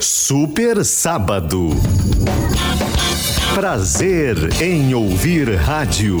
Super 0.00 0.82
Sábado. 0.82 1.68
Prazer 3.54 4.36
em 4.62 4.94
ouvir 4.94 5.54
rádio. 5.56 6.18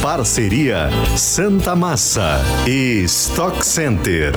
Parceria 0.00 0.88
Santa 1.18 1.76
Massa 1.76 2.40
e 2.66 3.02
Stock 3.04 3.64
Center. 3.64 4.32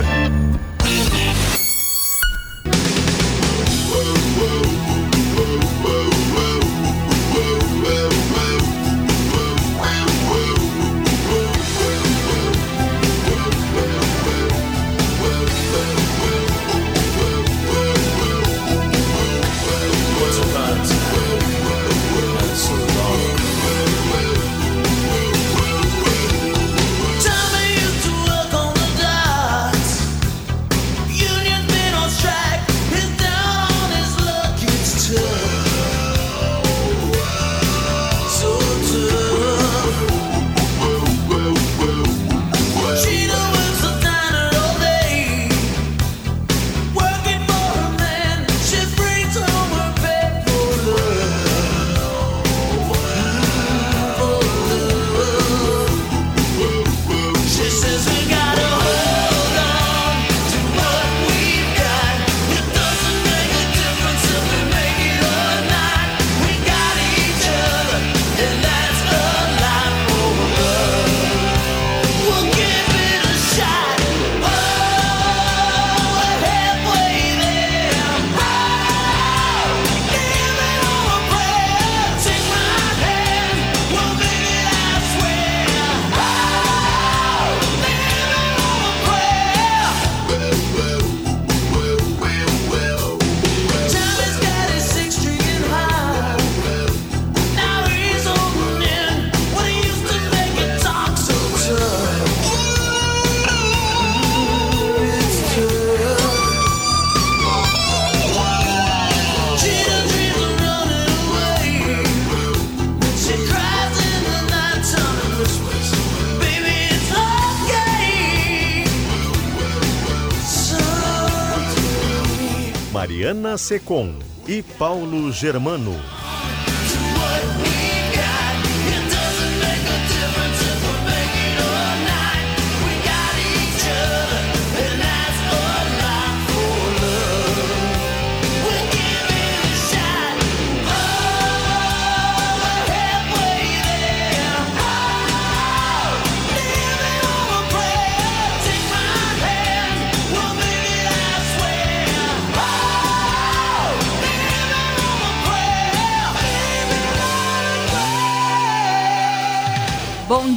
Mariana 123.53 123.57
Secom 123.57 124.15
e 124.47 124.63
Paulo 124.63 125.31
Germano. 125.31 126.12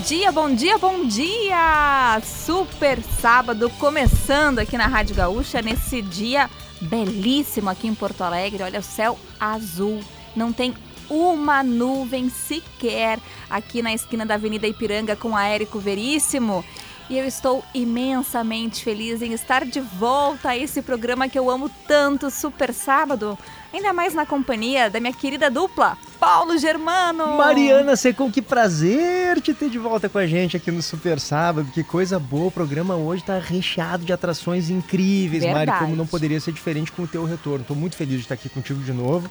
Dia, 0.06 0.30
bom 0.30 0.54
dia, 0.54 0.78
bom 0.78 1.04
dia! 1.04 2.20
Super 2.22 3.02
sábado 3.02 3.68
começando 3.70 4.60
aqui 4.60 4.78
na 4.78 4.86
Rádio 4.86 5.16
Gaúcha 5.16 5.60
nesse 5.60 6.00
dia 6.00 6.48
belíssimo 6.80 7.68
aqui 7.68 7.88
em 7.88 7.94
Porto 7.94 8.22
Alegre. 8.22 8.62
Olha 8.62 8.78
o 8.78 8.84
céu 8.84 9.18
azul, 9.40 9.98
não 10.36 10.52
tem 10.52 10.72
uma 11.10 11.64
nuvem 11.64 12.28
sequer 12.28 13.18
aqui 13.50 13.82
na 13.82 13.92
esquina 13.92 14.24
da 14.24 14.34
Avenida 14.34 14.68
Ipiranga 14.68 15.16
com 15.16 15.36
a 15.36 15.42
Érico 15.42 15.80
Veríssimo. 15.80 16.64
E 17.10 17.18
eu 17.18 17.24
estou 17.24 17.64
imensamente 17.74 18.84
feliz 18.84 19.20
em 19.22 19.32
estar 19.32 19.64
de 19.64 19.80
volta 19.80 20.50
a 20.50 20.56
esse 20.56 20.82
programa 20.82 21.28
que 21.28 21.38
eu 21.38 21.50
amo 21.50 21.68
tanto, 21.88 22.30
Super 22.30 22.72
Sábado. 22.72 23.36
Ainda 23.74 23.92
mais 23.92 24.14
na 24.14 24.24
companhia 24.24 24.88
da 24.88 25.00
minha 25.00 25.12
querida 25.12 25.50
dupla, 25.50 25.98
Paulo 26.26 26.58
Germano. 26.58 27.36
Mariana 27.36 27.94
Secom, 27.94 28.32
que 28.32 28.42
prazer 28.42 29.40
te 29.40 29.54
ter 29.54 29.70
de 29.70 29.78
volta 29.78 30.08
com 30.08 30.18
a 30.18 30.26
gente 30.26 30.56
aqui 30.56 30.72
no 30.72 30.82
Super 30.82 31.20
Sábado. 31.20 31.70
Que 31.72 31.84
coisa 31.84 32.18
boa, 32.18 32.48
o 32.48 32.50
programa 32.50 32.96
hoje 32.96 33.22
está 33.22 33.38
recheado 33.38 34.04
de 34.04 34.12
atrações 34.12 34.68
incríveis, 34.68 35.44
Verdade. 35.44 35.70
Mari, 35.70 35.84
como 35.84 35.94
não 35.94 36.04
poderia 36.04 36.40
ser 36.40 36.50
diferente 36.50 36.90
com 36.90 37.04
o 37.04 37.06
teu 37.06 37.24
retorno. 37.24 37.60
Estou 37.60 37.76
muito 37.76 37.94
feliz 37.94 38.16
de 38.16 38.22
estar 38.22 38.34
aqui 38.34 38.48
contigo 38.48 38.82
de 38.82 38.92
novo. 38.92 39.30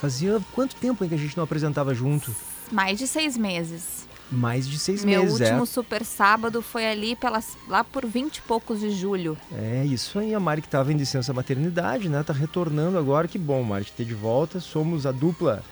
Fazia 0.00 0.40
quanto 0.52 0.76
tempo 0.76 1.04
em 1.04 1.08
que 1.08 1.16
a 1.16 1.18
gente 1.18 1.36
não 1.36 1.42
apresentava 1.42 1.92
junto? 1.92 2.32
Mais 2.70 2.96
de 2.96 3.08
seis 3.08 3.36
meses. 3.36 4.06
Mais 4.30 4.68
de 4.68 4.78
seis 4.78 5.04
Meu 5.04 5.24
meses, 5.24 5.40
último 5.40 5.64
é. 5.64 5.66
super 5.66 6.04
sábado 6.04 6.62
foi 6.62 6.86
ali 6.86 7.16
pelas, 7.16 7.58
lá 7.66 7.82
por 7.82 8.06
20 8.06 8.36
e 8.36 8.42
poucos 8.42 8.78
de 8.78 8.92
julho. 8.92 9.36
É 9.52 9.84
isso 9.84 10.16
aí, 10.20 10.32
a 10.32 10.38
Mari 10.38 10.62
que 10.62 10.68
estava 10.68 10.92
em 10.92 10.96
licença 10.96 11.32
maternidade, 11.32 12.08
né? 12.08 12.22
Tá 12.22 12.32
retornando 12.32 12.96
agora, 12.96 13.26
que 13.26 13.36
bom, 13.36 13.64
Mari, 13.64 13.86
te 13.86 13.92
ter 13.92 14.04
de 14.04 14.14
volta. 14.14 14.60
Somos 14.60 15.06
a 15.06 15.10
dupla 15.10 15.64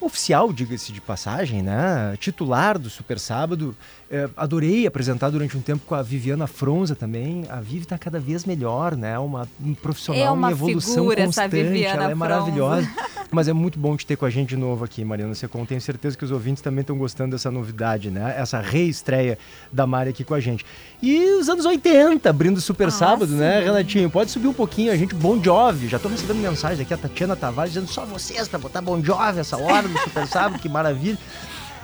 oficial, 0.00 0.52
diga-se 0.52 0.92
de 0.92 1.00
passagem, 1.00 1.62
né? 1.62 2.16
Titular 2.18 2.78
do 2.78 2.88
Super 2.88 3.18
Sábado. 3.18 3.76
É, 4.10 4.26
adorei 4.36 4.86
apresentar 4.86 5.28
durante 5.28 5.54
um 5.54 5.60
tempo 5.60 5.82
com 5.86 5.94
a 5.94 6.00
Viviana 6.00 6.46
Fronza 6.46 6.94
também. 6.96 7.44
A 7.50 7.60
Vivi 7.60 7.84
tá 7.84 7.98
cada 7.98 8.18
vez 8.18 8.46
melhor, 8.46 8.96
né? 8.96 9.18
Uma 9.18 9.46
um 9.62 9.74
profissional 9.74 10.22
É 10.22 10.30
uma 10.30 10.48
em 10.48 10.52
evolução 10.52 10.94
figura 10.94 11.20
essa 11.20 11.42
constante. 11.42 11.50
Viviana 11.50 11.94
Ela 11.94 12.04
é 12.04 12.06
Fronza. 12.06 12.14
maravilhosa. 12.16 12.88
Mas 13.30 13.46
é 13.46 13.52
muito 13.52 13.78
bom 13.78 13.94
te 13.94 14.06
ter 14.06 14.16
com 14.16 14.24
a 14.24 14.30
gente 14.30 14.48
de 14.48 14.56
novo 14.56 14.82
aqui, 14.82 15.04
Mariana 15.04 15.34
Secom. 15.34 15.62
Tenho 15.66 15.80
certeza 15.82 16.16
que 16.16 16.24
os 16.24 16.30
ouvintes 16.30 16.62
também 16.62 16.80
estão 16.80 16.96
gostando 16.96 17.32
dessa 17.32 17.50
novidade, 17.50 18.10
né? 18.10 18.34
Essa 18.38 18.58
reestreia 18.58 19.36
da 19.70 19.86
Mari 19.86 20.08
aqui 20.08 20.24
com 20.24 20.32
a 20.32 20.40
gente. 20.40 20.64
E 21.02 21.34
os 21.38 21.46
anos 21.50 21.66
80, 21.66 22.30
abrindo 22.30 22.56
o 22.56 22.60
Super 22.62 22.88
Ah, 22.88 22.90
Sábado, 22.90 23.34
né, 23.34 23.58
sim. 23.58 23.66
Renatinho? 23.66 24.08
Pode 24.08 24.30
subir 24.30 24.46
um 24.48 24.54
pouquinho, 24.54 24.90
a 24.90 24.96
gente, 24.96 25.14
Bon 25.14 25.38
Jovi. 25.44 25.86
Já 25.88 25.98
tô 25.98 26.08
recebendo 26.08 26.38
mensagem 26.38 26.82
aqui, 26.82 26.94
a 26.94 26.96
Tatiana 26.96 27.36
Tavares 27.36 27.74
dizendo 27.74 27.90
só 27.92 28.06
vocês 28.06 28.48
pra 28.48 28.58
botar 28.58 28.80
Bon 28.80 29.04
Jovi 29.04 29.40
essa 29.40 29.58
hora 29.58 29.86
do 29.86 29.98
Super 29.98 30.26
Sábado, 30.26 30.58
que 30.58 30.68
maravilha. 30.70 31.18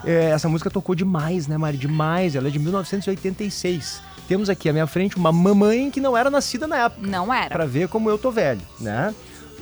É, 0.06 0.31
essa 0.31 0.49
música 0.49 0.71
tocou 0.71 0.95
demais, 0.95 1.47
né, 1.47 1.56
Mari? 1.56 1.79
Demais. 1.79 2.37
Ela 2.37 2.49
é 2.49 2.51
de 2.51 2.59
1986. 2.59 4.03
Temos 4.29 4.49
aqui 4.49 4.69
à 4.69 4.73
minha 4.73 4.87
frente 4.87 5.17
uma 5.17 5.33
mamãe 5.33 5.91
que 5.91 6.01
não 6.01 6.17
era 6.17 6.31
nascida 6.31 6.67
na 6.67 6.77
época. 6.77 7.06
Não 7.06 7.33
era. 7.33 7.49
Pra 7.51 7.67
ver 7.67 7.89
como 7.89 8.09
eu 8.09 8.19
tô 8.19 8.31
velho, 8.31 8.61
né? 8.81 9.15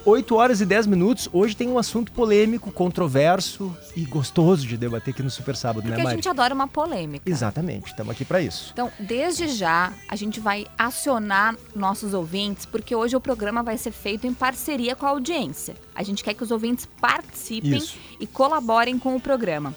8 0.05 0.35
horas 0.35 0.61
e 0.61 0.67
10 0.67 0.87
minutos. 0.89 1.29
Hoje 1.33 1.55
tem 1.55 1.69
um 1.69 1.79
assunto 1.79 2.11
polêmico, 2.11 2.73
controverso 2.73 3.75
e 3.97 4.05
gostoso 4.05 4.67
de 4.67 4.77
debater 4.77 5.15
aqui 5.15 5.23
no 5.23 5.31
Super 5.31 5.55
Sábado, 5.55 5.83
Porque 5.83 5.97
né, 5.97 6.01
a 6.01 6.05
Mari? 6.05 6.17
gente 6.17 6.29
adora 6.29 6.53
uma 6.53 6.67
polêmica. 6.67 7.29
Exatamente, 7.29 7.87
estamos 7.89 8.11
aqui 8.13 8.25
para 8.25 8.41
isso. 8.41 8.71
Então, 8.73 8.91
desde 8.99 9.49
já, 9.49 9.93
a 10.09 10.17
gente 10.17 10.41
vai 10.41 10.67
acionar 10.77 11.55
nossos 11.75 12.15
ouvintes, 12.15 12.67
porque 12.67 12.95
hoje 12.95 13.15
o 13.15 13.21
programa 13.21 13.63
vai 13.63 13.79
ser 13.79 13.93
feito 13.93 14.27
em 14.27 14.35
parceria 14.35 14.97
com 14.97 15.07
a 15.07 15.11
audiência. 15.11 15.75
A 15.95 16.03
gente 16.03 16.25
quer 16.25 16.35
que 16.35 16.43
os 16.43 16.51
ouvintes 16.51 16.89
participem 17.01 17.77
Isso. 17.77 17.97
e 18.19 18.27
colaborem 18.27 18.99
com 18.99 19.15
o 19.15 19.21
programa. 19.21 19.75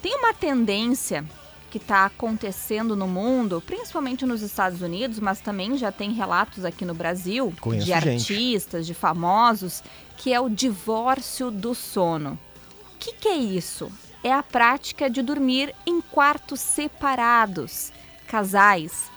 Tem 0.00 0.14
uma 0.16 0.32
tendência 0.32 1.24
que 1.70 1.78
está 1.78 2.06
acontecendo 2.06 2.96
no 2.96 3.06
mundo, 3.06 3.62
principalmente 3.64 4.24
nos 4.24 4.42
Estados 4.42 4.80
Unidos, 4.80 5.20
mas 5.20 5.40
também 5.40 5.76
já 5.76 5.92
tem 5.92 6.12
relatos 6.12 6.64
aqui 6.64 6.84
no 6.84 6.94
Brasil 6.94 7.52
Conheço 7.60 7.86
de 7.86 7.92
gente. 7.92 8.32
artistas, 8.32 8.86
de 8.86 8.94
famosos, 8.94 9.82
que 10.16 10.32
é 10.32 10.40
o 10.40 10.48
divórcio 10.48 11.50
do 11.50 11.74
sono. 11.74 12.38
O 12.94 12.98
que, 12.98 13.12
que 13.12 13.28
é 13.28 13.36
isso? 13.36 13.90
É 14.24 14.32
a 14.32 14.42
prática 14.42 15.08
de 15.10 15.22
dormir 15.22 15.74
em 15.86 16.00
quartos 16.00 16.60
separados. 16.60 17.92
Casais, 18.26 19.10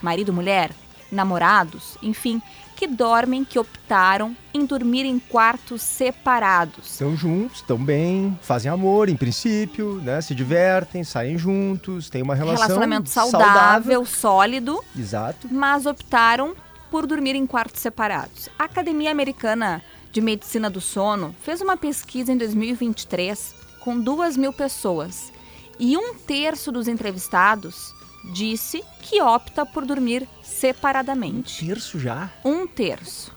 marido, 0.00 0.32
mulher, 0.32 0.70
namorados, 1.10 1.96
enfim, 2.02 2.40
que 2.76 2.86
dormem, 2.86 3.44
que 3.44 3.58
optaram 3.58 4.36
em 4.52 4.64
dormir 4.64 5.04
em 5.04 5.18
quartos 5.18 5.82
separados. 5.82 6.90
Estão 6.92 7.16
juntos, 7.16 7.58
estão 7.58 7.78
bem, 7.78 8.38
fazem 8.42 8.70
amor, 8.70 9.08
em 9.08 9.16
princípio, 9.16 10.00
né? 10.02 10.20
Se 10.20 10.34
divertem, 10.34 11.04
saem 11.04 11.38
juntos, 11.38 12.08
têm 12.10 12.22
uma 12.22 12.34
relação 12.34 12.62
Relacionamento 12.66 13.08
saudável, 13.08 14.04
sólido, 14.04 14.82
Exato. 14.98 15.48
mas 15.50 15.86
optaram 15.86 16.54
por 16.90 17.06
dormir 17.06 17.34
em 17.34 17.46
quartos 17.46 17.80
separados. 17.80 18.48
A 18.58 18.64
Academia 18.64 19.10
Americana 19.10 19.82
de 20.12 20.20
Medicina 20.20 20.68
do 20.68 20.80
Sono 20.80 21.34
fez 21.42 21.60
uma 21.60 21.76
pesquisa 21.76 22.32
em 22.32 22.36
2023 22.36 23.54
com 23.80 23.98
duas 23.98 24.36
mil 24.36 24.52
pessoas 24.52 25.32
e 25.78 25.96
um 25.96 26.14
terço 26.14 26.70
dos 26.70 26.86
entrevistados 26.86 27.94
disse 28.24 28.82
que 29.00 29.20
opta 29.20 29.64
por 29.66 29.84
dormir 29.84 30.28
separadamente. 30.42 31.66
Terço 31.66 31.98
já. 31.98 32.30
Um 32.44 32.66
terço. 32.66 33.32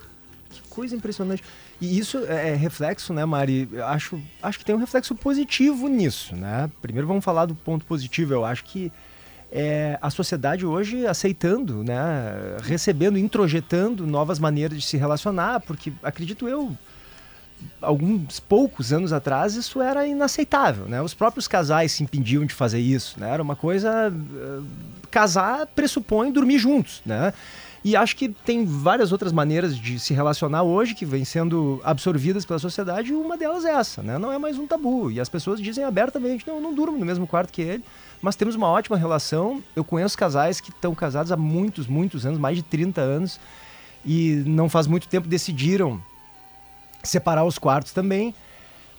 Que 0.49 0.61
coisa 0.69 0.95
impressionante. 0.95 1.43
E 1.81 1.97
isso 1.97 2.19
é 2.27 2.51
é 2.51 2.55
reflexo, 2.55 3.13
né, 3.13 3.25
Mari? 3.25 3.67
Eu 3.71 3.85
Acho, 3.85 4.21
acho 4.41 4.59
que 4.59 4.65
tem 4.65 4.75
um 4.75 4.79
reflexo 4.79 5.15
positivo 5.15 5.87
nisso, 5.87 6.35
né? 6.35 6.69
Primeiro 6.81 7.07
vamos 7.07 7.23
falar 7.25 7.45
do 7.45 7.55
ponto 7.55 7.85
positivo. 7.85 8.33
Eu 8.33 8.45
acho 8.45 8.63
que 8.63 8.91
é, 9.51 9.97
a 10.01 10.09
sociedade 10.09 10.65
hoje 10.65 11.05
aceitando, 11.05 11.83
né, 11.83 12.57
recebendo, 12.63 13.17
introjetando 13.17 14.05
novas 14.05 14.39
maneiras 14.39 14.77
de 14.77 14.85
se 14.85 14.97
relacionar, 14.97 15.61
porque 15.61 15.93
acredito 16.03 16.47
eu, 16.47 16.75
alguns 17.81 18.39
poucos 18.39 18.91
anos 18.91 19.13
atrás 19.13 19.55
isso 19.55 19.81
era 19.81 20.05
inaceitável, 20.07 20.85
né? 20.85 21.01
Os 21.01 21.13
próprios 21.13 21.47
casais 21.47 21.91
se 21.91 22.03
impediam 22.03 22.45
de 22.45 22.53
fazer 22.53 22.79
isso, 22.79 23.19
né? 23.19 23.29
Era 23.29 23.41
uma 23.41 23.55
coisa 23.55 24.11
eh, 24.11 24.61
casar 25.11 25.67
pressupõe 25.67 26.31
dormir 26.31 26.59
juntos, 26.59 27.01
né? 27.05 27.33
E 27.83 27.95
acho 27.95 28.15
que 28.15 28.29
tem 28.29 28.65
várias 28.65 29.11
outras 29.11 29.31
maneiras 29.31 29.77
de 29.77 29.99
se 29.99 30.11
relacionar 30.11 30.63
hoje 30.63 30.95
que 30.95 31.05
vêm 31.05 31.23
sendo 31.23 31.79
absorvidas 31.83 32.43
pela 32.43 32.57
sociedade 32.57 33.11
e 33.11 33.15
uma 33.15 33.37
delas 33.37 33.63
é 33.63 33.69
essa, 33.69 34.01
né? 34.01 34.17
Não 34.17 34.31
é 34.31 34.39
mais 34.39 34.57
um 34.57 34.65
tabu. 34.65 35.11
E 35.11 35.19
as 35.19 35.29
pessoas 35.29 35.61
dizem 35.61 35.83
abertamente, 35.83 36.47
não, 36.47 36.55
eu 36.55 36.61
não 36.61 36.73
durmo 36.73 36.97
no 36.97 37.05
mesmo 37.05 37.27
quarto 37.27 37.53
que 37.53 37.61
ele, 37.61 37.83
mas 38.23 38.35
temos 38.35 38.55
uma 38.55 38.67
ótima 38.67 38.97
relação. 38.97 39.63
Eu 39.75 39.83
conheço 39.83 40.17
casais 40.17 40.59
que 40.59 40.71
estão 40.71 40.95
casados 40.95 41.31
há 41.31 41.37
muitos, 41.37 41.85
muitos 41.85 42.25
anos, 42.25 42.39
mais 42.39 42.57
de 42.57 42.63
30 42.63 43.01
anos, 43.01 43.39
e 44.03 44.43
não 44.47 44.67
faz 44.67 44.87
muito 44.87 45.07
tempo 45.07 45.27
decidiram 45.27 46.01
separar 47.05 47.45
os 47.45 47.57
quartos 47.57 47.91
também. 47.91 48.33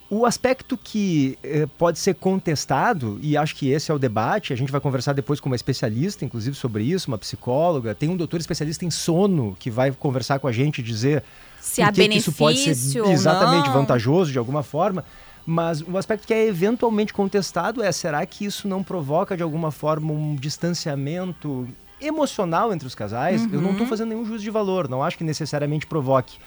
O 0.09 0.25
aspecto 0.25 0.77
que 0.77 1.37
eh, 1.43 1.67
pode 1.77 1.99
ser 1.99 2.15
contestado, 2.15 3.19
e 3.21 3.37
acho 3.37 3.57
que 3.57 3.71
esse 3.71 3.91
é 3.91 3.95
o 3.95 3.99
debate, 3.99 4.53
a 4.53 4.57
gente 4.57 4.71
vai 4.71 4.81
conversar 4.81 5.13
depois 5.13 5.41
com 5.41 5.49
uma 5.49 5.57
especialista, 5.57 6.25
inclusive, 6.25 6.57
sobre 6.57 6.85
isso, 6.85 7.09
uma 7.09 7.19
psicóloga, 7.19 7.93
tem 7.93 8.09
um 8.09 8.17
doutor 8.17 8.39
especialista 8.39 8.85
em 8.85 8.91
sono 8.91 9.57
que 9.59 9.69
vai 9.69 9.91
conversar 9.91 10.39
com 10.39 10.47
a 10.47 10.53
gente 10.53 10.79
e 10.79 10.83
dizer 10.83 11.25
Se 11.61 11.83
há 11.83 11.91
que, 11.91 12.09
que 12.09 12.19
isso 12.19 12.33
pode 12.33 12.59
ser 12.59 12.67
benefício 12.67 13.11
exatamente 13.11 13.69
vantajoso 13.69 14.31
de 14.31 14.39
alguma 14.39 14.63
forma. 14.63 15.05
Mas 15.45 15.81
o 15.81 15.97
aspecto 15.97 16.27
que 16.27 16.35
é 16.35 16.47
eventualmente 16.47 17.13
contestado 17.13 17.83
é: 17.83 17.91
será 17.91 18.25
que 18.27 18.45
isso 18.45 18.67
não 18.67 18.85
provoca 18.85 19.37
de 19.37 19.43
alguma 19.43 19.73
forma 19.73 20.13
um 20.13 20.35
distanciamento 20.35 21.69
emocional 22.01 22.73
entre 22.73 22.87
os 22.87 22.95
casais? 22.95 23.43
Eu 23.53 23.61
não 23.61 23.73
estou 23.73 23.87
fazendo 23.87 24.09
nenhum 24.09 24.25
juízo 24.25 24.43
de 24.43 24.51
valor, 24.51 24.89
não 24.89 25.03
acho 25.03 25.17
que 25.17 25.25
necessariamente 25.25 25.87
provoque. 25.87 26.39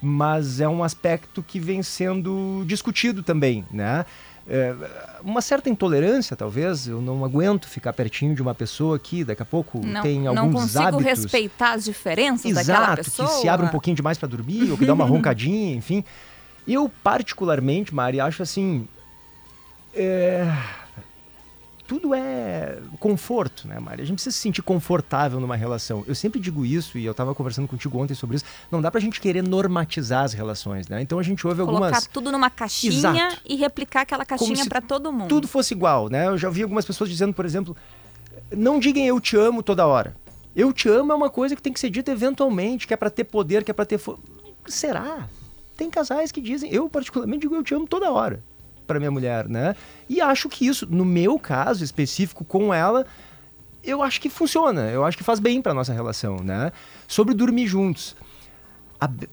Mas 0.00 0.60
é 0.60 0.68
um 0.68 0.84
aspecto 0.84 1.42
que 1.42 1.58
vem 1.58 1.82
sendo 1.82 2.64
discutido 2.66 3.22
também, 3.22 3.64
né? 3.70 4.04
É, 4.48 4.72
uma 5.22 5.40
certa 5.40 5.68
intolerância, 5.68 6.36
talvez. 6.36 6.86
Eu 6.86 7.00
não 7.00 7.24
aguento 7.24 7.66
ficar 7.68 7.92
pertinho 7.92 8.34
de 8.34 8.40
uma 8.42 8.54
pessoa 8.54 8.96
que 8.98 9.24
daqui 9.24 9.42
a 9.42 9.46
pouco 9.46 9.84
Não, 9.84 10.02
tem 10.02 10.20
não 10.20 10.36
alguns 10.38 10.62
consigo 10.62 10.84
hábitos. 10.84 11.04
respeitar 11.06 11.72
as 11.72 11.84
diferenças 11.84 12.52
daquela 12.54 12.78
Exato, 12.84 12.96
pessoa. 13.04 13.28
que 13.28 13.34
se 13.40 13.48
abre 13.48 13.66
um 13.66 13.70
pouquinho 13.70 13.96
demais 13.96 14.16
para 14.18 14.28
dormir, 14.28 14.70
ou 14.70 14.78
que 14.78 14.86
dá 14.86 14.94
uma 14.94 15.04
roncadinha, 15.08 15.74
enfim. 15.74 16.04
Eu, 16.68 16.88
particularmente, 17.02 17.92
Mari, 17.94 18.20
acho 18.20 18.42
assim. 18.42 18.86
é, 19.94 20.46
Tudo 21.86 22.12
é 22.14 22.78
conforto, 22.98 23.68
né, 23.68 23.78
Mari? 23.78 24.02
A 24.02 24.04
gente 24.04 24.16
precisa 24.16 24.34
se 24.34 24.42
sentir 24.42 24.60
confortável 24.62 25.38
numa 25.38 25.54
relação. 25.54 26.04
Eu 26.06 26.14
sempre 26.16 26.40
digo 26.40 26.66
isso, 26.66 26.98
e 26.98 27.04
eu 27.04 27.12
estava 27.12 27.32
conversando 27.34 27.68
contigo 27.68 27.96
ontem 27.98 28.12
sobre 28.14 28.36
isso. 28.36 28.44
Não 28.70 28.80
dá 28.82 28.90
pra 28.90 29.00
gente 29.00 29.20
querer 29.20 29.42
normatizar 29.42 30.24
as 30.24 30.32
relações, 30.32 30.88
né? 30.88 31.00
Então 31.00 31.18
a 31.18 31.22
gente 31.22 31.46
ouve 31.46 31.60
Colocar 31.62 31.84
algumas. 31.86 32.06
tudo 32.08 32.32
numa 32.32 32.50
caixinha 32.50 32.92
Exato. 32.92 33.40
e 33.44 33.54
replicar 33.54 34.00
aquela 34.00 34.24
caixinha 34.24 34.66
para 34.66 34.80
todo 34.80 35.12
mundo. 35.12 35.28
tudo 35.28 35.46
fosse 35.46 35.74
igual, 35.74 36.08
né? 36.08 36.26
Eu 36.26 36.36
já 36.36 36.50
vi 36.50 36.62
algumas 36.62 36.84
pessoas 36.84 37.08
dizendo, 37.08 37.32
por 37.32 37.44
exemplo, 37.44 37.76
não 38.50 38.80
digam 38.80 39.04
eu 39.04 39.20
te 39.20 39.36
amo 39.36 39.62
toda 39.62 39.86
hora. 39.86 40.16
Eu 40.56 40.72
te 40.72 40.88
amo 40.88 41.12
é 41.12 41.14
uma 41.14 41.30
coisa 41.30 41.54
que 41.54 41.62
tem 41.62 41.72
que 41.72 41.78
ser 41.78 41.90
dita 41.90 42.10
eventualmente, 42.10 42.86
que 42.86 42.94
é 42.94 42.96
pra 42.96 43.10
ter 43.10 43.24
poder, 43.24 43.62
que 43.62 43.70
é 43.70 43.74
pra 43.74 43.84
ter. 43.86 43.98
fo- 43.98 44.18
Será? 44.66 45.28
Tem 45.76 45.88
casais 45.90 46.32
que 46.32 46.40
dizem, 46.40 46.72
eu 46.72 46.88
particularmente 46.88 47.42
digo 47.42 47.54
eu 47.54 47.62
te 47.62 47.74
amo 47.74 47.86
toda 47.86 48.10
hora 48.10 48.42
pra 48.86 48.98
minha 48.98 49.10
mulher, 49.10 49.48
né? 49.48 49.74
E 50.08 50.20
acho 50.20 50.48
que 50.48 50.66
isso, 50.66 50.86
no 50.88 51.04
meu 51.04 51.38
caso 51.38 51.82
específico 51.82 52.44
com 52.44 52.72
ela, 52.72 53.06
eu 53.82 54.02
acho 54.02 54.20
que 54.20 54.28
funciona, 54.28 54.90
eu 54.90 55.04
acho 55.04 55.16
que 55.16 55.24
faz 55.24 55.38
bem 55.38 55.62
pra 55.62 55.74
nossa 55.74 55.92
relação, 55.92 56.38
né? 56.38 56.72
Sobre 57.06 57.34
dormir 57.34 57.66
juntos. 57.66 58.16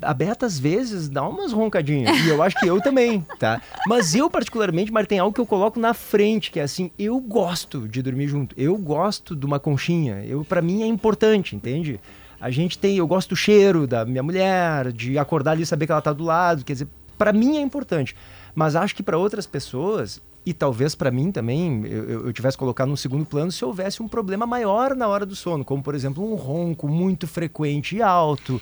A, 0.02 0.14
Beta, 0.14 0.46
às 0.46 0.60
vezes, 0.60 1.08
dá 1.08 1.28
umas 1.28 1.54
roncadinhas. 1.54 2.18
E 2.26 2.28
eu 2.28 2.44
acho 2.44 2.60
que 2.60 2.68
eu 2.68 2.82
também, 2.82 3.26
tá? 3.40 3.62
Mas 3.88 4.14
eu, 4.14 4.30
particularmente, 4.30 4.92
Mari, 4.92 5.08
tem 5.08 5.20
algo 5.20 5.34
que 5.34 5.40
eu 5.40 5.46
coloco 5.46 5.80
na 5.80 5.94
frente, 5.94 6.52
que 6.52 6.60
é 6.60 6.64
assim, 6.64 6.92
eu 7.00 7.18
gosto 7.20 7.88
de 7.88 8.02
dormir 8.02 8.28
junto. 8.28 8.54
Eu 8.60 8.78
gosto 8.78 9.36
de 9.36 9.46
uma 9.46 9.60
conchinha. 9.60 10.24
Eu, 10.26 10.44
para 10.44 10.62
mim, 10.62 10.84
é 10.84 10.86
importante, 10.86 11.56
entende? 11.56 11.98
A 12.42 12.52
gente 12.52 12.78
tem... 12.78 12.98
Eu 12.98 13.08
gosto 13.08 13.30
do 13.30 13.36
cheiro 13.38 13.88
da 13.88 14.04
minha 14.04 14.22
mulher, 14.22 14.92
de 14.92 15.18
acordar 15.18 15.52
ali 15.52 15.64
e 15.64 15.66
saber 15.66 15.86
que 15.86 15.94
ela 15.94 16.02
tá 16.02 16.12
do 16.12 16.26
lado. 16.26 16.66
Quer 16.66 16.74
dizer, 16.74 16.88
para 17.18 17.32
mim 17.32 17.56
é 17.56 17.62
importante. 17.62 18.18
Mas 18.56 18.76
acho 18.76 18.96
que 18.96 19.04
para 19.04 19.18
outras 19.18 19.46
pessoas... 19.46 20.22
E 20.46 20.54
talvez 20.54 20.94
para 20.94 21.10
mim 21.10 21.32
também 21.32 21.86
eu, 21.86 22.26
eu- 22.26 22.34
tivesse 22.34 22.58
colocado 22.58 22.90
no 22.90 22.98
segundo 22.98 23.26
plano 23.26 23.50
se 23.50 23.64
houvesse 23.64 24.04
um 24.04 24.10
problema 24.10 24.46
maior 24.46 24.94
na 24.94 25.08
hora 25.08 25.26
do 25.26 25.38
sono, 25.38 25.64
como 25.64 25.82
por 25.82 25.96
exemplo 25.96 26.22
um 26.22 26.36
ronco 26.36 26.86
muito 26.86 27.26
frequente 27.26 27.96
e 27.96 28.02
alto, 28.02 28.62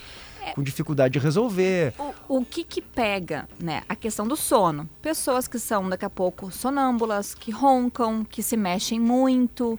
com 0.54 0.62
dificuldade 0.62 1.14
de 1.14 1.18
resolver. 1.18 1.92
O, 2.28 2.36
o 2.38 2.44
que 2.44 2.62
que 2.62 2.80
pega, 2.80 3.48
né? 3.58 3.82
A 3.88 3.96
questão 3.96 4.28
do 4.28 4.36
sono. 4.36 4.88
Pessoas 5.02 5.48
que 5.48 5.58
são 5.58 5.88
daqui 5.88 6.04
a 6.04 6.10
pouco 6.10 6.52
sonâmbulas, 6.52 7.34
que 7.34 7.50
roncam, 7.50 8.24
que 8.24 8.44
se 8.44 8.56
mexem 8.56 9.00
muito. 9.00 9.76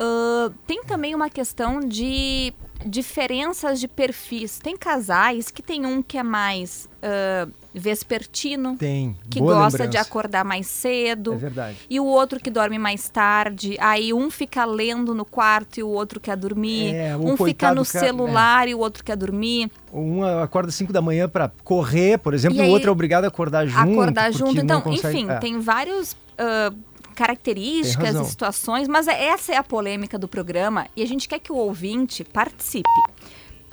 Ahn, 0.00 0.52
tem 0.66 0.82
também 0.82 1.14
uma 1.14 1.30
questão 1.30 1.78
de 1.78 2.52
diferenças 2.84 3.80
de 3.80 3.88
perfis. 3.88 4.58
Tem 4.58 4.76
casais 4.76 5.50
que 5.50 5.62
tem 5.62 5.86
um 5.86 6.02
que 6.02 6.18
é 6.18 6.22
mais 6.22 6.88
ah, 7.08 7.46
vespertino, 7.72 8.76
Tem. 8.76 9.16
que 9.30 9.38
boa 9.38 9.54
gosta 9.54 9.84
lembrança. 9.84 9.90
de 9.90 9.96
acordar 9.98 10.44
mais 10.44 10.66
cedo. 10.66 11.34
É 11.34 11.36
verdade. 11.36 11.76
E 11.88 12.00
o 12.00 12.04
outro 12.04 12.40
que 12.40 12.50
dorme 12.50 12.78
mais 12.78 13.08
tarde, 13.08 13.76
aí 13.78 14.12
um 14.12 14.28
fica 14.30 14.64
lendo 14.64 15.14
no 15.14 15.24
quarto 15.24 15.78
e 15.78 15.82
o 15.82 15.88
outro 15.88 16.18
quer 16.18 16.36
dormir. 16.36 16.94
É, 16.94 17.16
um 17.16 17.36
fica 17.36 17.72
no 17.74 17.84
celular 17.84 18.66
e 18.66 18.74
o 18.74 18.78
outro 18.80 19.04
quer 19.04 19.16
dormir. 19.16 19.70
Um 19.92 20.24
acorda 20.24 20.72
5 20.72 20.92
da 20.92 21.00
manhã 21.02 21.28
para 21.28 21.52
correr, 21.62 22.18
por 22.18 22.34
exemplo, 22.34 22.58
E 22.58 22.66
o 22.66 22.70
outro 22.70 22.88
é 22.88 22.92
obrigado 22.92 23.24
a 23.24 23.28
acordar 23.28 23.66
junto. 23.66 23.92
acordar 23.92 24.32
junto. 24.32 24.58
Então, 24.58 24.82
enfim, 24.86 25.30
é. 25.30 25.38
tem 25.38 25.60
vários 25.60 26.16
Tem 26.36 26.76
características 27.16 28.14
e 28.26 28.30
situações, 28.30 28.86
mas 28.86 29.08
é- 29.08 29.24
essa 29.26 29.52
é 29.52 29.56
a 29.56 29.64
polêmica 29.64 30.18
do 30.18 30.28
programa 30.28 30.86
e 30.94 31.02
a 31.02 31.06
gente 31.06 31.28
quer 31.28 31.38
que 31.40 31.50
o 31.50 31.56
ouvinte 31.56 32.22
participe. 32.22 32.88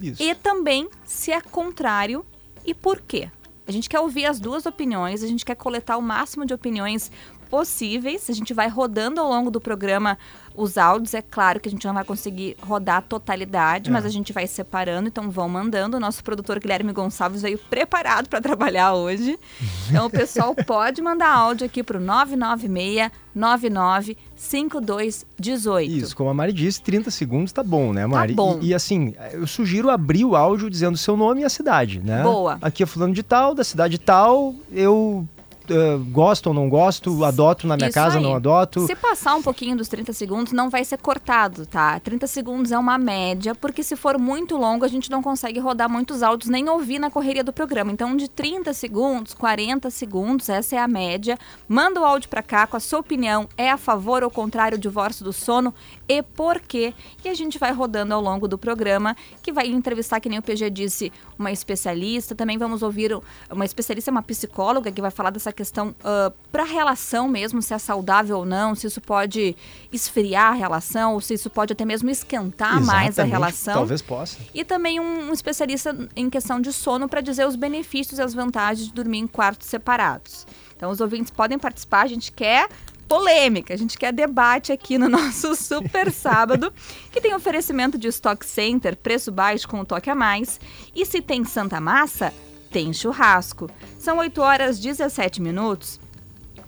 Isso. 0.00 0.22
E 0.22 0.34
também 0.34 0.88
se 1.04 1.32
é 1.32 1.40
contrário 1.42 2.24
e 2.64 2.72
por 2.72 2.98
quê. 3.00 3.30
A 3.66 3.72
gente 3.72 3.88
quer 3.88 4.00
ouvir 4.00 4.26
as 4.26 4.38
duas 4.38 4.64
opiniões, 4.64 5.22
a 5.22 5.26
gente 5.26 5.44
quer 5.44 5.56
coletar 5.56 5.96
o 5.96 6.02
máximo 6.02 6.46
de 6.46 6.54
opiniões 6.54 7.10
possíveis. 7.50 8.28
A 8.30 8.32
gente 8.32 8.54
vai 8.54 8.68
rodando 8.68 9.20
ao 9.20 9.28
longo 9.28 9.50
do 9.50 9.60
programa 9.60 10.18
os 10.56 10.78
áudios. 10.78 11.14
É 11.14 11.22
claro 11.22 11.60
que 11.60 11.68
a 11.68 11.70
gente 11.70 11.86
não 11.86 11.94
vai 11.94 12.04
conseguir 12.04 12.56
rodar 12.60 12.96
a 12.98 13.02
totalidade, 13.02 13.90
é. 13.90 13.92
mas 13.92 14.04
a 14.04 14.08
gente 14.08 14.32
vai 14.32 14.46
separando, 14.46 15.08
então 15.08 15.30
vão 15.30 15.48
mandando. 15.48 15.96
O 15.96 16.00
nosso 16.00 16.22
produtor 16.24 16.58
Guilherme 16.58 16.92
Gonçalves 16.92 17.42
veio 17.42 17.58
preparado 17.58 18.28
para 18.28 18.40
trabalhar 18.40 18.94
hoje. 18.94 19.38
Então 19.88 20.06
o 20.06 20.10
pessoal 20.10 20.52
pode 20.52 21.00
mandar 21.00 21.30
áudio 21.30 21.64
aqui 21.64 21.80
para 21.80 21.96
o 21.96 22.00
996 22.00 23.08
99 23.32 24.16
5218. 24.34 25.92
Isso, 25.92 26.16
como 26.16 26.28
a 26.28 26.34
Mari 26.34 26.52
disse, 26.52 26.82
30 26.82 27.10
segundos 27.10 27.52
tá 27.52 27.62
bom, 27.62 27.92
né, 27.92 28.04
Mari? 28.04 28.34
Tá 28.34 28.42
bom. 28.42 28.58
E, 28.60 28.68
e, 28.68 28.74
assim, 28.74 29.14
eu 29.32 29.46
sugiro 29.46 29.88
abrir 29.90 30.24
o 30.24 30.34
áudio 30.34 30.68
dizendo 30.68 30.98
seu 30.98 31.16
nome 31.16 31.42
e 31.42 31.44
a 31.44 31.48
cidade, 31.48 32.00
né? 32.00 32.22
Boa. 32.22 32.58
Aqui 32.60 32.82
é 32.82 32.86
fulano 32.86 33.14
de 33.14 33.22
tal, 33.22 33.54
da 33.54 33.62
cidade 33.62 33.96
tal, 33.98 34.54
eu 34.72 35.26
uh, 35.70 35.98
gosto 36.10 36.48
ou 36.48 36.54
não 36.54 36.68
gosto, 36.68 37.24
adoto 37.24 37.66
na 37.66 37.76
minha 37.76 37.88
Isso 37.88 37.94
casa, 37.94 38.16
ou 38.16 38.22
não 38.22 38.34
adoto. 38.34 38.86
Se 38.86 38.94
passar 38.94 39.34
um 39.34 39.42
pouquinho 39.42 39.76
dos 39.76 39.88
30 39.88 40.12
segundos, 40.12 40.52
não 40.52 40.70
vai 40.70 40.84
ser 40.84 40.98
cortado, 40.98 41.66
tá? 41.66 41.98
30 42.00 42.26
segundos 42.26 42.72
é 42.72 42.78
uma 42.78 42.98
média, 42.98 43.54
porque 43.54 43.82
se 43.82 43.96
for 43.96 44.18
muito 44.18 44.56
longo, 44.56 44.84
a 44.84 44.88
gente 44.88 45.10
não 45.10 45.22
consegue 45.22 45.58
rodar 45.60 45.88
muitos 45.88 46.22
áudios 46.22 46.50
nem 46.50 46.68
ouvir 46.68 46.98
na 46.98 47.10
correria 47.10 47.44
do 47.44 47.52
programa. 47.52 47.92
Então, 47.92 48.16
de 48.16 48.28
30 48.28 48.72
segundos, 48.72 49.34
40 49.34 49.90
segundos, 49.90 50.48
essa 50.48 50.76
é 50.76 50.78
a 50.78 50.88
média. 50.88 51.38
Manda 51.68 52.00
o 52.00 52.04
áudio 52.04 52.28
para 52.28 52.42
cá 52.42 52.66
com 52.66 52.76
a 52.76 52.80
sua 52.80 53.00
opinião. 53.00 53.48
É 53.56 53.70
a 53.70 53.76
favor 53.76 54.22
ou 54.22 54.30
contrário 54.30 54.78
do 54.78 54.82
divórcio 54.82 55.24
do 55.24 55.32
sono 55.32 55.74
e 56.08 56.22
por 56.22 56.60
quê? 56.60 56.94
E 57.24 57.28
a 57.28 57.34
gente 57.34 57.58
vai 57.58 57.72
rodando 57.72 58.14
ao 58.14 58.20
longo 58.20 58.46
do 58.46 58.56
programa, 58.56 59.16
que 59.42 59.52
vai 59.52 59.66
entrevistar, 59.66 60.20
que 60.20 60.28
nem 60.28 60.38
o 60.38 60.42
PG 60.42 60.70
disse, 60.70 61.12
uma 61.38 61.50
especialista. 61.50 62.34
Também 62.34 62.58
vamos 62.58 62.82
ouvir 62.82 63.18
uma 63.50 63.64
especialista, 63.64 64.10
uma 64.10 64.22
psicóloga, 64.22 64.92
que 64.92 65.00
vai 65.00 65.10
falar 65.10 65.30
dessa 65.30 65.52
questão 65.56 65.88
uh, 65.88 66.32
para 66.52 66.62
a 66.62 66.66
relação 66.66 67.26
mesmo, 67.26 67.60
se 67.60 67.74
é 67.74 67.78
saudável 67.78 68.38
ou 68.38 68.44
não, 68.44 68.74
se 68.74 68.86
isso 68.86 69.00
pode 69.00 69.56
esfriar 69.92 70.52
a 70.52 70.54
relação, 70.54 71.14
ou 71.14 71.20
se 71.20 71.34
isso 71.34 71.50
pode 71.50 71.72
até 71.72 71.84
mesmo 71.84 72.08
esquentar 72.10 72.78
Exatamente, 72.78 72.86
mais 72.86 73.18
a 73.18 73.24
relação. 73.24 73.74
Talvez 73.74 74.02
possa. 74.02 74.38
E 74.54 74.64
também 74.64 75.00
um, 75.00 75.30
um 75.30 75.32
especialista 75.32 76.08
em 76.14 76.30
questão 76.30 76.60
de 76.60 76.72
sono 76.72 77.08
para 77.08 77.20
dizer 77.20 77.46
os 77.46 77.56
benefícios 77.56 78.18
e 78.18 78.22
as 78.22 78.34
vantagens 78.34 78.88
de 78.88 78.94
dormir 78.94 79.18
em 79.18 79.26
quartos 79.26 79.66
separados. 79.66 80.46
Então, 80.76 80.90
os 80.90 81.00
ouvintes 81.00 81.30
podem 81.30 81.58
participar, 81.58 82.02
a 82.02 82.06
gente 82.06 82.30
quer 82.30 82.68
polêmica, 83.08 83.72
a 83.72 83.76
gente 83.76 83.96
quer 83.96 84.12
debate 84.12 84.72
aqui 84.72 84.98
no 84.98 85.08
nosso 85.10 85.54
Super 85.56 86.12
Sábado, 86.12 86.72
que 87.10 87.20
tem 87.20 87.34
oferecimento 87.34 87.96
de 87.96 88.08
Stock 88.08 88.44
Center, 88.44 88.96
preço 88.96 89.32
baixo 89.32 89.66
com 89.66 89.80
um 89.80 89.84
toque 89.84 90.10
a 90.10 90.14
mais. 90.14 90.60
E 90.94 91.06
se 91.06 91.22
tem 91.22 91.44
Santa 91.44 91.80
Massa, 91.80 92.32
tem 92.76 92.92
churrasco. 92.92 93.70
São 93.98 94.18
8 94.18 94.38
horas 94.42 94.78
17 94.78 95.40
minutos. 95.40 95.98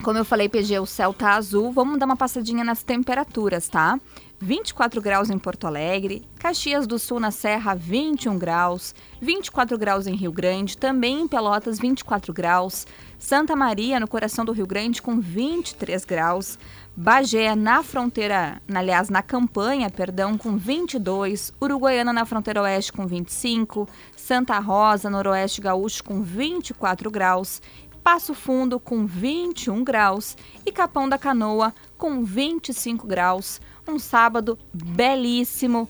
Como 0.01 0.17
eu 0.17 0.25
falei, 0.25 0.49
PG, 0.49 0.79
o 0.79 0.85
céu 0.87 1.13
tá 1.13 1.35
azul. 1.35 1.71
Vamos 1.71 1.99
dar 1.99 2.07
uma 2.07 2.17
passadinha 2.17 2.63
nas 2.63 2.81
temperaturas, 2.81 3.67
tá? 3.67 3.99
24 4.39 4.99
graus 5.03 5.29
em 5.29 5.37
Porto 5.37 5.67
Alegre, 5.67 6.25
Caxias 6.39 6.87
do 6.87 6.97
Sul 6.97 7.19
na 7.19 7.29
Serra 7.29 7.75
21 7.75 8.39
graus, 8.39 8.95
24 9.21 9.77
graus 9.77 10.07
em 10.07 10.15
Rio 10.15 10.31
Grande, 10.31 10.77
também 10.77 11.21
em 11.21 11.27
Pelotas 11.27 11.77
24 11.77 12.33
graus, 12.33 12.87
Santa 13.19 13.55
Maria 13.55 13.99
no 13.99 14.07
coração 14.07 14.45
do 14.45 14.53
Rio 14.53 14.65
Grande 14.65 15.01
com 15.01 15.19
23 15.19 16.05
graus, 16.05 16.57
Bagé 17.01 17.55
na 17.55 17.81
fronteira, 17.81 18.61
aliás, 18.75 19.09
na 19.09 19.23
campanha, 19.23 19.89
perdão, 19.89 20.37
com 20.37 20.57
22, 20.57 21.53
Uruguaiana 21.61 22.11
na 22.11 22.25
fronteira 22.25 22.61
oeste 22.61 22.91
com 22.91 23.07
25, 23.07 23.87
Santa 24.17 24.59
Rosa, 24.59 25.09
noroeste 25.09 25.61
gaúcho 25.61 26.03
com 26.03 26.21
24 26.21 27.09
graus, 27.09 27.61
Passo 28.03 28.33
Fundo 28.33 28.81
com 28.81 29.05
21 29.05 29.81
graus 29.81 30.35
e 30.65 30.73
Capão 30.73 31.07
da 31.07 31.17
Canoa 31.17 31.73
com 31.97 32.21
25 32.21 33.07
graus. 33.07 33.61
Um 33.87 33.97
sábado 33.97 34.59
belíssimo, 34.73 35.87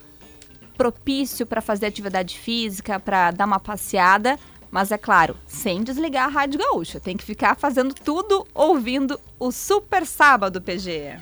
propício 0.78 1.44
para 1.44 1.60
fazer 1.60 1.88
atividade 1.88 2.38
física, 2.38 3.00
para 3.00 3.32
dar 3.32 3.46
uma 3.46 3.60
passeada, 3.60 4.38
mas 4.72 4.92
é 4.92 4.98
claro, 4.98 5.36
sem 5.48 5.84
desligar 5.84 6.26
a 6.26 6.30
Rádio 6.30 6.60
Gaúcha. 6.60 7.00
Tem 7.00 7.18
que 7.18 7.24
ficar 7.24 7.56
fazendo 7.56 7.94
tudo 7.94 8.46
ouvindo 8.54 9.20
o 9.40 9.52
Super 9.52 10.06
Sábado, 10.06 10.62
PG. 10.62 11.18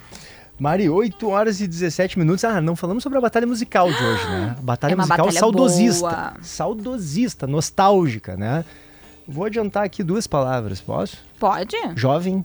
Mari, 0.60 0.89
8 0.89 1.30
horas 1.30 1.62
e 1.62 1.68
17 1.68 2.18
minutos. 2.18 2.44
Ah, 2.44 2.60
não 2.60 2.75
falamos 2.75 3.04
sobre 3.04 3.18
a 3.20 3.22
batalha 3.22 3.46
musical 3.46 3.92
de 3.92 4.04
hoje, 4.04 4.25
né? 4.27 4.56
Batalha 4.62 4.94
é 4.94 4.96
musical 4.96 5.18
batalha 5.18 5.39
saudosista. 5.39 6.10
Boa. 6.10 6.34
Saudosista, 6.42 7.48
nostálgica, 7.48 8.36
né? 8.36 8.66
Vou 9.27 9.46
adiantar 9.46 9.84
aqui 9.84 10.04
duas 10.04 10.25
palavras, 10.25 10.82
posso? 10.82 11.18
Pode. 11.39 11.75
Jovem. 11.96 12.44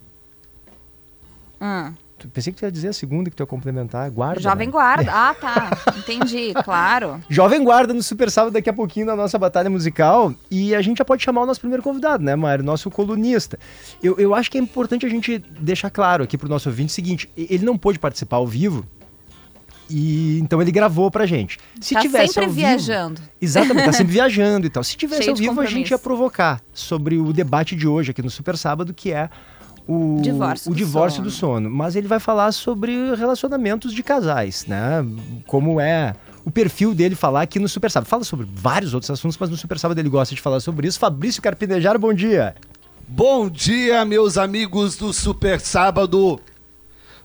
Hum. 1.60 1.94
Pensei 2.28 2.52
que 2.52 2.58
tu 2.58 2.64
ia 2.64 2.72
dizer 2.72 2.88
a 2.88 2.92
segunda 2.92 3.30
que 3.30 3.36
tu 3.36 3.42
ia 3.42 3.46
complementar. 3.46 4.10
Guarda. 4.10 4.40
Jovem 4.40 4.66
né? 4.66 4.72
Guarda. 4.72 5.12
Ah, 5.12 5.34
tá. 5.34 5.70
Entendi, 5.96 6.52
claro. 6.64 7.20
Jovem 7.28 7.62
Guarda 7.62 7.94
no 7.94 8.02
Super 8.02 8.30
Sábado 8.30 8.52
daqui 8.52 8.68
a 8.68 8.72
pouquinho 8.72 9.06
na 9.06 9.16
nossa 9.16 9.38
batalha 9.38 9.70
musical. 9.70 10.34
E 10.50 10.74
a 10.74 10.82
gente 10.82 10.98
já 10.98 11.04
pode 11.04 11.22
chamar 11.22 11.42
o 11.42 11.46
nosso 11.46 11.60
primeiro 11.60 11.82
convidado, 11.82 12.22
né, 12.22 12.34
Mário? 12.36 12.64
Nosso 12.64 12.90
colunista. 12.90 13.58
Eu, 14.02 14.18
eu 14.18 14.34
acho 14.34 14.50
que 14.50 14.58
é 14.58 14.60
importante 14.60 15.06
a 15.06 15.08
gente 15.08 15.38
deixar 15.38 15.90
claro 15.90 16.24
aqui 16.24 16.36
pro 16.36 16.48
nosso 16.48 16.68
ouvinte 16.68 16.90
o 16.90 16.94
seguinte: 16.94 17.30
ele 17.36 17.64
não 17.64 17.76
pôde 17.78 17.98
participar 17.98 18.36
ao 18.36 18.46
vivo. 18.46 18.86
E 19.94 20.38
então 20.38 20.62
ele 20.62 20.72
gravou 20.72 21.10
pra 21.10 21.26
gente. 21.26 21.58
Se 21.80 21.92
tá 21.92 22.00
tivesse 22.00 22.32
sempre 22.32 22.48
vivo, 22.48 22.60
viajando. 22.60 23.20
Exatamente, 23.40 23.84
tá 23.84 23.92
sempre 23.92 24.12
viajando 24.14 24.66
e 24.66 24.70
tal. 24.70 24.82
Se 24.82 24.96
tivesse 24.96 25.22
Cheio 25.22 25.32
ao 25.32 25.36
vivo, 25.36 25.60
a 25.60 25.66
gente 25.66 25.90
ia 25.90 25.98
provocar 25.98 26.62
sobre 26.72 27.18
o 27.18 27.30
debate 27.32 27.76
de 27.76 27.86
hoje 27.86 28.10
aqui 28.10 28.22
no 28.22 28.30
Super 28.30 28.56
Sábado, 28.56 28.94
que 28.94 29.12
é 29.12 29.28
o 29.86 30.20
divórcio, 30.22 30.70
o 30.70 30.74
do, 30.74 30.78
divórcio 30.78 31.16
sono. 31.16 31.28
do 31.28 31.30
sono. 31.30 31.70
Mas 31.70 31.96
ele 31.96 32.08
vai 32.08 32.20
falar 32.20 32.52
sobre 32.52 33.14
relacionamentos 33.14 33.92
de 33.92 34.02
casais, 34.02 34.66
né? 34.66 35.04
Como 35.46 35.80
é 35.80 36.14
o 36.44 36.50
perfil 36.50 36.94
dele 36.94 37.14
falar 37.14 37.42
aqui 37.42 37.58
no 37.58 37.68
Super 37.68 37.90
Sábado. 37.90 38.08
Fala 38.08 38.24
sobre 38.24 38.46
vários 38.52 38.94
outros 38.94 39.10
assuntos, 39.10 39.36
mas 39.38 39.50
no 39.50 39.56
Super 39.56 39.78
Sábado 39.78 39.98
ele 39.98 40.08
gosta 40.08 40.34
de 40.34 40.40
falar 40.40 40.60
sobre 40.60 40.88
isso. 40.88 40.98
Fabrício 40.98 41.42
Carpinejar, 41.42 41.98
bom 41.98 42.12
dia. 42.12 42.54
Bom 43.08 43.48
dia, 43.48 44.04
meus 44.04 44.38
amigos 44.38 44.96
do 44.96 45.12
Super 45.12 45.60
Sábado. 45.60 46.40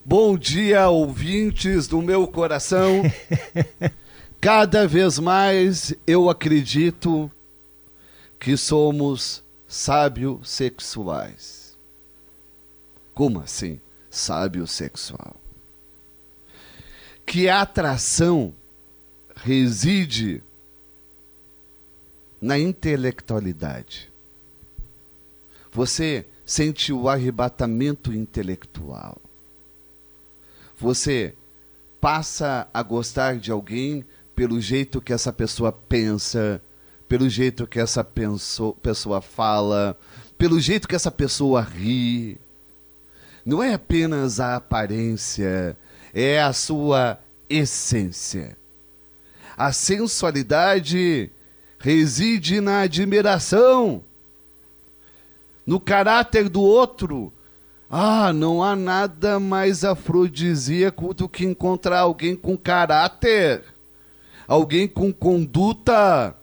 Bom 0.04 0.36
dia, 0.36 0.88
ouvintes 0.88 1.86
do 1.86 2.00
meu 2.00 2.26
coração. 2.26 3.02
Cada 4.40 4.86
vez 4.86 5.18
mais 5.18 5.94
eu 6.06 6.30
acredito 6.30 7.30
que 8.38 8.56
somos 8.56 9.42
sábios 9.66 10.48
sexuais. 10.48 11.57
Como 13.18 13.40
assim? 13.40 13.80
Sábio 14.08 14.64
sexual. 14.64 15.34
Que 17.26 17.48
a 17.48 17.62
atração 17.62 18.54
reside 19.34 20.40
na 22.40 22.56
intelectualidade. 22.56 24.12
Você 25.72 26.26
sente 26.46 26.92
o 26.92 27.08
arrebatamento 27.08 28.12
intelectual. 28.12 29.20
Você 30.76 31.34
passa 32.00 32.68
a 32.72 32.84
gostar 32.84 33.40
de 33.40 33.50
alguém 33.50 34.04
pelo 34.36 34.60
jeito 34.60 35.00
que 35.00 35.12
essa 35.12 35.32
pessoa 35.32 35.72
pensa, 35.72 36.62
pelo 37.08 37.28
jeito 37.28 37.66
que 37.66 37.80
essa 37.80 38.06
pessoa 38.80 39.20
fala, 39.20 39.98
pelo 40.38 40.60
jeito 40.60 40.86
que 40.86 40.94
essa 40.94 41.10
pessoa 41.10 41.60
ri 41.62 42.38
não 43.48 43.62
é 43.62 43.72
apenas 43.72 44.40
a 44.40 44.56
aparência, 44.56 45.74
é 46.12 46.38
a 46.38 46.52
sua 46.52 47.18
essência. 47.48 48.58
A 49.56 49.72
sensualidade 49.72 51.30
reside 51.78 52.60
na 52.60 52.80
admiração, 52.80 54.04
no 55.64 55.80
caráter 55.80 56.50
do 56.50 56.60
outro. 56.60 57.32
Ah, 57.88 58.34
não 58.34 58.62
há 58.62 58.76
nada 58.76 59.40
mais 59.40 59.82
afrodisíaco 59.82 61.14
do 61.14 61.26
que 61.26 61.46
encontrar 61.46 62.00
alguém 62.00 62.36
com 62.36 62.54
caráter, 62.54 63.64
alguém 64.46 64.86
com 64.86 65.10
conduta. 65.10 66.36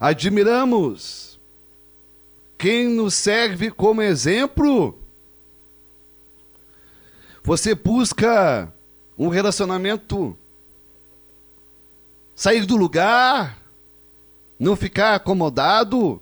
Admiramos 0.00 1.25
quem 2.58 2.88
nos 2.88 3.14
serve 3.14 3.70
como 3.70 4.02
exemplo. 4.02 4.98
Você 7.42 7.74
busca 7.74 8.72
um 9.16 9.28
relacionamento, 9.28 10.36
sair 12.34 12.66
do 12.66 12.76
lugar, 12.76 13.58
não 14.58 14.74
ficar 14.74 15.14
acomodado, 15.14 16.20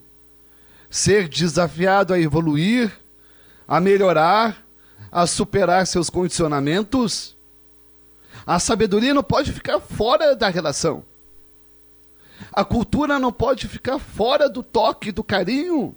ser 0.91 1.29
desafiado 1.29 2.13
a 2.13 2.21
evoluir, 2.21 2.93
a 3.67 3.81
melhorar, 3.81 4.65
a 5.11 5.27
superar 5.27 5.87
seus 5.87 6.11
condicionamentos. 6.11 7.37
A 8.47 8.59
sabedoria 8.59 9.15
não 9.15 9.23
pode 9.23 9.53
ficar 9.53 9.81
fora 9.81 10.37
da 10.37 10.49
relação. 10.49 11.05
A 12.53 12.65
cultura 12.65 13.19
não 13.19 13.33
pode 13.33 13.67
ficar 13.67 13.99
fora 13.99 14.49
do 14.49 14.63
toque, 14.63 15.11
do 15.11 15.25
carinho. 15.25 15.97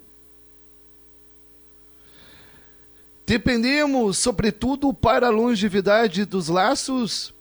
Dependemos, 3.28 4.16
sobretudo, 4.16 4.94
para 4.94 5.26
a 5.26 5.30
longevidade 5.30 6.24
dos 6.24 6.48
laços, 6.48 7.34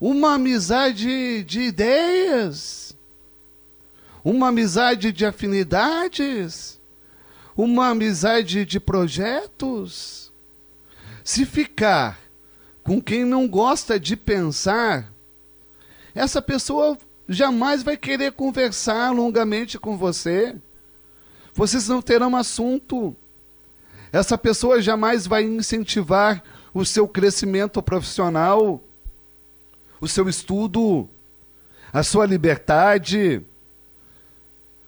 uma 0.00 0.36
amizade 0.36 1.44
de 1.44 1.60
ideias, 1.60 2.96
uma 4.24 4.48
amizade 4.48 5.12
de 5.12 5.26
afinidades, 5.26 6.80
uma 7.54 7.88
amizade 7.88 8.64
de 8.64 8.80
projetos. 8.80 10.32
Se 11.22 11.44
ficar 11.44 12.18
com 12.82 13.02
quem 13.02 13.22
não 13.22 13.46
gosta 13.46 14.00
de 14.00 14.16
pensar, 14.16 15.12
essa 16.14 16.40
pessoa 16.40 16.96
jamais 17.28 17.82
vai 17.82 17.98
querer 17.98 18.32
conversar 18.32 19.10
longamente 19.10 19.78
com 19.78 19.98
você. 19.98 20.56
Vocês 21.52 21.86
não 21.86 22.00
terão 22.00 22.34
assunto. 22.34 23.14
Essa 24.12 24.36
pessoa 24.36 24.82
jamais 24.82 25.26
vai 25.26 25.44
incentivar 25.44 26.42
o 26.74 26.84
seu 26.84 27.06
crescimento 27.06 27.82
profissional, 27.82 28.82
o 30.00 30.08
seu 30.08 30.28
estudo, 30.28 31.08
a 31.92 32.02
sua 32.02 32.26
liberdade, 32.26 33.44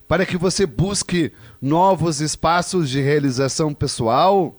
para 0.08 0.26
que 0.26 0.36
você 0.36 0.66
busque 0.66 1.32
novos 1.60 2.20
espaços 2.20 2.90
de 2.90 3.00
realização 3.00 3.72
pessoal. 3.72 4.56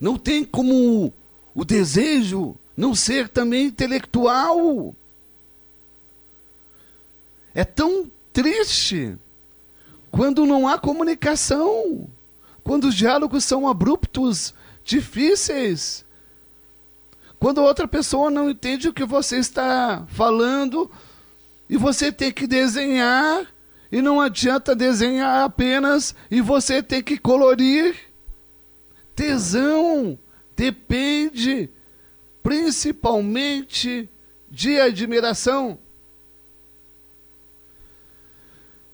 Não 0.00 0.16
tem 0.18 0.44
como 0.44 1.12
o 1.54 1.64
desejo 1.64 2.56
não 2.76 2.94
ser 2.94 3.28
também 3.28 3.66
intelectual. 3.66 4.94
É 7.54 7.64
tão 7.64 8.10
triste 8.32 9.16
quando 10.10 10.46
não 10.46 10.66
há 10.68 10.78
comunicação, 10.78 12.08
quando 12.62 12.84
os 12.84 12.94
diálogos 12.94 13.44
são 13.44 13.68
abruptos, 13.68 14.54
difíceis, 14.84 16.04
quando 17.38 17.60
a 17.60 17.64
outra 17.64 17.88
pessoa 17.88 18.30
não 18.30 18.48
entende 18.48 18.88
o 18.88 18.92
que 18.92 19.04
você 19.04 19.36
está 19.38 20.06
falando 20.08 20.90
e 21.68 21.76
você 21.76 22.12
tem 22.12 22.30
que 22.30 22.46
desenhar 22.46 23.46
e 23.90 24.00
não 24.00 24.20
adianta 24.20 24.76
desenhar 24.76 25.44
apenas 25.44 26.14
e 26.30 26.40
você 26.40 26.82
tem 26.82 27.02
que 27.02 27.18
colorir. 27.18 27.96
Tesão 29.14 30.18
depende 30.56 31.68
principalmente 32.42 34.08
de 34.50 34.78
admiração. 34.78 35.78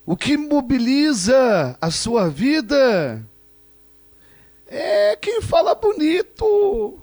O 0.07 0.17
que 0.17 0.39
mobiliza 0.39 1.77
a 1.81 1.91
sua 1.91 2.31
vida 2.31 3.23
é 4.69 5.17
quem 5.17 5.41
fala 5.41 5.75
bonito, 5.75 7.01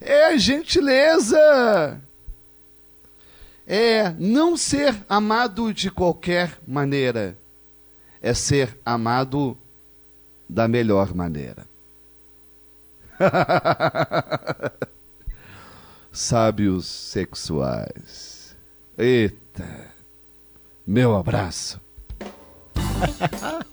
é 0.00 0.36
gentileza, 0.36 2.00
é 3.66 4.10
não 4.18 4.56
ser 4.56 4.94
amado 5.08 5.72
de 5.72 5.90
qualquer 5.90 6.58
maneira, 6.66 7.38
é 8.20 8.34
ser 8.34 8.76
amado 8.84 9.56
da 10.48 10.66
melhor 10.66 11.14
maneira. 11.14 11.66
Sábios 16.10 16.86
sexuais. 16.86 18.56
Eita, 18.98 19.94
meu 20.84 21.16
abraço. 21.16 21.80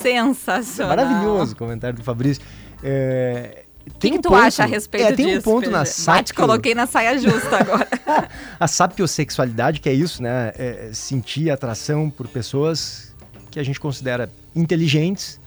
Sensacional. 0.00 0.96
Maravilhoso 0.96 1.52
o 1.54 1.56
comentário 1.56 1.96
do 1.96 2.04
Fabrício. 2.04 2.42
É, 2.82 3.64
O 3.86 3.90
que, 3.90 3.98
tem 3.98 4.12
que 4.12 4.18
um 4.18 4.22
tu 4.22 4.28
ponto- 4.30 4.40
acha 4.42 4.62
a 4.62 4.66
respeito 4.66 5.06
é, 5.06 5.12
tem 5.12 5.26
disso? 5.26 5.38
um 5.38 5.42
ponto 5.42 5.70
na? 5.70 5.80
Ah, 5.80 5.84
te 5.84 5.90
sapio, 5.90 6.34
coloquei 6.34 6.74
na 6.74 6.86
saia 6.86 7.18
justa 7.18 7.56
agora. 7.58 7.88
a 8.58 8.66
sapiosexualidade, 8.68 9.80
que 9.80 9.88
é 9.88 9.92
isso, 9.92 10.22
né? 10.22 10.52
É 10.56 10.90
sentir 10.92 11.50
atração 11.50 12.10
por 12.10 12.28
pessoas 12.28 13.14
que 13.50 13.58
a 13.58 13.62
gente 13.62 13.80
considera 13.80 14.30
inteligentes, 14.54 15.40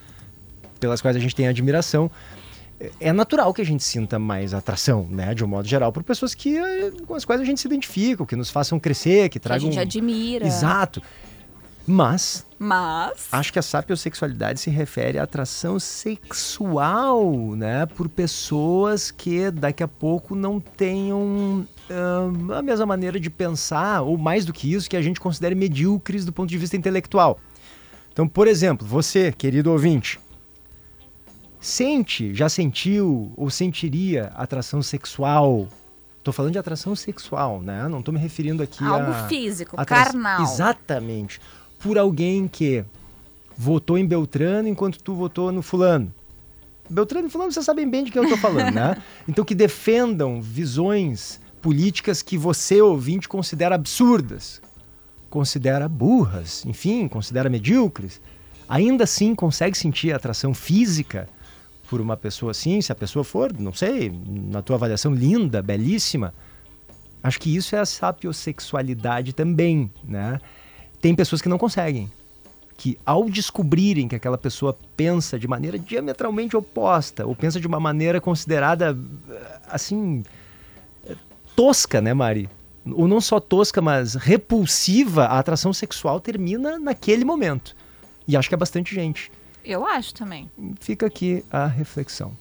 pelas 0.79 1.01
quais 1.01 1.15
a 1.15 1.19
gente 1.19 1.35
tem 1.35 1.47
admiração. 1.47 2.09
É- 2.79 2.91
É 3.01 3.13
natural 3.13 3.53
que 3.53 3.61
a 3.61 3.65
gente 3.65 3.83
sinta 3.83 4.17
mais 4.17 4.53
atração, 4.53 5.05
né? 5.09 5.33
De 5.35 5.43
um 5.43 5.47
modo 5.47 5.67
geral, 5.67 5.91
por 5.91 6.01
pessoas 6.01 6.33
que, 6.33 6.57
eh, 6.57 6.91
com 7.05 7.13
as 7.13 7.25
quais 7.25 7.41
a 7.41 7.43
gente 7.45 7.59
se 7.59 7.67
identifica, 7.67 8.25
que 8.25 8.35
nos 8.37 8.49
façam 8.49 8.79
crescer, 8.79 9.29
que 9.29 9.37
que 9.37 9.37
a 9.39 9.41
tragam. 9.41 9.65
gente 9.71 9.79
admira. 9.79 10.47
Exato. 10.47 11.01
Mas 11.85 12.45
Mas. 12.59 13.29
Acho 13.31 13.53
que 13.53 13.59
a 13.59 13.61
sapiosexualidade 13.61 14.59
se 14.59 14.69
refere 14.69 15.17
à 15.17 15.23
atração 15.23 15.79
sexual, 15.79 17.55
né? 17.55 17.85
Por 17.85 18.09
pessoas 18.09 19.09
que 19.11 19.49
daqui 19.49 19.81
a 19.81 19.87
pouco 19.87 20.35
não 20.35 20.59
tenham 20.59 21.65
ahn, 21.89 22.51
a 22.53 22.61
mesma 22.61 22.85
maneira 22.85 23.17
de 23.17 23.29
pensar, 23.29 24.01
ou 24.01 24.17
mais 24.17 24.43
do 24.43 24.51
que 24.51 24.73
isso, 24.73 24.89
que 24.89 24.97
a 24.97 25.01
gente 25.01 25.21
considere 25.21 25.55
medíocres 25.55 26.25
do 26.25 26.33
ponto 26.33 26.49
de 26.49 26.57
vista 26.57 26.75
intelectual. 26.75 27.39
Então, 28.11 28.27
por 28.27 28.45
exemplo, 28.47 28.85
você, 28.85 29.31
querido 29.31 29.71
ouvinte, 29.71 30.19
sente, 31.59 32.33
já 32.35 32.49
sentiu 32.49 33.31
ou 33.37 33.49
sentiria 33.49 34.31
atração 34.35 34.81
sexual? 34.81 35.67
Tô 36.21 36.33
falando 36.33 36.51
de 36.51 36.59
atração 36.59 36.95
sexual, 36.95 37.61
né? 37.61 37.87
Não 37.87 38.01
tô 38.01 38.11
me 38.11 38.19
referindo 38.19 38.61
aqui 38.61 38.83
Algo 38.83 39.11
a 39.11 39.27
físico, 39.29 39.75
Atra- 39.79 40.03
carnal. 40.03 40.41
Exatamente. 40.43 41.39
Por 41.79 41.97
alguém 41.97 42.47
que 42.47 42.83
votou 43.57 43.97
em 43.97 44.05
Beltrano 44.05 44.67
enquanto 44.67 45.01
tu 45.01 45.13
votou 45.13 45.51
no 45.51 45.61
fulano. 45.61 46.13
Beltrano 46.89 47.27
e 47.27 47.29
fulano, 47.29 47.51
vocês 47.51 47.65
sabem 47.65 47.89
bem 47.89 48.03
de 48.03 48.11
quem 48.11 48.23
eu 48.23 48.29
tô 48.29 48.37
falando, 48.37 48.73
né? 48.73 48.97
Então 49.27 49.45
que 49.45 49.53
defendam 49.53 50.41
visões 50.41 51.39
políticas 51.61 52.21
que 52.21 52.37
você, 52.37 52.81
ouvinte, 52.81 53.27
considera 53.27 53.75
absurdas, 53.75 54.61
considera 55.29 55.87
burras, 55.87 56.65
enfim, 56.65 57.07
considera 57.07 57.49
medíocres. 57.49 58.19
Ainda 58.67 59.03
assim 59.03 59.35
consegue 59.35 59.77
sentir 59.77 60.13
atração 60.13 60.53
física 60.53 61.29
por 61.89 62.01
uma 62.01 62.15
pessoa 62.15 62.51
assim, 62.51 62.81
se 62.81 62.91
a 62.91 62.95
pessoa 62.95 63.23
for, 63.23 63.51
não 63.57 63.73
sei, 63.73 64.11
na 64.25 64.61
tua 64.61 64.75
avaliação 64.75 65.13
linda, 65.13 65.61
belíssima, 65.61 66.33
Acho 67.21 67.39
que 67.39 67.53
isso 67.53 67.75
é 67.75 67.79
a 67.79 67.85
sapiosexualidade 67.85 69.33
também, 69.33 69.91
né? 70.03 70.39
Tem 71.01 71.15
pessoas 71.15 71.41
que 71.41 71.49
não 71.49 71.57
conseguem, 71.57 72.11
que 72.77 72.97
ao 73.05 73.29
descobrirem 73.29 74.07
que 74.07 74.15
aquela 74.15 74.37
pessoa 74.37 74.77
pensa 74.95 75.37
de 75.37 75.47
maneira 75.47 75.77
diametralmente 75.77 76.55
oposta, 76.55 77.25
ou 77.25 77.35
pensa 77.35 77.59
de 77.59 77.67
uma 77.67 77.79
maneira 77.79 78.21
considerada, 78.21 78.97
eh, 79.29 79.59
assim, 79.69 80.23
eh, 81.05 81.15
tosca, 81.55 81.99
né, 81.99 82.13
Mari? 82.13 82.49
Ou 82.91 83.07
não 83.07 83.19
só 83.19 83.39
tosca, 83.39 83.81
mas 83.81 84.15
repulsiva, 84.15 85.25
a 85.25 85.39
atração 85.39 85.73
sexual 85.73 86.19
termina 86.19 86.79
naquele 86.79 87.25
momento. 87.25 87.75
E 88.27 88.37
acho 88.37 88.47
que 88.47 88.55
é 88.55 88.57
bastante 88.57 88.95
gente. 88.95 89.31
Eu 89.63 89.85
acho 89.85 90.13
também. 90.13 90.49
Fica 90.79 91.05
aqui 91.05 91.43
a 91.51 91.67
reflexão. 91.67 92.31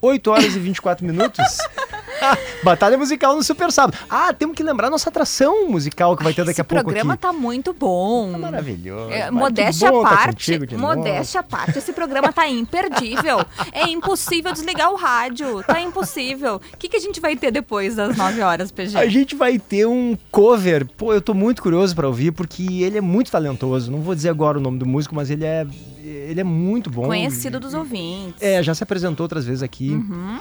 8 0.00 0.30
horas 0.30 0.56
e 0.56 0.58
24 0.58 1.06
minutos. 1.06 1.44
Batalha 2.62 2.96
musical 2.96 3.36
no 3.36 3.42
Super 3.42 3.70
Sábado. 3.70 3.96
Ah, 4.08 4.32
temos 4.32 4.56
que 4.56 4.62
lembrar 4.62 4.90
nossa 4.90 5.08
atração 5.08 5.68
musical 5.68 6.16
que 6.16 6.24
vai 6.24 6.32
ter 6.32 6.42
daqui 6.42 6.52
Esse 6.52 6.60
a 6.60 6.64
pouco 6.64 6.84
programa 6.84 7.14
aqui. 7.14 7.22
tá 7.22 7.32
muito 7.32 7.72
bom. 7.72 8.32
Tá 8.32 8.38
maravilhoso. 8.38 9.10
É, 9.12 9.30
modéstia 9.30 9.88
à 9.88 9.92
tá 9.92 10.02
parte, 10.02 10.52
contigo 10.52 10.66
de 10.66 10.76
novo. 10.76 10.96
modéstia 10.96 11.40
à 11.40 11.42
parte, 11.42 11.78
esse 11.78 11.92
programa 11.92 12.32
tá 12.32 12.48
imperdível. 12.48 13.44
É 13.72 13.88
impossível 13.88 14.52
desligar 14.52 14.90
o 14.90 14.96
rádio, 14.96 15.62
tá 15.64 15.80
impossível. 15.80 16.56
O 16.56 16.76
que, 16.76 16.88
que 16.88 16.96
a 16.96 17.00
gente 17.00 17.20
vai 17.20 17.36
ter 17.36 17.50
depois 17.50 17.96
das 17.96 18.16
9 18.16 18.40
horas, 18.40 18.70
PG? 18.70 18.96
A 18.96 19.08
gente 19.08 19.34
vai 19.34 19.58
ter 19.58 19.86
um 19.86 20.16
cover. 20.30 20.86
Pô, 20.96 21.12
eu 21.12 21.20
tô 21.20 21.34
muito 21.34 21.62
curioso 21.62 21.94
pra 21.94 22.06
ouvir 22.06 22.32
porque 22.32 22.82
ele 22.82 22.98
é 22.98 23.00
muito 23.00 23.30
talentoso. 23.30 23.90
Não 23.90 24.00
vou 24.00 24.14
dizer 24.14 24.28
agora 24.28 24.58
o 24.58 24.60
nome 24.60 24.78
do 24.78 24.86
músico, 24.86 25.14
mas 25.14 25.30
ele 25.30 25.44
é 25.44 25.66
ele 26.06 26.40
é 26.40 26.44
muito 26.44 26.88
bom. 26.90 27.06
Conhecido 27.06 27.58
dos 27.58 27.74
ouvintes. 27.74 28.40
É, 28.40 28.62
já 28.62 28.74
se 28.74 28.82
apresentou 28.82 29.24
outras 29.24 29.44
vezes 29.44 29.62
aqui. 29.62 29.90
Uhum. 29.90 30.38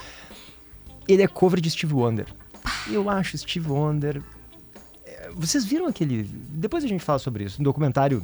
Ele 1.08 1.22
é 1.24 1.28
cover 1.28 1.60
de 1.62 1.70
Steve 1.70 1.94
Wonder. 1.94 2.26
Eu 2.90 3.10
acho 3.10 3.38
Steve 3.38 3.70
Wonder. 3.70 4.22
é, 5.06 5.30
Vocês 5.36 5.66
viram 5.66 5.88
aquele. 5.88 6.24
Depois 6.50 6.84
a 6.84 6.88
gente 6.88 7.04
fala 7.04 7.20
sobre 7.20 7.44
isso. 7.44 7.62
Um 7.62 7.64
documentário 7.64 8.24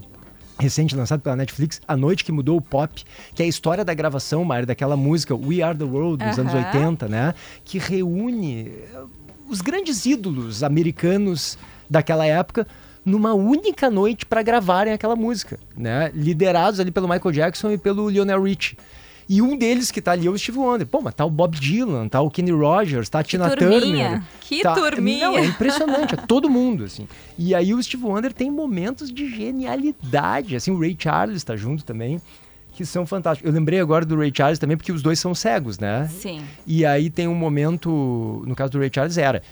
recente 0.59 0.95
lançado 0.95 1.21
pela 1.21 1.35
Netflix, 1.35 1.81
A 1.87 1.97
Noite 1.97 2.23
que 2.23 2.31
Mudou 2.31 2.57
o 2.57 2.61
Pop, 2.61 3.03
que 3.33 3.41
é 3.41 3.45
a 3.45 3.49
história 3.49 3.83
da 3.83 3.93
gravação, 3.93 4.43
Mário, 4.45 4.67
daquela 4.67 4.95
música 4.95 5.35
We 5.35 5.61
Are 5.61 5.75
the 5.77 5.83
World 5.83 6.23
dos 6.23 6.37
anos 6.37 6.53
Aham. 6.53 6.65
80, 6.73 7.07
né? 7.07 7.33
Que 7.65 7.79
reúne 7.79 8.67
eh, 8.67 9.03
os 9.49 9.59
grandes 9.61 10.05
ídolos 10.05 10.61
americanos 10.63 11.57
daquela 11.89 12.25
época 12.25 12.67
numa 13.03 13.33
única 13.33 13.89
noite 13.89 14.25
para 14.25 14.43
gravarem 14.43 14.93
aquela 14.93 15.15
música, 15.15 15.59
né? 15.75 16.11
Liderados 16.13 16.79
ali 16.79 16.91
pelo 16.91 17.07
Michael 17.07 17.31
Jackson 17.31 17.71
e 17.71 17.77
pelo 17.77 18.07
Lionel 18.09 18.43
Richie. 18.43 18.77
E 19.29 19.41
um 19.41 19.57
deles 19.57 19.91
que 19.91 20.01
tá 20.01 20.11
ali 20.11 20.27
é 20.27 20.29
o 20.29 20.37
Steve 20.37 20.57
Wonder. 20.57 20.85
Pô, 20.85 21.01
mas 21.01 21.13
tá 21.13 21.23
o 21.25 21.29
Bob 21.29 21.57
Dylan, 21.57 22.07
tá 22.07 22.21
o 22.21 22.29
Kenny 22.29 22.51
Rogers, 22.51 23.07
tá 23.09 23.19
a 23.19 23.23
Tina 23.23 23.49
turminha, 23.49 24.09
Turner. 24.09 24.21
que 24.41 24.61
tá... 24.61 24.73
turminha. 24.73 25.27
Não, 25.27 25.37
é 25.37 25.45
impressionante, 25.45 26.15
é 26.15 26.17
todo 26.17 26.49
mundo, 26.49 26.83
assim. 26.83 27.07
E 27.37 27.55
aí 27.55 27.73
o 27.73 27.81
Steve 27.81 28.03
Wonder 28.03 28.33
tem 28.33 28.51
momentos 28.51 29.11
de 29.11 29.29
genialidade, 29.33 30.55
assim, 30.55 30.71
o 30.71 30.79
Ray 30.79 30.95
Charles 30.97 31.43
tá 31.43 31.55
junto 31.55 31.83
também. 31.83 32.21
que 32.73 32.85
são 32.85 33.05
fantásticos. 33.05 33.49
Eu 33.49 33.53
lembrei 33.53 33.79
agora 33.79 34.05
do 34.05 34.17
Ray 34.17 34.31
Charles 34.35 34.57
também, 34.59 34.77
porque 34.77 34.91
os 34.91 35.01
dois 35.01 35.19
são 35.19 35.35
cegos, 35.35 35.77
né? 35.77 36.07
Sim. 36.09 36.41
E 36.65 36.85
aí 36.85 37.09
tem 37.09 37.27
um 37.27 37.35
momento, 37.35 38.43
no 38.45 38.55
caso 38.55 38.71
do 38.71 38.79
Ray 38.79 38.89
Charles 38.93 39.17
era, 39.17 39.43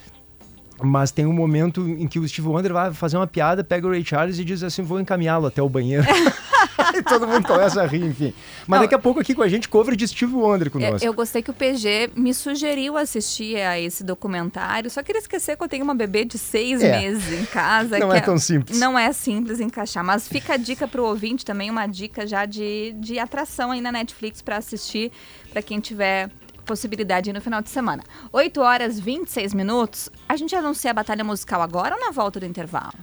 mas 0.82 1.12
tem 1.12 1.26
um 1.26 1.34
momento 1.34 1.88
em 1.88 2.08
que 2.08 2.20
o 2.20 2.28
Steve 2.28 2.48
Wonder 2.48 2.74
vai 2.74 2.94
fazer 2.94 3.18
uma 3.18 3.28
piada, 3.28 3.64
pega 3.64 3.88
o 3.88 3.92
Ray 3.92 4.04
Charles 4.06 4.40
e 4.40 4.46
diz 4.46 4.64
assim, 4.64 4.82
vou 4.82 5.00
encaminhá-lo 5.00 5.48
até 5.48 5.62
o 5.62 5.70
banheiro. 5.70 6.06
e 6.96 7.04
todo 7.04 7.28
mundo 7.28 7.46
começa 7.48 7.82
a 7.82 7.86
rir, 7.86 8.04
enfim. 8.06 8.34
Mas 8.68 8.80
Não, 8.80 8.86
daqui 8.86 8.96
a 8.96 9.00
pouco 9.00 9.20
aqui 9.20 9.34
com 9.36 9.42
a 9.42 9.48
gente, 9.48 9.68
cover 9.68 9.96
de 9.96 10.08
Steve 10.08 10.34
Wonder 10.34 10.68
Eu, 10.68 10.72
conosco. 10.72 11.06
eu 11.06 11.14
gostei 11.14 11.42
que 11.42 11.52
o 11.52 11.54
PG 11.54 12.12
me 12.16 12.34
sugeriu 12.34 12.98
assistir 12.98 13.58
a 13.58 13.80
esse 13.80 14.04
documentário. 14.04 14.90
Só 14.90 15.04
queria 15.04 15.20
esquecer 15.20 15.58
que 15.58 15.64
eu 15.64 15.68
tenho 15.68 15.84
uma 15.84 15.96
bebê 15.96 16.26
de 16.26 16.38
seis 16.38 16.82
É. 16.82 17.00
meses 17.00 17.40
em 17.40 17.46
casa. 17.46 18.00
Não 18.00 18.10
que 18.10 18.18
é 18.18 18.22
tão 18.22 18.38
simples. 18.38 18.80
Não 18.80 18.98
é 18.98 19.12
simples 19.12 19.60
encaixar. 19.60 20.04
Mas 20.04 20.28
fica 20.28 20.54
a 20.54 20.58
dica 20.58 20.88
pro 20.88 21.04
ouvinte 21.06 21.46
também, 21.46 21.70
uma 21.70 21.88
dica 21.88 22.26
já 22.26 22.46
de, 22.46 22.94
de 23.00 23.20
atração 23.20 23.72
aí 23.72 23.82
na 23.82 23.92
Netflix 23.92 24.42
para 24.42 24.58
assistir, 24.58 25.12
para 25.52 25.62
quem 25.62 25.80
tiver 25.80 26.30
possibilidade 26.70 27.34
no 27.34 27.42
final 27.42 27.64
de 27.64 27.70
semana. 27.70 28.04
8 28.32 28.62
horas 28.62 29.00
26 29.00 29.56
minutos. 29.56 30.08
A 30.28 30.38
gente 30.38 30.56
anuncia 30.56 30.92
a 30.92 30.94
batalha 30.94 31.24
musical 31.24 31.64
agora 31.64 31.96
ou 31.96 32.00
na 32.00 32.12
volta 32.12 32.40
do 32.40 32.46
intervalo? 32.46 32.94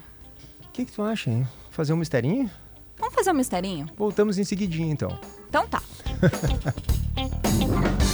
O 0.64 0.68
que, 0.72 0.84
que 0.84 0.92
tu 0.92 1.02
acha, 1.02 1.30
hein? 1.30 1.48
Fazer 1.72 1.92
um 1.92 1.96
misterinho? 1.96 2.48
Vamos 2.96 3.14
fazer 3.14 3.32
um 3.32 3.34
misterinho? 3.34 3.90
Voltamos 3.96 4.38
em 4.38 4.44
seguidinho, 4.44 4.92
então. 4.92 5.18
Então 5.48 5.66
tá. 5.66 5.82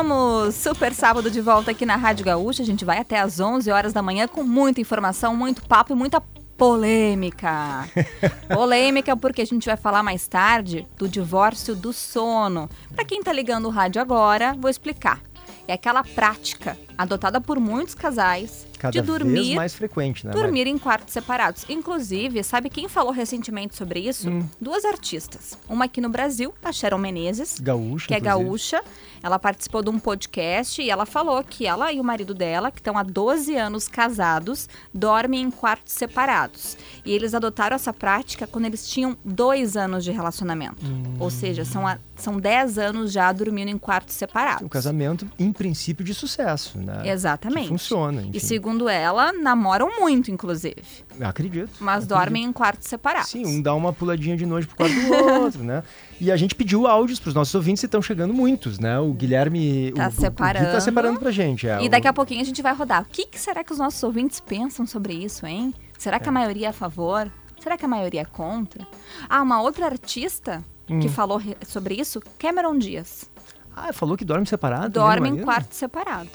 Voltamos! 0.00 0.54
Super 0.54 0.94
sábado 0.94 1.30
de 1.30 1.42
volta 1.42 1.72
aqui 1.72 1.84
na 1.84 1.94
Rádio 1.94 2.24
Gaúcha. 2.24 2.62
A 2.62 2.66
gente 2.66 2.86
vai 2.86 2.98
até 2.98 3.20
às 3.20 3.38
11 3.38 3.70
horas 3.70 3.92
da 3.92 4.00
manhã 4.00 4.26
com 4.26 4.42
muita 4.42 4.80
informação, 4.80 5.36
muito 5.36 5.62
papo 5.66 5.92
e 5.92 5.96
muita 5.96 6.22
polêmica. 6.56 7.86
polêmica 8.48 9.14
porque 9.14 9.42
a 9.42 9.44
gente 9.44 9.66
vai 9.66 9.76
falar 9.76 10.02
mais 10.02 10.26
tarde 10.26 10.88
do 10.96 11.06
divórcio 11.06 11.76
do 11.76 11.92
sono. 11.92 12.66
Para 12.94 13.04
quem 13.04 13.22
tá 13.22 13.30
ligando 13.30 13.66
o 13.66 13.70
rádio 13.70 14.00
agora, 14.00 14.56
vou 14.58 14.70
explicar. 14.70 15.20
É 15.68 15.74
aquela 15.74 16.02
prática 16.02 16.78
adotada 16.96 17.38
por 17.38 17.60
muitos 17.60 17.94
casais 17.94 18.69
Cada 18.80 18.92
de 18.98 19.06
dormir 19.06 19.54
mais 19.54 19.74
frequente, 19.74 20.26
né? 20.26 20.32
dormir 20.32 20.66
em 20.66 20.78
quartos 20.78 21.12
separados. 21.12 21.66
Inclusive, 21.68 22.42
sabe 22.42 22.70
quem 22.70 22.88
falou 22.88 23.12
recentemente 23.12 23.76
sobre 23.76 24.00
isso? 24.00 24.30
Hum. 24.30 24.48
Duas 24.60 24.84
artistas. 24.86 25.56
Uma 25.68 25.84
aqui 25.84 26.00
no 26.00 26.08
Brasil, 26.08 26.54
a 26.64 26.72
Sharon 26.72 26.96
Menezes? 26.98 27.58
Gaúcha, 27.60 28.06
que 28.08 28.14
é 28.14 28.18
inclusive. 28.18 28.44
gaúcha. 28.44 28.82
Ela 29.22 29.38
participou 29.38 29.82
de 29.82 29.90
um 29.90 29.98
podcast 29.98 30.80
e 30.80 30.88
ela 30.88 31.04
falou 31.04 31.44
que 31.44 31.66
ela 31.66 31.92
e 31.92 32.00
o 32.00 32.04
marido 32.04 32.32
dela, 32.32 32.70
que 32.70 32.78
estão 32.78 32.96
há 32.96 33.02
12 33.02 33.54
anos 33.54 33.86
casados, 33.86 34.66
dormem 34.94 35.42
em 35.42 35.50
quartos 35.50 35.92
separados. 35.92 36.78
E 37.04 37.12
eles 37.12 37.34
adotaram 37.34 37.76
essa 37.76 37.92
prática 37.92 38.46
quando 38.46 38.64
eles 38.64 38.88
tinham 38.88 39.14
dois 39.22 39.76
anos 39.76 40.04
de 40.04 40.10
relacionamento. 40.10 40.86
Hum. 40.86 41.16
Ou 41.18 41.28
seja, 41.28 41.66
são, 41.66 41.86
a- 41.86 41.98
são 42.16 42.38
10 42.40 42.78
anos 42.78 43.12
já 43.12 43.30
dormindo 43.32 43.68
em 43.68 43.76
quartos 43.76 44.14
separados. 44.14 44.62
Um 44.64 44.68
casamento, 44.68 45.28
em 45.38 45.52
princípio, 45.52 46.02
de 46.04 46.14
sucesso, 46.14 46.78
né? 46.78 47.02
Exatamente. 47.10 47.64
Que 47.64 47.68
funciona, 47.68 48.22
enfim. 48.22 48.30
E 48.32 48.40
segundo 48.40 48.69
ela, 48.88 49.32
namoram 49.32 49.98
muito, 49.98 50.30
inclusive. 50.30 50.82
Acredito. 51.20 51.70
Mas 51.80 52.04
acredito. 52.04 52.08
dormem 52.18 52.44
em 52.44 52.52
quartos 52.52 52.88
separados. 52.88 53.28
Sim, 53.30 53.44
um 53.46 53.60
dá 53.62 53.74
uma 53.74 53.92
puladinha 53.92 54.36
de 54.36 54.46
noite 54.46 54.66
pro 54.68 54.76
quarto 54.76 54.94
do 54.94 55.14
outro, 55.42 55.62
né? 55.64 55.82
E 56.20 56.30
a 56.30 56.36
gente 56.36 56.54
pediu 56.54 56.86
áudios 56.86 57.18
pros 57.18 57.34
nossos 57.34 57.54
ouvintes 57.54 57.82
e 57.82 57.86
estão 57.86 58.00
chegando 58.02 58.32
muitos, 58.34 58.78
né? 58.78 58.98
O 58.98 59.12
Guilherme... 59.12 59.92
Tá 59.92 60.02
o, 60.02 60.04
o- 60.04 60.08
o 60.08 60.10
Gui 60.12 60.20
separando. 60.20 60.72
tá 60.72 60.80
separando 60.80 61.18
pra 61.20 61.30
gente. 61.30 61.66
É, 61.68 61.82
E 61.82 61.88
daqui 61.88 62.06
a 62.06 62.10
o- 62.10 62.14
pouquinho 62.14 62.40
a 62.40 62.44
gente 62.44 62.60
vai 62.62 62.74
rodar. 62.74 63.02
O 63.02 63.06
que, 63.06 63.26
que 63.26 63.38
será 63.40 63.64
que 63.64 63.72
os 63.72 63.78
nossos 63.78 64.02
ouvintes 64.02 64.38
pensam 64.40 64.86
sobre 64.86 65.12
isso, 65.14 65.46
hein? 65.46 65.74
Será 65.98 66.18
que 66.20 66.28
a 66.28 66.32
maioria 66.32 66.66
é 66.66 66.70
a 66.70 66.72
favor? 66.72 67.30
Será 67.58 67.76
que 67.76 67.84
a 67.84 67.88
maioria 67.88 68.22
é 68.22 68.24
contra? 68.24 68.86
Ah, 69.28 69.42
uma 69.42 69.60
outra 69.60 69.86
artista 69.86 70.64
que 70.86 70.94
Hum. 70.94 71.08
falou 71.08 71.36
re- 71.38 71.56
sobre 71.66 71.94
isso, 71.94 72.20
Cameron 72.38 72.76
Dias. 72.78 73.30
Ah, 73.76 73.92
falou 73.92 74.16
que 74.16 74.24
dorme 74.24 74.44
separado? 74.46 74.88
Dorme 74.90 75.28
em 75.28 75.38
quarto 75.42 75.72
separado. 75.74 76.28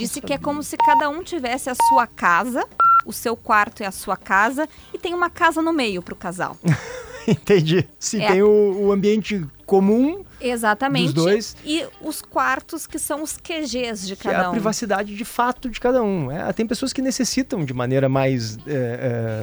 Disse 0.00 0.20
que 0.20 0.32
é 0.32 0.38
como 0.38 0.62
se 0.62 0.76
cada 0.76 1.08
um 1.08 1.22
tivesse 1.22 1.70
a 1.70 1.74
sua 1.88 2.06
casa, 2.06 2.64
o 3.06 3.12
seu 3.12 3.36
quarto 3.36 3.82
é 3.82 3.86
a 3.86 3.92
sua 3.92 4.16
casa, 4.16 4.68
e 4.92 4.98
tem 4.98 5.14
uma 5.14 5.30
casa 5.30 5.62
no 5.62 5.72
meio 5.72 6.02
pro 6.02 6.16
casal. 6.16 6.56
Entendi. 7.28 7.86
Sim, 7.98 8.22
É. 8.22 8.32
tem 8.32 8.42
o, 8.42 8.48
o 8.86 8.92
ambiente 8.92 9.44
comum, 9.66 10.24
Exatamente. 10.40 11.12
Dos 11.12 11.24
dois. 11.24 11.56
E 11.66 11.86
os 12.00 12.22
quartos 12.22 12.86
que 12.86 12.98
são 12.98 13.22
os 13.22 13.36
QGs 13.36 14.06
de 14.06 14.14
é 14.14 14.16
cada 14.16 14.46
a 14.46 14.48
um. 14.48 14.52
privacidade 14.52 15.14
de 15.14 15.24
fato 15.24 15.68
de 15.68 15.78
cada 15.78 16.02
um. 16.02 16.30
É, 16.32 16.50
tem 16.54 16.66
pessoas 16.66 16.94
que 16.94 17.02
necessitam 17.02 17.62
de 17.62 17.74
maneira 17.74 18.08
mais 18.08 18.56
é, 18.66 18.70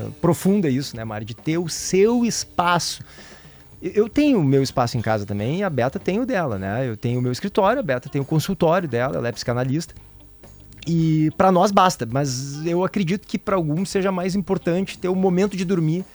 é, 0.05 0.09
profunda 0.19 0.67
isso, 0.67 0.95
né, 0.97 1.05
Mari? 1.05 1.23
De 1.23 1.35
ter 1.35 1.59
o 1.59 1.69
seu 1.69 2.25
espaço. 2.25 3.03
Eu- 3.79 3.91
Eu 3.93 4.09
tenho 4.09 4.39
o 4.39 4.43
meu 4.43 4.63
espaço 4.63 4.97
em 4.97 5.01
casa 5.01 5.23
também 5.23 5.59
e 5.59 5.63
a 5.63 5.69
Beta 5.69 5.99
tem 5.99 6.19
o 6.19 6.25
dela, 6.25 6.57
né? 6.57 6.89
Eu 6.89 6.97
tenho 6.97 7.19
o 7.19 7.21
meu 7.21 7.31
escritório, 7.31 7.79
a 7.79 7.83
Beta 7.83 8.09
tem 8.09 8.19
o 8.19 8.25
consultório 8.25 8.87
dela, 8.89 9.17
ela 9.17 9.27
é 9.27 9.31
psicanalista. 9.31 9.93
E 10.87 11.29
para 11.37 11.51
nós 11.51 11.69
basta, 11.69 12.07
mas 12.09 12.65
eu 12.65 12.83
acredito 12.83 13.27
que 13.27 13.37
para 13.37 13.57
alguns 13.57 13.89
seja 13.89 14.11
mais 14.11 14.35
importante 14.35 14.97
ter 14.97 15.09
o 15.09 15.15
momento 15.15 15.57
de 15.57 15.65
dormir 15.65 16.05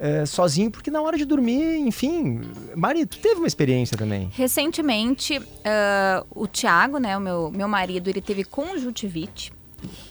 é, 0.00 0.26
sozinho, 0.26 0.70
porque 0.70 0.90
na 0.90 1.00
hora 1.00 1.16
de 1.16 1.24
dormir, 1.24 1.76
enfim, 1.76 2.40
Mari, 2.74 3.06
tu 3.06 3.18
teve 3.18 3.36
uma 3.36 3.46
experiência 3.46 3.96
também. 3.96 4.30
Recentemente, 4.32 5.40
ah, 5.64 6.24
o 6.30 6.46
Thiago, 6.46 6.98
né, 6.98 7.16
o 7.16 7.20
meu, 7.20 7.50
meu 7.50 7.68
marido, 7.68 8.08
ele 8.08 8.22
teve 8.22 8.42
conjuntivite. 8.42 9.52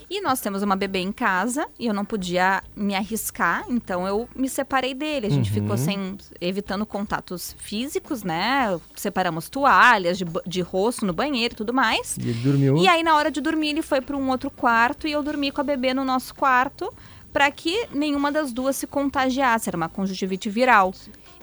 E 0.08 0.20
nós 0.20 0.40
temos 0.40 0.62
uma 0.62 0.74
bebê 0.74 0.98
em 0.98 1.12
casa 1.12 1.66
e 1.78 1.86
eu 1.86 1.94
não 1.94 2.04
podia 2.04 2.62
me 2.74 2.94
arriscar, 2.94 3.64
então 3.68 4.06
eu 4.06 4.28
me 4.34 4.48
separei 4.48 4.92
dele. 4.94 5.26
A 5.26 5.30
gente 5.30 5.48
Uhum. 5.50 5.54
ficou 5.62 5.76
sem, 5.76 6.18
evitando 6.40 6.84
contatos 6.84 7.54
físicos, 7.58 8.22
né? 8.24 8.78
Separamos 8.96 9.48
toalhas 9.48 10.18
de, 10.18 10.24
de 10.46 10.60
rosto 10.60 11.06
no 11.06 11.12
banheiro 11.12 11.54
e 11.54 11.56
tudo 11.56 11.72
mais. 11.72 12.16
E 12.16 12.22
ele 12.22 12.32
dormiu. 12.42 12.76
E 12.76 12.88
aí, 12.88 13.02
na 13.02 13.14
hora 13.16 13.30
de 13.30 13.40
dormir, 13.40 13.68
ele 13.68 13.82
foi 13.82 14.00
para 14.00 14.16
um 14.16 14.28
outro 14.30 14.50
quarto 14.50 15.06
e 15.06 15.12
eu 15.12 15.22
dormi 15.22 15.50
com 15.52 15.60
a 15.60 15.64
bebê 15.64 15.94
no 15.94 16.04
nosso 16.04 16.34
quarto 16.34 16.92
para 17.32 17.48
que 17.50 17.86
nenhuma 17.94 18.32
das 18.32 18.52
duas 18.52 18.74
se 18.76 18.86
contagiasse. 18.88 19.68
Era 19.70 19.76
uma 19.76 19.88
conjuntivite 19.88 20.50
viral. 20.50 20.92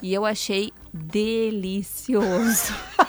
E 0.02 0.13
eu 0.13 0.26
achei 0.26 0.72
delicioso. 0.98 2.74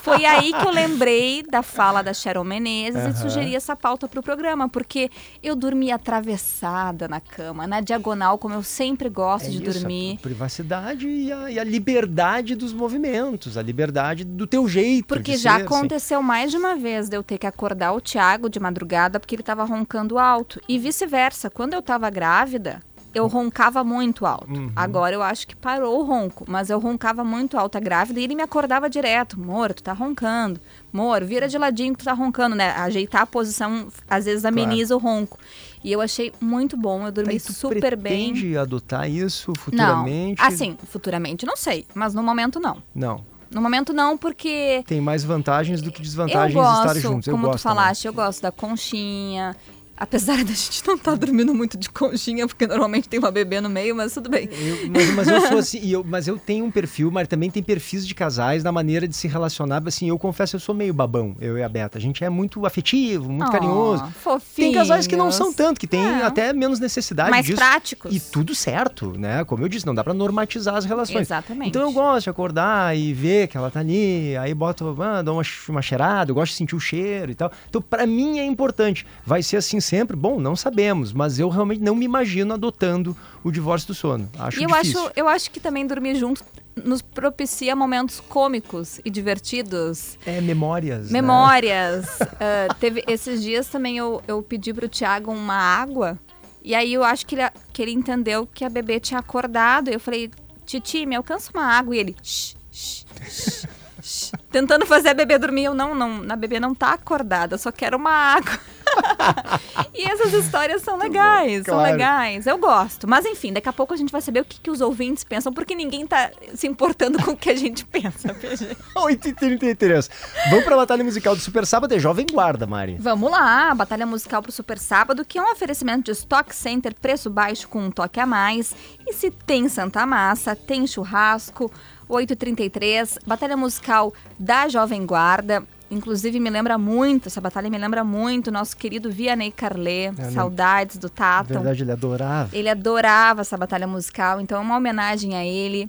Foi 0.00 0.24
aí 0.24 0.52
que 0.52 0.64
eu 0.64 0.70
lembrei 0.70 1.42
da 1.42 1.62
fala 1.62 2.02
da 2.02 2.12
Sharon 2.12 2.44
Menezes 2.44 3.00
Aham. 3.02 3.10
e 3.10 3.16
sugeri 3.16 3.56
essa 3.56 3.76
pauta 3.76 4.08
para 4.08 4.20
o 4.20 4.22
programa, 4.22 4.68
porque 4.68 5.10
eu 5.42 5.54
dormi 5.54 5.90
atravessada 5.92 7.08
na 7.08 7.20
cama, 7.20 7.66
na 7.66 7.80
diagonal, 7.80 8.38
como 8.38 8.54
eu 8.54 8.62
sempre 8.62 9.08
gosto 9.08 9.46
É 9.46 9.50
de 9.50 9.62
isso, 9.62 9.80
dormir. 9.80 10.16
A 10.18 10.22
privacidade 10.22 11.08
e 11.08 11.32
a, 11.32 11.50
e 11.50 11.58
a 11.58 11.64
liberdade 11.64 12.54
dos 12.54 12.72
movimentos, 12.72 13.56
a 13.56 13.62
liberdade 13.62 14.24
do 14.24 14.46
teu 14.46 14.68
jeito. 14.68 15.06
Porque 15.06 15.36
já 15.36 15.56
ser, 15.56 15.64
assim. 15.64 15.74
aconteceu 15.74 16.22
mais 16.22 16.50
de 16.50 16.56
uma 16.56 16.76
vez 16.76 17.08
de 17.08 17.16
eu 17.16 17.22
ter 17.22 17.38
que 17.38 17.46
acordar 17.46 17.92
o 17.92 18.00
Thiago 18.00 18.48
de 18.48 18.60
madrugada 18.60 19.18
porque 19.20 19.34
ele 19.34 19.42
tava 19.42 19.64
roncando 19.64 20.18
alto. 20.18 20.60
E 20.68 20.78
vice-versa. 20.78 21.50
Quando 21.50 21.74
eu 21.74 21.82
tava 21.82 22.08
grávida, 22.10 22.80
eu 23.16 23.26
roncava 23.26 23.82
muito 23.82 24.26
alto. 24.26 24.50
Uhum. 24.52 24.70
Agora 24.76 25.14
eu 25.14 25.22
acho 25.22 25.46
que 25.48 25.56
parou 25.56 26.00
o 26.00 26.04
ronco, 26.04 26.44
mas 26.46 26.68
eu 26.68 26.78
roncava 26.78 27.24
muito 27.24 27.56
alto 27.56 27.76
a 27.78 27.80
grávida 27.80 28.20
e 28.20 28.24
ele 28.24 28.34
me 28.34 28.42
acordava 28.42 28.90
direto. 28.90 29.40
Mor, 29.40 29.72
tu 29.72 29.82
tá 29.82 29.92
roncando. 29.94 30.60
Mor, 30.92 31.24
vira 31.24 31.48
de 31.48 31.56
ladinho 31.56 31.94
que 31.94 32.00
tu 32.00 32.04
tá 32.04 32.12
roncando, 32.12 32.54
né? 32.54 32.70
Ajeitar 32.72 33.22
a 33.22 33.26
posição 33.26 33.88
às 34.08 34.26
vezes 34.26 34.44
ameniza 34.44 34.94
o 34.94 34.98
ronco. 34.98 35.38
E 35.82 35.90
eu 35.92 36.00
achei 36.00 36.32
muito 36.40 36.76
bom, 36.76 37.06
eu 37.06 37.12
dormi 37.12 37.40
tu 37.40 37.52
super 37.52 37.96
bem. 37.96 38.32
pretende 38.32 38.56
adotar 38.58 39.08
isso 39.08 39.48
Não, 39.48 39.62
futuramente? 39.62 40.42
assim, 40.42 40.76
futuramente 40.84 41.46
não 41.46 41.56
sei, 41.56 41.86
mas 41.94 42.12
no 42.12 42.22
momento 42.22 42.58
não. 42.60 42.82
Não. 42.94 43.24
No 43.48 43.62
momento 43.62 43.92
não, 43.92 44.18
porque 44.18 44.82
Tem 44.86 45.00
mais 45.00 45.22
vantagens 45.22 45.80
do 45.80 45.92
que 45.92 46.02
desvantagens 46.02 46.52
gosto, 46.52 46.88
estar 46.88 47.00
juntos. 47.00 47.28
Eu 47.28 47.34
como 47.34 47.46
gosto 47.46 47.58
tu 47.60 47.62
falaste, 47.62 48.04
eu 48.04 48.12
gosto 48.12 48.42
da 48.42 48.50
conchinha. 48.50 49.54
Apesar 49.96 50.36
da 50.44 50.52
gente 50.52 50.82
não 50.86 50.94
estar 50.96 51.16
dormindo 51.16 51.54
muito 51.54 51.76
de 51.78 51.88
conchinha, 51.88 52.46
porque 52.46 52.66
normalmente 52.66 53.08
tem 53.08 53.18
uma 53.18 53.30
bebê 53.30 53.60
no 53.60 53.68
meio, 53.70 53.96
mas 53.96 54.12
tudo 54.12 54.28
bem. 54.28 54.46
Eu- 54.52 54.90
mas, 54.90 55.10
mas 55.14 55.28
eu 55.28 55.40
sou 55.48 55.58
assim, 55.58 55.88
eu- 55.88 56.04
mas 56.04 56.28
eu 56.28 56.36
tenho 56.38 56.64
um 56.66 56.70
perfil, 56.70 57.10
mas 57.10 57.26
também 57.26 57.50
tem 57.50 57.62
perfis 57.62 58.06
de 58.06 58.14
casais 58.14 58.62
na 58.62 58.70
maneira 58.70 59.08
de 59.08 59.16
se 59.16 59.26
relacionar. 59.26 59.82
Assim, 59.86 60.08
eu 60.08 60.18
confesso, 60.18 60.56
eu 60.56 60.60
sou 60.60 60.74
meio 60.74 60.92
babão, 60.92 61.34
eu 61.40 61.56
e 61.56 61.62
a 61.62 61.68
Beta. 61.68 61.96
A 61.96 62.00
gente 62.00 62.22
é 62.22 62.28
muito 62.28 62.66
afetivo, 62.66 63.30
muito 63.30 63.48
Oh, 63.48 63.52
carinhoso. 63.52 64.02
Tem 64.02 64.12
Fofinhos. 64.12 64.74
casais 64.74 65.06
que 65.06 65.16
não 65.16 65.32
são 65.32 65.52
tanto, 65.52 65.80
que 65.80 65.86
têm 65.86 66.04
É. 66.04 66.22
até 66.24 66.52
menos 66.52 66.78
necessidade 66.78 67.30
mais 67.30 67.46
disso. 67.46 67.56
práticos. 67.58 68.14
E 68.14 68.20
tudo 68.20 68.54
certo, 68.54 69.18
né? 69.18 69.44
Como 69.44 69.64
eu 69.64 69.68
disse, 69.68 69.86
não 69.86 69.94
dá 69.94 70.04
pra 70.04 70.12
normatizar 70.12 70.76
as 70.76 70.84
relações. 70.84 71.22
Exatamente. 71.22 71.70
Então 71.70 71.80
eu 71.82 71.92
gosto 71.92 72.24
de 72.24 72.30
acordar 72.30 72.96
e 72.96 73.14
ver 73.14 73.48
que 73.48 73.56
ela 73.56 73.70
tá 73.70 73.80
ali, 73.80 74.36
aí 74.36 74.52
boto, 74.52 74.94
ah, 75.00 75.22
dou 75.22 75.36
uma, 75.36 75.42
uma 75.70 75.80
cheirada, 75.82 76.30
eu 76.30 76.34
gosto 76.34 76.52
de 76.52 76.58
sentir 76.58 76.76
o 76.76 76.80
cheiro 76.80 77.32
e 77.32 77.34
tal. 77.34 77.50
Então 77.68 77.80
pra 77.80 78.06
mim 78.06 78.38
é 78.38 78.44
importante. 78.44 79.06
Vai 79.24 79.42
ser 79.42 79.56
assim 79.56 79.80
sempre? 79.86 80.16
Bom, 80.16 80.38
não 80.40 80.56
sabemos, 80.56 81.12
mas 81.12 81.38
eu 81.38 81.48
realmente 81.48 81.80
não 81.80 81.94
me 81.94 82.04
imagino 82.04 82.54
adotando 82.54 83.16
o 83.42 83.50
divórcio 83.50 83.88
do 83.88 83.94
sono. 83.94 84.28
Acho 84.38 84.60
e 84.60 84.64
eu 84.64 84.68
difícil. 84.68 85.00
acho, 85.00 85.12
eu 85.16 85.28
acho 85.28 85.50
que 85.50 85.60
também 85.60 85.86
dormir 85.86 86.16
junto 86.16 86.44
nos 86.84 87.00
propicia 87.00 87.74
momentos 87.74 88.20
cômicos 88.20 89.00
e 89.04 89.10
divertidos. 89.10 90.18
É, 90.26 90.40
memórias. 90.40 91.10
né? 91.10 91.20
Memórias. 91.20 92.06
Ah, 92.38 92.74
teve 92.78 93.02
esses 93.08 93.42
dias 93.42 93.66
também 93.68 93.96
eu, 93.96 94.22
eu 94.28 94.42
pedi 94.42 94.72
pro 94.74 94.88
Thiago 94.88 95.32
uma 95.32 95.54
água. 95.54 96.18
E 96.62 96.74
aí 96.74 96.92
eu 96.92 97.02
acho 97.02 97.24
que 97.24 97.34
ele, 97.34 97.42
que 97.72 97.80
ele 97.80 97.92
entendeu 97.92 98.46
que 98.46 98.62
a 98.62 98.68
bebê 98.68 99.00
tinha 99.00 99.20
acordado. 99.20 99.88
E 99.88 99.94
eu 99.94 100.00
falei, 100.00 100.30
Titi, 100.66 101.06
me 101.06 101.16
alcança 101.16 101.50
uma 101.54 101.64
água. 101.64 101.96
E 101.96 101.98
ele, 101.98 102.16
shh, 102.22 102.54
shh, 102.70 103.06
shh, 103.26 103.66
shh. 104.02 104.32
Tentando 104.52 104.84
fazer 104.84 105.10
a 105.10 105.14
bebê 105.14 105.38
dormir. 105.38 105.64
Eu, 105.64 105.74
não, 105.74 105.94
não, 105.94 106.24
a 106.28 106.36
bebê 106.36 106.60
não 106.60 106.74
tá 106.74 106.92
acordada, 106.92 107.54
eu 107.54 107.58
só 107.58 107.72
quero 107.72 107.96
uma 107.96 108.10
água. 108.10 108.58
e 109.94 110.04
essas 110.04 110.32
histórias 110.32 110.82
são 110.82 110.96
legais, 110.96 111.64
são 111.64 111.74
Claro. 111.74 111.92
legais. 111.92 112.46
Eu 112.46 112.58
gosto. 112.58 113.06
Mas 113.08 113.24
enfim, 113.24 113.52
daqui 113.52 113.68
a 113.68 113.72
pouco 113.72 113.92
a 113.94 113.96
gente 113.96 114.10
vai 114.12 114.20
saber 114.20 114.40
o 114.40 114.44
que, 114.44 114.60
que 114.60 114.70
os 114.70 114.80
ouvintes 114.80 115.24
pensam, 115.24 115.52
porque 115.52 115.74
ninguém 115.74 116.06
tá 116.06 116.30
se 116.54 116.66
importando 116.66 117.22
com 117.22 117.32
o 117.32 117.36
que 117.36 117.50
a 117.50 117.56
gente 117.56 117.84
pensa, 117.84 118.32
PG. 118.34 118.76
8h33. 118.96 120.10
Vamos 120.50 120.64
pra 120.64 120.76
batalha 120.76 121.04
musical 121.04 121.34
do 121.34 121.40
Super 121.40 121.66
Sábado. 121.66 121.94
É 121.94 121.98
Jovem 121.98 122.26
Guarda, 122.30 122.66
Mari. 122.66 122.96
Vamos 122.98 123.30
lá, 123.30 123.74
Batalha 123.74 124.06
Musical 124.06 124.42
pro 124.42 124.52
Super 124.52 124.78
Sábado, 124.78 125.24
que 125.24 125.38
é 125.38 125.42
um 125.42 125.50
oferecimento 125.52 126.04
de 126.04 126.10
Stock 126.12 126.54
Center, 126.54 126.94
preço 126.94 127.28
baixo 127.30 127.68
com 127.68 127.80
um 127.86 127.90
toque 127.90 128.20
a 128.20 128.26
mais. 128.26 128.74
E 129.06 129.12
se 129.12 129.30
tem 129.30 129.68
Santa 129.68 130.04
Massa, 130.06 130.54
tem 130.56 130.86
churrasco, 130.86 131.70
8h33, 132.08 133.18
Batalha 133.26 133.56
Musical 133.56 134.12
da 134.38 134.68
Jovem 134.68 135.04
Guarda. 135.06 135.62
Inclusive, 135.90 136.40
me 136.40 136.50
lembra 136.50 136.76
muito, 136.76 137.28
essa 137.28 137.40
batalha 137.40 137.70
me 137.70 137.78
lembra 137.78 138.02
muito, 138.02 138.50
nosso 138.50 138.76
querido 138.76 139.08
Vianney 139.10 139.52
Carlé, 139.52 140.10
né? 140.10 140.30
saudades 140.32 140.96
do 140.96 141.04
Na 141.06 141.10
Tato. 141.14 141.48
verdade, 141.54 141.82
ele 141.84 141.92
adorava. 141.92 142.50
Ele 142.56 142.68
adorava 142.68 143.40
essa 143.42 143.56
batalha 143.56 143.86
musical, 143.86 144.40
então 144.40 144.58
é 144.58 144.60
uma 144.60 144.76
homenagem 144.76 145.36
a 145.36 145.44
ele. 145.44 145.88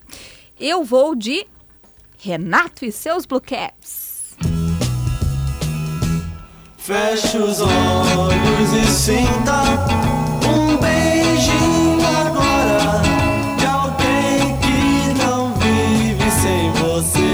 Eu 0.60 0.84
vou 0.84 1.16
de 1.16 1.48
Renato 2.20 2.86
e 2.86 2.92
seus 2.92 3.26
Blue 3.26 3.42
Caps. 3.42 4.36
Feche 6.78 7.38
os 7.38 7.60
olhos 7.60 8.74
e 8.74 8.86
sinta 8.92 9.62
um 10.48 10.78
beijinho 10.78 12.00
agora 12.06 13.02
de 13.58 13.66
alguém 13.66 14.58
que 14.60 15.24
não 15.24 15.54
vive 15.56 16.32
sem 16.32 16.72
você, 16.72 17.27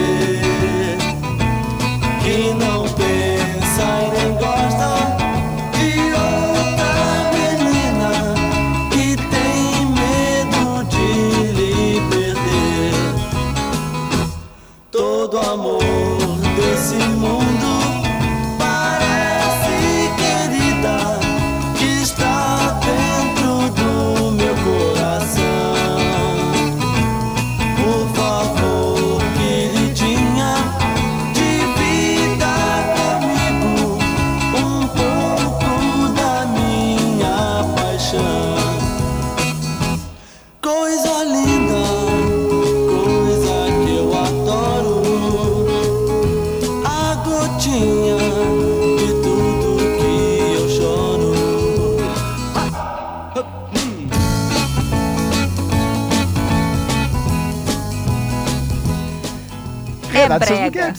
É 60.36 60.39
brega. 60.39 60.93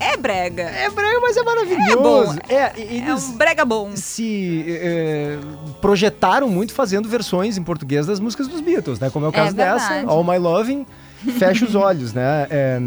É 0.00 0.16
brega. 0.16 0.62
É 0.62 0.90
brega, 0.90 1.20
mas 1.20 1.36
é 1.36 1.42
maravilhoso. 1.42 2.38
É. 2.48 2.54
É, 2.54 2.72
e- 2.76 2.82
É 2.82 2.94
eles 2.96 3.24
um 3.28 3.36
brega 3.36 3.64
bom. 3.64 3.90
se 3.94 4.64
eh, 4.68 5.38
projetaram 5.80 6.48
muito 6.48 6.72
fazendo 6.72 7.08
versões 7.08 7.56
em 7.56 7.62
português 7.62 8.06
das 8.06 8.20
músicas 8.20 8.48
dos 8.48 8.60
Beatles, 8.60 8.98
né? 8.98 9.10
Como 9.10 9.26
é 9.26 9.28
o 9.28 9.32
É 9.32 9.34
caso 9.34 9.54
dessa. 9.54 10.04
All 10.06 10.22
My 10.24 10.38
Loving, 10.38 10.86
Fecha 11.32 11.64
os 11.64 11.74
Olhos, 11.74 12.12
né? 12.12 12.46
É, 12.50 12.78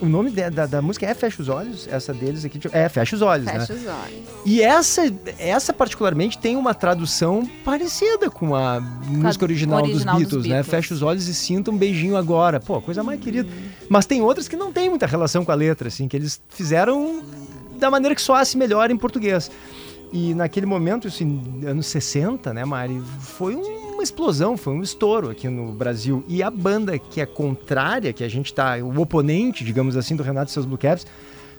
o 0.00 0.06
nome 0.06 0.30
de- 0.30 0.50
da, 0.50 0.66
da 0.66 0.82
música 0.82 1.06
é 1.06 1.14
Fecha 1.14 1.40
os 1.42 1.48
Olhos, 1.48 1.86
essa 1.90 2.12
deles 2.12 2.44
aqui, 2.44 2.58
tipo, 2.58 2.76
é 2.76 2.88
Fecha 2.88 3.16
os 3.16 3.22
Olhos, 3.22 3.46
Fecha 3.50 3.72
né? 3.74 3.80
os 3.80 3.86
olhos. 3.86 4.28
E 4.44 4.62
essa, 4.62 5.02
essa 5.38 5.72
particularmente 5.72 6.38
tem 6.38 6.56
uma 6.56 6.74
tradução 6.74 7.48
parecida 7.64 8.30
com 8.30 8.54
a 8.54 8.80
música 8.80 9.44
original, 9.44 9.82
original 9.82 10.14
dos, 10.16 10.24
dos 10.24 10.30
Beatles, 10.32 10.42
né? 10.46 10.54
Beatles. 10.56 10.70
Fecha 10.70 10.94
os 10.94 11.02
olhos 11.02 11.28
e 11.28 11.34
sinta 11.34 11.70
um 11.70 11.76
beijinho 11.76 12.16
agora. 12.16 12.60
Pô, 12.60 12.80
coisa 12.80 13.02
mais 13.02 13.20
querida. 13.20 13.48
Mas 13.88 14.06
tem 14.06 14.20
outras 14.22 14.48
que 14.48 14.56
não 14.56 14.72
tem 14.72 14.88
muita 14.90 15.06
relação 15.06 15.44
com 15.44 15.52
a 15.52 15.54
letra, 15.54 15.88
assim, 15.88 16.08
que 16.08 16.16
eles 16.16 16.40
fizeram 16.48 17.22
da 17.78 17.90
maneira 17.90 18.14
que 18.14 18.22
soasse 18.22 18.56
melhor 18.56 18.90
em 18.90 18.96
português. 18.96 19.50
E 20.12 20.34
naquele 20.34 20.66
momento, 20.66 21.08
isso 21.08 21.22
em 21.24 21.62
anos 21.66 21.86
60, 21.86 22.54
né, 22.54 22.64
Mari, 22.64 23.02
foi 23.20 23.54
uma 23.56 23.85
explosão, 24.06 24.56
foi 24.56 24.72
um 24.72 24.82
estouro 24.82 25.30
aqui 25.30 25.48
no 25.48 25.72
Brasil. 25.72 26.24
E 26.26 26.42
a 26.42 26.50
banda 26.50 26.98
que 26.98 27.20
é 27.20 27.26
contrária, 27.26 28.12
que 28.12 28.24
a 28.24 28.28
gente 28.28 28.52
tá, 28.52 28.76
o 28.78 29.00
oponente, 29.00 29.64
digamos 29.64 29.96
assim, 29.96 30.16
do 30.16 30.22
Renato 30.22 30.50
e 30.50 30.52
seus 30.52 30.64
Blue 30.64 30.78
Caps, 30.78 31.06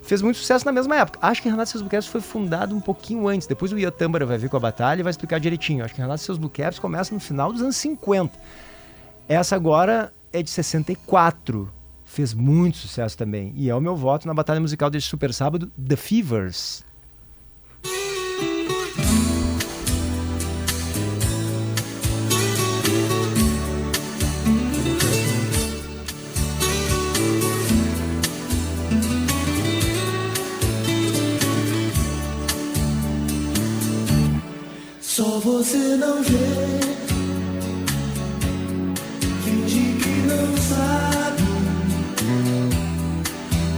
fez 0.02 0.22
muito 0.22 0.38
sucesso 0.38 0.64
na 0.64 0.72
mesma 0.72 0.96
época. 0.96 1.18
Acho 1.22 1.42
que 1.42 1.48
Renato 1.48 1.68
e 1.68 1.72
seus 1.72 1.82
Blue 1.82 1.90
Caps 1.90 2.06
foi 2.06 2.20
fundado 2.20 2.74
um 2.74 2.80
pouquinho 2.80 3.28
antes. 3.28 3.46
Depois 3.46 3.72
o 3.72 3.78
Ian 3.78 3.90
Tambora 3.90 4.26
vai 4.26 4.38
vir 4.38 4.48
com 4.48 4.56
a 4.56 4.60
batalha 4.60 5.00
e 5.00 5.02
vai 5.02 5.10
explicar 5.10 5.38
direitinho. 5.38 5.84
Acho 5.84 5.94
que 5.94 6.00
Renato 6.00 6.22
e 6.22 6.24
seus 6.24 6.38
Blue 6.38 6.50
Caps 6.50 6.78
começa 6.78 7.14
no 7.14 7.20
final 7.20 7.52
dos 7.52 7.62
anos 7.62 7.76
50. 7.76 8.38
Essa 9.28 9.54
agora 9.54 10.12
é 10.32 10.42
de 10.42 10.50
64. 10.50 11.70
Fez 12.04 12.32
muito 12.32 12.78
sucesso 12.78 13.16
também. 13.16 13.52
E 13.54 13.68
é 13.68 13.74
o 13.74 13.80
meu 13.80 13.94
voto 13.94 14.26
na 14.26 14.32
batalha 14.32 14.60
musical 14.60 14.88
deste 14.88 15.10
super 15.10 15.32
sábado, 15.32 15.70
The 15.76 15.96
Fevers. 15.96 16.87
Só 35.18 35.40
você 35.40 35.96
não 35.96 36.22
vê. 36.22 36.78
Finge 39.44 39.98
que 40.00 40.14
não 40.28 40.56
sabe. 40.70 41.42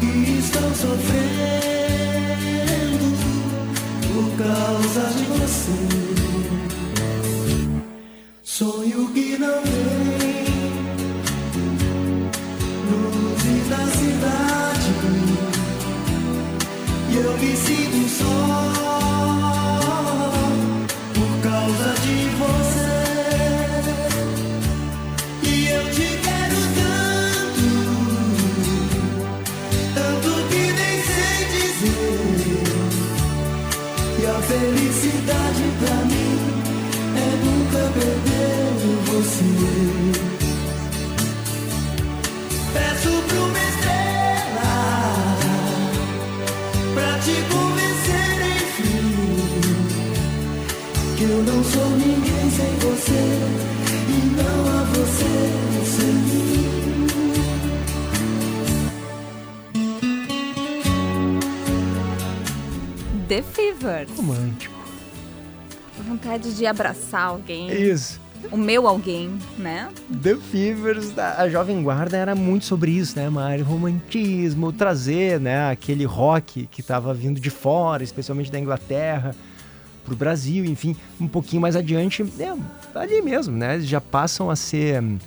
E 0.02 0.38
estão 0.38 0.74
sofrendo 0.74 1.08
por 4.12 4.28
causa 4.36 5.02
de 5.16 5.24
você. 5.40 5.80
Sonho 8.42 9.08
que 9.14 9.38
não 9.38 9.69
The 63.30 63.42
Fevers. 63.42 64.10
Romântico. 64.16 64.74
Vontade 66.04 66.52
de 66.52 66.66
abraçar 66.66 67.26
alguém. 67.26 67.70
Isso. 67.70 68.20
O 68.50 68.56
meu 68.56 68.88
alguém, 68.88 69.38
né? 69.56 69.88
The 70.20 70.34
Fevers, 70.34 71.16
a 71.16 71.48
Jovem 71.48 71.80
Guarda 71.80 72.16
era 72.16 72.34
muito 72.34 72.64
sobre 72.64 72.90
isso, 72.90 73.16
né, 73.16 73.30
Mário? 73.30 73.64
Romantismo, 73.64 74.72
trazer, 74.72 75.38
né, 75.38 75.70
aquele 75.70 76.04
rock 76.04 76.66
que 76.72 76.80
estava 76.80 77.14
vindo 77.14 77.38
de 77.38 77.50
fora, 77.50 78.02
especialmente 78.02 78.50
da 78.50 78.58
Inglaterra, 78.58 79.32
para 80.04 80.14
o 80.14 80.16
Brasil, 80.16 80.64
enfim, 80.64 80.96
um 81.20 81.28
pouquinho 81.28 81.62
mais 81.62 81.76
adiante, 81.76 82.24
é, 82.40 82.52
ali 82.98 83.22
mesmo, 83.22 83.56
né? 83.56 83.74
Eles 83.74 83.86
já 83.86 84.00
passam 84.00 84.50
a 84.50 84.56
ser 84.56 85.02
hum, 85.02 85.18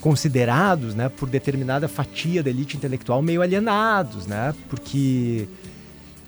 considerados, 0.00 0.94
né, 0.94 1.08
por 1.08 1.28
determinada 1.28 1.86
fatia 1.88 2.42
da 2.42 2.50
elite 2.50 2.76
intelectual 2.76 3.22
meio 3.22 3.40
alienados, 3.42 4.26
né? 4.26 4.54
Porque 4.68 5.46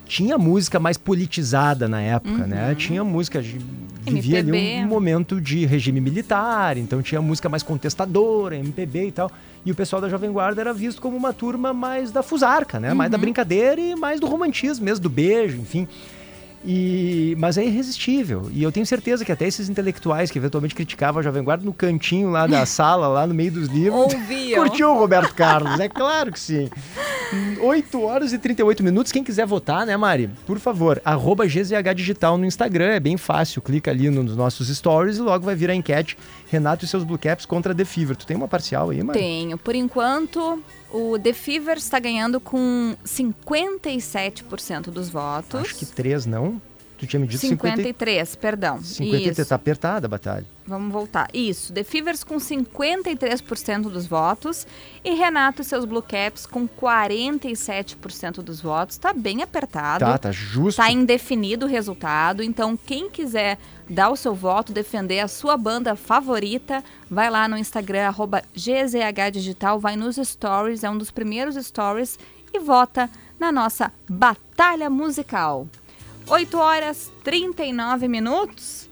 tinha 0.06 0.36
música 0.38 0.78
mais 0.78 0.96
politizada 0.96 1.88
na 1.88 2.00
época, 2.00 2.46
né? 2.46 2.74
Tinha 2.76 3.02
música 3.02 3.42
de- 3.42 3.58
vivia 4.02 4.38
ali 4.40 4.50
MPB. 4.50 4.84
um 4.84 4.88
momento 4.88 5.40
de 5.40 5.64
regime 5.64 5.98
militar, 6.00 6.76
então 6.76 7.00
tinha 7.00 7.22
música 7.22 7.48
mais 7.48 7.62
contestadora, 7.62 8.54
MPB 8.56 9.06
e 9.08 9.12
tal. 9.12 9.30
E 9.64 9.72
o 9.72 9.74
pessoal 9.74 10.02
da 10.02 10.10
Jovem 10.10 10.30
Guarda 10.30 10.60
era 10.60 10.74
visto 10.74 11.00
como 11.00 11.16
uma 11.16 11.32
turma 11.32 11.72
mais 11.72 12.10
da 12.12 12.22
fusarca, 12.22 12.78
né? 12.78 12.92
Mais 12.92 13.10
da 13.10 13.16
brincadeira 13.16 13.80
e 13.80 13.96
mais 13.96 14.20
do 14.20 14.26
romantismo 14.26 14.84
mesmo, 14.84 15.02
do 15.02 15.08
beijo, 15.08 15.56
enfim. 15.56 15.88
E, 16.66 17.36
mas 17.38 17.58
é 17.58 17.64
irresistível. 17.64 18.48
E 18.50 18.62
eu 18.62 18.72
tenho 18.72 18.86
certeza 18.86 19.24
que 19.24 19.30
até 19.30 19.46
esses 19.46 19.68
intelectuais 19.68 20.30
que 20.30 20.38
eventualmente 20.38 20.74
criticavam 20.74 21.20
a 21.20 21.22
Jovem 21.22 21.42
Guarda 21.44 21.64
no 21.64 21.74
cantinho 21.74 22.30
lá 22.30 22.46
da 22.46 22.64
sala, 22.64 23.06
lá 23.06 23.26
no 23.26 23.34
meio 23.34 23.52
dos 23.52 23.68
livros, 23.68 24.00
Ouviam. 24.14 24.62
curtiu 24.62 24.90
o 24.90 24.98
Roberto 24.98 25.34
Carlos, 25.34 25.78
é 25.78 25.88
claro 25.88 26.32
que 26.32 26.40
sim. 26.40 26.70
8 27.60 28.00
horas 28.02 28.32
e 28.32 28.38
38 28.38 28.82
minutos. 28.82 29.12
Quem 29.12 29.24
quiser 29.24 29.46
votar, 29.46 29.86
né, 29.86 29.96
Mari? 29.96 30.28
Por 30.46 30.58
favor, 30.58 31.00
arroba 31.04 31.46
GZH 31.46 31.94
Digital 31.94 32.36
no 32.36 32.44
Instagram, 32.44 32.92
é 32.92 33.00
bem 33.00 33.16
fácil. 33.16 33.62
Clica 33.62 33.90
ali 33.90 34.10
nos 34.10 34.36
nossos 34.36 34.68
stories 34.68 35.18
e 35.18 35.20
logo 35.20 35.44
vai 35.44 35.54
vir 35.54 35.70
a 35.70 35.74
enquete 35.74 36.16
Renato 36.48 36.84
e 36.84 36.88
seus 36.88 37.04
Blue 37.04 37.18
Caps 37.18 37.46
contra 37.46 37.74
The 37.74 37.84
Fever. 37.84 38.16
Tu 38.16 38.26
tem 38.26 38.36
uma 38.36 38.48
parcial 38.48 38.90
aí, 38.90 39.02
Mari? 39.02 39.18
Tenho. 39.18 39.58
Por 39.58 39.74
enquanto, 39.74 40.62
o 40.92 41.18
The 41.18 41.32
Fever 41.32 41.76
está 41.76 41.98
ganhando 41.98 42.38
com 42.38 42.96
57% 43.04 44.90
dos 44.90 45.08
votos. 45.08 45.60
Acho 45.60 45.76
que 45.76 45.86
três 45.86 46.26
não. 46.26 46.60
Tu 46.98 47.06
tinha 47.06 47.20
me 47.20 47.26
dito 47.26 47.40
50, 47.40 47.76
53, 47.76 48.36
perdão. 48.36 48.82
50 48.82 49.30
Isso. 49.30 49.46
tá 49.46 49.54
apertada 49.54 50.06
a 50.06 50.08
batalha. 50.08 50.46
Vamos 50.66 50.92
voltar. 50.92 51.28
Isso, 51.34 51.74
The 51.74 51.84
Fevers 51.84 52.24
com 52.24 52.36
53% 52.36 53.82
dos 53.82 54.06
votos 54.06 54.66
e 55.04 55.12
Renato 55.12 55.60
e 55.60 55.64
seus 55.64 55.84
Blue 55.84 56.02
Caps 56.02 56.46
com 56.46 56.66
47% 56.66 58.36
dos 58.36 58.62
votos. 58.62 58.96
Tá 58.96 59.12
bem 59.12 59.42
apertado. 59.42 60.06
Tá, 60.06 60.16
tá 60.16 60.32
justo. 60.32 60.78
Tá 60.78 60.90
indefinido 60.90 61.66
o 61.66 61.68
resultado, 61.68 62.42
então 62.42 62.78
quem 62.78 63.10
quiser 63.10 63.58
dar 63.88 64.08
o 64.08 64.16
seu 64.16 64.34
voto, 64.34 64.72
defender 64.72 65.20
a 65.20 65.28
sua 65.28 65.58
banda 65.58 65.94
favorita, 65.94 66.82
vai 67.10 67.28
lá 67.28 67.46
no 67.46 67.58
Instagram, 67.58 68.06
arroba 68.06 68.42
GZH 68.54 69.30
Digital, 69.32 69.78
vai 69.78 69.96
nos 69.96 70.16
stories, 70.16 70.82
é 70.82 70.88
um 70.88 70.96
dos 70.96 71.10
primeiros 71.10 71.56
stories, 71.56 72.18
e 72.54 72.58
vota 72.58 73.10
na 73.38 73.52
nossa 73.52 73.92
batalha 74.08 74.88
musical. 74.88 75.68
8 76.26 76.56
horas 76.56 77.12
39 77.22 78.08
minutos. 78.08 78.83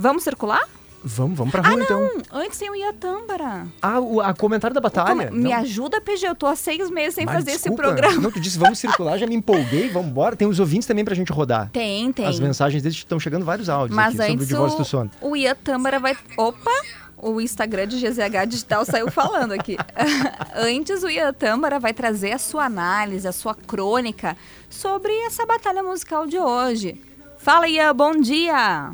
Vamos 0.00 0.22
circular? 0.22 0.64
Vamos, 1.02 1.36
vamos 1.36 1.50
pra 1.50 1.60
rua 1.60 1.72
ah, 1.72 1.76
não! 1.76 2.06
então. 2.06 2.40
Antes 2.40 2.56
tem 2.56 2.70
o 2.70 2.74
Iatâmbara. 2.76 3.66
Ah, 3.82 3.98
o 3.98 4.20
a 4.20 4.32
comentário 4.32 4.72
da 4.72 4.80
batalha. 4.80 5.28
Me 5.28 5.52
ajuda, 5.52 6.00
PG, 6.00 6.28
eu 6.28 6.34
tô 6.36 6.46
há 6.46 6.54
seis 6.54 6.88
meses 6.88 7.16
sem 7.16 7.26
Mas 7.26 7.34
fazer 7.34 7.50
desculpa, 7.50 7.82
esse 7.82 7.92
programa. 7.94 8.20
Não, 8.20 8.30
tu 8.30 8.38
disse 8.38 8.56
vamos 8.56 8.78
circular, 8.78 9.18
já 9.18 9.26
me 9.26 9.34
empolguei, 9.34 9.88
vamos 9.90 10.10
embora. 10.10 10.36
Tem 10.36 10.46
os 10.46 10.60
ouvintes 10.60 10.86
também 10.86 11.04
pra 11.04 11.16
gente 11.16 11.32
rodar. 11.32 11.68
Tem, 11.70 12.12
tem. 12.12 12.26
As 12.26 12.38
mensagens 12.38 12.80
deles 12.80 12.96
estão 12.96 13.18
chegando 13.18 13.44
vários 13.44 13.68
áudios 13.68 13.96
Mas 13.96 14.14
aqui 14.14 14.16
sobre 14.18 14.30
o 14.30 14.34
antes 14.34 14.48
divórcio 14.48 14.76
o, 14.76 14.82
do 14.82 14.84
sono. 14.84 15.10
o 15.20 15.36
Ian 15.36 15.56
Tâmara 15.56 15.98
vai. 15.98 16.16
Opa! 16.36 16.70
O 17.16 17.40
Instagram 17.40 17.88
de 17.88 17.98
GZH 17.98 18.46
Digital 18.46 18.84
saiu 18.84 19.10
falando 19.10 19.50
aqui. 19.50 19.76
antes 20.54 21.02
o 21.02 21.08
Ian 21.10 21.32
Tâmara 21.32 21.80
vai 21.80 21.92
trazer 21.92 22.30
a 22.30 22.38
sua 22.38 22.66
análise, 22.66 23.26
a 23.26 23.32
sua 23.32 23.54
crônica 23.54 24.36
sobre 24.70 25.12
essa 25.26 25.44
batalha 25.44 25.82
musical 25.82 26.24
de 26.24 26.38
hoje. 26.38 27.00
Fala, 27.36 27.68
Ian, 27.68 27.94
bom 27.96 28.12
dia! 28.12 28.92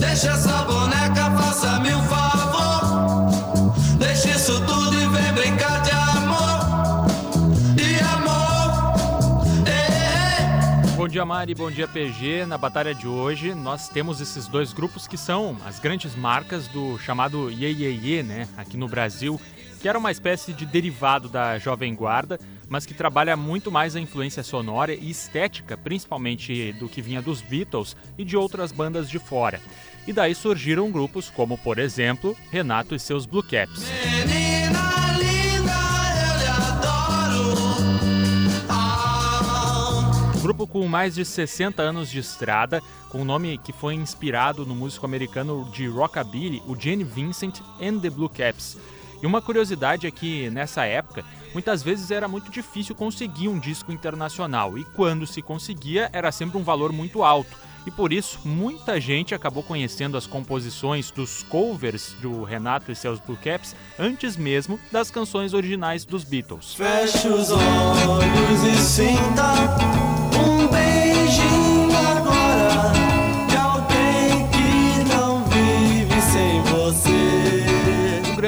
Deixa 0.00 0.30
essa 0.30 0.64
boneca, 0.64 1.30
faça-me 1.36 1.94
um 1.94 2.02
favor. 2.04 3.30
Deixa 3.98 4.30
isso 4.30 4.58
tudo 4.66 4.94
e 4.94 5.06
vem 5.08 5.32
brincar 5.34 5.82
de 5.82 5.90
amor. 5.90 7.06
De 7.74 7.94
amor. 8.02 9.44
Ei. 9.66 10.96
Bom 10.96 11.06
dia, 11.06 11.24
Mari. 11.24 11.54
Bom 11.54 11.70
dia, 11.70 11.86
PG. 11.86 12.46
Na 12.46 12.56
batalha 12.56 12.94
de 12.94 13.06
hoje, 13.06 13.54
nós 13.54 13.88
temos 13.88 14.20
esses 14.20 14.46
dois 14.46 14.72
grupos 14.72 15.06
que 15.06 15.18
são 15.18 15.56
as 15.66 15.78
grandes 15.78 16.16
marcas 16.16 16.66
do 16.68 16.98
chamado 16.98 17.50
Ye 17.50 17.66
Ye 17.66 18.00
Ye, 18.02 18.22
né? 18.22 18.48
Aqui 18.56 18.78
no 18.78 18.88
Brasil, 18.88 19.38
que 19.80 19.88
era 19.88 19.98
uma 19.98 20.10
espécie 20.10 20.52
de 20.52 20.64
derivado 20.64 21.28
da 21.28 21.58
Jovem 21.58 21.94
Guarda, 21.94 22.38
mas 22.68 22.86
que 22.86 22.94
trabalha 22.94 23.36
muito 23.36 23.70
mais 23.70 23.96
a 23.96 24.00
influência 24.00 24.42
sonora 24.42 24.94
e 24.94 25.10
estética, 25.10 25.76
principalmente 25.76 26.72
do 26.74 26.88
que 26.88 27.02
vinha 27.02 27.20
dos 27.20 27.40
Beatles 27.42 27.96
e 28.16 28.24
de 28.24 28.36
outras 28.36 28.70
bandas 28.70 29.10
de 29.10 29.18
fora. 29.18 29.60
E 30.06 30.12
daí 30.12 30.34
surgiram 30.34 30.90
grupos 30.90 31.30
como, 31.30 31.56
por 31.58 31.78
exemplo, 31.78 32.36
Renato 32.50 32.94
e 32.94 32.98
seus 32.98 33.26
Blue 33.26 33.42
Caps. 33.42 33.84
Menina 33.84 35.18
linda, 35.18 35.72
eu 36.16 36.38
lhe 36.38 36.46
adoro. 36.46 37.54
Ah. 38.68 40.32
Um 40.36 40.40
grupo 40.40 40.66
com 40.66 40.86
mais 40.88 41.14
de 41.14 41.24
60 41.24 41.82
anos 41.82 42.10
de 42.10 42.18
estrada, 42.18 42.82
com 43.08 43.20
um 43.22 43.24
nome 43.24 43.58
que 43.58 43.72
foi 43.72 43.94
inspirado 43.94 44.64
no 44.64 44.74
músico 44.74 45.06
americano 45.06 45.68
de 45.72 45.86
rockabilly, 45.86 46.62
o 46.66 46.74
Gene 46.74 47.04
Vincent 47.04 47.60
and 47.80 47.98
the 48.00 48.10
Blue 48.10 48.28
Caps. 48.28 48.78
E 49.22 49.26
uma 49.26 49.42
curiosidade 49.42 50.06
é 50.06 50.10
que, 50.10 50.48
nessa 50.48 50.86
época, 50.86 51.24
muitas 51.52 51.82
vezes 51.82 52.10
era 52.10 52.26
muito 52.26 52.50
difícil 52.50 52.94
conseguir 52.94 53.48
um 53.48 53.58
disco 53.58 53.92
internacional, 53.92 54.78
e 54.78 54.84
quando 54.84 55.26
se 55.26 55.42
conseguia, 55.42 56.08
era 56.12 56.32
sempre 56.32 56.56
um 56.56 56.62
valor 56.62 56.90
muito 56.90 57.22
alto. 57.22 57.54
E 57.86 57.90
por 57.90 58.12
isso, 58.12 58.40
muita 58.44 59.00
gente 59.00 59.34
acabou 59.34 59.62
conhecendo 59.62 60.16
as 60.16 60.26
composições 60.26 61.10
dos 61.10 61.42
covers 61.42 62.14
do 62.20 62.42
Renato 62.44 62.92
e 62.92 62.96
seus 62.96 63.18
Blue 63.20 63.38
Caps 63.42 63.74
antes 63.98 64.36
mesmo 64.36 64.78
das 64.92 65.10
canções 65.10 65.54
originais 65.54 66.04
dos 66.04 66.24
Beatles. 66.24 66.74
Feche 66.74 67.28
os 67.28 67.50
olhos 67.50 68.64
e 68.64 68.76
sinta 68.76 69.54
um 70.38 70.66
beijinho 70.68 71.96
agora 71.96 72.92
de 73.48 73.56
alguém 73.56 74.46
que 74.50 75.14
não 75.14 75.44
vive 75.44 76.20
sem 76.20 76.62
você. 76.62 77.29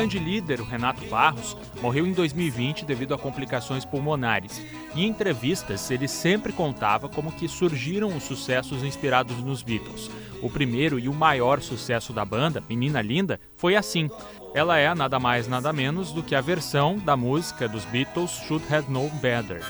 O 0.03 0.05
grande 0.05 0.19
líder, 0.19 0.61
o 0.61 0.65
Renato 0.65 1.05
Barros, 1.05 1.57
morreu 1.81 2.05
em 2.05 2.13
2020 2.13 2.85
devido 2.85 3.15
a 3.15 3.19
complicações 3.19 3.85
pulmonares. 3.85 4.61
Em 4.97 5.07
entrevistas, 5.07 5.89
ele 5.93 6.09
sempre 6.09 6.53
contava 6.53 7.09
como 7.09 7.31
que 7.31 7.47
surgiram 7.47 8.09
os 8.09 8.25
sucessos 8.25 8.83
inspirados 8.83 9.39
nos 9.39 9.63
Beatles. 9.63 10.11
O 10.43 10.51
primeiro 10.51 10.99
e 10.99 11.09
o 11.09 11.15
maior 11.15 11.61
sucesso 11.61 12.13
da 12.13 12.25
banda, 12.25 12.61
Menina 12.69 13.01
Linda, 13.01 13.39
foi 13.57 13.77
assim. 13.77 14.11
Ela 14.53 14.77
é 14.77 14.93
nada 14.93 15.21
mais 15.21 15.47
nada 15.47 15.73
menos 15.73 16.11
do 16.11 16.21
que 16.21 16.35
a 16.35 16.41
versão 16.41 16.99
da 16.99 17.17
música 17.17 17.69
dos 17.69 17.85
Beatles 17.85 18.33
Should 18.49 18.75
Have 18.75 18.91
Known 18.91 19.09
Better. 19.21 19.61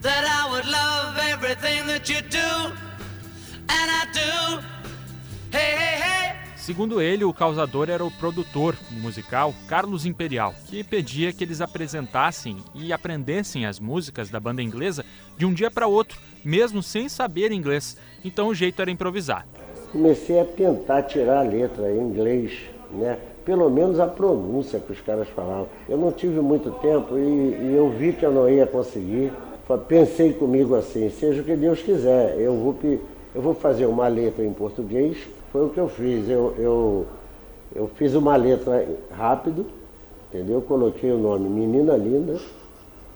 That 0.00 0.24
I 0.26 0.50
would 0.50 0.66
love 0.66 1.16
everything 1.16 1.86
that 1.86 2.08
you 2.08 2.22
do. 2.22 2.91
Hey, 5.54 5.74
hey, 5.74 6.00
hey. 6.00 6.36
Segundo 6.56 7.00
ele, 7.00 7.24
o 7.24 7.32
causador 7.32 7.90
era 7.90 8.04
o 8.04 8.10
produtor 8.10 8.76
musical 8.90 9.52
Carlos 9.66 10.06
Imperial, 10.06 10.54
que 10.66 10.84
pedia 10.84 11.32
que 11.32 11.42
eles 11.42 11.60
apresentassem 11.60 12.58
e 12.74 12.92
aprendessem 12.92 13.66
as 13.66 13.80
músicas 13.80 14.30
da 14.30 14.38
banda 14.38 14.62
inglesa 14.62 15.04
de 15.36 15.44
um 15.44 15.52
dia 15.52 15.70
para 15.70 15.86
outro, 15.86 16.20
mesmo 16.44 16.82
sem 16.82 17.08
saber 17.08 17.50
inglês. 17.50 17.96
Então 18.24 18.48
o 18.48 18.54
jeito 18.54 18.80
era 18.80 18.90
improvisar. 18.90 19.46
comecei 19.90 20.40
a 20.40 20.44
tentar 20.44 21.02
tirar 21.02 21.38
a 21.38 21.42
letra 21.42 21.90
em 21.90 21.98
inglês, 21.98 22.52
né? 22.90 23.18
Pelo 23.44 23.68
menos 23.68 23.98
a 23.98 24.06
pronúncia 24.06 24.78
que 24.78 24.92
os 24.92 25.00
caras 25.00 25.28
falavam. 25.28 25.68
Eu 25.88 25.98
não 25.98 26.12
tive 26.12 26.40
muito 26.40 26.70
tempo 26.80 27.18
e, 27.18 27.20
e 27.20 27.74
eu 27.76 27.90
vi 27.90 28.12
que 28.12 28.24
eu 28.24 28.32
não 28.32 28.48
ia 28.48 28.66
conseguir. 28.66 29.32
Pensei 29.88 30.34
comigo 30.34 30.74
assim, 30.74 31.08
seja 31.08 31.40
o 31.40 31.44
que 31.44 31.56
Deus 31.56 31.80
quiser, 31.80 32.38
eu 32.38 32.54
vou, 32.54 32.78
eu 33.34 33.40
vou 33.40 33.54
fazer 33.54 33.86
uma 33.86 34.08
letra 34.08 34.44
em 34.44 34.52
português. 34.52 35.16
Foi 35.50 35.66
o 35.66 35.70
que 35.70 35.78
eu 35.78 35.88
fiz. 35.88 36.28
Eu, 36.28 36.54
eu, 36.58 37.06
eu 37.74 37.88
fiz 37.88 38.14
uma 38.14 38.36
letra 38.36 38.86
rápido, 39.10 39.66
entendeu? 40.28 40.62
Coloquei 40.62 41.10
o 41.10 41.18
nome 41.18 41.48
Menina 41.48 41.96
Linda. 41.96 42.38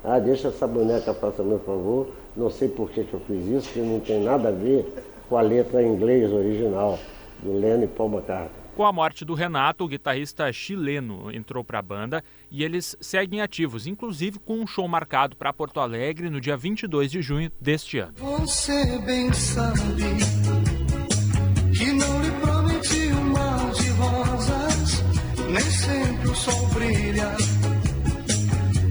Ah, 0.04 0.18
deixa 0.18 0.48
essa 0.48 0.66
boneca, 0.66 1.12
faça 1.14 1.42
meu 1.42 1.58
favor. 1.58 2.08
Não 2.36 2.50
sei 2.50 2.68
por 2.68 2.90
que, 2.90 3.04
que 3.04 3.14
eu 3.14 3.20
fiz 3.20 3.46
isso, 3.46 3.72
que 3.72 3.80
não 3.80 3.98
tem 4.00 4.22
nada 4.22 4.48
a 4.48 4.52
ver 4.52 4.86
com 5.28 5.36
a 5.36 5.42
letra 5.42 5.82
em 5.82 5.92
inglês 5.92 6.32
original 6.32 6.98
do 7.42 7.58
Lennon 7.58 7.84
e 7.84 7.86
Paul 7.86 8.12
McCartney. 8.12 8.65
Com 8.76 8.84
a 8.84 8.92
morte 8.92 9.24
do 9.24 9.32
Renato, 9.32 9.84
o 9.84 9.88
guitarrista 9.88 10.52
chileno 10.52 11.34
entrou 11.34 11.64
para 11.64 11.78
a 11.78 11.82
banda 11.82 12.22
e 12.50 12.62
eles 12.62 12.94
seguem 13.00 13.40
ativos, 13.40 13.86
inclusive 13.86 14.38
com 14.38 14.60
um 14.60 14.66
show 14.66 14.86
marcado 14.86 15.34
para 15.34 15.50
Porto 15.50 15.80
Alegre 15.80 16.28
no 16.28 16.38
dia 16.42 16.58
22 16.58 17.10
de 17.10 17.22
junho 17.22 17.50
deste 17.58 17.98
ano. 17.98 18.12
Você 18.18 18.98
bem 18.98 19.32
sabe 19.32 19.80
que 21.74 21.90
não 21.90 22.22
lhe 22.22 22.30
prometi 22.32 23.08
um 23.14 23.32
mar 23.32 23.70
de 23.70 23.88
rosas, 23.92 25.02
nem 25.50 25.62
sempre 25.62 26.28
o 26.28 26.34
sol 26.34 26.66
brilha. 26.68 27.34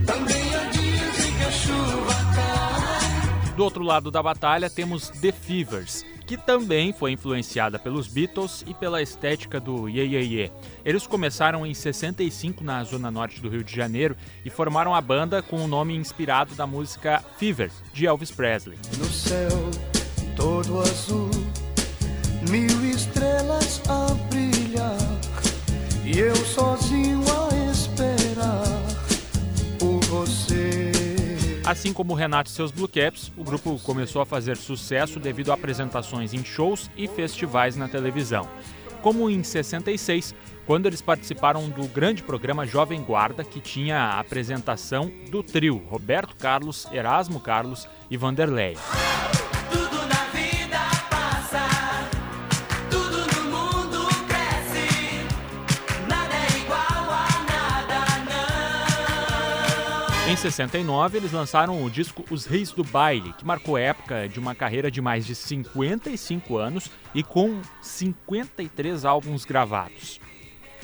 Também 0.04 0.54
há 0.56 0.64
dias 0.64 1.28
em 1.28 1.36
que 1.36 1.44
a 1.44 1.50
chuva 1.52 2.14
cai. 2.34 3.54
Do 3.54 3.62
outro 3.62 3.84
lado 3.84 4.10
da 4.10 4.20
batalha 4.20 4.68
temos 4.68 5.10
The 5.10 5.30
Fevers, 5.30 6.04
que 6.26 6.36
também 6.36 6.92
foi 6.92 7.12
influenciada 7.12 7.78
pelos 7.78 8.08
Beatles 8.08 8.64
e 8.66 8.74
pela 8.74 9.00
estética 9.00 9.60
do 9.60 9.88
Ye 9.88 10.02
Ye 10.02 10.40
Ye. 10.40 10.52
Eles 10.84 11.06
começaram 11.06 11.64
em 11.64 11.72
65 11.72 12.64
na 12.64 12.82
zona 12.82 13.10
norte 13.10 13.40
do 13.40 13.48
Rio 13.48 13.62
de 13.62 13.74
Janeiro 13.74 14.16
e 14.44 14.50
formaram 14.50 14.94
a 14.94 15.00
banda 15.00 15.40
com 15.40 15.64
o 15.64 15.68
nome 15.68 15.94
inspirado 15.94 16.54
da 16.54 16.66
música 16.66 17.22
Fever, 17.38 17.70
de 17.92 18.06
Elvis 18.06 18.32
Presley. 18.32 18.78
No 18.98 19.04
céu 19.06 19.48
todo 20.34 20.80
azul, 20.80 21.30
mil 22.50 22.84
estrelas 22.90 23.80
a 23.88 24.12
brilhar, 24.28 24.98
e 26.04 26.18
eu 26.18 26.36
sozinho 26.36 27.22
a 27.30 27.65
Assim 31.66 31.92
como 31.92 32.12
o 32.12 32.16
Renato 32.16 32.48
e 32.48 32.52
seus 32.52 32.70
Blue 32.70 32.86
Caps, 32.86 33.32
o 33.36 33.42
grupo 33.42 33.76
começou 33.80 34.22
a 34.22 34.24
fazer 34.24 34.56
sucesso 34.56 35.18
devido 35.18 35.50
a 35.50 35.54
apresentações 35.54 36.32
em 36.32 36.44
shows 36.44 36.88
e 36.96 37.08
festivais 37.08 37.74
na 37.74 37.88
televisão. 37.88 38.48
Como 39.02 39.28
em 39.28 39.42
66, 39.42 40.32
quando 40.64 40.86
eles 40.86 41.02
participaram 41.02 41.68
do 41.68 41.88
grande 41.88 42.22
programa 42.22 42.64
Jovem 42.64 43.02
Guarda, 43.02 43.42
que 43.42 43.58
tinha 43.58 43.98
a 43.98 44.20
apresentação 44.20 45.10
do 45.28 45.42
trio 45.42 45.82
Roberto 45.88 46.36
Carlos, 46.36 46.86
Erasmo 46.92 47.40
Carlos 47.40 47.88
e 48.08 48.16
Vanderlei. 48.16 48.76
Em 60.28 60.34
69, 60.34 61.18
eles 61.18 61.30
lançaram 61.30 61.84
o 61.84 61.88
disco 61.88 62.24
Os 62.32 62.46
Reis 62.46 62.72
do 62.72 62.82
Baile, 62.82 63.32
que 63.34 63.44
marcou 63.44 63.78
época 63.78 64.28
de 64.28 64.40
uma 64.40 64.56
carreira 64.56 64.90
de 64.90 65.00
mais 65.00 65.24
de 65.24 65.36
55 65.36 66.56
anos 66.56 66.90
e 67.14 67.22
com 67.22 67.60
53 67.80 69.04
álbuns 69.04 69.44
gravados. 69.44 70.20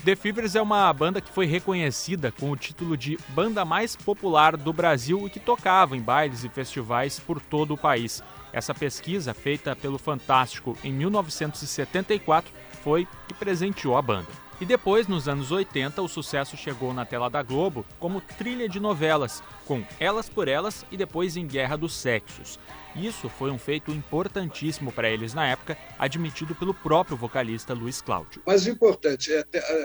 The 0.05 0.15
Fevers 0.15 0.55
é 0.55 0.61
uma 0.61 0.91
banda 0.93 1.19
que 1.19 1.29
foi 1.29 1.45
reconhecida 1.45 2.31
com 2.31 2.51
o 2.51 2.55
título 2.55 2.95
de 2.95 3.19
banda 3.29 3.65
mais 3.65 3.97
popular 3.97 4.55
do 4.55 4.71
Brasil 4.71 5.27
e 5.27 5.29
que 5.29 5.41
tocava 5.41 5.97
em 5.97 6.01
bailes 6.01 6.45
e 6.45 6.49
festivais 6.49 7.19
por 7.19 7.41
todo 7.41 7.73
o 7.73 7.77
país. 7.77 8.23
Essa 8.53 8.73
pesquisa, 8.73 9.33
feita 9.33 9.75
pelo 9.75 9.97
Fantástico 9.97 10.77
em 10.85 10.93
1974, 10.93 12.49
foi 12.81 13.05
que 13.27 13.33
presenteou 13.33 13.97
a 13.97 14.01
banda. 14.01 14.42
E 14.63 14.65
depois, 14.65 15.09
nos 15.09 15.27
anos 15.27 15.51
80, 15.51 16.01
o 16.01 16.07
sucesso 16.07 16.55
chegou 16.55 16.93
na 16.93 17.05
tela 17.05 17.29
da 17.29 17.43
Globo 17.43 17.85
como 17.99 18.21
trilha 18.21 18.69
de 18.69 18.79
novelas, 18.79 19.43
com 19.65 19.83
Elas 19.99 20.29
por 20.29 20.47
Elas 20.47 20.85
e 20.89 20.95
depois 20.95 21.35
em 21.35 21.45
Guerra 21.45 21.75
dos 21.75 21.93
Sexos. 21.93 22.57
Isso 22.95 23.27
foi 23.27 23.51
um 23.51 23.57
feito 23.57 23.91
importantíssimo 23.91 24.89
para 24.89 25.09
eles 25.09 25.33
na 25.33 25.45
época, 25.45 25.77
admitido 25.99 26.55
pelo 26.55 26.73
próprio 26.73 27.17
vocalista 27.17 27.73
Luiz 27.73 28.01
Cláudio. 28.01 28.41
Mas 28.45 28.65
importante 28.65 29.33
é 29.33 29.43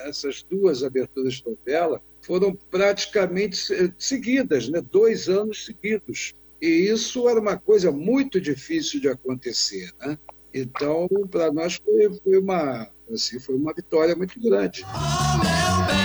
essas 0.08 0.44
duas 0.44 0.84
aberturas 0.84 1.34
de 1.34 1.44
novela 1.44 2.00
foram 2.22 2.54
praticamente 2.70 3.74
eh, 3.74 3.92
seguidas, 3.98 4.68
né? 4.68 4.80
dois 4.80 5.28
anos 5.28 5.64
seguidos. 5.64 6.34
E 6.62 6.68
isso 6.88 7.28
era 7.28 7.40
uma 7.40 7.58
coisa 7.58 7.90
muito 7.90 8.40
difícil 8.40 9.00
de 9.00 9.08
acontecer. 9.08 9.90
Né? 9.98 10.16
Então, 10.54 11.08
para 11.32 11.52
nós 11.52 11.80
foi, 11.84 12.14
foi, 12.22 12.38
uma, 12.38 12.88
assim, 13.12 13.38
foi 13.40 13.54
uma 13.54 13.72
vitória 13.72 14.14
muito 14.14 14.40
grande. 14.40 14.84
Oh, 14.84 15.38
meu 15.38 15.86
bem, 15.86 15.98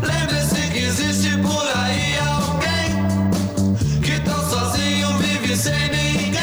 lembre-se 0.00 0.70
que 0.72 0.78
existe 0.78 1.30
por 1.38 1.68
aí 1.76 2.18
alguém 2.18 4.00
que 4.00 4.20
tão 4.24 4.40
sozinho 4.48 5.08
vive 5.18 5.56
sem 5.56 5.90
ninguém. 5.90 6.40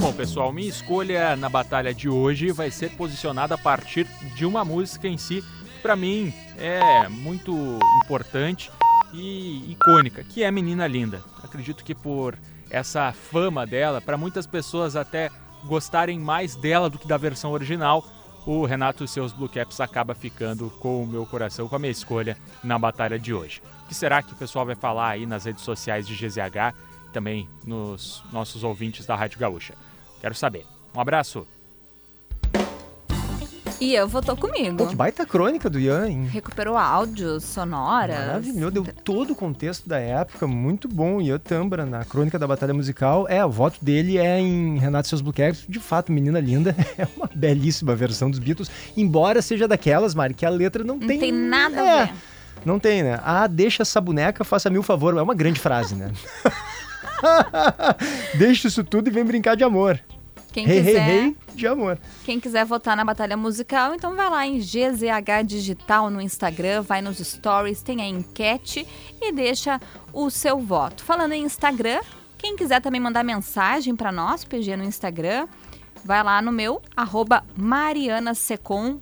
Bom, 0.00 0.12
pessoal, 0.12 0.52
minha 0.52 0.68
escolha 0.68 1.36
na 1.36 1.48
batalha 1.48 1.94
de 1.94 2.08
hoje 2.08 2.50
vai 2.50 2.70
ser 2.70 2.90
posicionada 2.90 3.54
a 3.54 3.58
partir 3.58 4.06
de 4.34 4.44
uma 4.44 4.64
música 4.64 5.06
em 5.06 5.16
si, 5.16 5.42
que 5.74 5.82
para 5.82 5.94
mim 5.94 6.32
é 6.58 7.08
muito 7.08 7.54
importante 8.04 8.70
e 9.12 9.72
icônica, 9.72 10.24
que 10.24 10.42
é 10.42 10.50
Menina 10.50 10.86
Linda. 10.86 11.22
Acredito 11.42 11.84
que 11.84 11.94
por 11.94 12.38
essa 12.70 13.12
fama 13.12 13.66
dela, 13.66 14.00
para 14.00 14.16
muitas 14.16 14.46
pessoas 14.46 14.94
até 14.94 15.30
gostarem 15.64 16.18
mais 16.18 16.54
dela 16.54 16.88
do 16.90 16.98
que 16.98 17.06
da 17.06 17.16
versão 17.16 17.52
original, 17.52 18.04
o 18.46 18.64
Renato 18.64 19.04
e 19.04 19.08
seus 19.08 19.32
Blue 19.32 19.48
Caps 19.48 19.80
acaba 19.80 20.14
ficando 20.14 20.70
com 20.80 21.02
o 21.02 21.06
meu 21.06 21.26
coração, 21.26 21.68
com 21.68 21.76
a 21.76 21.78
minha 21.78 21.90
escolha 21.90 22.36
na 22.64 22.78
batalha 22.78 23.18
de 23.18 23.34
hoje. 23.34 23.62
O 23.84 23.88
que 23.88 23.94
será 23.94 24.22
que 24.22 24.32
o 24.32 24.36
pessoal 24.36 24.64
vai 24.64 24.74
falar 24.74 25.10
aí 25.10 25.26
nas 25.26 25.44
redes 25.44 25.62
sociais 25.62 26.06
de 26.06 26.14
GZH 26.14 26.74
também 27.12 27.48
nos 27.66 28.22
nossos 28.32 28.64
ouvintes 28.64 29.04
da 29.04 29.14
Rádio 29.14 29.38
Gaúcha? 29.38 29.74
Quero 30.20 30.34
saber. 30.34 30.66
Um 30.94 31.00
abraço! 31.00 31.59
E 33.80 33.94
eu 33.94 34.06
votou 34.06 34.36
comigo. 34.36 34.76
Pô, 34.76 34.86
que 34.86 34.94
baita 34.94 35.24
crônica 35.24 35.70
do 35.70 35.80
Ian, 35.80 36.06
hein? 36.06 36.28
Recuperou 36.30 36.76
áudios, 36.76 37.44
sonoras. 37.44 38.26
Maravilhoso, 38.26 38.70
deu 38.70 38.84
todo 39.02 39.32
o 39.32 39.34
contexto 39.34 39.88
da 39.88 39.98
época, 39.98 40.46
muito 40.46 40.86
bom. 40.86 41.18
Ian 41.18 41.38
Tambra, 41.38 41.86
na 41.86 42.04
crônica 42.04 42.38
da 42.38 42.46
Batalha 42.46 42.74
Musical. 42.74 43.26
É, 43.26 43.42
o 43.42 43.50
voto 43.50 43.82
dele 43.82 44.18
é 44.18 44.38
em 44.38 44.78
Renato 44.78 45.08
seus 45.08 45.22
Caps. 45.22 45.64
De 45.66 45.80
fato, 45.80 46.12
Menina 46.12 46.38
Linda 46.38 46.76
é 46.98 47.08
uma 47.16 47.28
belíssima 47.34 47.96
versão 47.96 48.30
dos 48.30 48.38
Beatles. 48.38 48.70
Embora 48.94 49.40
seja 49.40 49.66
daquelas, 49.66 50.14
Mari, 50.14 50.34
que 50.34 50.44
a 50.44 50.50
letra 50.50 50.84
não, 50.84 50.96
Não 50.96 51.08
tem... 51.08 51.18
tem 51.18 51.32
nada 51.32 51.80
é, 51.80 52.02
a 52.02 52.04
ver. 52.04 52.14
Não 52.66 52.78
tem, 52.78 53.02
né? 53.02 53.18
Ah, 53.24 53.46
deixa 53.46 53.82
essa 53.82 54.00
boneca, 54.00 54.44
faça 54.44 54.68
mil 54.68 54.82
favor. 54.82 55.16
É 55.16 55.22
uma 55.22 55.34
grande 55.34 55.58
frase, 55.58 55.94
né? 55.94 56.12
deixa 58.36 58.68
isso 58.68 58.84
tudo 58.84 59.08
e 59.08 59.10
vem 59.10 59.24
brincar 59.24 59.56
de 59.56 59.64
amor. 59.64 59.98
Quem 60.52 60.66
rei, 60.66 60.82
quiser, 60.82 61.00
rei 61.00 61.36
de 61.54 61.66
amor. 61.66 61.98
quem 62.24 62.40
quiser 62.40 62.64
votar 62.64 62.96
na 62.96 63.04
batalha 63.04 63.36
musical, 63.36 63.94
então 63.94 64.16
vai 64.16 64.28
lá 64.28 64.46
em 64.46 64.58
GZH 64.58 65.44
Digital 65.46 66.10
no 66.10 66.20
Instagram, 66.20 66.82
vai 66.82 67.00
nos 67.00 67.18
stories, 67.18 67.82
tem 67.82 68.02
a 68.02 68.06
enquete 68.06 68.86
e 69.20 69.32
deixa 69.32 69.80
o 70.12 70.28
seu 70.30 70.58
voto. 70.58 71.04
Falando 71.04 71.32
em 71.32 71.44
Instagram, 71.44 72.00
quem 72.36 72.56
quiser 72.56 72.80
também 72.80 73.00
mandar 73.00 73.22
mensagem 73.22 73.94
para 73.94 74.10
nós, 74.10 74.44
PG 74.44 74.76
no 74.76 74.84
Instagram, 74.84 75.46
vai 76.04 76.22
lá 76.22 76.40
no 76.40 76.50
meu 76.50 76.80
arroba 76.96 77.44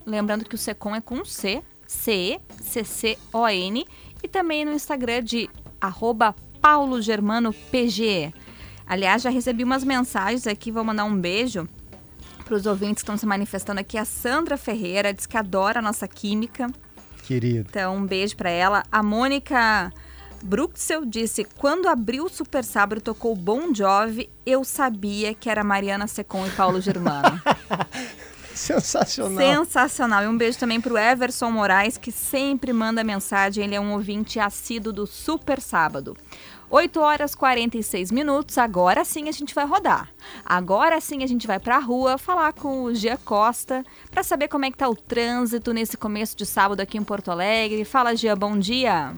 lembrando 0.07 0.45
que 0.45 0.55
o 0.55 0.59
Secom 0.59 0.95
é 0.95 1.01
com 1.01 1.25
C, 1.25 1.63
C-E-C-C-O-N, 1.87 3.87
e 4.23 4.29
também 4.29 4.65
no 4.65 4.73
Instagram 4.73 5.23
de 5.23 5.49
arroba 5.81 6.35
Paulo 6.61 7.01
Germano 7.01 7.53
PG. 7.53 8.33
Aliás, 8.89 9.23
já 9.23 9.31
recebi 9.31 9.63
umas 9.63 9.85
mensagens 9.85 10.47
aqui, 10.47 10.73
vou 10.73 10.83
mandar 10.83 11.05
um 11.05 11.21
beijo 11.21 11.69
para 12.45 12.55
os 12.55 12.65
ouvintes 12.65 12.95
que 12.95 13.01
estão 13.03 13.19
se 13.19 13.27
manifestando 13.27 13.81
aqui. 13.81 13.99
A 13.99 14.05
Sandra 14.07 14.57
Ferreira 14.57 15.13
diz 15.13 15.27
que 15.27 15.37
adora 15.37 15.81
a 15.81 15.83
nossa 15.83 16.09
química. 16.09 16.69
Querido. 17.25 17.67
Então, 17.69 17.97
um 17.97 18.07
beijo 18.07 18.35
para 18.35 18.49
ela. 18.49 18.83
A 18.91 19.03
Mônica 19.03 19.93
Bruxel 20.43 21.05
disse: 21.05 21.45
quando 21.45 21.87
abriu 21.87 22.25
o 22.25 22.29
Super 22.31 22.65
Sábado 22.65 23.03
tocou 23.03 23.37
Bon 23.37 23.75
Jovi, 23.75 24.31
eu 24.47 24.65
sabia 24.65 25.35
que 25.35 25.51
era 25.51 25.63
Mariana 25.63 26.07
Secom 26.07 26.47
e 26.47 26.51
Paulo 26.51 26.81
Germano. 26.81 27.39
Sensacional. 28.55 29.39
Sensacional. 29.39 30.25
E 30.25 30.27
um 30.27 30.37
beijo 30.37 30.59
também 30.59 30.81
pro 30.81 30.99
Everson 30.99 31.51
Moraes, 31.51 31.97
que 31.97 32.11
sempre 32.11 32.73
manda 32.73 33.05
mensagem. 33.05 33.65
Ele 33.65 33.75
é 33.75 33.81
um 33.81 33.93
ouvinte 33.93 34.41
assíduo 34.41 34.93
do 34.93 35.07
Super 35.07 35.61
Sábado. 35.61 36.17
8 36.71 37.01
horas 37.01 37.35
46 37.35 38.11
minutos. 38.13 38.59
Agora 38.59 39.05
sim 39.05 39.29
a 39.29 39.33
gente 39.33 39.55
vai 39.55 39.67
rodar. 39.67 40.11
Agora 40.45 41.01
sim 41.01 41.23
a 41.23 41.27
gente 41.27 41.47
vai 41.47 41.59
pra 41.59 41.79
rua 41.79 42.19
falar 42.19 42.53
com 42.53 42.83
o 42.85 42.95
Gia 42.95 43.17
Costa 43.17 43.83
para 44.11 44.23
saber 44.23 44.49
como 44.49 44.65
é 44.67 44.71
que 44.71 44.77
tá 44.77 44.89
o 44.89 44.95
trânsito 44.95 45.73
nesse 45.73 45.97
começo 45.97 46.37
de 46.37 46.45
sábado 46.45 46.81
aqui 46.81 46.99
em 46.99 47.03
Porto 47.05 47.31
Alegre. 47.31 47.85
Fala, 47.85 48.15
Gia, 48.15 48.37
bom 48.37 48.59
dia. 48.59 49.15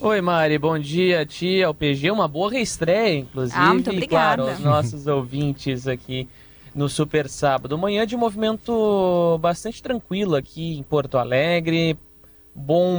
Oi, 0.00 0.20
Mari, 0.22 0.56
bom 0.56 0.78
dia, 0.78 1.26
tia. 1.26 1.68
O 1.68 1.74
PG, 1.74 2.10
uma 2.10 2.26
boa 2.26 2.50
reestreia, 2.50 3.18
inclusive. 3.18 3.58
Ah, 3.60 3.74
muito 3.74 3.92
E, 3.92 4.06
claro, 4.08 4.44
obrigada. 4.44 4.68
aos 4.70 4.74
nossos 4.92 5.06
ouvintes 5.08 5.86
aqui 5.86 6.26
no 6.74 6.88
Super 6.88 7.28
Sábado. 7.28 7.76
Manhã 7.76 8.06
de 8.06 8.16
movimento 8.16 9.36
bastante 9.42 9.82
tranquilo 9.82 10.34
aqui 10.36 10.78
em 10.78 10.82
Porto 10.82 11.18
Alegre. 11.18 11.98
Bom 12.54 12.96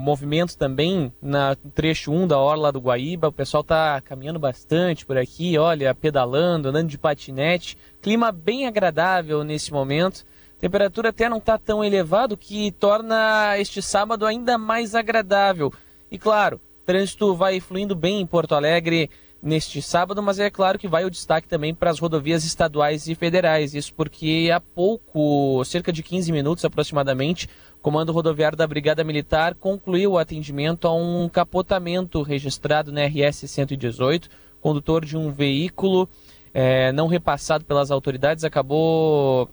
movimento 0.00 0.56
também 0.56 1.12
na 1.20 1.56
trecho 1.74 2.12
1 2.12 2.28
da 2.28 2.38
Orla 2.38 2.70
do 2.70 2.80
Guaíba. 2.80 3.28
O 3.28 3.32
pessoal 3.32 3.64
tá 3.64 4.00
caminhando 4.00 4.38
bastante 4.38 5.04
por 5.04 5.18
aqui, 5.18 5.58
olha, 5.58 5.94
pedalando, 5.94 6.68
andando 6.68 6.88
de 6.88 6.98
patinete. 6.98 7.76
Clima 8.00 8.30
bem 8.30 8.66
agradável 8.66 9.42
nesse 9.42 9.72
momento. 9.72 10.24
Temperatura 10.58 11.08
até 11.08 11.28
não 11.28 11.38
está 11.38 11.58
tão 11.58 11.82
elevado, 11.82 12.36
que 12.36 12.70
torna 12.70 13.58
este 13.58 13.82
sábado 13.82 14.24
ainda 14.24 14.56
mais 14.56 14.94
agradável. 14.94 15.72
E 16.08 16.16
claro, 16.16 16.60
trânsito 16.86 17.34
vai 17.34 17.58
fluindo 17.58 17.96
bem 17.96 18.20
em 18.20 18.26
Porto 18.26 18.54
Alegre 18.54 19.10
neste 19.42 19.82
sábado, 19.82 20.22
mas 20.22 20.38
é 20.38 20.48
claro 20.48 20.78
que 20.78 20.86
vai 20.86 21.04
o 21.04 21.10
destaque 21.10 21.48
também 21.48 21.74
para 21.74 21.90
as 21.90 21.98
rodovias 21.98 22.44
estaduais 22.44 23.08
e 23.08 23.14
federais. 23.16 23.74
Isso 23.74 23.92
porque 23.92 24.50
há 24.54 24.60
pouco, 24.60 25.64
cerca 25.64 25.92
de 25.92 26.00
15 26.02 26.30
minutos 26.30 26.64
aproximadamente, 26.64 27.48
Comando 27.82 28.12
Rodoviário 28.12 28.56
da 28.56 28.64
Brigada 28.64 29.02
Militar 29.02 29.56
concluiu 29.56 30.12
o 30.12 30.18
atendimento 30.18 30.86
a 30.86 30.94
um 30.94 31.28
capotamento 31.28 32.22
registrado 32.22 32.92
na 32.92 33.04
RS 33.04 33.50
118. 33.50 34.26
O 34.26 34.30
condutor 34.60 35.04
de 35.04 35.16
um 35.16 35.32
veículo 35.32 36.08
eh, 36.54 36.92
não 36.92 37.08
repassado 37.08 37.64
pelas 37.64 37.90
autoridades 37.90 38.44
acabou 38.44 39.50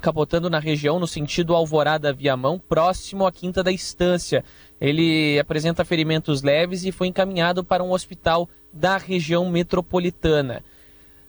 capotando 0.00 0.50
na 0.50 0.58
região 0.58 0.98
no 0.98 1.06
sentido 1.06 1.54
Alvorada 1.54 2.12
Viamão, 2.12 2.58
próximo 2.58 3.24
à 3.24 3.30
Quinta 3.30 3.62
da 3.62 3.70
Estância. 3.70 4.44
Ele 4.80 5.38
apresenta 5.38 5.84
ferimentos 5.84 6.42
leves 6.42 6.84
e 6.84 6.90
foi 6.90 7.06
encaminhado 7.06 7.62
para 7.62 7.84
um 7.84 7.92
hospital 7.92 8.48
da 8.72 8.96
região 8.96 9.48
metropolitana. 9.48 10.60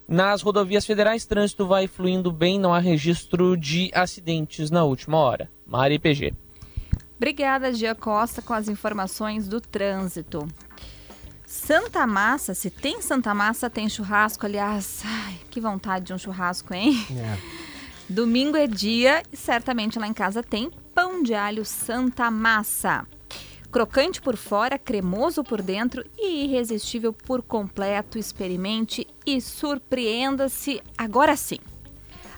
Nas 0.08 0.42
rodovias 0.42 0.88
federais, 0.88 1.24
trânsito 1.24 1.68
vai 1.68 1.86
fluindo 1.86 2.32
bem, 2.32 2.60
não 2.60 2.74
há 2.74 2.80
registro 2.80 3.56
de 3.56 3.92
acidentes 3.94 4.72
na 4.72 4.84
última 4.84 5.18
hora. 5.18 5.54
Mari 5.66 6.00
PG. 6.00 6.34
Obrigada, 7.16 7.74
Gia 7.74 7.96
Costa, 7.96 8.42
com 8.42 8.54
as 8.54 8.68
informações 8.68 9.48
do 9.48 9.62
trânsito. 9.62 10.48
Santa 11.46 12.06
Massa, 12.06 12.54
se 12.54 12.70
tem 12.70 13.02
Santa 13.02 13.34
Massa, 13.34 13.70
tem 13.70 13.88
churrasco. 13.88 14.46
Aliás, 14.46 15.02
ai, 15.06 15.40
que 15.50 15.62
vontade 15.62 16.06
de 16.06 16.14
um 16.14 16.18
churrasco, 16.18 16.74
hein? 16.74 16.94
É. 17.12 17.38
Domingo 18.10 18.58
é 18.58 18.68
dia 18.68 19.24
e 19.32 19.38
certamente 19.38 19.98
lá 19.98 20.08
em 20.08 20.14
casa 20.14 20.44
tem 20.44 20.70
pão 20.94 21.24
de 21.24 21.34
alho 21.34 21.66
Santa 21.66 22.30
Massa. 22.30 23.08
Crocante 23.72 24.22
por 24.22 24.38
fora, 24.38 24.78
cremoso 24.78 25.44
por 25.44 25.62
dentro 25.62 26.06
e 26.18 26.46
irresistível 26.46 27.12
por 27.12 27.42
completo. 27.42 28.18
Experimente 28.18 29.08
e 29.26 29.42
surpreenda-se 29.42 30.82
agora 30.98 31.36
sim. 31.36 31.60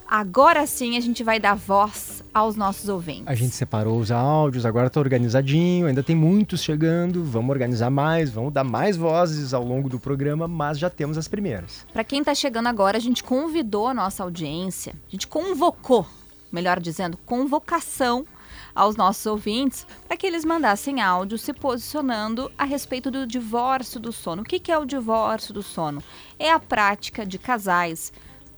Agora 0.10 0.66
sim 0.66 0.95
a 0.95 1.01
gente 1.01 1.22
vai 1.22 1.38
dar 1.38 1.53
voz 1.53 2.24
aos 2.34 2.55
nossos 2.55 2.88
ouvintes. 2.88 3.28
A 3.28 3.36
gente 3.36 3.53
separou 3.53 3.99
os 3.99 4.10
áudios, 4.10 4.66
agora 4.66 4.89
tá 4.89 5.01
organizadinho, 5.01 5.86
ainda 5.86 6.01
tem 6.01 6.16
muitos 6.16 6.62
chegando, 6.62 7.26
vamos 7.26 7.49
organizar 7.49 7.89
mais, 7.89 8.30
vamos 8.30 8.53
dar 8.53 8.64
mais 8.64 8.95
vozes 8.95 9.53
ao 9.53 9.66
longo 9.66 9.89
do 9.89 9.99
programa, 9.99 10.47
mas 10.47 10.80
já 10.80 10.89
temos 10.89 11.18
as 11.18 11.28
primeiras. 11.28 11.86
Para 11.91 12.05
quem 12.05 12.22
está 12.22 12.34
chegando 12.34 12.68
agora, 12.68 12.95
a 12.95 13.01
gente 13.01 13.22
convidou 13.22 13.86
a 13.86 13.93
nossa 13.93 14.24
audiência, 14.24 14.93
a 15.10 15.12
gente 15.12 15.28
convocou, 15.28 16.08
melhor 16.49 16.80
dizendo, 16.80 17.18
convocação 17.26 18.26
aos 18.74 18.95
nossos 18.95 19.26
ouvintes 19.26 19.86
para 20.08 20.16
que 20.16 20.26
eles 20.26 20.45
mandassem 20.45 21.01
áudio 21.01 21.38
se 21.38 21.51
posicionando 21.51 22.49
a 22.58 22.64
respeito 22.64 23.12
do 23.12 23.28
divórcio 23.28 23.99
do 23.99 24.14
sono. 24.14 24.43
O 24.43 24.45
que, 24.45 24.58
que 24.58 24.72
é 24.72 24.78
o 24.78 24.86
divórcio 24.86 25.53
do 25.53 25.62
sono? 25.62 26.01
É 26.39 26.49
a 26.49 26.60
prática 26.60 27.26
de 27.26 27.38
casais, 27.38 28.14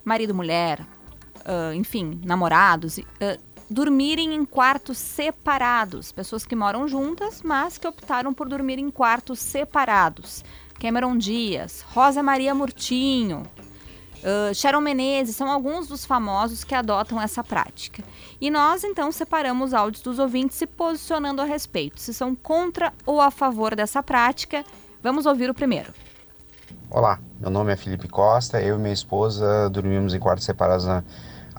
marido 0.05 0.31
e 0.31 0.35
mulher, 0.35 0.85
uh, 1.49 1.73
enfim, 1.73 2.21
namorados, 2.23 2.97
uh, 2.99 3.03
dormirem 3.69 4.35
em 4.35 4.45
quartos 4.45 4.97
separados. 4.97 6.11
Pessoas 6.11 6.45
que 6.45 6.55
moram 6.55 6.87
juntas, 6.87 7.41
mas 7.43 7.77
que 7.77 7.87
optaram 7.87 8.33
por 8.33 8.47
dormir 8.47 8.77
em 8.77 8.91
quartos 8.91 9.39
separados. 9.39 10.43
Cameron 10.79 11.17
Dias, 11.17 11.81
Rosa 11.93 12.23
Maria 12.23 12.55
Murtinho, 12.55 13.43
Uh, 14.19 14.53
Sharon 14.53 14.81
Menezes 14.81 15.35
são 15.35 15.49
alguns 15.49 15.87
dos 15.87 16.05
famosos 16.05 16.65
que 16.65 16.75
adotam 16.75 17.21
essa 17.21 17.41
prática. 17.41 18.03
E 18.41 18.51
nós 18.51 18.83
então 18.83 19.11
separamos 19.11 19.73
áudios 19.73 20.03
dos 20.03 20.19
ouvintes 20.19 20.57
se 20.57 20.67
posicionando 20.67 21.41
a 21.41 21.45
respeito, 21.45 22.01
se 22.01 22.13
são 22.13 22.35
contra 22.35 22.93
ou 23.05 23.21
a 23.21 23.31
favor 23.31 23.75
dessa 23.75 24.03
prática. 24.03 24.65
Vamos 25.01 25.25
ouvir 25.25 25.49
o 25.49 25.53
primeiro. 25.53 25.93
Olá, 26.89 27.19
meu 27.39 27.49
nome 27.49 27.71
é 27.71 27.77
Felipe 27.77 28.09
Costa, 28.09 28.61
eu 28.61 28.75
e 28.75 28.79
minha 28.79 28.93
esposa 28.93 29.69
dormimos 29.69 30.13
em 30.13 30.19
quartos 30.19 30.45
separados 30.45 30.87
há, 30.87 31.03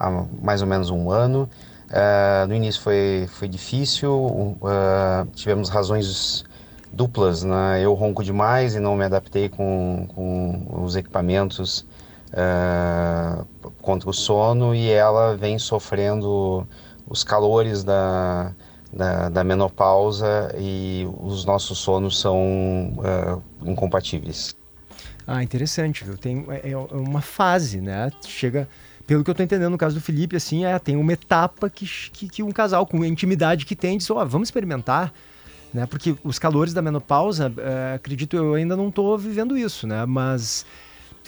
há 0.01 0.25
mais 0.43 0.63
ou 0.63 0.67
menos 0.67 0.91
um 0.91 1.11
ano. 1.11 1.49
Uh, 1.91 2.47
no 2.47 2.55
início 2.55 2.81
foi, 2.81 3.29
foi 3.29 3.49
difícil, 3.49 4.13
uh, 4.13 5.27
tivemos 5.35 5.69
razões 5.69 6.45
duplas, 6.93 7.43
né? 7.43 7.81
eu 7.83 7.93
ronco 7.95 8.23
demais 8.23 8.77
e 8.77 8.81
não 8.81 8.97
me 8.97 9.05
adaptei 9.05 9.49
com, 9.49 10.07
com 10.15 10.85
os 10.85 10.95
equipamentos 10.95 11.85
uh, 12.33 13.45
contra 13.83 14.09
o 14.09 14.13
sono 14.13 14.73
e 14.73 14.89
ela 14.89 15.37
vem 15.37 15.59
sofrendo 15.59 16.67
os 17.09 17.25
calores 17.25 17.83
da, 17.83 18.53
da, 18.93 19.29
da 19.29 19.43
menopausa 19.43 20.55
e 20.57 21.09
os 21.21 21.45
nossos 21.45 21.79
sonos 21.79 22.21
são 22.21 22.93
incompatíveis. 23.65 24.57
Ah, 25.27 25.43
interessante, 25.43 26.05
viu? 26.05 26.17
Tem, 26.17 26.45
é, 26.49 26.71
é 26.71 26.77
uma 26.77 27.21
fase, 27.21 27.81
né? 27.81 28.11
Chega, 28.27 28.69
pelo 29.11 29.25
que 29.25 29.31
eu 29.31 29.35
tô 29.35 29.43
entendendo 29.43 29.73
no 29.73 29.77
caso 29.77 29.97
do 29.97 30.01
Felipe, 30.01 30.37
assim, 30.37 30.65
é, 30.65 30.79
tem 30.79 30.95
uma 30.95 31.13
etapa 31.13 31.69
que, 31.69 31.85
que, 32.13 32.29
que 32.29 32.43
um 32.45 32.53
casal 32.53 32.87
com 32.87 33.03
a 33.03 33.09
intimidade 33.09 33.67
que 33.67 33.75
tem 33.75 33.99
diz, 33.99 34.09
ó, 34.09 34.23
oh, 34.23 34.25
vamos 34.25 34.47
experimentar, 34.47 35.13
né? 35.75 35.85
Porque 35.85 36.15
os 36.23 36.39
calores 36.39 36.73
da 36.73 36.81
menopausa, 36.81 37.49
uh, 37.49 37.97
acredito 37.97 38.37
eu, 38.37 38.55
ainda 38.55 38.77
não 38.77 38.89
tô 38.89 39.19
vivendo 39.19 39.59
isso, 39.59 39.85
né? 39.85 40.07
Mas 40.07 40.65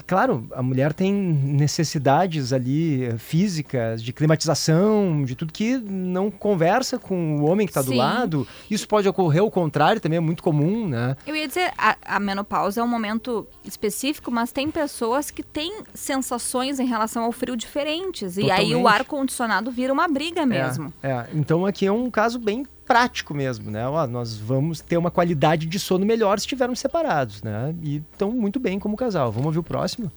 claro, 0.07 0.47
a 0.53 0.63
mulher 0.63 0.93
tem 0.93 1.13
necessidades 1.13 2.53
ali 2.53 3.05
eh, 3.05 3.19
físicas, 3.19 4.03
de 4.03 4.13
climatização, 4.13 5.25
de 5.25 5.35
tudo 5.35 5.53
que 5.53 5.77
não 5.79 6.31
conversa 6.31 6.99
com 6.99 7.37
o 7.41 7.45
homem 7.45 7.67
que 7.67 7.71
está 7.71 7.83
do 7.83 7.95
lado. 7.95 8.47
Isso 8.71 8.87
pode 8.87 9.09
ocorrer 9.09 9.43
ao 9.43 9.51
contrário, 9.51 10.01
também 10.01 10.17
é 10.17 10.21
muito 10.21 10.43
comum, 10.43 10.87
né? 10.89 11.17
Eu 11.27 11.37
ia 11.37 11.47
dizer, 11.47 11.73
a, 11.77 11.97
a 12.05 12.21
menopausa 12.21 12.81
é 12.81 12.85
um 12.85 12.89
momento 12.89 13.47
específico, 13.65 14.31
mas 14.31 14.53
tem 14.53 14.71
pessoas 14.71 15.31
que 15.31 15.43
têm 15.43 15.83
sensações 15.95 16.79
em 16.79 16.87
relação 16.87 17.25
ao 17.25 17.33
frio 17.33 17.57
diferentes. 17.57 18.35
Totalmente. 18.35 18.69
E 18.69 18.75
aí 18.75 18.75
o 18.75 18.87
ar-condicionado 18.87 19.71
vira 19.71 19.93
uma 19.93 20.09
briga 20.09 20.45
mesmo. 20.45 20.93
É, 21.03 21.11
é, 21.11 21.27
então 21.35 21.67
aqui 21.67 21.87
é 21.87 21.93
um 21.93 22.11
caso 22.11 22.39
bem 22.39 22.67
prático 22.93 23.33
mesmo, 23.33 23.71
né? 23.71 23.89
Ó, 23.89 24.07
nós 24.07 24.37
vamos 24.37 24.83
ter 24.83 24.99
uma 24.99 25.11
qualidade 25.11 25.65
de 25.65 25.79
sono 25.79 26.05
melhor 26.05 26.39
se 26.39 26.45
estivermos 26.45 26.79
separados, 26.79 27.43
né? 27.43 27.75
E 27.83 28.03
estão 28.13 28.31
muito 28.31 28.61
bem 28.61 28.79
como 28.79 28.99
casal. 28.99 29.33
Vamos 29.33 29.47
ouvir 29.47 29.61
o 29.61 29.63
próximo? 29.63 30.13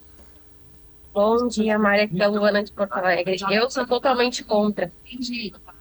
Bom 1.13 1.47
dia, 1.47 1.79
Maria, 1.79 2.03
aqui 2.03 2.15
da 2.15 2.27
Luana 2.27 2.61
de 2.61 2.73
Porto 2.73 2.97
Alegre. 2.97 3.37
Eu 3.49 3.69
sou 3.69 3.87
totalmente 3.87 4.43
contra. 4.43 4.91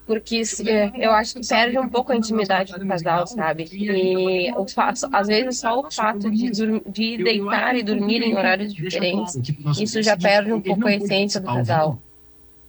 Porque 0.07 0.43
é, 0.69 0.93
eu 1.05 1.11
acho 1.11 1.35
que 1.35 1.49
perde 1.49 1.77
um 1.81 1.89
pouco 1.89 2.13
a 2.13 2.17
intimidade 2.17 2.73
do 2.73 2.87
casal, 2.87 3.27
sabe? 3.27 3.69
E 3.73 4.53
o 4.53 4.65
fato, 4.69 5.09
às 5.13 5.27
vezes 5.27 5.59
só 5.59 5.81
o 5.81 5.91
fato 5.91 6.31
de, 6.31 6.49
de 6.87 7.25
deitar 7.25 7.75
e 7.75 7.83
dormir 7.83 8.23
em 8.23 8.37
horários 8.37 8.73
diferentes, 8.73 9.35
isso 9.81 10.01
já 10.01 10.17
perde 10.17 10.53
um 10.53 10.61
pouco 10.61 10.87
a 10.87 10.95
essência 10.95 11.41
do 11.41 11.47
casal. 11.47 11.99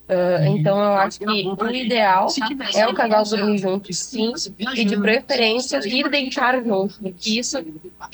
Uh, 0.08 0.56
então 0.56 0.78
eu 0.78 0.94
acho 0.94 1.18
que 1.18 1.26
o 1.26 1.72
ideal 1.72 2.28
é 2.76 2.88
o 2.88 2.94
casal 2.94 3.24
dormir 3.24 3.58
junto, 3.58 3.92
sim, 3.92 4.34
e 4.76 4.86
de 4.86 4.98
preferência 4.98 5.80
ir 5.84 6.08
deitar 6.12 6.64
junto, 6.64 6.94
porque 7.02 7.40
isso, 7.40 7.58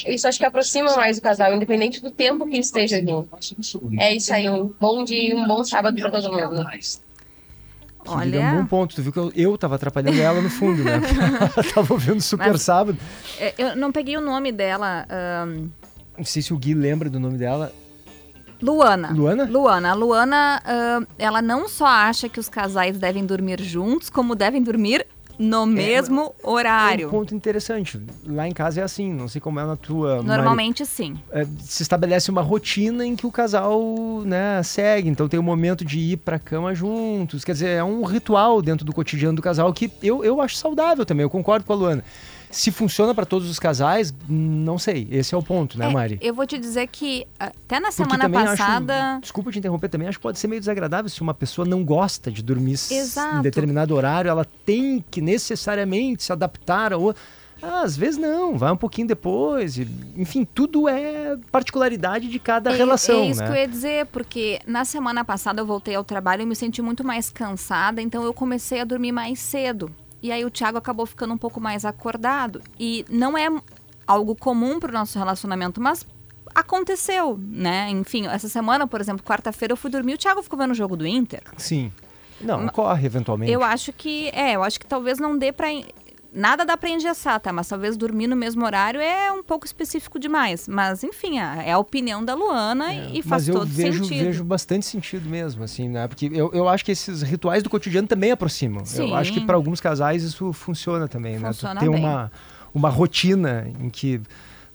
isso 0.07 0.25
acho 0.25 0.39
que 0.39 0.45
aproxima 0.45 0.95
mais 0.95 1.17
o 1.17 1.21
casal, 1.21 1.53
independente 1.53 2.01
do 2.01 2.09
tempo 2.09 2.47
que 2.47 2.57
esteja 2.57 3.01
junto. 3.05 3.29
É 3.99 4.15
isso 4.15 4.33
aí, 4.33 4.49
um 4.49 4.73
bom 4.79 5.03
dia 5.03 5.33
e 5.33 5.35
um 5.35 5.45
bom 5.45 5.65
sábado 5.65 5.99
para 5.99 6.11
todo 6.11 6.31
mundo. 6.31 6.65
Olha, 8.07 8.37
é 8.37 8.51
um 8.51 8.61
bom 8.61 8.65
ponto. 8.65 8.95
Tu 8.95 9.01
viu 9.01 9.11
que 9.11 9.19
eu, 9.19 9.31
eu 9.35 9.57
tava 9.57 9.75
atrapalhando 9.75 10.19
ela 10.19 10.41
no 10.41 10.49
fundo, 10.49 10.83
né? 10.83 10.93
ela 11.55 11.73
tava 11.73 11.93
ouvindo 11.93 12.21
Super 12.21 12.53
Mas, 12.53 12.61
Sábado. 12.61 12.97
É, 13.39 13.53
eu 13.57 13.75
não 13.75 13.91
peguei 13.91 14.17
o 14.17 14.21
nome 14.21 14.51
dela. 14.51 15.05
Um... 15.45 15.69
Não 16.17 16.25
sei 16.25 16.41
se 16.41 16.53
o 16.53 16.57
Gui 16.57 16.73
lembra 16.73 17.09
do 17.09 17.19
nome 17.19 17.37
dela. 17.37 17.71
Luana. 18.61 19.11
Luana? 19.11 19.43
Luana. 19.45 19.91
A 19.91 19.93
Luana, 19.93 20.61
uh, 20.65 21.07
ela 21.17 21.41
não 21.41 21.67
só 21.67 21.85
acha 21.85 22.29
que 22.29 22.39
os 22.39 22.47
casais 22.47 22.97
devem 22.97 23.25
dormir 23.25 23.61
juntos, 23.61 24.09
como 24.09 24.35
devem 24.35 24.61
dormir 24.61 25.05
no 25.41 25.63
é, 25.63 25.65
mesmo 25.65 26.35
horário. 26.43 27.05
É 27.05 27.07
um 27.07 27.09
ponto 27.09 27.33
interessante. 27.33 27.99
Lá 28.25 28.47
em 28.47 28.51
casa 28.51 28.81
é 28.81 28.83
assim, 28.83 29.11
não 29.11 29.27
sei 29.27 29.41
como 29.41 29.59
é 29.59 29.65
na 29.65 29.75
tua. 29.75 30.21
Normalmente 30.21 30.85
sim. 30.85 31.15
É, 31.31 31.45
se 31.59 31.81
estabelece 31.81 32.29
uma 32.29 32.41
rotina 32.41 33.05
em 33.05 33.15
que 33.15 33.25
o 33.25 33.31
casal 33.31 33.81
né, 34.23 34.61
segue. 34.63 35.09
Então 35.09 35.27
tem 35.27 35.39
o 35.39 35.43
um 35.43 35.45
momento 35.45 35.83
de 35.83 35.99
ir 35.99 36.17
pra 36.17 36.37
cama 36.37 36.75
juntos. 36.75 37.43
Quer 37.43 37.53
dizer, 37.53 37.69
é 37.69 37.83
um 37.83 38.03
ritual 38.03 38.61
dentro 38.61 38.85
do 38.85 38.93
cotidiano 38.93 39.35
do 39.35 39.41
casal 39.41 39.73
que 39.73 39.91
eu, 40.03 40.23
eu 40.23 40.39
acho 40.39 40.55
saudável 40.55 41.05
também. 41.05 41.23
Eu 41.23 41.29
concordo 41.29 41.65
com 41.65 41.73
a 41.73 41.75
Luana. 41.75 42.03
Se 42.51 42.69
funciona 42.71 43.15
para 43.15 43.25
todos 43.25 43.49
os 43.49 43.57
casais, 43.59 44.13
não 44.27 44.77
sei. 44.77 45.07
Esse 45.09 45.33
é 45.33 45.37
o 45.37 45.41
ponto, 45.43 45.77
né, 45.79 45.87
é, 45.89 45.93
Mari? 45.93 46.19
Eu 46.21 46.33
vou 46.33 46.45
te 46.45 46.57
dizer 46.57 46.87
que 46.87 47.25
até 47.39 47.79
na 47.79 47.91
semana 47.91 48.29
passada. 48.29 49.11
Acho, 49.13 49.21
desculpa 49.21 49.51
te 49.51 49.59
interromper 49.59 49.89
também, 49.89 50.07
acho 50.07 50.17
que 50.17 50.23
pode 50.23 50.37
ser 50.39 50.47
meio 50.47 50.59
desagradável 50.59 51.09
se 51.09 51.21
uma 51.21 51.33
pessoa 51.33 51.65
não 51.67 51.83
gosta 51.83 52.31
de 52.31 52.43
dormir 52.43 52.73
Exato. 52.73 53.37
em 53.37 53.41
determinado 53.41 53.95
horário, 53.95 54.29
ela 54.29 54.45
tem 54.65 55.03
que 55.09 55.21
necessariamente 55.21 56.23
se 56.23 56.31
adaptar 56.31 56.93
a. 56.93 56.97
Ah, 57.63 57.83
às 57.83 57.95
vezes 57.95 58.17
não, 58.19 58.57
vai 58.57 58.71
um 58.71 58.75
pouquinho 58.75 59.07
depois. 59.07 59.77
enfim, 60.17 60.43
tudo 60.43 60.89
é 60.89 61.37
particularidade 61.51 62.27
de 62.27 62.39
cada 62.39 62.71
É- 62.73 62.75
relação, 62.75 63.19
É 63.21 63.27
isso 63.27 63.39
né? 63.39 63.45
que 63.45 63.51
eu 63.53 63.55
ia 63.57 63.67
dizer, 63.67 64.05
porque 64.07 64.59
na 64.65 64.83
semana 64.83 65.23
passada 65.23 65.61
eu 65.61 65.65
voltei 65.65 65.93
ao 65.93 66.03
trabalho 66.03 66.41
e 66.41 66.45
me 66.47 66.55
senti 66.55 66.81
muito 66.81 67.03
mais 67.03 67.29
cansada, 67.29 68.01
então 68.01 68.23
eu 68.23 68.33
comecei 68.33 68.81
a 68.81 68.83
dormir 68.83 69.11
mais 69.11 69.39
cedo. 69.39 69.91
E 70.21 70.31
aí 70.31 70.45
o 70.45 70.51
Thiago 70.51 70.77
acabou 70.77 71.05
ficando 71.05 71.33
um 71.33 71.37
pouco 71.37 71.59
mais 71.59 71.83
acordado. 71.85 72.61
E 72.79 73.05
não 73.09 73.37
é 73.37 73.47
algo 74.05 74.35
comum 74.35 74.79
pro 74.79 74.91
nosso 74.91 75.17
relacionamento, 75.17 75.81
mas 75.81 76.05
aconteceu, 76.53 77.39
né? 77.41 77.89
Enfim, 77.89 78.27
essa 78.27 78.49
semana, 78.49 78.85
por 78.85 79.01
exemplo, 79.01 79.23
quarta-feira 79.23 79.71
eu 79.71 79.77
fui 79.77 79.89
dormir, 79.89 80.13
o 80.13 80.17
Thiago 80.17 80.43
ficou 80.43 80.59
vendo 80.59 80.71
o 80.71 80.75
jogo 80.75 80.95
do 80.95 81.07
Inter. 81.07 81.41
Sim. 81.57 81.91
Não, 82.39 82.65
ocorre 82.65 83.05
eventualmente. 83.05 83.51
Eu 83.51 83.63
acho 83.63 83.93
que, 83.93 84.29
é, 84.29 84.55
eu 84.55 84.63
acho 84.63 84.79
que 84.79 84.85
talvez 84.85 85.19
não 85.19 85.37
dê 85.37 85.51
pra. 85.51 85.67
Nada 86.33 86.63
dá 86.65 86.77
pra 86.77 86.89
engessar, 86.89 87.39
tá? 87.41 87.51
Mas 87.51 87.67
talvez 87.67 87.97
dormir 87.97 88.25
no 88.27 88.37
mesmo 88.37 88.63
horário 88.65 89.01
é 89.01 89.29
um 89.33 89.43
pouco 89.43 89.65
específico 89.65 90.17
demais. 90.17 90.65
Mas, 90.67 91.03
enfim, 91.03 91.39
a- 91.39 91.61
é 91.61 91.73
a 91.73 91.77
opinião 91.77 92.23
da 92.23 92.33
Luana 92.33 92.93
e 92.93 93.21
faz 93.21 93.49
eu 93.49 93.55
todo 93.55 93.67
vejo, 93.67 94.05
sentido. 94.05 94.23
vejo 94.25 94.43
bastante 94.45 94.85
sentido 94.85 95.29
mesmo, 95.29 95.61
assim, 95.63 95.89
né? 95.89 96.07
Porque 96.07 96.29
eu, 96.33 96.49
eu 96.53 96.69
acho 96.69 96.85
que 96.85 96.91
esses 96.93 97.21
rituais 97.21 97.61
do 97.63 97.69
cotidiano 97.69 98.07
também 98.07 98.31
aproximam. 98.31 98.85
Sim. 98.85 99.09
Eu 99.09 99.15
acho 99.15 99.33
que 99.33 99.41
para 99.41 99.55
alguns 99.55 99.81
casais 99.81 100.23
isso 100.23 100.53
funciona 100.53 101.05
também, 101.07 101.37
né? 101.37 101.47
Funciona 101.49 101.75
Tu 101.75 101.83
ter 101.85 101.89
bem. 101.91 101.99
uma, 101.99 102.31
uma 102.73 102.89
rotina 102.89 103.67
em 103.79 103.89
que. 103.89 104.21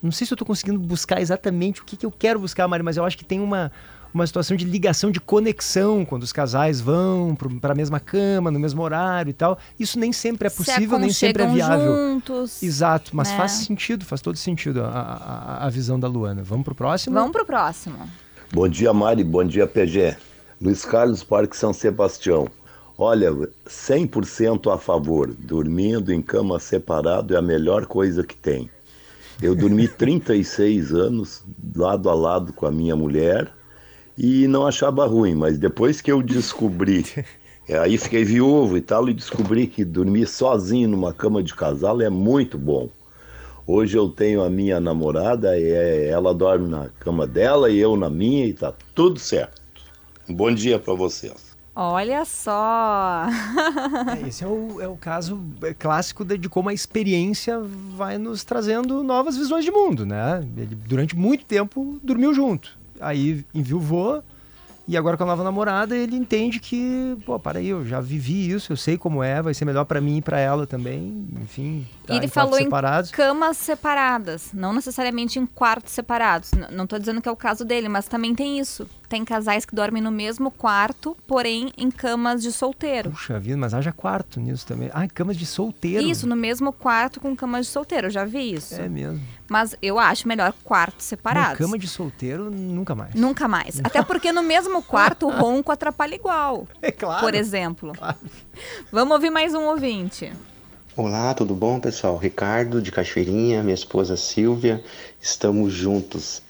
Não 0.02 0.12
sei 0.12 0.26
se 0.26 0.32
eu 0.34 0.36
tô 0.36 0.44
conseguindo 0.44 0.78
buscar 0.78 1.22
exatamente 1.22 1.80
o 1.80 1.84
que, 1.86 1.96
que 1.96 2.04
eu 2.04 2.10
quero 2.12 2.38
buscar, 2.38 2.68
Mari, 2.68 2.82
mas 2.82 2.98
eu 2.98 3.04
acho 3.04 3.16
que 3.16 3.24
tem 3.24 3.40
uma, 3.40 3.72
uma 4.12 4.26
situação 4.26 4.56
de 4.56 4.64
ligação, 4.64 5.10
de 5.10 5.20
conexão 5.20 6.04
quando 6.04 6.22
os 6.22 6.32
casais 6.32 6.80
vão 6.80 7.36
para 7.60 7.72
a 7.72 7.74
mesma 7.74 8.00
cama, 8.00 8.50
no 8.50 8.58
mesmo 8.58 8.82
horário 8.82 9.30
e 9.30 9.32
tal. 9.32 9.58
Isso 9.78 9.98
nem 9.98 10.12
sempre 10.12 10.46
é 10.46 10.50
Se 10.50 10.56
possível, 10.56 10.98
nem 10.98 11.10
sempre 11.10 11.42
é 11.42 11.46
viável. 11.46 11.94
juntos. 11.94 12.62
Exato, 12.62 13.14
mas 13.14 13.30
né? 13.30 13.36
faz 13.36 13.52
sentido, 13.52 14.04
faz 14.04 14.20
todo 14.20 14.36
sentido 14.36 14.82
a, 14.82 14.88
a, 14.88 15.66
a 15.66 15.70
visão 15.70 15.98
da 15.98 16.08
Luana. 16.08 16.42
Vamos 16.42 16.64
pro 16.64 16.74
próximo? 16.74 17.14
Vamos 17.14 17.32
pro 17.32 17.44
próximo. 17.44 17.96
Bom 18.52 18.68
dia, 18.68 18.92
Mari. 18.92 19.24
Bom 19.24 19.44
dia, 19.44 19.66
PG. 19.66 20.16
Luiz 20.60 20.84
Carlos, 20.84 21.22
Parque 21.22 21.56
São 21.56 21.72
Sebastião. 21.72 22.48
Olha, 22.96 23.30
100% 23.68 24.72
a 24.72 24.78
favor. 24.78 25.34
Dormindo 25.34 26.12
em 26.12 26.22
cama 26.22 26.58
separado 26.58 27.34
é 27.34 27.38
a 27.38 27.42
melhor 27.42 27.86
coisa 27.86 28.24
que 28.24 28.34
tem. 28.34 28.70
Eu 29.42 29.54
dormi 29.54 29.86
36 29.88 30.92
anos 30.94 31.44
lado 31.74 32.08
a 32.08 32.14
lado 32.14 32.52
com 32.52 32.64
a 32.66 32.72
minha 32.72 32.96
mulher 32.96 33.52
e 34.16 34.46
não 34.46 34.66
achava 34.66 35.06
ruim, 35.06 35.34
mas 35.34 35.58
depois 35.58 36.00
que 36.00 36.10
eu 36.10 36.22
descobri, 36.22 37.04
é, 37.68 37.78
aí 37.78 37.98
fiquei 37.98 38.24
viúvo 38.24 38.76
e 38.76 38.80
tal, 38.80 39.08
e 39.08 39.14
descobri 39.14 39.66
que 39.66 39.84
dormir 39.84 40.26
sozinho 40.26 40.88
numa 40.88 41.12
cama 41.12 41.42
de 41.42 41.54
casal 41.54 42.00
é 42.00 42.08
muito 42.08 42.56
bom. 42.56 42.88
Hoje 43.66 43.98
eu 43.98 44.08
tenho 44.08 44.42
a 44.42 44.48
minha 44.48 44.78
namorada, 44.78 45.58
é, 45.58 46.08
ela 46.08 46.32
dorme 46.32 46.68
na 46.68 46.88
cama 47.00 47.26
dela 47.26 47.68
e 47.68 47.78
eu 47.78 47.96
na 47.96 48.08
minha 48.08 48.46
e 48.46 48.52
tá 48.52 48.72
tudo 48.94 49.18
certo. 49.18 49.60
Um 50.28 50.34
bom 50.34 50.54
dia 50.54 50.78
para 50.78 50.94
vocês. 50.94 51.56
Olha 51.74 52.24
só. 52.24 53.26
É, 54.16 54.28
esse 54.28 54.44
é 54.44 54.46
o, 54.46 54.80
é 54.80 54.88
o 54.88 54.96
caso 54.96 55.40
é, 55.62 55.74
clássico 55.74 56.24
de, 56.24 56.38
de 56.38 56.48
como 56.48 56.68
a 56.68 56.74
experiência 56.74 57.60
vai 57.96 58.18
nos 58.18 58.44
trazendo 58.44 59.02
novas 59.02 59.36
visões 59.36 59.64
de 59.64 59.70
mundo, 59.70 60.06
né? 60.06 60.46
Ele, 60.56 60.74
durante 60.74 61.16
muito 61.16 61.44
tempo, 61.44 61.98
dormiu 62.02 62.32
junto. 62.32 62.78
Aí 63.00 63.44
enviuvou, 63.54 64.22
e 64.88 64.96
agora 64.96 65.16
com 65.16 65.24
a 65.24 65.26
nova 65.26 65.42
namorada, 65.42 65.96
ele 65.96 66.14
entende 66.16 66.60
que, 66.60 67.16
pô, 67.26 67.38
para 67.40 67.58
aí, 67.58 67.66
eu 67.68 67.84
já 67.84 68.00
vivi 68.00 68.48
isso, 68.50 68.72
eu 68.72 68.76
sei 68.76 68.96
como 68.96 69.20
é, 69.22 69.42
vai 69.42 69.52
ser 69.52 69.64
melhor 69.64 69.84
pra 69.84 70.00
mim 70.00 70.18
e 70.18 70.22
pra 70.22 70.38
ela 70.38 70.64
também, 70.66 71.26
enfim. 71.42 71.84
tá 72.06 72.14
E 72.14 72.16
ele 72.18 72.26
em 72.26 72.28
quartos 72.28 72.34
falou 72.34 72.58
separados. 72.64 73.10
em 73.10 73.12
camas 73.12 73.56
separadas, 73.56 74.50
não 74.52 74.72
necessariamente 74.72 75.38
em 75.40 75.46
quartos 75.46 75.92
separados. 75.92 76.52
N- 76.52 76.68
não 76.70 76.86
tô 76.86 76.98
dizendo 76.98 77.20
que 77.20 77.28
é 77.28 77.32
o 77.32 77.36
caso 77.36 77.64
dele, 77.64 77.88
mas 77.88 78.06
também 78.06 78.32
tem 78.34 78.60
isso. 78.60 78.88
Tem 79.08 79.24
casais 79.24 79.64
que 79.64 79.74
dormem 79.74 80.02
no 80.02 80.10
mesmo 80.10 80.50
quarto, 80.50 81.16
porém 81.26 81.72
em 81.78 81.90
camas 81.90 82.42
de 82.42 82.50
solteiro. 82.50 83.10
Puxa 83.10 83.38
vida, 83.38 83.56
mas 83.56 83.72
haja 83.72 83.92
quarto 83.92 84.40
nisso 84.40 84.66
também. 84.66 84.90
Ah, 84.92 85.06
camas 85.06 85.36
de 85.36 85.46
solteiro. 85.46 86.06
Isso, 86.06 86.26
no 86.26 86.34
mesmo 86.34 86.72
quarto 86.72 87.20
com 87.20 87.34
camas 87.36 87.66
de 87.66 87.72
solteiro, 87.72 88.08
eu 88.08 88.10
já 88.10 88.24
vi 88.24 88.54
isso. 88.54 88.74
É 88.74 88.88
mesmo. 88.88 89.22
Mas 89.48 89.76
eu 89.80 89.98
acho 89.98 90.26
melhor 90.26 90.52
quartos 90.64 91.06
separados. 91.06 91.58
cama 91.58 91.78
de 91.78 91.86
solteiro, 91.86 92.50
nunca 92.50 92.94
mais. 92.94 93.14
Nunca 93.14 93.46
mais. 93.46 93.80
Até 93.84 94.02
porque 94.02 94.32
no 94.32 94.42
mesmo 94.42 94.82
quarto 94.82 95.26
o 95.26 95.30
ronco 95.30 95.70
atrapalha 95.70 96.14
igual. 96.14 96.66
É 96.82 96.92
claro. 96.92 97.20
Por 97.20 97.34
exemplo. 97.34 97.92
Vamos 98.92 99.14
ouvir 99.14 99.30
mais 99.30 99.54
um 99.54 99.64
ouvinte. 99.64 100.32
Olá, 100.96 101.34
tudo 101.34 101.54
bom, 101.54 101.78
pessoal? 101.78 102.16
Ricardo 102.16 102.80
de 102.80 102.90
Cachoeirinha, 102.90 103.62
minha 103.62 103.74
esposa 103.74 104.16
Silvia. 104.16 104.82
Estamos 105.20 105.72
juntos 105.72 106.42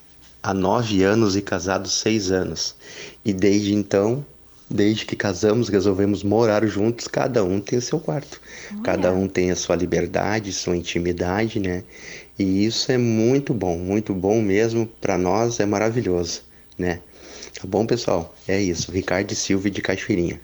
há 0.46 0.54
nove 0.54 1.02
anos 1.02 1.34
e 1.34 1.42
casados 1.42 1.92
seis 1.92 2.30
anos. 2.30 2.76
E 3.24 3.32
desde 3.32 3.74
então, 3.74 4.24
desde 4.70 5.04
que 5.04 5.16
casamos, 5.16 5.68
resolvemos 5.68 6.22
morar 6.22 6.64
juntos. 6.68 7.08
Cada 7.08 7.42
um 7.42 7.60
tem 7.60 7.80
o 7.80 7.82
seu 7.82 7.98
quarto. 7.98 8.40
Cada 8.84 9.12
um 9.12 9.26
tem 9.26 9.50
a 9.50 9.56
sua 9.56 9.74
liberdade, 9.74 10.52
sua 10.52 10.76
intimidade, 10.76 11.58
né? 11.58 11.82
E 12.38 12.64
isso 12.64 12.92
é 12.92 12.96
muito 12.96 13.52
bom, 13.52 13.76
muito 13.76 14.14
bom 14.14 14.40
mesmo. 14.40 14.86
Para 14.86 15.18
nós 15.18 15.58
é 15.58 15.66
maravilhoso, 15.66 16.42
né? 16.78 17.00
Tá 17.60 17.66
bom, 17.66 17.84
pessoal? 17.84 18.32
É 18.46 18.60
isso. 18.62 18.92
Ricardo 18.92 19.32
e 19.32 19.34
Silvia 19.34 19.70
de 19.70 19.82
Cachoeirinha. 19.82 20.40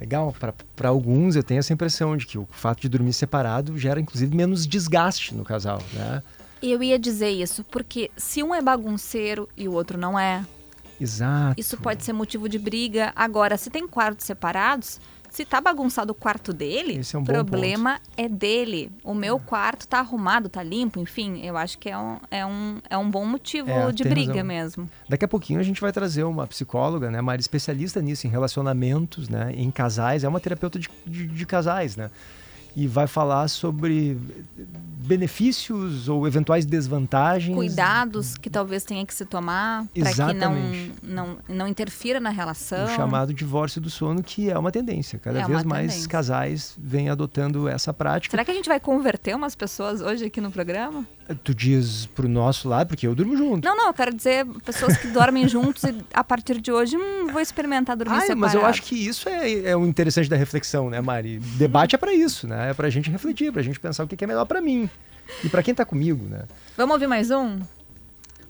Legal, 0.00 0.34
para 0.74 0.88
alguns 0.88 1.36
eu 1.36 1.42
tenho 1.42 1.58
essa 1.58 1.74
impressão 1.74 2.16
de 2.16 2.24
que 2.24 2.38
o 2.38 2.48
fato 2.50 2.80
de 2.80 2.88
dormir 2.88 3.12
separado 3.12 3.76
gera 3.76 4.00
inclusive 4.00 4.34
menos 4.34 4.66
desgaste 4.66 5.34
no 5.34 5.44
casal, 5.44 5.82
né? 5.92 6.22
Eu 6.62 6.82
ia 6.82 6.98
dizer 6.98 7.30
isso, 7.30 7.64
porque 7.64 8.10
se 8.16 8.42
um 8.42 8.54
é 8.54 8.60
bagunceiro 8.60 9.48
e 9.56 9.68
o 9.68 9.72
outro 9.72 9.96
não 9.98 10.18
é, 10.18 10.44
Exato. 11.00 11.60
isso 11.60 11.76
pode 11.76 12.04
ser 12.04 12.12
motivo 12.12 12.48
de 12.48 12.58
briga. 12.58 13.12
Agora, 13.14 13.56
se 13.56 13.70
tem 13.70 13.86
quartos 13.86 14.26
separados, 14.26 15.00
se 15.30 15.44
tá 15.44 15.60
bagunçado 15.60 16.12
o 16.12 16.14
quarto 16.14 16.52
dele, 16.52 16.96
Esse 16.96 17.14
é 17.14 17.18
um 17.18 17.22
o 17.22 17.24
problema 17.24 18.00
é 18.16 18.28
dele. 18.28 18.90
O 19.04 19.14
meu 19.14 19.38
quarto 19.38 19.86
tá 19.86 19.98
arrumado, 19.98 20.48
tá 20.48 20.62
limpo, 20.62 20.98
enfim, 20.98 21.44
eu 21.44 21.56
acho 21.56 21.78
que 21.78 21.88
é 21.88 21.96
um, 21.98 22.16
é 22.30 22.46
um, 22.46 22.78
é 22.88 22.96
um 22.96 23.08
bom 23.10 23.24
motivo 23.24 23.70
É, 23.70 23.92
de 23.92 24.04
briga 24.04 24.32
razão. 24.32 24.44
mesmo. 24.46 24.90
Daqui 25.08 25.24
a 25.24 25.28
pouquinho 25.28 25.60
a 25.60 25.62
gente 25.62 25.80
vai 25.80 25.92
trazer 25.92 26.24
uma 26.24 26.46
psicóloga, 26.46 27.10
né, 27.10 27.20
Mari, 27.20 27.40
especialista 27.40 28.00
nisso, 28.00 28.26
em 28.26 28.30
relacionamentos, 28.30 29.28
né, 29.28 29.52
em 29.54 29.70
casais, 29.70 30.24
é 30.24 30.28
uma 30.28 30.40
terapeuta 30.40 30.78
de, 30.78 30.88
de, 31.06 31.26
de 31.26 31.46
casais, 31.46 31.94
né? 31.94 32.10
E 32.80 32.86
vai 32.86 33.08
falar 33.08 33.48
sobre 33.48 34.16
benefícios 35.08 36.08
ou 36.08 36.26
eventuais 36.26 36.66
desvantagens. 36.66 37.56
Cuidados 37.56 38.36
que 38.36 38.50
talvez 38.50 38.84
tenha 38.84 39.04
que 39.06 39.14
se 39.14 39.24
tomar 39.24 39.86
para 39.98 40.12
que 40.12 40.34
não, 40.34 40.54
não, 41.02 41.38
não 41.48 41.66
interfira 41.66 42.20
na 42.20 42.30
relação. 42.30 42.84
O 42.84 42.88
chamado 42.94 43.32
divórcio 43.32 43.80
do 43.80 43.88
sono, 43.88 44.22
que 44.22 44.50
é 44.50 44.58
uma 44.58 44.70
tendência. 44.70 45.18
Cada 45.18 45.40
É 45.40 45.44
vez 45.46 45.64
mais 45.64 45.88
tendência. 45.92 46.08
casais 46.10 46.74
vêm 46.78 47.08
adotando 47.08 47.66
essa 47.68 47.92
prática. 47.92 48.30
Será 48.30 48.44
que 48.44 48.50
a 48.50 48.54
gente 48.54 48.68
vai 48.68 48.78
converter 48.78 49.34
umas 49.34 49.54
pessoas 49.56 50.00
hoje 50.00 50.26
aqui 50.26 50.40
no 50.40 50.50
programa? 50.50 51.06
Tu 51.44 51.54
diz 51.54 52.06
pro 52.06 52.28
nosso 52.28 52.68
lado, 52.68 52.88
porque 52.88 53.06
eu 53.06 53.14
durmo 53.14 53.36
junto. 53.36 53.64
Não, 53.64 53.76
não, 53.76 53.86
eu 53.88 53.92
quero 53.94 54.14
dizer 54.14 54.46
pessoas 54.64 54.96
que 54.96 55.08
dormem 55.08 55.46
juntos 55.48 55.82
e 55.84 55.94
a 56.14 56.24
partir 56.24 56.60
de 56.60 56.72
hoje, 56.72 56.96
hum, 56.96 57.28
vou 57.30 57.40
experimentar 57.40 57.96
dormir 57.96 58.14
Ah, 58.16 58.20
separado. 58.20 58.40
mas 58.40 58.54
eu 58.54 58.64
acho 58.64 58.82
que 58.82 58.94
isso 58.94 59.28
é, 59.28 59.52
é 59.70 59.76
o 59.76 59.84
interessante 59.84 60.28
da 60.30 60.36
reflexão, 60.36 60.88
né, 60.88 61.00
Mari? 61.02 61.38
Debate 61.38 61.94
é 61.94 61.98
pra 61.98 62.14
isso, 62.14 62.46
né? 62.48 62.70
É 62.70 62.74
pra 62.74 62.88
gente 62.88 63.10
refletir, 63.10 63.52
pra 63.52 63.60
gente 63.62 63.78
pensar 63.78 64.04
o 64.04 64.08
que 64.08 64.16
que 64.16 64.24
é 64.24 64.26
melhor 64.26 64.46
pra 64.46 64.60
mim. 64.62 64.88
E 65.44 65.48
pra 65.50 65.62
quem 65.62 65.74
tá 65.74 65.84
comigo, 65.84 66.24
né? 66.24 66.44
Vamos 66.76 66.94
ouvir 66.94 67.06
mais 67.06 67.30
um? 67.30 67.58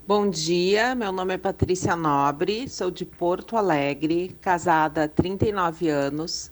Bom 0.07 0.31
dia, 0.31 0.95
meu 0.95 1.11
nome 1.13 1.35
é 1.35 1.39
Patrícia 1.39 1.95
Nobre, 1.97 2.69
sou 2.69 2.91
de 2.91 3.05
Porto 3.05 3.57
Alegre, 3.57 4.35
casada 4.41 5.05
há 5.05 5.09
39 5.09 5.89
anos. 5.89 6.51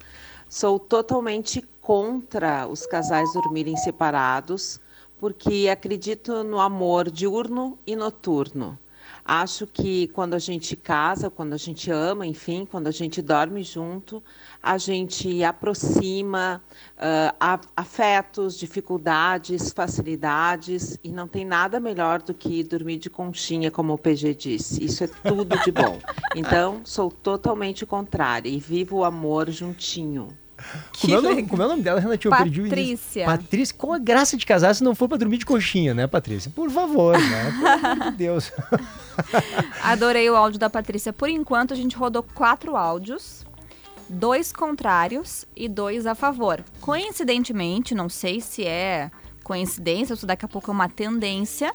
Sou 0.48 0.78
totalmente 0.78 1.64
contra 1.80 2.66
os 2.66 2.84
casais 2.86 3.32
dormirem 3.32 3.76
separados, 3.76 4.78
porque 5.18 5.68
acredito 5.70 6.44
no 6.44 6.60
amor 6.60 7.10
diurno 7.10 7.78
e 7.86 7.96
noturno. 7.96 8.78
Acho 9.28 9.66
que 9.66 10.06
quando 10.08 10.34
a 10.34 10.38
gente 10.38 10.76
casa, 10.76 11.28
quando 11.28 11.52
a 11.52 11.56
gente 11.56 11.90
ama, 11.90 12.24
enfim, 12.24 12.64
quando 12.64 12.86
a 12.86 12.92
gente 12.92 13.20
dorme 13.20 13.62
junto, 13.64 14.22
a 14.62 14.78
gente 14.78 15.42
aproxima 15.42 16.62
a- 17.40 17.60
afetos, 17.76 18.56
dificuldades, 18.56 19.72
facilidades, 19.72 20.96
e 21.02 21.10
não 21.10 21.26
tem 21.26 21.44
nada 21.44 21.80
melhor 21.80 22.22
do 22.22 22.32
que 22.34 22.62
dormir 22.62 22.98
de 22.98 23.10
conchinha, 23.10 23.68
como 23.68 23.94
o 23.94 23.98
PG 23.98 24.32
disse. 24.34 24.84
Isso 24.84 25.02
é 25.02 25.08
tudo 25.08 25.58
de 25.58 25.72
bom. 25.72 25.98
Então, 26.34 26.82
sou 26.84 27.10
totalmente 27.10 27.84
contrária 27.86 28.48
e 28.48 28.60
vivo 28.60 28.98
o 28.98 29.04
amor 29.04 29.50
juntinho. 29.50 30.28
Como 31.00 31.14
é, 31.14 31.18
o 31.18 31.22
nome, 31.22 31.42
como 31.46 31.62
é 31.62 31.66
o 31.66 31.68
nome 31.68 31.82
dela, 31.82 32.00
Renatinho? 32.00 32.32
Eu 32.32 32.38
perdi 32.38 32.60
o. 32.62 32.64
Patrícia. 32.64 33.24
Patrícia, 33.26 33.74
qual 33.76 33.92
a 33.92 33.98
graça 33.98 34.36
de 34.36 34.46
casar 34.46 34.74
se 34.74 34.82
não 34.82 34.94
for 34.94 35.08
pra 35.08 35.16
dormir 35.18 35.38
de 35.38 35.46
coxinha, 35.46 35.94
né, 35.94 36.06
Patrícia? 36.06 36.50
Por 36.54 36.70
favor, 36.70 37.18
né? 37.18 37.52
Pelo 37.52 37.92
amor 37.92 38.10
de 38.10 38.16
Deus. 38.16 38.52
Adorei 39.82 40.28
o 40.30 40.36
áudio 40.36 40.58
da 40.58 40.70
Patrícia. 40.70 41.12
Por 41.12 41.28
enquanto, 41.28 41.74
a 41.74 41.76
gente 41.76 41.96
rodou 41.96 42.22
quatro 42.22 42.76
áudios, 42.76 43.44
dois 44.08 44.52
contrários 44.52 45.44
e 45.54 45.68
dois 45.68 46.06
a 46.06 46.14
favor. 46.14 46.64
Coincidentemente, 46.80 47.94
não 47.94 48.08
sei 48.08 48.40
se 48.40 48.64
é 48.64 49.10
coincidência, 49.44 50.14
isso 50.14 50.26
daqui 50.26 50.44
a 50.44 50.48
pouco 50.48 50.70
é 50.70 50.74
uma 50.74 50.88
tendência. 50.88 51.72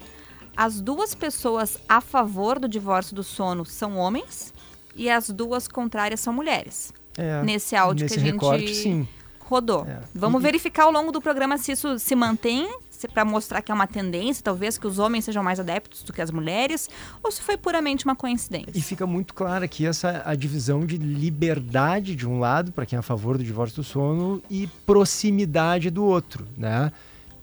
As 0.56 0.82
duas 0.82 1.16
pessoas 1.16 1.78
a 1.88 2.02
favor 2.02 2.60
do 2.60 2.68
divórcio 2.68 3.16
do 3.16 3.24
sono 3.24 3.64
são 3.66 3.98
homens 3.98 4.54
e 4.96 5.10
as 5.10 5.30
duas 5.30 5.68
contrárias 5.68 6.20
são 6.20 6.34
mulheres. 6.34 6.94
É, 7.18 7.41
nesse 7.43 7.76
áudio 7.76 8.03
nesse 8.05 8.16
que 8.16 8.22
a 8.22 8.24
gente 8.24 8.34
recorte, 8.34 8.74
sim. 8.76 9.07
rodou. 9.39 9.86
É. 9.86 9.99
Vamos 10.16 10.41
E- 10.41 10.43
verificar 10.43 10.84
ao 10.84 10.91
longo 10.91 11.12
do 11.12 11.22
programa 11.22 11.57
se 11.57 11.72
isso 11.74 11.99
se 11.99 12.16
mantém, 12.16 12.70
para 13.14 13.26
mostrar 13.26 13.62
que 13.64 13.72
é 13.72 13.76
uma 13.76 13.88
tendência, 13.88 14.43
talvez 14.43 14.78
que 14.78 14.86
os 14.86 14.99
homens 14.99 15.26
sejam 15.26 15.41
mais 15.43 15.59
adeptos 15.59 16.03
do 16.03 16.14
que 16.14 16.22
as 16.22 16.30
mulheres, 16.30 16.88
ou 17.24 17.32
se 17.32 17.41
foi 17.41 17.57
puramente 17.57 18.05
uma 18.05 18.16
coincidência. 18.16 18.72
E 18.76 18.82
fica 18.82 19.07
muito 19.07 19.34
clara 19.34 19.66
aqui 19.66 19.88
essa 19.88 20.22
a 20.24 20.36
divisão 20.36 20.86
de 20.86 20.97
liberdade 20.97 22.16
de 22.16 22.28
um 22.28 22.39
lado, 22.39 22.72
para 22.72 22.86
quem 22.86 22.95
é 22.97 22.99
a 22.99 23.01
favor 23.03 23.38
do 23.39 23.43
divórcio 23.43 23.78
do 23.78 23.84
sono, 23.84 24.41
e 24.49 24.68
proximidade 24.86 25.89
do 25.89 26.05
outro, 26.05 26.47
né? 26.55 26.91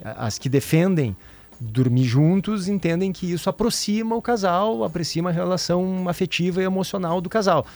As 0.03 0.39
que 0.39 0.49
defendem 0.49 1.17
dormir 1.61 2.05
juntos 2.05 2.69
entendem 2.69 3.11
que 3.11 3.31
isso 3.33 3.51
aproxima 3.51 4.15
o 4.15 4.23
casal, 4.23 4.85
aproxima 4.85 5.31
a 5.31 5.33
relação 5.33 6.09
afetiva 6.09 6.63
e 6.63 6.65
emocional 6.65 7.21
do 7.21 7.29
casal. 7.29 7.67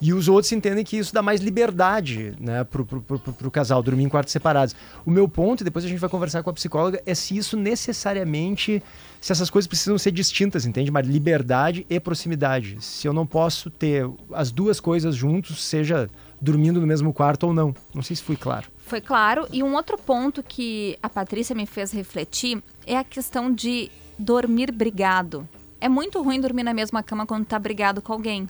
E 0.00 0.12
os 0.12 0.28
outros 0.28 0.52
entendem 0.52 0.84
que 0.84 0.96
isso 0.96 1.14
dá 1.14 1.22
mais 1.22 1.40
liberdade 1.40 2.34
né, 2.38 2.64
pro, 2.64 2.84
pro 2.84 3.50
casal, 3.50 3.82
dormir 3.82 4.04
em 4.04 4.08
quartos 4.08 4.32
separados. 4.32 4.74
O 5.06 5.10
meu 5.10 5.28
ponto, 5.28 5.60
e 5.60 5.64
depois 5.64 5.84
a 5.84 5.88
gente 5.88 5.98
vai 5.98 6.10
conversar 6.10 6.42
com 6.42 6.50
a 6.50 6.52
psicóloga, 6.52 7.00
é 7.06 7.14
se 7.14 7.36
isso 7.36 7.56
necessariamente, 7.56 8.82
se 9.20 9.32
essas 9.32 9.48
coisas 9.48 9.66
precisam 9.66 9.96
ser 9.96 10.10
distintas, 10.10 10.66
entende? 10.66 10.90
Mas 10.90 11.06
liberdade 11.06 11.86
e 11.88 12.00
proximidade. 12.00 12.76
Se 12.80 13.06
eu 13.06 13.12
não 13.12 13.26
posso 13.26 13.70
ter 13.70 14.08
as 14.32 14.50
duas 14.50 14.80
coisas 14.80 15.14
juntos, 15.14 15.64
seja 15.64 16.10
dormindo 16.40 16.80
no 16.80 16.86
mesmo 16.86 17.12
quarto 17.12 17.46
ou 17.46 17.54
não. 17.54 17.74
Não 17.94 18.02
sei 18.02 18.16
se 18.16 18.22
fui 18.22 18.36
claro. 18.36 18.68
Foi 18.78 19.00
claro. 19.00 19.46
E 19.50 19.62
um 19.62 19.74
outro 19.74 19.96
ponto 19.96 20.42
que 20.42 20.98
a 21.02 21.08
Patrícia 21.08 21.54
me 21.54 21.66
fez 21.66 21.92
refletir 21.92 22.62
é 22.86 22.98
a 22.98 23.04
questão 23.04 23.50
de 23.50 23.90
dormir 24.18 24.70
brigado. 24.70 25.48
É 25.80 25.88
muito 25.88 26.22
ruim 26.22 26.40
dormir 26.40 26.62
na 26.62 26.74
mesma 26.74 27.02
cama 27.02 27.26
quando 27.26 27.46
tá 27.46 27.58
brigado 27.58 28.02
com 28.02 28.12
alguém. 28.12 28.48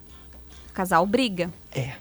O 0.74 0.76
casal 0.76 1.06
briga. 1.06 1.52
É. 1.70 1.94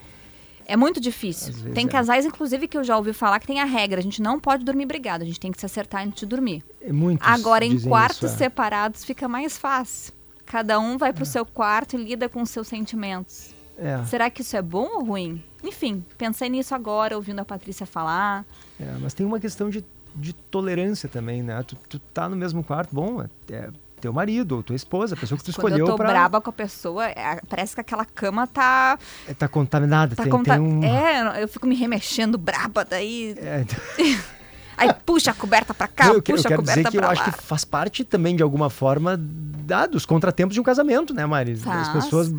É 0.65 0.75
muito 0.75 0.99
difícil. 0.99 1.53
Tem 1.75 1.85
é. 1.85 1.87
casais, 1.87 2.25
inclusive, 2.25 2.67
que 2.67 2.75
eu 2.75 2.83
já 2.83 2.97
ouvi 2.97 3.13
falar 3.13 3.39
que 3.39 3.45
tem 3.45 3.61
a 3.61 3.65
regra: 3.65 3.99
a 3.99 4.03
gente 4.03 4.19
não 4.19 4.39
pode 4.39 4.65
dormir 4.65 4.87
brigado, 4.87 5.23
a 5.23 5.27
gente 5.27 5.39
tem 5.39 5.51
que 5.51 5.59
se 5.59 5.65
acertar 5.67 6.03
antes 6.03 6.21
de 6.21 6.25
dormir. 6.25 6.63
É 6.81 6.91
muitos 6.91 7.27
Agora, 7.27 7.63
em 7.63 7.79
quartos 7.79 8.31
isso, 8.31 8.33
é. 8.33 8.37
separados, 8.37 9.05
fica 9.05 9.27
mais 9.27 9.59
fácil. 9.59 10.11
Cada 10.43 10.79
um 10.79 10.97
vai 10.97 11.13
pro 11.13 11.23
seu 11.23 11.45
quarto 11.45 11.95
e 11.95 12.03
lida 12.03 12.27
com 12.27 12.41
os 12.41 12.49
seus 12.49 12.67
sentimentos. 12.67 13.53
É. 13.77 14.03
Será 14.05 14.27
que 14.31 14.41
isso 14.41 14.57
é 14.57 14.61
bom 14.61 14.89
ou 14.95 15.05
ruim? 15.05 15.43
Enfim, 15.63 16.03
pensei 16.17 16.49
nisso 16.49 16.73
agora, 16.73 17.15
ouvindo 17.15 17.41
a 17.41 17.45
Patrícia 17.45 17.85
falar. 17.85 18.43
É, 18.79 18.91
mas 18.99 19.13
tem 19.13 19.23
uma 19.23 19.39
questão 19.39 19.69
de, 19.69 19.85
de 20.15 20.33
tolerância 20.33 21.07
também, 21.07 21.43
né? 21.43 21.61
Tu, 21.61 21.75
tu 21.87 21.99
tá 21.99 22.27
no 22.27 22.35
mesmo 22.35 22.63
quarto, 22.63 22.89
bom, 22.91 23.21
é, 23.21 23.27
é 23.51 23.69
teu 24.03 24.11
marido 24.13 24.57
ou 24.57 24.63
tua 24.63 24.75
esposa, 24.75 25.15
a 25.15 25.17
pessoa 25.17 25.37
que 25.37 25.43
tu 25.43 25.51
Quando 25.53 25.69
escolheu 25.71 25.85
eu 25.85 25.91
tô 25.91 25.95
pra... 25.95 26.09
braba 26.09 26.41
com 26.41 26.49
a 26.49 26.53
pessoa, 26.53 27.05
é, 27.07 27.39
parece 27.47 27.73
que 27.73 27.79
aquela 27.81 28.03
cama 28.05 28.45
tá. 28.45 28.99
É, 29.27 29.33
tá 29.33 29.47
contaminada, 29.47 30.13
tá 30.15 30.23
tem, 30.23 30.31
conta- 30.31 30.53
tem 30.55 30.61
um... 30.61 30.83
É, 30.83 31.41
eu 31.41 31.47
fico 31.47 31.65
me 31.65 31.75
remexendo 31.75 32.37
braba, 32.37 32.83
daí. 32.83 33.33
É, 33.37 33.63
Aí 34.75 34.89
puxa 35.05 35.31
a 35.31 35.33
coberta 35.35 35.71
pra 35.73 35.87
cá, 35.87 36.07
eu, 36.07 36.21
puxa 36.21 36.47
a 36.47 36.49
quero 36.49 36.61
coberta 36.61 36.81
dizer 36.81 36.91
que 36.91 36.97
eu 36.97 37.01
pra 37.01 37.11
acho 37.11 37.21
lá. 37.21 37.31
que 37.31 37.43
faz 37.43 37.63
parte 37.63 38.03
também, 38.03 38.35
de 38.35 38.41
alguma 38.43 38.69
forma, 38.71 39.15
da, 39.17 39.85
dos 39.85 40.03
contratempos 40.05 40.55
de 40.55 40.59
um 40.59 40.63
casamento, 40.63 41.13
né, 41.13 41.25
Mari? 41.27 41.51
As 41.53 41.61
Faz. 41.61 41.87
pessoas 41.89 42.33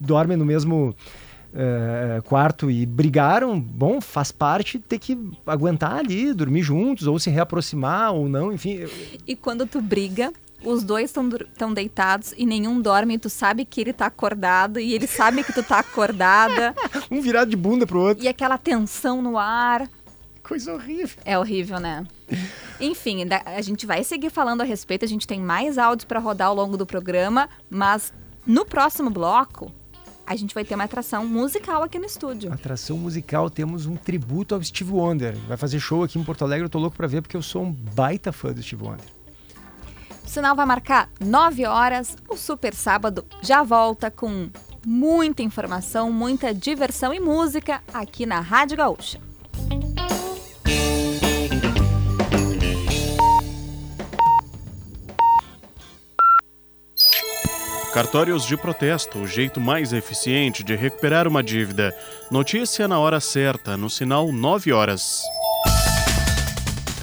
dormem 0.00 0.36
no 0.36 0.44
mesmo 0.44 0.94
eh, 1.54 2.20
quarto 2.24 2.68
e 2.70 2.84
brigaram, 2.84 3.58
bom, 3.60 4.00
faz 4.00 4.32
parte 4.32 4.78
ter 4.80 4.98
que 4.98 5.16
aguentar 5.46 5.92
ali, 5.94 6.34
dormir 6.34 6.62
juntos, 6.62 7.06
ou 7.06 7.18
se 7.20 7.30
reaproximar, 7.30 8.12
ou 8.12 8.28
não, 8.28 8.52
enfim. 8.52 8.72
eu- 8.74 8.90
E 9.26 9.36
quando 9.36 9.64
tu 9.64 9.80
briga, 9.80 10.32
os 10.64 10.82
dois 10.82 11.10
estão 11.10 11.72
deitados 11.72 12.34
e 12.36 12.46
nenhum 12.46 12.80
dorme, 12.80 13.14
e 13.14 13.18
tu 13.18 13.30
sabe 13.30 13.64
que 13.64 13.80
ele 13.80 13.92
tá 13.92 14.06
acordado 14.06 14.80
e 14.80 14.94
ele 14.94 15.06
sabe 15.06 15.44
que 15.44 15.52
tu 15.52 15.62
tá 15.62 15.78
acordada. 15.78 16.74
um 17.10 17.20
virado 17.20 17.50
de 17.50 17.56
bunda 17.56 17.86
pro 17.86 18.00
outro. 18.00 18.24
E 18.24 18.28
aquela 18.28 18.58
tensão 18.58 19.22
no 19.22 19.38
ar. 19.38 19.88
Coisa 20.42 20.72
horrível. 20.74 21.18
É 21.24 21.38
horrível, 21.38 21.80
né? 21.80 22.06
Enfim, 22.80 23.26
a 23.44 23.60
gente 23.62 23.86
vai 23.86 24.04
seguir 24.04 24.30
falando 24.30 24.60
a 24.60 24.64
respeito, 24.64 25.04
a 25.04 25.08
gente 25.08 25.26
tem 25.26 25.40
mais 25.40 25.78
áudios 25.78 26.04
para 26.04 26.20
rodar 26.20 26.48
ao 26.48 26.54
longo 26.54 26.76
do 26.76 26.86
programa, 26.86 27.48
mas 27.68 28.12
no 28.46 28.64
próximo 28.64 29.10
bloco 29.10 29.72
a 30.26 30.34
gente 30.34 30.54
vai 30.54 30.64
ter 30.64 30.74
uma 30.74 30.84
atração 30.84 31.24
musical 31.24 31.82
aqui 31.82 31.98
no 31.98 32.04
estúdio. 32.04 32.52
Atração 32.52 32.98
musical, 32.98 33.48
temos 33.48 33.86
um 33.86 33.94
tributo 33.94 34.54
ao 34.54 34.62
Steve 34.62 34.90
Wonder. 34.90 35.36
Vai 35.46 35.56
fazer 35.56 35.78
show 35.78 36.02
aqui 36.02 36.18
em 36.18 36.24
Porto 36.24 36.42
Alegre, 36.42 36.66
eu 36.66 36.70
tô 36.70 36.78
louco 36.78 36.96
pra 36.96 37.06
ver 37.06 37.22
porque 37.22 37.36
eu 37.36 37.42
sou 37.42 37.62
um 37.62 37.72
baita 37.72 38.32
fã 38.32 38.52
do 38.52 38.60
Steve 38.60 38.82
Wonder. 38.82 39.15
Sinal 40.36 40.54
vai 40.54 40.66
marcar 40.66 41.08
9 41.18 41.64
horas. 41.64 42.14
O 42.28 42.36
Super 42.36 42.74
Sábado 42.74 43.24
já 43.40 43.62
volta 43.62 44.10
com 44.10 44.50
muita 44.84 45.42
informação, 45.42 46.12
muita 46.12 46.52
diversão 46.52 47.14
e 47.14 47.18
música 47.18 47.82
aqui 47.90 48.26
na 48.26 48.40
Rádio 48.40 48.76
Gaúcha. 48.76 49.18
Cartórios 57.94 58.44
de 58.44 58.58
protesto, 58.58 59.20
o 59.20 59.26
jeito 59.26 59.58
mais 59.58 59.94
eficiente 59.94 60.62
de 60.62 60.76
recuperar 60.76 61.26
uma 61.26 61.42
dívida. 61.42 61.96
Notícia 62.30 62.86
na 62.86 62.98
hora 62.98 63.20
certa, 63.20 63.74
no 63.74 63.88
sinal 63.88 64.30
9 64.30 64.70
horas. 64.70 65.22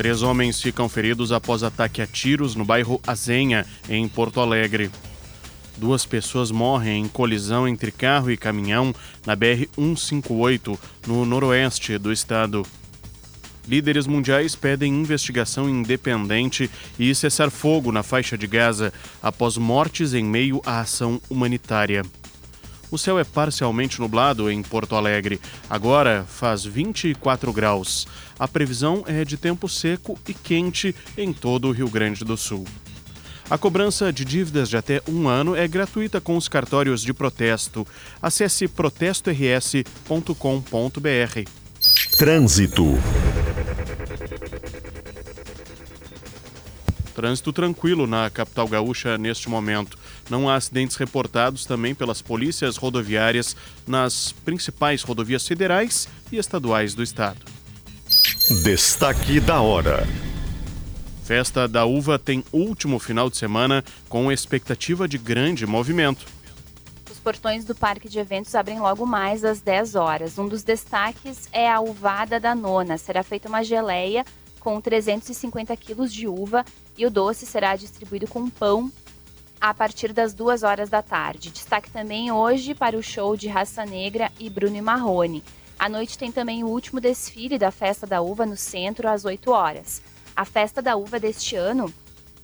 Três 0.03 0.21
homens 0.21 0.61
ficam 0.61 0.89
feridos 0.89 1.31
após 1.31 1.63
ataque 1.63 2.01
a 2.01 2.05
tiros 2.05 2.55
no 2.55 2.65
bairro 2.65 2.99
Azenha, 3.07 3.65
em 3.87 4.05
Porto 4.05 4.41
Alegre. 4.41 4.91
Duas 5.77 6.05
pessoas 6.05 6.51
morrem 6.51 7.05
em 7.05 7.07
colisão 7.07 7.65
entre 7.65 7.89
carro 7.89 8.29
e 8.29 8.35
caminhão 8.35 8.93
na 9.25 9.33
BR-158, 9.33 10.77
no 11.07 11.25
noroeste 11.25 11.97
do 11.97 12.11
estado. 12.11 12.65
Líderes 13.65 14.05
mundiais 14.05 14.57
pedem 14.57 14.93
investigação 14.93 15.69
independente 15.69 16.69
e 16.99 17.15
cessar 17.15 17.49
fogo 17.49 17.89
na 17.89 18.03
faixa 18.03 18.37
de 18.37 18.45
Gaza 18.45 18.91
após 19.21 19.55
mortes 19.55 20.13
em 20.13 20.25
meio 20.25 20.61
à 20.65 20.81
ação 20.81 21.21
humanitária. 21.29 22.03
O 22.93 22.97
céu 22.99 23.17
é 23.17 23.23
parcialmente 23.23 23.99
nublado 23.99 24.51
em 24.51 24.61
Porto 24.61 24.95
Alegre. 24.95 25.41
Agora 25.67 26.25
faz 26.27 26.63
24 26.63 27.51
graus. 27.51 28.05
A 28.37 28.47
previsão 28.47 29.03
é 29.07 29.23
de 29.23 29.37
tempo 29.37 29.69
seco 29.69 30.19
e 30.27 30.33
quente 30.33 30.93
em 31.17 31.31
todo 31.31 31.67
o 31.67 31.71
Rio 31.71 31.89
Grande 31.89 32.25
do 32.25 32.35
Sul. 32.35 32.65
A 33.49 33.57
cobrança 33.57 34.11
de 34.11 34.25
dívidas 34.25 34.69
de 34.69 34.77
até 34.77 35.01
um 35.07 35.27
ano 35.27 35.55
é 35.55 35.67
gratuita 35.67 36.21
com 36.21 36.37
os 36.37 36.47
cartórios 36.47 37.01
de 37.01 37.13
protesto. 37.13 37.85
Acesse 38.21 38.67
protestors.com.br. 38.67 41.49
Trânsito. 42.17 42.93
Trânsito 47.13 47.53
tranquilo 47.53 48.07
na 48.07 48.29
capital 48.29 48.67
gaúcha 48.67 49.17
neste 49.17 49.49
momento. 49.49 49.97
Não 50.29 50.49
há 50.49 50.55
acidentes 50.55 50.95
reportados 50.95 51.65
também 51.65 51.93
pelas 51.93 52.21
polícias 52.21 52.77
rodoviárias 52.77 53.55
nas 53.85 54.33
principais 54.43 55.03
rodovias 55.03 55.47
federais 55.47 56.07
e 56.31 56.37
estaduais 56.37 56.95
do 56.95 57.03
estado. 57.03 57.52
Destaque 58.49 59.39
da 59.39 59.61
hora. 59.61 60.05
Festa 61.23 61.65
da 61.65 61.85
Uva 61.85 62.19
tem 62.19 62.43
último 62.51 62.99
final 62.99 63.29
de 63.29 63.37
semana 63.37 63.81
com 64.09 64.29
expectativa 64.29 65.07
de 65.07 65.17
grande 65.17 65.65
movimento. 65.65 66.25
Os 67.09 67.17
portões 67.19 67.63
do 67.63 67.73
parque 67.73 68.09
de 68.09 68.19
eventos 68.19 68.53
abrem 68.53 68.81
logo 68.81 69.05
mais 69.05 69.45
às 69.45 69.61
10 69.61 69.95
horas. 69.95 70.37
Um 70.37 70.49
dos 70.49 70.61
destaques 70.61 71.47
é 71.53 71.71
a 71.71 71.79
uvada 71.79 72.37
da 72.37 72.53
nona. 72.53 72.97
Será 72.97 73.23
feita 73.23 73.47
uma 73.47 73.63
geleia 73.63 74.25
com 74.59 74.81
350 74.81 75.77
quilos 75.77 76.11
de 76.13 76.27
uva 76.27 76.65
e 76.97 77.05
o 77.05 77.09
doce 77.09 77.45
será 77.45 77.77
distribuído 77.77 78.27
com 78.27 78.49
pão 78.49 78.91
a 79.59 79.73
partir 79.73 80.11
das 80.11 80.33
2 80.33 80.63
horas 80.63 80.89
da 80.89 81.01
tarde. 81.01 81.49
Destaque 81.49 81.89
também 81.89 82.29
hoje 82.29 82.75
para 82.75 82.97
o 82.97 83.01
show 83.01 83.37
de 83.37 83.47
Raça 83.47 83.85
Negra 83.85 84.29
e 84.37 84.49
Bruno 84.49 84.75
e 84.75 84.81
Marrone. 84.81 85.41
À 85.77 85.89
noite 85.89 86.17
tem 86.17 86.31
também 86.31 86.63
o 86.63 86.67
último 86.67 87.01
desfile 87.01 87.57
da 87.57 87.71
Festa 87.71 88.07
da 88.07 88.21
Uva 88.21 88.45
no 88.45 88.55
centro 88.55 89.07
às 89.07 89.25
8 89.25 89.51
horas. 89.51 90.01
A 90.35 90.45
Festa 90.45 90.81
da 90.81 90.95
Uva 90.95 91.19
deste 91.19 91.55
ano 91.55 91.93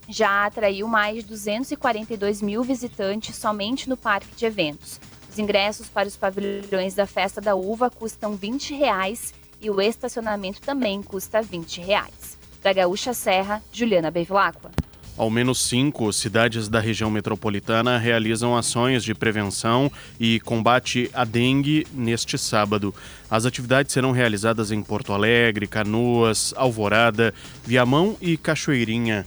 já 0.08 0.46
atraiu 0.46 0.88
mais 0.88 1.24
de 1.24 1.30
242 1.30 2.42
mil 2.42 2.64
visitantes 2.64 3.36
somente 3.36 3.88
no 3.88 3.96
parque 3.96 4.36
de 4.36 4.46
eventos. 4.46 5.00
Os 5.30 5.38
ingressos 5.38 5.88
para 5.88 6.08
os 6.08 6.18
pavilhões 6.18 6.96
da 6.96 7.06
Festa 7.06 7.40
da 7.40 7.56
Uva 7.56 7.90
custam 7.90 8.36
20 8.36 8.76
reais 8.76 9.34
e 9.62 9.70
o 9.70 9.80
estacionamento 9.80 10.62
também 10.62 11.04
custa 11.04 11.42
20 11.42 11.82
reais. 11.82 12.38
Da 12.62 12.74
Gaúcha 12.74 13.14
Serra, 13.14 13.62
Juliana 13.72 14.10
Bevilacqua. 14.10 14.72
Ao 15.20 15.30
menos 15.30 15.62
cinco 15.62 16.14
cidades 16.14 16.70
da 16.70 16.80
região 16.80 17.12
metropolitana 17.12 17.98
realizam 17.98 18.56
ações 18.56 19.04
de 19.04 19.14
prevenção 19.14 19.92
e 20.18 20.40
combate 20.40 21.12
à 21.14 21.26
dengue 21.26 21.86
neste 21.94 22.38
sábado. 22.38 22.96
As 23.30 23.46
atividades 23.46 23.92
serão 23.92 24.14
realizadas 24.14 24.72
em 24.72 24.82
Porto 24.82 25.12
Alegre, 25.12 25.68
Canoas, 25.68 26.54
Alvorada, 26.56 27.34
Viamão 27.66 28.16
e 28.22 28.38
Cachoeirinha. 28.38 29.26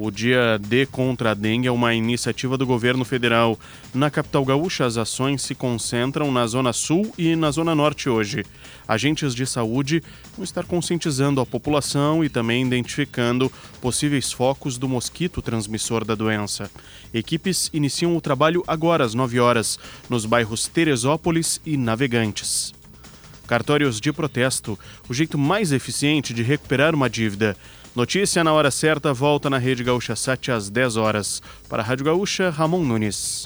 O 0.00 0.12
Dia 0.12 0.60
D 0.60 0.86
contra 0.86 1.32
a 1.32 1.34
Dengue 1.34 1.66
é 1.66 1.72
uma 1.72 1.92
iniciativa 1.92 2.56
do 2.56 2.64
governo 2.64 3.04
federal. 3.04 3.58
Na 3.92 4.08
capital 4.08 4.44
gaúcha, 4.44 4.86
as 4.86 4.96
ações 4.96 5.42
se 5.42 5.56
concentram 5.56 6.30
na 6.30 6.46
Zona 6.46 6.72
Sul 6.72 7.12
e 7.18 7.34
na 7.34 7.50
Zona 7.50 7.74
Norte 7.74 8.08
hoje. 8.08 8.44
Agentes 8.86 9.34
de 9.34 9.44
saúde 9.44 10.00
vão 10.36 10.44
estar 10.44 10.64
conscientizando 10.64 11.40
a 11.40 11.46
população 11.46 12.22
e 12.22 12.28
também 12.28 12.64
identificando 12.64 13.50
possíveis 13.80 14.30
focos 14.30 14.78
do 14.78 14.88
mosquito 14.88 15.42
transmissor 15.42 16.04
da 16.04 16.14
doença. 16.14 16.70
Equipes 17.12 17.68
iniciam 17.74 18.16
o 18.16 18.20
trabalho 18.20 18.62
agora 18.68 19.04
às 19.04 19.14
9 19.14 19.40
horas, 19.40 19.80
nos 20.08 20.24
bairros 20.24 20.68
Teresópolis 20.68 21.60
e 21.66 21.76
Navegantes. 21.76 22.72
Cartórios 23.48 23.98
de 23.98 24.12
protesto, 24.12 24.78
o 25.08 25.14
jeito 25.14 25.38
mais 25.38 25.72
eficiente 25.72 26.34
de 26.34 26.42
recuperar 26.42 26.94
uma 26.94 27.08
dívida. 27.08 27.56
Notícia 27.98 28.44
na 28.44 28.52
hora 28.52 28.70
certa 28.70 29.12
volta 29.12 29.50
na 29.50 29.58
Rede 29.58 29.82
Gaúcha 29.82 30.14
7 30.14 30.52
às 30.52 30.70
10 30.70 30.96
horas. 30.96 31.42
Para 31.68 31.82
a 31.82 31.84
Rádio 31.84 32.04
Gaúcha, 32.04 32.48
Ramon 32.48 32.84
Nunes. 32.84 33.44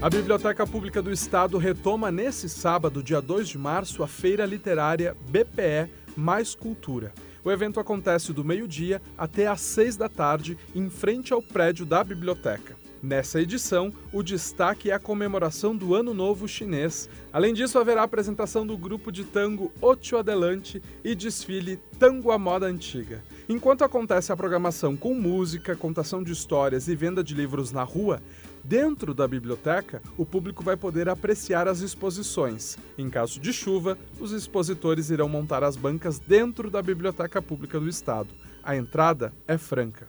A 0.00 0.08
Biblioteca 0.08 0.66
Pública 0.66 1.02
do 1.02 1.12
Estado 1.12 1.58
retoma 1.58 2.10
nesse 2.10 2.48
sábado, 2.48 3.02
dia 3.02 3.20
2 3.20 3.46
de 3.46 3.58
março, 3.58 4.02
a 4.02 4.08
feira 4.08 4.46
literária 4.46 5.14
BPE 5.28 5.90
Mais 6.16 6.54
Cultura. 6.54 7.12
O 7.44 7.52
evento 7.52 7.78
acontece 7.78 8.32
do 8.32 8.42
meio-dia 8.42 9.02
até 9.18 9.48
às 9.48 9.60
seis 9.60 9.98
da 9.98 10.08
tarde, 10.08 10.56
em 10.74 10.88
frente 10.88 11.34
ao 11.34 11.42
prédio 11.42 11.84
da 11.84 12.02
biblioteca. 12.02 12.83
Nessa 13.04 13.38
edição, 13.38 13.92
o 14.10 14.22
destaque 14.22 14.90
é 14.90 14.94
a 14.94 14.98
comemoração 14.98 15.76
do 15.76 15.94
Ano 15.94 16.14
Novo 16.14 16.48
Chinês. 16.48 17.06
Além 17.30 17.52
disso, 17.52 17.78
haverá 17.78 18.02
apresentação 18.02 18.66
do 18.66 18.78
grupo 18.78 19.12
de 19.12 19.24
tango 19.24 19.70
Ocho 19.78 20.16
Adelante 20.16 20.82
e 21.04 21.14
desfile 21.14 21.78
Tango 21.98 22.30
à 22.30 22.38
Moda 22.38 22.64
Antiga. 22.64 23.22
Enquanto 23.46 23.84
acontece 23.84 24.32
a 24.32 24.36
programação 24.36 24.96
com 24.96 25.12
música, 25.12 25.76
contação 25.76 26.22
de 26.22 26.32
histórias 26.32 26.88
e 26.88 26.96
venda 26.96 27.22
de 27.22 27.34
livros 27.34 27.72
na 27.72 27.82
rua, 27.82 28.22
Dentro 28.66 29.12
da 29.12 29.28
biblioteca, 29.28 30.00
o 30.16 30.24
público 30.24 30.64
vai 30.64 30.74
poder 30.74 31.06
apreciar 31.06 31.68
as 31.68 31.80
exposições. 31.80 32.78
Em 32.96 33.10
caso 33.10 33.38
de 33.38 33.52
chuva, 33.52 33.98
os 34.18 34.32
expositores 34.32 35.10
irão 35.10 35.28
montar 35.28 35.62
as 35.62 35.76
bancas 35.76 36.18
dentro 36.18 36.70
da 36.70 36.80
Biblioteca 36.80 37.42
Pública 37.42 37.78
do 37.78 37.90
Estado. 37.90 38.30
A 38.62 38.74
entrada 38.74 39.34
é 39.46 39.58
franca. 39.58 40.08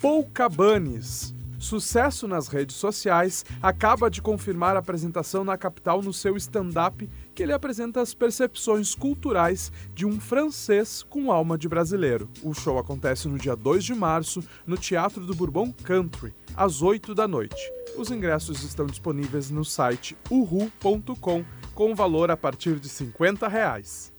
Paul 0.00 0.26
sucesso 1.58 2.26
nas 2.26 2.48
redes 2.48 2.74
sociais, 2.76 3.44
acaba 3.60 4.10
de 4.10 4.22
confirmar 4.22 4.74
a 4.74 4.78
apresentação 4.78 5.44
na 5.44 5.58
capital 5.58 6.00
no 6.00 6.10
seu 6.10 6.38
stand-up, 6.38 7.06
que 7.34 7.42
ele 7.42 7.52
apresenta 7.52 8.00
as 8.00 8.14
percepções 8.14 8.94
culturais 8.94 9.70
de 9.94 10.06
um 10.06 10.18
francês 10.18 11.02
com 11.02 11.30
alma 11.30 11.58
de 11.58 11.68
brasileiro. 11.68 12.30
O 12.42 12.54
show 12.54 12.78
acontece 12.78 13.28
no 13.28 13.38
dia 13.38 13.54
2 13.54 13.84
de 13.84 13.94
março, 13.94 14.42
no 14.66 14.78
Teatro 14.78 15.26
do 15.26 15.34
Bourbon 15.34 15.70
Country, 15.84 16.32
às 16.56 16.80
8 16.80 17.14
da 17.14 17.28
noite. 17.28 17.70
Os 17.94 18.10
ingressos 18.10 18.62
estão 18.62 18.86
disponíveis 18.86 19.50
no 19.50 19.66
site 19.66 20.16
uhu.com, 20.30 21.44
com 21.74 21.94
valor 21.94 22.30
a 22.30 22.38
partir 22.38 22.80
de 22.80 22.88
50 22.88 23.46
reais. 23.48 24.10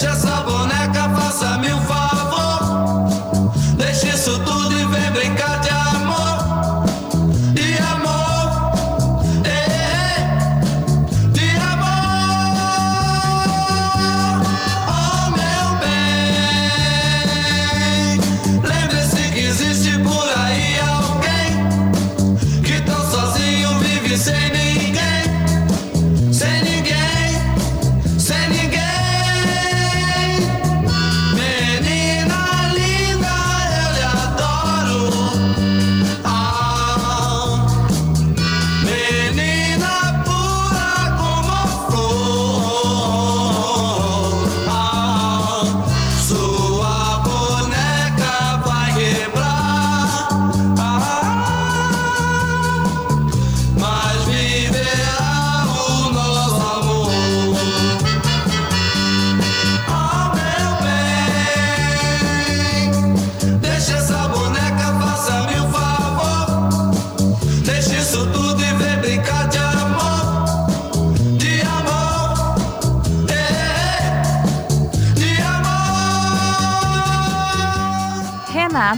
Deixa 0.00 0.12
essa 0.12 0.42
boneca, 0.42 1.08
faça-me 1.08 1.47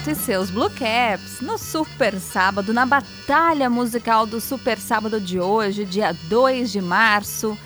Renato 0.01 0.11
e 0.11 0.15
seus 0.15 0.51
Blue 0.51 0.71
Caps 0.71 1.41
no 1.41 1.59
Super 1.59 2.19
Sábado, 2.19 2.73
na 2.73 2.87
batalha 2.87 3.69
musical 3.69 4.27
do 4.27 4.41
Super 4.41 4.79
Sábado 4.79 5.21
de 5.21 5.39
hoje, 5.39 5.85
dia 5.85 6.13
2 6.29 6.73
de 6.73 6.81
março. 6.81 7.57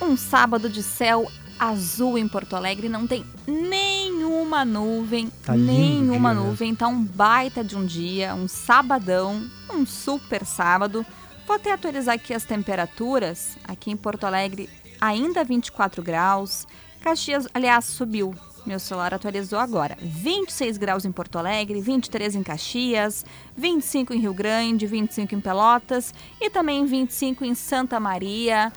Um 0.00 0.16
sábado 0.16 0.68
de 0.68 0.82
céu 0.82 1.30
azul 1.58 2.18
em 2.18 2.28
Porto 2.28 2.54
Alegre, 2.54 2.88
não 2.88 3.06
tem 3.06 3.24
nenhuma 3.46 4.64
nuvem, 4.64 5.30
Tá 5.42 5.54
nenhuma 5.54 6.34
né? 6.34 6.40
nuvem, 6.40 6.74
tá 6.74 6.88
um 6.88 7.02
baita 7.02 7.64
de 7.64 7.76
um 7.76 7.84
dia, 7.86 8.34
um 8.34 8.48
sabadão, 8.48 9.48
um 9.72 9.86
super 9.86 10.44
sábado. 10.44 11.06
Vou 11.46 11.56
até 11.56 11.72
atualizar 11.72 12.14
aqui 12.16 12.34
as 12.34 12.44
temperaturas. 12.44 13.56
Aqui 13.64 13.90
em 13.90 13.96
Porto 13.96 14.24
Alegre, 14.24 14.68
ainda 15.00 15.42
24 15.42 16.02
graus. 16.02 16.66
Caxias, 17.00 17.46
aliás, 17.54 17.86
subiu. 17.86 18.34
Meu 18.66 18.78
celular 18.78 19.14
atualizou 19.14 19.58
agora. 19.58 19.96
26 20.00 20.76
graus 20.76 21.04
em 21.04 21.12
Porto 21.12 21.38
Alegre, 21.38 21.80
23 21.80 22.36
em 22.36 22.42
Caxias, 22.42 23.24
25 23.56 24.12
em 24.12 24.20
Rio 24.20 24.34
Grande, 24.34 24.86
25 24.86 25.34
em 25.34 25.40
Pelotas 25.40 26.12
e 26.40 26.50
também 26.50 26.84
25 26.84 27.44
em 27.44 27.54
Santa 27.54 27.98
Maria. 27.98 28.72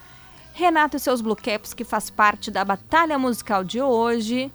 Renato 0.53 0.97
e 0.97 0.99
seus 0.99 1.21
Blue 1.21 1.36
Caps, 1.36 1.73
que 1.73 1.84
faz 1.84 2.09
parte 2.09 2.51
da 2.51 2.63
batalha 2.63 3.17
musical 3.17 3.63
de 3.63 3.82
hoje, 3.82 4.51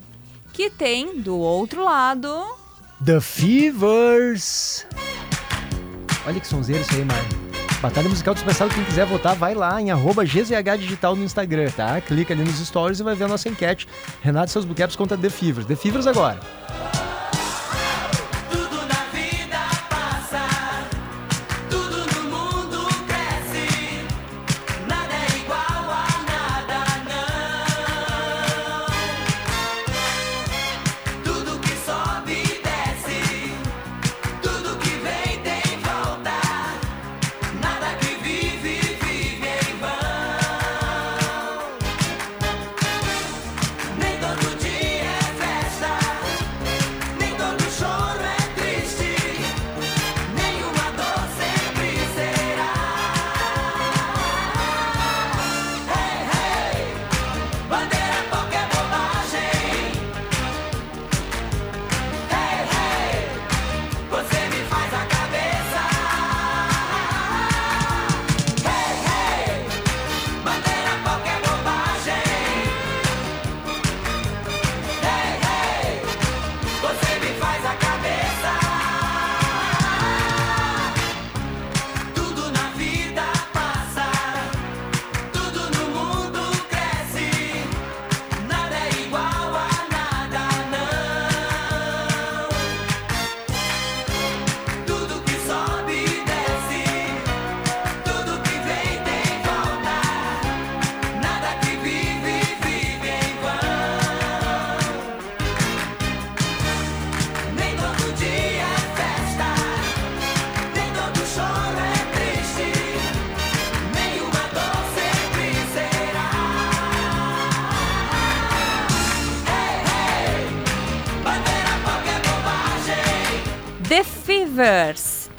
que 0.52 0.70
tem 0.70 1.20
do 1.20 1.38
outro 1.38 1.84
lado. 1.84 2.28
The 3.04 3.20
Fevers. 3.20 4.86
Olha 6.26 6.40
que 6.40 6.46
sonzeiro 6.46 6.82
isso 6.82 6.94
aí, 6.94 7.04
Mário. 7.04 7.45
Batalha 7.80 8.08
Musical 8.08 8.34
Sábado, 8.36 8.74
quem 8.74 8.84
quiser 8.84 9.04
votar, 9.06 9.36
vai 9.36 9.54
lá 9.54 9.80
em 9.80 9.90
arroba 9.90 10.24
GZH 10.24 10.78
Digital 10.78 11.14
no 11.14 11.24
Instagram, 11.24 11.70
tá? 11.70 12.00
Clica 12.00 12.32
ali 12.32 12.42
nos 12.42 12.58
stories 12.58 13.00
e 13.00 13.02
vai 13.02 13.14
ver 13.14 13.24
a 13.24 13.28
nossa 13.28 13.48
enquete. 13.48 13.86
Renato 14.22 14.48
e 14.48 14.52
seus 14.52 14.64
bookcaps 14.64 14.96
contra 14.96 15.16
The 15.16 15.28
Fevers. 15.28 15.66
The 15.66 15.76
Fevers 15.76 16.06
agora. 16.06 16.40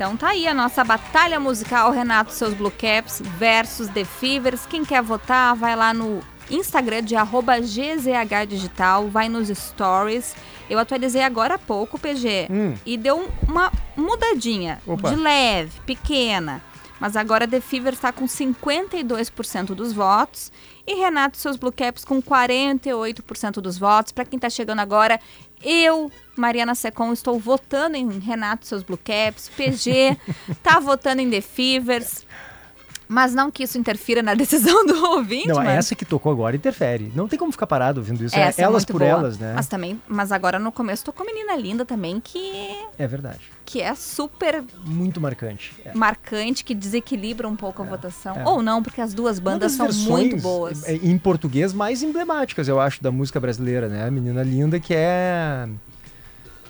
Então 0.07 0.15
tá 0.15 0.29
aí 0.29 0.47
a 0.47 0.53
nossa 0.53 0.85
batalha 0.85 1.37
musical 1.37 1.91
Renato 1.91 2.31
seus 2.31 2.53
Blue 2.53 2.71
Caps 2.71 3.21
versus 3.37 3.89
The 3.89 4.05
Fevers. 4.05 4.65
Quem 4.65 4.85
quer 4.85 5.01
votar, 5.03 5.53
vai 5.53 5.75
lá 5.75 5.93
no 5.93 6.21
Instagram 6.49 7.03
de 7.03 7.13
arroba 7.17 7.59
GZH 7.59 8.45
Digital, 8.47 9.09
vai 9.09 9.27
nos 9.27 9.49
stories. 9.49 10.33
Eu 10.69 10.79
atualizei 10.79 11.21
agora 11.21 11.55
há 11.55 11.59
pouco, 11.59 11.99
PG, 11.99 12.47
Hum. 12.49 12.73
e 12.85 12.95
deu 12.95 13.17
um- 13.19 13.27
uma 13.51 13.69
mudadinha 13.97 14.81
Opa. 14.87 15.09
de 15.09 15.17
leve, 15.17 15.77
pequena. 15.85 16.63
Mas 17.01 17.17
agora 17.17 17.45
The 17.47 17.59
Fever 17.59 17.91
está 17.93 18.11
com 18.13 18.25
52% 18.27 19.75
dos 19.75 19.91
votos 19.93 20.51
e 20.87 20.95
Renato 20.95 21.37
seus 21.37 21.55
Blue 21.57 21.71
Caps 21.71 22.03
com 22.05 22.21
48% 22.21 23.61
dos 23.61 23.77
votos. 23.77 24.11
Para 24.13 24.25
quem 24.25 24.39
tá 24.39 24.49
chegando 24.49 24.79
agora, 24.79 25.19
eu, 25.63 26.11
Mariana 26.35 26.75
Secom, 26.75 27.11
estou 27.11 27.39
votando 27.39 27.97
em 27.97 28.19
Renato 28.19 28.65
seus 28.65 28.83
Blue 28.83 28.97
Caps. 28.97 29.49
PG 29.49 30.17
tá 30.61 30.79
votando 30.79 31.21
em 31.21 31.29
The 31.29 31.41
Fevers. 31.41 32.25
Mas 33.07 33.33
não 33.33 33.49
que 33.49 33.63
isso 33.63 33.77
interfira 33.77 34.21
na 34.21 34.33
decisão 34.35 34.85
do 34.85 35.05
ouvinte, 35.11 35.47
Não, 35.47 35.55
mas... 35.57 35.69
essa 35.69 35.95
que 35.95 36.03
tocou 36.05 36.31
agora 36.31 36.55
interfere. 36.55 37.11
Não 37.15 37.27
tem 37.27 37.37
como 37.39 37.51
ficar 37.51 37.67
parado 37.67 37.99
ouvindo 37.99 38.23
isso. 38.23 38.35
Essa 38.35 38.61
é 38.61 38.63
é 38.63 38.65
elas 38.65 38.83
por 38.85 38.99
boa. 38.99 39.09
elas, 39.09 39.37
né? 39.37 39.53
Mas 39.55 39.67
também, 39.67 39.99
mas 40.07 40.31
agora 40.31 40.59
no 40.59 40.71
começo 40.71 41.05
tocou 41.05 41.25
Menina 41.25 41.55
Linda 41.55 41.85
também, 41.85 42.19
que, 42.19 42.75
É 42.97 43.07
verdade. 43.07 43.39
que 43.65 43.81
é 43.81 43.95
super 43.95 44.63
Muito 44.85 45.21
marcante. 45.21 45.73
É. 45.85 45.93
marcante, 45.93 46.63
que 46.63 46.75
desequilibra 46.75 47.47
um 47.47 47.55
pouco 47.55 47.81
a 47.81 47.85
votação. 47.85 48.35
é. 48.35 48.45
Ou 48.45 48.61
não, 48.61 48.83
porque 48.83 48.99
as 49.01 49.13
duas 49.13 49.39
bandas 49.39 49.77
das 49.77 49.95
são 49.95 50.11
muito 50.17 50.37
boas. 50.37 50.83
é, 50.85 50.95
Em 50.95 51.17
português, 51.17 51.73
mais 51.73 52.03
emblemáticas, 52.03 52.67
eu 52.67 52.79
acho, 52.79 53.01
da 53.01 53.11
música 53.11 53.39
brasileira, 53.39 53.87
né? 53.87 54.05
A 54.05 54.11
Menina 54.11 54.43
Linda, 54.43 54.79
que 54.79 54.93
é. 54.95 55.67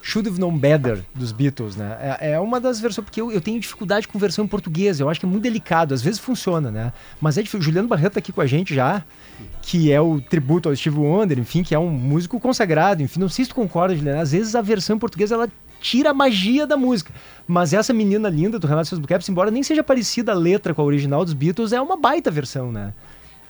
Should 0.08 0.30
Have 0.30 0.39
Known 0.39 0.58
Better, 0.58 1.03
dos 1.14 1.34
Beatles, 1.34 1.76
né? 1.76 2.18
É, 2.22 2.32
é 2.32 2.39
uma 2.39 2.62
das 2.62 2.80
versões, 2.80 3.03
porque 3.03 3.20
eu, 3.20 3.30
eu 3.30 3.41
tenho 3.41 3.60
dificuldade 3.60 4.08
com 4.08 4.18
versão 4.18 4.45
em 4.45 4.47
português, 4.47 5.01
eu 5.01 5.10
acho 5.10 5.20
que 5.20 5.26
é 5.26 5.30
muito 5.30 5.43
delicado, 5.43 5.93
às 5.93 6.01
vezes 6.01 6.18
funciona, 6.18 6.72
né? 6.72 6.93
Mas 7.20 7.38
é 7.38 7.41
difícil. 7.41 7.60
O 7.60 7.62
Juliano 7.62 7.89
Barreto 7.89 8.14
tá 8.14 8.20
aqui 8.20 8.32
com 8.32 8.39
a 8.39 8.45
gente 8.45 8.74
já, 8.74 9.03
que 9.62 9.91
é 9.91 9.99
o 9.99 10.22
tributo 10.22 10.70
ao 10.70 10.76
Steve 10.78 10.97
Wonder, 10.97 11.38
enfim, 11.38 11.62
que 11.62 11.76
é 11.76 11.80
um 11.80 11.89
músico 11.89 12.39
consagrado, 12.39 13.03
enfim, 13.03 13.20
não 13.20 13.28
sei 13.28 13.43
se 13.43 13.49
tu 13.49 13.55
concorda, 13.55 13.97
Juliano, 13.97 14.22
às 14.22 14.32
vezes 14.32 14.55
a 14.55 14.62
versão 14.62 14.95
em 14.95 14.99
português, 14.99 15.30
ela 15.30 15.49
tira 15.82 16.12
a 16.12 16.14
magia 16.14 16.66
da 16.66 16.78
música. 16.78 17.12
Mas 17.45 17.74
essa 17.74 17.93
menina 17.93 18.30
linda 18.30 18.58
do 18.58 18.66
Renato 18.66 18.88
Seus 18.88 19.05
Caps, 19.05 19.28
embora 19.28 19.51
nem 19.51 19.62
seja 19.62 19.84
parecida 19.84 20.32
a 20.32 20.36
letra 20.36 20.74
com 20.74 20.82
a 20.82 20.86
original 20.86 21.26
dos 21.26 21.34
Beatles, 21.34 21.74
é 21.74 21.82
uma 21.82 21.97
baita 21.97 22.32
versão, 22.32 22.72
né? 22.72 22.93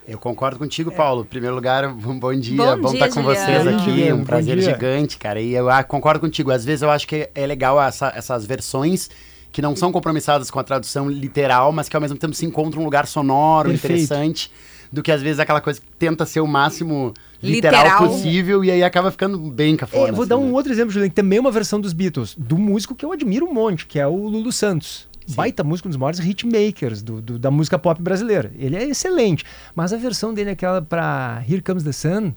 Eu 0.07 0.17
concordo 0.17 0.57
contigo, 0.57 0.89
Paulo. 0.91 1.23
Em 1.23 1.25
primeiro 1.25 1.53
lugar, 1.55 1.85
um 1.91 2.17
bom 2.19 2.33
dia. 2.33 2.75
Bom 2.77 2.83
Bom, 2.83 2.89
dia, 2.93 3.05
estar 3.05 3.09
com 3.09 3.21
Juliano. 3.23 3.45
vocês 3.45 3.67
aqui. 3.67 4.13
Um 4.13 4.17
bom 4.19 4.23
prazer 4.23 4.57
dia. 4.57 4.71
gigante, 4.73 5.17
cara. 5.17 5.41
E 5.41 5.53
eu 5.53 5.69
ah, 5.69 5.83
concordo 5.83 6.19
contigo. 6.19 6.51
Às 6.51 6.63
vezes 6.63 6.81
eu 6.81 6.89
acho 6.89 7.05
que 7.07 7.29
é 7.35 7.45
legal 7.45 7.81
essa- 7.81 8.13
essas 8.15 8.45
versões 8.45 9.09
que 9.51 9.61
não 9.61 9.75
são 9.75 9.91
compromissadas 9.91 10.49
com 10.49 10.59
a 10.59 10.63
tradução 10.63 11.09
literal, 11.09 11.71
mas 11.71 11.89
que 11.89 11.95
ao 11.95 12.01
mesmo 12.01 12.17
tempo 12.17 12.33
se 12.33 12.45
encontram 12.45 12.81
um 12.81 12.85
lugar 12.85 13.07
sonoro, 13.07 13.69
Perfeito. 13.69 13.93
interessante, 13.93 14.51
do 14.91 15.01
que 15.01 15.11
às 15.11 15.21
vezes 15.21 15.39
aquela 15.39 15.59
coisa 15.59 15.81
que 15.81 15.87
tenta 15.97 16.25
ser 16.25 16.39
o 16.41 16.47
máximo 16.47 17.13
literal, 17.41 17.83
Literal. 17.83 18.07
possível 18.07 18.63
e 18.63 18.71
aí 18.71 18.83
acaba 18.83 19.09
ficando 19.11 19.37
bem 19.37 19.75
cafona. 19.75 20.09
É, 20.09 20.11
vou 20.11 20.21
assim, 20.21 20.29
dar 20.29 20.37
né? 20.37 20.43
um 20.43 20.53
outro 20.53 20.71
exemplo, 20.71 20.91
Juliano, 20.91 21.09
que 21.09 21.15
também 21.15 21.37
é 21.37 21.39
uma 21.41 21.51
versão 21.51 21.79
dos 21.81 21.91
Beatles, 21.93 22.35
do 22.37 22.57
músico 22.57 22.93
que 22.95 23.03
eu 23.05 23.11
admiro 23.11 23.45
um 23.45 23.53
monte, 23.53 23.85
que 23.85 23.99
é 23.99 24.05
o 24.07 24.15
Lulu 24.27 24.51
Santos. 24.51 25.06
Baita 25.35 25.63
músico, 25.63 25.87
um 25.87 25.91
dos 25.91 25.97
maiores 25.97 26.19
hitmakers 26.19 27.01
do, 27.01 27.21
do- 27.21 27.39
da 27.39 27.51
música 27.51 27.77
pop 27.77 28.01
brasileira. 28.01 28.51
Ele 28.57 28.75
é 28.75 28.83
excelente. 28.85 29.43
Mas 29.75 29.91
a 29.93 29.97
versão 29.97 30.33
dele, 30.33 30.51
aquela 30.51 30.81
pra 30.81 31.43
Here 31.47 31.61
Comes 31.61 31.83
the 31.83 31.91
Sun, 31.91 32.33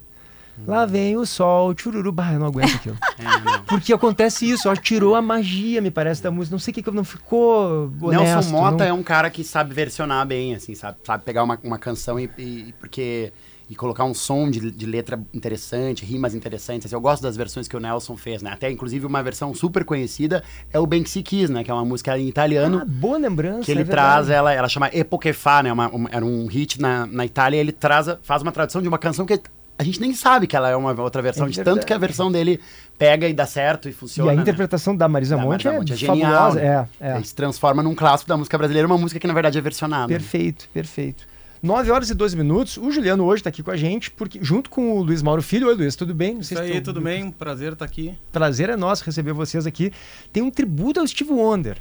lá 0.66 0.84
vem 0.84 1.16
o 1.16 1.24
sol, 1.24 1.72
chururu, 1.76 2.12
bah, 2.12 2.32
eu 2.32 2.40
não 2.40 2.46
aguento 2.48 2.74
aquilo. 2.74 2.98
Porque 3.66 3.92
acontece 3.92 4.48
isso, 4.50 4.68
ó, 4.68 4.74
tirou 4.74 5.14
a 5.14 5.22
magia, 5.22 5.80
me 5.80 5.90
parece, 5.90 6.22
da 6.22 6.30
música. 6.30 6.52
Não 6.54 6.58
sei 6.58 6.72
o 6.72 6.74
que, 6.74 6.82
que 6.82 6.90
não 6.90 7.04
ficou 7.04 7.90
honesto. 8.02 8.24
Nelson 8.24 8.50
Mota 8.50 8.76
não- 8.84 8.84
é 8.86 8.92
um 8.92 9.02
cara 9.02 9.30
que 9.30 9.42
sabe 9.44 9.72
versionar 9.72 10.26
bem, 10.26 10.54
assim, 10.54 10.74
sabe, 10.74 10.98
sabe 11.04 11.24
pegar 11.24 11.44
uma, 11.44 11.58
uma 11.62 11.78
canção 11.78 12.18
e, 12.18 12.28
e- 12.36 12.74
porque 12.80 13.32
e 13.70 13.76
colocar 13.76 14.04
um 14.04 14.12
som 14.12 14.50
de, 14.50 14.68
de 14.72 14.84
letra 14.84 15.18
interessante, 15.32 16.04
rimas 16.04 16.34
interessantes. 16.34 16.86
Assim, 16.86 16.94
eu 16.96 17.00
gosto 17.00 17.22
das 17.22 17.36
versões 17.36 17.68
que 17.68 17.76
o 17.76 17.80
Nelson 17.80 18.16
fez, 18.16 18.42
né? 18.42 18.50
Até 18.52 18.68
inclusive 18.68 19.06
uma 19.06 19.22
versão 19.22 19.54
super 19.54 19.84
conhecida 19.84 20.42
é 20.72 20.78
o 20.80 20.84
Banksy 20.86 21.22
Kiss, 21.22 21.52
né? 21.52 21.62
Que 21.62 21.70
é 21.70 21.74
uma 21.74 21.84
música 21.84 22.18
em 22.18 22.28
italiano. 22.28 22.80
Ah, 22.82 22.84
boa 22.84 23.16
lembrança. 23.16 23.64
que 23.64 23.70
ele 23.70 23.82
é 23.82 23.84
traz, 23.84 24.28
ela, 24.28 24.52
ela 24.52 24.68
chama 24.68 24.88
Epoquefá, 24.92 25.62
né? 25.62 25.72
Uma, 25.72 25.88
um- 25.94 26.06
era 26.10 26.24
um 26.26 26.46
hit 26.46 26.80
na, 26.80 27.06
na 27.06 27.24
Itália 27.24 27.58
e 27.58 27.60
ele 27.60 27.70
traz, 27.72 28.08
faz 28.22 28.42
uma 28.42 28.50
tradução 28.50 28.82
de 28.82 28.88
uma 28.88 28.98
canção 28.98 29.24
que 29.24 29.40
a 29.78 29.82
gente 29.84 30.00
nem 30.00 30.12
sabe 30.12 30.46
que 30.48 30.54
ela 30.56 30.68
é 30.68 30.74
uma 30.76 30.92
outra 31.00 31.22
versão, 31.22 31.46
É 31.46 31.50
de 31.50 31.62
tanto 31.62 31.86
que 31.86 31.92
a 31.94 31.96
versão 31.98 32.30
dele 32.30 32.60
pega 32.98 33.26
e 33.28 33.32
dá 33.32 33.46
certo 33.46 33.88
e 33.88 33.92
E 33.92 33.94
funciona. 33.94 34.32
a 34.32 34.34
né? 34.34 34.42
interpretação 34.42 34.94
da 34.94 35.08
Marisa 35.08 35.36
Da 35.36 35.42
Monte 35.42 35.64
Marisa 35.64 35.68
é, 35.70 35.78
Monte 35.78 35.92
é 35.92 35.96
genial. 35.96 36.32
fabulosa. 36.32 36.60
né? 36.60 36.88
É, 37.00 37.10
é. 37.12 37.16
Ele 37.16 37.24
se 37.24 37.34
transforma 37.34 37.82
num 37.82 37.94
clássico 37.94 38.28
da 38.28 38.36
música 38.36 38.58
brasileira, 38.58 38.86
uma 38.86 38.98
música 38.98 39.18
que 39.18 39.26
na 39.26 39.32
verdade 39.32 39.56
é 39.56 39.60
versionada. 39.62 40.08
Perfeito, 40.08 40.68
perfeito. 40.74 41.24
9 41.62 41.90
horas 41.90 42.08
e 42.10 42.14
12 42.14 42.36
minutos. 42.36 42.76
O 42.76 42.90
Juliano 42.90 43.24
hoje 43.24 43.40
está 43.40 43.50
aqui 43.50 43.62
com 43.62 43.70
a 43.70 43.76
gente, 43.76 44.10
porque 44.10 44.38
junto 44.42 44.70
com 44.70 44.98
o 44.98 45.02
Luiz 45.02 45.22
Mauro 45.22 45.42
Filho. 45.42 45.68
Oi, 45.68 45.74
Luiz, 45.74 45.94
tudo 45.94 46.14
bem? 46.14 46.34
Não 46.34 46.40
Isso 46.40 46.54
se 46.54 46.60
aí, 46.60 46.80
tu- 46.80 46.84
tudo 46.86 47.00
bem? 47.00 47.24
Um 47.24 47.30
prazer 47.30 47.72
estar 47.74 47.84
aqui. 47.84 48.14
Prazer 48.32 48.70
é 48.70 48.76
nosso 48.76 49.04
receber 49.04 49.32
vocês 49.32 49.66
aqui. 49.66 49.92
Tem 50.32 50.42
um 50.42 50.50
tributo 50.50 51.00
ao 51.00 51.06
Steve 51.06 51.30
Wonder. 51.32 51.76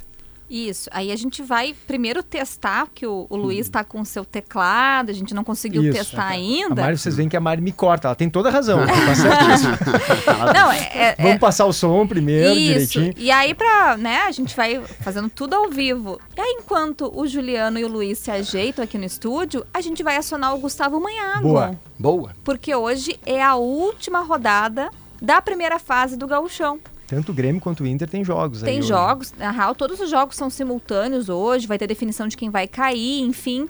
Isso. 0.49 0.89
Aí 0.91 1.11
a 1.11 1.15
gente 1.15 1.43
vai 1.43 1.75
primeiro 1.85 2.23
testar, 2.23 2.87
que 2.93 3.05
o, 3.05 3.27
o 3.29 3.35
Luiz 3.35 3.67
está 3.67 3.83
com 3.83 4.01
o 4.01 4.05
seu 4.05 4.25
teclado, 4.25 5.09
a 5.11 5.13
gente 5.13 5.33
não 5.33 5.43
conseguiu 5.43 5.83
Isso. 5.83 5.93
testar 5.99 6.23
A 6.23 6.27
ainda. 6.29 6.81
Mari, 6.81 6.97
vocês 6.97 7.15
veem 7.15 7.29
que 7.29 7.37
a 7.37 7.39
Mari 7.39 7.61
me 7.61 7.71
corta. 7.71 8.07
Ela 8.07 8.15
tem 8.15 8.29
toda 8.29 8.49
a 8.49 8.51
razão. 8.51 8.79
Tá. 8.85 10.53
Não, 10.53 10.71
é- 10.71 10.89
é- 10.93 11.15
Vamos 11.17 11.33
é- 11.33 11.37
passar 11.39 11.65
o 11.65 11.73
som 11.73 12.07
primeiro, 12.07 12.53
Isso. 12.53 12.93
direitinho. 12.93 13.13
E 13.17 13.29
aí, 13.31 13.53
pra, 13.53 13.97
né, 13.97 14.21
a 14.23 14.31
gente 14.31 14.55
vai 14.55 14.81
fazendo 15.01 15.29
tudo 15.29 15.53
ao 15.53 15.69
vivo. 15.69 16.19
E 16.35 16.41
aí, 16.41 16.57
enquanto 16.59 17.11
o 17.15 17.27
Juliano 17.27 17.77
e 17.77 17.83
o 17.85 17.87
Luiz 17.87 18.17
se 18.19 18.31
ajeitam 18.31 18.83
aqui 18.83 18.97
no 18.97 19.05
estúdio, 19.05 19.65
a 19.73 19.81
gente 19.81 20.01
vai 20.03 20.17
acionar 20.17 20.55
o 20.55 20.59
Gustavo 20.59 20.99
Manhago. 20.99 21.43
Boa. 21.43 21.79
Boa. 21.97 22.31
Porque 22.43 22.73
hoje 22.73 23.19
é 23.25 23.41
a 23.43 23.55
última 23.55 24.21
rodada 24.21 24.89
da 25.21 25.41
primeira 25.41 25.77
fase 25.79 26.15
do 26.17 26.25
Gauchão. 26.27 26.79
Tanto 27.09 27.31
o 27.31 27.35
Grêmio 27.35 27.59
quanto 27.59 27.83
o 27.83 27.87
Inter 27.87 28.07
tem 28.07 28.23
jogos 28.23 28.61
Tem 28.61 28.79
hoje. 28.79 28.87
jogos, 28.87 29.33
na 29.37 29.49
real, 29.51 29.73
todos 29.73 29.99
os 29.99 30.09
jogos 30.09 30.35
são 30.35 30.49
simultâneos 30.49 31.27
hoje, 31.27 31.65
vai 31.65 31.77
ter 31.77 31.87
definição 31.87 32.27
de 32.27 32.37
quem 32.37 32.49
vai 32.51 32.67
cair, 32.67 33.21
enfim. 33.21 33.67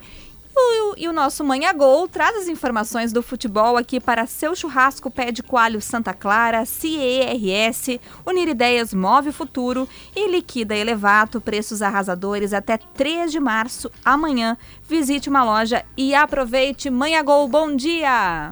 O- 0.54 0.94
E 0.98 1.08
o 1.08 1.12
nosso 1.12 1.42
Manha 1.42 1.72
Gol 1.72 2.06
traz 2.08 2.36
as 2.36 2.48
informações 2.48 3.12
do 3.12 3.22
futebol 3.22 3.78
aqui 3.78 3.98
para 3.98 4.26
seu 4.26 4.54
churrasco 4.54 5.10
pé 5.10 5.30
de 5.32 5.42
coalho 5.42 5.80
Santa 5.80 6.12
Clara, 6.12 6.66
CERS, 6.66 7.98
Unir 8.26 8.48
Ideias 8.48 8.92
Move 8.92 9.30
o 9.30 9.32
Futuro 9.32 9.88
e 10.14 10.28
Liquida 10.30 10.76
Elevato, 10.76 11.40
preços 11.40 11.80
arrasadores 11.80 12.52
até 12.52 12.76
3 12.76 13.32
de 13.32 13.40
março, 13.40 13.90
amanhã. 14.04 14.58
Visite 14.86 15.30
uma 15.30 15.42
loja 15.44 15.82
e 15.96 16.12
aproveite. 16.14 16.90
Manha 16.90 17.22
Gol, 17.22 17.48
bom 17.48 17.74
dia! 17.74 18.50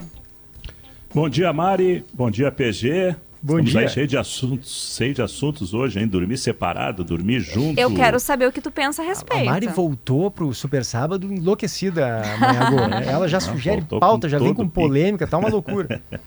Bom 1.13 1.29
dia, 1.29 1.53
Mari. 1.53 2.07
Bom 2.15 2.31
dia, 2.31 2.51
PG. 2.51 3.17
Bom 3.41 3.61
Estamos 3.61 3.71
dia. 3.71 3.89
cheio 3.89 4.07
de 4.09 4.17
assuntos, 4.17 4.95
cheio 4.97 5.15
de 5.15 5.23
assuntos 5.23 5.73
hoje, 5.73 6.01
hein? 6.01 6.09
Dormir 6.09 6.37
separado, 6.37 7.05
dormir 7.05 7.39
junto. 7.41 7.79
Eu 7.79 7.95
quero 7.95 8.19
saber 8.19 8.47
o 8.49 8.53
que 8.53 8.61
tu 8.61 8.71
pensa 8.71 9.01
a 9.03 9.05
A 9.05 9.09
respeito. 9.09 9.45
Mari 9.45 9.69
voltou 9.69 10.29
pro 10.31 10.53
Super 10.53 10.85
Sábado 10.85 11.33
enlouquecida, 11.33 12.23
Manhago. 12.41 12.77
É, 13.09 13.13
Ela 13.13 13.29
já 13.29 13.39
não, 13.39 13.47
sugere 13.47 13.83
pauta, 13.83 14.29
já 14.29 14.39
vem 14.39 14.53
com 14.53 14.65
pique. 14.65 14.75
polêmica, 14.75 15.27
tá 15.27 15.39
uma 15.39 15.49
loucura. 15.49 16.01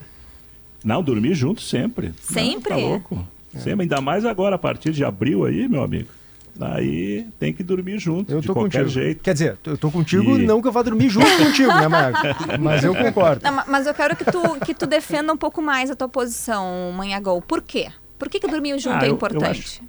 Não, 0.84 1.04
dormir 1.04 1.36
junto 1.36 1.62
sempre. 1.62 2.12
Sempre? 2.20 2.74
Não, 2.74 2.80
tá 2.82 2.88
louco. 2.88 3.28
Sempre, 3.56 3.84
ainda 3.84 4.02
mais 4.02 4.26
agora, 4.26 4.56
a 4.56 4.58
partir 4.58 4.92
de 4.92 5.04
abril 5.06 5.46
aí, 5.46 5.68
meu 5.68 5.84
amigo. 5.84 6.10
Daí 6.56 7.26
tem 7.40 7.54
que 7.54 7.64
dormir 7.64 7.98
junto, 8.00 8.32
Eu 8.32 8.42
de 8.42 8.48
tô 8.48 8.54
qualquer 8.54 8.84
contigo. 8.84 8.90
jeito. 9.02 9.22
Quer 9.24 9.34
dizer, 9.34 9.58
eu 9.66 9.78
tô 9.78 9.90
contigo, 9.90 10.38
E- 10.38 10.46
não 10.46 10.62
que 10.62 10.68
eu 10.68 10.72
vá 10.72 10.82
dormir 10.82 11.10
junto 11.10 11.30
contigo, 11.38 11.74
né, 11.74 11.88
Mago? 11.88 12.18
Mas 12.62 12.84
eu 12.84 12.94
concordo. 12.96 13.42
Não, 13.44 13.54
ma- 13.54 13.66
mas 13.68 13.88
eu 13.88 13.94
quero 13.94 14.16
que 14.16 14.26
tu, 14.26 14.42
que 14.66 14.74
tu 14.74 14.86
defenda 14.86 15.32
um 15.34 15.38
pouco 15.38 15.62
mais 15.62 15.90
a 15.90 15.96
tua 15.96 16.10
posição, 16.10 16.92
Manhagol. 16.96 17.42
Por 17.42 17.62
quê? 17.62 17.88
Por 18.20 18.30
que, 18.30 18.40
que 18.40 18.48
dormir 18.48 18.78
junto 18.80 18.96
Ah, 18.98 19.00
é 19.04 19.06
eu- 19.06 19.10
eu 19.10 19.16
importante? 19.16 19.46
acho- 19.50 19.82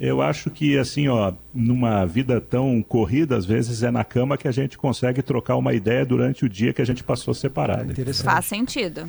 Eu 0.00 0.22
acho 0.22 0.48
que, 0.50 0.78
assim, 0.78 1.08
ó, 1.08 1.32
numa 1.52 2.04
vida 2.06 2.40
tão 2.40 2.80
corrida, 2.82 3.36
às 3.36 3.44
vezes 3.44 3.82
é 3.82 3.90
na 3.90 4.04
cama 4.04 4.36
que 4.38 4.46
a 4.46 4.52
gente 4.52 4.78
consegue 4.78 5.22
trocar 5.22 5.56
uma 5.56 5.72
ideia 5.74 6.04
durante 6.06 6.44
o 6.44 6.48
dia 6.48 6.72
que 6.72 6.80
a 6.80 6.84
gente 6.84 7.02
passou 7.02 7.34
separado. 7.34 7.92
Faz 8.22 8.44
sentido. 8.46 9.08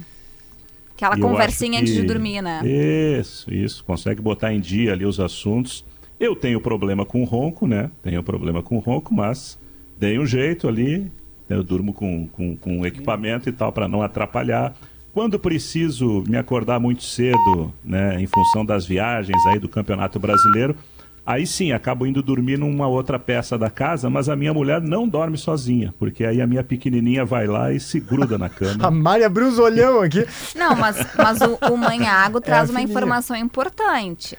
Aquela 0.95 1.15
E 1.15 1.19
eu 1.21 1.27
conversinha 1.27 1.73
acho 1.73 1.81
antes 1.83 1.93
de 1.93 2.01
que- 2.01 2.07
dormir, 2.07 2.41
né? 2.41 2.61
Isso, 2.65 3.53
isso. 3.53 3.83
Consegue 3.85 4.19
botar 4.21 4.51
em 4.53 4.59
dia 4.59 4.91
ali 4.93 5.05
os 5.05 5.19
assuntos. 5.19 5.85
Eu 6.19 6.35
tenho 6.35 6.59
problema 6.59 7.05
com 7.05 7.23
ronco, 7.23 7.65
né? 7.65 7.89
Tenho 8.03 8.21
problema 8.21 8.61
com 8.61 8.77
ronco, 8.79 9.13
mas 9.13 9.57
dei 9.97 10.19
um 10.19 10.25
jeito 10.25 10.67
ali. 10.67 11.09
Eu 11.49 11.63
durmo 11.63 11.93
com, 11.93 12.27
com, 12.27 12.57
com 12.57 12.85
equipamento 12.85 13.47
e 13.47 13.51
tal 13.51 13.71
para 13.71 13.87
não 13.87 14.01
atrapalhar. 14.01 14.75
Quando 15.13 15.39
preciso 15.39 16.23
me 16.27 16.37
acordar 16.37 16.79
muito 16.79 17.03
cedo, 17.03 17.73
né, 17.83 18.21
em 18.21 18.27
função 18.27 18.63
das 18.63 18.85
viagens 18.85 19.43
aí 19.47 19.57
do 19.57 19.67
Campeonato 19.67 20.19
Brasileiro, 20.19 20.75
aí 21.25 21.47
sim, 21.47 21.71
acabo 21.71 22.05
indo 22.05 22.21
dormir 22.21 22.59
numa 22.59 22.87
outra 22.87 23.17
peça 23.17 23.57
da 23.57 23.69
casa, 23.69 24.09
mas 24.09 24.29
a 24.29 24.35
minha 24.35 24.53
mulher 24.53 24.79
não 24.81 25.07
dorme 25.07 25.37
sozinha, 25.37 25.93
porque 25.97 26.23
aí 26.23 26.41
a 26.41 26.45
minha 26.45 26.63
pequenininha 26.63 27.25
vai 27.25 27.47
lá 27.47 27.71
e 27.71 27.79
se 27.79 27.99
gruda 27.99 28.37
na 28.37 28.47
cama. 28.49 28.85
A 28.85 28.91
Mari 28.91 29.23
abriu 29.23 29.47
os 29.47 29.57
olhão 29.57 30.01
aqui. 30.01 30.25
Não, 30.55 30.75
mas, 30.75 30.97
mas 31.17 31.39
o, 31.41 31.57
o 31.71 31.77
Manhago 31.77 32.39
traz 32.41 32.69
É 32.69 32.71
uma 32.71 32.81
informação 32.81 33.35
importante. 33.35 34.37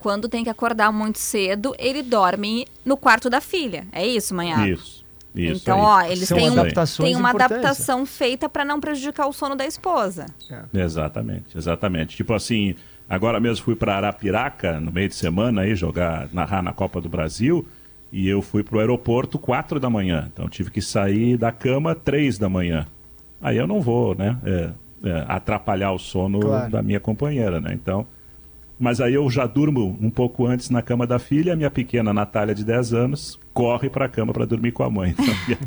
Quando 0.00 0.28
tem 0.28 0.44
que 0.44 0.50
acordar 0.50 0.92
muito 0.92 1.18
cedo, 1.18 1.74
ele 1.78 2.02
dorme 2.02 2.66
no 2.84 2.96
quarto 2.96 3.28
da 3.28 3.40
filha. 3.40 3.86
É 3.92 4.06
isso, 4.06 4.34
manhã? 4.34 4.66
Isso. 4.68 5.04
Isso 5.34 5.62
Então, 5.62 5.78
aí. 5.96 6.08
ó, 6.08 6.12
eles 6.12 6.28
têm, 6.28 6.50
um, 6.50 6.66
têm 7.04 7.14
uma 7.16 7.30
adaptação 7.30 8.04
feita 8.06 8.48
para 8.48 8.64
não 8.64 8.80
prejudicar 8.80 9.26
o 9.28 9.32
sono 9.32 9.54
da 9.54 9.66
esposa. 9.66 10.26
Exatamente, 10.74 11.56
exatamente. 11.56 12.16
Tipo 12.16 12.34
assim, 12.34 12.74
agora 13.08 13.38
mesmo 13.38 13.64
fui 13.64 13.76
para 13.76 13.96
Arapiraca 13.96 14.80
no 14.80 14.90
meio 14.90 15.08
de 15.08 15.14
semana 15.14 15.62
aí 15.62 15.74
jogar, 15.74 16.28
narrar 16.32 16.62
na 16.62 16.72
Copa 16.72 17.00
do 17.00 17.08
Brasil 17.08 17.66
e 18.10 18.26
eu 18.28 18.40
fui 18.40 18.62
pro 18.64 18.78
aeroporto 18.80 19.38
quatro 19.38 19.78
da 19.78 19.90
manhã. 19.90 20.28
Então 20.32 20.48
tive 20.48 20.70
que 20.70 20.80
sair 20.80 21.36
da 21.36 21.52
cama 21.52 21.94
três 21.94 22.38
da 22.38 22.48
manhã. 22.48 22.86
Aí 23.40 23.56
eu 23.56 23.66
não 23.66 23.80
vou, 23.80 24.14
né, 24.16 24.36
é, 24.44 24.70
é, 25.04 25.24
atrapalhar 25.28 25.92
o 25.92 25.98
sono 25.98 26.40
Claro. 26.40 26.70
da 26.72 26.82
minha 26.82 26.98
companheira, 26.98 27.60
né? 27.60 27.70
Então, 27.72 28.06
mas 28.78 29.00
aí 29.00 29.14
eu 29.14 29.28
já 29.30 29.46
durmo 29.46 29.96
um 30.00 30.10
pouco 30.10 30.46
antes 30.46 30.70
na 30.70 30.80
cama 30.82 31.06
da 31.06 31.18
filha, 31.18 31.52
a 31.52 31.56
minha 31.56 31.70
pequena 31.70 32.12
Natália 32.14 32.54
de 32.54 32.64
10 32.64 32.94
anos 32.94 33.38
corre 33.52 33.90
para 33.90 34.04
a 34.06 34.08
cama 34.08 34.32
para 34.32 34.44
dormir 34.46 34.72
com 34.72 34.82
a 34.84 34.90
mãe. 34.90 35.14
Então, 35.18 35.34
minha, 35.46 35.58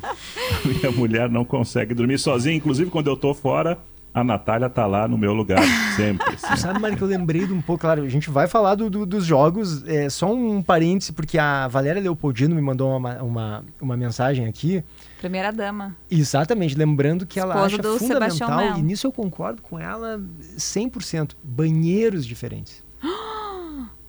a 0.64 0.68
minha 0.68 0.92
mulher 0.92 1.30
não 1.30 1.44
consegue 1.44 1.94
dormir 1.94 2.18
sozinha, 2.20 2.56
inclusive 2.56 2.90
quando 2.90 3.08
eu 3.10 3.18
tô 3.18 3.34
fora, 3.34 3.78
a 4.14 4.24
Natália 4.26 4.70
tá 4.70 4.86
lá 4.86 5.08
no 5.08 5.18
meu 5.18 5.34
lugar 5.34 5.62
sempre. 5.96 6.36
assim. 6.36 6.58
Sabe, 6.58 6.80
Mário, 6.80 6.98
que 6.98 7.04
eu 7.04 7.08
lembrei 7.08 7.48
de 7.48 7.54
um 7.54 7.62
pouco, 7.62 7.82
claro, 7.82 8.04
a 8.04 8.10
gente 8.10 8.30
vai 8.30 8.46
falar 8.48 8.76
do- 8.76 8.90
do- 8.90 9.06
dos 9.06 9.26
jogos, 9.26 9.86
é, 9.88 10.10
só 10.10 10.34
um 10.34 10.62
parêntese, 10.62 11.14
porque 11.14 11.38
a 11.38 11.68
Valéria 11.70 12.02
Leopoldino 12.02 12.54
me 12.56 12.62
mandou 12.62 12.96
uma, 12.98 13.22
uma, 13.24 13.66
uma 13.80 13.96
mensagem 13.98 14.46
aqui, 14.48 14.84
Primeira 15.20 15.50
dama. 15.52 15.96
exatamente, 16.10 16.76
lembrando 16.76 17.26
que 17.26 17.40
ela 17.40 17.54
Esposa 17.56 17.66
acha 17.76 17.78
do 17.82 18.00
Sebastião 18.00 18.48
fundamental, 18.50 18.80
e 18.80 18.84
nisso 18.84 19.08
eu 19.08 19.12
concordo 19.14 19.62
com 19.62 19.80
ela 19.80 20.22
100%, 20.58 21.32
banheiros 21.44 22.26
diferentes. 22.26 22.84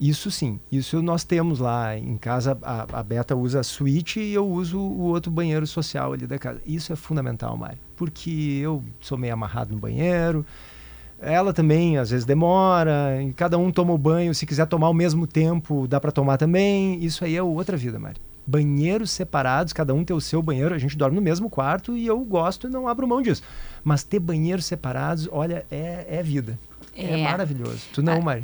Isso 0.01 0.33
sim, 0.33 0.59
isso 0.71 1.01
nós 1.01 1.23
temos 1.23 1.61
lá 1.61 1.97
em 1.97 2.17
casa, 2.17 2.59
a, 2.63 2.87
a 2.99 3.03
Beta 3.05 3.37
usa 3.37 3.61
a 3.61 3.63
suíte 3.63 4.19
e 4.19 4.35
eu 4.35 4.45
uso 4.45 4.77
o 4.81 5.03
outro 5.03 5.31
banheiro 5.31 5.65
social 5.65 6.13
ali 6.13 6.27
da 6.27 6.39
casa. 6.39 6.61
Isso 6.67 6.93
é 6.93 6.97
fundamental, 6.97 7.57
Mari, 7.57 7.79
porque 7.95 8.59
eu 8.61 8.83
sou 9.01 9.17
meio 9.17 9.33
amarrado 9.33 9.73
no 9.73 9.79
banheiro, 9.79 10.45
ela 11.21 11.53
também 11.53 11.99
às 11.99 12.11
vezes 12.11 12.25
demora, 12.27 13.23
e 13.23 13.33
cada 13.33 13.57
um 13.57 13.71
toma 13.71 13.93
o 13.93 13.99
banho, 13.99 14.35
se 14.35 14.45
quiser 14.45 14.67
tomar 14.67 14.89
ao 14.89 14.95
mesmo 14.95 15.25
tempo, 15.25 15.87
dá 15.87 16.01
para 16.01 16.11
tomar 16.11 16.37
também. 16.37 16.99
Isso 17.05 17.25
aí 17.25 17.37
é 17.37 17.43
outra 17.43 17.77
vida, 17.77 17.97
Mari. 17.97 18.21
Banheiros 18.45 19.13
separados, 19.13 19.73
cada 19.73 19.95
um 19.95 20.03
tem 20.05 20.17
o 20.17 20.21
seu 20.21 20.43
banheiro, 20.43 20.75
a 20.75 20.79
gente 20.79 20.97
dorme 20.99 21.15
no 21.15 21.23
mesmo 21.23 21.49
quarto 21.49 21.97
e 21.97 22.05
eu 22.09 22.19
gosto 22.25 22.67
e 22.67 22.71
não 22.71 22.89
abro 22.89 23.07
mão 23.07 23.23
disso. 23.23 23.45
Mas 23.85 24.03
ter 24.03 24.19
banheiros 24.19 24.65
separados, 24.65 25.29
olha, 25.31 25.65
é, 25.71 26.07
é 26.09 26.23
vida. 26.25 26.59
É, 26.97 27.21
É. 27.21 27.23
maravilhoso. 27.23 27.83
Tu 27.93 28.03
não, 28.03 28.21
Mari? 28.21 28.43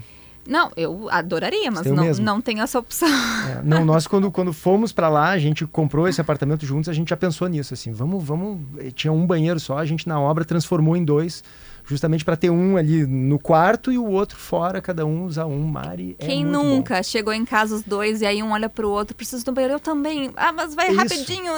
Não, 0.48 0.72
eu 0.76 1.08
adoraria, 1.10 1.70
mas 1.70 1.82
Tem 1.82 1.92
o 1.92 1.94
não, 1.94 2.04
mesmo? 2.04 2.24
não 2.24 2.40
tenho 2.40 2.62
essa 2.62 2.78
opção. 2.78 3.06
É, 3.06 3.60
não, 3.62 3.84
nós 3.84 4.06
quando, 4.06 4.30
quando 4.32 4.50
fomos 4.52 4.92
para 4.92 5.08
lá, 5.10 5.28
a 5.28 5.38
gente 5.38 5.66
comprou 5.66 6.08
esse 6.08 6.20
apartamento 6.22 6.64
juntos, 6.64 6.88
a 6.88 6.92
gente 6.94 7.10
já 7.10 7.16
pensou 7.18 7.46
nisso, 7.48 7.74
assim, 7.74 7.92
vamos, 7.92 8.24
vamos, 8.24 8.58
eh, 8.78 8.90
tinha 8.90 9.12
um 9.12 9.26
banheiro 9.26 9.60
só, 9.60 9.76
a 9.76 9.84
gente 9.84 10.08
na 10.08 10.18
obra 10.18 10.46
transformou 10.46 10.96
em 10.96 11.04
dois, 11.04 11.44
justamente 11.84 12.24
para 12.24 12.34
ter 12.34 12.48
um 12.48 12.78
ali 12.78 13.06
no 13.06 13.38
quarto 13.38 13.92
e 13.92 13.98
o 13.98 14.06
outro 14.06 14.38
fora, 14.38 14.80
cada 14.80 15.04
um 15.04 15.24
usa 15.24 15.44
um, 15.44 15.66
Mari, 15.66 16.16
é 16.18 16.24
Quem 16.26 16.44
bom. 16.46 16.52
nunca 16.52 17.02
chegou 17.02 17.32
em 17.34 17.44
casa 17.44 17.74
os 17.74 17.82
dois 17.82 18.22
e 18.22 18.26
aí 18.26 18.42
um 18.42 18.52
olha 18.52 18.70
pro 18.70 18.88
outro, 18.90 19.14
preciso 19.14 19.44
do 19.44 19.52
banheiro, 19.52 19.74
eu 19.74 19.80
também. 19.80 20.30
Ah, 20.34 20.50
mas 20.52 20.74
vai 20.74 20.88
Isso. 20.88 20.96
rapidinho, 20.96 21.52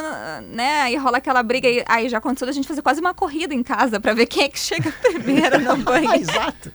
né? 0.53 0.82
Aí 0.82 0.97
rola 0.97 1.18
aquela 1.18 1.43
briga 1.45 1.68
e 1.68 1.84
aí 1.88 2.09
já 2.09 2.18
aconteceu 2.18 2.47
da 2.47 2.53
gente 2.53 2.66
fazer 2.66 2.82
quase 2.82 3.01
uma 3.01 3.14
corrida 3.14 3.55
em 3.55 3.62
casa 3.62 4.01
pra 4.01 4.14
ver 4.14 4.26
quem 4.26 4.45
é 4.45 4.49
que 4.49 4.59
chega 4.59 4.93
primeiro 5.01 5.61
no 5.61 5.76
banheiro. 5.82 6.14
Exato. 6.20 6.72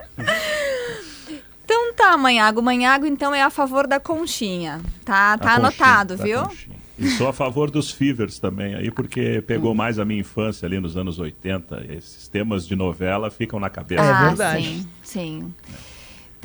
Então 1.65 1.93
tá, 1.95 2.15
Manhago. 2.15 2.61
Manhago, 2.61 3.05
então, 3.07 3.33
é 3.33 3.41
a 3.41 3.49
favor 3.49 3.87
da 3.87 3.99
conchinha. 3.99 4.81
Tá, 5.03 5.35
tá 5.37 5.55
anotado, 5.55 6.15
viu? 6.15 6.43
conchinha. 6.43 6.75
E 6.97 7.09
sou 7.09 7.27
a 7.27 7.33
favor 7.33 7.69
dos 7.69 7.91
Fevers 7.91 8.39
também 8.39 8.73
aí, 8.73 8.89
porque 8.89 9.43
pegou 9.45 9.71
Hum. 9.73 9.75
mais 9.75 9.99
a 9.99 10.05
minha 10.05 10.21
infância 10.21 10.65
ali 10.65 10.79
nos 10.79 10.95
anos 10.95 11.19
80. 11.19 11.85
Esses 11.89 12.27
temas 12.29 12.65
de 12.65 12.73
novela 12.75 13.29
ficam 13.29 13.59
na 13.59 13.69
cabeça. 13.69 14.01
ah, 14.01 14.55
Sim, 14.61 14.87
sim. 15.03 15.53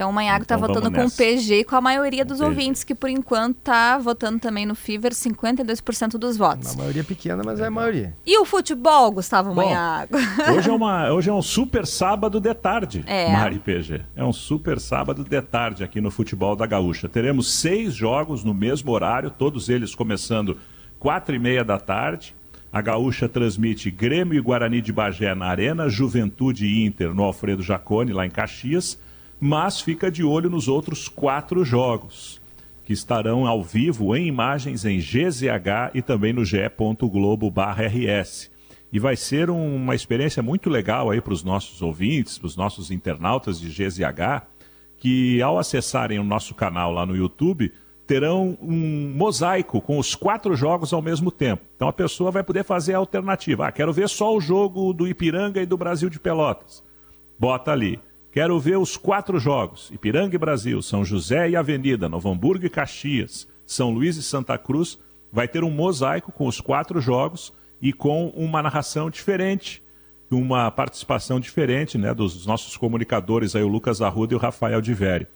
Então 0.01 0.09
o 0.09 0.13
Manhago 0.15 0.47
tá 0.47 0.55
Então, 0.57 0.67
votando 0.67 0.91
com 0.91 1.05
o. 1.05 1.11
PG 1.11 1.61
e 1.61 1.65
com 1.65 1.77
a 1.77 1.81
maioria 1.83 2.25
dos 2.25 2.39
PG. 2.39 2.49
ouvintes, 2.49 2.83
que 2.85 2.95
por 2.95 3.11
enquanto 3.11 3.57
tá 3.57 3.99
votando 3.99 4.39
também 4.39 4.65
no 4.65 4.75
Fever, 4.75 5.13
52% 5.13 6.13
dos 6.17 6.39
votos. 6.39 6.73
A 6.73 6.79
maioria 6.79 7.05
pequena, 7.05 7.43
mas 7.45 7.61
é 7.61 7.67
a 7.67 7.71
maioria. 7.71 8.17
E 8.25 8.39
o 8.39 8.47
futebol, 8.47 9.11
Gustavo 9.13 9.51
Bom, 9.53 9.57
Manhago? 9.57 10.17
Hoje 10.57 10.71
é, 10.71 10.73
uma, 10.73 11.13
hoje 11.13 11.29
é 11.29 11.33
um 11.35 11.43
super 11.43 11.87
sábado 11.87 12.41
de 12.41 12.55
tarde, 12.55 13.05
É. 13.07 13.31
Mari 13.31 13.59
PG. 13.59 14.01
É 14.17 14.25
um 14.25 14.33
super 14.33 14.81
sábado 14.81 15.23
de 15.23 15.43
tarde 15.43 15.85
aqui 15.85 16.01
no 16.01 16.11
futebol 16.11 16.57
da 16.57 16.65
Gaúcha. 16.65 17.07
Teremos 17.07 17.53
seis 17.53 17.93
jogos 17.93 18.43
no 18.43 18.55
mesmo 18.55 18.91
horário, 18.93 19.31
todos 19.31 19.69
eles 19.69 19.95
começando 19.95 20.57
quatro 20.99 21.35
e 21.35 21.39
meia 21.39 21.63
da 21.63 21.79
tarde. 21.79 22.35
A 22.73 22.81
Gaúcha 22.81 23.29
transmite 23.29 23.91
Grêmio 23.91 24.39
e 24.39 24.41
Guarani 24.41 24.81
de 24.81 24.95
Bagé 24.95 25.35
na 25.35 25.45
Arena, 25.47 25.91
Juventude 25.91 26.65
e 26.65 26.87
Inter 26.87 27.13
no 27.13 27.23
Alfredo 27.23 27.63
Jacone, 27.63 28.15
lá 28.15 28.25
em 28.25 28.31
Caxias, 28.31 28.99
mas 29.41 29.81
fica 29.81 30.11
de 30.11 30.23
olho 30.23 30.51
nos 30.51 30.69
outros 30.69 31.09
quatro 31.09 31.65
jogos 31.65 32.39
que 32.85 32.93
estarão 32.93 33.47
ao 33.47 33.63
vivo 33.63 34.15
em 34.17 34.27
imagens 34.27 34.85
em 34.85 34.99
GZH 34.99 35.93
e 35.95 36.03
também 36.03 36.33
no 36.33 36.45
ge.globo/rs. 36.45 38.51
E 38.93 38.99
vai 38.99 39.15
ser 39.17 39.49
um- 39.51 39.77
uma 39.77 39.95
experiência 39.95 40.43
muito 40.43 40.69
legal 40.69 41.11
aí 41.11 41.21
para 41.21 41.33
os 41.33 41.45
nossos 41.45 41.81
ouvintes, 41.81 42.37
para 42.39 42.47
os 42.49 42.57
nossos 42.57 42.91
internautas 42.91 43.61
de 43.61 43.69
GZH, 43.71 44.43
que 44.97 45.41
ao 45.41 45.59
acessarem 45.59 46.19
o 46.19 46.25
nosso 46.25 46.55
canal 46.55 46.93
lá 46.93 47.07
no 47.07 47.17
YouTube, 47.17 47.73
terão 48.07 48.59
um 48.61 49.13
mosaico 49.17 49.81
com 49.81 49.97
os 49.97 50.17
quatro 50.17 50.57
jogos 50.57 50.93
ao 50.93 51.01
mesmo 51.01 51.31
tempo. 51.31 51.63
Então 51.77 51.87
a 51.87 51.93
pessoa 51.93 52.33
vai 52.33 52.43
poder 52.43 52.65
fazer 52.65 52.95
a 52.95 52.99
alternativa. 52.99 53.69
Ah, 53.69 53.73
quero 53.73 53.93
ver 53.93 54.09
só 54.09 54.37
o 54.37 54.41
jogo 54.41 54.93
do 54.93 55.07
Ipiranga 55.07 55.63
e 55.63 55.67
do 55.67 55.77
Brasil 55.77 56.11
de 56.11 56.19
Pelotas. 56.19 56.83
Bota 57.39 57.71
ali. 57.71 58.01
Quero 58.33 58.59
ver 58.61 58.79
os 58.79 58.97
quatro 58.97 59.39
jogos: 59.39 59.91
Ipiranga 59.91 60.35
e 60.35 60.39
Brasil, 60.39 60.81
São 60.83 61.05
José 61.05 61.51
e 61.51 61.57
Avenida, 61.57 62.09
Novo 62.09 62.31
Hamburgo 62.31 62.65
e 62.65 62.71
Caxias, 62.71 63.49
São 63.67 63.91
Luís 63.91 64.17
e 64.17 64.23
Santa 64.23 64.57
Cruz. 64.57 64.99
Vai 65.33 65.47
ter 65.47 65.63
um 65.63 65.71
mosaico 65.71 66.33
com 66.33 66.47
os 66.47 66.61
quatro 66.61 67.01
jogos 67.01 67.53
e 67.81 67.93
com 67.93 68.29
uma 68.29 68.63
narração 68.63 69.09
diferente, 69.11 69.83
uma 70.31 70.71
participação 70.71 71.41
diferente 71.41 71.97
né, 71.97 72.13
dos 72.13 72.47
nossos 72.47 72.77
comunicadores, 72.77 73.55
aí, 73.55 73.63
o 73.63 73.69
Lucas 73.69 74.03
Arruda 74.03 74.35
e 74.35 74.37
o 74.37 74.41
Rafael 74.41 74.81
de 74.81 74.93
Vério. 74.93 75.27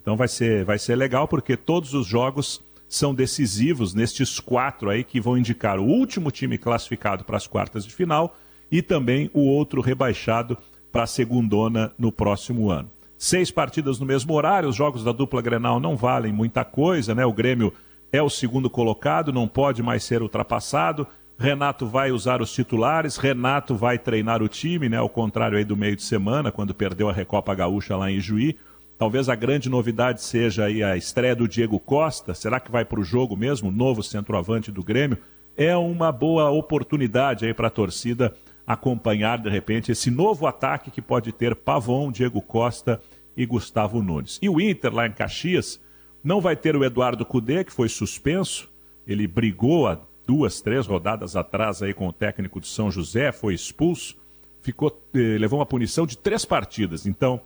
Então 0.00 0.16
vai 0.16 0.28
ser, 0.28 0.64
vai 0.64 0.78
ser 0.78 0.96
legal 0.96 1.26
porque 1.26 1.56
todos 1.56 1.94
os 1.94 2.06
jogos 2.06 2.62
são 2.88 3.14
decisivos 3.14 3.94
nestes 3.94 4.38
quatro 4.38 4.90
aí 4.90 5.02
que 5.02 5.20
vão 5.20 5.38
indicar 5.38 5.78
o 5.78 5.84
último 5.84 6.30
time 6.30 6.58
classificado 6.58 7.24
para 7.24 7.36
as 7.36 7.46
quartas 7.46 7.84
de 7.84 7.92
final 7.92 8.36
e 8.70 8.82
também 8.82 9.30
o 9.32 9.40
outro 9.40 9.80
rebaixado 9.80 10.58
para 10.94 11.02
a 11.02 11.08
segundona 11.08 11.92
no 11.98 12.12
próximo 12.12 12.70
ano. 12.70 12.88
Seis 13.18 13.50
partidas 13.50 13.98
no 13.98 14.06
mesmo 14.06 14.32
horário, 14.32 14.68
os 14.68 14.76
jogos 14.76 15.02
da 15.02 15.10
dupla 15.10 15.42
Grenal 15.42 15.80
não 15.80 15.96
valem 15.96 16.32
muita 16.32 16.64
coisa, 16.64 17.12
né? 17.16 17.26
O 17.26 17.32
Grêmio 17.32 17.72
é 18.12 18.22
o 18.22 18.30
segundo 18.30 18.70
colocado, 18.70 19.32
não 19.32 19.48
pode 19.48 19.82
mais 19.82 20.04
ser 20.04 20.22
ultrapassado. 20.22 21.04
Renato 21.36 21.84
vai 21.84 22.12
usar 22.12 22.40
os 22.40 22.52
titulares, 22.52 23.16
Renato 23.16 23.74
vai 23.74 23.98
treinar 23.98 24.40
o 24.40 24.46
time, 24.46 24.88
né? 24.88 24.96
Ao 24.96 25.08
contrário 25.08 25.58
aí 25.58 25.64
do 25.64 25.76
meio 25.76 25.96
de 25.96 26.02
semana, 26.02 26.52
quando 26.52 26.72
perdeu 26.72 27.08
a 27.08 27.12
Recopa 27.12 27.52
Gaúcha 27.56 27.96
lá 27.96 28.08
em 28.08 28.20
Juí. 28.20 28.56
Talvez 28.96 29.28
a 29.28 29.34
grande 29.34 29.68
novidade 29.68 30.22
seja 30.22 30.66
aí 30.66 30.80
a 30.80 30.96
estreia 30.96 31.34
do 31.34 31.48
Diego 31.48 31.80
Costa. 31.80 32.34
Será 32.34 32.60
que 32.60 32.70
vai 32.70 32.84
para 32.84 33.00
o 33.00 33.04
jogo 33.04 33.36
mesmo? 33.36 33.72
Novo 33.72 34.00
centroavante 34.00 34.70
do 34.70 34.84
Grêmio. 34.84 35.18
É 35.56 35.76
uma 35.76 36.12
boa 36.12 36.50
oportunidade 36.50 37.44
aí 37.44 37.52
para 37.52 37.66
a 37.66 37.70
torcida 37.70 38.32
acompanhar 38.66 39.38
de 39.38 39.50
repente 39.50 39.92
esse 39.92 40.10
novo 40.10 40.46
ataque 40.46 40.90
que 40.90 41.02
pode 41.02 41.32
ter 41.32 41.54
Pavon, 41.54 42.10
Diego 42.10 42.40
Costa 42.40 43.00
e 43.36 43.44
Gustavo 43.44 44.02
Nunes. 44.02 44.38
E 44.40 44.48
o 44.48 44.60
Inter 44.60 44.94
lá 44.94 45.06
em 45.06 45.12
Caxias 45.12 45.80
não 46.22 46.40
vai 46.40 46.56
ter 46.56 46.74
o 46.76 46.84
Eduardo 46.84 47.26
Cudê, 47.26 47.64
que 47.64 47.72
foi 47.72 47.88
suspenso. 47.88 48.70
Ele 49.06 49.26
brigou 49.26 49.86
há 49.86 50.00
duas, 50.26 50.60
três 50.60 50.86
rodadas 50.86 51.36
atrás 51.36 51.82
aí 51.82 51.92
com 51.92 52.08
o 52.08 52.12
técnico 52.12 52.60
de 52.60 52.66
São 52.66 52.90
José, 52.90 53.30
foi 53.30 53.52
expulso, 53.52 54.16
ficou, 54.62 54.90
eh, 55.14 55.36
levou 55.38 55.58
uma 55.58 55.66
punição 55.66 56.06
de 56.06 56.16
três 56.16 56.44
partidas. 56.44 57.06
Então, 57.06 57.40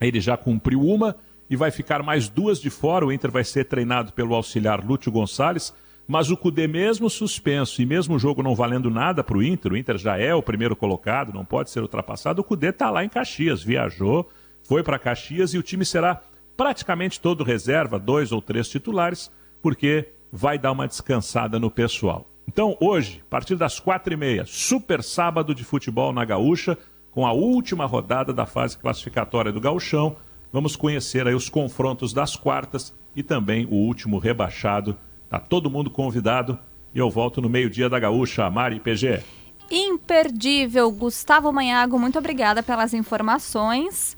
ele 0.00 0.20
já 0.20 0.36
cumpriu 0.36 0.80
uma 0.80 1.16
e 1.50 1.56
vai 1.56 1.70
ficar 1.70 2.02
mais 2.02 2.28
duas 2.28 2.60
de 2.60 2.70
fora. 2.70 3.04
O 3.04 3.12
Inter 3.12 3.30
vai 3.30 3.42
ser 3.42 3.64
treinado 3.64 4.12
pelo 4.12 4.34
auxiliar 4.34 4.84
Lúcio 4.84 5.10
Gonçalves, 5.10 5.74
mas 6.06 6.30
o 6.30 6.36
Cudê 6.36 6.66
mesmo 6.66 7.08
suspenso 7.08 7.80
e 7.80 7.86
mesmo 7.86 8.16
o 8.16 8.18
jogo 8.18 8.42
não 8.42 8.54
valendo 8.54 8.90
nada 8.90 9.24
para 9.24 9.38
o 9.38 9.42
Inter, 9.42 9.72
o 9.72 9.76
Inter 9.76 9.96
já 9.96 10.18
é 10.18 10.34
o 10.34 10.42
primeiro 10.42 10.76
colocado, 10.76 11.32
não 11.32 11.44
pode 11.44 11.70
ser 11.70 11.80
ultrapassado. 11.80 12.40
O 12.40 12.44
Cudê 12.44 12.68
está 12.68 12.90
lá 12.90 13.04
em 13.04 13.08
Caxias, 13.08 13.62
viajou, 13.62 14.28
foi 14.62 14.82
para 14.82 14.98
Caxias 14.98 15.54
e 15.54 15.58
o 15.58 15.62
time 15.62 15.84
será 15.84 16.20
praticamente 16.56 17.20
todo 17.20 17.44
reserva, 17.44 17.98
dois 17.98 18.32
ou 18.32 18.42
três 18.42 18.68
titulares, 18.68 19.30
porque 19.62 20.08
vai 20.30 20.58
dar 20.58 20.72
uma 20.72 20.86
descansada 20.86 21.58
no 21.58 21.70
pessoal. 21.70 22.28
Então, 22.46 22.76
hoje, 22.80 23.22
a 23.26 23.30
partir 23.30 23.56
das 23.56 23.80
quatro 23.80 24.12
e 24.12 24.16
meia, 24.16 24.44
super 24.46 25.02
sábado 25.02 25.54
de 25.54 25.64
futebol 25.64 26.12
na 26.12 26.24
Gaúcha, 26.24 26.76
com 27.14 27.24
a 27.24 27.32
última 27.32 27.86
rodada 27.86 28.32
da 28.32 28.44
fase 28.44 28.76
classificatória 28.76 29.52
do 29.52 29.60
Gauchão. 29.60 30.16
Vamos 30.52 30.74
conhecer 30.74 31.28
aí 31.28 31.34
os 31.34 31.48
confrontos 31.48 32.12
das 32.12 32.34
quartas 32.34 32.92
e 33.14 33.22
também 33.22 33.66
o 33.66 33.74
último 33.74 34.18
rebaixado. 34.18 34.96
Tá 35.34 35.40
todo 35.40 35.68
mundo 35.68 35.90
convidado 35.90 36.56
e 36.94 36.98
eu 37.00 37.10
volto 37.10 37.42
no 37.42 37.48
meio-dia 37.48 37.88
da 37.88 37.98
Gaúcha, 37.98 38.48
Mari 38.48 38.78
PG. 38.78 39.20
Imperdível, 39.68 40.88
Gustavo 40.92 41.52
Manhago, 41.52 41.98
muito 41.98 42.16
obrigada 42.16 42.62
pelas 42.62 42.94
informações. 42.94 44.16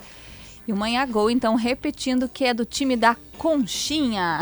E 0.69 0.73
o 0.75 0.77
Manhagol, 0.77 1.31
então, 1.31 1.55
repetindo 1.55 2.29
que 2.29 2.45
é 2.45 2.53
do 2.53 2.67
time 2.67 2.97
da 2.97 3.17
Conchinha. 3.39 4.41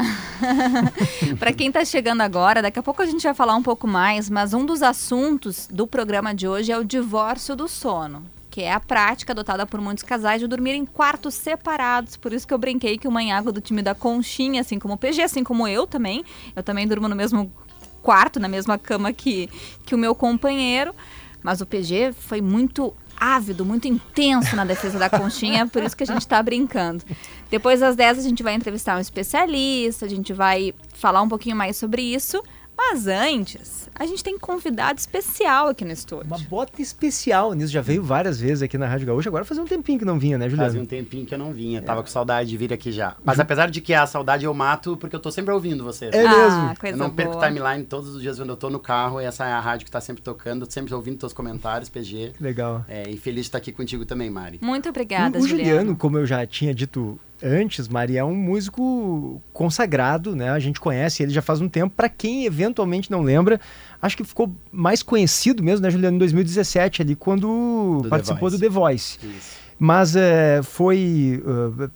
Para 1.38 1.52
quem 1.52 1.68
está 1.68 1.84
chegando 1.84 2.22
agora, 2.22 2.60
daqui 2.60 2.80
a 2.80 2.82
pouco 2.82 3.02
a 3.02 3.06
gente 3.06 3.22
vai 3.22 3.34
falar 3.34 3.54
um 3.54 3.62
pouco 3.62 3.86
mais, 3.86 4.28
mas 4.28 4.52
um 4.52 4.66
dos 4.66 4.82
assuntos 4.82 5.68
do 5.70 5.86
programa 5.86 6.34
de 6.34 6.48
hoje 6.48 6.72
é 6.72 6.78
o 6.78 6.82
divórcio 6.82 7.54
do 7.54 7.68
sono, 7.68 8.24
que 8.54 8.62
é 8.62 8.72
a 8.72 8.78
prática 8.78 9.32
adotada 9.32 9.66
por 9.66 9.80
muitos 9.80 10.04
casais 10.04 10.40
de 10.40 10.46
dormir 10.46 10.74
em 10.74 10.86
quartos 10.86 11.34
separados. 11.34 12.16
Por 12.16 12.32
isso 12.32 12.46
que 12.46 12.54
eu 12.54 12.58
brinquei 12.58 12.96
que 12.96 13.08
o 13.08 13.10
Manhago 13.10 13.50
do 13.50 13.60
time 13.60 13.82
da 13.82 13.96
Conchinha, 13.96 14.60
assim 14.60 14.78
como 14.78 14.94
o 14.94 14.96
PG, 14.96 15.22
assim 15.22 15.42
como 15.42 15.66
eu 15.66 15.88
também. 15.88 16.24
Eu 16.54 16.62
também 16.62 16.86
durmo 16.86 17.08
no 17.08 17.16
mesmo 17.16 17.52
quarto, 18.00 18.38
na 18.38 18.46
mesma 18.46 18.78
cama 18.78 19.12
que, 19.12 19.50
que 19.84 19.92
o 19.92 19.98
meu 19.98 20.14
companheiro. 20.14 20.94
Mas 21.42 21.60
o 21.60 21.66
PG 21.66 22.12
foi 22.16 22.40
muito 22.40 22.94
ávido, 23.16 23.64
muito 23.64 23.88
intenso 23.88 24.54
na 24.54 24.64
defesa 24.64 25.00
da 25.00 25.10
conchinha, 25.10 25.66
por 25.66 25.82
isso 25.82 25.96
que 25.96 26.04
a 26.04 26.06
gente 26.06 26.20
está 26.20 26.40
brincando. 26.40 27.02
Depois 27.50 27.80
das 27.80 27.96
10 27.96 28.20
a 28.20 28.22
gente 28.22 28.44
vai 28.44 28.54
entrevistar 28.54 28.96
um 28.96 29.00
especialista, 29.00 30.06
a 30.06 30.08
gente 30.08 30.32
vai 30.32 30.72
falar 30.94 31.22
um 31.22 31.28
pouquinho 31.28 31.56
mais 31.56 31.76
sobre 31.76 32.02
isso. 32.02 32.40
Mas 32.76 33.06
antes, 33.06 33.88
a 33.94 34.04
gente 34.04 34.22
tem 34.22 34.38
convidado 34.38 34.98
especial 34.98 35.68
aqui 35.68 35.84
no 35.84 35.92
estúdio. 35.92 36.26
Uma 36.26 36.38
bota 36.38 36.82
especial 36.82 37.52
nisso, 37.52 37.72
já 37.72 37.80
veio 37.80 38.02
várias 38.02 38.40
vezes 38.40 38.62
aqui 38.62 38.76
na 38.76 38.86
Rádio 38.86 39.06
Gaúcha, 39.06 39.28
agora 39.28 39.44
fazia 39.44 39.62
um 39.62 39.66
tempinho 39.66 39.98
que 39.98 40.04
não 40.04 40.18
vinha, 40.18 40.36
né, 40.36 40.48
Juliano? 40.48 40.68
Fazia 40.68 40.82
um 40.82 40.86
tempinho 40.86 41.24
que 41.24 41.34
eu 41.34 41.38
não 41.38 41.52
vinha, 41.52 41.80
tava 41.80 42.02
com 42.02 42.08
saudade 42.08 42.50
de 42.50 42.56
vir 42.56 42.72
aqui 42.72 42.90
já. 42.90 43.16
Mas 43.24 43.38
apesar 43.38 43.70
de 43.70 43.80
que 43.80 43.94
a 43.94 44.06
saudade 44.06 44.44
eu 44.44 44.52
mato, 44.52 44.96
porque 44.96 45.14
eu 45.14 45.20
tô 45.20 45.30
sempre 45.30 45.52
ouvindo 45.52 45.84
vocês. 45.84 46.12
É 46.12 46.22
mesmo? 46.22 46.36
Ah, 46.36 46.74
coisa 46.78 46.96
eu 46.96 46.98
não 46.98 47.10
perco 47.10 47.34
boa. 47.34 47.46
timeline 47.46 47.84
todos 47.84 48.14
os 48.14 48.20
dias 48.20 48.38
quando 48.38 48.50
eu 48.50 48.56
tô 48.56 48.68
no 48.68 48.80
carro, 48.80 49.20
e 49.20 49.24
essa 49.24 49.46
é 49.46 49.52
a 49.52 49.60
rádio 49.60 49.84
que 49.84 49.90
tá 49.90 50.00
sempre 50.00 50.22
tocando, 50.22 50.70
sempre 50.70 50.92
ouvindo 50.94 51.18
teus 51.18 51.32
comentários, 51.32 51.88
PG. 51.88 52.32
Legal. 52.40 52.84
É, 52.88 53.08
e 53.08 53.16
feliz 53.16 53.42
de 53.42 53.48
estar 53.48 53.58
aqui 53.58 53.72
contigo 53.72 54.04
também, 54.04 54.30
Mari. 54.30 54.58
Muito 54.62 54.88
obrigada, 54.88 55.38
o, 55.38 55.42
o 55.42 55.46
Juliano. 55.46 55.70
Juliano, 55.70 55.96
como 55.96 56.18
eu 56.18 56.26
já 56.26 56.44
tinha 56.46 56.74
dito 56.74 57.18
antes, 57.42 57.88
Maria, 57.88 58.20
é 58.20 58.24
um 58.24 58.34
músico 58.34 59.42
consagrado, 59.52 60.34
né? 60.34 60.50
A 60.50 60.58
gente 60.58 60.80
conhece 60.80 61.22
ele 61.22 61.32
já 61.32 61.42
faz 61.42 61.60
um 61.60 61.68
tempo. 61.68 61.94
Para 61.94 62.08
quem 62.08 62.44
eventualmente 62.44 63.10
não 63.10 63.22
lembra, 63.22 63.60
acho 64.00 64.16
que 64.16 64.24
ficou 64.24 64.54
mais 64.70 65.02
conhecido 65.02 65.62
mesmo, 65.62 65.84
né, 65.84 65.90
Juliano, 65.90 66.16
em 66.16 66.18
2017, 66.18 67.02
ali, 67.02 67.14
quando 67.14 68.00
The 68.02 68.08
participou 68.08 68.50
Voice. 68.50 68.56
do 68.56 68.60
The 68.60 68.68
Voice. 68.68 69.18
Isso. 69.22 69.64
Mas 69.78 70.14
é, 70.16 70.60
foi 70.62 71.42
uh, 71.44 71.90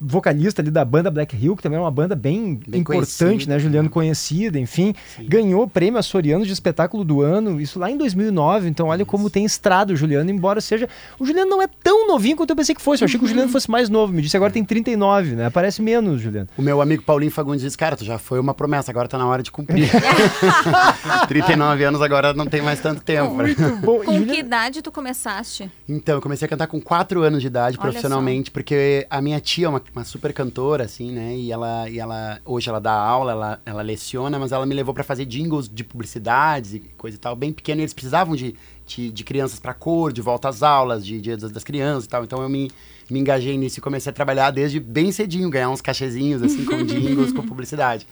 vocalista 0.00 0.62
ali 0.62 0.70
da 0.70 0.84
banda 0.84 1.10
Black 1.10 1.36
Hill, 1.36 1.54
que 1.54 1.62
também 1.62 1.78
é 1.78 1.80
uma 1.80 1.90
banda 1.90 2.16
bem, 2.16 2.60
Bem 2.66 2.80
importante, 2.80 3.48
né, 3.48 3.58
Juliano? 3.58 3.90
Conhecida, 3.90 4.58
enfim. 4.58 4.94
Ganhou 5.20 5.64
o 5.64 5.68
prêmio 5.68 5.98
Açorianos 5.98 6.46
de 6.46 6.52
Espetáculo 6.52 7.04
do 7.04 7.20
Ano, 7.20 7.60
isso 7.60 7.78
lá 7.78 7.90
em 7.90 7.96
2009. 7.96 8.68
Então, 8.68 8.88
olha 8.88 9.04
como 9.04 9.28
tem 9.28 9.44
estrada 9.44 9.92
o 9.92 9.96
Juliano, 9.96 10.30
embora 10.30 10.60
seja. 10.60 10.88
O 11.18 11.26
Juliano 11.26 11.50
não 11.50 11.60
é 11.60 11.68
tão 11.82 12.06
novinho 12.06 12.36
quanto 12.36 12.50
eu 12.50 12.56
pensei 12.56 12.74
que 12.74 12.80
fosse. 12.80 13.02
Eu 13.02 13.06
achei 13.06 13.18
que 13.18 13.24
o 13.24 13.28
Juliano 13.28 13.50
fosse 13.50 13.70
mais 13.70 13.88
novo. 13.88 14.12
Me 14.12 14.22
disse 14.22 14.36
agora 14.36 14.52
tem 14.52 14.64
39, 14.64 15.34
né? 15.34 15.50
Parece 15.50 15.82
menos, 15.82 16.20
Juliano. 16.20 16.48
O 16.56 16.62
meu 16.62 16.80
amigo 16.80 17.02
Paulinho 17.02 17.30
Fagundes 17.30 17.62
disse, 17.62 17.76
cara, 17.76 17.96
tu 17.96 18.04
já 18.04 18.18
foi 18.18 18.40
uma 18.40 18.54
promessa, 18.54 18.90
agora 18.90 19.08
tá 19.08 19.18
na 19.18 19.26
hora 19.26 19.42
de 19.42 19.50
cumprir. 19.50 19.90
39 21.28 21.84
anos 21.84 22.02
agora 22.02 22.32
não 22.32 22.46
tem 22.46 22.62
mais 22.62 22.80
tanto 22.80 23.02
tempo. 23.02 23.36
Bom, 23.82 24.00
Com 24.04 24.24
que 24.26 24.38
idade 24.38 24.82
tu 24.82 24.90
começaste? 24.90 25.70
Então, 25.88 26.16
eu 26.16 26.20
comecei 26.20 26.46
a 26.46 26.48
cantar 26.48 26.66
com 26.66 26.80
4 26.80 27.22
anos 27.22 27.40
de 27.40 27.46
idade, 27.46 27.76
Olha 27.76 27.82
profissionalmente, 27.82 28.50
porque 28.50 29.06
a 29.10 29.20
minha 29.20 29.40
tia 29.40 29.66
é 29.66 29.68
uma, 29.68 29.82
uma 29.94 30.04
super 30.04 30.32
cantora, 30.32 30.84
assim, 30.84 31.10
né? 31.10 31.36
E 31.36 31.50
ela, 31.50 31.88
e 31.88 31.98
ela 31.98 32.40
hoje 32.44 32.68
ela 32.68 32.80
dá 32.80 32.92
aula, 32.92 33.32
ela, 33.32 33.60
ela 33.66 33.82
leciona, 33.82 34.38
mas 34.38 34.52
ela 34.52 34.64
me 34.64 34.74
levou 34.74 34.94
pra 34.94 35.02
fazer 35.02 35.24
jingles 35.24 35.68
de 35.68 35.82
publicidades 35.82 36.74
e 36.74 36.80
coisa 36.96 37.16
e 37.16 37.20
tal, 37.20 37.34
bem 37.34 37.52
pequeno. 37.52 37.80
Eles 37.80 37.92
precisavam 37.92 38.36
de, 38.36 38.54
de, 38.86 39.10
de 39.10 39.24
crianças 39.24 39.58
pra 39.58 39.74
cor, 39.74 40.12
de 40.12 40.20
volta 40.20 40.48
às 40.48 40.62
aulas, 40.62 41.04
de 41.04 41.20
dia 41.20 41.36
das, 41.36 41.50
das 41.50 41.64
crianças 41.64 42.04
e 42.04 42.08
tal. 42.08 42.24
Então 42.24 42.42
eu 42.42 42.48
me, 42.48 42.70
me 43.10 43.18
engajei 43.18 43.56
nisso 43.56 43.78
e 43.78 43.82
comecei 43.82 44.10
a 44.10 44.14
trabalhar 44.14 44.50
desde 44.50 44.78
bem 44.78 45.10
cedinho, 45.10 45.50
ganhar 45.50 45.70
uns 45.70 45.80
cachezinhos, 45.80 46.42
assim, 46.42 46.64
com 46.64 46.82
jingles, 46.84 47.32
com 47.32 47.42
publicidade. 47.42 48.06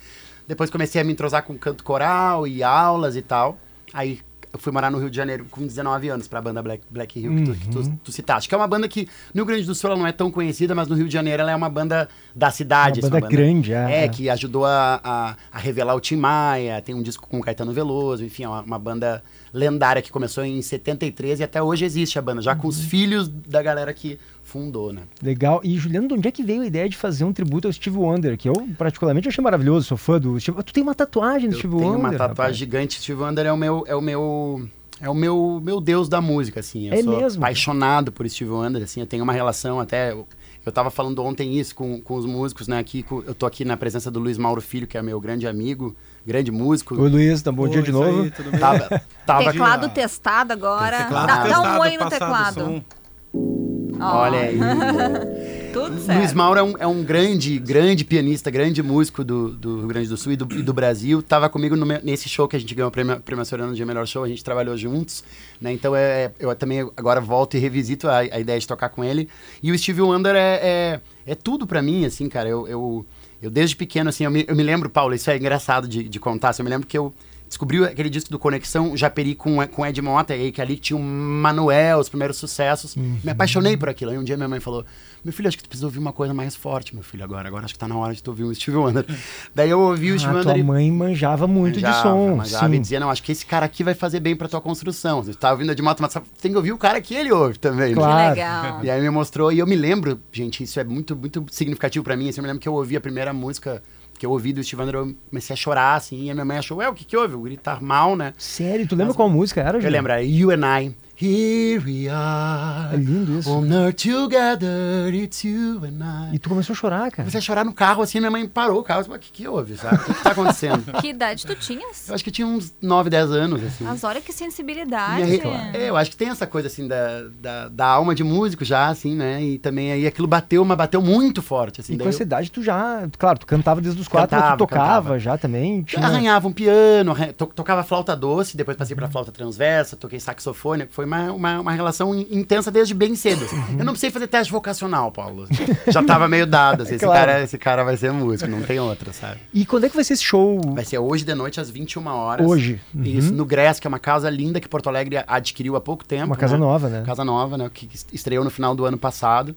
Depois 0.46 0.70
comecei 0.70 1.00
a 1.00 1.04
me 1.04 1.12
entrosar 1.12 1.42
com 1.44 1.56
canto 1.56 1.84
coral 1.84 2.46
e 2.46 2.62
aulas 2.62 3.16
e 3.16 3.22
tal. 3.22 3.58
Aí 3.92 4.20
eu 4.52 4.58
fui 4.58 4.72
morar 4.72 4.90
no 4.90 4.98
Rio 4.98 5.10
de 5.10 5.16
Janeiro 5.16 5.46
com 5.50 5.66
19 5.66 6.08
anos 6.08 6.26
pra 6.28 6.40
banda 6.40 6.62
Black, 6.62 6.82
Black 6.90 7.18
Hill, 7.20 7.34
que, 7.36 7.42
tu, 7.44 7.52
que 7.54 7.68
tu, 7.68 7.78
Uhum. 7.80 7.96
tu 8.04 8.12
citaste. 8.12 8.48
Que 8.48 8.54
é 8.54 8.58
uma 8.58 8.66
banda 8.66 8.88
que 8.88 9.02
no 9.34 9.40
Rio 9.42 9.46
Grande 9.46 9.64
do 9.64 9.74
Sul 9.74 9.90
ela 9.90 9.98
não 9.98 10.06
é 10.06 10.12
tão 10.12 10.30
conhecida, 10.30 10.74
mas 10.74 10.88
no 10.88 10.94
Rio 10.96 11.06
de 11.06 11.12
Janeiro 11.12 11.42
ela 11.42 11.52
é 11.52 11.56
uma 11.56 11.68
banda 11.68 12.08
da 12.34 12.50
cidade. 12.50 13.00
Uma 13.00 13.08
assim, 13.08 13.20
banda 13.20 13.28
grande, 13.28 13.72
é, 13.72 13.92
É, 14.00 14.04
é. 14.04 14.08
que 14.08 14.28
ajudou 14.30 14.64
a, 14.64 15.00
a, 15.04 15.36
a 15.52 15.58
revelar 15.58 15.94
o 15.94 16.00
Tim 16.00 16.16
Maia, 16.16 16.80
tem 16.80 16.94
um 16.94 17.02
disco 17.02 17.26
com 17.28 17.38
o 17.38 17.40
Caetano 17.42 17.72
Veloso, 17.72 18.24
enfim, 18.24 18.44
é 18.44 18.48
uma, 18.48 18.62
uma 18.62 18.78
banda 18.78 19.22
lendária 19.52 20.02
que 20.02 20.10
começou 20.10 20.44
em 20.44 20.60
73 20.60 21.40
e 21.40 21.42
até 21.42 21.62
hoje 21.62 21.84
existe 21.84 22.18
a 22.18 22.22
banda, 22.22 22.42
já 22.42 22.54
com 22.54 22.68
os 22.68 22.78
Uhum. 22.78 22.84
filhos 22.88 23.28
da 23.28 23.62
galera 23.62 23.92
que 23.94 24.18
fundou, 24.48 24.92
né? 24.92 25.02
Legal. 25.22 25.60
E, 25.62 25.76
Juliano, 25.78 26.08
de 26.08 26.14
onde 26.14 26.26
é 26.28 26.30
que 26.32 26.42
veio 26.42 26.62
a 26.62 26.66
ideia 26.66 26.88
de 26.88 26.96
fazer 26.96 27.24
um 27.24 27.32
tributo 27.32 27.68
ao 27.68 27.72
Steve 27.72 27.96
Wonder? 27.98 28.36
Que 28.36 28.48
eu, 28.48 28.54
particularmente, 28.76 29.28
achei 29.28 29.42
maravilhoso. 29.44 29.86
Sou 29.86 29.96
fã 29.96 30.18
do 30.18 30.40
Steve 30.40 30.62
Tu 30.64 30.72
tem 30.72 30.82
uma 30.82 30.94
tatuagem 30.94 31.50
do 31.50 31.56
Steve 31.56 31.76
Tem 31.76 31.84
Wonder? 31.84 31.98
uma 32.00 32.10
tatuagem 32.10 32.28
rapaz. 32.30 32.56
gigante. 32.56 33.00
Steve 33.00 33.20
Wonder 33.22 33.46
é 33.46 33.52
o 33.52 33.56
meu. 33.56 33.84
É 33.86 33.94
o 33.94 34.00
meu 34.00 34.68
é 35.00 35.08
o 35.08 35.14
meu, 35.14 35.60
meu 35.62 35.80
deus 35.80 36.08
da 36.08 36.20
música, 36.20 36.58
assim. 36.58 36.88
Eu 36.88 36.94
É 36.94 37.02
sou 37.04 37.16
mesmo? 37.20 37.40
apaixonado 37.40 38.10
por 38.10 38.28
Steve 38.28 38.50
Wonder, 38.50 38.82
assim. 38.82 38.98
Eu 39.00 39.06
tenho 39.06 39.22
uma 39.22 39.32
relação 39.32 39.78
até... 39.78 40.10
Eu, 40.10 40.26
eu 40.66 40.72
tava 40.72 40.90
falando 40.90 41.22
ontem 41.22 41.56
isso 41.56 41.72
com, 41.72 42.00
com 42.00 42.16
os 42.16 42.26
músicos, 42.26 42.66
né? 42.66 42.80
Aqui, 42.80 43.04
com- 43.04 43.22
eu 43.24 43.32
tô 43.32 43.46
aqui 43.46 43.64
na 43.64 43.76
presença 43.76 44.10
do 44.10 44.18
Luiz 44.18 44.36
Mauro 44.36 44.60
Filho, 44.60 44.88
que 44.88 44.98
é 44.98 45.02
meu 45.02 45.20
grande 45.20 45.46
amigo, 45.46 45.94
grande 46.26 46.50
músico. 46.50 47.00
Oi, 47.00 47.08
Luiz, 47.08 47.40
tá 47.40 47.52
bom 47.52 47.68
dia 47.68 47.80
de 47.80 47.92
novo. 47.92 48.28
Tava, 48.58 49.00
tava 49.24 49.52
Teclado 49.52 49.88
testado 49.90 50.52
agora. 50.52 51.04
Teclado 51.04 51.26
dá, 51.28 51.34
dá 51.36 51.42
um 51.42 51.62
testado, 51.62 51.80
oi 51.80 51.96
no 51.96 52.10
teclado. 52.10 52.60
som. 52.60 53.77
Ó. 54.00 54.16
Olha 54.18 54.38
aí. 54.40 54.58
Tudo 55.72 56.00
certo. 56.00 56.18
Luiz 56.18 56.32
Mauro 56.32 56.58
é 56.58 56.62
um, 56.62 56.74
é 56.78 56.86
um 56.86 57.02
grande, 57.04 57.58
grande 57.58 58.04
pianista, 58.04 58.50
grande 58.50 58.82
músico 58.82 59.22
do, 59.22 59.50
do 59.50 59.78
Rio 59.78 59.86
Grande 59.88 60.08
do 60.08 60.16
Sul 60.16 60.32
e 60.32 60.36
do, 60.36 60.48
e 60.58 60.62
do 60.62 60.72
Brasil. 60.72 61.22
Tava 61.22 61.48
comigo 61.48 61.76
no 61.76 61.84
nesse 62.02 62.28
show 62.28 62.48
que 62.48 62.56
a 62.56 62.58
gente 62.58 62.74
ganhou 62.74 62.88
o 62.88 62.92
prêmio, 62.92 63.20
prêmio 63.20 63.42
Açoriano 63.42 63.74
de 63.74 63.84
Melhor 63.84 64.06
Show, 64.06 64.24
a 64.24 64.28
gente 64.28 64.42
trabalhou 64.42 64.76
juntos, 64.76 65.22
né? 65.60 65.72
Então 65.72 65.94
é, 65.94 66.24
é- 66.24 66.32
eu 66.40 66.54
também 66.54 66.80
agora 66.96 67.20
volto 67.20 67.56
e 67.56 67.60
revisito 67.60 68.08
a, 68.08 68.18
a 68.18 68.40
ideia 68.40 68.58
de 68.58 68.66
tocar 68.66 68.88
com 68.88 69.04
ele. 69.04 69.28
E 69.62 69.70
o 69.70 69.78
Steve 69.78 70.00
Wonder 70.00 70.34
é, 70.34 70.60
é, 70.62 71.00
é 71.26 71.34
tudo 71.34 71.66
pra 71.66 71.82
mim, 71.82 72.04
assim, 72.04 72.28
cara. 72.28 72.48
Eu, 72.48 72.66
eu, 72.66 73.06
eu 73.42 73.50
desde 73.50 73.76
pequeno, 73.76 74.08
assim, 74.08 74.24
eu 74.24 74.30
me, 74.30 74.44
eu 74.48 74.56
me 74.56 74.62
lembro, 74.62 74.88
Paulo, 74.88 75.14
isso 75.14 75.30
é 75.30 75.36
engraçado 75.36 75.86
de, 75.86 76.08
de 76.08 76.18
contar, 76.18 76.50
assim, 76.50 76.62
eu 76.62 76.64
me 76.64 76.70
lembro 76.70 76.86
que 76.86 76.96
eu 76.96 77.12
descobri 77.48 77.82
aquele 77.84 78.10
disco 78.10 78.30
do 78.30 78.38
Conexão 78.38 78.96
Japeri 78.96 79.34
com, 79.34 79.66
com 79.68 79.84
Ed 79.86 80.00
Mota, 80.02 80.36
e 80.36 80.42
aí 80.42 80.52
que 80.52 80.60
ali 80.60 80.76
tinha 80.76 80.96
o 80.96 81.02
Manuel, 81.02 81.98
os 81.98 82.08
primeiros 82.08 82.36
sucessos. 82.36 82.94
Me 82.96 83.30
apaixonei 83.30 83.76
por 83.76 83.88
aquilo. 83.88 84.10
Aí 84.10 84.18
um 84.18 84.24
dia 84.24 84.36
minha 84.36 84.48
mãe 84.48 84.60
falou: 84.60 84.84
Meu 85.24 85.32
filho, 85.32 85.48
acho 85.48 85.56
que 85.56 85.62
tu 85.62 85.68
precisa 85.68 85.86
ouvir 85.86 85.98
uma 85.98 86.12
coisa 86.12 86.32
mais 86.34 86.54
forte, 86.54 86.94
meu 86.94 87.02
filho, 87.02 87.24
agora. 87.24 87.48
Agora 87.48 87.64
acho 87.64 87.74
que 87.74 87.78
tá 87.80 87.88
na 87.88 87.96
hora 87.96 88.14
de 88.14 88.22
tu 88.22 88.28
ouvir 88.28 88.44
um 88.44 88.54
Steve 88.54 88.76
Wonder. 88.76 89.04
Daí 89.54 89.70
eu 89.70 89.80
ouvi 89.80 90.12
o 90.12 90.18
Steve 90.18 90.32
Ah, 90.34 90.38
Wonder. 90.38 90.52
tua 90.52 90.58
e- 90.58 90.62
mãe 90.62 90.90
manjava 90.92 91.46
muito 91.46 91.76
de 91.76 91.82
Manjava, 91.82 92.02
som. 92.02 92.36
manjava 92.36 92.68
e 92.68 92.76
sim. 92.76 92.80
dizia, 92.82 93.00
não, 93.00 93.10
acho 93.10 93.22
que 93.22 93.32
esse 93.32 93.46
cara 93.46 93.66
aqui 93.66 93.82
vai 93.82 93.94
fazer 93.94 94.20
bem 94.20 94.36
pra 94.36 94.46
tua 94.48 94.60
construção. 94.60 95.22
Você 95.22 95.34
tá 95.34 95.50
ouvindo 95.50 95.72
Ed 95.72 95.80
Mota, 95.82 96.02
mas 96.02 96.14
tem 96.40 96.50
que 96.50 96.56
ouvir 96.56 96.72
o 96.72 96.78
cara 96.78 97.00
que 97.00 97.14
ele 97.14 97.32
ouve 97.32 97.58
também. 97.58 97.88
né? 97.90 97.94
Claro. 97.94 98.34
Que 98.34 98.40
legal. 98.40 98.84
E 98.84 98.90
aí 98.90 99.00
me 99.00 99.10
mostrou, 99.10 99.50
e 99.52 99.58
eu 99.58 99.66
me 99.66 99.76
lembro, 99.76 100.20
gente, 100.32 100.62
isso 100.62 100.78
é 100.78 100.84
muito, 100.84 101.16
muito 101.16 101.44
significativo 101.50 102.04
pra 102.04 102.16
mim. 102.16 102.28
Assim, 102.28 102.40
eu 102.40 102.42
me 102.42 102.48
lembro 102.48 102.60
que 102.60 102.68
eu 102.68 102.74
ouvi 102.74 102.96
a 102.96 103.00
primeira 103.00 103.32
música 103.32 103.82
que 104.18 104.26
eu 104.26 104.30
ouvi 104.30 104.52
do 104.52 104.62
Steve 104.62 104.82
Wonder, 104.82 104.94
eu 104.96 105.14
comecei 105.30 105.54
a 105.54 105.56
chorar, 105.56 105.94
assim, 105.94 106.24
e 106.24 106.30
a 106.30 106.34
minha 106.34 106.44
mãe 106.44 106.58
achou, 106.58 106.78
ué, 106.78 106.88
o 106.88 106.92
que 106.94 107.04
que 107.04 107.16
houve? 107.16 107.34
O 107.34 107.40
gritar 107.42 107.80
mal, 107.80 108.16
né? 108.16 108.32
Sério, 108.36 108.86
tu 108.86 108.96
lembra 108.96 109.14
qual 109.14 109.28
música 109.30 109.60
era, 109.60 109.78
Eu 109.78 109.82
Juliano? 109.82 109.96
lembro, 110.08 110.12
era 110.12 110.22
You 110.22 110.50
and 110.50 110.80
I. 110.80 110.96
Here 111.20 111.82
we 111.84 112.08
are. 112.08 112.94
É 112.94 112.96
lindo 112.96 113.40
isso. 113.40 113.50
On 113.52 113.66
earth 113.72 114.04
together, 114.04 115.12
it's 115.12 115.42
you 115.42 115.80
and 115.84 116.30
I. 116.30 116.36
E 116.36 116.38
tu 116.38 116.48
começou 116.48 116.74
a 116.74 116.76
chorar, 116.76 117.10
cara. 117.10 117.24
Comecei 117.24 117.38
a 117.38 117.40
chorar 117.42 117.64
no 117.64 117.72
carro, 117.72 118.02
assim, 118.02 118.20
minha 118.20 118.30
mãe 118.30 118.46
parou 118.46 118.78
o 118.78 118.82
carro. 118.84 119.04
eu 119.08 119.14
O 119.14 119.18
que 119.18 119.32
que 119.32 119.48
houve, 119.48 119.76
sabe? 119.76 119.96
O 119.96 120.04
que 120.04 120.14
que 120.14 120.22
tá 120.22 120.30
acontecendo? 120.30 120.84
Que 121.02 121.08
idade 121.08 121.44
tu 121.44 121.56
tinhas? 121.56 122.08
Eu 122.08 122.14
acho 122.14 122.22
que 122.22 122.30
eu 122.30 122.34
tinha 122.34 122.46
uns 122.46 122.72
9, 122.80 123.10
10 123.10 123.32
anos, 123.32 123.64
assim. 123.64 123.82
Mas 123.82 124.04
olha 124.04 124.20
que 124.20 124.32
sensibilidade. 124.32 125.22
aí, 125.24 125.40
é, 125.74 125.88
eu 125.90 125.96
acho 125.96 126.10
que 126.12 126.16
tem 126.16 126.28
essa 126.28 126.46
coisa, 126.46 126.68
assim, 126.68 126.86
da, 126.86 127.24
da, 127.40 127.68
da 127.68 127.86
alma 127.86 128.14
de 128.14 128.22
músico 128.22 128.64
já, 128.64 128.86
assim, 128.88 129.16
né? 129.16 129.42
E 129.42 129.58
também 129.58 129.90
aí 129.90 130.06
aquilo 130.06 130.28
bateu, 130.28 130.64
mas 130.64 130.76
bateu 130.78 131.02
muito 131.02 131.42
forte, 131.42 131.80
assim. 131.80 131.94
E 131.94 131.96
daí 131.96 132.04
com 132.04 132.10
eu- 132.10 132.14
essa 132.14 132.22
idade 132.22 132.50
tu 132.50 132.62
já, 132.62 133.08
claro, 133.18 133.40
tu 133.40 133.46
cantava 133.46 133.80
desde 133.80 134.00
os 134.00 134.06
quatro, 134.06 134.36
Cantava, 134.36 134.56
tu 134.56 134.58
tocava 134.58 134.84
cantava. 135.00 135.18
já 135.18 135.36
também. 135.36 135.82
Tinha... 135.82 136.04
Arranhava 136.06 136.46
um 136.46 136.52
piano, 136.52 137.10
arran- 137.10 137.32
to- 137.32 137.46
tocava 137.46 137.82
flauta 137.82 138.14
doce, 138.14 138.56
depois 138.56 138.76
passei 138.76 138.94
pra 138.94 139.08
flauta 139.08 139.32
transversa, 139.32 139.96
toquei 139.96 140.20
saxofone. 140.20 140.86
Foi 140.88 141.07
uma, 141.08 141.32
uma, 141.32 141.60
uma 141.60 141.72
relação 141.72 142.14
in- 142.14 142.26
intensa 142.30 142.70
desde 142.70 142.94
bem 142.94 143.16
cedo. 143.16 143.44
assim. 143.44 143.56
Eu 143.78 143.84
não 143.84 143.92
precisei 143.92 144.10
fazer 144.10 144.26
teste 144.28 144.52
vocacional, 144.52 145.10
Paulo. 145.10 145.46
Já 145.88 146.02
tava 146.02 146.28
meio 146.28 146.46
dado. 146.46 146.82
assim, 146.84 146.94
esse, 146.94 147.04
Claro. 147.04 147.26
cara, 147.26 147.42
esse 147.42 147.58
cara 147.58 147.82
vai 147.82 147.96
ser 147.96 148.12
músico, 148.12 148.48
não 148.50 148.62
tem 148.62 148.78
outra, 148.78 149.12
sabe? 149.12 149.40
E 149.52 149.66
quando 149.66 149.84
é 149.84 149.88
que 149.88 149.94
vai 149.96 150.04
ser 150.04 150.12
esse 150.12 150.22
show? 150.24 150.60
Vai 150.74 150.84
ser 150.84 150.98
hoje 150.98 151.24
de 151.24 151.34
noite, 151.34 151.60
às 151.60 151.68
21 151.70 152.06
horas. 152.06 152.46
Hoje? 152.46 152.80
Uhum. 152.94 153.02
Isso, 153.02 153.32
no 153.34 153.44
Gress, 153.44 153.80
que 153.80 153.86
é 153.86 153.90
uma 153.90 153.98
casa 153.98 154.30
linda 154.30 154.60
que 154.60 154.68
Porto 154.68 154.88
Alegre 154.88 155.24
adquiriu 155.26 155.74
há 155.74 155.80
pouco 155.80 156.04
tempo. 156.04 156.26
Uma 156.26 156.36
casa 156.36 156.56
nova, 156.56 156.88
né? 156.88 157.02
Casa 157.04 157.24
nova, 157.24 157.58
né? 157.58 157.70
Que 157.72 157.88
estreou 158.12 158.44
no 158.44 158.50
final 158.50 158.74
do 158.76 158.84
ano 158.84 158.98
passado. 158.98 159.56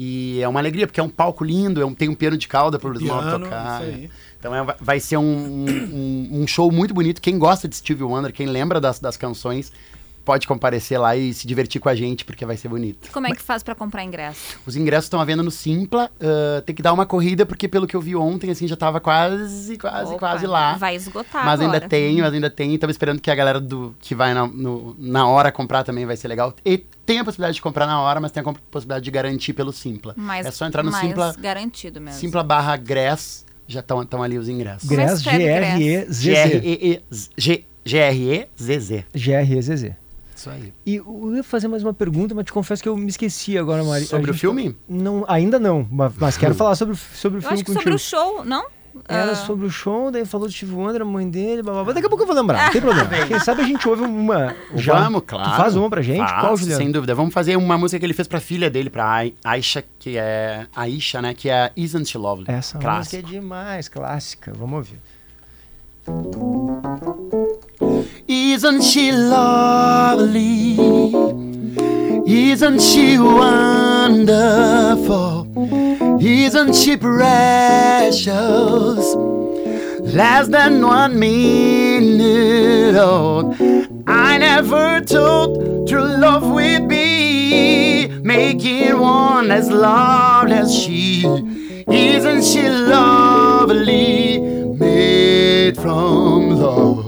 E 0.00 0.40
é 0.40 0.46
uma 0.48 0.60
alegria, 0.60 0.86
porque 0.86 1.00
é 1.00 1.02
um 1.02 1.08
palco 1.08 1.42
lindo, 1.42 1.82
é 1.82 1.84
um, 1.84 1.92
tem 1.92 2.08
um 2.08 2.14
piano 2.14 2.36
de 2.36 2.46
cauda 2.46 2.78
pro 2.78 2.96
Small 2.96 3.20
Piano, 3.20 3.44
tocar. 3.46 3.82
isso 3.82 3.90
aí. 3.90 4.10
Então 4.38 4.54
é- 4.54 4.76
vai 4.80 5.00
ser 5.00 5.16
um, 5.16 5.24
um, 5.24 6.28
um 6.42 6.46
show 6.46 6.70
muito 6.70 6.94
bonito. 6.94 7.20
Quem 7.20 7.36
gosta 7.36 7.66
de 7.66 7.74
Stevie 7.76 8.04
Wonder, 8.04 8.32
quem 8.32 8.46
lembra 8.46 8.80
das, 8.80 9.00
das 9.00 9.16
canções, 9.16 9.72
pode 10.28 10.46
comparecer 10.46 11.00
lá 11.00 11.16
e 11.16 11.32
se 11.32 11.46
divertir 11.46 11.80
com 11.80 11.88
a 11.88 11.94
gente, 11.94 12.22
porque 12.22 12.44
vai 12.44 12.54
ser 12.54 12.68
bonito. 12.68 13.10
Como 13.10 13.26
é 13.26 13.30
que 13.30 13.40
faz 13.40 13.62
pra 13.62 13.74
comprar 13.74 14.04
ingresso? 14.04 14.58
Os 14.66 14.76
ingressos 14.76 15.06
estão 15.06 15.18
à 15.18 15.24
venda 15.24 15.42
no 15.42 15.50
Simpla. 15.50 16.10
ah, 16.20 16.60
tem 16.66 16.74
que 16.76 16.82
dar 16.82 16.92
uma 16.92 17.06
corrida, 17.06 17.46
porque 17.46 17.66
pelo 17.66 17.86
que 17.86 17.96
eu 17.96 18.00
vi 18.02 18.14
ontem, 18.14 18.50
assim, 18.50 18.68
já 18.68 18.76
tava 18.76 19.00
quase, 19.00 19.78
quase, 19.78 20.10
Opa, 20.10 20.18
quase 20.18 20.46
lá. 20.46 20.74
Vai 20.74 20.94
esgotar 20.96 21.46
Mas 21.46 21.60
agora. 21.62 21.76
ainda 21.78 21.88
tem, 21.88 22.20
mas 22.20 22.34
ainda 22.34 22.50
tem. 22.50 22.74
Estamos 22.74 22.92
esperando 22.92 23.22
que 23.22 23.30
a 23.30 23.34
galera 23.34 23.58
do 23.58 23.96
que 24.00 24.14
vai 24.14 24.34
na, 24.34 24.46
no- 24.46 24.94
na 24.98 25.26
hora 25.26 25.50
comprar 25.50 25.82
também 25.82 26.04
vai 26.04 26.14
ser 26.14 26.28
legal. 26.28 26.54
E 26.62 26.76
tem 27.06 27.20
a 27.20 27.24
possibilidade 27.24 27.54
de 27.54 27.62
comprar 27.62 27.86
na 27.86 27.98
hora, 28.02 28.20
mas 28.20 28.30
tem 28.30 28.42
a 28.42 28.52
possibilidade 28.70 29.04
de 29.06 29.10
garantir 29.10 29.54
pelo 29.54 29.72
Simpla. 29.72 30.12
Mais, 30.14 30.44
é 30.44 30.50
só 30.50 30.66
entrar 30.66 30.82
no 30.82 30.90
mais 30.92 31.06
Simpla, 31.06 31.34
garantido 31.38 32.02
mesmo. 32.02 32.20
Simpla 32.20 32.42
barra 32.42 32.76
Gress, 32.76 33.46
já 33.66 33.80
estão 33.80 34.22
ali 34.22 34.36
os 34.36 34.46
ingressos. 34.46 34.90
É 34.90 34.94
Gress, 34.94 35.14
escreve 35.22 35.44
Gress? 35.44 36.22
G-R-E-E-Z. 36.22 37.30
G- 37.38 37.64
G-R-E-Z-Z. 37.84 39.04
G-R-E-Z-Z. 39.14 39.96
Isso 40.38 40.50
aí. 40.50 40.72
E 40.86 40.96
eu 40.96 41.32
ia 41.34 41.42
fazer 41.42 41.66
mais 41.66 41.82
uma 41.82 41.92
pergunta, 41.92 42.32
mas 42.32 42.44
te 42.44 42.52
confesso 42.52 42.80
que 42.80 42.88
eu 42.88 42.96
me 42.96 43.08
esqueci 43.08 43.58
agora, 43.58 43.82
Mari. 43.82 44.04
Sobre 44.04 44.30
o 44.30 44.32
gente 44.32 44.40
filme? 44.40 44.70
tá- 44.70 44.78
Não, 44.88 45.24
ainda 45.26 45.58
não, 45.58 45.84
mas, 45.90 46.12
mas 46.16 46.36
quero 46.36 46.54
falar 46.56 46.76
sobre, 46.76 46.94
o- 46.94 46.96
sobre 46.96 47.38
o 47.38 47.40
Eu 47.40 47.42
filme 47.42 47.54
acho 47.54 47.64
que 47.64 47.72
contigo. 47.72 47.82
sobre 47.82 47.94
o 47.94 47.98
show, 47.98 48.44
não? 48.44 48.66
Era 49.08 49.32
Ah, 49.32 49.34
sobre 49.34 49.66
o 49.66 49.70
show, 49.70 50.10
daí 50.10 50.24
falou 50.24 50.46
do 50.48 50.52
Steve 50.52 50.72
Wonder, 50.74 51.02
a 51.02 51.04
mãe 51.04 51.28
dele, 51.28 51.62
blá, 51.62 51.72
blá, 51.72 51.84
blá. 51.84 51.92
Daqui 51.92 52.06
a 52.06 52.08
pouco 52.08 52.22
eu 52.22 52.26
vou 52.26 52.34
lembrar, 52.36 52.64
não 52.66 52.72
tem 52.72 52.80
problema. 52.82 53.08
Quem 53.26 53.38
sabe 53.40 53.62
a 53.62 53.64
gente 53.64 53.88
ouve 53.88 54.02
uma. 54.02 54.54
Já. 54.74 55.00
Vamos, 55.00 55.22
claro. 55.26 55.50
Tu 55.50 55.56
faz 55.56 55.76
uma 55.76 55.90
pra 55.90 56.02
gente? 56.02 56.18
Faço, 56.18 56.40
Qual, 56.40 56.56
Juliano? 56.56 56.82
Sem 56.82 56.90
dúvida. 56.92 57.14
Vamos 57.14 57.34
fazer 57.34 57.56
uma 57.56 57.76
música 57.78 57.98
que 57.98 58.06
ele 58.06 58.14
fez 58.14 58.26
pra 58.28 58.38
filha 58.40 58.68
dele, 58.70 58.90
pra 58.90 59.04
Ai- 59.04 59.34
Aisha, 59.44 59.84
que 59.98 60.16
é. 60.16 60.66
Aisha, 60.74 61.20
né? 61.22 61.34
Que 61.34 61.48
é 61.50 61.70
Isn't 61.76 62.06
She 62.08 62.18
Lovely? 62.18 62.46
Essa 62.48 62.78
Clássico. 62.78 63.16
música 63.16 63.16
é 63.18 63.22
demais, 63.40 63.88
clássica. 63.88 64.52
Vamos 64.56 64.76
ouvir. 64.78 64.98
Isn't 67.80 68.82
she 68.82 69.12
lovely? 69.12 70.72
Isn't 72.26 72.80
she 72.80 73.18
wonderful? 73.18 74.66
Isn't 76.20 76.74
she 76.74 76.96
precious? 76.96 78.26
Less 80.00 80.48
than 80.48 80.84
one 80.84 81.18
minute 81.20 82.96
old. 82.96 83.54
I 84.08 84.38
never 84.38 85.00
thought 85.02 85.86
true 85.86 86.02
love 86.02 86.50
would 86.50 86.88
be 86.88 88.08
making 88.22 88.98
one 88.98 89.52
as 89.52 89.70
loved 89.70 90.50
as 90.50 90.74
she. 90.76 91.24
Isn't 91.86 92.42
she 92.42 92.68
lovely? 92.68 94.40
Made 94.40 95.76
from 95.76 96.50
love. 96.50 97.07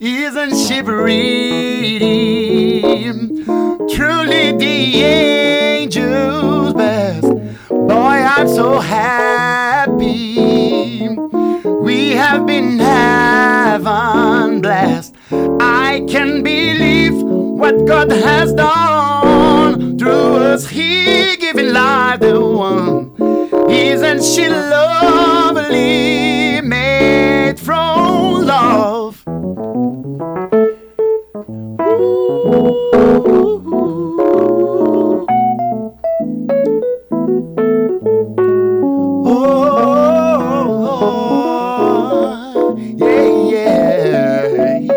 Isn't 0.00 0.56
she 0.56 0.82
pretty? 0.82 2.80
Truly 3.94 4.52
the 4.52 5.04
angel's 5.04 6.74
best. 6.74 7.28
Boy, 7.68 8.18
I'm 8.34 8.48
so 8.48 8.80
happy. 8.80 11.08
We 11.08 12.10
have 12.12 12.46
been 12.46 12.78
heaven 12.78 14.60
blessed. 14.60 15.14
I 15.60 16.04
can 16.08 16.42
believe 16.42 17.14
what 17.22 17.86
God 17.86 18.10
has 18.10 18.52
done 18.52 19.98
through 19.98 20.36
us. 20.52 20.66
He 20.68 21.36
giving 21.36 21.72
life 21.72 22.20
to 22.20 22.40
one. 22.40 23.12
Isn't 23.70 24.22
she 24.22 24.48
lovely? 24.48 26.33
Made 27.64 27.66
from 27.66 28.46
love. 28.46 29.22
Oh, 39.26 39.96
yeah, 42.96 43.28
yeah. 43.50 44.88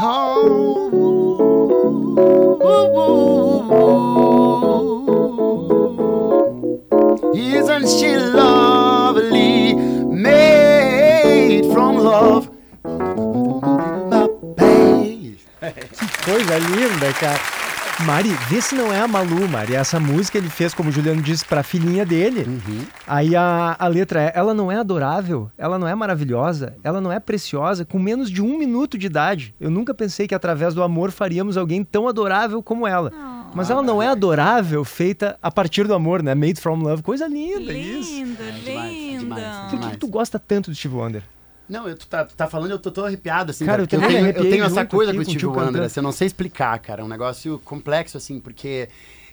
Oh, 0.00 0.92
isn't 7.34 7.88
she 7.88 8.16
coisa 16.28 16.58
linda, 16.58 17.10
cara. 17.14 17.40
Mari, 18.04 18.28
vê 18.48 18.60
se 18.60 18.74
não 18.74 18.92
é 18.92 19.00
a 19.00 19.08
Malu, 19.08 19.48
Mari. 19.48 19.74
Essa 19.74 19.98
música 19.98 20.36
ele 20.36 20.50
fez, 20.50 20.74
como 20.74 20.90
o 20.90 20.92
Juliano 20.92 21.22
disse, 21.22 21.42
pra 21.44 21.62
filhinha 21.62 22.04
dele. 22.04 22.46
Aí 23.06 23.34
a, 23.34 23.74
a 23.78 23.88
letra 23.88 24.20
é: 24.24 24.32
ela 24.34 24.52
não 24.52 24.70
é 24.70 24.76
adorável, 24.76 25.50
ela 25.56 25.78
não 25.78 25.88
é 25.88 25.94
maravilhosa, 25.94 26.76
ela 26.84 27.00
não 27.00 27.10
é 27.10 27.18
preciosa, 27.18 27.84
com 27.84 27.98
menos 27.98 28.30
de 28.30 28.42
um 28.42 28.58
minuto 28.58 28.98
de 28.98 29.06
idade. 29.06 29.54
Eu 29.58 29.70
nunca 29.70 29.94
pensei 29.94 30.28
que 30.28 30.34
através 30.34 30.74
do 30.74 30.82
amor 30.82 31.10
faríamos 31.10 31.56
alguém 31.56 31.82
tão 31.82 32.06
adorável 32.06 32.62
como 32.62 32.86
ela. 32.86 33.10
Mas 33.54 33.70
ela 33.70 33.82
não 33.82 34.02
é 34.02 34.08
adorável, 34.08 34.84
feita 34.84 35.38
a 35.42 35.50
partir 35.50 35.86
do 35.86 35.94
amor, 35.94 36.22
né? 36.22 36.34
Made 36.34 36.60
from 36.60 36.82
love. 36.82 37.02
Coisa 37.02 37.26
linda, 37.26 37.72
isso. 37.72 38.12
Linda, 38.12 38.44
linda. 38.64 39.66
Por 39.70 39.80
que, 39.80 39.90
que 39.92 39.96
tu 39.96 40.06
gosta 40.06 40.38
tanto 40.38 40.70
do 40.70 40.76
Steve 40.76 40.94
Wonder? 40.94 41.22
Não, 41.68 41.88
eu, 41.88 41.96
tu, 41.96 42.06
tá, 42.06 42.24
tu 42.24 42.34
tá 42.34 42.46
falando, 42.46 42.70
eu 42.70 42.78
tô, 42.78 42.90
tô 42.90 43.04
arrepiado, 43.04 43.50
assim, 43.50 43.66
Cara, 43.66 43.82
eu 43.82 43.86
porque 43.86 43.96
eu, 43.96 44.08
tenho, 44.08 44.26
eu 44.26 44.50
tenho 44.50 44.64
essa 44.64 44.86
coisa 44.86 45.10
aqui 45.12 45.24
com 45.24 45.30
o 45.30 45.34
Steve 45.34 45.46
Wonder, 45.46 45.82
assim, 45.82 46.00
eu 46.00 46.04
não 46.04 46.12
sei 46.12 46.26
explicar, 46.26 46.78
cara, 46.78 47.02
é 47.02 47.04
um 47.04 47.08
negócio 47.08 47.58
complexo, 47.64 48.16
assim, 48.16 48.40
porque 48.40 48.88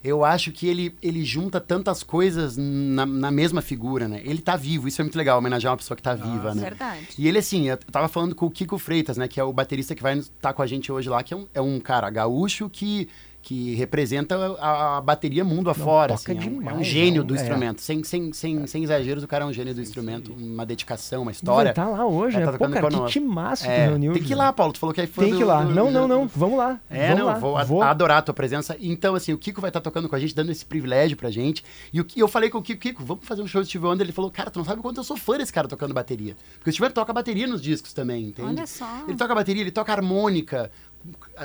eu 0.06 0.24
acho 0.24 0.52
que 0.52 0.68
ele, 0.68 0.96
ele 1.02 1.26
junta 1.26 1.60
tantas 1.60 2.04
coisas 2.04 2.56
na, 2.56 3.08
na 3.08 3.32
mesma 3.32 3.60
figura, 3.60 4.08
né? 4.08 4.22
Ele 4.24 4.40
tá 4.40 4.56
vivo, 4.56 4.88
isso 4.88 5.02
é 5.02 5.04
muito 5.04 5.18
legal, 5.18 5.40
homenagear 5.40 5.72
uma 5.72 5.78
pessoa 5.78 5.96
que 5.96 6.04
tá 6.04 6.14
viva, 6.14 6.54
né? 6.54 6.62
Verdade. 6.62 7.08
E 7.18 7.28
ele, 7.28 7.40
assim, 7.40 7.70
eu 7.70 7.78
tava 7.78 8.08
falando 8.08 8.36
com 8.36 8.46
o 8.46 8.52
Kiko 8.52 8.78
Freitas, 8.78 9.18
né? 9.18 9.28
Que 9.28 9.40
é 9.40 9.44
o 9.44 9.52
baterista 9.52 9.96
que 9.96 10.04
vai 10.04 10.20
estar 10.20 10.54
com 10.54 10.62
a 10.62 10.68
gente 10.68 10.92
hoje 10.92 11.10
lá, 11.10 11.24
que 11.24 11.34
é 11.34 11.38
um, 11.38 11.48
é 11.56 11.62
um 11.62 11.80
cara 11.80 12.08
gaúcho 12.12 12.70
que, 12.70 13.10
que 13.46 13.76
representa 13.76 14.36
a, 14.60 14.98
a 14.98 15.02
bateria 15.02 15.44
mundo 15.46 15.70
afora. 15.70 16.18
toca 16.18 16.32
assim, 16.34 16.48
é 16.48 16.50
um- 16.50 16.54
é, 16.54 16.56
um, 16.56 16.60
demais, 16.60 16.88
gênio 16.88 17.20
é 17.20 17.24
um- 17.24 17.28
do 17.28 17.36
é. 17.36 17.38
instrumento. 17.40 17.80
Sem, 17.80 18.04
sem, 18.04 18.34
sem, 18.34 18.66
sem 18.66 18.84
exageros, 18.84 19.24
o 19.24 19.28
cara 19.28 19.46
é 19.46 19.48
um 19.48 19.54
gênio 19.54 19.72
do 19.76 19.82
instrumento, 19.82 20.34
uma 20.34 20.66
dedicação, 20.66 21.22
uma 21.22 21.32
história. 21.32 21.72
Vai 21.72 21.86
tá 21.86 21.88
lá 21.88 22.08
hoje, 22.08 22.38
É, 22.38 22.40
né? 22.40 22.46
tá 22.48 22.52
Pô, 22.54 22.58
tocando 22.58 22.74
cara, 22.74 23.06
que 23.06 23.12
timaço 23.12 23.64
que 23.66 23.70
É, 23.70 23.86
reuniu, 23.86 24.14
Tem 24.14 24.24
que 24.24 24.32
ir 24.32 24.36
lá, 24.36 24.52
Paulo. 24.52 24.74
Tu 24.74 24.80
falou 24.80 24.96
que 24.96 25.02
aí 25.02 25.06
foi 25.08 25.26
Tem 25.26 25.36
que 25.36 25.42
ir 25.42 25.46
lá. 25.46 25.64
Não, 25.64 25.92
não, 25.92 26.08
não. 26.08 26.28
Vamos 26.36 26.58
lá. 26.58 26.80
É, 26.90 27.10
Vamos 27.10 27.20
não, 27.20 27.26
lá. 27.28 27.34
vou, 27.38 27.66
Vou. 27.66 27.84
adorar 27.84 28.18
a 28.18 28.22
tua 28.24 28.34
presença. 28.34 28.76
Então, 28.82 29.14
assim, 29.14 29.32
o 29.32 29.38
Kiko 29.38 29.62
vai 29.62 29.70
estar 29.70 29.80
tocando 29.80 30.10
com 30.10 30.16
a 30.16 30.20
gente, 30.20 30.34
dando 30.34 30.52
esse 30.52 30.66
privilégio 30.66 31.16
pra 31.16 31.30
gente. 31.30 31.64
E 31.94 32.02
o 32.02 32.06
eu 32.16 32.28
falei 32.28 32.50
com 32.50 32.58
o 32.58 32.64
Kiko, 32.64 32.82
Kiko, 32.82 33.04
vamos 33.06 33.26
fazer 33.28 33.44
um 33.44 33.48
show 33.48 33.62
de 33.62 33.68
Steve 33.70 33.86
Wonder. 33.86 34.04
Ele 34.04 34.12
falou, 34.12 34.32
cara, 34.32 34.50
tu 34.50 34.58
não 34.58 34.66
sabe 34.66 34.80
o 34.80 34.82
quanto 34.82 34.98
eu 34.98 35.04
sou 35.04 35.16
fã 35.18 35.38
desse 35.38 35.54
cara 35.54 35.68
tocando 35.68 35.94
bateria. 35.94 36.36
Porque 36.58 36.72
o 36.72 36.74
Steve 36.74 36.86
Wonder 36.86 36.96
toca 36.96 37.14
bateria 37.14 37.46
nos 37.46 37.62
discos 37.62 37.94
também, 37.94 38.26
entende? 38.26 38.48
Olha 38.50 38.66
só. 38.66 38.88
Ele 39.08 39.16
toca 39.16 39.36
bateria, 39.36 39.62
ele 39.62 39.72
toca 39.72 39.92
harmônica. 39.94 40.72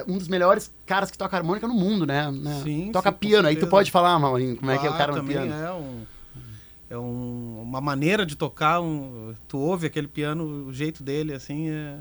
Um 0.08 0.18
dos 0.18 0.28
melhores 0.28 0.72
caras 0.86 1.10
que 1.10 1.18
toca 1.18 1.36
harmônica 1.36 1.66
no 1.66 1.74
mundo, 1.74 2.06
né? 2.06 2.30
Né? 2.30 2.60
Sim, 2.62 2.90
toca 2.92 3.10
sim, 3.10 3.16
piano. 3.18 3.48
Aí 3.48 3.56
tu 3.56 3.66
pode 3.66 3.90
falar, 3.90 4.18
Maurinho, 4.18 4.56
como 4.56 4.70
é 4.70 4.78
que 4.78 4.86
é 4.86 4.90
o 4.90 4.96
cara 4.96 5.14
no 5.14 5.24
piano. 5.24 5.52
É, 5.52 5.72
um, 5.72 6.02
é 6.90 6.98
um- 6.98 7.62
uma 7.62 7.80
maneira 7.80 8.24
de 8.24 8.36
tocar, 8.36 8.80
um, 8.80 9.34
tu 9.48 9.58
ouve 9.58 9.86
aquele 9.86 10.08
piano, 10.08 10.66
o 10.68 10.72
jeito 10.72 11.02
dele, 11.02 11.32
assim, 11.34 11.68
é... 11.70 11.96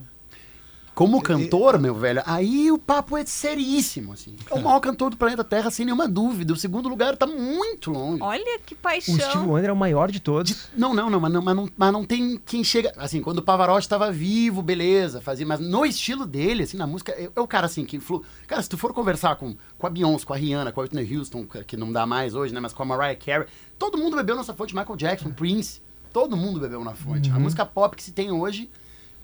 Como 0.99 1.21
cantor, 1.21 1.79
meu 1.79 1.95
velho, 1.95 2.21
aí 2.25 2.69
o 2.69 2.77
papo 2.77 3.15
é 3.17 3.25
seríssimo, 3.25 4.11
assim. 4.11 4.35
É 4.51 4.53
o 4.53 4.61
maior 4.61 4.81
cantor 4.81 5.09
do 5.11 5.15
planeta 5.15 5.45
Terra, 5.45 5.71
sem 5.71 5.85
nenhuma 5.85 6.09
dúvida. 6.09 6.51
O 6.51 6.57
segundo 6.57 6.89
lugar 6.89 7.15
tá 7.15 7.25
muito 7.25 7.89
longe. 7.89 8.21
Olha 8.21 8.59
que 8.65 8.73
O 8.73 8.77
paixão. 8.77 9.15
Steve 9.17 9.45
Wonder 9.45 9.69
é 9.69 9.71
o 9.71 9.77
maior 9.77 10.11
de 10.11 10.19
todos. 10.19 10.67
Não, 10.75 10.93
não, 10.93 11.09
não, 11.09 11.17
mas 11.19 11.31
não, 11.31 11.41
mas 11.41 11.55
não, 11.55 11.69
mas 11.77 11.93
não 11.93 12.03
tem 12.05 12.37
quem 12.45 12.65
chega. 12.65 12.91
Assim, 12.97 13.21
quando 13.21 13.37
o 13.37 13.41
Pavarotti 13.41 13.87
tava 13.87 14.11
vivo, 14.11 14.61
beleza, 14.61 15.21
fazia, 15.21 15.45
mas 15.45 15.61
no 15.61 15.85
estilo 15.85 16.25
dele, 16.25 16.63
assim, 16.63 16.75
na 16.75 16.85
música, 16.85 17.13
é, 17.13 17.29
é 17.33 17.39
o 17.39 17.47
cara 17.47 17.65
assim 17.67 17.85
que 17.85 17.95
influ... 17.95 18.21
Cara, 18.45 18.61
se 18.61 18.67
tu 18.67 18.77
for 18.77 18.91
conversar 18.93 19.37
com, 19.37 19.55
com 19.77 19.87
a 19.87 19.89
Beyoncé, 19.89 20.25
com 20.25 20.33
a 20.33 20.35
Rihanna, 20.35 20.73
com 20.73 20.81
a 20.81 20.83
Whitney 20.83 21.15
Houston, 21.17 21.45
que- 21.65 21.77
não 21.77 21.93
dá 21.93 22.05
mais 22.05 22.35
hoje, 22.35 22.53
né, 22.53 22.59
mas 22.59 22.73
com 22.73 22.83
a 22.83 22.85
Mariah 22.85 23.15
Carey, 23.15 23.47
todo 23.77 23.97
mundo 23.97 24.17
bebeu 24.17 24.35
nessa 24.35 24.53
fonte, 24.53 24.75
Michael 24.75 24.97
Jackson, 24.97 25.31
Prince, 25.31 25.81
todo 26.11 26.35
mundo 26.35 26.59
bebeu 26.59 26.83
na 26.83 26.93
fonte. 26.93 27.29
A 27.31 27.35
Uhum. 27.35 27.39
música 27.41 27.65
pop 27.65 27.95
que 27.95 28.03
se 28.03 28.11
tem 28.11 28.31
hoje 28.31 28.69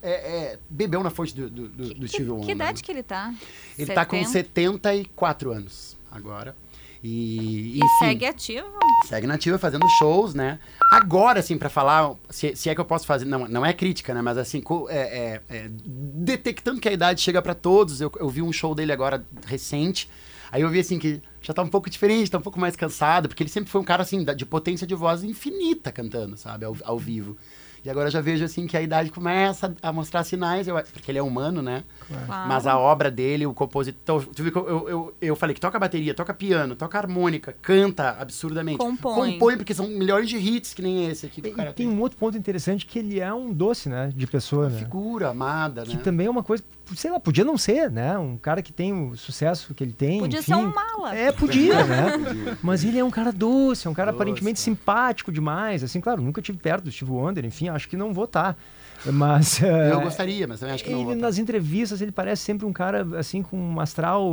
é, 0.10 0.53
é- 0.53 0.60
bebeu 0.69 1.03
na 1.03 1.10
fonte 1.10 1.36
do, 1.36 1.49
do, 1.49 1.68
do, 1.68 1.94
do 1.94 2.07
Steve 2.07 2.30
Wonder. 2.30 2.45
Que 2.45 2.52
idade 2.52 2.84
que 2.84 2.91
ele 2.91 3.03
tá? 3.03 3.34
Ele 3.77 3.94
tá 3.94 4.06
com 4.06 4.18
70? 4.23 4.32
74 4.32 5.52
anos 5.52 5.98
agora. 6.11 6.56
E, 7.03 7.76
E 7.76 7.77
enfim, 7.77 8.06
segue 8.06 8.26
ativo. 8.26 8.68
Segue 9.06 9.27
nativa 9.27 9.60
fazendo 9.60 9.88
shows, 9.99 10.34
né? 10.34 10.60
Agora, 10.91 11.40
assim, 11.40 11.56
pra 11.56 11.69
falar, 11.69 12.15
se, 12.32 12.56
se 12.56 12.68
é 12.68 12.73
que 12.73 12.82
eu 12.82 12.86
posso 12.86 13.06
fazer, 13.06 13.26
não, 13.26 13.48
não 13.48 13.64
é 13.65 13.73
crítica, 13.73 14.11
né? 14.11 14.23
Mas 14.23 14.40
assim, 14.40 14.64
é, 14.90 14.95
é, 14.98 15.41
é, 15.56 15.69
detectando 15.69 16.82
que 16.82 16.90
a 16.90 16.91
idade 16.91 17.22
chega 17.22 17.41
pra 17.44 17.53
todos, 17.53 18.02
eu, 18.02 18.11
eu 18.19 18.27
vi 18.27 18.41
um 18.41 18.52
show 18.52 18.73
dele 18.73 18.91
agora 18.91 19.23
recente. 19.45 20.10
Aí 20.52 20.61
eu 20.64 20.69
vi 20.69 20.80
assim 20.80 20.98
que 20.98 21.22
já 21.41 21.53
tá 21.53 21.61
um 21.61 21.68
pouco 21.68 21.90
diferente, 21.91 22.32
tá 22.32 22.40
um 22.40 22.41
pouco 22.41 22.60
mais 22.60 22.76
cansado, 22.76 23.27
porque 23.27 23.44
ele 23.44 23.52
sempre 23.52 23.69
foi 23.69 23.82
um 23.82 23.84
cara 23.84 24.02
assim, 24.02 24.23
de 24.23 24.45
potência 24.45 24.88
de 24.88 24.95
voz 24.95 25.23
infinita 25.23 25.91
cantando, 25.91 26.36
sabe, 26.38 26.65
ao, 26.65 26.76
ao 26.84 26.98
vivo. 26.98 27.38
E 27.85 27.89
agora 27.89 28.07
eu 28.07 28.11
já 28.11 28.19
vejo 28.19 28.43
assim 28.43 28.65
que 28.65 28.75
a 28.75 28.81
idade 28.81 29.11
começa 29.11 29.75
a 29.81 29.93
mostrar 29.93 30.23
sinais, 30.23 30.67
eu- 30.67 30.75
porque 30.91 31.11
ele 31.11 31.19
é 31.19 31.21
humano, 31.21 31.61
né? 31.61 31.83
Claro. 32.07 32.47
Mas 32.49 32.65
a 32.65 32.79
obra 32.79 33.11
dele, 33.11 33.45
o 33.45 33.53
compositor. 33.53 34.25
Tu 34.25 34.41
viu 34.41 34.51
que 34.51 34.57
eu, 34.57 34.67
eu, 34.67 34.89
eu, 34.89 35.15
eu 35.21 35.35
falei 35.35 35.53
que 35.53 35.61
toca 35.61 35.77
bateria, 35.77 36.13
toca 36.15 36.33
piano, 36.33 36.75
toca 36.75 36.97
harmônica, 36.97 37.55
canta 37.61 38.17
absurdamente. 38.19 38.79
Compõe. 38.79 39.33
Compõe, 39.33 39.57
porque 39.57 39.73
são 39.73 39.87
milhões 39.87 40.27
de 40.27 40.37
hits 40.37 40.73
que 40.73 40.81
nem 40.81 41.05
esse 41.07 41.27
aqui 41.27 41.41
que 41.41 41.49
o 41.49 41.51
E 41.51 41.55
cara 41.55 41.73
tem 41.73 41.87
um 41.87 41.99
outro 42.01 42.17
ponto 42.17 42.35
interessante 42.37 42.85
que 42.87 42.97
ele 42.97 43.19
é 43.19 43.31
um 43.31 43.53
doce, 43.53 43.87
né? 43.87 44.11
De 44.15 44.25
pessoa, 44.25 44.67
né? 44.69 44.79
Figura 44.79 45.29
amada, 45.29 45.83
Que 45.83 45.95
né? 45.95 46.01
também 46.03 46.25
é 46.25 46.29
uma 46.29 46.41
coisa, 46.43 46.63
sei 46.95 47.11
lá, 47.11 47.19
podia 47.19 47.43
não 47.43 47.57
ser, 47.57 47.89
né? 47.89 48.17
Um 48.17 48.37
cara 48.37 48.61
que 48.61 48.71
tem 48.73 48.91
o 48.93 49.15
sucesso 49.15 49.73
que 49.73 49.83
ele 49.83 49.93
tem. 49.93 50.19
Podia 50.19 50.39
enfim. 50.39 50.53
ser 50.53 50.57
um 50.59 50.73
mala. 50.73 51.15
É, 51.15 51.31
podia, 51.31 51.83
né? 51.85 52.11
Podia. 52.17 52.57
Mas 52.61 52.83
ele 52.83 52.99
é 52.99 53.03
um 53.03 53.11
cara 53.11 53.31
doce, 53.31 53.87
é 53.87 53.89
um 53.89 53.93
cara 53.93 54.11
Doce, 54.11 54.21
aparentemente 54.21 54.59
simpático 54.59 55.31
demais. 55.31 55.83
Assim, 55.83 55.99
claro, 56.01 56.21
nunca 56.21 56.41
tive 56.41 56.57
perto 56.57 56.83
do 56.85 56.91
Steve 56.91 57.11
Wonder, 57.11 57.45
enfim, 57.45 57.69
acho 57.69 57.87
que 57.89 57.95
não 57.97 58.13
vou 58.13 58.25
estar. 58.25 58.57
Mas. 59.05 59.61
eh, 59.63 59.91
Eu 59.91 60.01
gostaria, 60.01 60.47
mas 60.47 60.59
também 60.59 60.73
acho 60.75 60.83
que 60.83 60.89
não 60.89 60.97
ele, 60.99 61.05
vou. 61.07 61.15
nas 61.15 61.37
entrevistas, 61.37 62.01
ele 62.01 62.11
parece 62.11 62.41
sempre 62.43 62.65
um 62.65 62.73
cara, 62.73 63.05
assim, 63.19 63.41
com 63.43 63.57
um 63.57 63.79
astral 63.79 64.23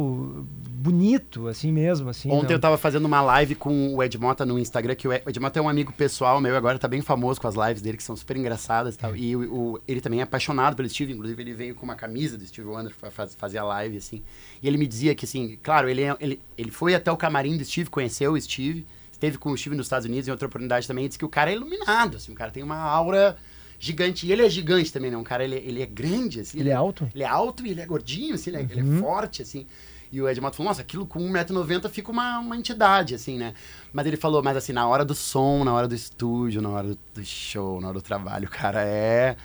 bonito, 0.71 1.49
assim 1.49 1.71
mesmo. 1.73 2.09
Assim, 2.09 2.31
Ontem 2.31 2.47
não- 2.49 2.53
eu 2.53 2.59
tava 2.61 2.79
fazendo 2.79 3.05
uma 3.05 3.21
live 3.21 3.55
com 3.55 3.95
o 3.95 4.03
Ed 4.03 4.17
Mota 4.19 4.45
no 4.47 4.59
Instagram, 4.59 4.95
que 4.95 5.07
o 5.07 5.13
Ed 5.13 5.39
Mota 5.41 5.59
é 5.59 5.63
um 5.63 5.69
amigo 5.69 5.93
pessoal 5.93 6.41
meu, 6.41 6.57
agora 6.57 6.79
tá 6.79 6.89
bem 6.89 7.01
famoso 7.03 7.41
com 7.41 7.49
as 7.49 7.55
lives 7.55 7.83
dele, 7.83 7.97
que 7.97 8.03
são 8.03 8.17
super 8.17 8.37
engraçadas 8.37 8.95
e 8.95 8.99
tal. 8.99 9.15
E 9.17 9.37
o, 9.37 9.55
o- 9.75 9.81
ele 9.87 10.01
também 10.01 10.21
é 10.21 10.23
apaixonado 10.23 10.75
pelo 10.77 10.89
Steve, 10.89 11.13
inclusive 11.13 11.43
ele 11.43 11.53
veio 11.55 11.75
com 11.75 11.85
uma 11.85 11.95
camisa 11.95 12.37
do 12.43 12.49
Steve 12.49 12.69
Wonder 12.69 12.93
faz- 13.11 13.35
fazer 13.35 13.59
a 13.59 13.65
live, 13.65 13.97
assim. 13.97 14.23
E 14.63 14.69
ele 14.69 14.77
me 14.77 14.87
dizia 14.87 15.15
que, 15.15 15.25
assim, 15.25 15.59
claro, 15.63 15.89
ele, 15.89 16.03
é- 16.03 16.17
ele, 16.21 16.41
ele 16.59 16.71
foi 16.71 16.95
até 16.95 17.11
o 17.11 17.17
camarim 17.17 17.57
do 17.57 17.65
Steve, 17.65 17.89
conheceu 17.89 18.33
o 18.33 18.41
Steve, 18.41 18.87
esteve 19.11 19.39
com 19.39 19.51
o 19.53 19.57
Steve 19.57 19.77
nos 19.77 19.87
Estados 19.87 20.07
Unidos 20.07 20.29
em 20.29 20.31
outra 20.31 20.47
oportunidade 20.47 20.87
também, 20.87 21.05
e 21.05 21.09
disse 21.09 21.19
que 21.19 21.25
o 21.25 21.29
cara 21.29 21.51
é 21.51 21.55
iluminado, 21.55 22.17
assim, 22.17 22.33
o 22.33 22.35
cara 22.35 22.51
tem 22.51 22.63
uma 22.63 22.77
aura 22.77 23.37
gigante. 23.79 24.27
E 24.27 24.33
ele 24.33 24.43
é 24.45 24.49
gigante 24.51 24.93
também, 24.93 25.11
né? 25.11 25.17
Um 25.17 25.25
cara, 25.25 25.43
ele, 25.45 25.57
ele 25.57 25.83
é 25.83 25.87
grande, 25.87 26.41
assim. 26.41 26.59
Ele 26.61 26.71
é 26.71 26.75
alto? 26.75 27.11
Ele 27.15 27.23
é 27.25 27.27
alto 27.27 27.67
e 27.67 27.71
ele 27.71 27.81
é 27.81 27.87
gordinho, 27.87 28.35
assim, 28.35 28.51
ele 28.51 28.57
é, 28.59 28.61
ele 28.63 28.81
é 28.81 28.83
Uhum. 28.85 29.01
forte, 29.01 29.43
assim. 29.43 29.67
E 30.13 30.21
o 30.21 30.29
Ed 30.29 30.39
Mota 30.43 30.55
falou, 30.55 30.69
nossa, 30.69 30.83
aquilo 30.83 31.07
com 31.07 31.19
1,90m 31.33 31.89
fica 31.89 32.13
uma, 32.13 32.39
uma 32.39 32.55
entidade, 32.55 33.15
assim, 33.15 33.39
né? 33.39 33.55
Mas 33.95 34.07
ele 34.07 34.19
falou, 34.19 34.43
mas 34.43 34.55
assim, 34.59 34.71
na 34.73 34.87
hora 34.87 35.07
do 35.07 35.15
som, 35.15 35.65
na 35.65 35.73
hora 35.73 35.89
do 35.89 35.95
estúdio, 35.95 36.61
na 36.61 36.69
hora 36.69 36.89
do, 36.89 36.99
do 37.15 37.25
show, 37.25 37.81
na 37.81 37.89
hora 37.89 37.99
do 37.99 38.03
trabalho, 38.03 38.47
o 38.47 38.51
cara 38.51 38.85
é 38.85 39.37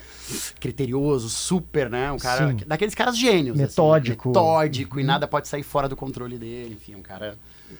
criterioso, 0.60 1.30
super, 1.30 1.89
né? 1.89 2.11
Um 2.11 2.18
cara, 2.18 2.49
Sim. 2.49 2.57
daqueles 2.68 2.94
caras 2.94 3.18
gênios. 3.18 3.56
assim? 3.56 3.64
Metódico. 3.69 4.27
metódico, 4.30 4.99
e 4.99 5.02
Uhum. 5.03 5.07
nada 5.07 5.26
pode 5.26 5.48
sair 5.48 5.64
fora 5.64 5.88
do 5.88 5.95
controle 5.95 6.38
dele, 6.38 6.73
enfim, 6.76 6.95
um 6.95 7.02
cara 7.02 7.38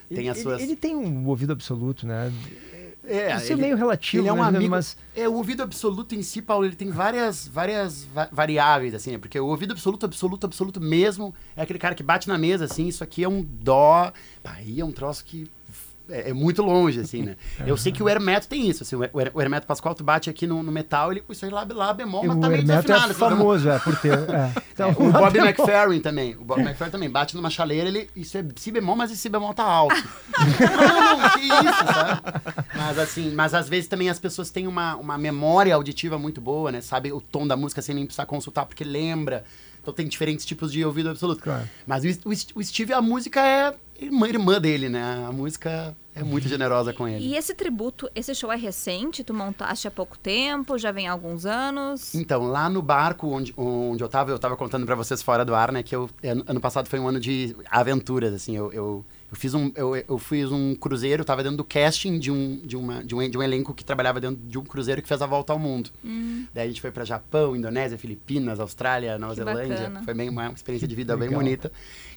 tem 0.08 0.20
ele, 0.20 0.28
as 0.30 0.38
suas... 0.38 0.60
ele, 0.60 0.70
ele 0.72 0.76
tem 0.76 0.96
um 0.96 1.26
ouvido 1.26 1.52
absoluto, 1.52 2.06
né? 2.06 2.32
É, 3.08 3.36
Isso 3.36 3.50
é 3.50 3.52
ele- 3.52 3.62
meio 3.62 3.76
relativo, 3.76 4.22
Ele 4.22 4.28
é 4.28 4.32
um 4.32 4.36
né? 4.36 4.42
amigo, 4.58 4.70
Mas 4.70 4.96
é 5.16 5.28
o 5.28 5.34
ouvido 5.34 5.62
absoluto 5.62 6.14
em 6.14 6.22
si, 6.22 6.42
Paulo, 6.42 6.64
ele 6.66 6.76
tem 6.76 6.90
várias 6.90 7.48
várias 7.48 8.04
va- 8.04 8.28
variáveis 8.30 8.94
assim, 8.94 9.12
né? 9.12 9.18
porque 9.18 9.38
o 9.40 9.46
ouvido 9.46 9.72
absoluto, 9.72 10.04
absoluto, 10.06 10.44
absoluto 10.46 10.80
mesmo 10.80 11.34
é 11.56 11.62
aquele 11.62 11.78
cara 11.78 11.94
que 11.94 12.02
bate 12.02 12.28
na 12.28 12.36
mesa 12.36 12.66
assim, 12.66 12.86
isso 12.86 13.02
aqui 13.02 13.24
é 13.24 13.28
um 13.28 13.42
dó, 13.42 14.12
aí 14.44 14.80
é 14.80 14.84
um 14.84 14.92
troço 14.92 15.24
que 15.24 15.50
é, 16.08 16.30
é 16.30 16.32
muito 16.32 16.62
longe 16.62 17.00
assim, 17.00 17.22
né? 17.22 17.36
Eu 17.66 17.76
sei 17.76 17.92
que 17.92 18.02
o 18.02 18.08
Hermeto 18.08 18.48
tem 18.48 18.68
isso, 18.68 18.82
assim, 18.82 18.96
o, 18.96 19.02
Her- 19.04 19.30
o 19.34 19.40
Hermeto 19.40 19.66
Pascoal 19.66 19.94
tu 19.94 20.02
bate 20.04 20.28
aqui 20.30 20.46
no, 20.46 20.62
no 20.62 20.70
metal, 20.72 21.12
ele 21.12 21.22
isso 21.28 21.44
aí 21.44 21.50
lá, 21.50 21.66
lá 21.70 21.92
bemol, 21.92 22.24
mas 22.26 22.38
tá 22.38 22.48
meio 22.48 22.60
Hermeto 22.60 22.82
desafinado. 22.86 23.12
é 23.12 23.14
famoso, 23.14 23.68
é, 23.68 23.78
por 23.78 23.96
ter. 23.96 24.18
É. 24.28 24.52
Então, 24.72 24.88
É, 24.88 24.92
o 24.92 25.12
Bob 25.12 25.32
bemol. 25.32 25.48
McFerrin 25.48 26.00
também. 26.00 26.36
O 26.36 26.44
Bob 26.44 26.60
McFerrin 26.60 26.90
também 26.90 27.10
bate 27.10 27.34
numa 27.36 27.50
chaleira, 27.50 27.88
ele, 27.88 28.08
isso 28.14 28.36
é 28.38 28.44
si 28.56 28.70
bemol, 28.70 28.96
mas 28.96 29.10
esse 29.10 29.20
si 29.20 29.28
bemol 29.28 29.52
tá 29.54 29.64
alto. 29.64 29.94
não, 29.96 31.18
não, 31.18 31.30
que 31.30 31.40
isso, 31.40 31.84
sabe? 31.92 32.20
Mas 32.76 32.98
assim, 32.98 33.30
mas 33.34 33.54
às 33.54 33.68
vezes 33.68 33.88
também 33.88 34.08
as 34.08 34.18
pessoas 34.18 34.50
têm 34.50 34.66
uma, 34.66 34.96
uma 34.96 35.18
memória 35.18 35.74
auditiva 35.74 36.18
muito 36.18 36.40
boa, 36.40 36.70
né? 36.72 36.80
Sabe 36.80 37.12
o 37.12 37.20
tom 37.20 37.46
da 37.46 37.56
música 37.56 37.82
sem 37.82 37.94
nem 37.94 38.04
precisar 38.06 38.26
consultar, 38.26 38.66
porque 38.66 38.84
lembra. 38.84 39.44
Então 39.80 39.94
tem 39.94 40.06
diferentes 40.06 40.44
tipos 40.44 40.70
de 40.72 40.84
ouvido 40.84 41.08
absoluto. 41.10 41.42
Mas 41.86 42.04
o, 42.04 42.28
o- 42.28 42.60
o 42.60 42.64
Steve, 42.64 42.92
a 42.92 43.00
música 43.00 43.40
é 43.40 43.74
irmã, 43.98 44.28
irmã 44.28 44.60
dele, 44.60 44.88
né? 44.88 45.24
A 45.26 45.32
música 45.32 45.96
é 46.14 46.22
muito 46.22 46.48
generosa 46.48 46.92
com 46.92 47.06
ele. 47.06 47.24
E 47.24 47.36
esse 47.36 47.54
tributo, 47.54 48.10
esse 48.14 48.34
show 48.34 48.50
é 48.50 48.56
recente? 48.56 49.22
Tu 49.22 49.32
montaste 49.32 49.86
há 49.86 49.90
pouco 49.90 50.18
tempo? 50.18 50.76
Já 50.76 50.90
vem 50.90 51.06
há 51.08 51.12
alguns 51.12 51.46
anos? 51.46 52.14
Então, 52.14 52.44
lá 52.48 52.68
no 52.68 52.82
barco 52.82 53.28
onde, 53.28 53.54
onde 53.56 54.02
eu 54.02 54.08
tava, 54.08 54.30
eu 54.30 54.38
tava 54.38 54.56
contando 54.56 54.84
pra 54.84 54.94
vocês 54.94 55.22
fora 55.22 55.44
do 55.44 55.54
ar, 55.54 55.70
né? 55.70 55.82
Que 55.82 55.94
eu, 55.94 56.10
ano, 56.24 56.44
ano 56.46 56.60
passado 56.60 56.88
foi 56.88 56.98
um 56.98 57.06
ano 57.08 57.20
de 57.20 57.54
aventuras, 57.70 58.34
assim. 58.34 58.56
Eu, 58.56 58.72
eu, 58.72 59.04
eu 59.30 59.36
fiz 59.36 59.54
um, 59.54 59.70
eu, 59.76 59.94
eu 59.96 60.18
fiz 60.18 60.50
um 60.50 60.74
cruzeiro, 60.74 61.24
tava 61.24 61.42
dentro 61.42 61.58
do 61.58 61.64
casting 61.64 62.18
de 62.18 62.32
um, 62.32 62.56
de, 62.64 62.76
uma, 62.76 63.04
de, 63.04 63.14
um, 63.14 63.28
de 63.30 63.38
um 63.38 63.42
elenco 63.42 63.72
que 63.72 63.84
trabalhava 63.84 64.18
dentro 64.20 64.40
de 64.42 64.58
um 64.58 64.64
cruzeiro 64.64 65.00
que 65.00 65.06
fez 65.06 65.22
a 65.22 65.26
volta 65.26 65.52
ao 65.52 65.58
mundo. 65.58 65.90
Hum. 66.04 66.46
Daí 66.52 66.64
a 66.64 66.68
gente 66.68 66.80
foi 66.80 66.90
pra 66.90 67.04
Japão, 67.04 67.54
Indonésia, 67.54 67.96
Filipinas, 67.96 68.58
Austrália, 68.58 69.18
Nova 69.18 69.34
Que 69.34 69.44
Zelândia. 69.44 69.76
bacana. 69.76 70.02
Foi 70.02 70.14
bem 70.14 70.28
uma 70.28 70.48
experiência 70.50 70.88
de 70.88 70.94
vida 70.96 71.14
bem 71.16 71.28
Legal. 71.28 71.42
bonita. 71.44 71.70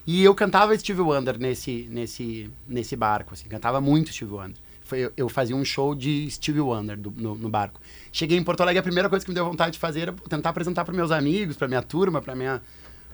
E 0.06 0.22
eu 0.24 0.34
cantava 0.34 0.76
Steve 0.76 1.00
Wonder 1.00 1.38
nesse, 1.38 1.88
nesse, 1.90 2.50
nesse 2.66 2.96
barco, 2.96 3.34
assim. 3.34 3.48
Cantava 3.48 3.80
muito 3.80 4.12
Steve 4.12 4.32
Wonder. 4.32 4.56
Foi, 4.84 4.98
eu, 4.98 5.12
eu 5.16 5.28
fazia 5.28 5.54
um 5.54 5.64
show 5.64 5.94
de 5.94 6.28
Steve 6.30 6.60
Wonder 6.60 6.96
do- 6.98 7.12
no, 7.16 7.34
no 7.36 7.48
barco. 7.48 7.80
Cheguei 8.10 8.36
em 8.36 8.42
Porto 8.42 8.60
Alegre, 8.62 8.80
a 8.80 8.82
primeira 8.82 9.08
coisa 9.08 9.24
que 9.24 9.30
me 9.30 9.34
deu 9.34 9.44
vontade 9.44 9.72
de 9.72 9.78
fazer 9.78 10.00
era 10.00 10.12
tentar 10.28 10.50
apresentar 10.50 10.84
para 10.84 10.92
meus 10.92 11.10
amigos, 11.12 11.56
para 11.56 11.68
minha 11.68 11.82
turma, 11.82 12.20
para 12.20 12.34
minha 12.34 12.60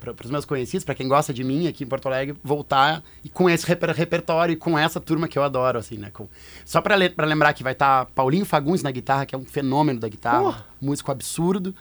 para 0.01 0.15
os 0.25 0.31
meus 0.31 0.45
conhecidos, 0.45 0.85
para 0.85 0.95
quem 0.95 1.09
gosta 1.09 1.35
de 1.35 1.43
mim 1.43 1.67
aqui 1.67 1.83
em 1.83 1.87
Porto 1.89 2.07
Alegre, 2.07 2.39
voltar 2.45 3.03
e 3.25 3.29
com 3.29 3.51
esse 3.51 3.67
reper- 3.67 3.91
repertório 3.91 4.53
e 4.53 4.57
com 4.57 4.79
essa 4.79 5.01
turma 5.01 5.27
que 5.27 5.37
eu 5.37 5.43
adoro, 5.43 5.77
assim, 5.77 5.99
né? 5.99 6.09
Com... 6.13 6.29
Só 6.65 6.81
para 6.81 6.95
lembrar 6.95 7.53
que 7.53 7.65
vai 7.65 7.73
estar 7.73 8.07
Paulinho 8.15 8.45
Fagundes 8.45 8.85
na 8.85 8.93
guitarra, 8.93 9.27
que 9.27 9.35
é 9.35 9.39
um 9.39 9.45
fenômeno 9.45 9.99
da 9.99 10.09
guitarra, 10.09 10.65
músico 10.81 11.11
absurdo. 11.11 11.75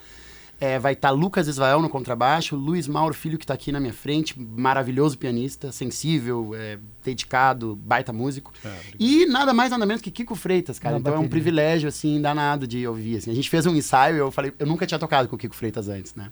É, 0.60 0.80
vai 0.80 0.94
estar 0.94 1.12
Lucas 1.12 1.48
Israel 1.48 1.82
no 1.82 1.90
contrabaixo, 1.90 2.56
Luiz 2.56 2.88
Mauro 2.88 3.14
Filho, 3.14 3.38
que 3.38 3.44
está 3.44 3.54
aqui 3.54 3.72
na 3.72 3.80
minha 3.80 3.94
frente, 3.94 4.40
maravilhoso 4.40 5.18
pianista, 5.18 5.72
sensível, 5.72 6.52
é, 6.56 6.80
dedicado, 7.04 7.76
baita 7.76 8.12
músico. 8.12 8.52
e 9.00 9.28
nada 9.28 9.54
mais, 9.54 9.70
nada 9.70 9.86
menos 9.86 10.02
que 10.02 10.10
Kiko 10.10 10.36
Freitas, 10.36 10.80
cara. 10.80 10.96
Na 10.96 11.00
então 11.00 11.14
é 11.14 11.20
um 11.20 11.28
privilégio, 11.28 11.88
assim, 11.88 12.20
danado 12.20 12.66
de 12.66 12.88
ouvir. 12.88 13.18
Assim. 13.18 13.30
A 13.30 13.36
gente 13.36 13.50
fez 13.50 13.66
um 13.68 13.76
ensaio 13.76 14.16
e 14.16 14.20
eu 14.20 14.32
falei, 14.32 14.52
eu 14.58 14.66
nunca 14.66 14.88
tinha 14.88 14.98
tocado 14.98 15.30
com 15.30 15.36
o 15.36 15.40
Kiko 15.40 15.56
Freitas 15.56 15.88
antes, 15.90 16.16
né? 16.16 16.32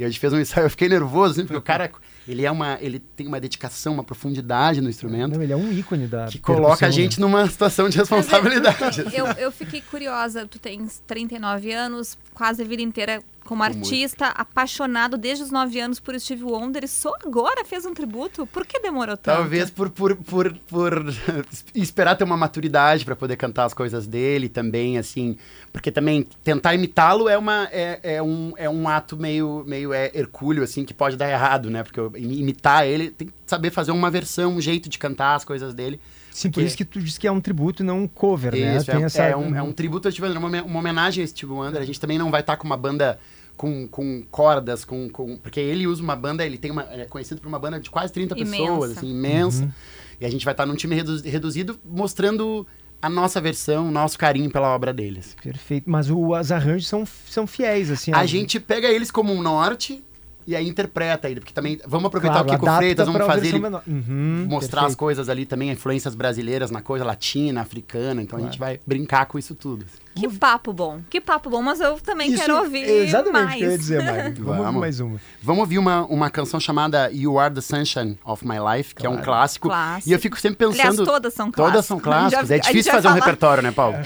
E 0.00 0.04
a 0.04 0.08
gente 0.08 0.18
fez 0.18 0.32
um 0.32 0.40
ensaio, 0.40 0.64
eu 0.64 0.70
fiquei 0.70 0.88
nervoso, 0.88 1.32
assim, 1.32 1.42
porque 1.42 1.58
o 1.58 1.62
cara, 1.62 1.92
ele 2.26 2.46
é 2.46 2.50
uma, 2.50 2.78
ele 2.80 2.98
tem 2.98 3.26
uma 3.26 3.38
dedicação, 3.38 3.92
uma 3.92 4.02
profundidade 4.02 4.80
no 4.80 4.88
instrumento. 4.88 5.34
Não, 5.34 5.42
ele 5.42 5.52
é 5.52 5.56
um 5.56 5.70
ícone 5.70 6.06
da. 6.06 6.24
Que 6.24 6.38
coloca 6.38 6.72
a 6.72 6.78
percussão, 6.78 6.92
gente 6.92 7.20
né? 7.20 7.26
numa 7.26 7.46
situação 7.46 7.86
de 7.86 7.98
responsabilidade. 7.98 9.04
Eu, 9.12 9.26
eu 9.26 9.52
fiquei 9.52 9.82
curiosa, 9.82 10.46
tu 10.46 10.58
tens 10.58 11.02
39 11.06 11.70
anos, 11.70 12.16
quase 12.32 12.62
a 12.62 12.64
vida 12.64 12.80
inteira 12.80 13.22
como 13.50 13.64
artista, 13.64 14.26
apaixonado 14.26 15.18
desde 15.18 15.42
os 15.42 15.50
9 15.50 15.80
anos 15.80 15.98
por 15.98 16.18
Steve 16.20 16.44
Wonder 16.44 16.84
e 16.84 16.88
só 16.88 17.12
agora 17.26 17.64
fez 17.64 17.84
um 17.84 17.92
tributo? 17.92 18.46
Por 18.46 18.64
que 18.64 18.78
demorou 18.78 19.16
tanto? 19.16 19.38
Talvez 19.38 19.68
por, 19.68 19.90
por, 19.90 20.14
por, 20.14 20.54
por 20.68 21.04
esperar 21.74 22.14
ter 22.14 22.22
uma 22.22 22.36
maturidade 22.36 23.04
para 23.04 23.16
poder 23.16 23.34
cantar 23.34 23.64
as 23.64 23.74
coisas 23.74 24.06
dele 24.06 24.48
também, 24.48 24.98
assim. 24.98 25.36
Porque 25.72 25.90
também 25.90 26.28
tentar 26.44 26.76
imitá-lo 26.76 27.28
é, 27.28 27.36
uma, 27.36 27.68
é, 27.72 27.98
é, 28.04 28.22
um, 28.22 28.52
é 28.56 28.70
um 28.70 28.88
ato 28.88 29.16
meio, 29.16 29.64
meio 29.66 29.92
é, 29.92 30.12
hercúleo, 30.14 30.62
assim, 30.62 30.84
que 30.84 30.94
pode 30.94 31.16
dar 31.16 31.28
errado, 31.28 31.68
né? 31.68 31.82
Porque 31.82 32.00
imitar 32.20 32.86
ele 32.86 33.10
tem 33.10 33.26
que 33.26 33.34
saber 33.48 33.72
fazer 33.72 33.90
uma 33.90 34.12
versão, 34.12 34.54
um 34.54 34.60
jeito 34.60 34.88
de 34.88 34.96
cantar 34.96 35.34
as 35.34 35.44
coisas 35.44 35.74
dele. 35.74 36.00
Sim, 36.30 36.50
por 36.50 36.54
Porque- 36.54 36.66
isso 36.68 36.76
que 36.76 36.84
tu 36.84 37.00
disse 37.00 37.18
que 37.18 37.26
é 37.26 37.32
um 37.32 37.40
tributo 37.40 37.82
e 37.82 37.86
não 37.86 38.04
um 38.04 38.06
cover, 38.06 38.52
né? 38.54 38.76
Isso, 38.76 38.86
Tem 38.86 39.02
é, 39.02 39.06
essa... 39.06 39.24
é 39.24 39.36
um, 39.36 39.56
é 39.56 39.60
um 39.60 39.72
tributo 39.72 40.06
ao 40.06 40.12
Steve 40.12 40.28
Wonder, 40.28 40.38
uma, 40.38 40.62
uma 40.62 40.78
homenagem 40.78 41.24
a 41.24 41.26
Steve 41.26 41.50
Wonder. 41.50 41.82
A 41.82 41.84
gente 41.84 41.98
também 41.98 42.16
não 42.16 42.30
vai 42.30 42.42
estar 42.42 42.56
com 42.56 42.64
uma 42.64 42.76
banda 42.76 43.18
com, 43.60 43.86
com 43.86 44.22
cordas, 44.30 44.86
com, 44.86 45.06
com. 45.10 45.36
Porque 45.36 45.60
ele 45.60 45.86
usa 45.86 46.02
uma 46.02 46.16
banda, 46.16 46.46
ele 46.46 46.56
tem 46.56 46.70
uma. 46.70 46.88
Ele 46.90 47.02
é 47.02 47.04
conhecido 47.04 47.42
por 47.42 47.48
uma 47.48 47.58
banda 47.58 47.78
de 47.78 47.90
quase 47.90 48.10
30 48.10 48.34
Imensa. 48.38 48.56
pessoas, 48.56 48.90
assim, 48.96 49.10
imensa. 49.10 49.64
Uhum. 49.64 49.70
E 50.18 50.24
a 50.24 50.30
gente 50.30 50.46
vai 50.46 50.54
estar 50.54 50.64
num 50.64 50.74
time 50.74 50.94
redu- 50.96 51.20
reduzido 51.22 51.78
mostrando 51.84 52.66
a 53.02 53.10
nossa 53.10 53.38
versão, 53.38 53.88
o 53.88 53.90
nosso 53.90 54.18
carinho 54.18 54.50
pela 54.50 54.74
obra 54.74 54.94
deles. 54.94 55.36
Perfeito. 55.42 55.90
Mas 55.90 56.08
o- 56.08 56.30
os 56.38 56.50
arranjos 56.50 56.88
são, 56.88 57.04
são 57.04 57.46
fiéis, 57.46 57.90
assim. 57.90 58.12
A 58.14 58.20
ó. 58.22 58.26
gente 58.26 58.58
pega 58.58 58.88
eles 58.88 59.10
como 59.10 59.30
um 59.30 59.42
norte 59.42 60.02
e 60.46 60.56
aí 60.56 60.66
interpreta 60.66 61.28
ele, 61.28 61.40
porque 61.40 61.52
também 61.52 61.78
vamos 61.86 62.06
aproveitar 62.06 62.42
Claro, 62.42 62.48
o 62.48 62.52
Kiko 62.60 62.76
Freitas, 62.78 63.06
vamos 63.06 63.26
fazer 63.26 63.48
ele. 63.54 63.66
Uhum, 63.86 64.46
mostrar 64.48 64.80
as 64.80 64.84
perfeito. 64.84 64.98
coisas 64.98 65.28
ali 65.28 65.44
também, 65.44 65.70
influências 65.70 66.14
brasileiras 66.14 66.70
na 66.70 66.80
coisa 66.80 67.04
latina, 67.04 67.60
africana, 67.60 68.22
então 68.22 68.38
a 68.38 68.42
gente 68.42 68.58
vai 68.58 68.80
brincar 68.86 69.26
com 69.26 69.38
isso 69.38 69.54
tudo. 69.54 69.84
Que 70.14 70.28
papo 70.28 70.72
bom, 70.72 71.00
que 71.08 71.20
papo 71.20 71.48
bom, 71.48 71.62
mas 71.62 71.80
eu 71.80 71.98
também 72.00 72.30
Isso 72.32 72.42
quero 72.42 72.56
ouvir 72.58 72.82
é 72.84 73.04
Exatamente 73.04 73.32
mais. 73.44 73.54
o 73.54 73.58
que 73.58 73.64
eu 73.64 73.70
ia 73.70 73.78
dizer, 73.78 74.02
Mari. 74.02 74.32
Vamos 74.42 74.66
ouvir 74.66 74.78
mais 74.78 75.00
uma. 75.00 75.20
Vamos 75.42 75.60
ouvir 75.60 75.78
uma, 75.78 76.04
uma 76.06 76.28
canção 76.30 76.58
chamada 76.60 77.10
You 77.12 77.38
Are 77.38 77.54
the 77.54 77.60
Sunshine 77.60 78.18
of 78.24 78.46
My 78.46 78.56
Life, 78.58 78.94
que 78.94 79.06
é 79.06 79.08
um 79.08 79.12
Claro. 79.12 79.24
clássico. 79.24 79.68
Clássico. 79.68 80.08
E 80.10 80.12
eu 80.12 80.18
fico 80.18 80.38
sempre 80.38 80.58
pensando. 80.66 80.80
Aliás, 80.80 80.96
todas 80.96 81.32
são 81.32 81.50
Todas 81.50 81.86
são 81.86 81.98
clássicos. 82.00 82.32
clássicos. 82.32 82.48
Já- 82.48 82.54
é 82.54 82.58
a 82.58 82.62
gente 82.62 82.66
difícil 82.72 82.92
vai 82.92 83.00
fazer 83.02 83.08
um 83.08 83.10
falar- 83.18 83.24
repertório, 83.24 83.62
né, 83.62 83.70
Paulo? 83.70 83.96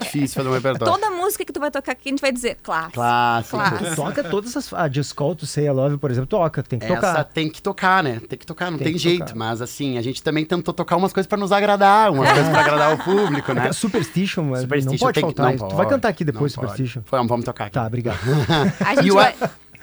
difícil 0.00 0.34
fazer 0.36 0.48
um 0.48 0.52
repertório. 0.52 0.92
Toda 0.94 1.10
música 1.10 1.44
que 1.44 1.52
tu 1.52 1.60
vai 1.60 1.70
tocar 1.70 1.92
aqui, 1.92 2.08
a 2.08 2.10
gente 2.10 2.20
vai 2.20 2.32
dizer 2.32 2.56
clássico. 2.62 2.92
Clássico. 2.94 3.56
Clássico. 3.56 3.96
Toca 3.96 4.24
todas 4.24 4.56
as. 4.56 4.72
A 4.74 4.88
Just 4.88 5.14
Call 5.14 5.34
to 5.36 5.46
Say 5.46 5.66
I 5.66 5.70
Love, 5.70 5.96
por 5.98 6.10
exemplo, 6.10 6.26
toca. 6.26 6.62
Tem 6.62 6.78
que 6.78 6.86
Essa 6.86 6.94
tocar. 6.96 7.24
tem 7.24 7.48
que 7.50 7.62
tocar, 7.62 8.02
né? 8.02 8.20
Tem 8.28 8.38
que 8.38 8.44
tocar, 8.46 8.70
não 8.70 8.78
Tem 8.78 8.86
tem, 8.86 8.92
que 8.94 8.98
jeito. 8.98 9.20
tocar. 9.26 9.36
Mas 9.36 9.62
assim, 9.62 9.96
a 9.96 10.02
gente 10.02 10.22
também 10.22 10.44
tentou 10.44 10.74
tocar 10.74 10.96
umas 10.96 11.12
coisas 11.12 11.26
pra 11.28 11.38
nos 11.38 11.52
agradar, 11.52 12.10
umas 12.10 12.30
coisas 12.32 12.48
pra 12.50 12.60
agradar 12.60 12.94
o 12.94 12.98
público, 12.98 13.52
né? 13.52 13.72
Superstition, 13.72 14.42
mas 14.42 14.50
não 14.52 14.60
Superstition 14.62 14.98
pode 15.06 15.14
tem 15.14 15.28
que- 15.30 15.34
faltar. 15.36 15.51
Não 15.60 15.68
Tu 15.68 15.70
pode, 15.70 15.74
vai 15.76 15.88
cantar 15.88 16.08
aqui 16.08 16.24
depois, 16.24 16.54
pode. 16.54 16.68
Superstition. 16.68 17.02
Vamos, 17.10 17.28
vamos 17.28 17.44
tocar 17.44 17.64
aqui. 17.66 17.74
Tá, 17.74 17.86
obrigado. 17.86 18.18
A 18.84 18.94
gente 18.94 19.08
eu, 19.08 19.14
vai... 19.14 19.34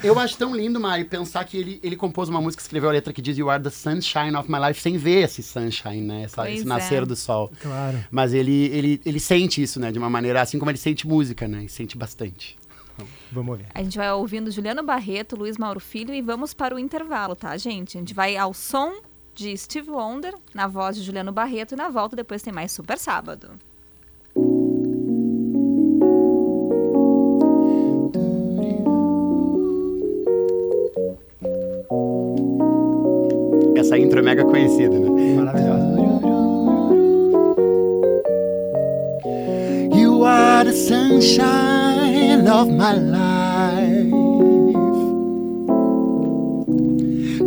eu 0.03 0.19
acho 0.19 0.37
tão 0.37 0.55
lindo, 0.55 0.79
Mari, 0.79 1.05
pensar 1.05 1.43
que 1.43 1.57
ele, 1.57 1.79
ele 1.83 1.95
compôs 1.95 2.29
uma 2.29 2.41
música, 2.41 2.61
escreveu 2.61 2.89
a 2.89 2.93
letra 2.93 3.11
que 3.13 3.21
diz 3.21 3.37
You 3.37 3.49
are 3.49 3.61
the 3.61 3.69
sunshine 3.69 4.35
of 4.35 4.51
my 4.51 4.59
life, 4.59 4.81
sem 4.81 4.97
ver 4.97 5.23
esse 5.25 5.43
sunshine, 5.43 6.01
né? 6.01 6.23
Essa- 6.23 6.41
Pois 6.43 6.55
esse 6.55 6.63
é. 6.63 6.65
nascer 6.65 7.05
do 7.05 7.15
sol. 7.15 7.51
Claro. 7.61 7.97
Mas 8.09 8.33
ele, 8.33 8.65
ele, 8.67 9.01
ele 9.05 9.19
sente 9.19 9.61
isso, 9.61 9.79
né? 9.79 9.91
De 9.91 9.99
uma 9.99 10.09
maneira, 10.09 10.41
assim 10.41 10.57
como 10.57 10.71
ele 10.71 10.77
sente 10.77 11.07
música, 11.07 11.47
né? 11.47 11.63
E 11.63 11.69
sente 11.69 11.97
bastante. 11.97 12.57
Vamos 13.31 13.51
ouvir. 13.51 13.67
A 13.73 13.83
gente 13.83 13.97
vai 13.97 14.11
ouvindo 14.11 14.51
Juliano 14.51 14.83
Barreto, 14.83 15.35
Luiz 15.35 15.57
Mauro 15.57 15.79
Filho 15.79 16.13
e 16.13 16.21
vamos 16.21 16.53
para 16.53 16.75
o 16.75 16.79
intervalo, 16.79 17.35
tá, 17.35 17.55
gente? 17.57 17.97
A 17.97 17.99
gente 18.01 18.13
vai 18.13 18.35
ao 18.35 18.53
som 18.53 19.01
de 19.33 19.55
Steve 19.57 19.89
Wonder, 19.89 20.33
na 20.53 20.67
voz 20.67 20.97
de 20.97 21.03
Juliano 21.03 21.31
Barreto, 21.31 21.73
e 21.73 21.77
na 21.77 21.89
volta 21.89 22.15
depois 22.15 22.41
tem 22.41 22.51
mais 22.51 22.71
Super 22.71 22.97
Sábado. 22.97 23.51
Essa 33.89 33.97
intro 33.97 34.19
é 34.19 34.21
mega 34.21 34.45
conhecida, 34.45 34.99
né? 34.99 35.09
Maravilhosa. 35.35 35.97
You 39.95 40.23
are 40.23 40.63
the 40.63 40.73
sunshine 40.73 42.47
of 42.47 42.69
my 42.69 42.93
life. 42.93 44.13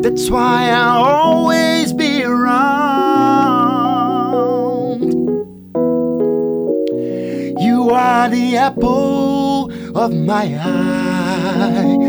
That's 0.02 0.28
why 0.28 0.70
I'll 0.70 1.04
always 1.04 1.92
be 1.92 2.24
around. 2.24 2.64
You 7.60 7.90
are 7.92 8.28
the 8.28 8.56
apple 8.56 9.70
of 9.94 10.12
my 10.12 10.58
eye. 10.58 12.02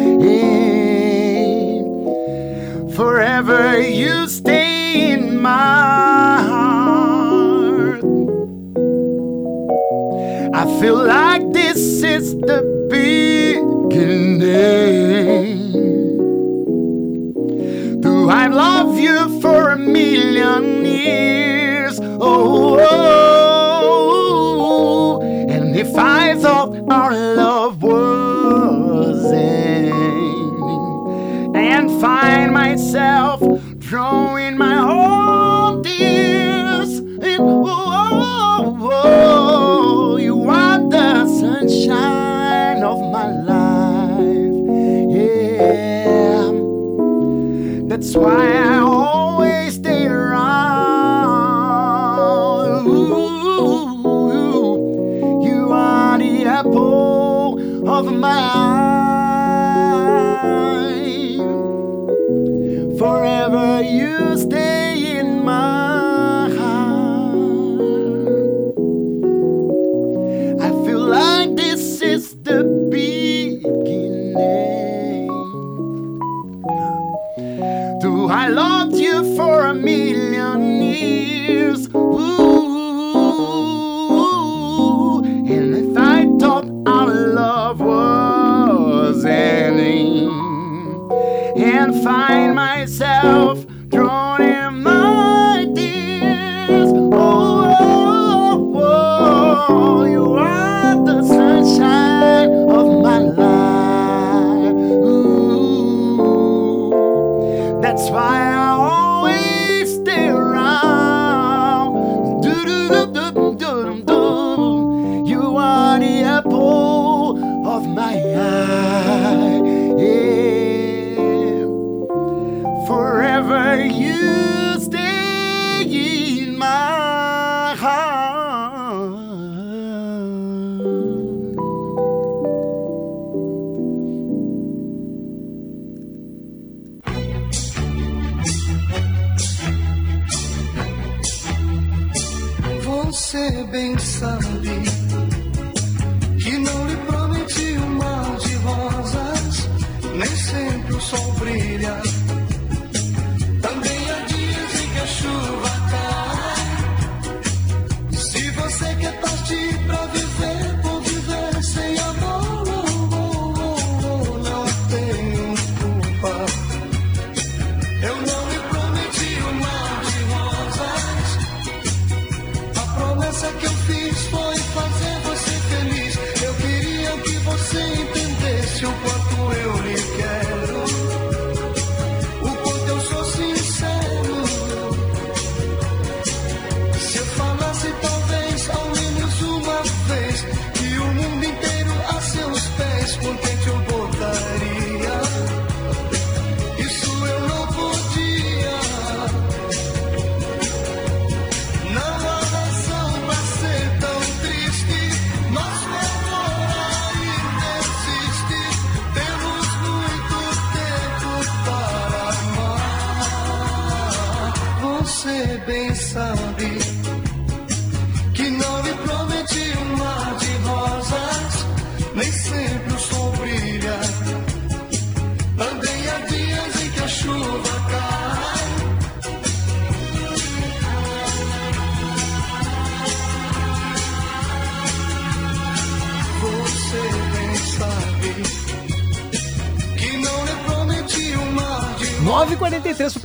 Forever 2.96 3.80
you 3.82 4.28
stay 4.28 5.12
in 5.14 5.42
my 5.42 6.42
heart. 6.50 8.04
I 10.54 10.80
feel 10.80 11.04
like 11.04 11.52
this 11.54 12.04
is 12.04 12.36
the 12.36 12.62
beginning. 12.92 14.42
Do 18.02 18.30
I 18.30 18.46
love 18.46 19.00
you 19.00 19.23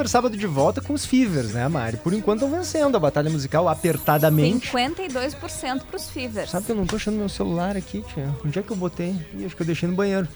Super 0.08 0.18
Sábado 0.18 0.36
de 0.38 0.46
volta 0.46 0.80
com 0.80 0.94
os 0.94 1.04
Fevers, 1.04 1.52
né, 1.52 1.68
Mari? 1.68 1.98
Por 1.98 2.12
enquanto 2.14 2.42
estão 2.42 2.58
vencendo 2.58 2.96
a 2.96 3.00
batalha 3.00 3.30
musical 3.30 3.68
apertadamente. 3.68 4.70
52% 4.72 5.82
pros 5.84 6.08
Fevers. 6.08 6.50
Sabe 6.50 6.66
que 6.66 6.72
eu 6.72 6.76
não 6.76 6.86
tô 6.86 6.96
achando 6.96 7.16
meu 7.18 7.28
celular 7.28 7.76
aqui, 7.76 8.02
tia? 8.12 8.34
Onde 8.44 8.58
é 8.58 8.62
que 8.62 8.70
eu 8.72 8.76
botei? 8.76 9.14
Ih, 9.34 9.44
acho 9.44 9.54
que 9.54 9.62
eu 9.62 9.66
deixei 9.66 9.88
no 9.88 9.94
banheiro. 9.94 10.26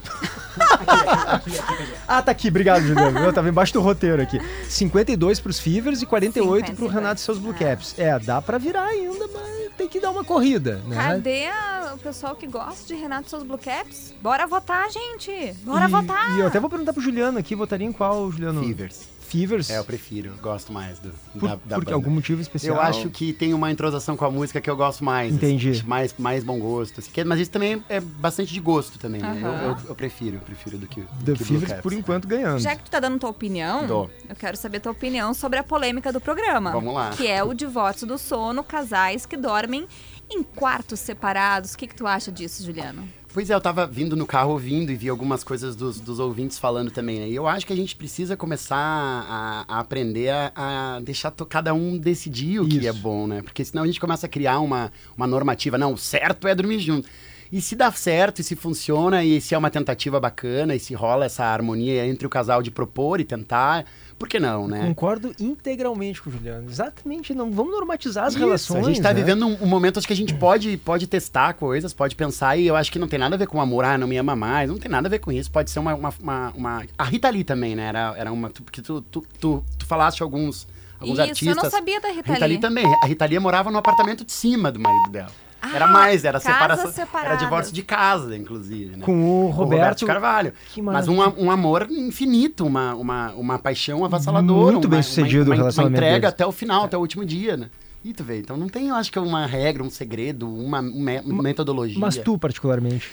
ah, 2.07 2.23
tá 2.23 2.31
aqui, 2.31 2.49
obrigado, 2.49 2.83
Juliano. 2.83 3.19
Eu 3.21 3.33
tava 3.33 3.49
embaixo 3.49 3.73
do 3.73 3.81
roteiro 3.81 4.21
aqui. 4.23 4.39
52 4.69 5.41
pros 5.41 5.59
Fevers 5.59 6.03
e 6.03 6.07
48 6.07 6.73
pro 6.75 6.87
Renato 6.87 7.21
e 7.21 7.25
seus 7.25 7.39
Blue 7.39 7.55
Caps. 7.55 7.95
É, 7.99 8.19
dá 8.19 8.41
pra 8.43 8.59
virar 8.59 8.85
ainda, 8.85 9.27
mas 9.33 9.73
tem 9.77 9.89
que 9.89 9.99
dar 10.01 10.11
uma 10.11 10.23
corrida, 10.23 10.83
né? 10.87 10.97
Cadê 10.97 11.47
a- 11.47 11.93
o 11.95 11.99
pessoal 11.99 12.37
que 12.37 12.47
gosta 12.47 12.87
de 12.87 12.95
Renato 12.95 13.27
e 13.27 13.31
seus 13.31 13.43
Blue 13.43 13.59
Caps? 13.59 14.15
Bora 14.23 14.47
votar, 14.47 14.89
gente! 14.91 15.55
Bora 15.65 15.87
e, 15.87 15.89
votar! 15.89 16.37
E 16.37 16.41
eu 16.41 16.47
até 16.47 16.61
vou 16.61 16.69
perguntar 16.71 16.93
pro 16.93 17.03
Juliano 17.03 17.39
aqui, 17.39 17.55
votaria 17.55 17.87
em 17.87 17.93
qual, 17.93 18.31
Juliano? 18.31 18.63
Fevers. 18.63 19.11
Fevers? 19.33 19.71
É, 19.71 19.79
eu 19.79 19.85
prefiro, 19.85 20.33
gosto 20.43 20.73
mais 20.73 20.99
do, 20.99 21.11
Por- 21.39 21.49
da, 21.49 21.55
da 21.57 21.77
por 21.77 21.85
banda. 21.87 21.95
algum 21.95 22.11
motivo 22.11 22.41
especial? 22.43 22.77
Eu 22.77 22.83
acho 22.83 23.09
que 23.11 23.33
tem 23.33 23.55
uma 23.55 23.71
entrosação 23.71 24.17
com 24.17 24.25
a 24.25 24.31
música 24.31 24.61
que 24.61 24.69
eu 24.69 24.77
gosto 24.77 25.03
mais. 25.05 25.33
Entendi. 25.35 25.71
assim, 25.71 25.83
mais, 25.87 26.15
mais 26.19 26.45
bom 26.45 26.59
gosto. 26.61 27.01
assim, 27.01 27.11
que- 27.11 27.25
mas 27.25 27.41
isso 27.41 27.51
também 27.51 27.83
é 27.89 28.01
bastante 28.01 28.53
de 28.53 28.61
gosto 28.61 28.99
também, 28.99 29.21
né? 29.23 29.41
Eu, 29.43 29.71
eu, 29.71 29.77
eu 29.89 29.95
prefiro, 29.95 30.37
eu 30.37 30.41
prefiro 30.41 30.77
do 30.79 30.87
que 30.87 31.01
o 31.01 31.07
The 31.25 31.33
que 31.33 31.45
Fevers, 31.45 31.69
Caps. 31.71 31.83
por 31.83 31.93
enquanto, 31.93 32.29
ganhando. 32.29 32.59
Já 32.61 32.77
que 32.77 32.83
tu 32.85 32.91
tá 32.91 33.01
dando 33.01 33.19
tua 33.19 33.31
opinião, 33.31 33.87
Dou. 33.87 34.11
eu 34.29 34.37
quero 34.37 34.57
saber 34.57 34.81
tua 34.81 34.93
opinião 34.93 35.33
sobre 35.33 35.59
a 35.59 35.65
polêmica 35.65 36.13
do 36.13 36.21
programa. 36.21 36.71
Vamos 36.73 36.93
lá. 36.95 37.11
Que 37.11 37.27
é 37.27 37.43
o 37.43 37.55
divórcio 37.55 38.07
do 38.07 38.19
sono, 38.19 38.63
casais 38.63 39.25
que 39.27 39.37
dormem 39.37 39.87
em 40.31 40.43
quartos 40.43 41.01
separados. 41.01 41.73
O 41.75 41.79
que, 41.79 41.87
que 41.87 41.95
tu 41.95 42.07
acha 42.07 42.31
disso, 42.33 42.65
Juliano? 42.65 43.07
Pois 43.33 43.49
é, 43.49 43.55
eu 43.55 43.61
tava 43.63 43.87
vindo 43.87 44.15
no 44.15 44.27
carro 44.27 44.51
ouvindo 44.51 44.93
e 44.93 44.95
vi 44.95 45.09
algumas 45.09 45.43
coisas 45.43 45.75
dos, 45.75 45.99
dos 45.99 46.19
ouvintes 46.19 46.59
falando 46.59 46.91
também, 46.91 47.19
né? 47.19 47.29
E 47.29 47.35
eu 47.35 47.47
acho 47.49 47.67
que 47.67 47.73
a 47.73 47.77
gente 47.77 47.97
precisa 47.97 48.37
começar 48.37 48.77
a, 48.77 49.65
a 49.67 49.81
aprender 49.81 50.29
a, 50.29 50.53
a 50.97 51.01
deixar 51.01 51.31
to- 51.31 51.47
cada 51.47 51.73
um 51.73 51.97
decidir 51.97 52.61
o 52.61 52.69
que 52.69 52.87
é 52.87 52.93
bom, 52.93 53.27
né? 53.27 53.41
Porque 53.41 53.65
senão 53.65 53.85
a 53.85 53.87
gente 53.87 53.99
começa 53.99 54.27
a 54.27 54.29
criar 54.29 54.61
uma, 54.61 54.93
uma 55.17 55.27
normativa. 55.27 55.79
Não, 55.79 55.95
o 55.95 55.99
certo 55.99 56.47
é 56.47 56.55
dormir 56.55 56.79
junto. 56.81 57.09
E 57.51 57.63
se 57.63 57.75
dá 57.75 57.91
certo, 57.91 58.41
e 58.41 58.45
se 58.45 58.55
funciona, 58.55 59.25
e 59.25 59.41
se 59.41 59.55
é 59.55 59.59
uma 59.59 59.71
tentativa 59.71 60.21
bacana, 60.21 60.75
e 60.75 60.79
se 60.81 60.93
rola 60.93 61.25
essa 61.25 61.45
harmonia 61.45 62.07
entre 62.07 62.27
o 62.27 62.31
casal 62.31 62.63
de 62.63 62.71
propor 62.71 63.19
e 63.19 63.25
tentar, 63.25 63.87
por 64.23 64.29
que 64.29 64.39
não, 64.39 64.69
né? 64.69 64.87
Concordo 64.87 65.35
integralmente 65.41 66.23
com 66.23 66.31
o 66.31 66.33
Juliano. 66.33 66.71
Exatamente, 66.71 67.35
não 67.35 67.51
vamos 67.51 67.73
normatizar 67.73 68.27
as 68.27 68.35
Isso, 68.35 68.45
relações. 68.45 68.87
A 68.87 68.89
gente 68.89 69.03
tá 69.03 69.09
né? 69.13 69.15
vivendo 69.21 69.45
um, 69.47 69.65
um 69.65 69.67
momento, 69.67 69.99
acho 69.99 70.07
que 70.07 70.13
a 70.13 70.17
gente 70.17 70.33
pode, 70.33 70.77
pode 70.77 71.09
testar 71.09 71.55
coisas, 71.55 71.93
pode 71.93 72.15
pensar, 72.15 72.57
e 72.57 72.67
eu 72.69 72.77
acho 72.77 72.93
que 72.93 73.01
não 73.01 73.09
tem 73.09 73.19
nada 73.19 73.35
a 73.35 73.39
ver 73.39 73.49
com 73.49 73.61
amor, 73.61 73.85
ah, 73.85 73.99
não 73.99 74.07
me 74.07 74.17
ama 74.17 74.37
mais, 74.37 74.71
não 74.71 74.79
tem 74.79 74.89
nada 74.89 75.09
a 75.09 75.11
ver 75.11 75.19
com 75.19 75.33
isso. 75.33 75.51
Pode 75.51 75.71
ser 75.73 75.81
uma. 75.81 75.93
uma, 75.95 76.15
uma- 76.23 76.53
uma- 76.55 76.85
A 76.97 77.05
Rita 77.05 77.29
Lee 77.31 77.43
também, 77.43 77.75
né? 77.75 77.87
Era, 77.89 78.15
era 78.17 78.33
uma. 78.33 78.49
Porque 78.51 78.81
tu, 78.81 79.01
tu, 79.03 79.25
tu, 79.41 79.65
tu 79.77 79.87
falaste 79.87 80.23
alguns, 80.23 80.69
alguns 81.01 81.15
Isso, 81.19 81.21
eu 81.21 81.29
artistas. 81.31 81.57
não 81.57 81.69
sabia 81.71 82.01
da 82.01 82.09
Rita 82.11 82.33
Rita 82.33 82.47
Lee 82.47 82.55
Lee. 82.55 82.61
também. 82.61 82.87
A 83.03 83.07
Rita 83.07 83.25
Lee 83.27 83.39
morava 83.41 83.71
no 83.73 83.79
apartamento 83.79 84.25
de 84.25 84.31
cima 84.33 84.71
do 84.71 84.79
marido 84.79 85.11
dela. 85.11 85.31
Era 85.75 85.85
Ah, 85.85 85.89
mais, 85.89 86.25
era 86.25 86.41
separação. 86.41 86.85
Era 86.85 86.93
separadas. 86.93 87.39
divórcio 87.39 87.73
de 87.75 87.83
casa, 87.83 88.37
inclusive. 88.37 88.97
Né? 88.97 89.05
Com 89.05 89.47
o 89.47 89.51
Roberto- 89.51 90.07
Carvalho. 90.07 90.53
Que 90.75 90.81
Mas 90.83 91.07
um, 91.09 91.19
um 91.39 91.51
amor 91.51 91.87
infinito, 91.91 92.67
uma, 92.67 92.95
uma, 92.95 93.31
uma 93.33 93.59
paixão 93.59 94.05
avassaladora. 94.05 94.73
Muito 94.73 94.85
uma- 94.87 94.91
bem 94.91 95.03
sucedido 95.03 95.43
o 95.43 95.45
uma, 95.45 95.49
uma, 95.51 95.55
uma 95.55 95.63
relacionamento 95.63 95.97
entrega 95.97 96.21
deles. 96.21 96.35
até 96.35 96.47
o 96.47 96.53
final, 96.53 96.85
até 96.85 96.97
o 96.97 97.01
último 97.01 97.25
dia, 97.25 97.57
né? 97.57 97.71
E 98.05 98.13
tu 98.13 98.25
vê, 98.25 98.41
então 98.41 98.57
não 98.57 98.69
tem, 98.69 98.89
eu 98.89 98.97
acho 98.97 99.13
que 99.13 99.19
uma 99.21 99.47
regra, 99.47 99.81
um 99.83 99.89
segredo, 99.91 100.49
uma, 100.53 100.81
uma 100.81 101.43
metodologia. 101.43 102.01
Mas 102.01 102.17
tu, 102.17 102.37
particularmente. 102.37 103.09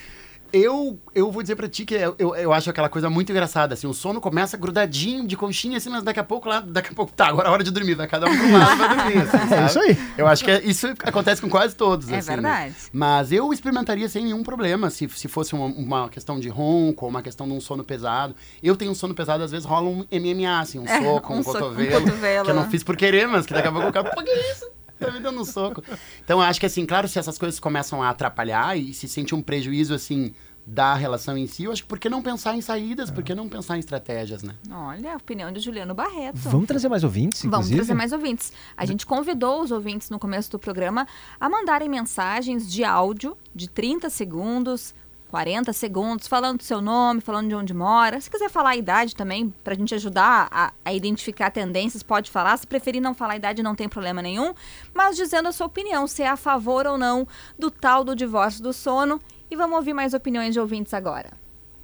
Eu, 0.51 0.99
eu 1.13 1.31
vou 1.31 1.41
dizer 1.41 1.55
pra 1.55 1.67
ti 1.69 1.85
que 1.85 1.93
eu, 1.93 2.15
eu, 2.17 2.35
eu 2.35 2.51
acho 2.53 2.69
aquela 2.69 2.89
coisa 2.89 3.09
muito 3.09 3.31
engraçada, 3.31 3.73
assim, 3.75 3.85
o 3.87 3.93
sono 3.93 4.19
começa 4.19 4.57
grudadinho, 4.57 5.27
de 5.27 5.37
conchinha, 5.37 5.77
assim, 5.77 5.89
mas 5.89 6.01
daqui 6.03 6.19
a 6.19 6.23
pouco 6.23 6.49
lá, 6.49 6.59
daqui 6.59 6.89
a 6.91 6.95
pouco, 6.95 7.11
tá, 7.11 7.27
agora 7.27 7.47
é 7.49 7.51
hora 7.51 7.63
de 7.63 7.71
dormir, 7.71 7.93
vai 7.95 8.07
cada 8.07 8.27
um 8.27 8.35
pro 8.37 8.51
lado 8.51 8.77
vai 8.77 8.89
dormir, 8.97 9.17
assim, 9.21 9.37
É 9.53 9.65
isso 9.65 9.79
aí. 9.79 9.97
Eu 10.17 10.27
acho 10.27 10.43
que 10.43 10.51
é- 10.51 10.61
isso 10.63 10.87
acontece 11.03 11.41
com 11.41 11.49
quase 11.49 11.75
todos, 11.75 12.09
É 12.11 12.17
assim, 12.17 12.29
né? 12.31 12.35
verdade. 12.35 12.75
Mas 12.91 13.31
eu 13.31 13.51
experimentaria 13.53 14.09
sem 14.09 14.23
nenhum 14.23 14.41
problema, 14.43 14.89
se, 14.89 15.07
se 15.09 15.27
fosse 15.27 15.53
uma, 15.53 15.65
uma 15.65 16.09
questão 16.09 16.39
de 16.39 16.49
ronco, 16.49 17.05
ou 17.05 17.09
uma 17.11 17.21
questão 17.21 17.47
de 17.47 17.53
um 17.53 17.61
sono 17.61 17.83
pesado. 17.83 18.35
Eu 18.63 18.75
tenho 18.75 18.91
um 18.91 18.95
sono 18.95 19.13
pesado, 19.13 19.43
às 19.43 19.51
vezes 19.51 19.65
rola 19.65 19.87
um 19.89 20.05
MMA, 20.11 20.59
assim, 20.61 20.79
um 20.79 20.85
É, 20.85 20.97
soco, 20.99 21.33
um, 21.33 21.37
um 21.37 21.43
soco, 21.43 21.57
um 21.57 21.61
cotovelo, 21.61 22.01
cotovelo, 22.05 22.45
que 22.45 22.51
eu 22.51 22.55
não 22.55 22.63
né? 22.63 22.69
fiz 22.69 22.83
por 22.83 22.95
querer, 22.97 23.27
mas 23.27 23.45
que 23.45 23.53
daqui 23.53 23.67
a 23.67 23.71
pouco 23.71 23.87
o 23.87 23.91
cara, 23.93 24.09
pô, 24.09 24.23
que 24.23 24.31
isso? 24.31 24.65
Tá 25.05 25.11
me 25.11 25.19
dando 25.19 25.39
um 25.41 25.45
soco. 25.45 25.81
Então, 26.23 26.39
eu 26.39 26.45
acho 26.45 26.59
que, 26.59 26.65
assim, 26.65 26.85
claro, 26.85 27.07
se 27.07 27.17
essas 27.17 27.37
coisas 27.37 27.59
começam 27.59 28.03
a 28.03 28.09
atrapalhar 28.09 28.77
e 28.77 28.93
se 28.93 29.07
sente 29.07 29.33
um 29.33 29.41
prejuízo, 29.41 29.93
assim, 29.93 30.33
da 30.65 30.93
relação 30.93 31.35
em 31.35 31.47
si, 31.47 31.63
eu 31.63 31.71
acho 31.71 31.81
que 31.81 31.87
por 31.87 31.97
que 31.97 32.09
não 32.09 32.21
pensar 32.21 32.55
em 32.55 32.61
saídas? 32.61 33.09
Por 33.09 33.23
que 33.23 33.33
não 33.33 33.49
pensar 33.49 33.75
em 33.75 33.79
estratégias, 33.79 34.43
né? 34.43 34.53
Olha, 34.71 35.13
a 35.13 35.17
opinião 35.17 35.51
de 35.51 35.59
Juliano 35.59 35.95
Barreto. 35.95 36.37
Vamos 36.37 36.67
trazer 36.67 36.87
mais 36.89 37.03
ouvintes, 37.03 37.41
Vamos 37.41 37.67
inclusive? 37.67 37.77
trazer 37.77 37.93
mais 37.95 38.11
ouvintes. 38.11 38.53
A 38.77 38.85
gente 38.85 39.05
convidou 39.05 39.63
os 39.63 39.71
ouvintes 39.71 40.09
no 40.11 40.19
começo 40.19 40.51
do 40.51 40.59
programa 40.59 41.07
a 41.39 41.49
mandarem 41.49 41.89
mensagens 41.89 42.71
de 42.71 42.83
áudio 42.83 43.35
de 43.55 43.67
30 43.67 44.09
segundos, 44.11 44.93
40 45.29 45.71
segundos, 45.73 46.27
falando 46.27 46.57
do 46.57 46.63
seu 46.63 46.81
nome, 46.81 47.21
falando 47.21 47.47
de 47.47 47.55
onde 47.55 47.73
mora. 47.73 48.19
Se 48.19 48.29
quiser 48.29 48.49
falar 48.49 48.71
a 48.71 48.75
idade 48.75 49.15
também, 49.15 49.53
pra 49.63 49.75
gente 49.75 49.93
ajudar 49.93 50.47
a, 50.51 50.73
a 50.83 50.93
identificar 50.93 51.51
tendências, 51.51 52.01
pode 52.01 52.31
falar. 52.31 52.57
Se 52.57 52.65
preferir 52.65 53.01
não 53.01 53.13
falar 53.13 53.33
a 53.33 53.37
idade, 53.37 53.61
não 53.61 53.75
tem 53.75 53.87
problema 53.87 54.21
nenhum. 54.21 54.53
Mas 54.93 55.15
dizendo 55.15 55.47
a 55.47 55.51
sua 55.51 55.67
opinião, 55.67 56.07
se 56.07 56.23
é 56.23 56.27
a 56.27 56.35
favor 56.35 56.87
ou 56.87 56.97
não 56.97 57.27
do 57.57 57.69
tal 57.69 58.03
do 58.03 58.15
divórcio 58.15 58.63
do 58.63 58.73
sono. 58.73 59.21
E 59.51 59.55
vamos 59.55 59.77
ouvir 59.77 59.93
mais 59.93 60.13
opiniões 60.13 60.53
de 60.53 60.59
ouvintes 60.59 60.93
agora. 60.93 61.29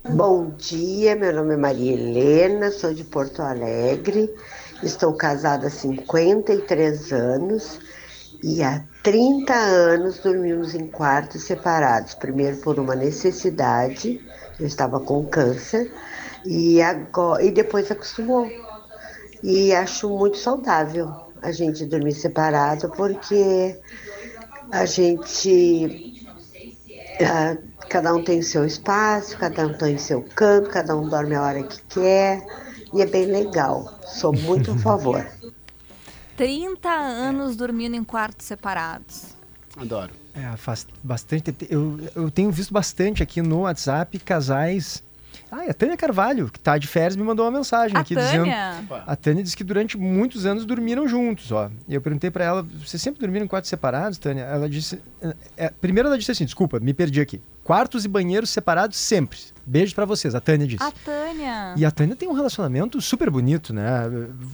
Bom 0.08 0.52
dia, 0.52 1.16
meu 1.16 1.34
nome 1.34 1.56
é 1.56 1.58
Maria 1.58 1.94
Helena, 1.94 2.70
sou 2.70 2.94
de 2.94 3.04
Porto 3.04 3.42
Alegre, 3.42 4.32
estou 4.84 5.14
casada 5.14 5.66
há 5.66 5.70
53 5.72 7.12
anos 7.12 7.80
e 8.46 8.62
há 8.62 8.80
30 9.02 9.56
anos 9.56 10.20
dormimos 10.20 10.76
em 10.76 10.86
quartos 10.86 11.46
separados. 11.46 12.14
Primeiro 12.14 12.58
por 12.58 12.78
uma 12.78 12.94
necessidade, 12.94 14.22
eu 14.60 14.68
estava 14.68 15.00
com 15.00 15.26
câncer, 15.26 15.92
e, 16.46 16.80
agora, 16.80 17.44
e 17.44 17.50
depois 17.50 17.90
acostumou. 17.90 18.48
E 19.42 19.74
acho 19.74 20.08
muito 20.10 20.38
saudável 20.38 21.12
a 21.42 21.52
gente 21.52 21.88
dormir 21.88 22.14
separado, 22.14 22.88
porque 22.92 23.80
a 24.72 24.86
gente 24.86 26.24
ah, 27.22 27.58
cada 27.90 28.14
um 28.14 28.24
tem 28.24 28.38
o 28.38 28.44
seu 28.44 28.64
espaço, 28.64 29.40
cada 29.40 29.66
um 29.66 29.74
tem 29.74 29.96
o 29.96 30.00
seu 30.00 30.22
canto, 30.22 30.70
cada 30.70 30.96
um 30.96 31.10
dorme 31.10 31.34
a 31.34 31.42
hora 31.42 31.64
que 31.64 31.82
quer. 31.90 32.46
E 32.94 33.02
é 33.02 33.08
bem 33.08 33.26
legal. 33.26 33.92
Sou 34.06 34.32
muito 34.32 34.72
a 34.72 34.78
favor. 34.78 35.26
30 36.36 36.90
anos 36.90 37.56
dormindo 37.56 37.96
em 37.96 38.04
quartos 38.04 38.46
separados. 38.46 39.36
Adoro. 39.78 40.12
É, 40.34 40.56
faz 40.58 40.86
bastante. 41.04 41.52
te- 41.52 41.68
Eu, 41.70 42.00
eu 42.16 42.30
tenho 42.32 42.52
visto 42.52 42.74
bastante 42.74 43.24
aqui 43.24 43.42
no 43.42 43.62
WhatsApp 43.62 44.18
casais. 44.20 45.04
Ah, 45.52 45.66
e 45.66 45.70
a 45.70 45.74
Tânia 45.74 45.96
Carvalho, 45.96 46.50
que 46.50 46.60
tá 46.60 46.78
de 46.78 46.88
férias, 46.88 47.16
me 47.16 47.24
mandou 47.24 47.46
uma 47.46 47.52
mensagem 47.58 47.96
A 47.96 48.00
aqui 48.02 48.16
Tânia? 48.16 48.74
dizendo. 48.80 49.04
A 49.06 49.16
Tânia 49.16 49.44
disse 49.44 49.56
que 49.56 49.64
durante 49.64 49.98
muitos 49.98 50.46
anos 50.46 50.66
dormiram 50.66 51.08
juntos, 51.08 51.52
ó. 51.52 51.70
E 51.88 51.94
eu 51.94 52.02
perguntei 52.02 52.32
pra 52.32 52.44
ela: 52.44 52.64
vocês 52.64 53.02
sempre 53.02 53.20
dormiram 53.22 53.46
em 53.46 53.48
quartos 53.48 53.70
separados, 53.70 54.18
Tânia? 54.18 54.44
Ela 54.44 54.68
disse. 54.70 55.00
é, 55.58 55.70
primeiro 55.70 56.08
ela 56.08 56.18
disse 56.18 56.32
assim: 56.32 56.46
desculpa, 56.46 56.80
me 56.80 56.94
perdi 56.94 57.22
aqui. 57.22 57.42
Quartos 57.66 58.06
e 58.06 58.08
banheiros 58.08 58.52
separados 58.52 58.96
sempre. 58.96 59.40
Beijo 59.66 59.96
pra 59.96 60.06
vocês, 60.06 60.36
a 60.36 60.40
Tânia 60.40 60.68
disse. 60.68 60.84
A 60.84 60.92
Tânia. 60.92 61.74
E 61.76 61.84
a 61.84 61.90
Tânia 61.90 62.16
tem 62.16 62.30
um 62.30 62.34
relacionamento 62.34 63.02
super 63.02 63.28
bonito, 63.32 63.74
né? 63.74 64.04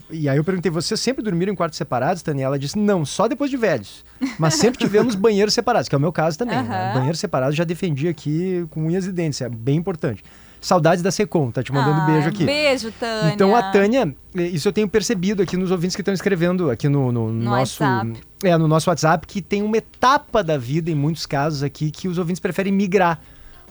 E 0.09 0.29
aí 0.29 0.38
eu 0.38 0.45
perguntei, 0.45 0.71
vocês 0.71 0.97
sempre 0.97 1.21
dormiram 1.21 1.51
em 1.51 1.55
quartos 1.55 1.77
separados, 1.77 2.21
Tânia? 2.21 2.45
Ela 2.45 2.57
disse, 2.57 2.79
não, 2.79 3.03
só 3.03 3.27
depois 3.27 3.51
de 3.51 3.57
velhos. 3.57 4.05
Mas 4.39 4.53
sempre 4.53 4.79
tivemos 4.79 5.13
banheiros 5.19 5.53
separados, 5.53 5.89
que 5.89 5.95
é 5.95 5.97
o 5.97 5.99
meu 5.99 6.13
caso 6.13 6.38
também. 6.38 6.55
Né? 6.55 6.61
Aham. 6.61 6.93
Banheiro 6.93 7.17
separado 7.17 7.53
já 7.53 7.65
defendi 7.65 8.07
aqui 8.07 8.65
com 8.69 8.88
unhas 8.88 9.05
e 9.05 9.11
dentes, 9.11 9.41
é 9.41 9.49
bem 9.49 9.75
importante. 9.75 10.23
Saudades 10.61 11.01
da 11.01 11.09
Secom, 11.11 11.49
tá 11.49 11.63
te 11.63 11.71
mandando 11.73 12.01
Ah, 12.01 12.05
beijo 12.05 12.29
aqui. 12.29 12.45
Beijo, 12.45 12.91
Tânia. 12.91 13.33
Então 13.33 13.55
a 13.55 13.71
Tânia, 13.71 14.15
eh, 14.35 14.43
isso 14.43 14.67
eu 14.67 14.71
tenho 14.71 14.88
percebido 14.88 15.41
aqui 15.41 15.57
nos 15.57 15.71
ouvintes 15.71 15.95
que 15.95 16.03
estão 16.03 16.13
escrevendo 16.13 16.69
aqui 16.69 16.88
no, 16.88 17.11
no 17.11 17.31
No 17.31 17.43
nosso. 17.45 17.83
WhatsApp. 17.83 18.21
É, 18.43 18.55
no 18.57 18.67
nosso 18.67 18.88
WhatsApp, 18.89 19.25
que 19.25 19.41
tem 19.41 19.63
uma 19.63 19.77
etapa 19.77 20.43
da 20.43 20.57
vida, 20.59 20.91
em 20.91 20.95
muitos 20.95 21.25
casos 21.25 21.63
aqui, 21.63 21.89
que 21.89 22.07
os 22.07 22.19
ouvintes 22.19 22.39
preferem 22.39 22.71
migrar 22.71 23.19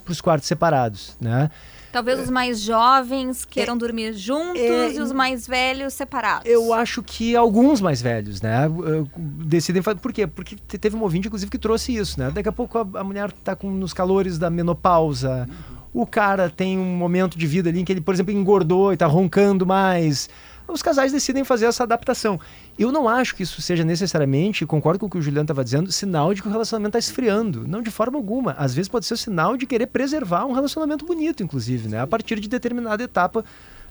para 0.05 0.11
os 0.13 0.21
quartos 0.21 0.49
separados, 0.49 1.17
né? 1.21 1.49
Talvez 1.93 2.21
os 2.21 2.31
mais 2.31 2.61
jovens 2.61 3.45
queiram 3.45 3.77
dormir 3.77 4.13
juntos 4.13 4.61
é- 4.61 4.93
e 4.93 5.01
os 5.01 5.11
mais 5.13 5.47
velhos 5.47 5.93
separados. 5.95 6.49
Eu 6.49 6.73
acho 6.73 7.03
que 7.03 7.35
alguns 7.37 7.81
mais 7.81 8.01
velhos, 8.01 8.41
né, 8.41 8.69
decidem 9.17 9.83
fazer. 9.83 9.99
Por 9.99 10.13
quê? 10.13 10.27
Porque 10.27 10.55
te- 10.57 10.79
teve 10.79 10.95
um 10.97 11.03
ouvinte, 11.03 11.27
inclusive, 11.27 11.51
que 11.51 11.59
trouxe 11.59 11.95
isso, 11.95 12.19
né? 12.19 12.31
Daqui 12.33 12.49
a 12.49 12.53
pouco 12.53 12.79
a, 12.79 12.87
a 13.01 13.05
mulher 13.05 13.31
tá 13.33 13.55
com, 13.57 13.69
nos 13.71 13.93
calores 13.93 14.39
da 14.39 14.49
menopausa. 14.51 15.49
O 15.93 16.07
cara 16.07 16.49
tem 16.49 16.79
um 16.79 16.97
momento 16.97 17.39
de 17.39 17.47
vida 17.47 17.69
ali 17.69 17.81
em 17.81 17.85
que 17.85 17.93
ele, 17.93 18.01
por 18.01 18.15
exemplo, 18.15 18.33
engordou 18.33 18.93
e 18.93 18.97
tá 18.97 19.07
roncando 19.07 19.67
mais. 19.67 20.29
Os 20.69 20.83
casais 20.83 21.11
decidem 21.11 21.43
fazer 21.43 21.67
essa 21.67 21.83
adaptação. 21.83 22.39
Eu 22.79 22.93
não 22.93 23.09
acho 23.09 23.35
que 23.35 23.43
isso 23.43 23.61
seja 23.61 23.85
necessariamente, 23.85 24.65
concordo 24.65 25.01
com 25.01 25.07
o 25.07 25.11
que 25.11 25.19
o 25.19 25.23
Juliano 25.23 25.45
estava 25.45 25.65
dizendo, 25.65 25.91
sinal 25.91 26.33
de 26.33 26.43
que 26.43 26.49
o 26.49 26.51
relacionamento 26.51 26.97
está 26.97 27.11
esfriando. 27.11 27.67
Não 27.67 27.83
de 27.83 27.91
forma 27.91 28.17
alguma. 28.17 28.53
Às 28.53 28.75
vezes 28.75 28.89
pode 28.89 29.05
ser 29.05 29.15
o 29.15 29.17
sinal 29.17 29.57
de 29.57 29.67
querer 29.67 29.87
preservar 29.87 30.45
um 30.47 30.53
relacionamento 30.53 31.05
bonito, 31.05 31.43
inclusive, 31.43 31.89
né? 31.89 32.01
A 32.01 32.07
partir 32.07 32.39
de 32.39 32.49
determinada 32.49 33.03
etapa 33.03 33.45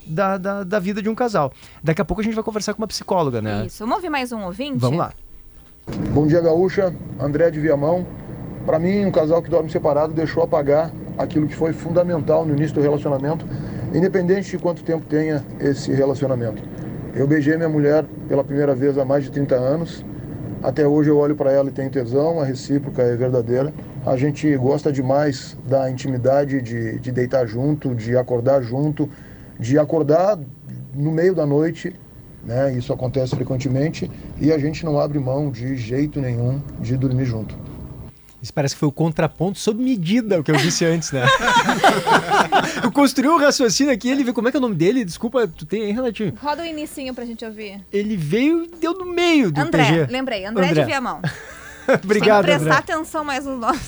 da, 0.05 0.37
da, 0.37 0.63
da 0.63 0.79
vida 0.79 1.01
de 1.01 1.09
um 1.09 1.15
casal. 1.15 1.51
Daqui 1.83 2.01
a 2.01 2.05
pouco 2.05 2.21
a 2.21 2.23
gente 2.23 2.33
vai 2.33 2.43
conversar 2.43 2.73
com 2.73 2.81
uma 2.81 2.87
psicóloga, 2.87 3.41
né? 3.41 3.65
Isso. 3.65 3.79
Vamos 3.79 3.97
ouvir 3.97 4.09
mais 4.09 4.31
um 4.31 4.43
ouvinte? 4.43 4.77
Vamos 4.77 4.99
lá. 4.99 5.13
Bom 6.13 6.27
dia, 6.27 6.39
Gaúcha. 6.39 6.95
André 7.19 7.51
de 7.51 7.59
Viamão. 7.59 8.07
Para 8.69 8.77
mim, 8.77 9.03
um 9.03 9.09
casal 9.09 9.41
que 9.41 9.49
dorme 9.49 9.67
separado 9.67 10.13
deixou 10.13 10.43
apagar 10.43 10.91
aquilo 11.17 11.47
que 11.47 11.55
foi 11.55 11.73
fundamental 11.73 12.45
no 12.45 12.55
início 12.55 12.75
do 12.75 12.81
relacionamento, 12.81 13.43
independente 13.95 14.51
de 14.51 14.59
quanto 14.59 14.83
tempo 14.83 15.03
tenha 15.07 15.43
esse 15.59 15.91
relacionamento. 15.91 16.61
Eu 17.15 17.25
beijei 17.25 17.57
minha 17.57 17.67
mulher 17.67 18.05
pela 18.27 18.43
primeira 18.43 18.75
vez 18.75 18.95
há 18.99 19.03
mais 19.03 19.23
de 19.23 19.31
30 19.31 19.55
anos. 19.55 20.05
Até 20.61 20.87
hoje 20.87 21.09
eu 21.09 21.17
olho 21.17 21.35
para 21.35 21.51
ela 21.51 21.69
e 21.69 21.71
tenho 21.71 21.89
tesão, 21.89 22.39
a 22.39 22.45
recíproca 22.45 23.01
é 23.01 23.15
verdadeira. 23.15 23.73
A 24.05 24.15
gente 24.15 24.55
gosta 24.55 24.91
demais 24.91 25.57
da 25.67 25.89
intimidade 25.89 26.61
de, 26.61 26.99
de 26.99 27.11
deitar 27.11 27.47
junto, 27.47 27.95
de 27.95 28.15
acordar 28.15 28.61
junto, 28.61 29.09
de 29.59 29.79
acordar 29.79 30.37
no 30.93 31.11
meio 31.11 31.33
da 31.33 31.43
noite 31.43 31.95
né? 32.43 32.71
Isso 32.73 32.93
acontece 32.93 33.35
frequentemente 33.35 34.09
e 34.39 34.51
a 34.53 34.57
gente 34.57 34.85
não 34.85 34.99
abre 34.99 35.17
mão 35.19 35.49
de 35.49 35.75
jeito 35.75 36.21
nenhum 36.21 36.61
de 36.79 36.95
dormir 36.95 37.25
junto. 37.25 37.68
Isso 38.41 38.53
parece 38.53 38.73
que 38.73 38.79
foi 38.79 38.87
o 38.87 38.91
contraponto 38.91 39.59
sob 39.59 39.83
medida, 39.83 40.39
o 40.39 40.43
que 40.43 40.51
eu 40.51 40.55
disse 40.55 40.85
antes, 40.85 41.11
né? 41.11 41.23
eu 42.83 42.91
construí 42.91 43.27
um 43.27 43.37
raciocínio 43.37 43.93
aqui, 43.93 44.09
ele 44.09 44.23
veio. 44.23 44.33
Como 44.33 44.47
é 44.47 44.51
que 44.51 44.57
é 44.57 44.59
o 44.59 44.61
nome 44.61 44.75
dele? 44.75 45.03
Desculpa, 45.03 45.47
tu 45.47 45.65
tem 45.65 45.83
aí, 45.83 45.91
Renatinho? 45.91 46.33
Roda 46.41 46.61
o 46.61 46.65
inicinho 46.65 47.13
pra 47.13 47.25
gente 47.25 47.43
ouvir. 47.43 47.81
Ele 47.91 48.15
veio 48.15 48.63
e 48.63 48.67
deu 48.79 48.93
no 48.93 49.05
meio 49.05 49.51
do 49.51 49.59
André, 49.59 49.83
PG. 50.05 50.11
lembrei. 50.11 50.45
André, 50.45 50.73
de 50.73 50.83
Viamão. 50.85 51.21
Obrigado, 52.03 52.45
Tem 52.45 52.55
que 52.57 52.59
prestar 52.63 52.81
André. 52.81 52.93
atenção 52.93 53.23
mais 53.25 53.45
nos 53.45 53.59
nomes. 53.59 53.81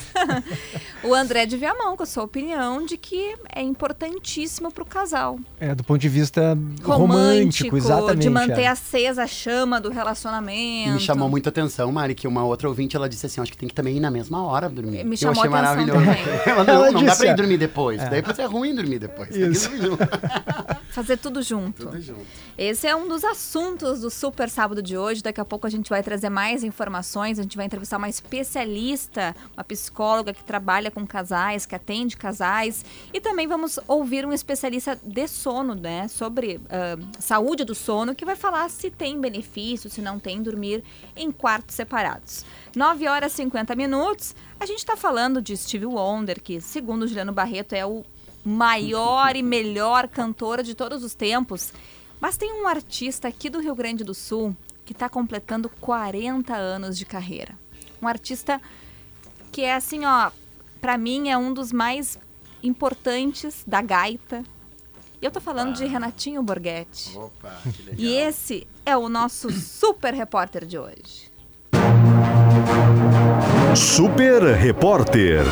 O 1.04 1.14
André 1.14 1.46
de 1.46 1.56
Viamão, 1.56 1.96
com 1.96 2.02
a 2.02 2.06
sua 2.06 2.22
opinião 2.24 2.84
de 2.84 2.96
que 2.96 3.34
é 3.54 3.62
importantíssimo 3.62 4.70
pro 4.72 4.84
casal. 4.84 5.38
É, 5.58 5.74
do 5.74 5.82
ponto 5.84 6.00
de 6.00 6.08
vista 6.08 6.56
romântico, 6.82 6.90
Romântico, 6.92 7.76
exatamente. 7.76 8.18
de 8.22 8.30
manter 8.30 8.62
é. 8.62 8.66
acesa 8.68 9.24
a 9.24 9.26
chama 9.26 9.80
do 9.80 9.90
E 9.90 9.94
relacionamento. 9.94 10.92
me 10.92 11.00
chamou 11.00 11.28
muita 11.28 11.48
atenção, 11.48 11.90
Mari, 11.90 12.14
que 12.14 12.26
uma 12.28 12.44
outra 12.44 12.68
ouvinte, 12.68 12.96
ela 12.96 13.08
disse 13.08 13.26
assim, 13.26 13.40
acho 13.40 13.50
que 13.52 13.58
tem 13.58 13.68
que 13.68 13.74
também 13.74 13.96
ir 13.96 14.00
na 14.00 14.10
mesma 14.10 14.44
hora 14.44 14.68
dormir. 14.68 15.04
Me 15.04 15.14
eu 15.14 15.16
chamou 15.18 15.42
achei 15.44 15.52
atenção 15.52 15.86
maravilhoso. 15.86 15.98
também. 15.98 16.42
Ela, 16.52 16.64
não, 16.64 16.74
Ela 16.74 16.90
não 16.90 17.00
dá 17.02 17.06
disse, 17.10 17.18
pra 17.18 17.28
é. 17.28 17.32
ir 17.32 17.36
dormir 17.36 17.58
depois. 17.58 18.02
É. 18.02 18.08
Daí 18.08 18.22
pode 18.22 18.36
ser 18.36 18.44
ruim 18.44 18.74
dormir 18.74 18.98
depois. 18.98 19.28
Tem 19.28 19.42
que 19.42 19.48
Isso. 19.48 19.68
dormir. 19.70 19.98
Fazer 20.90 21.16
tudo 21.16 21.42
junto. 21.42 21.86
Tudo 21.86 22.00
junto. 22.00 22.20
Esse 22.56 22.86
é 22.86 22.94
um 22.94 23.08
dos 23.08 23.24
assuntos 23.24 24.00
do 24.02 24.10
Super 24.10 24.50
Sábado 24.50 24.82
de 24.82 24.96
hoje. 24.96 25.22
Daqui 25.22 25.40
a 25.40 25.44
pouco 25.44 25.66
a 25.66 25.70
gente 25.70 25.88
vai 25.88 26.02
trazer 26.02 26.28
mais 26.28 26.62
informações. 26.62 27.38
A 27.38 27.42
gente 27.42 27.56
vai 27.56 27.64
entrevistar 27.64 27.96
uma 27.96 28.10
especialista, 28.10 29.34
uma 29.56 29.64
psicóloga 29.64 30.34
que 30.34 30.44
trabalha 30.44 30.90
com 30.92 31.06
casais, 31.06 31.66
que 31.66 31.74
atende 31.74 32.16
casais. 32.16 32.84
E 33.12 33.20
também 33.20 33.46
vamos 33.46 33.78
ouvir 33.88 34.24
um 34.26 34.32
especialista 34.32 34.98
de 35.02 35.26
sono, 35.26 35.74
né? 35.74 36.08
Sobre 36.08 36.60
ah, 36.70 36.98
saúde 37.18 37.64
do 37.64 37.74
sono, 37.74 38.14
que 38.14 38.24
vai 38.24 38.36
falar 38.36 38.68
se 38.70 38.90
tem 38.90 39.20
benefício, 39.20 39.90
se 39.90 40.00
não 40.00 40.18
tem 40.18 40.42
dormir 40.42 40.84
em 41.16 41.32
quartos 41.32 41.74
separados. 41.74 42.44
9 42.74 43.08
horas 43.08 43.32
e 43.32 43.36
50 43.36 43.74
minutos. 43.74 44.34
A 44.60 44.66
gente 44.66 44.78
está 44.78 44.96
falando 44.96 45.42
de 45.42 45.56
Stevie 45.56 45.86
Wonder, 45.86 46.40
que, 46.40 46.60
segundo 46.60 47.06
Juliano 47.06 47.32
Barreto, 47.32 47.74
é 47.74 47.84
o 47.84 48.04
maior 48.44 49.36
e 49.36 49.42
melhor 49.42 50.08
cantora 50.08 50.62
de 50.62 50.74
todos 50.74 51.02
os 51.02 51.14
tempos. 51.14 51.72
Mas 52.20 52.36
tem 52.36 52.52
um 52.52 52.66
artista 52.66 53.28
aqui 53.28 53.50
do 53.50 53.60
Rio 53.60 53.74
Grande 53.74 54.04
do 54.04 54.14
Sul 54.14 54.56
que 54.84 54.92
está 54.92 55.08
completando 55.08 55.68
40 55.80 56.54
anos 56.54 56.98
de 56.98 57.06
carreira. 57.06 57.54
Um 58.00 58.08
artista 58.08 58.60
que 59.50 59.62
é 59.62 59.74
assim, 59.74 60.04
ó, 60.04 60.30
para 60.82 60.98
mim 60.98 61.30
é 61.30 61.38
um 61.38 61.54
dos 61.54 61.72
mais 61.72 62.18
importantes 62.60 63.62
da 63.64 63.80
gaita. 63.80 64.42
E 65.20 65.24
eu 65.24 65.30
tô 65.30 65.40
falando 65.40 65.74
de 65.74 65.86
Renatinho 65.86 66.42
Borghetti. 66.42 67.16
Opa, 67.16 67.56
que 67.72 67.82
legal. 67.82 67.96
E 67.96 68.16
esse 68.16 68.66
é 68.84 68.96
o 68.96 69.08
nosso 69.08 69.48
super 69.54 70.12
repórter 70.12 70.66
de 70.66 70.76
hoje. 70.76 71.30
Super 73.76 74.42
Repórter. 74.56 75.44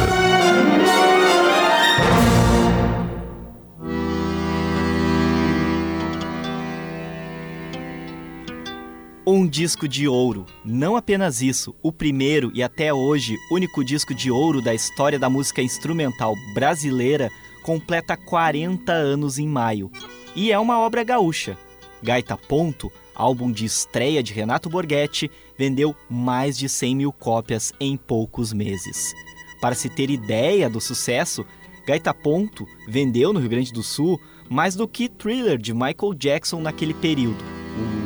Um 9.27 9.47
disco 9.47 9.87
de 9.87 10.09
ouro. 10.09 10.47
Não 10.65 10.97
apenas 10.97 11.43
isso, 11.43 11.75
o 11.83 11.93
primeiro 11.93 12.51
e 12.55 12.63
até 12.63 12.93
hoje 12.93 13.37
único 13.53 13.85
disco 13.85 14.15
de 14.15 14.31
ouro 14.31 14.63
da 14.63 14.75
história 14.75 15.19
da 15.19 15.29
música 15.29 15.61
instrumental 15.61 16.35
brasileira 16.55 17.31
completa 17.63 18.17
40 18.17 18.91
anos 18.91 19.39
em 19.39 19.47
maio. 19.47 19.91
E 20.35 20.51
é 20.51 20.59
uma 20.59 20.79
obra 20.79 21.05
gaúcha. 21.05 21.59
Gaita 22.03 22.35
Ponto, 22.35 22.91
álbum 23.15 23.53
de 23.53 23.67
estreia 23.67 24.23
de 24.23 24.33
Renato 24.33 24.71
Borghetti, 24.71 25.31
vendeu 25.57 25.95
mais 26.09 26.57
de 26.57 26.67
100 26.67 26.97
mil 26.97 27.13
cópias 27.13 27.75
em 27.79 27.99
poucos 27.99 28.55
meses. 28.55 29.13
Para 29.61 29.75
se 29.75 29.91
ter 29.91 30.09
ideia 30.09 30.71
do 30.71 30.81
sucesso, 30.81 31.45
Gaita 31.87 32.15
Ponto 32.15 32.67
vendeu 32.89 33.35
no 33.35 33.41
Rio 33.41 33.51
Grande 33.51 33.71
do 33.71 33.83
Sul 33.83 34.19
mais 34.49 34.75
do 34.75 34.89
que 34.89 35.11
Thriller 35.11 35.59
de 35.59 35.75
Michael 35.75 36.15
Jackson 36.15 36.61
naquele 36.63 36.95
período. 36.95 37.60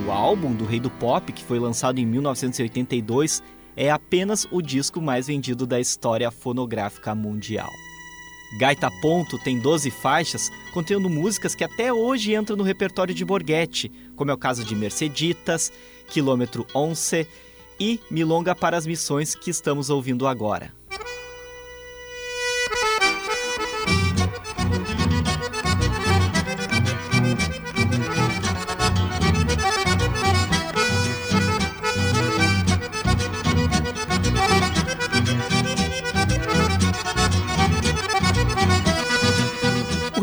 O 0.07 0.11
álbum 0.11 0.55
do 0.55 0.65
Rei 0.65 0.79
do 0.79 0.91
Pop, 0.91 1.33
que 1.33 1.43
foi 1.45 1.59
lançado 1.59 1.99
em 1.99 2.07
1982, 2.07 3.43
é 3.77 3.91
apenas 3.91 4.47
o 4.51 4.63
disco 4.63 5.01
mais 5.01 5.27
vendido 5.27 5.67
da 5.67 5.81
história 5.81 6.31
fonográfica 6.31 7.15
mundial. 7.15 7.71
Gaita 8.57 8.89
Ponto 9.03 9.37
tem 9.39 9.59
12 9.59 9.91
faixas, 9.91 10.51
contendo 10.73 11.11
músicas 11.11 11.55
que 11.55 11.65
até 11.65 11.93
hoje 11.93 12.35
entram 12.35 12.57
no 12.57 12.63
repertório 12.63 13.15
de 13.15 13.25
Borghetti, 13.25 13.91
como 14.15 14.31
é 14.31 14.35
o 14.35 14.39
caso 14.39 14.65
de 14.65 14.77
Merceditas, 14.77 15.73
Quilômetro 16.09 16.65
11 16.73 17.27
e 17.81 17.99
Milonga 18.09 18.55
para 18.55 18.77
as 18.77 18.87
Missões 18.87 19.35
que 19.35 19.51
estamos 19.51 19.91
ouvindo 19.91 20.29
agora. 20.29 20.73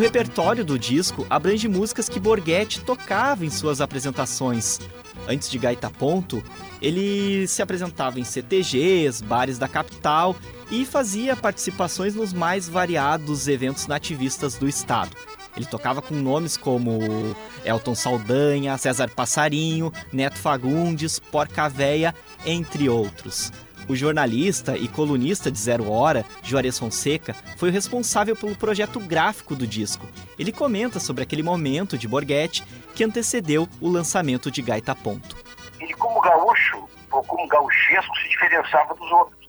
Repertório 0.02 0.66
do 0.66 0.80
disco 0.80 1.28
abrange 1.30 1.68
músicas 1.68 2.10
que 2.10 2.20
Borghetti 2.20 2.82
tocava 2.82 3.46
em 3.46 3.52
suas 3.52 3.80
apresentações. 3.80 4.80
Antes 5.28 5.50
de 5.50 5.60
Gaita 5.60 5.92
Ponto, 5.92 6.44
ele 6.82 7.46
se 7.48 7.62
apresentava 7.62 8.20
em 8.20 8.24
CTGs, 8.24 9.24
bares 9.24 9.60
da 9.60 9.68
capital 9.68 10.36
e 10.72 10.86
fazia 10.86 11.36
participações 11.36 12.16
nos 12.16 12.34
mais 12.34 12.68
variados 12.68 13.48
eventos 13.48 13.86
nativistas 13.86 14.56
do 14.56 14.68
estado. 14.68 15.16
Ele 15.56 15.68
tocava 15.68 16.02
com 16.02 16.16
nomes 16.16 16.58
como 16.58 17.36
Elton 17.64 17.94
Saldanha, 17.94 18.78
César 18.80 19.10
Passarinho, 19.16 19.94
Neto 20.12 20.40
Fagundes, 20.40 21.20
Porca 21.20 21.70
Véia, 21.70 22.16
entre 22.44 22.90
outros. 22.90 23.52
O 23.88 23.96
jornalista 23.96 24.78
e 24.78 24.88
colunista 24.88 25.52
de 25.52 25.60
Zero 25.60 25.90
Hora, 25.92 26.24
Juarez 26.44 26.78
Fonseca, 26.80 27.34
foi 27.58 27.70
o 27.70 27.72
responsável 27.74 28.36
pelo 28.36 28.56
projeto 28.56 29.00
gráfico 29.00 29.56
do 29.56 29.68
disco. 29.68 30.06
Ele 30.40 30.52
comenta 30.52 31.00
sobre 31.00 31.24
aquele 31.24 31.44
momento 31.44 31.98
de 31.98 32.08
Borghetti 32.08 32.64
que 32.96 33.04
antecedeu 33.04 33.68
o 33.82 33.90
lançamento 33.90 34.50
de 34.50 34.62
Gaita 34.62 34.96
Ponto. 34.96 35.36
ele 35.80 35.94
como 35.96 36.22
gaúcho, 36.22 36.88
ou 37.12 37.24
como 37.24 37.48
gauchesco, 37.48 38.16
se 38.18 38.30
diferenciava 38.30 38.94
dos 38.96 39.12
outros. 39.12 39.42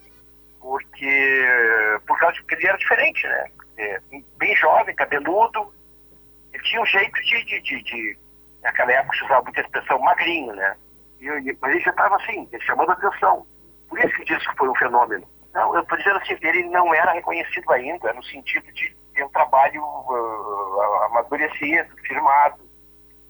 Porque, 0.61 1.47
por 2.07 2.19
causa 2.19 2.37
de 2.37 2.45
que 2.45 2.55
ele 2.55 2.67
era 2.67 2.79
diferente, 2.79 3.27
né? 3.27 3.47
É, 3.77 4.01
bem 4.39 4.57
jovem, 4.57 4.95
cabeludo, 4.95 5.73
ele 6.53 6.63
tinha 6.65 6.81
um 6.83 6.87
jeito 6.87 7.21
de, 7.23 7.45
de, 7.45 7.61
de, 7.63 7.83
de- 7.83 8.19
naquela 8.63 8.93
época 8.93 9.17
se 9.17 9.25
usava 9.25 9.43
muita 9.45 9.61
expressão 9.61 9.99
magrinho, 9.99 10.55
né? 10.55 10.77
E, 11.21 11.57
mas 11.61 11.73
ele 11.73 11.81
já 11.85 11.91
estava 11.91 12.17
assim, 12.17 12.49
chamando 12.61 12.91
atenção. 12.93 13.47
Por 13.93 13.99
isso 13.99 14.17
que 14.17 14.25
disse 14.25 14.49
que 14.49 14.57
foi 14.57 14.71
um 14.71 14.75
fenômeno. 14.75 15.29
Não, 15.53 15.75
eu 15.75 15.83
estou 15.83 15.99
dizendo 15.99 16.17
assim, 16.17 16.35
ele 16.41 16.63
não 16.71 16.95
era 16.95 17.13
reconhecido 17.13 17.71
ainda, 17.73 18.11
no 18.15 18.25
sentido 18.25 18.65
de 18.73 18.97
ter 19.15 19.23
um 19.23 19.29
trabalho 19.29 19.83
uh, 19.85 21.03
amadurecido, 21.11 21.95
firmado. 22.07 22.57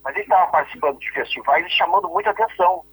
Mas 0.04 0.14
ele 0.14 0.22
estava 0.22 0.48
participando 0.52 1.00
de 1.00 1.10
festivais 1.10 1.66
e 1.66 1.70
chamando 1.70 2.08
muita 2.08 2.30
atenção. 2.30 2.84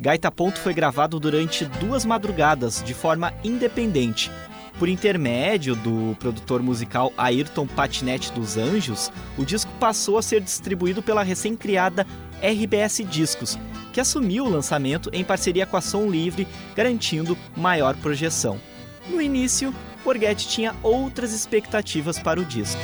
Gaita 0.00 0.32
Ponto 0.32 0.60
foi 0.60 0.74
gravado 0.74 1.20
durante 1.20 1.64
duas 1.64 2.04
madrugadas, 2.04 2.82
de 2.82 2.92
forma 2.92 3.32
independente. 3.44 4.32
Por 4.80 4.88
intermédio 4.88 5.76
do 5.76 6.16
produtor 6.18 6.62
musical 6.62 7.12
Ayrton 7.14 7.66
Patinete 7.66 8.32
dos 8.32 8.56
Anjos, 8.56 9.12
o 9.36 9.44
disco 9.44 9.70
passou 9.78 10.16
a 10.16 10.22
ser 10.22 10.40
distribuído 10.40 11.02
pela 11.02 11.22
recém-criada 11.22 12.06
RBS 12.40 13.04
Discos, 13.04 13.58
que 13.92 14.00
assumiu 14.00 14.46
o 14.46 14.48
lançamento 14.48 15.10
em 15.12 15.22
parceria 15.22 15.66
com 15.66 15.76
a 15.76 15.82
Som 15.82 16.08
Livre, 16.08 16.48
garantindo 16.74 17.36
maior 17.54 17.94
projeção. 17.96 18.58
No 19.06 19.20
início, 19.20 19.74
Borghetti 20.02 20.48
tinha 20.48 20.74
outras 20.82 21.34
expectativas 21.34 22.18
para 22.18 22.40
o 22.40 22.44
disco. 22.46 22.80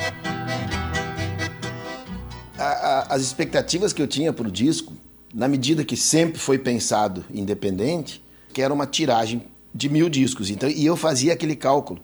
As 3.08 3.22
expectativas 3.22 3.94
que 3.94 4.02
eu 4.02 4.06
tinha 4.06 4.34
para 4.34 4.46
o 4.46 4.52
disco, 4.52 4.92
na 5.32 5.48
medida 5.48 5.82
que 5.82 5.96
sempre 5.96 6.38
foi 6.38 6.58
pensado 6.58 7.24
independente, 7.30 8.22
que 8.52 8.60
era 8.60 8.74
uma 8.74 8.86
tiragem 8.86 9.46
de 9.76 9.90
mil 9.90 10.08
discos. 10.08 10.48
Então, 10.50 10.68
e 10.68 10.86
eu 10.86 10.96
fazia 10.96 11.34
aquele 11.34 11.54
cálculo. 11.54 12.00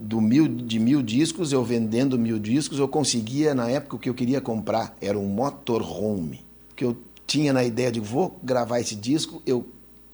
Do 0.00 0.20
mil, 0.20 0.46
de 0.46 0.78
mil 0.78 1.02
discos, 1.02 1.52
eu 1.52 1.64
vendendo 1.64 2.16
mil 2.16 2.38
discos, 2.38 2.78
eu 2.78 2.86
conseguia, 2.86 3.56
na 3.56 3.68
época, 3.68 3.96
o 3.96 3.98
que 3.98 4.08
eu 4.08 4.14
queria 4.14 4.40
comprar 4.40 4.96
era 5.00 5.18
um 5.18 5.26
motorhome. 5.26 6.44
Que 6.76 6.84
eu 6.84 6.96
tinha 7.26 7.52
na 7.52 7.64
ideia 7.64 7.90
de 7.90 7.98
vou 7.98 8.38
gravar 8.40 8.78
esse 8.78 8.94
disco, 8.94 9.42
eu 9.44 9.66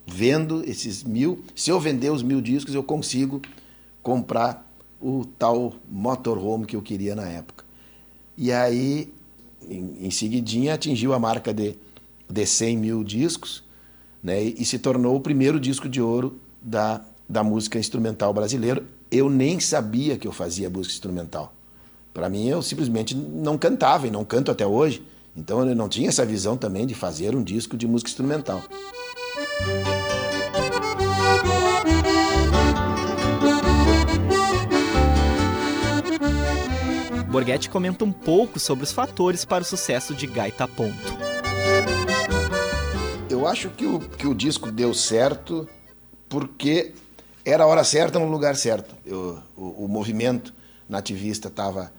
vendo 0.07 0.65
esses 0.65 1.05
mil. 1.05 1.45
Se 1.55 1.71
eu 1.71 1.79
vender 1.79 2.11
os 2.11 2.23
mil 2.23 2.41
discos, 2.41 2.75
eu 2.75 2.83
consigo 2.83 3.43
comprar 4.03 4.67
o 4.99 5.27
tal 5.39 5.75
motorhome 5.91 6.65
que 6.65 6.75
eu 6.75 6.81
queria 6.81 7.15
na 7.15 7.29
época. 7.29 7.63
E 8.39 8.51
aí, 8.51 9.13
em, 9.69 10.07
em 10.07 10.11
seguidinha, 10.11 10.73
atingiu 10.73 11.13
a 11.13 11.19
marca 11.19 11.53
de, 11.53 11.75
de 12.31 12.47
100 12.47 12.79
mil 12.79 13.05
discos 13.05 13.63
né, 14.23 14.43
e, 14.43 14.63
e 14.63 14.65
se 14.65 14.79
tornou 14.79 15.17
o 15.17 15.21
primeiro 15.21 15.61
disco 15.61 15.87
de 15.87 16.01
ouro 16.01 16.41
da, 16.61 17.01
da 17.29 17.43
música 17.43 17.79
instrumental 17.79 18.33
brasileira. 18.33 18.83
Eu 19.11 19.29
nem 19.29 19.59
sabia 19.59 20.17
que 20.17 20.27
eu 20.27 20.33
fazia 20.33 20.71
música 20.71 20.95
instrumental. 20.95 21.53
Para 22.13 22.29
mim, 22.29 22.49
eu 22.49 22.63
simplesmente 22.63 23.15
não 23.15 23.57
cantava 23.57 24.07
e 24.07 24.11
não 24.11 24.25
canto 24.25 24.51
até 24.51 24.67
hoje. 24.67 25.03
Então, 25.37 25.67
eu 25.67 25.75
não 25.75 25.89
tinha 25.89 26.09
essa 26.09 26.25
visão 26.25 26.57
também 26.57 26.87
de 26.87 26.95
fazer 26.95 27.35
um 27.35 27.43
disco 27.43 27.77
de 27.77 27.87
música 27.87 28.11
instrumental. 28.11 28.63
Borghetti 37.31 37.71
comenta 37.71 38.05
um 38.05 38.11
pouco 38.11 38.59
sobre 38.59 38.83
os 38.83 38.91
fatores 38.91 39.45
para 39.45 39.63
o 39.63 39.65
sucesso 39.65 40.15
de 40.15 40.27
Gaita 40.27 40.67
Ponto. 40.67 41.15
Eu 43.31 43.47
acho 43.47 43.71
que 43.71 43.87
o, 43.87 44.01
que 44.01 44.27
o 44.27 44.35
disco 44.35 44.73
deu 44.73 44.93
certo 44.93 45.69
porque 46.31 46.93
era 47.45 47.65
a 47.65 47.67
hora 47.67 47.85
certa 47.85 48.19
no 48.19 48.31
lugar 48.31 48.57
certo. 48.57 48.95
Eu- 49.05 49.39
o, 49.57 49.85
o 49.85 49.89
movimento 49.89 50.55
nativista 50.89 51.49
estava 51.49 51.93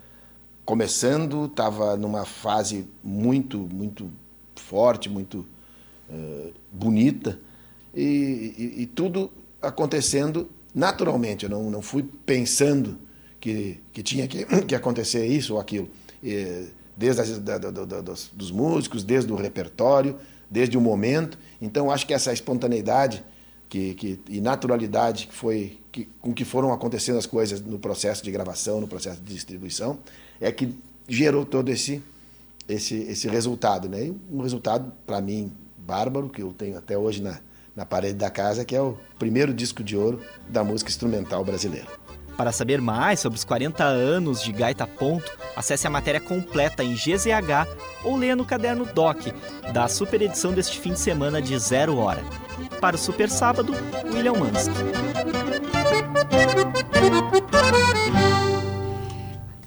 começando, 0.65 1.45
estava 1.45 1.95
numa 1.97 2.25
fase 2.25 2.87
muito, 3.03 3.57
muito 3.59 4.09
forte, 4.55 5.09
muito 5.09 5.45
eh, 6.09 6.51
bonita, 6.71 7.37
e, 7.93 8.01
e- 8.57 8.81
e 8.83 8.85
tudo 8.85 9.29
acontecendo 9.61 10.49
naturalmente. 10.73 11.43
Eu 11.43 11.49
não, 11.49 11.69
não 11.69 11.81
fui 11.81 12.03
pensando 12.25 12.97
que, 13.39 13.79
que 13.91 14.01
tinha 14.01 14.27
que, 14.27 14.45
que 14.65 14.75
acontecer 14.75 15.25
isso 15.25 15.55
ou 15.55 15.59
aquilo. 15.59 15.89
Eh, 16.23 16.67
desde 16.95 17.21
as, 17.21 17.39
da- 17.39 17.57
da- 17.57 17.71
da- 17.71 18.01
dos, 18.01 18.29
dos 18.31 18.51
músicos, 18.51 19.03
desde 19.03 19.31
o 19.33 19.35
repertório, 19.35 20.15
desde 20.49 20.77
o 20.77 20.81
momento. 20.81 21.37
Então, 21.61 21.89
acho 21.91 22.05
que 22.07 22.13
essa 22.13 22.31
espontaneidade 22.31 23.23
que, 23.71 23.93
que, 23.93 24.19
e 24.27 24.41
naturalidade 24.41 25.27
que 25.27 25.33
foi, 25.33 25.79
que, 25.93 26.05
com 26.19 26.33
que 26.33 26.43
foram 26.43 26.73
acontecendo 26.73 27.17
as 27.17 27.25
coisas 27.25 27.61
no 27.61 27.79
processo 27.79 28.21
de 28.21 28.29
gravação, 28.29 28.81
no 28.81 28.87
processo 28.87 29.21
de 29.21 29.33
distribuição, 29.33 29.97
é 30.41 30.51
que 30.51 30.75
gerou 31.07 31.45
todo 31.45 31.69
esse, 31.69 32.03
esse, 32.67 32.95
esse 32.95 33.29
resultado. 33.29 33.87
Né? 33.87 34.11
Um 34.29 34.41
resultado, 34.41 34.91
para 35.07 35.21
mim, 35.21 35.53
bárbaro, 35.77 36.27
que 36.27 36.41
eu 36.41 36.51
tenho 36.51 36.77
até 36.77 36.97
hoje 36.97 37.21
na, 37.21 37.39
na 37.73 37.85
parede 37.85 38.15
da 38.15 38.29
casa, 38.29 38.65
que 38.65 38.75
é 38.75 38.81
o 38.81 38.97
primeiro 39.17 39.53
disco 39.53 39.81
de 39.81 39.95
ouro 39.95 40.19
da 40.49 40.65
música 40.65 40.89
instrumental 40.89 41.45
brasileira. 41.45 41.87
Para 42.35 42.51
saber 42.51 42.81
mais 42.81 43.21
sobre 43.21 43.37
os 43.37 43.45
40 43.45 43.85
anos 43.85 44.43
de 44.43 44.51
Gaita 44.51 44.85
Ponto, 44.85 45.31
acesse 45.55 45.87
a 45.87 45.89
matéria 45.89 46.19
completa 46.19 46.83
em 46.83 46.93
GZH 46.93 48.03
ou 48.03 48.17
leia 48.17 48.35
no 48.35 48.43
caderno 48.43 48.85
DOC 48.85 49.33
da 49.71 49.87
super 49.87 50.21
edição 50.21 50.51
deste 50.51 50.77
fim 50.77 50.91
de 50.91 50.99
semana 50.99 51.41
de 51.41 51.57
Zero 51.57 51.95
Hora. 51.95 52.21
Para 52.81 52.95
o 52.95 52.99
Super 52.99 53.29
Sábado, 53.29 53.73
William 54.11 54.33
Mansky. 54.33 54.73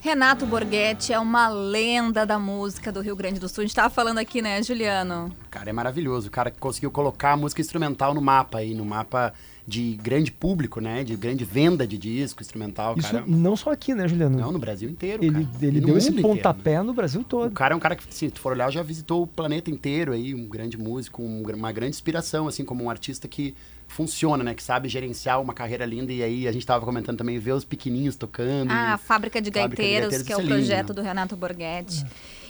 Renato 0.01 0.45
Borghetti 0.45 1.13
é 1.13 1.19
uma 1.19 1.49
lenda 1.49 2.27
da 2.27 2.41
música 2.41 2.91
do 2.91 3.01
Rio 3.01 3.15
Grande 3.15 3.39
do 3.39 3.49
Sul. 3.49 3.63
A 3.63 3.67
gente 3.67 3.77
tava 3.77 3.89
falando 3.89 4.19
aqui, 4.19 4.43
né, 4.43 4.61
Juliano? 4.63 5.35
O 5.47 5.49
cara 5.49 5.71
é 5.71 5.73
maravilhoso. 5.73 6.27
O 6.27 6.31
cara 6.31 6.51
que 6.51 6.59
conseguiu 6.59 6.91
colocar 6.91 7.33
a 7.33 7.37
música 7.37 7.61
instrumental 7.61 8.13
no 8.13 8.21
mapa 8.21 8.59
aí, 8.59 8.75
no 8.75 8.85
mapa 8.85 9.33
de 9.67 9.95
grande 10.03 10.31
público, 10.31 10.81
né? 10.81 11.03
De 11.03 11.17
grande 11.17 11.45
venda 11.45 11.87
de 11.87 11.97
disco 11.97 12.43
instrumental. 12.43 12.95
Isso 12.99 13.11
cara, 13.11 13.25
não 13.27 13.57
só 13.57 13.73
aqui, 13.73 13.95
né, 13.95 14.07
Juliano? 14.07 14.39
Não, 14.39 14.53
no 14.53 14.59
Brasil 14.59 14.91
inteiro, 14.91 15.25
Ele, 15.25 15.45
cara. 15.45 15.67
ele 15.67 15.81
deu 15.81 15.97
esse 15.97 16.11
mundo 16.11 16.19
inteiro, 16.19 16.37
pontapé 16.37 16.83
no 16.83 16.93
Brasil 16.93 17.25
todo. 17.25 17.51
O 17.51 17.55
cara 17.55 17.73
é 17.73 17.77
um 17.77 17.81
cara 17.81 17.97
que, 17.97 18.05
se 18.15 18.31
tu 18.31 18.41
for 18.41 18.53
olhar, 18.53 18.71
já 18.71 18.83
visitou 18.83 19.23
o 19.23 19.27
planeta 19.27 19.71
inteiro 19.71 20.13
aí, 20.13 20.35
um 20.35 20.47
grande 20.47 20.77
músico, 20.77 21.23
um 21.23 21.43
uma 21.55 21.73
grande 21.73 21.95
inspiração, 21.97 22.47
assim, 22.47 22.65
como 22.65 22.85
um 22.85 22.91
artista 22.91 23.27
que 23.27 23.55
funciona, 23.89 24.43
né? 24.45 24.55
Que 24.55 24.63
sabe 24.63 24.89
gerenciar 24.89 25.41
uma 25.41 25.55
carreira 25.55 25.87
linda. 25.87 26.13
E 26.13 26.23
aí 26.23 26.49
a 26.49 26.53
gente 26.53 26.67
tava 26.67 26.85
comentando 26.85 27.17
também, 27.17 27.39
ver 27.39 27.53
os 27.53 27.65
pequenininhos 27.65 28.17
tocando. 28.17 28.71
Ah, 28.71 28.95
a 28.95 28.99
Fábrica 28.99 29.41
de 29.41 29.51
Fábrica 29.51 29.83
de 29.83 29.89
Gaiteiros, 29.89 30.23
que 30.23 30.33
é 30.33 30.37
o 30.37 30.41
é 30.41 30.43
lindo, 30.43 30.55
projeto 30.55 30.89
né? 30.89 30.95
do 30.95 31.03
Renato 31.03 31.37
Borghetti. 31.37 32.05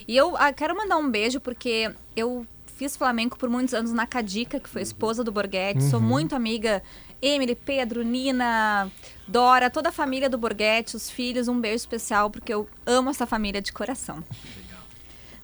E 0.08 0.16
eu 0.16 0.36
ah, 0.36 0.52
quero 0.52 0.76
mandar 0.76 0.96
um 0.96 1.10
beijo 1.10 1.40
porque 1.40 1.90
eu 2.16 2.46
fiz 2.76 2.96
flamenco 2.96 3.38
por 3.38 3.48
muitos 3.48 3.72
anos 3.74 3.92
na 3.92 4.06
Cadica, 4.06 4.58
que 4.58 4.68
foi 4.68 4.82
esposa 4.82 5.22
do 5.22 5.30
Borghetti. 5.32 5.82
Sou 5.84 6.00
Uhum. 6.00 6.06
muito 6.06 6.34
amiga. 6.34 6.82
Emily, 7.20 7.54
Pedro, 7.54 8.02
Nina, 8.02 8.90
Dora, 9.26 9.70
toda 9.70 9.88
a 9.88 9.92
família 9.92 10.28
do 10.28 10.38
Borghetti, 10.38 10.96
os 10.96 11.10
filhos. 11.10 11.48
Um 11.48 11.60
beijo 11.60 11.76
especial 11.76 12.30
porque 12.30 12.52
eu 12.52 12.68
amo 12.86 13.10
essa 13.10 13.26
família 13.26 13.60
de 13.60 13.72
coração. 13.72 14.22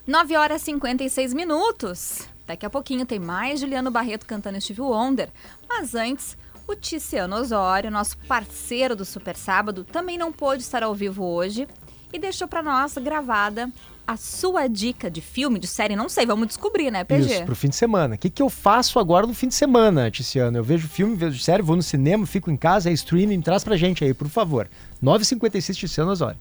9 0.06 0.36
horas 0.36 0.62
e 0.62 0.64
56 0.66 1.34
minutos. 1.34 2.28
Daqui 2.46 2.66
a 2.66 2.70
pouquinho 2.70 3.06
tem 3.06 3.18
mais 3.18 3.60
Juliano 3.60 3.90
Barreto 3.90 4.26
cantando 4.26 4.60
Steve 4.60 4.80
Wonder. 4.80 5.30
Mas 5.68 5.94
antes, 5.94 6.36
o 6.66 6.74
Ticiano 6.74 7.36
Osório, 7.36 7.90
nosso 7.90 8.18
parceiro 8.18 8.96
do 8.96 9.04
Super 9.04 9.36
Sábado, 9.36 9.84
também 9.84 10.18
não 10.18 10.32
pôde 10.32 10.62
estar 10.62 10.82
ao 10.82 10.94
vivo 10.94 11.24
hoje 11.24 11.68
e 12.12 12.18
deixou 12.18 12.48
para 12.48 12.62
nós 12.62 12.96
gravada 12.98 13.70
a 14.10 14.16
sua 14.16 14.66
dica 14.66 15.08
de 15.08 15.20
filme, 15.20 15.56
de 15.60 15.68
série, 15.68 15.94
não 15.94 16.08
sei, 16.08 16.26
vamos 16.26 16.48
descobrir, 16.48 16.90
né, 16.90 17.04
PG? 17.04 17.32
Isso, 17.32 17.44
pro 17.44 17.54
fim 17.54 17.68
de 17.68 17.76
semana. 17.76 18.16
O 18.16 18.18
que, 18.18 18.28
que 18.28 18.42
eu 18.42 18.50
faço 18.50 18.98
agora 18.98 19.24
no 19.24 19.32
fim 19.32 19.46
de 19.46 19.54
semana, 19.54 20.10
Ticiano? 20.10 20.58
Eu 20.58 20.64
vejo 20.64 20.88
filme, 20.88 21.14
vejo 21.14 21.38
série, 21.38 21.62
vou 21.62 21.76
no 21.76 21.82
cinema, 21.82 22.26
fico 22.26 22.50
em 22.50 22.56
casa, 22.56 22.90
é 22.90 22.92
streaming, 22.92 23.40
traz 23.40 23.62
pra 23.62 23.76
gente 23.76 24.02
aí, 24.02 24.12
por 24.12 24.28
favor. 24.28 24.68
9h56, 25.00 25.76
Ticiano 25.76 26.10
Osório. 26.10 26.40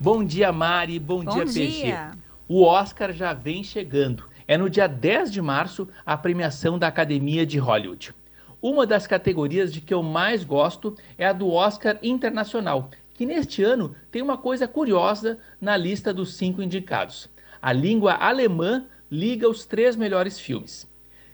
Bom 0.00 0.24
dia, 0.24 0.50
Mari. 0.50 0.98
Bom, 0.98 1.22
Bom 1.22 1.34
dia, 1.34 1.44
dia. 1.44 2.08
PG. 2.12 2.18
O 2.48 2.62
Oscar 2.62 3.12
já 3.12 3.34
vem 3.34 3.62
chegando. 3.62 4.24
É 4.48 4.56
no 4.56 4.70
dia 4.70 4.86
10 4.86 5.30
de 5.30 5.42
março 5.42 5.86
a 6.04 6.16
premiação 6.16 6.78
da 6.78 6.86
Academia 6.86 7.44
de 7.44 7.58
Hollywood. 7.58 8.14
Uma 8.62 8.86
das 8.86 9.06
categorias 9.06 9.70
de 9.70 9.82
que 9.82 9.92
eu 9.92 10.02
mais 10.02 10.44
gosto 10.44 10.96
é 11.18 11.26
a 11.26 11.32
do 11.34 11.50
Oscar 11.52 11.98
Internacional, 12.02 12.90
que 13.16 13.26
neste 13.26 13.62
ano 13.62 13.94
tem 14.10 14.20
uma 14.20 14.36
coisa 14.36 14.68
curiosa 14.68 15.38
na 15.60 15.76
lista 15.76 16.12
dos 16.12 16.34
cinco 16.34 16.62
indicados. 16.62 17.30
A 17.60 17.72
língua 17.72 18.12
alemã 18.12 18.86
liga 19.10 19.48
os 19.48 19.64
três 19.64 19.96
melhores 19.96 20.38
filmes. 20.38 20.88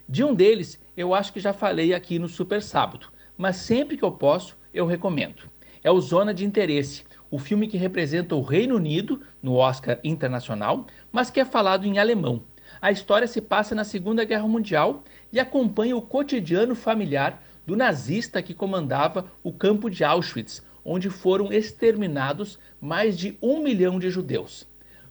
De 0.07 0.23
um 0.23 0.33
deles, 0.33 0.79
eu 0.95 1.13
acho 1.13 1.33
que 1.33 1.39
já 1.39 1.51
falei 1.51 1.93
aqui 1.93 2.17
no 2.17 2.29
Super 2.29 2.61
Sábado, 2.61 3.07
mas 3.37 3.57
sempre 3.57 3.97
que 3.97 4.03
eu 4.03 4.11
posso, 4.11 4.57
eu 4.73 4.85
recomendo. 4.85 5.43
É 5.83 5.91
o 5.91 5.99
Zona 5.99 6.33
de 6.33 6.45
Interesse, 6.45 7.03
o 7.29 7.37
filme 7.37 7.67
que 7.67 7.77
representa 7.77 8.35
o 8.35 8.41
Reino 8.41 8.75
Unido 8.75 9.21
no 9.41 9.55
Oscar 9.55 9.99
Internacional, 10.03 10.87
mas 11.11 11.29
que 11.29 11.39
é 11.39 11.45
falado 11.45 11.85
em 11.85 11.99
alemão. 11.99 12.43
A 12.81 12.91
história 12.91 13.27
se 13.27 13.41
passa 13.41 13.75
na 13.75 13.83
Segunda 13.83 14.23
Guerra 14.23 14.47
Mundial 14.47 15.03
e 15.31 15.39
acompanha 15.39 15.97
o 15.97 16.01
cotidiano 16.01 16.75
familiar 16.75 17.43
do 17.65 17.75
nazista 17.75 18.41
que 18.41 18.53
comandava 18.53 19.31
o 19.41 19.51
campo 19.51 19.89
de 19.89 20.03
Auschwitz, 20.03 20.61
onde 20.83 21.09
foram 21.09 21.51
exterminados 21.51 22.59
mais 22.79 23.17
de 23.17 23.37
um 23.41 23.61
milhão 23.61 23.99
de 23.99 24.09
judeus. 24.09 24.67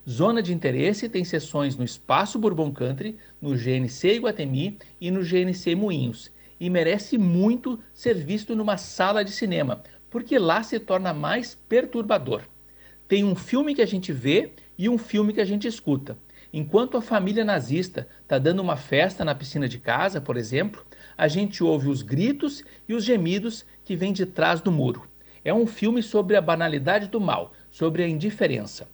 Zona 0.08 0.42
de 0.42 0.52
interesse 0.52 1.08
tem 1.08 1.24
sessões 1.24 1.76
no 1.76 1.84
Espaço 1.84 2.38
Bourbon 2.38 2.72
Country, 2.72 3.16
no 3.40 3.56
GNC 3.56 4.16
Iguatemi 4.16 4.78
e 5.00 5.10
no 5.10 5.22
GNC 5.22 5.76
Moinhos. 5.76 6.30
E 6.58 6.68
merece 6.68 7.16
muito 7.16 7.78
ser 7.94 8.14
visto 8.14 8.56
numa 8.56 8.76
sala 8.76 9.24
de 9.24 9.30
cinema, 9.30 9.82
porque 10.10 10.38
lá 10.38 10.62
se 10.62 10.80
torna 10.80 11.14
mais 11.14 11.54
perturbador. 11.68 12.42
Tem 13.06 13.22
um 13.22 13.36
filme 13.36 13.74
que 13.74 13.82
a 13.82 13.86
gente 13.86 14.12
vê 14.12 14.52
e 14.76 14.88
um 14.88 14.98
filme 14.98 15.32
que 15.32 15.40
a 15.40 15.44
gente 15.44 15.68
escuta. 15.68 16.18
Enquanto 16.52 16.96
a 16.96 17.02
família 17.02 17.44
nazista 17.44 18.08
está 18.22 18.38
dando 18.38 18.60
uma 18.60 18.76
festa 18.76 19.24
na 19.24 19.34
piscina 19.34 19.68
de 19.68 19.78
casa, 19.78 20.20
por 20.20 20.36
exemplo, 20.36 20.84
a 21.16 21.28
gente 21.28 21.62
ouve 21.64 21.88
os 21.88 22.02
gritos 22.02 22.62
e 22.88 22.94
os 22.94 23.04
gemidos 23.04 23.64
que 23.84 23.96
vêm 23.96 24.12
de 24.12 24.26
trás 24.26 24.60
do 24.60 24.72
muro. 24.72 25.08
É 25.44 25.52
um 25.52 25.66
filme 25.66 26.02
sobre 26.02 26.36
a 26.36 26.40
banalidade 26.40 27.08
do 27.08 27.20
mal, 27.20 27.52
sobre 27.70 28.04
a 28.04 28.08
indiferença. 28.08 28.86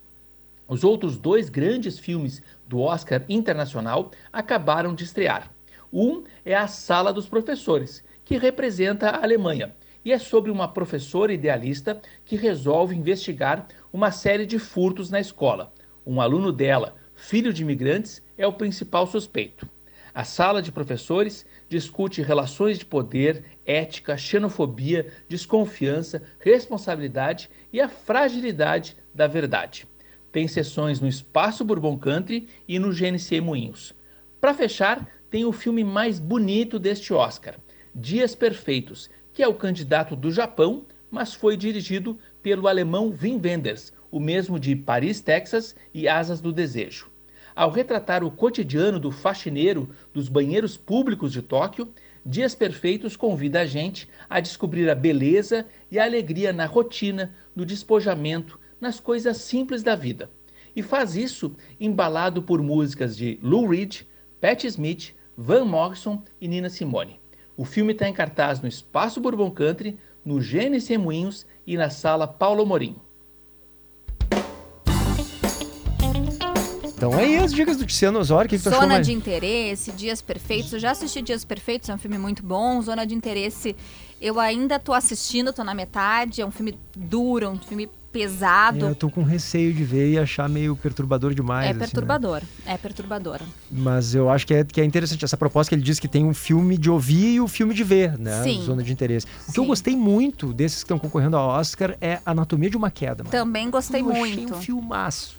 Os 0.67 0.83
outros 0.83 1.19
dois 1.19 1.49
grandes 1.49 1.99
filmes 1.99 2.43
do 2.67 2.81
Oscar 2.81 3.23
Internacional 3.29 4.11
acabaram 4.33 4.95
de 4.95 5.05
estrear. 5.05 5.51
Um 5.93 6.25
é 6.45 6.55
A 6.55 6.67
Sala 6.67 7.13
dos 7.13 7.29
Professores, 7.29 8.05
que 8.25 8.37
representa 8.37 9.11
a 9.11 9.23
Alemanha, 9.23 9.75
e 10.05 10.13
é 10.13 10.19
sobre 10.19 10.51
uma 10.51 10.69
professora 10.69 11.33
idealista 11.33 12.01
que 12.25 12.37
resolve 12.37 12.95
investigar 12.95 13.67
uma 13.93 14.11
série 14.11 14.47
de 14.47 14.59
furtos 14.59 15.11
na 15.11 15.21
escola. 15.21 15.73
Um 16.07 16.21
aluno 16.21 16.53
dela, 16.53 16.97
filho 17.15 17.53
de 17.53 17.63
imigrantes, 17.63 18.23
é 18.37 18.47
o 18.47 18.53
principal 18.53 19.07
suspeito. 19.07 19.69
A 20.15 20.25
sala 20.25 20.61
de 20.61 20.73
professores 20.73 21.47
discute 21.69 22.23
relações 22.23 22.79
de 22.79 22.85
poder, 22.85 23.45
ética, 23.69 24.17
xenofobia, 24.17 25.13
desconfiança, 25.29 26.23
responsabilidade 26.41 27.51
e 27.71 27.79
a 27.81 27.89
fragilidade 27.89 28.97
da 29.15 29.27
verdade. 29.27 29.87
Tem 30.33 30.49
sessões 30.49 31.01
no 31.01 31.07
Espaço 31.07 31.63
Bourbon 31.65 31.99
Country 31.99 32.49
e 32.67 32.79
no 32.79 32.91
GNC 32.91 33.43
Moinhos. 33.43 33.95
Para 34.41 34.55
fechar, 34.55 35.07
tem 35.31 35.45
o 35.45 35.53
filme 35.53 35.85
mais 35.85 36.19
bonito 36.19 36.79
deste 36.79 37.13
Oscar, 37.13 37.57
Dias 37.95 38.35
Perfeitos, 38.35 39.11
que 39.35 39.43
é 39.43 39.49
o 39.49 39.55
candidato 39.55 40.17
do 40.17 40.33
Japão, 40.33 40.87
mas 41.11 41.35
foi 41.35 41.57
dirigido 41.57 42.19
pelo 42.43 42.69
alemão 42.69 43.15
Wim 43.21 43.41
Wenders, 43.43 43.93
o 44.11 44.19
mesmo 44.19 44.59
de 44.59 44.75
Paris, 44.75 45.21
Texas 45.21 45.77
e 45.93 46.09
Asas 46.09 46.41
do 46.41 46.53
Desejo. 46.53 47.11
Ao 47.55 47.71
retratar 47.71 48.23
o 48.23 48.31
cotidiano 48.31 49.01
do 49.01 49.11
faxineiro 49.11 49.91
dos 50.15 50.29
banheiros 50.29 50.77
públicos 50.77 51.33
de 51.33 51.43
Tóquio, 51.43 51.93
Dias 52.31 52.55
Perfeitos 52.55 53.17
convida 53.17 53.63
a 53.63 53.65
gente 53.65 54.07
a 54.29 54.39
descobrir 54.39 54.91
a 54.91 54.95
beleza 54.95 55.65
e 55.91 55.99
a 55.99 56.05
alegria 56.05 56.53
na 56.53 56.67
rotina, 56.67 57.35
no 57.57 57.65
despojamento, 57.65 58.61
nas 58.79 59.01
coisas 59.01 59.39
simples 59.39 59.83
da 59.83 59.97
vida. 59.97 60.31
E 60.77 60.83
faz 60.83 61.17
isso 61.17 61.57
embalado 61.81 62.43
por 62.43 62.63
músicas 62.63 63.17
de 63.17 63.41
Lou 63.43 63.67
Reed, 63.67 64.03
Patti 64.43 64.67
Smith, 64.67 65.15
Van 65.35 65.65
Morrison 65.65 66.23
e 66.39 66.47
Nina 66.47 66.69
Simone. 66.69 67.19
O 67.57 67.65
filme 67.65 67.95
está 67.95 68.07
em 68.07 68.13
cartaz 68.13 68.61
no 68.61 68.69
Espaço 68.69 69.23
Bourbon 69.23 69.51
Country, 69.51 69.99
no 70.23 70.39
GNC 70.39 70.99
Moinhos 70.99 71.47
e 71.67 71.79
na 71.79 71.89
Sala 71.89 72.27
Paulo 72.27 72.67
Morim. 72.67 72.97
Então 76.99 77.17
é 77.17 77.25
isso, 77.29 77.55
dicas 77.55 77.77
do 77.77 77.87
Tiziano 77.87 78.19
Osório. 78.19 78.47
O 78.47 78.51
que, 78.51 78.59
que 78.59 78.65
tu 78.65 78.71
Zona 78.71 79.01
de 79.01 79.13
Interesse, 79.13 79.93
Dias 79.93 80.21
Perfeitos. 80.21 80.73
Eu 80.73 80.81
já 80.81 80.91
assisti 80.91 81.23
Dias 81.23 81.45
Perfeitos, 81.45 81.89
é 81.89 81.95
um 81.95 81.99
filme 81.99 82.19
muito 82.19 82.43
bom. 82.43 82.83
Zona 82.83 83.07
de 83.07 83.15
Interesse, 83.15 83.77
eu 84.21 84.41
ainda 84.41 84.81
tô 84.81 84.93
assistindo, 84.93 85.53
tô 85.53 85.63
na 85.63 85.75
metade. 85.75 86.43
É 86.43 86.47
um 86.47 86.51
filme 86.51 86.77
duro, 86.97 87.51
um 87.51 87.59
filme 87.59 87.89
pesado. 88.13 88.85
É, 88.85 88.91
eu 88.91 88.95
tô 88.97 89.09
com 89.09 89.23
receio 89.23 89.73
de 89.73 89.85
ver 89.85 90.11
e 90.11 90.19
achar 90.19 90.49
meio 90.49 90.75
perturbador 90.75 91.35
demais. 91.35 91.67
É 91.67 91.71
assim, 91.71 91.79
né? 91.79 91.85
perturbador, 91.87 92.43
é 92.67 92.77
perturbador. 92.77 93.41
Mas 93.71 94.13
eu 94.13 94.29
acho 94.29 94.45
que 94.45 94.55
é, 94.55 94.65
que 94.65 94.81
é 94.81 94.85
interessante 94.85 95.25
essa 95.25 95.37
proposta 95.37 95.69
que 95.69 95.77
ele 95.77 95.83
diz 95.83 96.01
que 96.01 96.09
tem 96.09 96.25
um 96.25 96.35
filme 96.35 96.77
de 96.77 96.91
ouvir 96.91 97.35
e 97.35 97.41
o 97.41 97.47
filme 97.47 97.75
de 97.75 97.85
ver, 97.85 98.19
né? 98.19 98.43
Sim. 98.43 98.63
Zona 98.63 98.83
de 98.83 98.93
interesse. 98.93 99.25
O 99.49 99.53
que 99.53 99.61
eu 99.61 99.65
gostei 99.65 99.95
muito 99.95 100.53
desses 100.53 100.79
que 100.79 100.85
estão 100.87 100.99
concorrendo 100.99 101.37
ao 101.37 101.49
Oscar 101.51 101.97
é 102.01 102.19
Anatomia 102.27 102.69
de 102.69 102.77
uma 102.77 102.91
Queda. 102.91 103.23
Mano. 103.23 103.31
Também 103.31 103.71
gostei 103.71 104.01
Eu 104.01 104.11
achei 104.11 104.37
muito. 104.37 104.55
um 104.55 104.61
filmaço. 104.61 105.38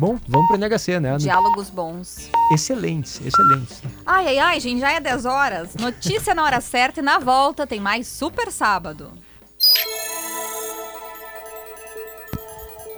Bom, 0.00 0.18
vamos 0.26 0.48
pro 0.48 0.56
NHC, 0.56 0.98
né? 0.98 1.18
Diálogos 1.18 1.68
bons. 1.68 2.30
Excelentes, 2.50 3.20
excelentes. 3.22 3.82
Ai, 4.06 4.28
ai, 4.28 4.38
ai, 4.38 4.58
gente, 4.58 4.80
já 4.80 4.92
é 4.92 4.98
10 4.98 5.26
horas. 5.26 5.74
Notícia 5.78 6.34
na 6.34 6.42
hora 6.42 6.58
certa 6.58 7.00
e 7.00 7.02
na 7.02 7.18
volta 7.18 7.66
tem 7.66 7.78
mais 7.78 8.06
Super 8.06 8.50
Sábado. 8.50 9.12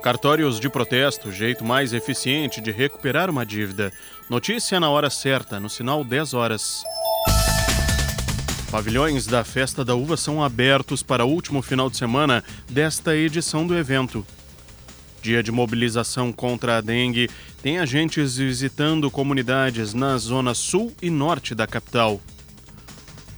Cartórios 0.00 0.60
de 0.60 0.70
protesto, 0.70 1.32
jeito 1.32 1.64
mais 1.64 1.92
eficiente 1.92 2.60
de 2.60 2.70
recuperar 2.70 3.28
uma 3.28 3.44
dívida. 3.44 3.92
Notícia 4.30 4.78
na 4.78 4.88
hora 4.88 5.10
certa, 5.10 5.58
no 5.58 5.68
sinal 5.68 6.04
10 6.04 6.34
horas. 6.34 6.84
Pavilhões 8.70 9.26
da 9.26 9.42
Festa 9.42 9.84
da 9.84 9.96
Uva 9.96 10.16
são 10.16 10.40
abertos 10.40 11.02
para 11.02 11.24
o 11.24 11.28
último 11.28 11.62
final 11.62 11.90
de 11.90 11.96
semana 11.96 12.44
desta 12.70 13.16
edição 13.16 13.66
do 13.66 13.76
evento. 13.76 14.24
Dia 15.22 15.40
de 15.40 15.52
mobilização 15.52 16.32
contra 16.32 16.78
a 16.78 16.80
dengue 16.80 17.30
tem 17.62 17.78
agentes 17.78 18.38
visitando 18.38 19.08
comunidades 19.08 19.94
na 19.94 20.18
zona 20.18 20.52
sul 20.52 20.92
e 21.00 21.08
norte 21.08 21.54
da 21.54 21.64
capital. 21.64 22.20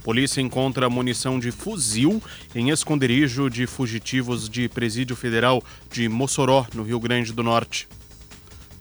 Polícia 0.03 0.41
encontra 0.41 0.89
munição 0.89 1.39
de 1.39 1.51
fuzil 1.51 2.21
em 2.55 2.71
esconderijo 2.71 3.51
de 3.51 3.67
fugitivos 3.67 4.49
de 4.49 4.67
Presídio 4.67 5.15
Federal 5.15 5.63
de 5.91 6.09
Mossoró, 6.09 6.65
no 6.73 6.81
Rio 6.81 6.99
Grande 6.99 7.31
do 7.31 7.43
Norte. 7.43 7.87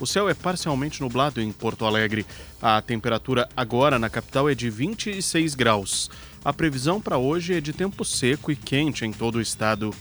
O 0.01 0.06
céu 0.06 0.26
é 0.26 0.35
parcialmente 0.35 1.02
nublado 1.02 1.43
em 1.43 1.52
Porto 1.52 1.85
Alegre. 1.85 2.24
A 2.60 2.81
temperatura 2.81 3.48
agora 3.55 3.98
na 3.98 4.09
capital 4.09 4.48
é 4.48 4.55
de 4.55 4.70
26 4.70 5.55
graus. 5.55 6.10
A 6.43 6.55
previsão 6.55 7.01
para 7.01 7.18
hoje 7.18 7.55
é 7.55 7.60
de 7.60 7.72
tempo 7.72 8.02
seco 8.02 8.51
e 8.51 8.56
quente 8.56 9.05
em 9.05 9.12
todo 9.12 9.36
o 9.36 9.40
estado. 9.43 9.94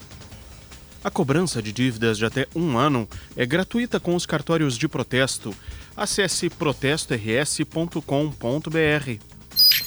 A 1.04 1.12
cobrança 1.12 1.62
de 1.62 1.74
dívidas 1.74 2.18
de 2.18 2.26
até 2.26 2.48
um 2.56 2.78
ano 2.78 3.06
é 3.36 3.46
gratuita 3.46 4.00
com 4.00 4.16
os 4.16 4.26
cartórios 4.26 4.78
de 4.78 4.88
protesto. 4.88 5.54
Acesse 5.98 6.50
protestors.com.br. 6.50 9.34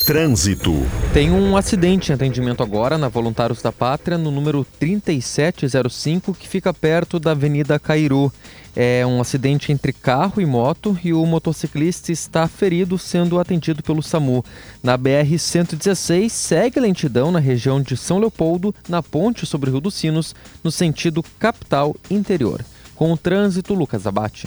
Trânsito. 0.06 0.72
Tem 1.12 1.32
um 1.32 1.56
acidente 1.56 2.12
em 2.12 2.14
atendimento 2.14 2.62
agora 2.62 2.96
na 2.96 3.08
Voluntários 3.08 3.60
da 3.60 3.72
Pátria, 3.72 4.16
no 4.16 4.30
número 4.30 4.64
3705, 4.78 6.34
que 6.34 6.46
fica 6.46 6.72
perto 6.72 7.18
da 7.18 7.32
Avenida 7.32 7.78
Cairu. 7.78 8.32
É 8.78 9.06
um 9.06 9.22
acidente 9.22 9.72
entre 9.72 9.90
carro 9.90 10.38
e 10.38 10.44
moto 10.44 10.98
e 11.02 11.10
o 11.14 11.24
motociclista 11.24 12.12
está 12.12 12.46
ferido, 12.46 12.98
sendo 12.98 13.38
atendido 13.38 13.82
pelo 13.82 14.02
SAMU. 14.02 14.44
Na 14.82 14.98
BR-116, 14.98 16.28
segue 16.28 16.78
a 16.78 16.82
lentidão 16.82 17.32
na 17.32 17.38
região 17.38 17.80
de 17.80 17.96
São 17.96 18.18
Leopoldo, 18.18 18.74
na 18.86 19.02
ponte 19.02 19.46
sobre 19.46 19.70
o 19.70 19.72
Rio 19.72 19.80
dos 19.80 19.94
Sinos, 19.94 20.34
no 20.62 20.70
sentido 20.70 21.22
capital 21.38 21.96
interior. 22.10 22.62
Com 22.94 23.10
o 23.10 23.16
trânsito, 23.16 23.72
Lucas 23.72 24.06
Abate. 24.06 24.46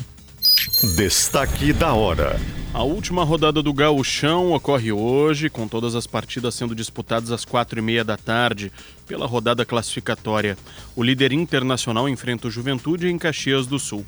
Destaque 0.95 1.73
da 1.73 1.93
hora. 1.93 2.39
A 2.72 2.84
última 2.84 3.23
rodada 3.23 3.64
do 3.64 3.73
Gauchão 3.73 4.53
ocorre 4.53 4.91
hoje, 4.91 5.49
com 5.49 5.68
todas 5.68 5.95
as 5.95 6.06
partidas 6.06 6.53
sendo 6.53 6.76
disputadas 6.76 7.31
às 7.31 7.43
quatro 7.43 7.80
e 7.80 7.81
meia 7.81 8.03
da 8.03 8.15
tarde, 8.15 8.72
pela 9.07 9.26
rodada 9.26 9.65
classificatória. 9.65 10.56
O 10.95 11.01
líder 11.01 11.34
internacional 11.34 12.07
enfrenta 12.07 12.47
o 12.47 12.51
Juventude 12.51 13.07
em 13.07 13.18
Caxias 13.18 13.65
do 13.65 13.80
Sul. 13.80 14.06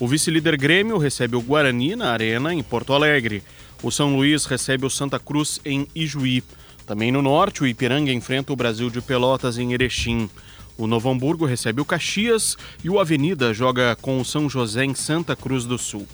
O 0.00 0.08
vice-líder 0.08 0.56
Grêmio 0.56 0.96
recebe 0.96 1.36
o 1.36 1.42
Guarani 1.42 1.94
na 1.94 2.10
Arena, 2.10 2.54
em 2.54 2.62
Porto 2.62 2.94
Alegre. 2.94 3.42
O 3.82 3.90
São 3.90 4.16
Luís 4.16 4.46
recebe 4.46 4.86
o 4.86 4.90
Santa 4.90 5.18
Cruz 5.18 5.60
em 5.62 5.86
Ijuí. 5.94 6.42
Também 6.86 7.12
no 7.12 7.20
norte, 7.20 7.62
o 7.62 7.66
Ipiranga 7.66 8.10
enfrenta 8.10 8.50
o 8.50 8.56
Brasil 8.56 8.88
de 8.88 9.02
Pelotas 9.02 9.58
em 9.58 9.74
Erechim. 9.74 10.30
O 10.78 10.86
Novo 10.86 11.10
Hamburgo 11.10 11.44
recebe 11.44 11.82
o 11.82 11.84
Caxias 11.84 12.56
e 12.82 12.88
o 12.88 12.98
Avenida 12.98 13.52
joga 13.52 13.94
com 14.00 14.18
o 14.18 14.24
São 14.24 14.48
José 14.48 14.86
em 14.86 14.94
Santa 14.94 15.36
Cruz 15.36 15.66
do 15.66 15.76
Sul. 15.76 16.08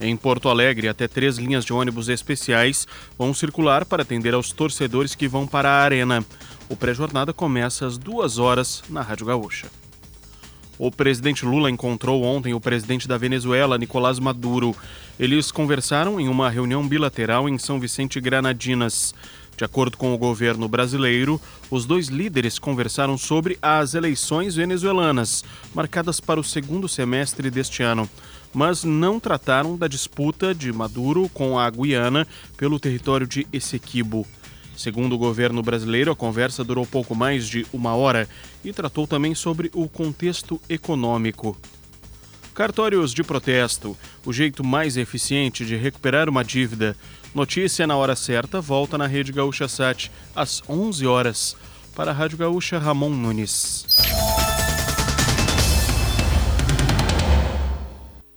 Em 0.00 0.16
Porto 0.16 0.48
Alegre, 0.48 0.86
até 0.86 1.08
três 1.08 1.36
linhas 1.36 1.64
de 1.64 1.72
ônibus 1.72 2.08
especiais 2.08 2.86
vão 3.18 3.34
circular 3.34 3.84
para 3.84 4.02
atender 4.04 4.34
aos 4.34 4.52
torcedores 4.52 5.16
que 5.16 5.26
vão 5.26 5.48
para 5.48 5.68
a 5.68 5.82
arena. 5.82 6.24
O 6.68 6.76
pré-jornada 6.76 7.32
começa 7.32 7.88
às 7.88 7.98
duas 7.98 8.38
horas 8.38 8.84
na 8.88 9.02
Rádio 9.02 9.26
Gaúcha. 9.26 9.81
O 10.84 10.90
presidente 10.90 11.46
Lula 11.46 11.70
encontrou 11.70 12.24
ontem 12.24 12.54
o 12.54 12.60
presidente 12.60 13.06
da 13.06 13.16
Venezuela, 13.16 13.78
Nicolás 13.78 14.18
Maduro. 14.18 14.74
Eles 15.16 15.52
conversaram 15.52 16.18
em 16.18 16.26
uma 16.26 16.50
reunião 16.50 16.88
bilateral 16.88 17.48
em 17.48 17.56
São 17.56 17.78
Vicente 17.78 18.20
Granadinas. 18.20 19.14
De 19.56 19.64
acordo 19.64 19.96
com 19.96 20.12
o 20.12 20.18
governo 20.18 20.68
brasileiro, 20.68 21.40
os 21.70 21.86
dois 21.86 22.08
líderes 22.08 22.58
conversaram 22.58 23.16
sobre 23.16 23.56
as 23.62 23.94
eleições 23.94 24.56
venezuelanas, 24.56 25.44
marcadas 25.72 26.18
para 26.18 26.40
o 26.40 26.44
segundo 26.44 26.88
semestre 26.88 27.48
deste 27.48 27.84
ano, 27.84 28.10
mas 28.52 28.82
não 28.82 29.20
trataram 29.20 29.76
da 29.76 29.86
disputa 29.86 30.52
de 30.52 30.72
Maduro 30.72 31.28
com 31.32 31.60
a 31.60 31.70
Guiana 31.70 32.26
pelo 32.56 32.80
território 32.80 33.28
de 33.28 33.46
Essequibo. 33.52 34.26
Segundo 34.76 35.14
o 35.14 35.18
governo 35.18 35.62
brasileiro, 35.62 36.10
a 36.10 36.16
conversa 36.16 36.64
durou 36.64 36.86
pouco 36.86 37.14
mais 37.14 37.46
de 37.46 37.66
uma 37.72 37.94
hora 37.94 38.28
e 38.64 38.72
tratou 38.72 39.06
também 39.06 39.34
sobre 39.34 39.70
o 39.74 39.88
contexto 39.88 40.60
econômico. 40.68 41.56
Cartórios 42.54 43.14
de 43.14 43.22
protesto, 43.22 43.96
o 44.26 44.32
jeito 44.32 44.62
mais 44.62 44.96
eficiente 44.96 45.64
de 45.64 45.74
recuperar 45.74 46.28
uma 46.28 46.44
dívida. 46.44 46.94
Notícia 47.34 47.86
na 47.86 47.96
hora 47.96 48.14
certa, 48.14 48.60
volta 48.60 48.98
na 48.98 49.06
Rede 49.06 49.32
Gaúcha 49.32 49.66
Sat, 49.66 50.10
às 50.36 50.62
11 50.68 51.06
horas. 51.06 51.56
Para 51.94 52.10
a 52.10 52.14
Rádio 52.14 52.38
Gaúcha, 52.38 52.78
Ramon 52.78 53.10
Nunes. 53.10 53.86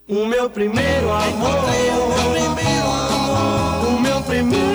O 0.07 0.25
meu 0.25 0.49
primeiro 0.49 1.11
amor, 1.11 1.63
o 1.63 1.67
meu 1.67 2.31
primeiro 2.31 2.87
amor, 2.87 3.87
o 3.87 3.99
meu 3.99 4.21
primeiro 4.21 4.74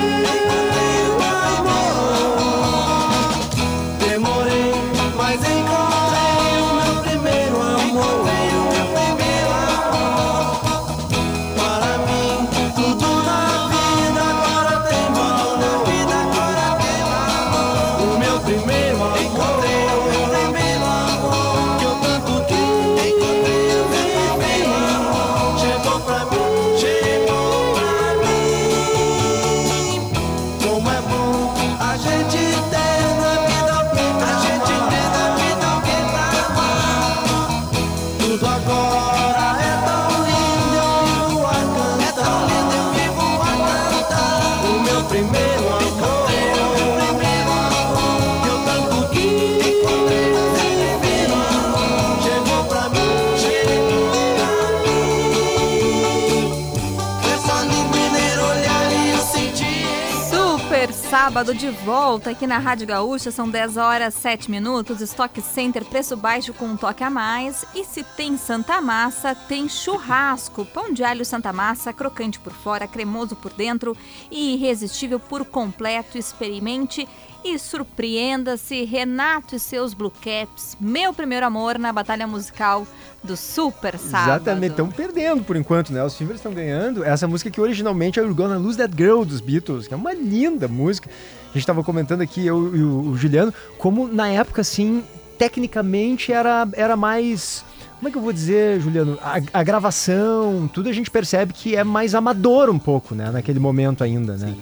sábado 61.31 61.55
de 61.55 61.69
volta 61.69 62.31
aqui 62.31 62.45
na 62.45 62.57
Rádio 62.57 62.85
Gaúcha, 62.85 63.31
são 63.31 63.49
10 63.49 63.77
horas 63.77 64.15
7 64.15 64.51
minutos, 64.51 64.99
Stock 64.99 65.41
Center, 65.41 65.85
preço 65.85 66.17
baixo 66.17 66.53
com 66.53 66.65
um 66.65 66.75
toque 66.75 67.05
a 67.05 67.09
mais. 67.09 67.63
E 67.73 67.85
se 67.85 68.03
tem 68.03 68.35
Santa 68.35 68.81
Massa, 68.81 69.33
tem 69.33 69.69
churrasco, 69.69 70.65
pão 70.65 70.91
de 70.91 71.05
alho 71.05 71.23
Santa 71.23 71.53
Massa, 71.53 71.93
crocante 71.93 72.37
por 72.37 72.51
fora, 72.51 72.85
cremoso 72.85 73.33
por 73.37 73.53
dentro 73.53 73.95
e 74.29 74.55
irresistível 74.55 75.21
por 75.21 75.45
completo. 75.45 76.17
Experimente 76.17 77.07
e 77.43 77.57
surpreenda-se, 77.57 78.83
Renato 78.83 79.55
e 79.55 79.59
seus 79.59 79.93
Blue 79.93 80.11
Caps, 80.11 80.77
meu 80.79 81.13
primeiro 81.13 81.45
amor 81.45 81.79
na 81.79 81.91
batalha 81.91 82.27
musical 82.27 82.85
do 83.23 83.35
Super 83.37 83.97
Sábado. 83.97 84.43
Exatamente, 84.43 84.71
estão 84.71 84.89
perdendo 84.89 85.43
por 85.43 85.55
enquanto, 85.55 85.91
né? 85.93 86.03
Os 86.03 86.15
Fivers 86.15 86.39
estão 86.39 86.53
ganhando. 86.53 87.03
Essa 87.03 87.27
música 87.27 87.49
que 87.49 87.61
originalmente 87.61 88.19
é 88.19 88.23
o 88.23 88.33
Gonna 88.33 88.57
Lose 88.57 88.77
That 88.77 88.93
Girl 88.95 89.23
dos 89.23 89.41
Beatles, 89.41 89.87
que 89.87 89.93
é 89.93 89.97
uma 89.97 90.13
linda 90.13 90.67
música. 90.67 91.09
A 91.09 91.53
gente 91.53 91.59
estava 91.59 91.83
comentando 91.83 92.21
aqui, 92.21 92.45
eu 92.45 92.75
e 92.75 92.81
o, 92.81 93.09
o 93.09 93.17
Juliano, 93.17 93.53
como 93.77 94.07
na 94.07 94.29
época, 94.29 94.61
assim, 94.61 95.03
tecnicamente 95.37 96.31
era, 96.31 96.67
era 96.73 96.95
mais. 96.95 97.65
Como 98.01 98.09
é 98.09 98.11
que 98.11 98.17
eu 98.17 98.21
vou 98.23 98.33
dizer, 98.33 98.81
Juliano? 98.81 99.15
A, 99.21 99.59
a 99.59 99.63
gravação, 99.63 100.67
tudo 100.73 100.89
a 100.89 100.91
gente 100.91 101.11
percebe 101.11 101.53
que 101.53 101.75
é 101.75 101.83
mais 101.83 102.15
amador 102.15 102.67
um 102.67 102.79
pouco, 102.79 103.13
né? 103.13 103.29
Naquele 103.29 103.59
momento 103.59 104.03
ainda, 104.03 104.35
né? 104.35 104.55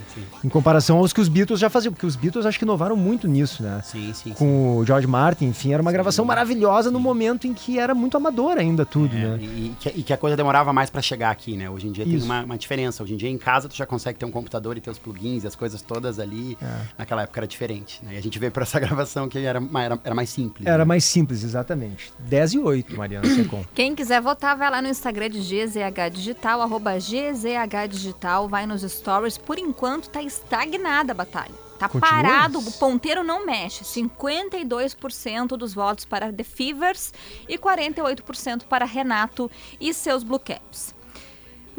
Em 0.43 0.49
comparação 0.49 0.97
aos 0.97 1.13
que 1.13 1.21
os 1.21 1.29
Beatles 1.29 1.57
já 1.57 1.69
faziam, 1.69 1.93
porque 1.93 2.05
os 2.05 2.17
Beatles 2.17 2.45
acho 2.45 2.59
que 2.59 2.65
inovaram 2.65 2.97
muito 2.97 3.29
nisso, 3.29 3.63
né? 3.63 3.79
Sim, 3.81 4.11
sim. 4.13 4.33
Com 4.33 4.79
o 4.79 4.85
George 4.85 5.07
Martin, 5.07 5.45
enfim, 5.45 5.71
era 5.71 5.81
uma 5.81 5.89
gravação 5.89 6.25
maravilhosa 6.25 6.91
no 6.91 6.99
momento 6.99 7.47
em 7.47 7.53
que 7.53 7.79
era 7.79 7.95
muito 7.95 8.17
amador 8.17 8.57
ainda 8.57 8.85
tudo, 8.85 9.15
né? 9.15 9.39
É, 9.41 9.45
E 9.45 9.75
que, 9.79 9.89
e 9.99 10.03
que 10.03 10.11
a 10.11 10.17
coisa 10.17 10.35
demorava 10.35 10.73
mais 10.73 10.89
pra 10.89 11.01
chegar 11.01 11.31
aqui, 11.31 11.55
né? 11.55 11.69
Hoje 11.69 11.87
em 11.87 11.93
dia 11.93 12.03
tem 12.03 12.15
Isso. 12.15 12.25
uma, 12.25 12.43
uma 12.43 12.57
diferença. 12.57 13.01
Hoje 13.03 13.13
em 13.13 13.17
dia 13.17 13.29
em 13.29 13.37
casa 13.37 13.69
tu 13.69 13.75
já 13.77 13.85
consegue 13.85 14.19
ter 14.19 14.25
um 14.25 14.31
computador 14.31 14.75
e 14.75 14.81
ter 14.81 14.89
os 14.89 14.99
plugins 14.99 15.45
e 15.45 15.47
as 15.47 15.55
coisas 15.55 15.81
todas 15.81 16.19
ali. 16.19 16.57
É. 16.61 16.67
Naquela 16.97 17.21
época 17.21 17.39
era 17.39 17.47
diferente. 17.47 18.01
Né? 18.03 18.15
E 18.15 18.17
a 18.17 18.21
gente 18.21 18.37
vê 18.37 18.51
por 18.51 18.63
essa 18.63 18.77
gravação 18.81 19.29
que 19.29 19.39
era, 19.39 19.63
era, 19.75 19.97
era 20.03 20.13
mais 20.13 20.29
simples. 20.29 20.67
Era 20.67 20.79
né? 20.79 20.83
mais 20.83 21.05
simples, 21.05 21.41
exatamente. 21.41 22.11
10 22.27 22.55
e 22.55 22.59
8, 22.59 22.97
Mariana 22.97 23.28
Secom. 23.35 23.63
Quem 23.73 23.95
quiser 23.95 24.21
votar, 24.21 24.57
vai 24.57 24.69
lá 24.69 24.81
no 24.81 24.87
Instagram 24.87 25.29
de 25.29 25.39
GZH 25.39 26.09
Digital, 26.11 26.61
arroba 26.61 26.97
GZH 26.97 27.87
Digital, 27.89 28.47
vai 28.47 28.65
nos 28.65 28.81
stories. 28.81 29.37
Por 29.37 29.57
enquanto, 29.57 30.09
tá 30.09 30.21
estagnada 30.21 31.11
a 31.11 31.15
batalha. 31.15 31.69
Tá 31.79 31.87
Continua? 31.87 32.11
parado, 32.11 32.59
o 32.59 32.71
ponteiro 32.73 33.23
não 33.23 33.45
mexe. 33.45 33.85
52% 33.85 35.55
dos 35.55 35.73
votos 35.73 36.03
para 36.03 36.31
The 36.31 36.43
Fevers 36.43 37.13
e 37.47 37.57
48% 37.57 38.63
para 38.65 38.83
Renato 38.83 39.49
e 39.79 39.93
seus 39.93 40.21
Blue 40.21 40.39
Caps. 40.39 40.93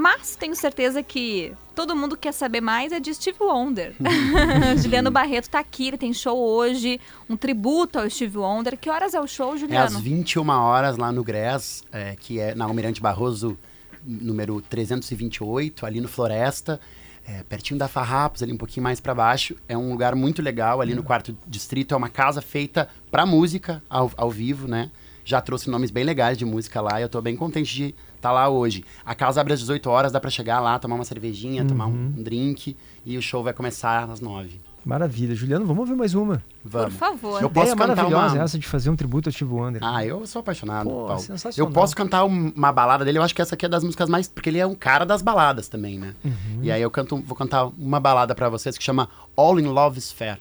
Mas 0.00 0.34
tenho 0.34 0.56
certeza 0.56 1.02
que 1.02 1.52
todo 1.74 1.94
mundo 1.94 2.16
quer 2.16 2.32
saber 2.32 2.62
mais 2.62 2.90
é 2.90 2.98
de 2.98 3.12
Steve 3.12 3.36
Wonder. 3.38 3.94
Juliano 4.82 5.10
Barreto 5.10 5.50
tá 5.50 5.58
aqui, 5.58 5.88
ele 5.88 5.98
tem 5.98 6.14
show 6.14 6.38
hoje, 6.38 6.98
um 7.28 7.36
tributo 7.36 7.98
ao 7.98 8.08
Steve 8.08 8.38
Wonder. 8.38 8.78
Que 8.78 8.88
horas 8.88 9.12
é 9.12 9.20
o 9.20 9.26
show, 9.26 9.54
É 9.54 9.58
Juliano? 9.58 9.98
às 9.98 10.00
21 10.00 10.48
horas 10.48 10.96
lá 10.96 11.12
no 11.12 11.22
GRES, 11.22 11.84
é, 11.92 12.16
que 12.18 12.40
é 12.40 12.54
na 12.54 12.64
Almirante 12.64 12.98
Barroso, 12.98 13.58
número 14.02 14.62
328, 14.62 15.84
ali 15.84 16.00
no 16.00 16.08
Floresta. 16.08 16.80
é, 17.28 17.42
pertinho 17.42 17.78
da 17.78 17.86
Farrapos, 17.86 18.42
ali 18.42 18.52
um 18.52 18.56
pouquinho 18.56 18.82
mais 18.82 18.98
para 19.00 19.14
baixo. 19.14 19.54
É 19.68 19.76
um 19.76 19.90
lugar 19.90 20.16
muito 20.16 20.40
legal, 20.40 20.80
ali 20.80 20.94
no 20.94 21.02
quarto 21.02 21.36
distrito. 21.46 21.92
É 21.92 21.96
uma 21.96 22.08
casa 22.08 22.40
feita 22.40 22.88
para 23.10 23.26
música, 23.26 23.82
ao, 23.88 24.10
ao 24.16 24.30
vivo, 24.30 24.66
né? 24.66 24.90
Já 25.24 25.40
trouxe 25.42 25.68
nomes 25.68 25.90
bem 25.90 26.02
legais 26.02 26.38
de 26.38 26.46
música 26.46 26.80
lá 26.80 26.98
e 26.98 27.02
eu 27.02 27.08
tô 27.08 27.20
bem 27.20 27.36
contente 27.36 27.72
de 27.74 27.94
estar 28.20 28.32
lá 28.32 28.48
hoje. 28.48 28.84
A 29.04 29.14
casa 29.14 29.40
abre 29.40 29.52
às 29.54 29.60
18 29.60 29.88
horas, 29.90 30.12
dá 30.12 30.20
para 30.20 30.30
chegar 30.30 30.60
lá, 30.60 30.78
tomar 30.78 30.94
uma 30.96 31.04
cervejinha, 31.04 31.64
tomar 31.64 31.86
um, 31.86 31.90
Uhum. 31.90 32.14
um 32.18 32.22
drink 32.22 32.76
e 33.04 33.16
o 33.18 33.22
show 33.22 33.42
vai 33.42 33.52
começar 33.52 34.04
às 34.10 34.20
9. 34.20 34.60
Maravilha. 34.84 35.34
Juliano, 35.34 35.66
vamos 35.66 35.80
ouvir 35.80 35.94
mais 35.94 36.14
uma. 36.14 36.42
Vamos. 36.64 36.94
favor. 36.94 37.40
Eu 37.42 37.48
Ideia 37.48 37.50
posso 37.50 37.76
cantar 37.76 37.86
maravilhosa 37.96 38.34
uma... 38.36 38.44
essa 38.44 38.58
de 38.58 38.66
fazer 38.66 38.88
um 38.88 38.96
tributo 38.96 39.28
ao 39.28 39.32
Steve 39.32 39.52
Wonder. 39.52 39.82
Ah, 39.84 40.04
eu 40.06 40.26
sou 40.26 40.40
apaixonado, 40.40 40.88
Pô, 40.88 41.04
Paulo. 41.06 41.20
sensacional. 41.20 41.68
Eu 41.68 41.74
posso 41.74 41.94
cantar 41.94 42.24
um- 42.24 42.50
uma 42.56 42.72
balada 42.72 43.04
dele, 43.04 43.18
eu 43.18 43.22
acho 43.22 43.34
que 43.34 43.42
essa 43.42 43.54
aqui 43.54 43.66
é 43.66 43.68
das 43.68 43.84
músicas 43.84 44.08
mais. 44.08 44.26
Porque 44.26 44.48
ele 44.48 44.58
é 44.58 44.66
um 44.66 44.74
cara 44.74 45.04
das 45.04 45.20
baladas 45.20 45.68
também, 45.68 45.98
né? 45.98 46.14
Uhum. 46.24 46.60
E 46.62 46.72
aí 46.72 46.80
eu 46.80 46.90
canto, 46.90 47.16
vou 47.18 47.36
cantar 47.36 47.66
uma 47.66 48.00
balada 48.00 48.34
pra 48.34 48.48
vocês 48.48 48.78
que 48.78 48.82
chama 48.84 49.08
All 49.36 49.60
in 49.60 49.64
Love 49.66 49.98
is 49.98 50.10
Fair. 50.12 50.38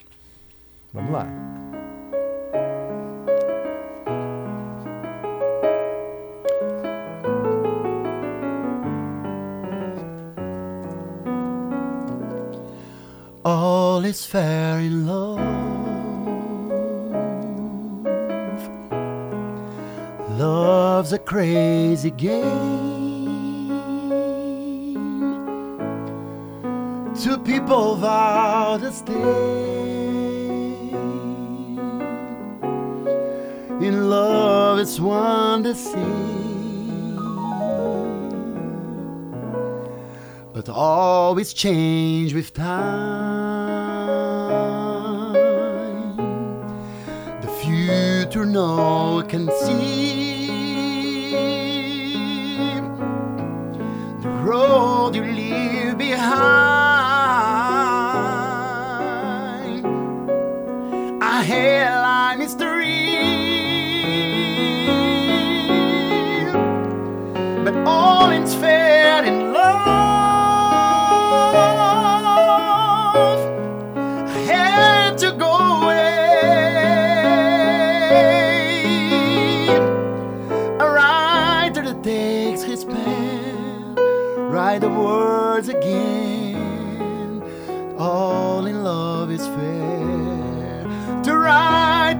Vamos 0.92 1.12
lá. 1.12 1.69
All 13.42 14.04
is 14.04 14.26
fair 14.26 14.80
in 14.80 15.06
love. 15.06 15.40
Love's 20.38 21.14
a 21.14 21.18
crazy 21.18 22.10
game. 22.10 22.50
Two 27.18 27.38
people 27.38 27.96
vow 27.96 28.76
to 28.76 28.92
stay. 28.92 29.14
In 33.80 34.10
love, 34.10 34.78
it's 34.78 35.00
one 35.00 35.62
to 35.62 35.74
same. 35.74 36.39
But 40.52 40.68
always 40.68 41.52
change 41.54 42.34
with 42.34 42.52
time. 42.52 43.36
The 47.40 47.48
future 47.62 48.44
no 48.44 49.22
can 49.28 49.48
see. 49.62 50.40
The 54.22 54.28
road 54.28 55.14
you 55.14 55.22
leave 55.22 55.96
behind. 55.96 56.50
A 61.22 61.42
hairline 61.44 62.38
mystery. 62.40 62.96
But 67.64 67.74
all 67.86 68.30
is 68.30 68.52
fair 68.56 69.24
in 69.24 69.39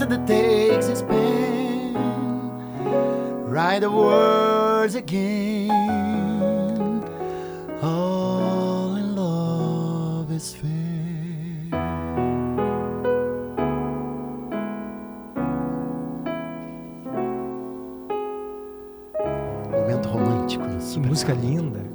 takes 0.06 0.86
his 0.86 1.02
pen, 1.02 1.94
write 3.48 3.80
the 3.80 3.90
words 3.90 4.94
again. 4.94 5.70
All 7.82 8.96
in 8.96 9.14
love 9.16 10.30
is 10.30 10.54
fair. 10.54 10.70
Momento 19.70 20.08
romântico. 20.08 20.64
Né? 20.64 20.78
Que 20.92 21.00
música 21.00 21.32
linda. 21.32 21.89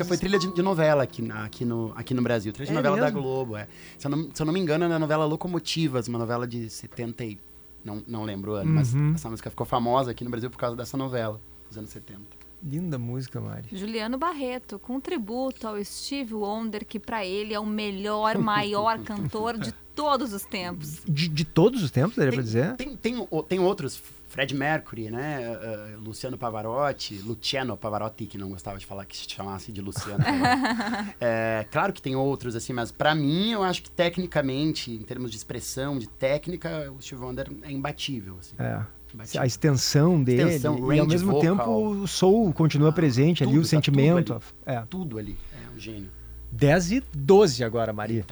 Música 0.00 0.04
foi 0.04 0.16
trilha 0.18 0.38
de, 0.38 0.52
de 0.54 0.62
novela 0.62 1.02
aqui, 1.02 1.22
na- 1.22 1.44
aqui, 1.44 1.64
no, 1.64 1.92
aqui 1.96 2.12
no 2.14 2.22
Brasil. 2.22 2.52
Trilha 2.52 2.66
de 2.66 2.72
É 2.72 2.74
novela 2.76 2.96
da 2.96 3.04
mesmo? 3.06 3.22
Globo, 3.22 3.56
é. 3.56 3.66
Se 3.98 4.06
eu, 4.06 4.10
não, 4.10 4.30
se 4.32 4.42
eu 4.42 4.46
não 4.46 4.52
me 4.52 4.60
engano, 4.60 4.84
é 4.84 4.88
na 4.88 4.98
novela 4.98 5.24
Locomotivas, 5.24 6.08
uma 6.08 6.18
novela 6.18 6.46
de 6.46 6.68
70 6.70 7.24
e... 7.24 7.38
Não, 7.84 8.02
não 8.06 8.24
lembro 8.24 8.52
o 8.52 8.54
ano, 8.54 8.72
mas 8.72 8.94
Uhum. 8.94 9.12
essa 9.14 9.28
música 9.28 9.50
ficou 9.50 9.66
famosa 9.66 10.10
aqui 10.10 10.24
no 10.24 10.30
Brasil 10.30 10.48
por 10.50 10.56
causa 10.58 10.74
dessa 10.76 10.96
novela, 10.96 11.38
dos 11.68 11.76
anos 11.76 11.90
70. 11.90 12.20
Linda 12.62 12.98
música, 12.98 13.38
Mari. 13.42 13.68
Juliano 13.76 14.16
Barreto, 14.16 14.78
com 14.78 14.98
tributo 14.98 15.68
ao 15.68 15.84
Steve 15.84 16.32
Wonder, 16.32 16.86
que 16.86 16.98
pra 16.98 17.26
ele 17.26 17.52
é 17.52 17.60
o 17.60 17.66
melhor, 17.66 18.38
maior 18.38 18.98
cantor 19.04 19.58
de 19.58 19.70
todos 19.94 20.32
os 20.32 20.44
tempos. 20.46 21.02
De, 21.06 21.28
de 21.28 21.44
todos 21.44 21.82
os 21.82 21.90
tempos, 21.90 22.16
daria 22.16 22.32
pra 22.32 22.42
dizer? 22.42 22.74
Tem, 22.76 22.96
tem, 22.96 23.28
tem 23.46 23.58
outros, 23.60 24.00
Fred 24.34 24.52
Mercury, 24.52 25.10
né? 25.12 25.44
eh, 25.62 25.96
Luciano 25.96 26.36
Pavarotti, 26.36 27.18
Luciano 27.18 27.76
Pavarotti, 27.76 28.26
que 28.26 28.36
não 28.36 28.48
gostava 28.48 28.76
de 28.76 28.84
falar 28.84 29.04
que 29.04 29.16
se 29.16 29.30
chamasse 29.30 29.70
de 29.70 29.80
Luciano. 29.80 30.24
Pavarotti. 30.24 31.16
É, 31.20 31.64
claro 31.70 31.92
que 31.92 32.02
tem 32.02 32.16
outros, 32.16 32.56
assim, 32.56 32.72
mas 32.72 32.90
pra 32.90 33.14
mim, 33.14 33.52
eu 33.52 33.62
acho 33.62 33.84
que 33.84 33.90
tecnicamente, 33.92 34.90
em 34.90 34.98
termos 35.02 35.30
de 35.30 35.36
expressão, 35.36 36.00
de 36.00 36.08
técnica, 36.08 36.90
o 36.90 37.00
Steve 37.00 37.22
Wonder 37.22 37.48
é 37.62 37.70
imbatível, 37.70 38.36
assim. 38.40 38.56
É. 38.58 38.84
Imbatível. 39.14 39.40
A 39.40 39.46
extensão 39.46 40.20
dele. 40.20 40.42
Extensão, 40.42 40.92
e 40.92 40.98
ao 40.98 41.06
mesmo 41.06 41.30
vocal. 41.30 41.54
Ah, 41.54 41.56
tempo 41.56 42.02
o 42.02 42.08
soul 42.08 42.52
continua 42.52 42.90
presente 42.90 43.44
ali, 43.44 43.52
tudo, 43.52 43.60
o 43.60 43.62
tá 43.62 43.68
sentimento. 43.68 44.34
tudo 44.34 44.44
é. 44.66 44.80
Tudo 44.90 45.18
ali, 45.20 45.38
é 45.52 45.76
um 45.76 45.78
gênio. 45.78 46.10
10 46.50 46.90
e 46.90 47.04
12 47.14 47.62
agora, 47.62 47.92
Maria. 47.92 48.26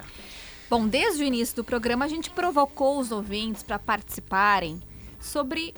Bom, 0.68 0.88
desde 0.88 1.22
o 1.22 1.24
início 1.24 1.54
do 1.54 1.62
programa 1.62 2.04
a 2.06 2.08
gente 2.08 2.28
provocou 2.28 2.98
os 2.98 3.12
ouvintes 3.12 3.62
para 3.62 3.78
participarem 3.78 4.80
sobre 5.20 5.72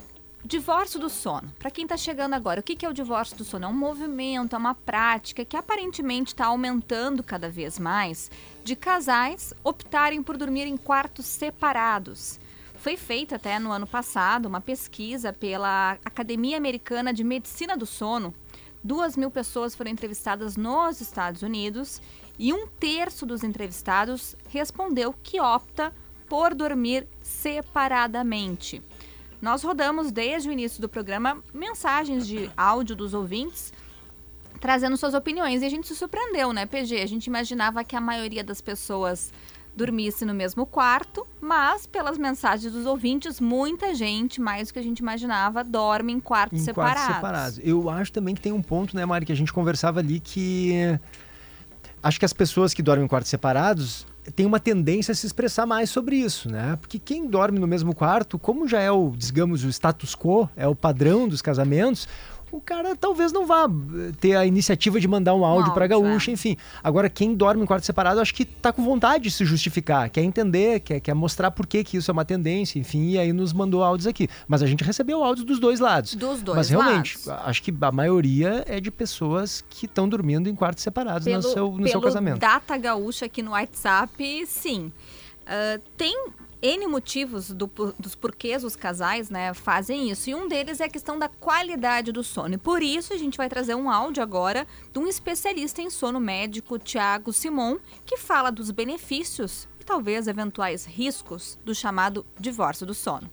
divórcio 0.44 1.00
do 1.00 1.08
sono. 1.08 1.50
Para 1.58 1.70
quem 1.70 1.84
está 1.84 1.96
chegando 1.96 2.34
agora, 2.34 2.60
o 2.60 2.62
que 2.62 2.84
é 2.84 2.88
o 2.88 2.92
divórcio 2.92 3.36
do 3.36 3.44
sono? 3.44 3.64
É 3.64 3.68
um 3.68 3.72
movimento, 3.72 4.54
é 4.54 4.58
uma 4.58 4.74
prática 4.74 5.44
que 5.44 5.56
aparentemente 5.56 6.34
está 6.34 6.46
aumentando 6.46 7.22
cada 7.22 7.48
vez 7.48 7.78
mais 7.78 8.30
de 8.62 8.76
casais 8.76 9.54
optarem 9.64 10.22
por 10.22 10.36
dormir 10.36 10.66
em 10.66 10.76
quartos 10.76 11.24
separados. 11.24 12.38
Foi 12.76 12.98
feita 12.98 13.36
até 13.36 13.58
no 13.58 13.72
ano 13.72 13.86
passado 13.86 14.44
uma 14.44 14.60
pesquisa 14.60 15.32
pela 15.32 15.92
Academia 16.04 16.58
Americana 16.58 17.14
de 17.14 17.24
Medicina 17.24 17.74
do 17.74 17.86
Sono. 17.86 18.34
Duas 18.82 19.16
mil 19.16 19.30
pessoas 19.30 19.74
foram 19.74 19.90
entrevistadas 19.90 20.58
nos 20.58 21.00
Estados 21.00 21.40
Unidos 21.40 22.02
e 22.38 22.52
um 22.52 22.66
terço 22.66 23.24
dos 23.24 23.42
entrevistados 23.42 24.36
respondeu 24.50 25.14
que 25.22 25.40
opta 25.40 25.90
por 26.28 26.54
dormir 26.54 27.06
separadamente. 27.22 28.82
Nós 29.44 29.62
rodamos 29.62 30.10
desde 30.10 30.48
o 30.48 30.52
início 30.52 30.80
do 30.80 30.88
programa 30.88 31.36
mensagens 31.52 32.26
de 32.26 32.50
áudio 32.56 32.96
dos 32.96 33.12
ouvintes 33.12 33.74
trazendo 34.58 34.96
suas 34.96 35.12
opiniões 35.12 35.60
e 35.60 35.66
a 35.66 35.68
gente 35.68 35.86
se 35.86 35.94
surpreendeu, 35.94 36.50
né, 36.50 36.64
PG? 36.64 37.02
A 37.02 37.06
gente 37.06 37.26
imaginava 37.26 37.84
que 37.84 37.94
a 37.94 38.00
maioria 38.00 38.42
das 38.42 38.62
pessoas 38.62 39.30
dormisse 39.76 40.24
no 40.24 40.32
mesmo 40.32 40.64
quarto, 40.64 41.26
mas 41.42 41.86
pelas 41.86 42.16
mensagens 42.16 42.72
dos 42.72 42.86
ouvintes, 42.86 43.38
muita 43.38 43.94
gente, 43.94 44.40
mais 44.40 44.68
do 44.68 44.72
que 44.72 44.78
a 44.78 44.82
gente 44.82 45.00
imaginava, 45.00 45.62
dorme 45.62 46.14
em 46.14 46.20
quartos 46.20 46.62
Em 46.62 46.64
separados. 46.64 47.02
quartos 47.02 47.16
separados. 47.16 47.60
Eu 47.62 47.90
acho 47.90 48.10
também 48.12 48.34
que 48.34 48.40
tem 48.40 48.50
um 48.52 48.62
ponto, 48.62 48.96
né, 48.96 49.04
Mari, 49.04 49.26
que 49.26 49.32
a 49.32 49.36
gente 49.36 49.52
conversava 49.52 50.00
ali 50.00 50.20
que. 50.20 50.72
Acho 52.02 52.18
que 52.18 52.24
as 52.24 52.32
pessoas 52.32 52.72
que 52.72 52.82
dormem 52.82 53.04
em 53.04 53.08
quartos 53.08 53.28
separados 53.28 54.06
têm 54.34 54.46
uma 54.46 54.60
tendência 54.60 55.12
a 55.12 55.14
se 55.14 55.26
expressar 55.26 55.66
mais 55.66 55.90
sobre 55.90 56.16
isso, 56.16 56.50
né? 56.50 56.76
Porque 56.80 56.98
quem 56.98 57.26
dorme 57.26 57.58
no 57.58 57.66
mesmo 57.66 57.94
quarto, 57.94 58.38
como 58.38 58.66
já 58.66 58.80
é 58.80 58.90
o, 58.90 59.12
digamos, 59.16 59.64
o 59.64 59.68
status 59.68 60.14
quo, 60.14 60.48
é 60.56 60.66
o 60.66 60.74
padrão 60.74 61.28
dos 61.28 61.42
casamentos, 61.42 62.08
o 62.56 62.60
cara 62.60 62.94
talvez 62.94 63.32
não 63.32 63.46
vá 63.46 63.64
eh, 63.64 64.12
ter 64.20 64.36
a 64.36 64.46
iniciativa 64.46 65.00
de 65.00 65.08
mandar 65.08 65.34
um 65.34 65.44
áudio 65.44 65.72
pra 65.72 65.84
áudio, 65.84 66.00
gaúcha, 66.00 66.30
enfim. 66.30 66.56
Agora, 66.82 67.10
quem 67.10 67.34
dorme 67.34 67.62
em 67.62 67.66
quarto 67.66 67.84
separado, 67.84 68.20
acho 68.20 68.34
que 68.34 68.44
tá 68.44 68.72
com 68.72 68.82
vontade 68.84 69.24
de 69.24 69.30
se 69.30 69.44
justificar, 69.44 70.08
quer 70.08 70.22
entender, 70.22 70.80
quer, 70.80 71.00
quer 71.00 71.14
mostrar 71.14 71.50
por 71.50 71.66
que, 71.66 71.82
que 71.82 71.96
isso 71.96 72.10
é 72.10 72.12
uma 72.12 72.24
tendência, 72.24 72.78
enfim, 72.78 73.10
e 73.10 73.18
aí 73.18 73.32
nos 73.32 73.52
mandou 73.52 73.82
áudios 73.82 74.06
aqui. 74.06 74.28
Mas 74.46 74.62
a 74.62 74.66
gente 74.66 74.84
recebeu 74.84 75.22
áudios 75.24 75.44
dos 75.44 75.58
dois 75.58 75.80
lados. 75.80 76.14
Dos 76.14 76.42
dois 76.42 76.56
Mas 76.56 76.68
realmente, 76.68 77.18
acho 77.44 77.62
que 77.62 77.74
a 77.80 77.92
maioria 77.92 78.64
é 78.68 78.80
de 78.80 78.90
pessoas 78.90 79.64
que 79.68 79.86
estão 79.86 80.08
dormindo 80.08 80.48
em 80.48 80.54
quartos 80.54 80.84
separados 80.84 81.26
no 81.26 81.42
seu, 81.42 81.72
no 81.72 81.88
seu 81.88 82.00
pelo 82.00 82.02
casamento. 82.02 82.38
Data 82.38 82.76
Gaúcha 82.76 83.26
aqui 83.26 83.42
no 83.42 83.50
WhatsApp, 83.50 84.46
sim. 84.46 84.92
Ah, 85.46 85.78
tem 85.96 86.28
N 86.64 86.86
motivos 86.86 87.50
do 87.50 87.70
dos 87.98 88.14
porquês 88.14 88.64
os 88.64 88.74
casais 88.74 89.28
né, 89.28 89.52
fazem 89.52 90.10
isso. 90.10 90.30
E 90.30 90.34
um 90.34 90.48
deles 90.48 90.80
é 90.80 90.84
a 90.84 90.88
questão 90.88 91.18
da 91.18 91.28
qualidade 91.28 92.10
do 92.10 92.24
sono. 92.24 92.54
E 92.54 92.58
por 92.58 92.82
isso 92.82 93.12
a 93.12 93.18
gente 93.18 93.36
vai 93.36 93.50
trazer 93.50 93.74
um 93.74 93.90
áudio 93.90 94.22
agora 94.22 94.66
de 94.90 94.98
um 94.98 95.06
especialista 95.06 95.82
em 95.82 95.90
sono 95.90 96.18
médico, 96.18 96.78
Tiago 96.78 97.34
Simon, 97.34 97.76
que 98.06 98.16
fala 98.16 98.50
dos 98.50 98.70
benefícios 98.70 99.68
e 99.78 99.84
talvez 99.84 100.26
eventuais 100.26 100.86
riscos 100.86 101.58
do 101.62 101.74
chamado 101.74 102.24
divórcio 102.40 102.86
do 102.86 102.94
sono. 102.94 103.30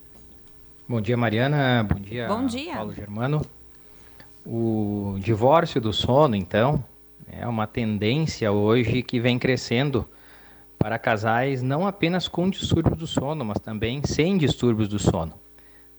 Bom 0.86 1.00
dia, 1.00 1.16
Mariana. 1.16 1.88
Bom 1.90 2.02
dia, 2.02 2.28
Bom 2.28 2.46
dia. 2.46 2.74
Paulo 2.74 2.94
Germano. 2.94 3.42
O 4.46 5.16
divórcio 5.20 5.80
do 5.80 5.94
sono, 5.94 6.36
então, 6.36 6.84
é 7.32 7.48
uma 7.48 7.66
tendência 7.66 8.52
hoje 8.52 9.02
que 9.02 9.22
vem 9.22 9.40
crescendo 9.40 10.06
para 10.82 10.98
casais 10.98 11.62
não 11.62 11.86
apenas 11.86 12.28
com 12.28 12.50
distúrbios 12.50 12.98
do 12.98 13.06
sono, 13.06 13.46
mas 13.46 13.60
também 13.60 14.02
sem 14.04 14.36
distúrbios 14.36 14.88
do 14.88 14.98
sono. 14.98 15.34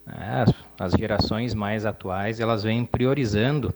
As, 0.04 0.52
as 0.78 0.92
gerações 0.92 1.54
mais 1.54 1.86
atuais, 1.86 2.40
elas 2.40 2.64
vêm 2.64 2.84
priorizando 2.84 3.72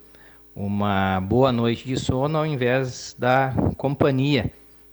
uma 0.54 1.20
boa 1.20 1.52
noite 1.52 1.86
de 1.86 1.96
sono 1.96 2.36
ao 2.36 2.44
invés 2.44 3.14
da 3.16 3.54
companhia 3.76 4.50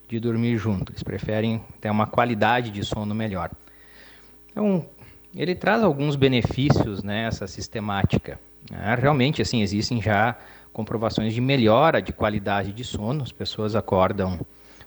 de 0.08 0.20
dormir 0.20 0.56
junto. 0.58 0.92
Eles 0.92 1.02
preferem 1.02 1.60
ter 1.82 1.90
uma 1.90 2.06
qualidade 2.06 2.70
de 2.70 2.84
sono 2.84 3.16
melhor. 3.16 3.50
Então, 4.52 4.86
ele 5.36 5.56
traz 5.56 5.82
alguns 5.82 6.16
benefícios 6.16 7.02
nessa 7.02 7.48
sistemática. 7.48 8.40
né? 8.70 8.96
Realmente, 9.00 9.42
assim, 9.42 9.64
existem 9.64 10.00
já 10.00 10.38
comprovações 10.72 11.34
de 11.34 11.42
melhora 11.42 12.00
de 12.00 12.14
qualidade 12.14 12.72
de 12.72 12.84
sono. 12.84 13.24
As 13.24 13.32
pessoas 13.32 13.76
acordam 13.76 14.40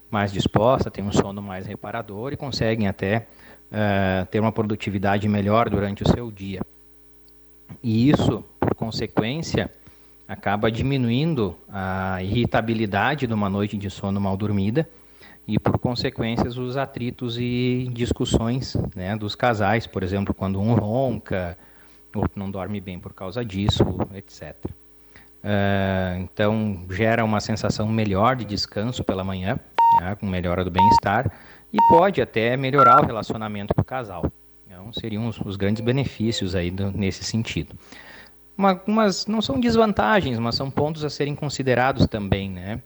mais 0.09 0.31
dispostas, 0.31 0.91
têm 0.91 1.03
um 1.03 1.11
sono 1.11 1.41
mais 1.41 1.65
reparador 1.65 2.33
e 2.33 2.37
conseguem 2.37 2.87
até 2.87 3.27
eh, 3.71 4.25
ter 4.31 4.39
uma 4.39 4.51
produtividade 4.51 5.27
melhor 5.27 5.69
durante 5.69 6.03
o 6.03 6.07
seu 6.07 6.31
dia. 6.31 6.61
E 7.83 8.09
isso, 8.09 8.43
por 8.59 8.73
consequência, 8.73 9.69
acaba 10.27 10.71
diminuindo 10.71 11.57
a 11.69 12.21
irritabilidade 12.23 13.27
de 13.27 13.33
uma 13.33 13.49
noite 13.49 13.77
de 13.77 13.89
sono 13.89 14.19
mal 14.19 14.37
dormida 14.37 14.87
e, 15.47 15.59
por 15.59 15.77
consequências, 15.79 16.57
os 16.57 16.77
atritos 16.77 17.37
e 17.37 17.89
discussões 17.93 18.75
né, 18.95 19.15
dos 19.15 19.35
casais, 19.35 19.87
por 19.87 20.03
exemplo, 20.03 20.33
quando 20.33 20.59
um 20.59 20.73
ronca, 20.73 21.57
outro 22.13 22.39
não 22.39 22.49
dorme 22.49 22.81
bem 22.81 22.99
por 22.99 23.13
causa 23.13 23.45
disso, 23.45 23.83
etc. 24.13 24.55
Ah, 25.43 26.17
então, 26.19 26.85
gera 26.89 27.23
uma 27.23 27.39
sensação 27.39 27.87
melhor 27.87 28.35
de 28.35 28.43
descanso 28.43 29.03
pela 29.03 29.23
manhã, 29.23 29.59
né, 29.91 30.15
com 30.15 30.25
melhora 30.25 30.63
do 30.63 30.71
bem-estar, 30.71 31.31
e 31.71 31.81
pode 31.81 32.21
até 32.21 32.55
melhorar 32.57 33.01
o 33.01 33.05
relacionamento 33.05 33.73
do 33.75 33.83
casal. 33.83 34.31
Então, 34.65 34.91
seriam 34.93 35.27
os, 35.27 35.39
os 35.41 35.55
grandes 35.55 35.81
benefícios 35.81 36.55
aí 36.55 36.71
do- 36.71 36.91
nesse 36.91 37.23
sentido. 37.23 37.75
Uma, 38.57 38.81
umas 38.87 39.27
não 39.27 39.41
são 39.41 39.59
desvantagens, 39.59 40.39
mas 40.39 40.55
são 40.55 40.69
pontos 40.71 41.03
a 41.03 41.09
serem 41.09 41.35
considerados 41.35 42.07
também, 42.07 42.49
né? 42.49 42.81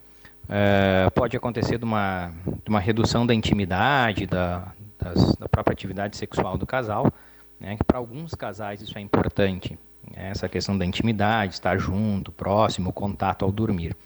Eh, 0.48 1.08
pode 1.14 1.36
acontecer 1.36 1.78
de 1.78 1.84
uma, 1.84 2.30
de 2.64 2.68
uma 2.68 2.80
redução 2.80 3.26
da 3.26 3.32
intimidade, 3.34 4.26
da, 4.26 4.72
das- 4.98 5.36
da 5.36 5.48
própria 5.48 5.72
atividade 5.72 6.16
sexual 6.16 6.58
do 6.58 6.66
casal, 6.66 7.10
né? 7.58 7.76
Que 7.76 7.84
para 7.84 7.98
alguns 7.98 8.34
casais 8.34 8.82
isso 8.82 8.98
é 8.98 9.00
importante. 9.00 9.78
né, 10.10 10.30
Essa 10.30 10.48
questão 10.48 10.76
da 10.76 10.84
intimidade, 10.84 11.54
estar 11.54 11.78
junto, 11.78 12.30
próximo, 12.32 12.92
contato 12.92 13.44
ao 13.44 13.52
dormir. 13.52 13.96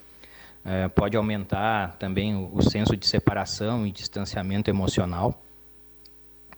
Eh, 0.67 0.89
pode 0.89 1.17
aumentar 1.17 1.97
também 1.97 2.35
o, 2.35 2.51
o 2.53 2.61
senso 2.61 2.97
de 2.97 3.07
separação 3.07 3.87
e 3.87 3.93
distanciamento 3.93 4.69
emocional. 4.69 5.41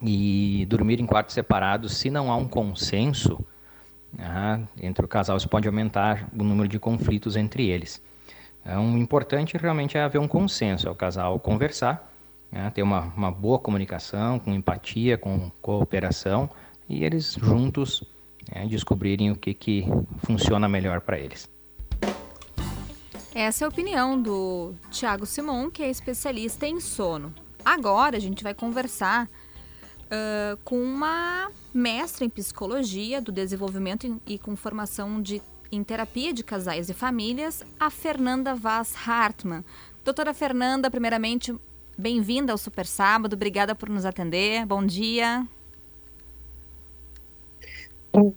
E 0.00 0.64
dormir 0.70 1.00
em 1.00 1.06
quartos 1.06 1.34
separados, 1.34 1.96
se 1.96 2.08
não 2.08 2.32
há 2.32 2.36
um 2.36 2.48
consenso, 2.48 3.44
entre 4.80 5.04
o 5.04 5.08
casal, 5.08 5.36
isso 5.36 5.48
pode 5.48 5.66
aumentar 5.66 6.28
o 6.32 6.42
número 6.42 6.68
de 6.68 6.78
conflitos 6.78 7.36
entre 7.36 7.68
eles. 7.68 8.02
Então, 8.62 8.94
o 8.94 8.98
importante 8.98 9.56
realmente 9.56 9.98
é 9.98 10.02
haver 10.02 10.18
um 10.18 10.28
consenso, 10.28 10.88
é 10.88 10.90
o 10.90 10.94
casal 10.94 11.38
conversar, 11.38 12.10
né, 12.50 12.70
ter 12.70 12.82
uma, 12.82 13.12
uma 13.16 13.30
boa 13.30 13.58
comunicação, 13.58 14.38
com 14.38 14.54
empatia, 14.54 15.18
com 15.18 15.50
cooperação, 15.60 16.48
e 16.88 17.04
eles 17.04 17.34
juntos 17.34 18.04
né, 18.54 18.66
descobrirem 18.66 19.30
o 19.30 19.36
que, 19.36 19.52
que 19.52 19.84
funciona 20.18 20.68
melhor 20.68 21.00
para 21.00 21.18
eles. 21.18 21.48
Essa 23.40 23.62
é 23.62 23.66
a 23.66 23.68
opinião 23.68 24.20
do 24.20 24.74
Tiago 24.90 25.24
Simon, 25.24 25.70
que 25.70 25.80
é 25.80 25.88
especialista 25.88 26.66
em 26.66 26.80
sono. 26.80 27.32
Agora 27.64 28.16
a 28.16 28.20
gente 28.20 28.42
vai 28.42 28.52
conversar 28.52 29.26
uh, 29.26 30.56
com 30.64 30.82
uma 30.82 31.48
mestra 31.72 32.24
em 32.24 32.28
psicologia 32.28 33.20
do 33.22 33.30
desenvolvimento 33.30 34.20
e 34.26 34.40
com 34.40 34.56
formação 34.56 35.22
de, 35.22 35.40
em 35.70 35.84
terapia 35.84 36.32
de 36.34 36.42
casais 36.42 36.90
e 36.90 36.94
famílias, 36.94 37.62
a 37.78 37.90
Fernanda 37.90 38.56
Vaz 38.56 38.92
Hartmann. 39.06 39.64
Doutora 40.04 40.34
Fernanda, 40.34 40.90
primeiramente, 40.90 41.54
bem-vinda 41.96 42.50
ao 42.50 42.58
Super 42.58 42.86
Sábado, 42.86 43.34
obrigada 43.34 43.72
por 43.72 43.88
nos 43.88 44.04
atender. 44.04 44.66
Bom 44.66 44.84
dia. 44.84 45.46
Bom 48.12 48.34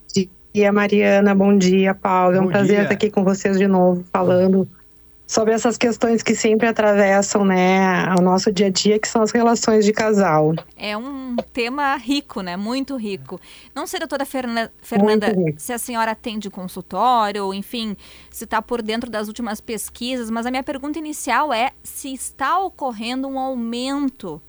dia, 0.54 0.72
Mariana. 0.72 1.34
Bom 1.34 1.58
dia, 1.58 1.96
Paulo. 1.96 2.36
É 2.36 2.40
um 2.40 2.44
Bom 2.44 2.52
prazer 2.52 2.76
dia. 2.76 2.84
estar 2.84 2.94
aqui 2.94 3.10
com 3.10 3.24
vocês 3.24 3.58
de 3.58 3.66
novo, 3.66 4.06
falando 4.14 4.70
sobre 5.32 5.54
essas 5.54 5.78
questões 5.78 6.22
que 6.22 6.36
sempre 6.36 6.68
atravessam 6.68 7.46
né, 7.46 8.14
o 8.20 8.22
nosso 8.22 8.52
dia 8.52 8.68
a 8.68 8.70
dia, 8.70 9.00
que 9.00 9.08
são 9.08 9.22
as 9.22 9.32
relações 9.32 9.86
de 9.86 9.94
casal. 9.94 10.54
É 10.76 10.98
um 10.98 11.38
tema 11.54 11.96
rico, 11.96 12.42
né? 12.42 12.58
Muito 12.58 12.98
rico. 12.98 13.40
Não 13.74 13.88
sei, 13.88 14.02
doutora 14.02 14.26
Ferna- 14.26 14.70
Fernanda, 14.82 15.28
rico. 15.28 15.58
se 15.58 15.72
a 15.72 15.78
senhora 15.78 16.12
atende 16.12 16.50
consultório, 16.50 17.46
ou 17.46 17.54
enfim, 17.54 17.96
se 18.30 18.44
está 18.44 18.62
por 18.62 18.82
dentro 18.82 19.10
das 19.10 19.30
últimas 19.30 19.62
pesquisas, 19.62 20.30
mas 20.30 20.46
a 20.46 20.52
minha 20.52 20.64
pergunta 20.64 21.00
inicial 21.00 21.54
é 21.54 21.72
se 21.82 22.14
está 22.14 22.60
ocorrendo 22.60 23.26
um 23.26 23.40
aumento 23.40 24.42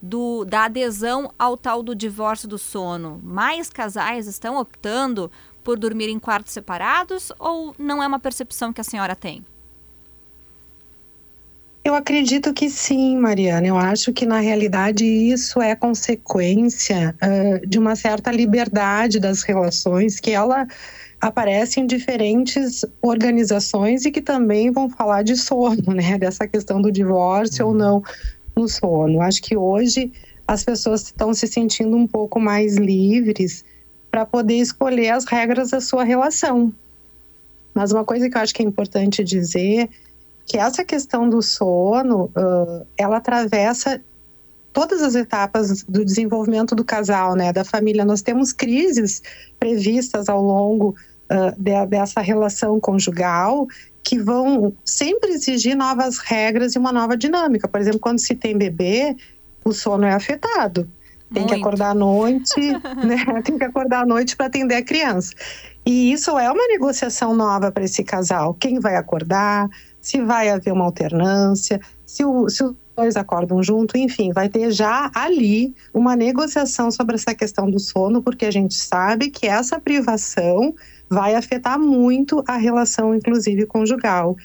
do, 0.00 0.44
da 0.44 0.66
adesão 0.66 1.32
ao 1.36 1.56
tal 1.56 1.82
do 1.82 1.92
divórcio 1.92 2.46
do 2.46 2.56
sono. 2.56 3.20
Mais 3.20 3.68
casais 3.68 4.28
estão 4.28 4.58
optando 4.58 5.28
por 5.64 5.76
dormir 5.76 6.08
em 6.08 6.20
quartos 6.20 6.52
separados 6.52 7.32
ou 7.36 7.74
não 7.76 8.00
é 8.00 8.06
uma 8.06 8.20
percepção 8.20 8.72
que 8.72 8.80
a 8.80 8.84
senhora 8.84 9.16
tem? 9.16 9.44
Eu 11.82 11.94
acredito 11.94 12.52
que 12.52 12.68
sim, 12.68 13.16
Mariana. 13.16 13.66
Eu 13.66 13.76
acho 13.76 14.12
que, 14.12 14.26
na 14.26 14.38
realidade, 14.38 15.04
isso 15.04 15.62
é 15.62 15.74
consequência 15.74 17.14
ah, 17.20 17.60
de 17.66 17.78
uma 17.78 17.96
certa 17.96 18.30
liberdade 18.30 19.18
das 19.18 19.42
relações, 19.42 20.20
que 20.20 20.30
ela 20.30 20.66
aparece 21.20 21.80
em 21.80 21.86
diferentes 21.86 22.84
organizações 23.00 24.04
e 24.04 24.10
que 24.10 24.20
também 24.20 24.70
vão 24.70 24.90
falar 24.90 25.22
de 25.22 25.36
sono, 25.36 25.82
né? 25.94 26.18
Dessa 26.18 26.46
questão 26.46 26.82
do 26.82 26.92
divórcio 26.92 27.68
ou 27.68 27.74
não 27.74 28.02
no 28.54 28.68
sono. 28.68 29.22
Acho 29.22 29.42
que 29.42 29.56
hoje 29.56 30.12
as 30.46 30.64
pessoas 30.64 31.02
estão 31.02 31.32
se 31.32 31.46
sentindo 31.46 31.96
um 31.96 32.06
pouco 32.06 32.38
mais 32.38 32.76
livres 32.76 33.64
para 34.10 34.26
poder 34.26 34.56
escolher 34.56 35.10
as 35.10 35.24
regras 35.24 35.70
da 35.70 35.80
sua 35.80 36.04
relação. 36.04 36.72
Mas 37.72 37.92
uma 37.92 38.04
coisa 38.04 38.28
que 38.28 38.36
eu 38.36 38.40
acho 38.40 38.52
que 38.52 38.62
é 38.62 38.66
importante 38.66 39.22
dizer 39.22 39.88
que 40.50 40.58
essa 40.58 40.84
questão 40.84 41.28
do 41.28 41.40
sono, 41.40 42.28
ah, 42.34 42.82
ela 42.98 43.18
atravessa 43.18 44.02
todas 44.72 45.00
as 45.00 45.14
etapas 45.14 45.84
do 45.84 46.04
desenvolvimento 46.04 46.74
do 46.74 46.84
casal, 46.84 47.36
né, 47.36 47.52
da 47.52 47.64
família. 47.64 48.04
Nós 48.04 48.20
temos 48.20 48.52
crises 48.52 49.22
previstas 49.60 50.28
ao 50.28 50.42
longo 50.42 50.96
ah, 51.28 51.54
de- 51.56 51.86
dessa 51.86 52.20
relação 52.20 52.80
conjugal 52.80 53.68
que 54.02 54.18
vão 54.18 54.74
sempre 54.84 55.30
exigir 55.30 55.76
novas 55.76 56.18
regras 56.18 56.74
e 56.74 56.78
uma 56.80 56.90
nova 56.90 57.16
dinâmica. 57.16 57.68
Por 57.68 57.80
exemplo, 57.80 58.00
quando 58.00 58.18
se 58.18 58.34
tem 58.34 58.58
bebê, 58.58 59.16
o 59.64 59.72
sono 59.72 60.04
é 60.04 60.12
afetado. 60.12 60.90
Tem 61.32 61.46
que 61.46 61.52
Muito. 61.52 61.64
acordar 61.64 61.90
à 61.90 61.94
noite, 61.94 62.60
né? 63.06 63.40
Tem 63.44 63.56
que 63.56 63.62
acordar 63.62 64.02
à 64.02 64.06
noite 64.06 64.34
para 64.36 64.46
atender 64.46 64.74
a 64.74 64.82
criança. 64.82 65.32
E 65.86 66.12
isso 66.12 66.36
é 66.36 66.50
uma 66.50 66.66
negociação 66.66 67.36
nova 67.36 67.70
para 67.70 67.84
esse 67.84 68.02
casal. 68.02 68.52
Quem 68.54 68.80
vai 68.80 68.96
acordar? 68.96 69.68
Se 70.00 70.20
vai 70.22 70.48
haver 70.48 70.72
uma 70.72 70.84
alternância? 70.84 71.80
Se, 72.06 72.24
o- 72.24 72.48
se 72.48 72.64
os 72.64 72.74
dois 72.96 73.16
acordam 73.16 73.62
junto? 73.62 73.96
Enfim, 73.96 74.32
vai 74.32 74.48
ter 74.48 74.70
já 74.70 75.10
ali 75.14 75.74
uma 75.92 76.16
negociação 76.16 76.90
sobre 76.90 77.16
essa 77.16 77.34
questão 77.34 77.70
do 77.70 77.78
sono, 77.78 78.22
porque 78.22 78.46
a 78.46 78.50
gente 78.50 78.74
sabe 78.74 79.30
que 79.30 79.46
essa 79.46 79.80
privação 79.80 80.74
vai 81.08 81.34
afetar 81.34 81.78
muito 81.78 82.42
a 82.46 82.56
relação, 82.56 83.14
inclusive 83.14 83.66
conjugal. 83.66 84.36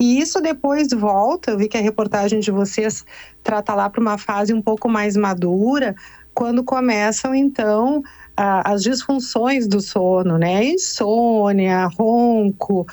E 0.00 0.18
isso 0.18 0.40
depois 0.40 0.88
volta, 0.90 1.52
eu 1.52 1.58
vi 1.58 1.68
que 1.68 1.76
a 1.76 1.80
reportagem 1.80 2.40
de 2.40 2.50
vocês 2.50 3.04
trata 3.42 3.74
lá 3.74 3.88
para 3.88 4.00
uma 4.00 4.18
fase 4.18 4.52
um 4.52 4.60
pouco 4.60 4.88
mais 4.88 5.16
madura, 5.16 5.94
quando 6.34 6.64
começam 6.64 7.32
então 7.34 8.02
as 8.36 8.82
disfunções 8.82 9.68
do 9.68 9.80
sono, 9.80 10.36
né? 10.36 10.64
Insônia, 10.64 11.86
ronco, 11.86 12.84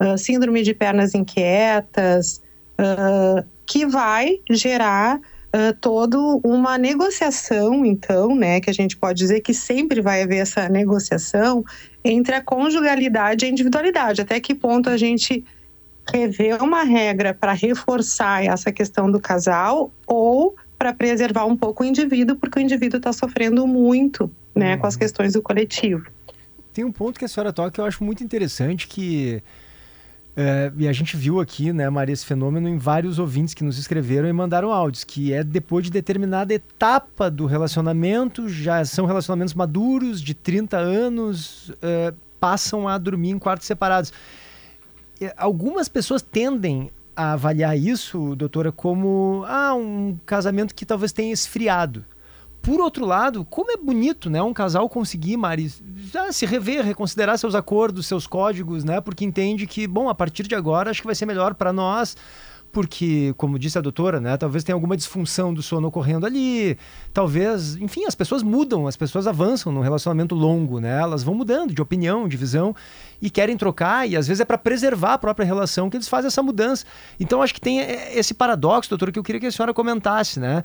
ah, 0.00 0.16
síndrome 0.16 0.62
de 0.62 0.74
pernas 0.74 1.14
inquietas, 1.14 2.42
ah, 2.78 3.44
que 3.66 3.86
vai 3.86 4.40
gerar 4.50 5.20
ah, 5.52 5.74
toda 5.80 6.18
uma 6.42 6.78
negociação, 6.78 7.84
então, 7.84 8.34
né? 8.34 8.60
Que 8.60 8.70
a 8.70 8.74
gente 8.74 8.96
pode 8.96 9.18
dizer 9.18 9.40
que 9.40 9.52
sempre 9.52 10.00
vai 10.00 10.22
haver 10.22 10.38
essa 10.38 10.68
negociação 10.68 11.62
entre 12.02 12.34
a 12.34 12.42
conjugalidade 12.42 13.44
e 13.44 13.48
a 13.48 13.50
individualidade. 13.50 14.22
Até 14.22 14.40
que 14.40 14.54
ponto 14.54 14.88
a 14.88 14.96
gente 14.96 15.44
rever 16.10 16.62
uma 16.62 16.82
regra 16.82 17.34
para 17.34 17.52
reforçar 17.52 18.44
essa 18.44 18.72
questão 18.72 19.10
do 19.10 19.20
casal 19.20 19.92
ou 20.06 20.56
para 20.78 20.94
preservar 20.94 21.44
um 21.44 21.56
pouco 21.56 21.84
o 21.84 21.86
indivíduo, 21.86 22.36
porque 22.36 22.58
o 22.58 22.62
indivíduo 22.62 22.96
está 22.96 23.12
sofrendo 23.12 23.66
muito 23.66 24.30
né, 24.54 24.78
com 24.78 24.86
as 24.86 24.96
questões 24.96 25.34
do 25.34 25.42
coletivo. 25.42 26.06
Tem 26.72 26.84
um 26.84 26.90
ponto 26.90 27.18
que 27.18 27.24
a 27.24 27.28
senhora 27.28 27.52
toca 27.52 27.70
que 27.70 27.80
eu 27.80 27.84
acho 27.84 28.02
muito 28.02 28.24
interessante, 28.24 28.88
que 28.88 29.42
é, 30.42 30.72
e 30.78 30.88
a 30.88 30.92
gente 30.92 31.18
viu 31.18 31.38
aqui, 31.38 31.70
né, 31.70 31.90
Maria, 31.90 32.14
esse 32.14 32.24
fenômeno 32.24 32.66
em 32.66 32.78
vários 32.78 33.18
ouvintes 33.18 33.52
que 33.52 33.62
nos 33.62 33.76
escreveram 33.76 34.26
e 34.26 34.32
mandaram 34.32 34.72
áudios, 34.72 35.04
que 35.04 35.34
é 35.34 35.44
depois 35.44 35.84
de 35.84 35.90
determinada 35.90 36.54
etapa 36.54 37.30
do 37.30 37.44
relacionamento, 37.44 38.48
já 38.48 38.82
são 38.86 39.04
relacionamentos 39.04 39.52
maduros, 39.52 40.18
de 40.22 40.32
30 40.32 40.78
anos, 40.78 41.70
é, 41.82 42.14
passam 42.40 42.88
a 42.88 42.96
dormir 42.96 43.28
em 43.28 43.38
quartos 43.38 43.66
separados. 43.66 44.14
Algumas 45.36 45.90
pessoas 45.90 46.22
tendem 46.22 46.90
a 47.14 47.32
avaliar 47.34 47.76
isso, 47.76 48.34
doutora, 48.34 48.72
como 48.72 49.44
ah, 49.46 49.74
um 49.74 50.16
casamento 50.24 50.74
que 50.74 50.86
talvez 50.86 51.12
tenha 51.12 51.34
esfriado. 51.34 52.02
Por 52.62 52.80
outro 52.80 53.06
lado, 53.06 53.44
como 53.44 53.70
é 53.70 53.76
bonito, 53.76 54.28
né, 54.28 54.42
um 54.42 54.52
casal 54.52 54.88
conseguir, 54.88 55.36
Mari, 55.36 55.72
já 56.12 56.30
se 56.30 56.44
rever, 56.44 56.84
reconsiderar 56.84 57.38
seus 57.38 57.54
acordos, 57.54 58.06
seus 58.06 58.26
códigos, 58.26 58.84
né, 58.84 59.00
porque 59.00 59.24
entende 59.24 59.66
que, 59.66 59.86
bom, 59.86 60.08
a 60.08 60.14
partir 60.14 60.46
de 60.46 60.54
agora 60.54 60.90
acho 60.90 61.00
que 61.00 61.06
vai 61.06 61.14
ser 61.14 61.24
melhor 61.24 61.54
para 61.54 61.72
nós, 61.72 62.16
porque, 62.72 63.34
como 63.36 63.58
disse 63.58 63.78
a 63.78 63.80
doutora, 63.80 64.20
né, 64.20 64.36
talvez 64.36 64.62
tenha 64.62 64.74
alguma 64.74 64.96
disfunção 64.96 65.52
do 65.52 65.62
sono 65.62 65.88
ocorrendo 65.88 66.26
ali, 66.26 66.78
talvez, 67.12 67.76
enfim, 67.76 68.04
as 68.04 68.14
pessoas 68.14 68.42
mudam, 68.42 68.86
as 68.86 68.96
pessoas 68.96 69.26
avançam 69.26 69.72
num 69.72 69.80
relacionamento 69.80 70.34
longo, 70.34 70.78
né, 70.80 71.00
elas 71.00 71.22
vão 71.22 71.34
mudando 71.34 71.74
de 71.74 71.82
opinião, 71.82 72.28
de 72.28 72.36
visão 72.36 72.74
e 73.20 73.28
querem 73.28 73.56
trocar 73.56 74.08
e 74.08 74.16
às 74.16 74.26
vezes 74.28 74.40
é 74.40 74.44
para 74.44 74.58
preservar 74.58 75.14
a 75.14 75.18
própria 75.18 75.44
relação 75.44 75.90
que 75.90 75.96
eles 75.96 76.08
fazem 76.08 76.28
essa 76.28 76.42
mudança. 76.42 76.84
Então 77.18 77.42
acho 77.42 77.54
que 77.54 77.60
tem 77.60 77.80
eh, 77.80 78.18
esse 78.18 78.34
paradoxo, 78.34 78.88
doutora, 78.88 79.10
que 79.10 79.18
eu 79.18 79.22
queria 79.22 79.40
que 79.40 79.46
a 79.46 79.52
senhora 79.52 79.74
comentasse, 79.74 80.38
né? 80.38 80.62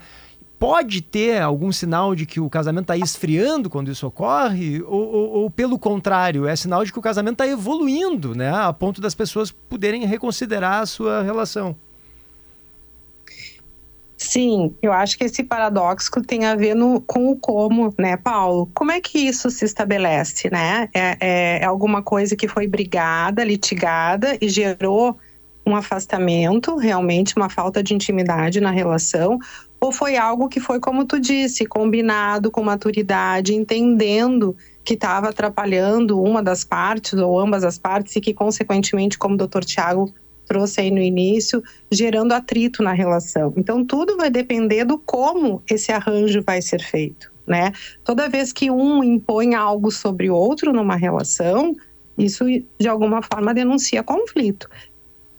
Pode 0.57 1.01
ter 1.01 1.41
algum 1.41 1.71
sinal 1.71 2.15
de 2.15 2.25
que 2.25 2.39
o 2.39 2.49
casamento 2.49 2.83
está 2.91 2.97
esfriando 2.97 3.69
quando 3.69 3.91
isso 3.91 4.07
ocorre? 4.07 4.81
Ou, 4.83 5.01
ou- 5.13 5.29
ou, 5.43 5.49
pelo 5.49 5.77
contrário, 5.77 6.47
é 6.47 6.55
sinal 6.55 6.83
de 6.85 6.93
que 6.93 6.99
o 6.99 7.01
casamento 7.01 7.33
está 7.43 7.47
evoluindo, 7.47 8.33
né? 8.33 8.49
A 8.53 8.71
ponto 8.71 9.01
das 9.01 9.13
pessoas 9.13 9.51
poderem 9.51 10.05
reconsiderar 10.05 10.81
a 10.81 10.85
sua 10.85 11.21
relação. 11.21 11.75
Sim, 14.17 14.73
eu 14.81 14.93
acho 14.93 15.17
que 15.17 15.25
esse 15.25 15.43
paradoxo 15.43 16.09
tem 16.25 16.45
a 16.45 16.55
ver 16.55 16.73
no- 16.73 17.01
com 17.01 17.31
o 17.31 17.35
como, 17.35 17.93
né, 17.99 18.15
Paulo? 18.15 18.69
Como 18.73 18.91
é 18.91 19.01
que 19.01 19.19
isso 19.19 19.49
se 19.51 19.65
estabelece, 19.65 20.49
né? 20.49 20.89
É, 20.93 21.17
é- 21.19 21.59
é 21.61 21.65
alguma 21.65 22.01
coisa 22.01 22.33
que 22.35 22.47
foi 22.47 22.65
brigada, 22.65 23.43
litigada 23.43 24.37
e 24.41 24.47
gerou 24.47 25.17
um 25.67 25.75
afastamento, 25.75 26.77
realmente 26.77 27.35
uma 27.35 27.49
falta 27.49 27.83
de 27.83 27.93
intimidade 27.93 28.61
na 28.61 28.71
relação, 28.71 29.37
ou 29.79 29.91
foi 29.91 30.17
algo 30.17 30.47
que 30.47 30.59
foi, 30.59 30.79
como 30.79 31.05
tu 31.05 31.19
disse, 31.19 31.65
combinado 31.65 32.49
com 32.49 32.63
maturidade, 32.63 33.53
entendendo 33.53 34.55
que 34.83 34.93
estava 34.93 35.29
atrapalhando 35.29 36.21
uma 36.21 36.41
das 36.41 36.63
partes 36.63 37.13
ou 37.13 37.39
ambas 37.39 37.63
as 37.63 37.77
partes 37.77 38.15
e 38.15 38.21
que, 38.21 38.33
consequentemente, 38.33 39.17
como 39.17 39.35
o 39.35 39.37
doutor 39.37 39.63
Tiago 39.65 40.13
trouxe 40.45 40.81
aí 40.81 40.91
no 40.91 41.01
início, 41.01 41.63
gerando 41.91 42.31
atrito 42.31 42.83
na 42.83 42.93
relação. 42.93 43.53
Então, 43.57 43.83
tudo 43.83 44.15
vai 44.15 44.29
depender 44.29 44.85
do 44.85 44.97
como 44.97 45.61
esse 45.69 45.91
arranjo 45.91 46.41
vai 46.45 46.61
ser 46.61 46.81
feito, 46.81 47.31
né? 47.47 47.71
Toda 48.03 48.29
vez 48.29 48.53
que 48.53 48.69
um 48.69 49.03
impõe 49.03 49.55
algo 49.55 49.91
sobre 49.91 50.29
o 50.29 50.35
outro 50.35 50.71
numa 50.71 50.95
relação, 50.95 51.75
isso 52.17 52.45
de 52.79 52.87
alguma 52.87 53.21
forma 53.21 53.53
denuncia 53.53 54.03
conflito. 54.03 54.69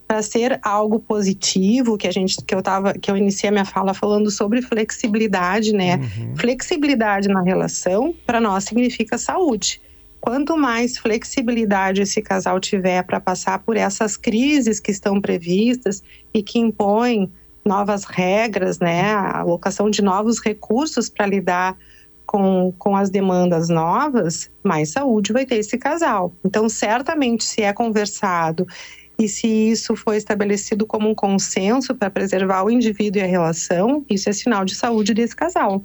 Para 0.07 0.23
ser 0.23 0.61
algo 0.63 1.01
positivo, 1.01 1.99
que 1.99 2.07
a 2.07 2.13
gente 2.13 2.37
que 2.45 2.55
eu 2.55 2.63
tava, 2.63 2.93
que 2.95 3.11
eu 3.11 3.17
iniciei 3.17 3.49
a 3.49 3.53
minha 3.53 3.65
fala 3.65 3.93
falando 3.93 4.31
sobre 4.31 4.63
flexibilidade, 4.63 5.73
né? 5.73 5.99
Flexibilidade 6.37 7.29
na 7.29 7.43
relação 7.43 8.15
para 8.25 8.41
nós 8.41 8.65
significa 8.65 9.19
saúde. 9.19 9.81
quanto 10.21 10.57
mais 10.57 10.99
flexibilidade 10.99 12.03
esse 12.03 12.21
casal 12.21 12.59
tiver 12.59 13.03
para 13.05 13.21
passar 13.21 13.61
por 13.61 13.77
essas 13.77 14.17
crises 14.17 14.81
que 14.81 14.91
estão 14.91 15.21
previstas 15.21 16.03
e 16.35 16.43
que 16.43 16.59
impõem 16.59 17.31
novas 17.65 18.05
regras, 18.05 18.79
né, 18.79 19.13
a 19.13 19.41
alocação 19.41 19.91
de 19.91 20.03
novos 20.03 20.41
recursos 20.41 21.09
para 21.09 21.27
lidar 21.27 21.77
com, 22.27 22.73
com 22.77 22.97
as 22.97 23.09
demandas 23.09 23.69
novas, 23.69 24.51
mais 24.65 24.91
saúde 24.91 25.33
vai 25.33 25.47
ter 25.47 25.57
esse 25.57 25.79
casal. 25.79 26.33
Então, 26.45 26.69
certamente, 26.69 27.45
se 27.45 27.63
é 27.63 27.73
conversado 27.73 28.67
e 29.19 29.29
se 29.29 29.47
isso 29.47 29.97
foi 29.97 30.17
estabelecido 30.17 30.87
como 30.87 31.09
um 31.09 31.15
consenso 31.15 31.95
para 31.95 32.11
preservar 32.11 32.65
o 32.65 32.71
indivíduo 32.71 33.21
e 33.21 33.25
a 33.25 33.27
relação, 33.27 34.05
isso 34.09 34.29
é 34.29 34.33
sinal 34.33 34.65
de 34.65 34.75
saúde 34.75 35.15
desse 35.15 35.35
casal. 35.35 35.83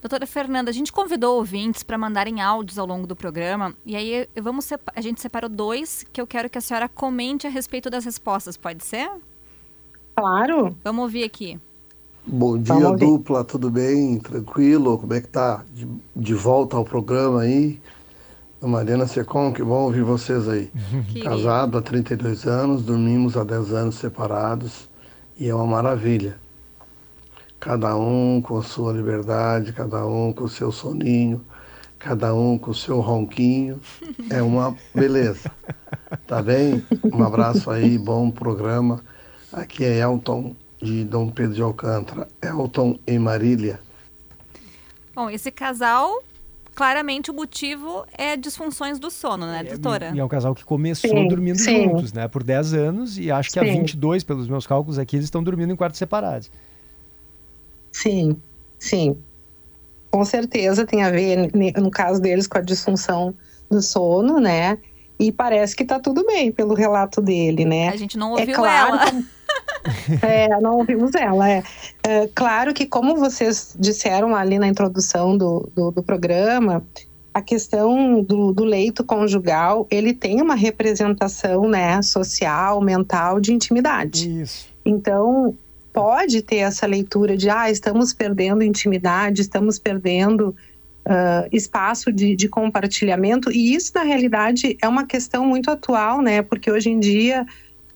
Doutora 0.00 0.26
Fernanda, 0.26 0.70
a 0.70 0.74
gente 0.74 0.92
convidou 0.92 1.36
ouvintes 1.36 1.82
para 1.82 1.98
mandarem 1.98 2.40
áudios 2.40 2.78
ao 2.78 2.86
longo 2.86 3.06
do 3.06 3.16
programa 3.16 3.74
e 3.84 3.96
aí 3.96 4.28
vamos 4.40 4.68
a 4.94 5.00
gente 5.00 5.20
separou 5.20 5.50
dois 5.50 6.04
que 6.12 6.20
eu 6.20 6.26
quero 6.26 6.48
que 6.48 6.58
a 6.58 6.60
senhora 6.60 6.88
comente 6.88 7.46
a 7.46 7.50
respeito 7.50 7.90
das 7.90 8.04
respostas, 8.04 8.56
pode 8.56 8.84
ser? 8.84 9.10
Claro. 10.14 10.76
Vamos 10.84 11.02
ouvir 11.02 11.24
aqui. 11.24 11.60
Bom 12.26 12.58
dia, 12.58 12.90
dupla, 12.90 13.44
tudo 13.44 13.70
bem? 13.70 14.18
Tranquilo? 14.18 14.98
Como 14.98 15.14
é 15.14 15.20
que 15.20 15.28
tá? 15.28 15.64
De, 15.72 15.88
de 16.14 16.34
volta 16.34 16.76
ao 16.76 16.84
programa 16.84 17.42
aí. 17.42 17.80
Mariana 18.60 19.06
Secom, 19.06 19.52
que 19.52 19.62
bom 19.62 19.84
ouvir 19.84 20.02
vocês 20.02 20.48
aí. 20.48 20.70
Casado 21.22 21.78
há 21.78 21.82
32 21.82 22.46
anos, 22.46 22.82
dormimos 22.82 23.36
há 23.36 23.44
10 23.44 23.72
anos 23.72 23.94
separados 23.96 24.88
e 25.38 25.48
é 25.48 25.54
uma 25.54 25.66
maravilha. 25.66 26.38
Cada 27.60 27.96
um 27.96 28.40
com 28.40 28.58
a 28.58 28.62
sua 28.62 28.92
liberdade, 28.92 29.72
cada 29.72 30.06
um 30.06 30.32
com 30.32 30.44
o 30.44 30.48
seu 30.48 30.72
soninho, 30.72 31.44
cada 31.98 32.34
um 32.34 32.58
com 32.58 32.70
o 32.70 32.74
seu 32.74 33.00
ronquinho. 33.00 33.80
É 34.28 34.42
uma 34.42 34.74
beleza. 34.92 35.52
Tá 36.26 36.42
bem? 36.42 36.84
Um 37.04 37.22
abraço 37.22 37.70
aí, 37.70 37.96
bom 37.96 38.28
programa. 38.28 39.04
Aqui 39.52 39.84
é 39.84 39.98
Elton 40.00 40.56
de 40.82 41.04
Dom 41.04 41.30
Pedro 41.30 41.54
de 41.54 41.62
Alcântara. 41.62 42.26
Elton 42.42 42.98
e 43.06 43.18
Marília. 43.18 43.78
Bom, 45.14 45.30
esse 45.30 45.50
casal, 45.52 46.22
claramente 46.76 47.30
o 47.30 47.34
motivo 47.34 48.04
é 48.16 48.36
disfunções 48.36 48.98
do 48.98 49.10
sono, 49.10 49.46
né, 49.46 49.64
doutora? 49.64 50.12
E 50.14 50.20
é 50.20 50.24
um 50.24 50.28
casal 50.28 50.54
que 50.54 50.62
começou 50.64 51.08
Sim, 51.10 51.26
dormindo 51.26 51.58
sim. 51.58 51.84
juntos, 51.84 52.12
né? 52.12 52.28
Por 52.28 52.44
10 52.44 52.74
anos 52.74 53.18
e 53.18 53.30
acho 53.30 53.50
que 53.50 53.58
há 53.58 53.64
Sim. 53.64 53.80
22, 53.80 54.22
pelos 54.22 54.46
meus 54.46 54.66
cálculos 54.66 54.98
aqui, 54.98 55.16
eles 55.16 55.24
estão 55.24 55.42
dormindo 55.42 55.72
em 55.72 55.76
quartos 55.76 55.98
separados. 55.98 56.50
Sim, 57.90 58.36
sim. 58.78 59.16
Com 60.10 60.24
certeza 60.24 60.86
tem 60.86 61.02
a 61.02 61.10
ver, 61.10 61.50
no 61.80 61.90
caso 61.90 62.20
deles, 62.20 62.46
com 62.46 62.58
a 62.58 62.60
disfunção 62.60 63.34
do 63.70 63.80
sono, 63.80 64.38
né? 64.38 64.78
E 65.18 65.32
parece 65.32 65.74
que 65.74 65.84
tá 65.84 65.98
tudo 65.98 66.24
bem 66.26 66.52
pelo 66.52 66.74
relato 66.74 67.22
dele, 67.22 67.64
né? 67.64 67.88
A 67.88 67.96
gente 67.96 68.18
não 68.18 68.36
É 68.36 68.40
ouviu 68.40 68.54
claro 68.54 68.96
ela. 68.96 69.24
É, 70.22 70.48
não 70.60 70.78
ouvimos 70.78 71.14
ela. 71.14 71.50
É. 71.50 71.62
É, 72.02 72.28
claro 72.34 72.72
que, 72.74 72.86
como 72.86 73.16
vocês 73.16 73.76
disseram 73.78 74.34
ali 74.34 74.58
na 74.58 74.68
introdução 74.68 75.36
do, 75.36 75.70
do, 75.74 75.90
do 75.90 76.02
programa, 76.02 76.84
a 77.32 77.42
questão 77.42 78.22
do, 78.22 78.52
do 78.52 78.64
leito 78.64 79.04
conjugal, 79.04 79.86
ele 79.90 80.14
tem 80.14 80.40
uma 80.40 80.54
representação 80.54 81.68
né, 81.68 82.00
social, 82.00 82.80
mental, 82.80 83.40
de 83.40 83.52
intimidade. 83.52 84.42
Isso. 84.42 84.68
Então, 84.84 85.54
pode 85.92 86.42
ter 86.42 86.56
essa 86.56 86.86
leitura 86.86 87.36
de, 87.36 87.50
ah, 87.50 87.70
estamos 87.70 88.12
perdendo 88.12 88.62
intimidade, 88.62 89.42
estamos 89.42 89.78
perdendo 89.78 90.54
ah, 91.04 91.46
espaço 91.52 92.12
de, 92.12 92.34
de 92.34 92.48
compartilhamento, 92.48 93.52
e 93.52 93.74
isso, 93.74 93.92
na 93.94 94.02
realidade, 94.02 94.76
é 94.82 94.88
uma 94.88 95.06
questão 95.06 95.46
muito 95.46 95.70
atual, 95.70 96.20
né? 96.20 96.42
Porque 96.42 96.70
hoje 96.70 96.90
em 96.90 96.98
dia 96.98 97.46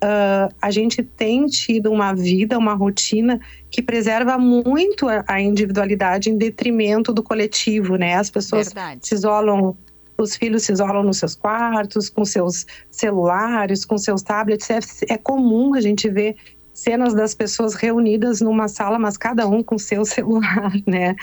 ah, 0.02 0.48
a 0.60 0.70
gente 0.70 1.02
tem 1.02 1.46
tido 1.46 1.92
uma 1.92 2.14
vida, 2.14 2.58
uma 2.58 2.74
rotina 2.74 3.38
que 3.70 3.82
preserva 3.82 4.38
muito 4.38 5.06
a, 5.26 5.40
individualidade 5.40 6.30
em 6.30 6.36
detrimento 6.38 7.12
do 7.12 7.22
coletivo, 7.22 7.96
né? 7.96 8.14
As 8.14 8.30
pessoas 8.30 8.68
Verdade. 8.68 9.06
se 9.06 9.14
isolam, 9.14 9.76
os 10.16 10.36
filhos 10.36 10.62
se 10.62 10.72
isolam 10.72 11.02
nos 11.02 11.18
seus 11.18 11.34
quartos, 11.34 12.08
com 12.08 12.24
seus 12.24 12.66
celulares, 12.90 13.84
com 13.84 13.98
seus 13.98 14.22
tablets. 14.22 14.70
É, 14.70 14.78
é 15.10 15.18
comum 15.18 15.74
a 15.74 15.80
gente 15.80 16.08
ver 16.08 16.36
cenas 16.72 17.12
das 17.12 17.34
pessoas 17.34 17.74
reunidas 17.74 18.40
numa 18.40 18.68
sala, 18.68 18.98
mas 18.98 19.18
cada 19.18 19.46
um 19.46 19.62
com 19.62 19.78
seu 19.78 20.04
celular, 20.06 20.72
né? 20.86 21.14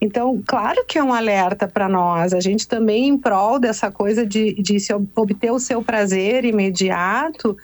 Então, 0.00 0.40
claro 0.46 0.84
que 0.86 0.98
é 0.98 1.02
um 1.02 1.12
alerta 1.12 1.66
para 1.66 1.88
nós. 1.88 2.32
A 2.32 2.38
gente 2.38 2.68
também, 2.68 3.08
em 3.08 3.18
prol 3.18 3.58
dessa 3.58 3.90
coisa 3.90 4.24
de, 4.24 4.54
de 4.54 4.78
se 4.78 4.92
ob- 4.92 5.08
obter 5.16 5.50
o 5.50 5.58
seu 5.58 5.82
prazer 5.82 6.44
imediato, 6.44 7.56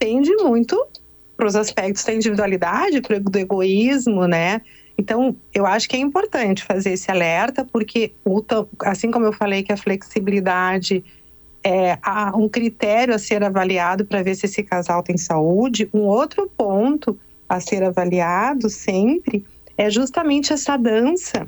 tende 0.00 0.34
muito 0.36 0.84
para 1.36 1.46
os 1.46 1.54
aspectos 1.54 2.02
da 2.04 2.12
individualidade, 2.12 3.00
do 3.00 3.38
egoísmo, 3.38 4.26
né? 4.26 4.62
Então, 4.98 5.36
eu 5.54 5.64
acho 5.64 5.88
que 5.88 5.96
é 5.96 5.98
importante 5.98 6.64
fazer 6.64 6.92
esse 6.92 7.10
alerta, 7.10 7.64
porque, 7.64 8.12
assim 8.84 9.10
como 9.10 9.26
eu 9.26 9.32
falei 9.32 9.62
que 9.62 9.72
a 9.72 9.76
flexibilidade 9.76 11.04
é 11.62 11.98
um 12.34 12.48
critério 12.48 13.14
a 13.14 13.18
ser 13.18 13.44
avaliado 13.44 14.04
para 14.04 14.22
ver 14.22 14.34
se 14.34 14.46
esse 14.46 14.62
casal 14.62 15.02
tem 15.02 15.18
saúde, 15.18 15.88
um 15.92 16.00
outro 16.00 16.50
ponto 16.56 17.18
a 17.46 17.60
ser 17.60 17.82
avaliado 17.82 18.70
sempre 18.70 19.44
é 19.76 19.90
justamente 19.90 20.52
essa 20.52 20.76
dança 20.76 21.46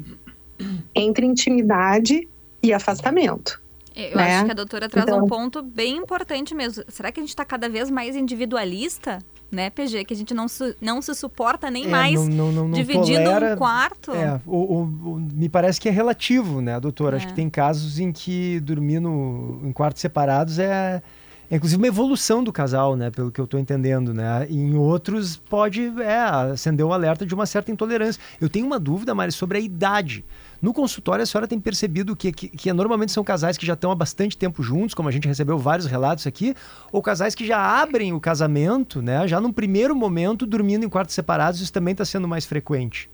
entre 0.95 1.25
intimidade 1.25 2.29
e 2.63 2.73
afastamento. 2.73 3.62
Eu 3.95 4.17
né? 4.17 4.37
acho 4.37 4.45
que 4.47 4.51
a 4.51 4.55
doutora 4.55 4.89
traz 4.89 5.07
Então- 5.07 5.25
um 5.25 5.27
ponto 5.29 5.63
bem 5.63 5.97
importante 5.97 6.55
mesmo. 6.55 6.83
Será 6.89 7.13
que 7.13 7.21
a 7.21 7.23
gente 7.23 7.31
está 7.31 7.45
cada 7.45 7.69
vez 7.69 7.91
mais 7.91 8.17
individualista, 8.17 9.19
né, 9.51 9.71
PG? 9.71 10.05
Que 10.05 10.15
a 10.15 10.17
gente 10.17 10.33
não, 10.35 10.49
su- 10.49 10.75
não 10.81 11.03
se 11.03 11.15
suporta 11.15 11.71
nem 11.71 11.85
É, 11.85 11.89
mais 11.89 12.15
não- 12.15 12.27
não- 12.29 12.53
não- 12.53 12.69
não 12.69 12.73
dividindo 12.73 13.25
tolera- 13.25 13.55
um 13.55 13.59
quarto? 13.59 14.13
É, 14.13 14.41
o, 14.47 14.57
o- 14.57 14.83
o- 14.83 15.21
me 15.21 15.49
parece 15.49 15.81
que 15.81 15.89
é 15.89 15.93
relativo, 15.93 16.61
né, 16.61 16.79
doutora? 16.81 17.17
Acho 17.17 17.27
É. 17.27 17.29
que 17.31 17.35
tem 17.35 17.49
casos 17.51 17.99
em 17.99 18.13
que 18.13 18.61
dormir 18.61 19.01
no, 19.01 19.61
em 19.65 19.73
quartos 19.73 20.01
separados 20.01 20.59
é, 20.59 21.03
é 21.51 21.57
inclusive 21.57 21.79
uma 21.81 21.87
evolução 21.89 22.43
do 22.43 22.51
casal, 22.53 22.97
né? 22.97 23.11
Pelo 23.11 23.31
que 23.31 23.39
eu 23.41 23.45
estou 23.45 23.61
entendendo, 23.61 24.15
né? 24.15 24.47
E 24.49 24.57
em 24.57 24.75
outros 24.75 25.37
pode 25.37 25.83
é, 26.01 26.19
acender 26.53 26.85
o 26.87 26.93
alerta 26.93 27.27
de 27.27 27.35
uma 27.35 27.45
certa 27.45 27.71
intolerância. 27.71 28.21
Eu 28.41 28.49
tenho 28.49 28.65
uma 28.67 28.81
dúvida, 28.81 29.15
Mari, 29.15 29.33
sobre 29.33 29.59
a 29.59 29.61
idade. 29.61 30.25
No 30.63 30.73
consultório, 30.73 31.25
a 31.25 31.27
senhora 31.27 31.49
tem 31.49 31.59
percebido 31.59 32.15
que, 32.15 32.31
que, 32.31 32.49
que 32.49 32.73
normalmente 32.73 33.11
são 33.11 33.25
casais 33.25 33.59
que 33.59 33.67
já 33.67 33.73
estão 33.73 33.91
há 33.91 33.97
bastante 33.97 34.39
tempo 34.39 34.63
juntos, 34.63 34.95
como 34.95 35.09
a 35.09 35.13
gente 35.13 35.27
recebeu 35.27 35.59
vários 35.59 35.89
relatos 35.89 36.25
aqui, 36.25 36.55
ou 36.93 37.03
casais 37.03 37.35
que 37.35 37.45
já 37.45 37.59
abrem 37.59 38.13
o 38.13 38.21
casamento, 38.21 39.03
né? 39.03 39.27
Já 39.27 39.41
num 39.41 39.53
primeiro 39.53 39.97
momento, 39.97 40.47
dormindo 40.47 40.85
em 40.85 40.89
quartos 40.89 41.17
separados, 41.17 41.61
isso 41.61 41.73
também 41.73 41.91
está 41.91 42.05
sendo 42.05 42.29
mais 42.29 42.45
frequente. 42.45 43.11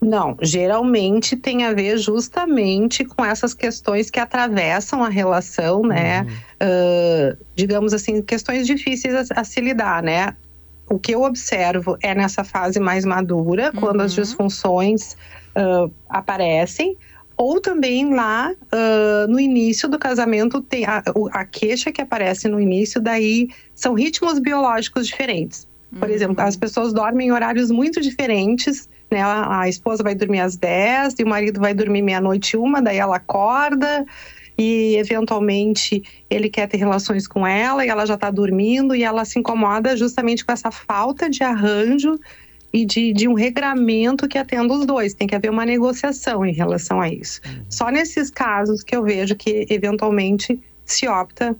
Não, 0.00 0.36
geralmente 0.40 1.36
tem 1.36 1.64
a 1.64 1.72
ver 1.72 1.98
justamente 1.98 3.04
com 3.04 3.24
essas 3.24 3.54
questões 3.54 4.10
que 4.10 4.20
atravessam 4.20 5.02
a 5.02 5.08
relação, 5.08 5.82
né? 5.82 6.26
Ah, 6.60 7.36
digamos 7.54 7.92
assim, 7.92 8.22
questões 8.22 8.66
difíceis 8.66 9.30
a, 9.30 9.40
a 9.40 9.44
se 9.44 9.60
lidar, 9.60 10.02
né? 10.02 10.34
O 10.94 10.98
que 11.00 11.12
eu 11.12 11.24
observo 11.24 11.98
é 12.00 12.14
nessa 12.14 12.44
fase 12.44 12.78
mais 12.78 13.04
madura, 13.04 13.72
quando 13.72 14.00
as 14.00 14.12
disfunções 14.14 15.16
ah, 15.56 15.90
aparecem, 16.08 16.96
ou 17.36 17.60
também 17.60 18.14
lá 18.14 18.54
ah, 18.70 19.26
no 19.28 19.40
início 19.40 19.88
do 19.88 19.98
casamento, 19.98 20.60
tem 20.60 20.84
a, 20.84 21.02
a 21.32 21.44
queixa 21.44 21.90
que 21.90 22.00
aparece 22.00 22.46
no 22.46 22.60
início, 22.60 23.00
daí 23.00 23.48
são 23.74 23.94
ritmos 23.94 24.38
biológicos 24.38 25.08
diferentes. 25.08 25.66
Por 25.98 26.08
exemplo, 26.08 26.40
as 26.40 26.56
pessoas 26.56 26.92
dormem 26.92 27.26
em 27.26 27.32
horários 27.32 27.72
muito 27.72 28.00
diferentes, 28.00 28.88
né? 29.10 29.20
A, 29.20 29.62
a 29.62 29.68
esposa 29.68 30.00
vai 30.00 30.14
dormir 30.14 30.40
às 30.40 30.56
10 30.56 31.16
e 31.18 31.24
o 31.24 31.26
marido 31.26 31.58
vai 31.58 31.74
dormir 31.74 32.02
meia-noite 32.02 32.54
e 32.54 32.56
uma, 32.56 32.80
daí 32.80 32.98
ela 32.98 33.16
acorda 33.16 34.06
e 34.56 34.96
eventualmente 34.96 36.02
ele 36.30 36.48
quer 36.48 36.68
ter 36.68 36.76
relações 36.76 37.26
com 37.26 37.46
ela 37.46 37.84
e 37.84 37.88
ela 37.88 38.06
já 38.06 38.14
está 38.14 38.30
dormindo 38.30 38.94
e 38.94 39.02
ela 39.02 39.24
se 39.24 39.38
incomoda 39.38 39.96
justamente 39.96 40.44
com 40.44 40.52
essa 40.52 40.70
falta 40.70 41.28
de 41.28 41.42
arranjo 41.42 42.18
e 42.72 42.84
de, 42.84 43.12
de 43.12 43.28
um 43.28 43.34
regramento 43.34 44.26
que 44.28 44.38
atenda 44.38 44.74
os 44.74 44.86
dois. 44.86 45.14
Tem 45.14 45.26
que 45.26 45.34
haver 45.34 45.50
uma 45.50 45.64
negociação 45.64 46.44
em 46.44 46.52
relação 46.52 47.00
a 47.00 47.08
isso. 47.08 47.40
Só 47.68 47.88
nesses 47.88 48.30
casos 48.30 48.82
que 48.82 48.96
eu 48.96 49.02
vejo 49.02 49.36
que 49.36 49.66
eventualmente 49.70 50.60
se 50.84 51.08
opta 51.08 51.56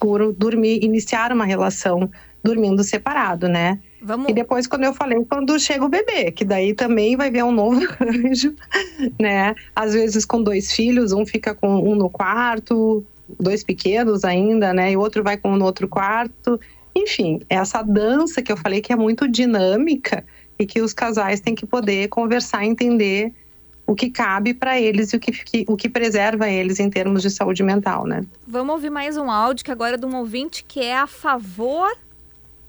por 0.00 0.32
dormir, 0.32 0.82
iniciar 0.82 1.32
uma 1.32 1.44
relação 1.44 2.10
dormindo 2.42 2.82
separado, 2.84 3.48
né? 3.48 3.78
Vamos... 4.00 4.28
E 4.28 4.32
depois, 4.32 4.66
quando 4.66 4.84
eu 4.84 4.94
falei, 4.94 5.24
quando 5.24 5.58
chega 5.58 5.84
o 5.84 5.88
bebê, 5.88 6.30
que 6.30 6.44
daí 6.44 6.72
também 6.74 7.16
vai 7.16 7.30
ver 7.30 7.44
um 7.44 7.52
novo 7.52 7.80
anjo, 8.00 8.54
né? 9.18 9.54
Às 9.74 9.94
vezes 9.94 10.24
com 10.24 10.42
dois 10.42 10.72
filhos, 10.72 11.12
um 11.12 11.26
fica 11.26 11.54
com 11.54 11.68
um 11.68 11.94
no 11.94 12.08
quarto, 12.08 13.04
dois 13.38 13.64
pequenos 13.64 14.24
ainda, 14.24 14.72
né? 14.72 14.92
E 14.92 14.96
o 14.96 15.00
outro 15.00 15.22
vai 15.22 15.36
com 15.36 15.52
um 15.52 15.56
no 15.56 15.64
outro 15.64 15.88
quarto. 15.88 16.60
Enfim, 16.94 17.40
essa 17.48 17.82
dança 17.82 18.42
que 18.42 18.50
eu 18.50 18.56
falei 18.56 18.80
que 18.80 18.92
é 18.92 18.96
muito 18.96 19.28
dinâmica 19.28 20.24
e 20.58 20.66
que 20.66 20.80
os 20.80 20.92
casais 20.92 21.40
têm 21.40 21.54
que 21.54 21.66
poder 21.66 22.08
conversar, 22.08 22.64
entender 22.64 23.32
o 23.86 23.94
que 23.94 24.10
cabe 24.10 24.52
para 24.52 24.78
eles 24.78 25.12
e 25.12 25.16
o 25.16 25.20
que, 25.20 25.32
que, 25.32 25.64
o 25.66 25.76
que 25.76 25.88
preserva 25.88 26.48
eles 26.48 26.78
em 26.78 26.90
termos 26.90 27.22
de 27.22 27.30
saúde 27.30 27.62
mental, 27.62 28.06
né? 28.06 28.22
Vamos 28.46 28.74
ouvir 28.74 28.90
mais 28.90 29.16
um 29.16 29.30
áudio 29.30 29.64
que 29.64 29.70
agora 29.70 29.94
é 29.94 29.98
de 29.98 30.04
um 30.04 30.14
ouvinte 30.16 30.62
que 30.62 30.80
é 30.80 30.96
a 30.96 31.06
favor 31.06 31.88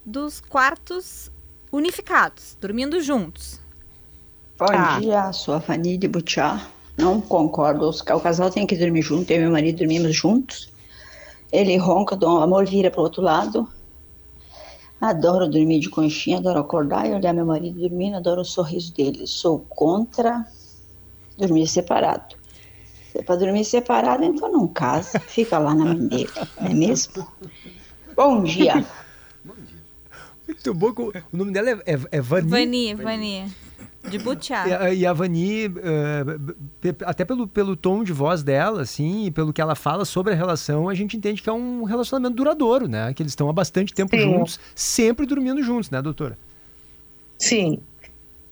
dos 0.10 0.41
quartos 0.41 1.31
unificados, 1.72 2.57
dormindo 2.60 2.99
juntos. 2.99 3.60
Bom 4.57 4.65
Tá. 4.65 4.99
dia, 4.99 5.31
sou 5.31 5.53
a 5.53 5.61
Fani 5.61 5.98
de 5.98 6.07
Butiá. 6.07 6.68
Não 6.98 7.22
concordo. 7.22 7.88
O 7.90 8.19
casal 8.19 8.49
tem 8.49 8.65
que 8.65 8.76
dormir 8.76 9.03
junto. 9.03 9.30
Eu 9.31 9.38
e 9.38 9.40
meu 9.41 9.52
marido 9.52 9.77
dormimos 9.77 10.14
juntos. 10.15 10.73
Ele 11.52 11.77
ronca, 11.77 12.18
o 12.22 12.41
amor 12.41 12.65
vira 12.65 12.90
para 12.90 12.99
o 12.99 13.03
outro 13.03 13.22
lado. 13.22 13.68
Adoro 14.99 15.48
dormir 15.48 15.80
de 15.80 15.90
conchinha, 15.90 16.40
adoro 16.40 16.60
acordar 16.60 17.07
e 17.07 17.14
olhar 17.14 17.31
meu 17.34 17.45
marido 17.45 17.80
dormindo, 17.80 18.18
adoro 18.18 18.41
o 18.41 18.45
sorriso 18.45 18.94
dele. 18.94 19.26
Sou 19.27 19.60
contra 19.69 20.45
dormir 21.38 21.68
separado. 21.68 22.36
Se 23.11 23.19
é 23.19 23.23
para 23.23 23.38
dormir 23.38 23.64
separado, 23.64 24.23
então 24.26 24.52
não 24.52 24.68
casa. 24.68 25.19
Fica 25.19 25.57
lá 25.57 25.73
na 25.73 25.86
mãe 25.86 26.07
dele, 26.07 26.30
não 26.60 26.68
é 26.68 26.73
mesmo? 26.73 27.26
Bom 28.15 28.44
dia. 28.44 28.86
Muito 30.49 30.73
bom. 30.73 31.11
O 31.31 31.38
nome 31.38 31.51
dela 31.51 31.69
é, 31.69 31.93
é, 31.93 31.99
é 32.11 32.21
Vani. 32.21 32.49
Vani, 32.49 32.93
Vani. 32.95 33.45
De 34.09 34.17
Butiá. 34.17 34.67
E 34.67 34.73
a, 34.73 34.93
e 34.93 35.05
a 35.05 35.13
Vani, 35.13 35.69
pe- 36.81 36.95
até 37.05 37.23
pelo, 37.26 37.47
pelo 37.47 37.76
tom 37.76 38.03
de 38.03 38.11
voz 38.13 38.41
dela, 38.41 38.81
assim, 38.81 39.26
e 39.26 39.31
pelo 39.31 39.53
que 39.53 39.61
ela 39.61 39.76
fala 39.76 40.05
sobre 40.05 40.34
a 40.34 40.35
relação, 40.35 40.89
a 40.89 40.95
gente 40.95 41.15
entende 41.17 41.41
que 41.41 41.49
é 41.49 41.53
um 41.53 41.84
relacionamento 41.84 42.35
duradouro, 42.35 42.88
né? 42.88 43.13
Que 43.13 43.21
eles 43.21 43.34
estão 43.34 43.49
há 43.49 43.53
bastante 43.53 43.93
tempo 43.93 44.15
Sim. 44.15 44.21
juntos, 44.23 44.59
sempre 44.73 45.26
dormindo 45.26 45.61
juntos, 45.61 45.89
né, 45.89 46.01
doutora? 46.01 46.38
Sim, 47.38 47.80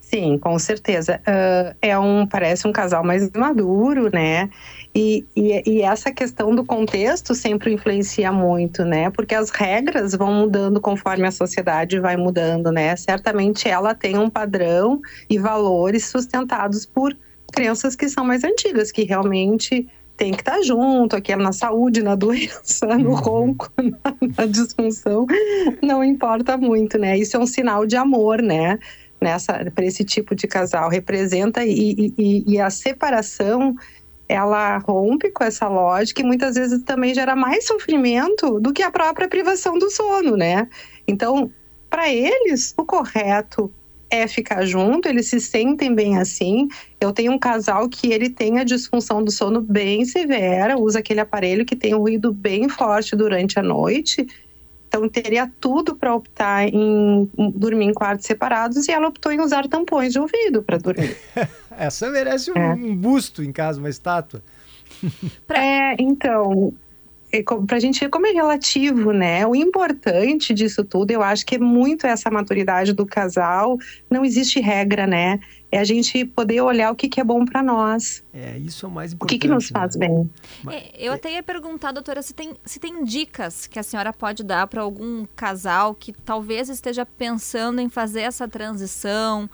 sim, 0.09 0.37
com 0.37 0.57
certeza. 0.57 1.21
Ah, 1.25 1.75
é 1.81 1.97
um, 1.97 2.25
parece 2.25 2.67
um 2.67 2.71
casal 2.71 3.03
mais 3.03 3.29
maduro, 3.31 4.09
né? 4.11 4.49
E, 4.95 5.25
e, 5.35 5.63
e 5.69 5.81
essa 5.81 6.11
questão 6.11 6.55
do 6.55 6.65
contexto 6.65 7.35
sempre 7.35 7.73
influencia 7.73 8.31
muito, 8.31 8.83
né? 8.83 9.09
Porque 9.09 9.35
as 9.35 9.49
regras 9.49 10.13
vão 10.15 10.33
mudando 10.33 10.79
conforme 10.79 11.27
a 11.27 11.31
sociedade 11.31 11.99
vai 11.99 12.17
mudando, 12.17 12.71
né? 12.71 12.95
Certamente 12.95 13.67
ela 13.67 13.93
tem 13.93 14.17
um 14.17 14.29
padrão 14.29 14.99
e 15.29 15.37
valores 15.37 16.05
sustentados 16.05 16.85
por 16.85 17.15
crenças 17.53 17.95
que 17.95 18.09
são 18.09 18.25
mais 18.25 18.43
antigas, 18.43 18.91
que 18.91 19.03
realmente 19.03 19.87
tem 20.17 20.31
que 20.31 20.41
estar 20.41 20.61
junto, 20.63 21.15
aqui 21.15 21.31
é 21.31 21.35
na 21.35 21.53
saúde, 21.53 22.01
na 22.01 22.15
doença, 22.17 22.97
no 22.97 23.13
ronco, 23.13 23.71
na, 23.77 24.15
na 24.35 24.45
disfunção, 24.47 25.27
não 25.81 26.03
importa 26.03 26.57
muito, 26.57 26.97
né? 26.97 27.17
Isso 27.17 27.37
é 27.37 27.39
um 27.39 27.45
sinal 27.45 27.85
de 27.85 27.95
amor, 27.95 28.41
né? 28.41 28.79
Nessa, 29.19 29.71
para 29.73 29.85
esse 29.85 30.03
tipo 30.03 30.35
de 30.35 30.47
casal 30.47 30.89
representa 30.89 31.65
e, 31.65 32.13
e, 32.17 32.43
e 32.45 32.59
a 32.59 32.69
separação 32.69 33.75
ela 34.29 34.77
rompe 34.79 35.31
com 35.31 35.43
essa 35.43 35.67
lógica 35.67 36.21
e 36.21 36.25
muitas 36.25 36.55
vezes 36.55 36.83
também 36.83 37.13
gera 37.13 37.35
mais 37.35 37.65
sofrimento 37.65 38.59
do 38.59 38.73
que 38.73 38.83
a 38.83 38.91
própria 38.91 39.27
privação 39.27 39.79
do 39.79 39.89
sono, 39.89 40.35
né? 40.35 40.67
Então, 41.07 41.49
para 41.89 42.09
eles, 42.09 42.73
o 42.77 42.85
correto 42.85 43.71
é 44.09 44.27
ficar 44.27 44.65
junto, 44.65 45.07
eles 45.07 45.27
se 45.27 45.39
sentem 45.39 45.93
bem 45.93 46.17
assim. 46.17 46.67
Eu 46.99 47.11
tenho 47.11 47.31
um 47.31 47.39
casal 47.39 47.87
que 47.89 48.11
ele 48.11 48.29
tem 48.29 48.59
a 48.59 48.63
disfunção 48.63 49.23
do 49.23 49.31
sono 49.31 49.61
bem 49.61 50.05
severa, 50.05 50.77
usa 50.77 50.99
aquele 50.99 51.19
aparelho 51.19 51.65
que 51.65 51.75
tem 51.75 51.93
um 51.93 51.99
ruído 51.99 52.33
bem 52.33 52.69
forte 52.69 53.15
durante 53.15 53.59
a 53.59 53.63
noite. 53.63 54.25
Então 54.87 55.07
teria 55.09 55.51
tudo 55.59 55.95
para 55.95 56.15
optar 56.15 56.67
em 56.67 57.29
dormir 57.55 57.85
em 57.85 57.93
quartos 57.93 58.25
separados 58.25 58.87
e 58.87 58.91
ela 58.91 59.07
optou 59.09 59.31
em 59.31 59.39
usar 59.41 59.67
tampões 59.67 60.13
de 60.13 60.19
ouvido 60.19 60.63
para 60.63 60.77
dormir. 60.77 61.15
Essa 61.77 62.09
merece 62.09 62.51
um, 62.51 62.57
É. 62.57 62.73
um 62.73 62.95
busto 62.95 63.43
em 63.43 63.51
casa, 63.51 63.79
uma 63.79 63.89
estátua. 63.89 64.41
É, 65.49 66.01
então, 66.01 66.73
é 67.31 67.43
co- 67.43 67.63
pra 67.65 67.79
gente 67.79 67.99
ver 67.99 68.09
como 68.09 68.25
é 68.27 68.31
relativo, 68.31 69.11
né? 69.11 69.45
O 69.45 69.55
importante 69.55 70.53
disso 70.53 70.83
tudo, 70.83 71.11
eu 71.11 71.21
acho 71.21 71.45
que 71.45 71.55
é 71.55 71.59
muito 71.59 72.07
essa 72.07 72.29
maturidade 72.29 72.93
do 72.93 73.05
casal. 73.05 73.77
Não 74.09 74.23
existe 74.23 74.59
regra, 74.59 75.05
né? 75.05 75.39
É 75.69 75.79
a 75.79 75.83
gente 75.83 76.23
poder 76.23 76.61
olhar 76.61 76.91
o 76.91 76.95
que, 76.95 77.09
que 77.09 77.19
é 77.19 77.23
bom 77.25 77.43
para 77.43 77.61
nós. 77.61 78.23
É, 78.33 78.57
isso 78.57 78.85
é 78.85 78.89
o 78.89 78.91
mais 78.91 79.11
O 79.11 79.15
importante. 79.15 79.39
que, 79.39 79.47
que 79.47 79.53
nos 79.53 79.69
né? 79.69 79.79
faz 79.79 79.95
bem. 79.97 80.29
É, 80.71 80.91
eu 80.97 81.11
até 81.11 81.33
ia 81.33 81.43
perguntar, 81.43 81.91
doutora, 81.91 82.21
se 82.21 82.33
tem, 82.33 82.53
se 82.63 82.79
tem 82.79 83.03
dicas 83.03 83.67
que 83.67 83.77
a 83.77 83.83
senhora 83.83 84.13
pode 84.13 84.43
dar 84.43 84.65
para 84.67 84.81
algum 84.81 85.25
casal 85.35 85.93
que 85.93 86.13
talvez 86.13 86.69
esteja 86.69 87.05
pensando 87.05 87.81
em 87.81 87.89
fazer 87.89 88.21
essa 88.21 88.47
transição 88.47 89.49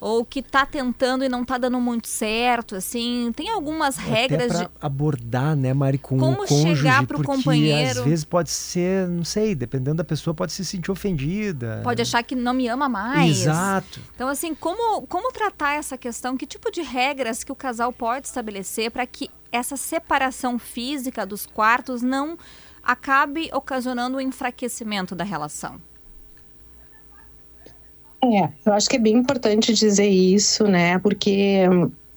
ou 0.00 0.24
que 0.24 0.40
está 0.40 0.64
tentando 0.64 1.24
e 1.24 1.28
não 1.28 1.42
está 1.42 1.58
dando 1.58 1.80
muito 1.80 2.06
certo, 2.08 2.76
assim. 2.76 3.32
Tem 3.34 3.50
algumas 3.50 3.96
regras 3.96 4.50
Até 4.52 4.64
de 4.64 4.68
pra 4.70 4.86
abordar, 4.86 5.56
né, 5.56 5.74
Mari, 5.74 5.98
com 5.98 6.18
Como 6.18 6.42
o 6.42 6.46
cônjuge, 6.46 6.76
chegar 6.76 7.06
pro 7.06 7.18
porque 7.18 7.32
companheiro. 7.32 8.00
às 8.00 8.06
vezes 8.06 8.24
pode 8.24 8.50
ser, 8.50 9.08
não 9.08 9.24
sei, 9.24 9.54
dependendo 9.54 9.96
da 9.96 10.04
pessoa, 10.04 10.34
pode 10.34 10.52
se 10.52 10.64
sentir 10.64 10.90
ofendida. 10.90 11.80
pode 11.82 12.00
achar 12.02 12.22
que 12.22 12.34
não 12.34 12.54
me 12.54 12.68
ama 12.68 12.88
mais. 12.88 13.40
Exato. 13.42 14.00
Então, 14.14 14.28
assim, 14.28 14.54
como, 14.54 15.06
como 15.06 15.32
tratar 15.32 15.74
essa 15.74 15.96
questão? 15.98 16.36
Que 16.36 16.46
tipo 16.46 16.70
de 16.70 16.82
regras 16.82 17.42
que 17.42 17.52
o 17.52 17.56
casal 17.56 17.92
pode 17.92 18.26
estabelecer 18.26 18.90
para 18.90 19.06
que 19.06 19.28
essa 19.50 19.76
separação 19.76 20.58
física 20.58 21.24
dos 21.26 21.46
quartos 21.46 22.02
não 22.02 22.38
acabe 22.82 23.50
ocasionando 23.52 24.18
o 24.18 24.20
enfraquecimento 24.20 25.14
da 25.14 25.24
relação? 25.24 25.80
É, 28.22 28.48
eu 28.66 28.72
acho 28.72 28.88
que 28.88 28.96
é 28.96 29.00
bem 29.00 29.16
importante 29.16 29.72
dizer 29.72 30.08
isso, 30.08 30.64
né? 30.64 30.98
Porque 30.98 31.62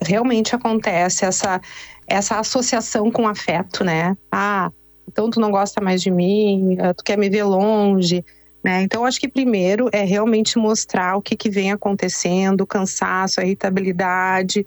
realmente 0.02 0.56
acontece 0.56 1.26
essa, 1.26 1.62
essa 2.08 2.40
associação 2.40 3.12
com 3.12 3.28
afeto, 3.28 3.84
né? 3.84 4.18
Ah, 4.32 4.72
então 5.08 5.30
tu 5.30 5.40
não 5.40 5.52
gosta 5.52 5.80
mais 5.80 6.02
de 6.02 6.10
mim, 6.10 6.78
ah, 6.80 6.94
tu 6.94 7.04
quer 7.04 7.18
me 7.18 7.30
ver 7.30 7.44
longe, 7.44 8.26
né? 8.64 8.82
Então, 8.82 9.06
acho 9.06 9.20
que 9.20 9.28
primeiro 9.28 9.90
é 9.92 10.04
realmente 10.04 10.58
mostrar 10.58 11.16
o 11.18 11.22
que, 11.22 11.36
que 11.36 11.50
vem 11.50 11.72
acontecendo, 11.72 12.62
o 12.62 12.68
cansaço, 12.68 13.40
a 13.40 13.44
irritabilidade, 13.44 14.66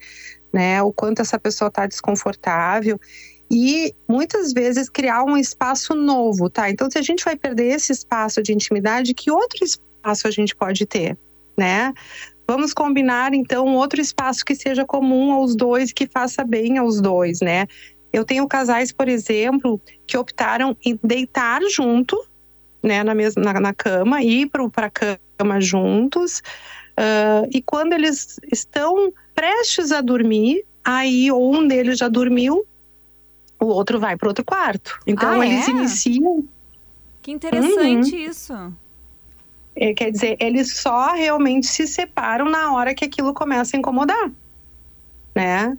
né? 0.53 0.83
O 0.83 0.93
quanto 0.93 1.21
essa 1.23 1.39
pessoa 1.39 1.69
está 1.69 1.87
desconfortável 1.87 2.99
e 3.51 3.95
muitas 4.09 4.53
vezes 4.53 4.89
criar 4.89 5.23
um 5.23 5.37
espaço 5.37 5.95
novo, 5.95 6.49
tá? 6.49 6.71
Então, 6.71 6.91
se 6.91 6.99
a 6.99 7.03
gente 7.03 7.25
vai 7.25 7.37
perder 7.37 7.75
esse 7.75 7.93
espaço 7.93 8.43
de 8.43 8.53
intimidade, 8.53 9.15
que 9.15 9.31
outro 9.31 9.65
espaço 10.05 10.29
a 10.29 10.31
gente 10.31 10.55
pode 10.55 10.85
ter, 10.87 11.17
né? 11.59 11.93
Vamos 12.47 12.75
combinar 12.75 13.33
então 13.33 13.75
outro 13.75 14.01
espaço 14.01 14.45
que 14.45 14.55
seja 14.55 14.85
comum 14.85 15.33
aos 15.33 15.57
dois, 15.57 15.93
que 15.93 16.07
faça 16.07 16.45
bem 16.45 16.77
aos 16.77 17.01
dois, 17.01 17.41
né? 17.41 17.67
Eu 18.13 18.25
tenho 18.25 18.47
casais, 18.47 18.93
por 18.93 19.09
exemplo, 19.09 19.81
que 20.07 20.17
optaram 20.19 20.77
em 20.85 20.99
deitar 21.03 21.61
junto, 21.71 22.17
né, 22.83 23.03
na 23.03 23.15
mesma 23.15 23.43
na, 23.43 23.59
na 23.59 23.75
cama, 23.75 24.23
ir 24.23 24.49
para 24.51 24.87
a 24.87 24.91
cama 25.39 25.61
juntos. 25.61 26.43
ah, 26.97 27.43
e 27.51 27.63
quando 27.63 27.95
eles 27.95 28.37
estão 28.53 29.13
prestes 29.35 29.91
a 29.91 30.01
dormir, 30.03 30.65
aí 30.85 31.33
ou 31.33 31.57
um 31.57 31.67
deles 31.67 31.99
já 31.99 32.09
dormiu, 32.09 32.65
o 33.61 33.67
outro 33.67 33.99
vai 33.99 34.17
para 34.17 34.29
outro 34.29 34.45
quarto. 34.45 34.97
Então 35.07 35.41
Ah, 35.41 35.47
eles 35.47 35.67
é? 35.67 35.71
iniciam 35.71 36.45
Que 37.23 37.33
interessante 37.33 38.15
Uhum. 38.15 38.23
isso. 38.31 38.73
É, 39.77 39.93
quer 39.93 40.11
dizer, 40.11 40.37
eles 40.41 40.77
só 40.77 41.13
realmente 41.13 41.67
se 41.67 41.87
separam 41.87 42.49
na 42.49 42.73
hora 42.73 42.95
que 42.95 43.05
aquilo 43.05 43.35
começa 43.35 43.77
a 43.77 43.79
incomodar, 43.79 44.31
né? 45.35 45.77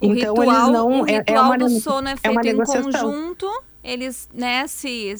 O 0.00 0.06
então 0.06 0.34
ritual, 0.34 0.60
eles 0.60 0.72
não 0.72 1.00
o 1.02 1.06
é- 1.08 1.12
é, 1.12 1.18
ritual 1.18 1.44
uma, 1.46 1.58
do 1.58 1.68
sono 1.80 2.08
é 2.08 2.12
é 2.12 2.16
feito 2.16 2.38
uma 2.38 2.48
em 2.48 2.64
conjunto, 2.64 3.62
eles, 3.82 4.28
né, 4.32 4.66
se, 4.66 5.14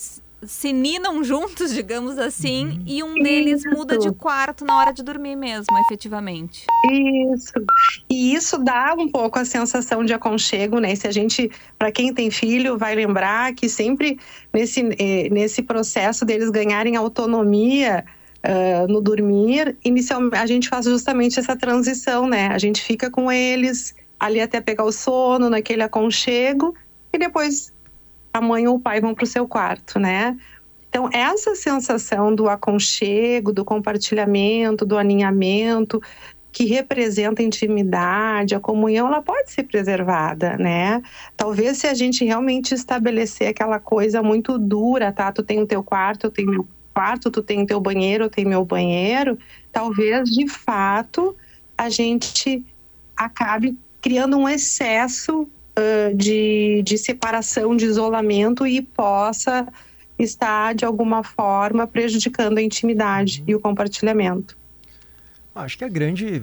se 0.47 0.73
ninam 0.73 1.23
juntos, 1.23 1.73
digamos 1.73 2.19
assim, 2.19 2.83
e 2.87 3.03
um 3.03 3.15
deles 3.15 3.65
muda 3.65 3.99
de 3.99 4.11
quarto 4.13 4.65
na 4.65 4.77
hora 4.77 4.93
de 4.93 5.03
dormir 5.03 5.37
mesmo, 5.37 5.77
efetivamente. 5.87 6.67
Isso. 6.91 7.53
E 8.09 8.35
isso 8.35 8.59
dá 8.59 8.95
um 8.99 9.09
pouco 9.09 9.39
a 9.39 9.45
sensação 9.45 10.05
de 10.05 10.13
aconchego, 10.13 10.79
né? 10.79 10.95
Se 10.95 11.07
a 11.07 11.13
gente, 11.13 11.51
para 11.79 11.91
quem 11.91 12.13
tem 12.13 12.31
filho, 12.31 12.79
vai 12.79 12.95
lembrar 12.95 13.55
que 13.55 13.69
sempre 13.69 14.19
nesse, 14.53 14.81
eh, 14.99 15.29
nesse 15.31 15.63
processo 15.63 16.25
deles 16.25 16.51
ganharem 16.51 16.97
autonomia 16.97 18.05
ah, 18.45 18.87
no 18.87 19.01
dormir, 19.01 19.75
inicialmente 19.83 20.37
a 20.37 20.45
gente 20.45 20.69
faz 20.69 20.85
justamente 20.85 21.41
essa 21.41 21.57
transição, 21.57 22.27
né? 22.27 22.49
A 22.49 22.59
gente 22.59 22.83
fica 22.83 23.11
com 23.11 23.33
eles 23.33 23.95
ali 24.21 24.39
até 24.39 24.61
pegar 24.61 24.85
o 24.85 24.93
sono, 24.93 25.49
naquele 25.49 25.83
aconchego, 25.83 26.75
e 27.11 27.17
depois 27.19 27.73
a 28.35 28.41
mãe 28.41 28.67
ou 28.67 28.77
o 28.77 28.81
pai 28.81 29.01
vão 29.01 29.15
para 29.15 29.23
o 29.23 29.29
seu 29.29 29.47
quarto, 29.47 29.99
né? 30.01 30.37
Então, 30.89 31.09
essa 31.13 31.55
sensação 31.55 32.35
do 32.35 32.49
aconchego, 32.49 33.53
do 33.53 33.65
compartilhamento, 33.65 34.85
do 34.85 34.99
aninhamento, 34.99 36.01
que 36.53 36.65
representa 36.65 37.43
a 37.43 37.45
intimidade, 37.45 38.55
a 38.55 38.61
comunhão, 38.61 39.07
ela 39.07 39.23
pode 39.23 39.53
ser 39.53 39.65
preservada, 39.65 40.57
né? 40.57 41.01
Talvez 41.37 41.79
se 41.79 41.87
a 41.87 41.95
gente 41.95 42.25
realmente 42.25 42.75
estabelecer 42.75 43.49
aquela 43.49 43.79
coisa 43.79 44.23
muito 44.23 44.59
dura, 44.59 45.13
tá? 45.13 45.31
Tu 45.31 45.43
tem 45.43 45.61
o 45.61 45.67
teu 45.67 45.83
quarto, 45.83 46.27
eu 46.27 46.31
tenho 46.31 46.51
meu 46.51 46.67
quarto, 46.93 47.31
tu 47.31 47.43
tem 47.43 47.63
o 47.63 47.67
teu 47.67 47.81
banheiro, 47.81 48.25
eu 48.25 48.31
tenho 48.31 48.49
meu 48.49 48.65
banheiro, 48.65 49.39
talvez 49.73 50.29
de 50.29 50.49
fato 50.49 51.37
a 51.77 51.89
gente 51.89 52.65
acabe 53.17 53.77
criando 54.01 54.37
um 54.37 54.49
excesso 54.49 55.49
uh, 55.79 56.15
de, 56.17 56.83
de 56.85 56.99
separação, 56.99 57.77
de 57.77 57.85
isolamento 57.85 58.67
e 58.67 58.83
possa 58.83 59.67
estar, 60.19 60.75
de 60.75 60.85
alguma 60.85 61.23
forma, 61.23 61.87
prejudicando 61.87 62.59
a 62.59 62.63
intimidade 62.63 63.43
e 63.47 63.55
o 63.55 63.61
compartilhamento. 63.61 64.57
Acho 65.55 65.79
que 65.79 65.85
a 65.85 65.89
grande 65.89 66.43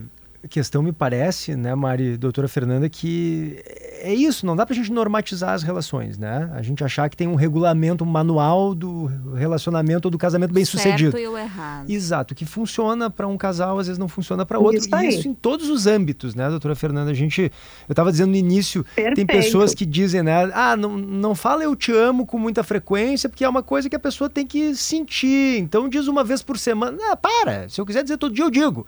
questão 0.50 0.82
me 0.82 0.92
parece, 0.92 1.56
né, 1.56 1.74
Mari, 1.76 2.18
doutora 2.18 2.48
Fernanda, 2.48 2.90
que 2.90 3.62
é 4.02 4.14
isso, 4.14 4.46
não 4.46 4.56
dá 4.56 4.66
pra 4.66 4.76
gente 4.76 4.92
normatizar 4.92 5.54
as 5.54 5.64
relações, 5.64 6.18
né? 6.18 6.50
A 6.54 6.62
gente 6.62 6.84
achar 6.84 7.10
que 7.10 7.16
tem 7.16 7.28
um 7.28 7.36
regulamento, 7.36 8.04
um 8.04 8.08
manual 8.08 8.74
do 8.74 9.06
relacionamento 9.36 10.08
ou 10.08 10.12
do 10.12 10.18
casamento 10.18 10.54
bem 10.54 10.66
sucedido. 10.66 11.12
Certo 11.12 11.24
e 11.24 11.28
o 11.28 11.38
errado. 11.38 11.90
Exato, 11.90 12.36
que 12.36 12.46
funciona 12.46 13.10
para 13.10 13.28
um 13.28 13.38
casal, 13.38 13.80
às 13.80 13.88
vezes 13.88 13.98
não 13.98 14.08
funciona 14.08 14.46
para 14.46 14.60
outro. 14.60 14.80
Isso 14.80 14.96
e 14.96 15.08
isso 15.08 15.28
em 15.28 15.34
todos 15.34 15.70
os 15.70 15.88
âmbitos, 15.88 16.36
né, 16.36 16.50
doutora 16.50 16.76
Fernanda? 16.76 17.12
A 17.12 17.14
gente, 17.14 17.52
eu 17.88 17.94
estava 17.94 18.12
dizendo 18.12 18.32
no 18.32 18.36
início, 18.36 18.84
tem 18.96 19.04
Perfeito. 19.14 19.28
pessoas 19.28 19.74
que 19.74 19.86
dizem, 19.86 20.24
né, 20.24 20.50
ah, 20.54 20.76
não, 20.76 20.98
não 20.98 21.36
fala 21.36 21.64
eu 21.64 21.76
te 21.76 21.92
amo 21.92 22.26
com 22.26 22.38
muita 22.38 22.64
frequência, 22.64 23.30
porque 23.30 23.44
é 23.44 23.50
uma 23.50 23.64
coisa 23.64 23.90
que 23.90 23.96
a 23.96 24.00
pessoa 24.00 24.30
tem 24.30 24.46
que 24.46 24.76
sentir. 24.76 25.60
Então 25.60 25.88
diz 25.88 26.08
uma 26.08 26.24
vez 26.24 26.42
por 26.42 26.58
semana. 26.58 26.98
Ah, 27.12 27.16
para, 27.16 27.70
se 27.70 27.80
eu 27.80 27.86
quiser 27.86 28.04
dizer 28.04 28.18
todo 28.18 28.34
dia, 28.34 28.44
eu 28.44 28.50
digo. 28.50 28.86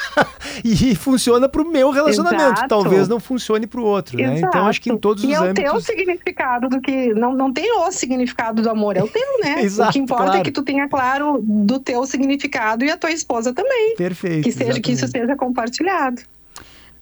e 0.64 0.94
funciona 0.94 1.48
para 1.48 1.62
o 1.62 1.70
meu 1.70 1.90
relacionamento. 1.90 2.60
Exato. 2.60 2.68
Talvez 2.68 3.08
não 3.08 3.20
funcione 3.20 3.66
para 3.66 3.80
o 3.80 3.84
outro, 3.84 4.16
né? 4.16 4.45
Então 4.48 4.66
acho 4.66 4.80
que 4.80 4.90
em 4.90 4.96
todos 4.96 5.22
e 5.24 5.28
os 5.28 5.32
é 5.32 5.40
o 5.40 5.44
âmbitos. 5.44 5.70
teu 5.70 5.80
significado 5.80 6.68
do 6.68 6.80
que. 6.80 7.14
Não, 7.14 7.34
não 7.34 7.52
tem 7.52 7.70
o 7.72 7.90
significado 7.90 8.62
do 8.62 8.70
amor, 8.70 8.96
é 8.96 9.02
o 9.02 9.08
teu, 9.08 9.40
né? 9.42 9.62
Exato, 9.64 9.90
o 9.90 9.92
que 9.92 9.98
importa 9.98 10.24
claro. 10.24 10.40
é 10.40 10.42
que 10.42 10.50
tu 10.50 10.62
tenha 10.62 10.88
claro 10.88 11.40
do 11.42 11.78
teu 11.78 12.04
significado 12.06 12.84
e 12.84 12.90
a 12.90 12.96
tua 12.96 13.10
esposa 13.10 13.52
também. 13.52 13.96
Perfeito. 13.96 14.44
Que, 14.44 14.52
seja, 14.52 14.80
que 14.80 14.92
isso 14.92 15.06
seja 15.08 15.36
compartilhado. 15.36 16.22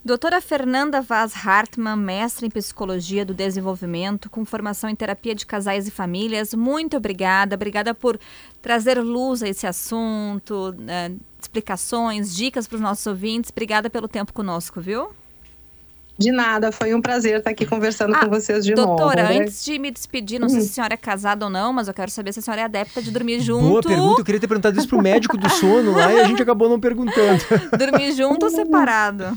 Doutora 0.04 0.38
Fernanda 0.38 1.00
Vaz 1.00 1.32
Hartmann, 1.34 1.96
mestre 1.96 2.46
em 2.46 2.50
Psicologia 2.50 3.24
do 3.24 3.32
Desenvolvimento, 3.32 4.28
com 4.28 4.44
formação 4.44 4.90
em 4.90 4.94
Terapia 4.94 5.34
de 5.34 5.46
Casais 5.46 5.88
e 5.88 5.90
Famílias, 5.90 6.52
muito 6.52 6.94
obrigada. 6.98 7.54
Obrigada 7.54 7.94
por 7.94 8.20
trazer 8.60 9.00
luz 9.00 9.42
a 9.42 9.48
esse 9.48 9.66
assunto, 9.66 10.74
né, 10.76 11.10
explicações, 11.40 12.36
dicas 12.36 12.68
para 12.68 12.76
os 12.76 12.82
nossos 12.82 13.06
ouvintes. 13.06 13.50
Obrigada 13.50 13.88
pelo 13.88 14.06
tempo 14.06 14.34
conosco, 14.34 14.78
viu? 14.78 15.08
De 16.16 16.30
nada, 16.30 16.70
foi 16.70 16.94
um 16.94 17.00
prazer 17.00 17.38
estar 17.38 17.50
aqui 17.50 17.66
conversando 17.66 18.16
com 18.18 18.28
vocês 18.28 18.64
de 18.64 18.74
novo. 18.74 18.92
Ah, 18.92 18.96
Doutora, 18.96 19.22
né? 19.24 19.38
antes 19.40 19.64
de 19.64 19.78
me 19.80 19.90
despedir, 19.90 20.38
não 20.38 20.48
sei 20.48 20.60
se 20.60 20.70
a 20.70 20.74
senhora 20.74 20.94
é 20.94 20.96
casada 20.96 21.46
ou 21.46 21.50
não, 21.50 21.72
mas 21.72 21.88
eu 21.88 21.94
quero 21.94 22.10
saber 22.10 22.32
se 22.32 22.38
a 22.38 22.42
senhora 22.42 22.60
é 22.60 22.64
adepta 22.64 23.02
de 23.02 23.10
dormir 23.10 23.40
junto. 23.40 23.66
Boa 23.66 23.82
pergunta, 23.82 24.20
eu 24.20 24.24
queria 24.24 24.40
ter 24.40 24.46
perguntado 24.46 24.78
isso 24.78 24.88
pro 24.88 25.02
médico 25.02 25.36
do 25.36 25.48
sono 25.48 25.92
lá 25.92 26.12
e 26.12 26.20
a 26.20 26.24
gente 26.24 26.40
acabou 26.40 26.68
não 26.68 26.78
perguntando. 26.78 27.42
Dormir 27.76 28.12
junto 28.12 28.44
ou 28.44 28.50
separado? 28.50 29.36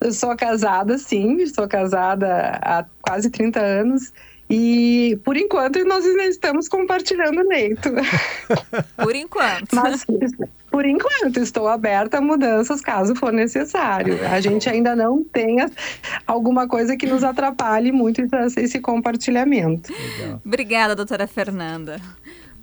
Eu 0.00 0.12
sou 0.12 0.36
casada, 0.36 0.96
sim, 0.96 1.44
sou 1.46 1.66
casada 1.66 2.58
há 2.62 2.84
quase 3.02 3.28
30 3.28 3.60
anos. 3.60 4.12
E 4.48 5.18
por 5.24 5.36
enquanto 5.36 5.84
nós 5.84 6.06
ainda 6.06 6.24
estamos 6.24 6.68
compartilhando 6.68 7.42
leito. 7.48 7.90
Por 8.96 9.14
enquanto. 9.14 9.74
Mas 9.74 10.06
por 10.76 10.84
enquanto 10.84 11.38
estou 11.40 11.68
aberta 11.68 12.18
a 12.18 12.20
mudanças 12.20 12.82
caso 12.82 13.14
for 13.16 13.32
necessário. 13.32 14.18
A 14.30 14.38
gente 14.42 14.68
ainda 14.68 14.94
não 14.94 15.24
tem 15.24 15.56
alguma 16.26 16.68
coisa 16.68 16.98
que 16.98 17.06
nos 17.06 17.24
atrapalhe 17.24 17.90
muito 17.90 18.20
esse- 18.20 18.60
esse 18.60 18.78
compartilhamento. 18.78 19.90
Obrigada, 20.44 20.94
doutora 20.94 21.26
Fernanda. 21.26 21.98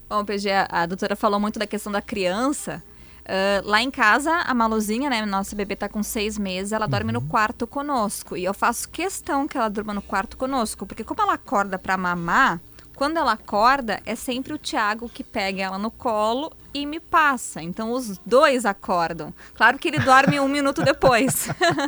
Bom, 0.08 0.24
PG, 0.24 0.48
a, 0.70 0.86
doutora 0.86 1.16
falou 1.16 1.40
muito 1.40 1.58
da 1.58 1.66
questão 1.66 1.92
da 1.92 2.04
criança. 2.04 2.84
Ah, 3.26 3.64
lá 3.66 3.82
em 3.82 3.90
casa, 3.90 4.32
a 4.32 4.54
Maluzinha, 4.54 5.10
né? 5.10 5.26
Nossa 5.26 5.56
bebê 5.56 5.76
tá 5.76 5.90
com 5.90 6.04
seis 6.04 6.38
meses, 6.38 6.72
ela 6.72 6.86
dorme 6.86 7.12
no 7.12 7.22
quarto 7.22 7.66
conosco. 7.66 8.38
E 8.38 8.44
eu 8.46 8.54
faço 8.54 8.90
questão 8.90 9.48
que 9.48 9.58
ela 9.58 9.70
durma 9.70 9.92
no 9.92 10.04
quarto 10.04 10.38
conosco, 10.38 10.86
porque 10.86 11.04
como 11.04 11.20
ela 11.20 11.34
acorda 11.34 11.80
pra 11.80 11.98
mamar, 11.98 12.62
quando 12.96 13.18
ela 13.18 13.32
acorda, 13.32 14.00
é 14.06 14.14
sempre 14.14 14.54
o 14.54 14.58
Tiago 14.60 15.10
que 15.10 15.24
pega 15.24 15.64
ela 15.64 15.80
no 15.80 15.90
colo 15.90 16.52
e 16.74 16.86
me 16.86 17.00
passa. 17.00 17.62
Então 17.62 17.92
os 17.92 18.20
dois 18.26 18.66
acordam. 18.66 19.34
Claro 19.54 19.78
que 19.78 19.88
ele 19.88 20.00
dorme 20.00 20.40
um 20.40 20.48
minuto 20.48 20.82
depois. 20.84 21.48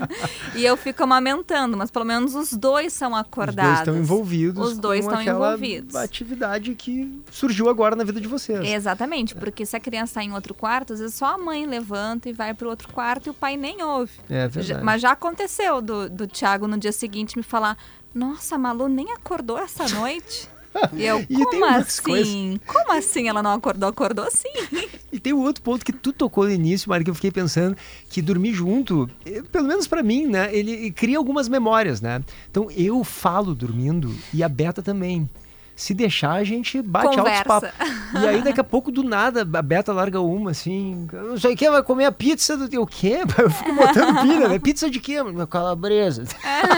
e 0.55 0.63
eu 0.63 0.77
fico 0.77 1.03
amamentando, 1.03 1.75
mas 1.75 1.89
pelo 1.89 2.05
menos 2.05 2.35
os 2.35 2.51
dois 2.53 2.93
são 2.93 3.13
Os 3.13 3.19
acordados. 3.19 3.63
dois 3.63 3.79
estão 3.79 3.97
envolvidos. 3.97 4.71
Os 4.71 4.77
dois 4.77 5.05
estão 5.05 5.21
envolvidos. 5.21 5.95
atividade 5.95 6.75
que 6.75 7.21
surgiu 7.31 7.69
agora 7.69 7.95
na 7.95 8.03
vida 8.03 8.21
de 8.21 8.27
vocês. 8.27 8.59
Exatamente, 8.67 9.35
porque 9.35 9.65
se 9.65 9.75
a 9.75 9.79
criança 9.79 10.11
está 10.11 10.23
em 10.23 10.33
outro 10.33 10.53
quarto, 10.53 10.93
às 10.93 10.99
vezes 10.99 11.15
só 11.15 11.33
a 11.33 11.37
mãe 11.37 11.65
levanta 11.65 12.29
e 12.29 12.33
vai 12.33 12.53
para 12.53 12.67
o 12.67 12.69
outro 12.69 12.87
quarto 12.89 13.27
e 13.27 13.29
o 13.29 13.33
pai 13.33 13.57
nem 13.57 13.81
ouve. 13.81 14.13
É 14.29 14.47
verdade. 14.47 14.83
Mas 14.83 15.01
já 15.01 15.11
aconteceu 15.11 15.81
do, 15.81 16.09
do 16.09 16.27
Thiago 16.27 16.67
no 16.67 16.77
dia 16.77 16.91
seguinte 16.91 17.37
me 17.37 17.43
falar: 17.43 17.77
Nossa, 18.13 18.55
a 18.55 18.57
Malu 18.57 18.87
nem 18.87 19.11
acordou 19.11 19.57
essa 19.57 19.87
noite. 19.89 20.49
E 20.93 21.05
eu, 21.05 21.25
E 21.29 21.43
como 21.45 21.65
assim? 21.65 22.59
Como 22.65 22.91
assim 22.91 23.27
ela 23.29 23.41
não 23.41 23.51
acordou? 23.53 23.89
Acordou 23.89 24.29
sim. 24.29 24.49
E 25.11 25.19
tem 25.19 25.31
um 25.31 25.41
outro 25.41 25.63
ponto 25.63 25.85
que 25.85 25.93
tu 25.93 26.11
tocou 26.11 26.43
no 26.43 26.51
início, 26.51 26.89
Mari, 26.89 27.05
que 27.05 27.09
eu 27.09 27.15
fiquei 27.15 27.31
pensando 27.31 27.77
que 28.09 28.21
dormir 28.21 28.53
junto, 28.53 29.09
eh, 29.25 29.41
pelo 29.49 29.65
menos 29.65 29.87
pra 29.87 30.03
mim, 30.03 30.27
né, 30.27 30.53
ele 30.53 30.91
cria 30.91 31.17
algumas 31.17 31.47
memórias, 31.47 32.01
né? 32.01 32.21
Então 32.51 32.69
eu 32.71 33.01
falo 33.03 33.55
dormindo 33.55 34.13
e 34.33 34.43
a 34.43 34.49
Beta 34.49 34.81
também. 34.81 35.29
Se 35.75 35.93
deixar, 35.93 36.33
a 36.33 36.43
gente 36.43 36.81
bate 36.81 37.07
altos 37.07 37.23
Conversa. 37.23 37.43
papos. 37.43 37.69
E 38.13 38.27
aí, 38.27 38.41
daqui 38.41 38.61
a 38.61 38.63
pouco, 38.63 38.91
do 38.91 39.03
nada, 39.03 39.41
a 39.41 39.61
Beta 39.61 39.91
larga 39.91 40.21
uma, 40.21 40.51
assim, 40.51 41.05
não 41.11 41.37
sei 41.37 41.53
o 41.53 41.57
que, 41.57 41.69
vai 41.69 41.83
comer 41.83 42.05
a 42.05 42.11
pizza 42.13 42.55
do 42.55 42.69
teu 42.69 42.85
quê? 42.87 43.19
Eu 43.37 43.49
fico 43.49 43.73
botando 43.73 44.21
pilha, 44.21 44.47
né? 44.47 44.57
Pizza 44.57 44.89
de 44.89 45.01
quê? 45.01 45.17
Calabresa. 45.49 46.23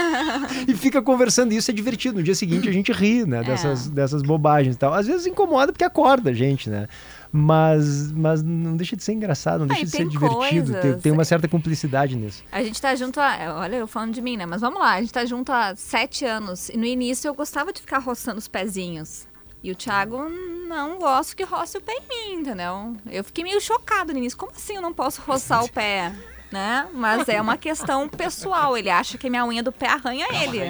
e 0.66 0.74
fica 0.74 1.00
conversando, 1.00 1.52
isso 1.52 1.70
é 1.70 1.74
divertido. 1.74 2.16
No 2.16 2.24
dia 2.24 2.34
seguinte, 2.34 2.68
a 2.68 2.72
gente 2.72 2.90
ri, 2.90 3.24
né, 3.24 3.42
dessas, 3.44 3.88
dessas 3.88 4.22
bobagens 4.22 4.74
e 4.74 4.78
tal. 4.78 4.92
Às 4.92 5.06
vezes 5.06 5.26
incomoda 5.26 5.72
porque 5.72 5.84
acorda 5.84 6.30
a 6.30 6.34
gente, 6.34 6.68
né? 6.68 6.88
Mas, 7.30 8.10
mas 8.12 8.42
não 8.42 8.76
deixa 8.76 8.96
de 8.96 9.02
ser 9.04 9.12
engraçado, 9.12 9.60
não 9.60 9.66
Ah, 9.66 9.68
deixa 9.74 9.84
de 9.84 9.90
ser 9.90 10.08
divertido. 10.08 10.72
Tem, 10.72 10.80
coisas. 10.82 11.02
tem 11.02 11.12
uma 11.12 11.24
certa 11.24 11.46
cumplicidade 11.46 12.16
nisso. 12.16 12.42
A 12.50 12.62
gente 12.62 12.80
tá 12.80 12.94
junto 12.94 13.20
há. 13.20 13.56
Olha, 13.58 13.76
eu 13.76 13.86
falando 13.86 14.12
de 14.14 14.22
mim, 14.22 14.36
né? 14.36 14.46
Mas 14.46 14.60
vamos 14.62 14.80
lá, 14.80 14.94
a 14.94 15.00
gente 15.00 15.12
tá 15.12 15.24
junto 15.26 15.52
há 15.52 15.74
sete 15.76 16.24
anos. 16.24 16.68
E 16.70 16.76
no 16.76 16.86
início 16.86 17.28
eu 17.28 17.34
gostava 17.34 17.72
de 17.72 17.80
ficar 17.80 17.98
roçando 17.98 18.38
os 18.38 18.48
pezinhos. 18.48 19.26
E 19.62 19.70
o 19.72 19.74
Thiago 19.74 20.28
não 20.68 20.98
gosta 20.98 21.34
que 21.34 21.42
roce 21.42 21.76
o 21.76 21.80
pé 21.80 21.92
em 21.92 22.02
mim, 22.36 22.40
entendeu? 22.40 22.96
Eu 23.10 23.24
fiquei 23.24 23.42
meio 23.44 23.60
chocado 23.60 24.12
no 24.12 24.18
início. 24.18 24.38
Como 24.38 24.52
assim 24.52 24.76
eu 24.76 24.82
não 24.82 24.92
posso 24.92 25.20
roçar 25.22 25.64
o 25.64 25.68
pé? 25.68 26.12
Né? 26.50 26.86
Mas 26.94 27.28
é 27.28 27.38
uma 27.42 27.58
questão 27.58 28.08
pessoal. 28.08 28.74
Ele 28.78 28.88
acha 28.88 29.18
que 29.18 29.26
a 29.26 29.30
minha 29.30 29.44
unha 29.44 29.62
do 29.62 29.70
pé 29.72 29.88
arranha 29.88 30.26
ele. 30.30 30.60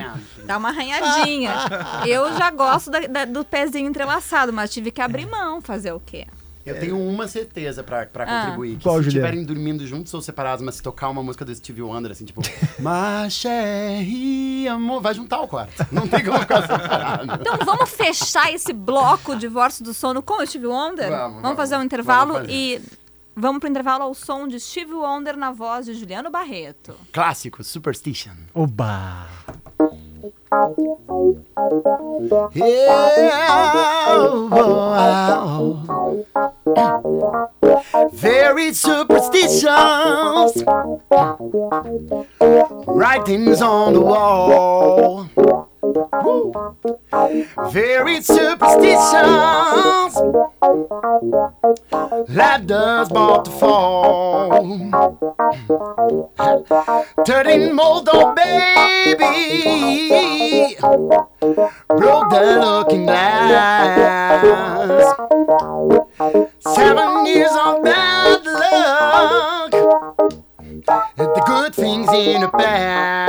Dá 0.45 0.57
uma 0.59 0.71
arranhadinha. 0.71 1.53
Eu 2.05 2.37
já 2.37 2.51
gosto 2.51 2.91
da- 2.91 3.07
da- 3.07 3.25
do 3.27 3.45
pezinho 3.45 3.89
entrelaçado, 3.89 4.53
mas 4.53 4.73
tive 4.73 4.91
que 4.91 5.01
abrir 5.01 5.27
mão. 5.27 5.61
Fazer 5.61 5.93
o 5.93 6.01
quê? 6.01 6.27
Eu 6.71 6.81
tenho 6.81 6.99
uma 6.99 7.27
certeza 7.29 7.83
pra, 7.83 8.07
pra 8.07 8.25
Ah. 8.25 8.41
contribuir. 8.45 8.77
Que 8.77 8.83
Qual, 8.85 9.01
se 9.03 9.09
estiverem 9.09 9.45
dormindo 9.45 9.87
juntos 9.87 10.13
ou 10.15 10.21
separados, 10.21 10.65
mas 10.65 10.77
se 10.77 10.83
tocar 10.83 11.09
uma 11.09 11.23
música 11.23 11.45
do 11.45 11.55
Stevie 11.55 11.83
Wonder, 11.83 12.13
assim, 12.13 12.25
tipo... 12.25 12.41
Maché, 12.79 14.67
amor... 14.71 15.01
Vai 15.01 15.15
juntar 15.15 15.41
o 15.41 15.49
quarto. 15.49 15.87
Não 15.93 16.07
tem 16.09 16.25
como 16.25 16.39
ficar 16.41 16.63
separado. 16.63 17.35
Então 17.41 17.59
vamos 17.65 17.91
fechar 17.91 18.53
esse 18.53 18.73
bloco 18.73 19.37
Divórcio 19.37 19.85
do 19.85 19.95
Sono 19.95 20.23
com 20.23 20.43
o 20.43 20.47
Steve 20.47 20.67
Wonder? 20.67 21.09
Vamos, 21.11 21.43
vamos. 21.43 21.57
fazer 21.57 21.77
um 21.77 21.83
intervalo 21.83 22.35
Vamos 22.35 22.49
fazer. 22.49 22.53
e 22.59 22.81
vamos 23.37 23.61
pro 23.61 23.69
intervalo 23.69 24.03
ao 24.05 24.15
som 24.15 24.49
de 24.49 24.59
Steve 24.61 24.93
Wonder 24.93 25.37
na 25.37 25.53
voz 25.53 25.87
de 25.87 25.95
Juliano 25.95 26.31
Barreto. 26.31 26.95
Clássico, 27.13 27.63
Superstition. 27.63 28.33
Oba! 28.53 29.27
Very 38.13 38.73
superstitious. 38.73 39.65
Writings 42.87 43.61
on 43.61 43.93
the 43.95 44.01
wall. 44.01 45.68
Woo. 45.83 46.53
Very 47.71 48.21
superstitious. 48.21 50.15
Ladders 52.29 53.11
about 53.11 53.45
to 53.45 53.51
fall. 53.53 54.51
Thirteen 57.25 57.75
mold 57.75 58.09
oh 58.13 58.35
baby. 58.35 59.25
Broke 61.89 62.31
the 62.31 62.59
looking 62.61 63.07
glass. 63.07 64.45
Seven 66.61 67.27
years 67.27 67.53
of 67.53 67.83
bad 67.85 68.45
luck. 68.45 69.58
The 70.89 71.43
good 71.47 71.75
things 71.75 72.09
in 72.15 72.41
the 72.41 72.49
past. 72.49 73.29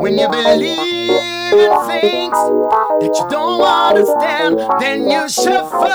When 0.00 0.16
you 0.16 0.28
believe 0.28 1.37
in 1.52 1.70
things 1.86 2.32
that 2.32 3.14
you 3.16 3.26
don't 3.30 3.62
understand, 3.62 4.58
then 4.80 5.08
you 5.08 5.28
suffer. 5.28 5.94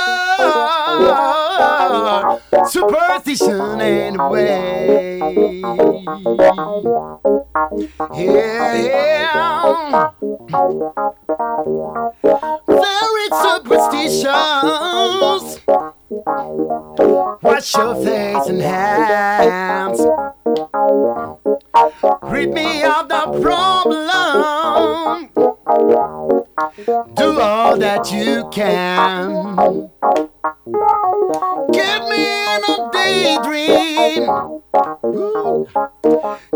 Superstition 2.67 3.81
anyway. 3.81 5.19
Yeah, 8.13 8.75
yeah. 8.75 10.11
Very 12.67 13.27
superstitious. 13.43 14.33
Wash 17.43 17.75
your 17.75 17.95
face 17.95 18.47
and 18.47 18.61
hands. 18.61 19.99
Rid 22.23 22.53
me 22.53 22.83
of 22.83 23.07
the 23.09 23.39
problem. 23.41 24.03
Do 27.15 27.39
all 27.41 27.77
that 27.77 28.11
you 28.11 28.47
can. 28.51 29.89
Get 31.73 32.03
me 32.07 32.23
in 32.47 32.63
a 32.69 32.89
daydream. 32.93 34.29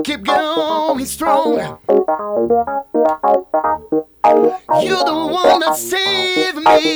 Keep 0.03 0.23
going 0.23 1.05
strong. 1.05 1.79
You're 4.81 5.03
the 5.03 5.27
one 5.31 5.59
that 5.59 5.75
saved 5.75 6.57
me. 6.57 6.93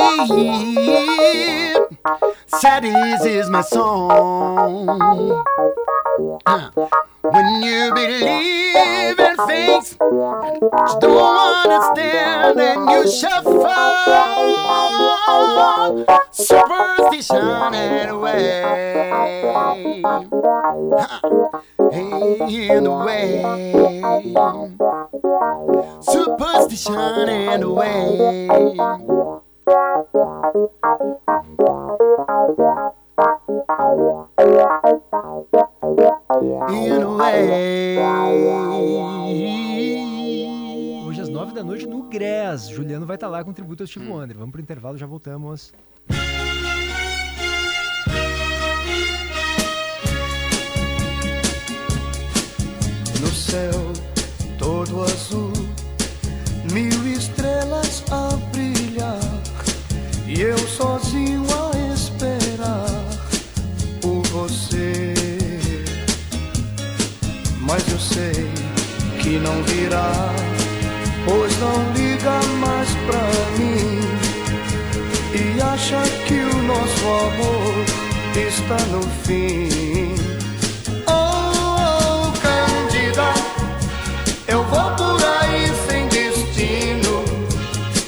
Sadness 2.48 3.26
is 3.26 3.50
my 3.50 3.62
song. 3.62 4.88
Uh, 6.46 6.70
when 7.22 7.64
you 7.64 7.94
believe 7.94 9.20
in 9.20 9.36
things 9.48 9.98
you 10.00 10.70
don't 11.00 11.66
understand, 11.66 12.60
and 12.60 12.90
you 12.90 13.12
shall. 13.12 13.42
Superstition 16.32 17.38
anyway. 17.74 18.62
In 22.50 22.84
the 22.84 22.92
way. 23.06 23.44
Superstition 26.02 27.30
anyway. 27.30 28.18
In 33.22 33.62
a 37.04 37.06
way. 37.06 38.00
Hoje 41.06 41.22
às 41.22 41.30
nove 41.30 41.54
da 41.54 41.64
noite 41.64 41.86
no 41.86 42.02
GRES. 42.04 42.70
Juliano 42.70 43.06
vai 43.06 43.18
estar 43.18 43.28
lá 43.28 43.44
com 43.44 43.54
tributo 43.54 43.84
ao 43.84 43.88
Steve 43.88 44.08
Hum. 44.08 44.14
Wonder. 44.14 44.36
Vamos 44.36 44.52
pro 44.52 44.62
intervalo, 44.62 44.98
já 44.98 45.06
voltamos. 45.06 45.72
No 53.20 53.28
céu 53.28 53.72
todo 54.58 55.04
azul, 55.04 55.54
mil 56.74 57.08
estrelas 57.08 58.04
a 58.12 58.36
brilhar, 58.52 59.20
e 60.28 60.42
eu 60.42 60.58
sozinho 60.58 61.51
que 69.22 69.40
não 69.40 69.64
virá, 69.64 70.34
pois 71.26 71.58
não 71.60 71.94
liga 71.94 72.40
mais 72.60 72.90
pra 73.06 73.22
mim 73.58 74.02
e 75.34 75.62
acha 75.62 76.02
que 76.26 76.34
o 76.34 76.64
nosso 76.64 77.06
amor 77.08 77.86
está 78.36 78.78
no 78.88 79.02
fim. 79.24 80.16
Oh, 81.08 82.28
oh, 82.28 82.32
Cândida, 82.42 83.34
eu 84.48 84.64
vou 84.66 84.92
por 84.96 85.24
aí 85.42 85.72
sem 85.88 86.08
destino. 86.10 87.24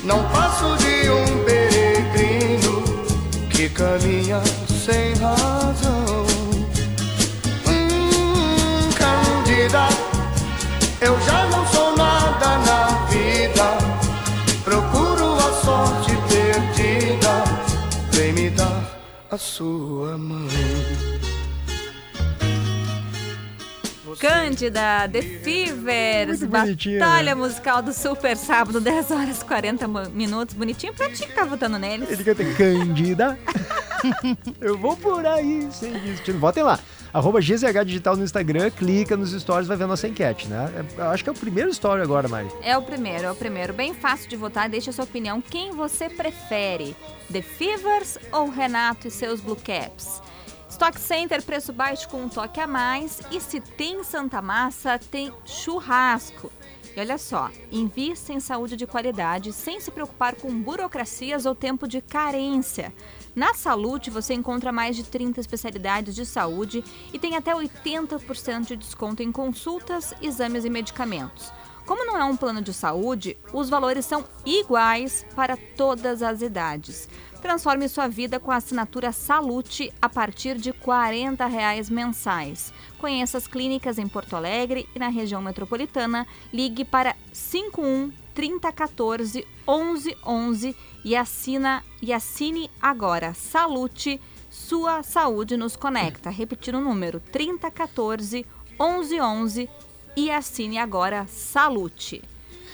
Não 0.03 0.23
passo 0.30 0.75
de 0.77 1.09
um 1.09 1.43
peregrino 1.45 2.83
que 3.49 3.69
caminha 3.69 4.12
sua 19.53 20.17
mão. 20.17 20.48
Cândida, 24.19 25.07
The 25.11 25.22
Fevers, 25.22 26.43
batalha 26.43 27.35
né? 27.35 27.35
musical 27.35 27.82
do 27.82 27.93
Super 27.93 28.35
Sábado, 28.38 28.80
10 28.82 29.11
horas 29.11 29.41
e 29.41 29.45
40 29.45 29.88
mo- 29.88 30.09
minutos. 30.09 30.56
Bonitinho 30.56 30.93
pra 30.93 31.09
ti 31.09 31.27
que 31.27 31.33
tá 31.33 31.43
votando 31.43 31.77
neles. 31.77 32.09
Ele 32.09 32.23
canta 32.23 32.43
Cândida. 32.56 33.38
Eu 34.59 34.77
vou 34.77 34.95
por 34.98 35.25
aí 35.25 35.67
sem 35.72 35.93
destino. 35.93 36.40
Votem 36.40 36.64
lá. 36.64 36.80
Arroba 37.14 37.40
GZH 37.40 37.85
Digital 37.85 38.17
no 38.17 38.24
Instagram, 38.24 38.72
clica 38.72 39.16
nos 39.16 39.40
stories, 39.40 39.67
vai 39.67 39.77
ver 39.77 39.83
a 39.83 39.88
nossa 39.88 40.08
enquete, 40.08 40.48
né? 40.48 40.88
É- 40.98 41.01
acho 41.03 41.24
que 41.24 41.30
é 41.30 41.32
o 41.32 41.35
primeiro 41.35 41.69
story 41.69 42.01
agora, 42.01 42.27
Mari. 42.27 42.50
É 42.64 42.75
o 42.75 42.82
primeiro, 42.82 43.25
é 43.25 43.32
o 43.32 43.35
primeiro. 43.35 43.72
Bem 43.72 43.93
fácil 43.93 44.27
de 44.27 44.35
votar. 44.35 44.67
Deixa 44.67 44.90
a 44.90 44.93
sua 44.93 45.03
opinião. 45.03 45.40
Quem 45.40 45.72
você 45.74 46.09
prefere? 46.09 46.95
The 47.32 47.43
Fevers 47.43 48.17
ou 48.32 48.50
Renato 48.50 49.08
e 49.08 49.11
seus 49.11 49.40
Blue 49.42 49.56
Caps? 49.56 50.24
Stock 50.67 51.00
Center, 51.00 51.43
preço 51.43 51.72
baixo 51.72 52.09
com 52.09 52.17
um 52.24 52.27
toque 52.30 52.59
a 52.59 52.66
mais. 52.66 53.22
E 53.32 53.40
se 53.40 53.59
tem 53.59 54.03
Santa 54.03 54.42
Massa, 54.42 54.98
tem 54.98 55.32
churrasco. 55.45 56.51
E 56.95 57.00
olha 57.00 57.19
só, 57.19 57.51
invista 57.72 58.33
em 58.33 58.40
saúde 58.40 58.75
de 58.75 58.88
qualidade 58.88 59.53
sem 59.53 59.80
se 59.80 59.92
preocupar 59.92 60.33
com 60.35 60.51
burocracias 60.51 61.45
ou 61.45 61.53
tempo 61.53 61.88
de 61.88 62.01
carência. 62.01 62.92
Na 63.36 63.56
Salute 63.56 64.12
você 64.12 64.34
encontra 64.34 64.72
mais 64.72 64.95
de 64.95 65.03
30 65.03 65.40
especialidades 65.40 66.14
de 66.14 66.26
saúde 66.26 66.84
e 67.12 67.18
tem 67.18 67.36
até 67.36 67.52
80% 67.52 68.68
de 68.68 68.76
desconto 68.76 69.24
em 69.24 69.32
consultas, 69.32 70.14
exames 70.22 70.66
e 70.66 70.70
medicamentos. 70.70 71.52
Como 71.86 72.06
não 72.06 72.18
é 72.18 72.24
um 72.24 72.38
plano 72.38 72.62
de 72.62 72.74
saúde, 72.74 73.36
os 73.52 73.70
valores 73.70 74.06
são 74.06 74.24
iguais 74.45 75.26
para 75.36 75.58
todas 75.58 76.22
as 76.22 76.42
idades. 76.42 77.10
Transforme 77.42 77.90
sua 77.90 78.08
vida 78.08 78.40
com 78.40 78.52
a 78.52 78.56
assinatura 78.56 79.12
Salute 79.12 79.92
a 80.02 80.08
partir 80.08 80.56
de 80.56 80.72
40 80.72 81.45
reais 81.45 81.90
mensais. 81.90 82.72
Conheça 83.00 83.38
as 83.38 83.48
clínicas 83.48 83.98
em 83.98 84.08
Porto 84.08 84.36
Alegre 84.36 84.88
e 84.95 85.00
na 85.00 85.10
região 85.10 85.42
metropolitana. 85.42 86.26
Ligue 86.53 86.86
para 86.86 87.18
51 87.34 88.14
3014 88.34 89.45
1111 89.68 90.76
e 91.03 91.15
assina 91.15 91.83
e 92.01 92.14
assine 92.14 92.69
agora. 92.82 93.33
Salute, 93.33 94.22
sua 94.49 95.03
saúde 95.03 95.57
nos 95.57 95.75
conecta. 95.75 96.30
Repetir 96.30 96.75
o 96.75 96.82
número 96.82 97.19
3014 97.19 98.45
1111 98.80 99.69
e 100.15 100.32
assine 100.32 100.77
agora 100.77 101.25
Salute. 101.27 102.23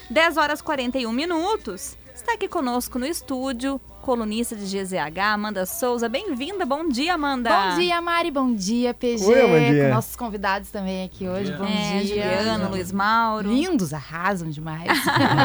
10 0.09 0.37
horas 0.37 0.61
41 0.61 1.11
minutos. 1.11 1.97
Está 2.13 2.33
aqui 2.33 2.47
conosco 2.47 2.99
no 2.99 3.05
estúdio, 3.05 3.79
colunista 4.09 4.55
de 4.55 4.65
GZH, 4.65 5.19
Amanda 5.21 5.67
Souza. 5.67 6.09
Bem-vinda, 6.09 6.65
bom 6.65 6.89
dia, 6.89 7.13
Amanda. 7.13 7.51
Bom 7.51 7.75
dia, 7.77 8.01
Mari. 8.01 8.31
Bom 8.31 8.51
dia, 8.55 8.91
PG. 8.91 9.23
Oi, 9.23 9.41
Amandinha. 9.41 9.83
Com 9.89 9.93
nossos 9.93 10.15
convidados 10.15 10.71
também 10.71 11.03
aqui 11.05 11.27
hoje. 11.27 11.53
Bom 11.53 11.63
É, 11.63 11.99
dia. 12.01 12.37
Juliano, 12.39 12.71
Luiz 12.71 12.91
Mauro. 12.91 13.53
Lindos, 13.53 13.93
arrasam 13.93 14.49
demais. 14.49 14.89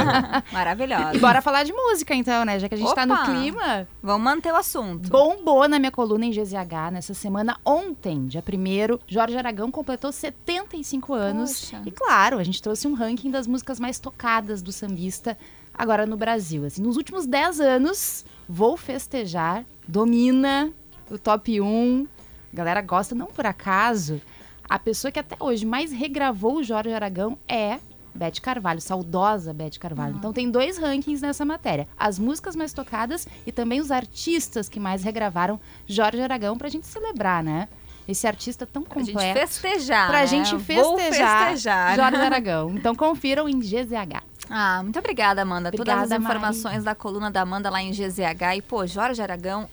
Maravilhosa. 0.51 1.15
E 1.15 1.19
bora 1.19 1.43
falar 1.43 1.65
de 1.65 1.75
música 1.75 2.15
então, 2.15 2.43
né? 2.47 2.59
Já 2.59 2.67
que 2.67 2.75
a 2.75 2.79
gente 2.79 2.95
tá 2.95 3.05
no 3.05 3.13
Opa! 3.13 3.25
clima. 3.27 3.87
Vamos 4.03 4.25
manter 4.25 4.51
o 4.51 4.57
assunto. 4.57 5.11
Bombou 5.11 5.69
na 5.69 5.79
minha 5.79 5.93
coluna 5.93 6.25
em 6.25 6.31
GZH 6.31 6.91
nessa 6.91 7.13
semana 7.13 7.59
ontem, 7.67 8.27
dia 8.27 8.43
1 8.43 8.99
Jorge 9.07 9.37
Aragão 9.37 9.71
completou 9.71 10.11
75 10.11 11.13
anos. 11.13 11.71
Poxa. 11.71 11.83
E 11.85 11.91
claro, 11.91 12.39
a 12.39 12.43
gente 12.43 12.63
trouxe 12.63 12.89
um 12.89 12.95
ranking 12.95 13.31
das 13.31 13.47
músicas 13.47 13.79
mais 13.79 13.99
tocadas 13.99 14.63
do 14.63 14.73
sambista 14.73 15.37
agora 15.77 16.07
no 16.07 16.17
Brasil. 16.17 16.65
Assim, 16.65 16.81
nos 16.81 16.97
últimos 16.97 17.27
10 17.27 17.61
anos, 17.61 18.25
Vou 18.49 18.77
Festejar 18.77 19.65
domina 19.87 20.73
o 21.11 21.19
top 21.19 21.61
1. 21.61 22.07
A 22.53 22.57
galera 22.57 22.81
gosta, 22.81 23.15
não 23.15 23.27
por 23.27 23.47
acaso. 23.47 24.21
A 24.69 24.79
pessoa 24.79 25.11
que 25.13 25.19
até 25.19 25.37
hoje 25.41 25.67
mais 25.67 25.93
regravou 25.93 26.57
o 26.57 26.63
Jorge 26.63 26.93
Aragão 26.93 27.39
é 27.49 27.79
Beth 28.15 28.41
Carvalho, 28.41 28.81
saudosa 28.81 29.53
Beth 29.53 29.79
Carvalho. 29.81 30.17
Então 30.17 30.33
tem 30.33 30.51
dois 30.51 30.79
rankings 30.79 31.21
nessa 31.21 31.45
matéria: 31.45 31.89
as 31.99 32.19
músicas 32.19 32.55
mais 32.57 32.73
tocadas 32.73 33.27
e 33.47 33.53
também 33.53 33.81
os 33.81 33.91
artistas 33.91 34.69
que 34.69 34.79
mais 34.81 35.03
regravaram 35.03 35.61
Jorge 35.87 36.21
Aragão 36.23 36.57
pra 36.57 36.69
gente 36.69 36.87
celebrar, 36.87 37.43
né? 37.43 37.69
esse 38.07 38.27
artista 38.27 38.67
tão 38.67 38.83
Pra 38.83 39.01
gente 39.01 39.15
completo. 39.15 39.41
festejar, 39.41 40.09
Pra 40.09 40.21
né? 40.21 40.27
gente 40.27 40.51
Vou 40.57 40.59
festejar, 40.99 41.49
festejar. 41.49 41.97
Jorge 41.97 42.17
Aragão. 42.19 42.75
Então 42.77 42.95
confiram 42.95 43.49
em 43.49 43.59
GZH. 43.59 44.23
Ah, 44.51 44.83
muito 44.83 44.99
obrigada, 44.99 45.43
Amanda. 45.43 45.71
Todas 45.71 45.81
Obrigada, 45.81 46.03
as 46.03 46.21
Mari. 46.23 46.25
informações 46.37 46.85
da 46.85 46.95
coluna 46.95 47.31
da 47.31 47.41
Amanda 47.43 47.71
lá 47.71 47.83
em 47.83 47.91
GZH. 47.93 48.57
E, 48.57 48.63
pô, 48.63 48.87
Jorge 48.87 49.21
Aragão 49.23 49.69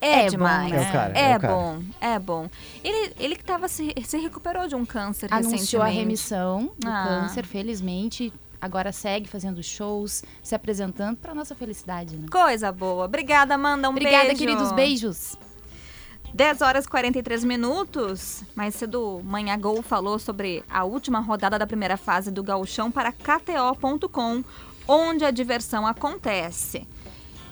é, 0.00 0.20
É 0.20 0.22
bom, 0.24 0.28
demais. 0.30 0.70
né? 0.72 0.82
É 0.82 0.92
cara, 0.92 1.18
É, 1.18 1.30
é 1.32 1.38
bom, 1.38 1.82
é 2.00 2.18
bom. 2.18 2.50
Ele, 2.84 3.12
ele 3.18 3.36
que 3.36 3.44
tava 3.44 3.66
se, 3.68 3.94
se 4.04 4.18
recuperou 4.18 4.68
de 4.68 4.74
um 4.74 4.84
câncer 4.84 5.32
Anunciou 5.32 5.82
a 5.82 5.86
remissão 5.86 6.70
do 6.78 6.88
Ah. 6.88 7.04
câncer, 7.22 7.46
felizmente. 7.46 8.32
Agora 8.60 8.90
segue 8.90 9.28
fazendo 9.28 9.62
shows, 9.62 10.24
se 10.42 10.54
apresentando 10.54 11.16
para 11.16 11.34
nossa 11.34 11.54
felicidade, 11.54 12.16
né? 12.16 12.26
Coisa 12.30 12.72
boa. 12.72 13.04
Obrigada, 13.04 13.54
Amanda. 13.54 13.86
Um 13.88 13.92
Obrigada, 13.92 14.24
beijo. 14.26 14.38
queridos. 14.38 14.72
Beijos. 14.72 15.36
10 16.34 16.60
horas 16.60 16.84
e 16.84 16.88
43 16.88 17.44
minutos. 17.44 18.42
Mais 18.54 18.74
cedo, 18.74 19.20
Manhã 19.24 19.58
Gol 19.58 19.82
falou 19.82 20.18
sobre 20.18 20.62
a 20.68 20.84
última 20.84 21.20
rodada 21.20 21.58
da 21.58 21.66
primeira 21.66 21.96
fase 21.96 22.30
do 22.30 22.42
Gauchão 22.42 22.90
para 22.90 23.12
KTO.com, 23.12 24.44
onde 24.86 25.24
a 25.24 25.30
diversão 25.30 25.86
acontece. 25.86 26.86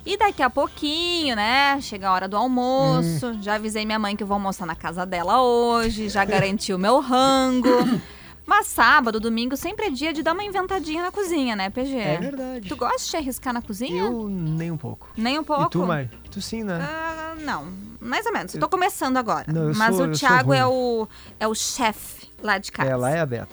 E 0.07 0.19
daqui 0.19 0.43
a 0.43 0.51
pouquinho, 0.51 1.35
né? 1.35 1.81
Chega 1.81 2.09
a 2.09 2.13
hora 2.13 2.29
do 2.29 2.37
almoço. 2.37 3.29
Hum. 3.29 3.43
Já 3.43 3.55
avisei 3.55 3.87
minha 3.87 3.99
mãe 3.99 4.15
que 4.15 4.23
eu 4.23 4.27
vou 4.27 4.35
almoçar 4.35 4.67
na 4.67 4.77
casa 4.77 5.07
dela 5.07 5.43
hoje. 5.43 6.11
Já 6.11 6.25
garanti 6.27 6.75
o 6.75 6.79
meu 6.79 7.01
rango. 7.01 7.69
Mas 8.47 8.67
sábado, 8.67 9.19
domingo, 9.19 9.57
sempre 9.57 9.87
é 9.87 9.91
dia 9.91 10.13
de 10.13 10.23
dar 10.23 10.33
uma 10.35 10.45
inventadinha 10.45 11.03
na 11.03 11.11
cozinha, 11.11 11.57
né, 11.57 11.71
PG? 11.71 11.97
É 11.97 12.17
verdade. 12.19 12.69
Tu 12.69 12.77
gosta 12.77 13.11
de 13.11 13.17
arriscar 13.17 13.55
na 13.55 13.63
cozinha? 13.63 14.03
Eu 14.05 14.29
nem 14.29 14.71
um 14.71 14.77
pouco. 14.77 15.09
Nem 15.17 15.39
um 15.39 15.45
pouco? 15.45 15.63
E 15.65 15.71
tu, 15.71 15.87
Mari? 15.87 16.11
Tu 16.31 16.43
sim, 16.43 16.63
né? 16.63 16.79
Ah, 16.83 17.35
não, 17.41 17.67
mais 18.01 18.27
ou 18.27 18.33
menos. 18.33 18.55
Eu 18.55 18.61
tô 18.61 18.69
começando 18.69 19.17
agora. 19.17 19.51
Não, 19.51 19.71
eu 19.71 19.75
Mas 19.75 19.97
sou- 19.97 20.07
o 20.07 20.13
Thiago 20.13 20.53
é 20.53 20.67
o, 20.67 21.09
é 21.41 21.49
o 21.49 21.55
chefe 21.55 22.29
lá 22.43 22.59
de 22.59 22.71
casa. 22.71 22.91
É, 22.91 22.97
lá 22.97 23.11
é 23.11 23.21
a 23.21 23.27
Beta. 23.27 23.49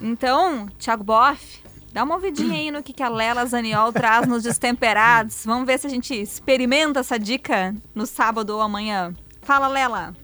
Então, 0.00 0.66
Thiago 0.78 1.02
Boff, 1.02 1.62
dá 1.92 2.04
uma 2.04 2.16
ouvidinha 2.16 2.54
aí 2.58 2.70
no 2.70 2.82
que, 2.82 2.92
que 2.92 3.02
a 3.02 3.08
Lela 3.08 3.46
Zaniol 3.46 3.90
traz 3.90 4.26
nos 4.28 4.42
destemperados. 4.42 5.44
Vamos 5.46 5.66
ver 5.66 5.78
se 5.78 5.86
a 5.86 5.90
gente 5.90 6.14
experimenta 6.14 7.00
essa 7.00 7.18
dica 7.18 7.74
no 7.94 8.04
sábado 8.06 8.50
ou 8.50 8.60
amanhã. 8.60 9.14
Fala, 9.40 9.66
Lela. 9.68 10.14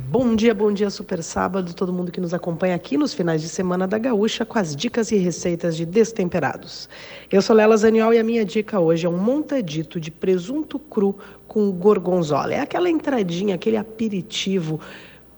Bom 0.00 0.36
dia, 0.36 0.54
bom 0.54 0.72
dia, 0.72 0.88
super 0.90 1.20
sábado, 1.24 1.74
todo 1.74 1.92
mundo 1.92 2.12
que 2.12 2.20
nos 2.20 2.32
acompanha 2.32 2.76
aqui 2.76 2.96
nos 2.96 3.12
finais 3.12 3.42
de 3.42 3.48
semana 3.48 3.84
da 3.84 3.98
Gaúcha 3.98 4.44
com 4.44 4.56
as 4.56 4.74
dicas 4.74 5.10
e 5.10 5.16
receitas 5.16 5.76
de 5.76 5.84
destemperados. 5.84 6.88
Eu 7.30 7.42
sou 7.42 7.54
Lela 7.54 7.76
Zaniol 7.76 8.14
e 8.14 8.18
a 8.18 8.22
minha 8.22 8.44
dica 8.44 8.78
hoje 8.78 9.06
é 9.06 9.08
um 9.08 9.18
montadito 9.18 10.00
de 10.00 10.12
presunto 10.12 10.78
cru 10.78 11.18
com 11.48 11.72
gorgonzola. 11.72 12.54
É 12.54 12.60
aquela 12.60 12.88
entradinha, 12.88 13.56
aquele 13.56 13.76
aperitivo 13.76 14.80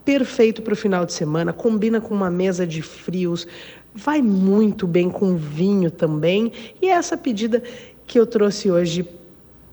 perfeito 0.05 0.61
para 0.61 0.75
o 0.75 0.77
final 0.77 1.07
de 1.07 1.15
semana, 1.15 1.55
combina 1.55 1.99
com 1.99 2.15
uma 2.15 2.31
mesa 2.31 2.67
de 2.67 2.83
frios, 2.83 3.47
vai 3.95 4.21
muito 4.21 4.87
bem 4.87 5.09
com 5.09 5.37
vinho 5.37 5.91
também. 5.91 6.53
E 6.83 6.89
é 6.89 6.93
essa 6.93 7.17
pedida 7.17 7.63
que 8.07 8.21
eu 8.21 8.27
trouxe 8.27 8.71
hoje 8.71 9.09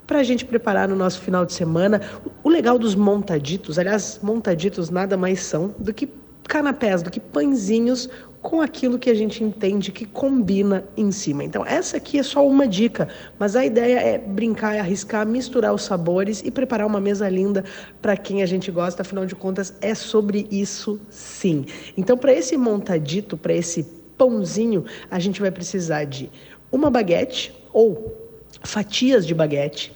para 0.07 0.19
a 0.19 0.23
gente 0.23 0.45
preparar 0.45 0.87
no 0.87 0.95
nosso 0.95 1.19
final 1.19 1.45
de 1.45 1.53
semana. 1.53 2.01
O 2.43 2.49
legal 2.49 2.79
dos 2.79 2.95
montaditos, 2.95 3.77
aliás, 3.77 4.19
montaditos 4.23 4.89
nada 4.89 5.17
mais 5.17 5.41
são 5.41 5.75
do 5.77 5.93
que 5.93 6.09
canapés, 6.47 7.03
do 7.03 7.11
que 7.11 7.19
pãezinhos 7.19 8.09
com 8.41 8.61
aquilo 8.61 8.97
que 8.97 9.09
a 9.09 9.13
gente 9.13 9.43
entende 9.43 9.91
que 9.91 10.05
combina 10.05 10.85
em 10.95 11.11
cima. 11.11 11.43
Então, 11.43 11.65
essa 11.65 11.97
aqui 11.97 12.17
é 12.17 12.23
só 12.23 12.47
uma 12.47 12.65
dica, 12.65 13.09
mas 13.37 13.57
a 13.57 13.65
ideia 13.65 13.99
é 13.99 14.17
brincar, 14.17 14.77
arriscar, 14.79 15.27
misturar 15.27 15.73
os 15.73 15.81
sabores 15.81 16.41
e 16.45 16.49
preparar 16.49 16.87
uma 16.87 17.01
mesa 17.01 17.27
linda 17.27 17.65
para 18.01 18.15
quem 18.15 18.41
a 18.41 18.45
gente 18.45 18.71
gosta, 18.71 19.01
afinal 19.01 19.25
de 19.25 19.35
contas, 19.35 19.73
é 19.81 19.93
sobre 19.93 20.47
isso 20.49 20.97
sim. 21.09 21.65
Então, 21.97 22.17
para 22.17 22.31
esse 22.31 22.55
montadito, 22.55 23.35
para 23.35 23.53
esse 23.53 23.83
pãozinho, 24.17 24.85
a 25.11 25.19
gente 25.19 25.41
vai 25.41 25.51
precisar 25.51 26.05
de 26.05 26.31
uma 26.71 26.89
baguete 26.89 27.53
ou 27.73 28.26
fatias 28.67 29.25
de 29.25 29.33
baguete, 29.33 29.93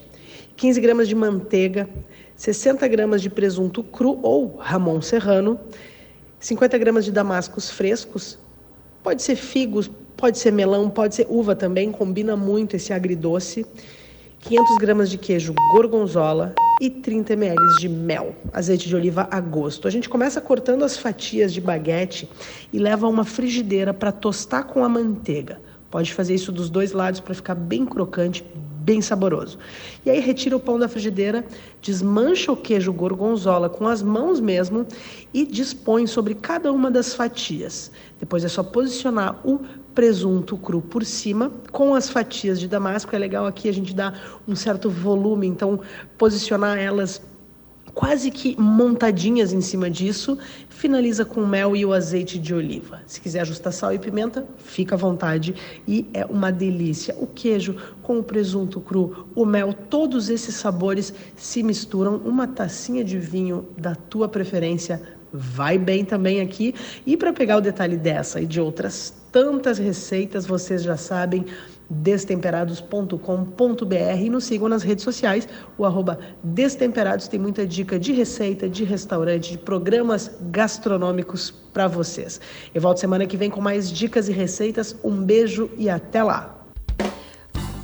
15 0.55 0.79
gramas 0.79 1.07
de 1.07 1.13
manteiga, 1.13 1.89
60 2.35 2.87
gramas 2.87 3.21
de 3.21 3.29
presunto 3.29 3.83
cru 3.83 4.19
ou 4.23 4.55
ramon 4.57 5.01
serrano, 5.01 5.59
50 6.39 6.77
gramas 6.77 7.05
de 7.05 7.11
damascos 7.11 7.69
frescos, 7.69 8.39
pode 9.03 9.21
ser 9.21 9.35
figos, 9.35 9.91
pode 10.15 10.39
ser 10.39 10.51
melão, 10.51 10.89
pode 10.89 11.15
ser 11.15 11.27
uva 11.29 11.55
também, 11.55 11.91
combina 11.91 12.35
muito 12.35 12.75
esse 12.75 12.93
agridoce, 12.93 13.65
500 14.39 14.77
gramas 14.77 15.09
de 15.09 15.17
queijo 15.17 15.53
gorgonzola 15.73 16.55
e 16.79 16.89
30 16.89 17.33
ml 17.33 17.57
de 17.79 17.89
mel, 17.89 18.33
azeite 18.51 18.87
de 18.87 18.95
oliva 18.95 19.27
a 19.29 19.39
gosto. 19.39 19.87
A 19.87 19.91
gente 19.91 20.09
começa 20.09 20.41
cortando 20.41 20.83
as 20.83 20.97
fatias 20.97 21.53
de 21.53 21.61
baguete 21.61 22.27
e 22.71 22.79
leva 22.79 23.05
a 23.05 23.09
uma 23.09 23.25
frigideira 23.25 23.93
para 23.93 24.11
tostar 24.11 24.63
com 24.63 24.83
a 24.83 24.89
manteiga. 24.89 25.59
Pode 25.91 26.13
fazer 26.13 26.33
isso 26.33 26.51
dos 26.51 26.69
dois 26.69 26.93
lados 26.93 27.19
para 27.19 27.35
ficar 27.35 27.53
bem 27.53 27.85
crocante, 27.85 28.43
bem 28.81 29.01
saboroso. 29.01 29.59
E 30.05 30.09
aí 30.09 30.21
retira 30.21 30.55
o 30.55 30.59
pão 30.59 30.79
da 30.79 30.87
frigideira, 30.87 31.45
desmancha 31.81 32.51
o 32.51 32.57
queijo 32.57 32.91
gorgonzola 32.93 33.69
com 33.69 33.85
as 33.85 34.01
mãos 34.01 34.39
mesmo 34.39 34.87
e 35.33 35.45
dispõe 35.45 36.07
sobre 36.07 36.33
cada 36.33 36.71
uma 36.71 36.89
das 36.89 37.13
fatias. 37.13 37.91
Depois 38.19 38.43
é 38.43 38.47
só 38.47 38.63
posicionar 38.63 39.39
o 39.45 39.59
presunto 39.93 40.57
cru 40.57 40.81
por 40.81 41.03
cima 41.03 41.51
com 41.71 41.93
as 41.93 42.09
fatias 42.09 42.59
de 42.59 42.67
damasco. 42.67 43.13
É 43.13 43.19
legal 43.19 43.45
aqui 43.45 43.67
a 43.67 43.73
gente 43.73 43.93
dar 43.93 44.41
um 44.47 44.55
certo 44.55 44.89
volume, 44.89 45.45
então 45.45 45.79
posicionar 46.17 46.77
elas 46.77 47.21
quase 47.93 48.31
que 48.31 48.59
montadinhas 48.59 49.53
em 49.53 49.61
cima 49.61 49.89
disso, 49.89 50.37
finaliza 50.69 51.23
com 51.23 51.45
mel 51.45 51.75
e 51.75 51.85
o 51.85 51.93
azeite 51.93 52.39
de 52.39 52.53
oliva. 52.53 53.01
Se 53.05 53.21
quiser 53.21 53.41
ajustar 53.41 53.71
sal 53.71 53.93
e 53.93 53.99
pimenta, 53.99 54.45
fica 54.57 54.95
à 54.95 54.97
vontade 54.97 55.53
e 55.87 56.07
é 56.13 56.25
uma 56.25 56.51
delícia. 56.51 57.15
O 57.19 57.27
queijo 57.27 57.75
com 58.01 58.19
o 58.19 58.23
presunto 58.23 58.79
cru, 58.79 59.27
o 59.35 59.45
mel, 59.45 59.73
todos 59.73 60.29
esses 60.29 60.55
sabores 60.55 61.13
se 61.35 61.61
misturam. 61.61 62.17
Uma 62.17 62.47
tacinha 62.47 63.03
de 63.03 63.17
vinho 63.17 63.67
da 63.77 63.95
tua 63.95 64.27
preferência 64.27 65.01
vai 65.31 65.77
bem 65.77 66.03
também 66.03 66.41
aqui. 66.41 66.73
E 67.05 67.15
para 67.15 67.31
pegar 67.31 67.57
o 67.57 67.61
detalhe 67.61 67.97
dessa 67.97 68.41
e 68.41 68.45
de 68.45 68.59
outras 68.59 69.13
tantas 69.31 69.77
receitas, 69.77 70.45
vocês 70.45 70.83
já 70.83 70.97
sabem, 70.97 71.45
destemperados.com.br 71.91 74.19
e 74.19 74.29
nos 74.29 74.45
sigam 74.45 74.69
nas 74.69 74.81
redes 74.81 75.03
sociais. 75.03 75.47
O 75.77 75.85
arroba 75.85 76.17
Destemperados 76.41 77.27
tem 77.27 77.39
muita 77.39 77.67
dica 77.67 77.99
de 77.99 78.13
receita, 78.13 78.69
de 78.69 78.85
restaurante, 78.85 79.51
de 79.51 79.57
programas 79.57 80.31
gastronômicos 80.49 81.51
para 81.51 81.87
vocês. 81.87 82.39
Eu 82.73 82.81
volto 82.81 82.99
semana 82.99 83.25
que 83.25 83.35
vem 83.35 83.49
com 83.49 83.59
mais 83.59 83.91
dicas 83.91 84.29
e 84.29 84.31
receitas. 84.31 84.95
Um 85.03 85.21
beijo 85.21 85.69
e 85.77 85.89
até 85.89 86.23
lá! 86.23 86.57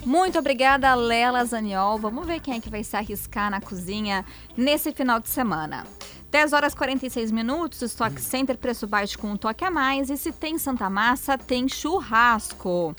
Muito 0.05 0.39
obrigada, 0.39 0.95
Lela 0.95 1.43
Zaniol. 1.43 1.97
Vamos 1.97 2.25
ver 2.25 2.39
quem 2.39 2.55
é 2.55 2.61
que 2.61 2.69
vai 2.69 2.81
se 2.81 2.95
arriscar 2.95 3.51
na 3.51 3.59
cozinha 3.59 4.23
nesse 4.55 4.93
final 4.93 5.19
de 5.19 5.27
semana. 5.27 5.85
10 6.31 6.53
horas 6.53 6.71
e 6.71 6.77
46 6.77 7.31
minutos, 7.31 7.81
Stock 7.81 8.21
Center, 8.21 8.57
preço 8.57 8.87
baixo 8.87 9.19
com 9.19 9.31
um 9.31 9.37
toque 9.37 9.65
a 9.65 9.71
mais. 9.71 10.09
E 10.09 10.15
se 10.15 10.31
tem 10.31 10.57
Santa 10.57 10.89
Massa, 10.89 11.37
tem 11.37 11.67
churrasco. 11.67 12.95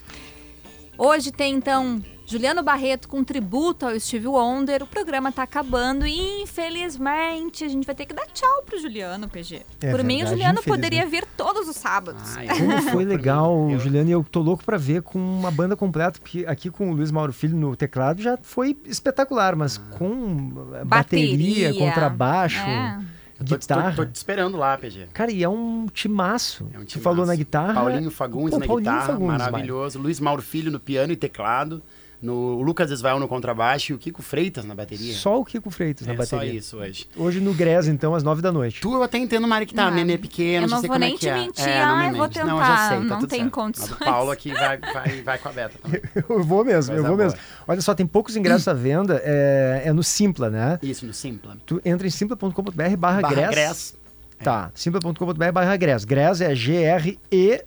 Hoje 0.99 1.31
tem, 1.31 1.55
então, 1.55 2.03
Juliano 2.27 2.63
Barreto 2.63 3.09
com 3.09 3.25
tributo 3.25 3.87
ao 3.87 3.99
Steve 3.99 4.27
Wonder. 4.27 4.83
O 4.83 4.87
programa 4.87 5.33
tá 5.33 5.45
acabando 5.45 6.05
e, 6.07 6.43
infelizmente, 6.43 7.65
a 7.65 7.69
gente 7.69 7.87
vai 7.87 7.95
ter 7.95 8.05
que 8.05 8.13
dar 8.13 8.27
tchau 8.27 8.63
pro 8.67 8.79
Juliano, 8.79 9.29
PG. 9.29 9.63
É 9.81 9.91
Por 9.91 10.03
mim, 10.03 10.25
o 10.25 10.27
Juliano 10.27 10.63
poderia 10.63 11.07
vir 11.07 11.25
todos 11.37 11.69
os 11.69 11.77
sábados. 11.77 12.21
Como 12.59 12.83
foi 12.91 13.05
legal, 13.05 13.71
Juliano, 13.79 14.11
e 14.11 14.13
eu 14.13 14.23
tô 14.23 14.41
louco 14.41 14.63
pra 14.65 14.77
ver 14.77 15.01
com 15.03 15.19
uma 15.19 15.51
banda 15.51 15.75
completa, 15.75 16.19
porque 16.19 16.45
aqui 16.47 16.69
com 16.69 16.91
o 16.91 16.95
Luiz 16.95 17.11
Mauro 17.11 17.33
Filho 17.33 17.57
no 17.57 17.75
teclado 17.75 18.21
já 18.21 18.37
foi 18.43 18.77
espetacular, 18.85 19.57
mas 19.57 19.79
com 19.79 20.53
eh, 20.75 20.85
bateria, 20.85 21.69
Bateria, 21.69 21.75
contrabaixo, 21.75 22.59
é. 22.59 22.99
Eu 23.41 23.47
tô, 23.47 23.57
guitarra. 23.57 23.91
tô- 23.95 24.05
tô 24.05 24.11
te 24.11 24.17
esperando 24.17 24.57
lá, 24.59 24.77
PG. 24.77 25.09
Cara, 25.13 25.31
e 25.31 25.43
é 25.43 25.49
um 25.49 25.87
timaço. 25.93 26.67
Tu 26.89 26.99
falou 27.01 27.25
na 27.25 27.35
guitarra. 27.37 27.75
Paulinho 27.75 28.11
Fagundes 28.11 28.51
Pô, 28.55 28.59
na 28.61 28.67
Paulinho 28.67 28.91
guitarra, 28.91 29.13
Fagundes, 29.13 29.39
maravilhoso. 29.39 29.99
Luiz 29.99 30.19
Mauro 30.21 30.43
Filho 30.43 30.71
no 30.73 30.81
piano 30.81 31.13
e 31.13 31.17
teclado. 31.17 31.83
No 32.21 32.61
Lucas 32.63 32.91
Esvael 32.91 33.21
no 33.21 33.29
contrabaixo 33.29 33.93
e 33.93 33.95
o 33.95 33.99
Kiko 33.99 34.23
Freitas 34.23 34.65
na 34.65 34.75
bateria. 34.75 35.15
Só 35.15 35.39
o 35.39 35.45
Kiko 35.45 35.71
Freitas 35.71 36.05
na 36.05 36.15
é 36.15 36.17
bateria. 36.17 36.51
só 36.51 36.57
isso 36.59 36.77
hoje. 36.79 37.07
Hoje 37.17 37.39
no 37.41 37.55
Grez, 37.55 37.87
então, 37.87 38.13
às 38.13 38.25
nove 38.25 38.43
da 38.43 38.51
noite. 38.51 38.81
Tu 38.81 38.93
eu 38.93 39.03
até 39.05 39.19
entendo, 39.19 39.47
Mari, 39.47 39.67
que 39.67 39.75
tá, 39.75 39.85
Não, 39.89 39.95
nenê 39.97 40.19
pequeno, 40.19 40.67
eu 40.67 40.71
não 40.71 40.81
sei 40.81 40.89
vou 40.89 40.97
como 40.97 40.99
nem 40.99 41.11
é 41.11 41.13
que 41.15 41.21
te 41.21 41.29
é. 41.29 41.35
mentir, 41.35 41.69
É, 41.69 41.87
não 41.87 41.97
me 41.97 42.03
ai, 42.03 42.11
vou 42.13 42.23
mente. 42.23 42.39
Não, 42.39 42.45
eu 42.45 42.57
já 42.57 42.63
tentar, 42.67 42.89
sei, 42.89 42.99
tá 42.99 43.05
não 43.05 43.21
tem 43.29 43.39
certo. 43.41 43.53
condições. 43.53 43.91
Mas 43.91 44.01
o 44.01 44.05
Paulo 44.05 44.31
aqui 44.33 44.53
vai, 44.53 44.79
vai, 44.79 45.23
vai 45.23 45.39
com 45.39 45.49
a 45.49 45.53
Beta 45.53 45.79
também. 45.81 46.01
Eu 46.29 46.43
vou 46.43 46.65
mesmo, 46.65 46.93
eu 46.95 47.05
vou 47.05 47.17
boa. 47.17 47.25
mesmo. 47.29 47.39
Olha 47.69 47.81
só, 47.81 47.95
tem 47.95 48.05
poucos 48.07 48.35
ingressos 48.37 48.67
à 48.67 48.75
venda, 48.75 49.23
é, 49.25 49.83
é 49.87 49.93
no 49.93 50.03
Simpla, 50.03 50.51
né? 50.51 50.79
Isso, 50.83 51.07
no 51.07 51.13
Simpla. 51.15 51.57
Tu 51.65 51.81
entra 51.85 52.05
em 52.07 52.11
simpla.com.br 52.11 52.97
barra. 52.99 53.23
Gress. 53.23 53.95
Tá, 54.43 54.71
simpla.com.br 54.75 55.53
barra 55.53 55.77
Gress. 55.77 56.05
Gress 56.05 56.43
é 56.43 56.53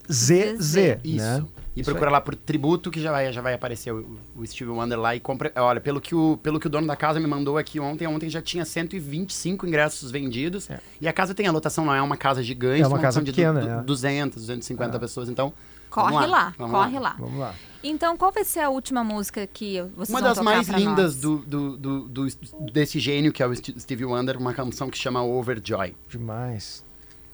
G-R-E-Z-Z, 0.10 1.00
Isso. 1.04 1.48
E 1.74 1.80
Isso 1.82 1.90
procura 1.90 2.10
aí. 2.10 2.14
lá 2.14 2.20
por 2.22 2.36
tributo 2.36 2.92
que 2.92 3.00
já 3.02 3.12
vai, 3.12 3.32
já 3.32 3.42
vai 3.42 3.54
aparecer 3.54 3.94
o, 3.94 4.18
o 4.36 4.46
Steve 4.46 4.70
Wonder 4.70 5.00
lá 5.00 5.16
e 5.16 5.22
compra. 5.22 5.52
Olha, 5.56 5.80
pelo 5.80 6.02
que, 6.02 6.14
o, 6.14 6.38
pelo 6.44 6.60
que 6.60 6.68
o 6.68 6.70
dono 6.70 6.86
da 6.86 6.98
casa 6.98 7.18
me 7.20 7.28
mandou 7.28 7.58
aqui 7.58 7.80
ontem, 7.80 8.06
ontem 8.08 8.30
já 8.30 8.42
tinha 8.42 8.66
125 8.66 9.66
ingressos 9.66 10.12
vendidos. 10.12 10.68
E 11.00 11.08
a 11.08 11.14
casa 11.14 11.34
tem 11.34 11.48
a 11.48 11.52
lotação, 11.52 11.86
não 11.86 11.94
é 11.94 12.02
uma 12.02 12.18
casa 12.18 12.44
gigante, 12.44 12.82
É 12.82 12.88
uma 12.88 13.00
casa 13.00 13.20
lotação 13.20 13.24
de 13.24 13.32
pequena, 13.32 13.62
du- 13.62 13.70
é. 13.70 13.78
du- 13.78 13.84
200, 13.86 14.36
250 14.42 15.00
pessoas. 15.00 15.30
Então, 15.30 15.54
Corre 15.90 16.14
vamos 16.14 16.30
lá, 16.30 16.54
vamos 16.58 16.72
corre 16.76 17.00
lá. 17.00 17.16
Vamos 17.18 17.40
lá. 17.40 17.56
Então, 17.84 18.16
qual 18.18 18.32
vai 18.34 18.44
ser 18.44 18.60
a 18.60 18.70
última 18.70 19.04
música 19.04 19.48
que 19.48 19.82
vocês 19.96 20.10
Uma 20.10 20.20
vão 20.20 20.30
das 20.30 20.38
tocar 20.38 20.44
mais 20.44 20.68
lindas 20.68 21.16
do, 21.22 21.38
do, 21.40 21.78
do, 21.78 22.00
do- 22.10 22.28
desse 22.72 23.00
gênio 23.00 23.32
que 23.32 23.42
é 23.42 23.48
o 23.48 23.56
St- 23.56 23.80
Stevie 23.80 24.06
Wonder, 24.06 24.38
uma 24.38 24.54
canção 24.54 24.90
que 24.90 24.98
chama 24.98 25.24
Overjoy. 25.24 25.96
Demais. 26.10 26.84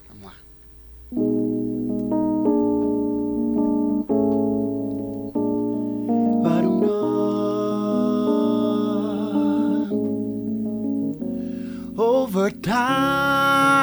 Vamos 0.10 0.26
lá. 0.26 1.77
Over 11.98 12.52
time, 12.52 13.82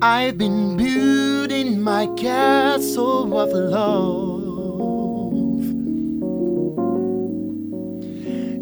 I've 0.00 0.38
been 0.38 0.78
building 0.78 1.82
my 1.82 2.06
castle 2.16 3.38
of 3.38 3.52
love. 3.52 4.70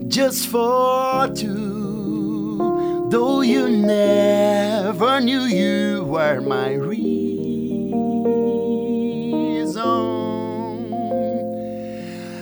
Just 0.08 0.48
for 0.48 1.28
two, 1.28 3.06
though 3.12 3.42
you 3.42 3.68
never 3.68 5.20
knew 5.20 5.42
you 5.42 6.02
were 6.02 6.40
my 6.40 6.72
reason. 6.72 7.12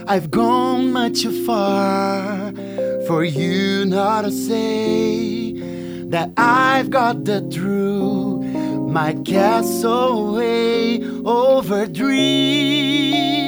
I've 0.09 0.31
gone 0.31 0.93
much 0.93 1.21
too 1.21 1.45
far 1.45 2.55
for 3.07 3.23
you 3.23 3.85
not 3.85 4.23
to 4.23 4.33
say 4.33 5.60
that 6.11 6.31
I've 6.37 6.91
got 6.91 7.25
the 7.25 7.41
truth. 7.49 8.45
My 8.91 9.15
castle 9.25 10.35
way 10.35 11.03
over 11.25 11.87
dreams. 11.87 13.41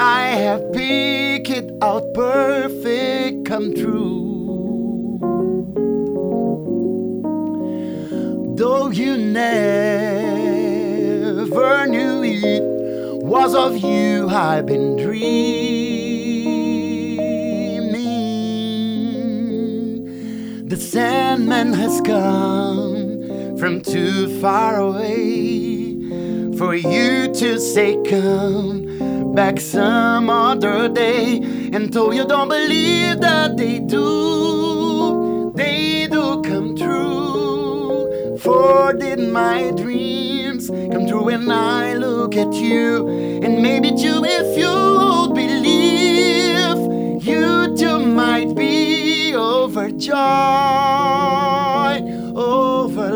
I 0.00 0.26
have 0.26 0.72
picked 0.72 1.48
it 1.50 1.70
out 1.80 2.02
perfect 2.12 3.46
come 3.46 3.72
true. 3.72 5.18
Though 8.56 8.90
you 8.90 9.16
never 9.16 9.46
knew 11.86 12.24
it 12.24 12.62
was 13.22 13.54
of 13.54 13.76
you 13.76 14.28
I've 14.28 14.66
been 14.66 14.96
dreaming. 14.96 15.95
The 20.76 20.82
Sandman 20.82 21.72
has 21.72 22.02
come 22.02 23.56
from 23.56 23.80
too 23.80 24.38
far 24.42 24.78
away 24.78 25.94
for 26.58 26.74
you 26.74 27.32
to 27.32 27.58
say, 27.58 27.96
Come 28.04 29.34
back 29.34 29.58
some 29.58 30.28
other 30.28 30.90
day. 30.90 31.38
And 31.72 31.90
though 31.90 32.10
you 32.12 32.26
don't 32.26 32.50
believe 32.50 33.20
that 33.20 33.56
they 33.56 33.78
do, 33.78 35.50
they 35.56 36.08
do 36.08 36.42
come 36.42 36.76
true. 36.76 38.36
For 38.36 38.92
did 38.92 39.32
my 39.32 39.70
dreams 39.70 40.68
come 40.68 41.08
true 41.08 41.24
when 41.24 41.50
I 41.50 41.94
look 41.94 42.36
at 42.36 42.52
you? 42.52 43.08
And 43.42 43.62
maybe 43.62 43.92
too, 43.92 44.22
if 44.26 44.58
you 44.58 45.32
believe, 45.32 46.76
you 47.24 47.74
too 47.78 47.98
might 47.98 48.54
be 48.54 48.95
overjoyed, 49.86 50.16
over 52.36 53.10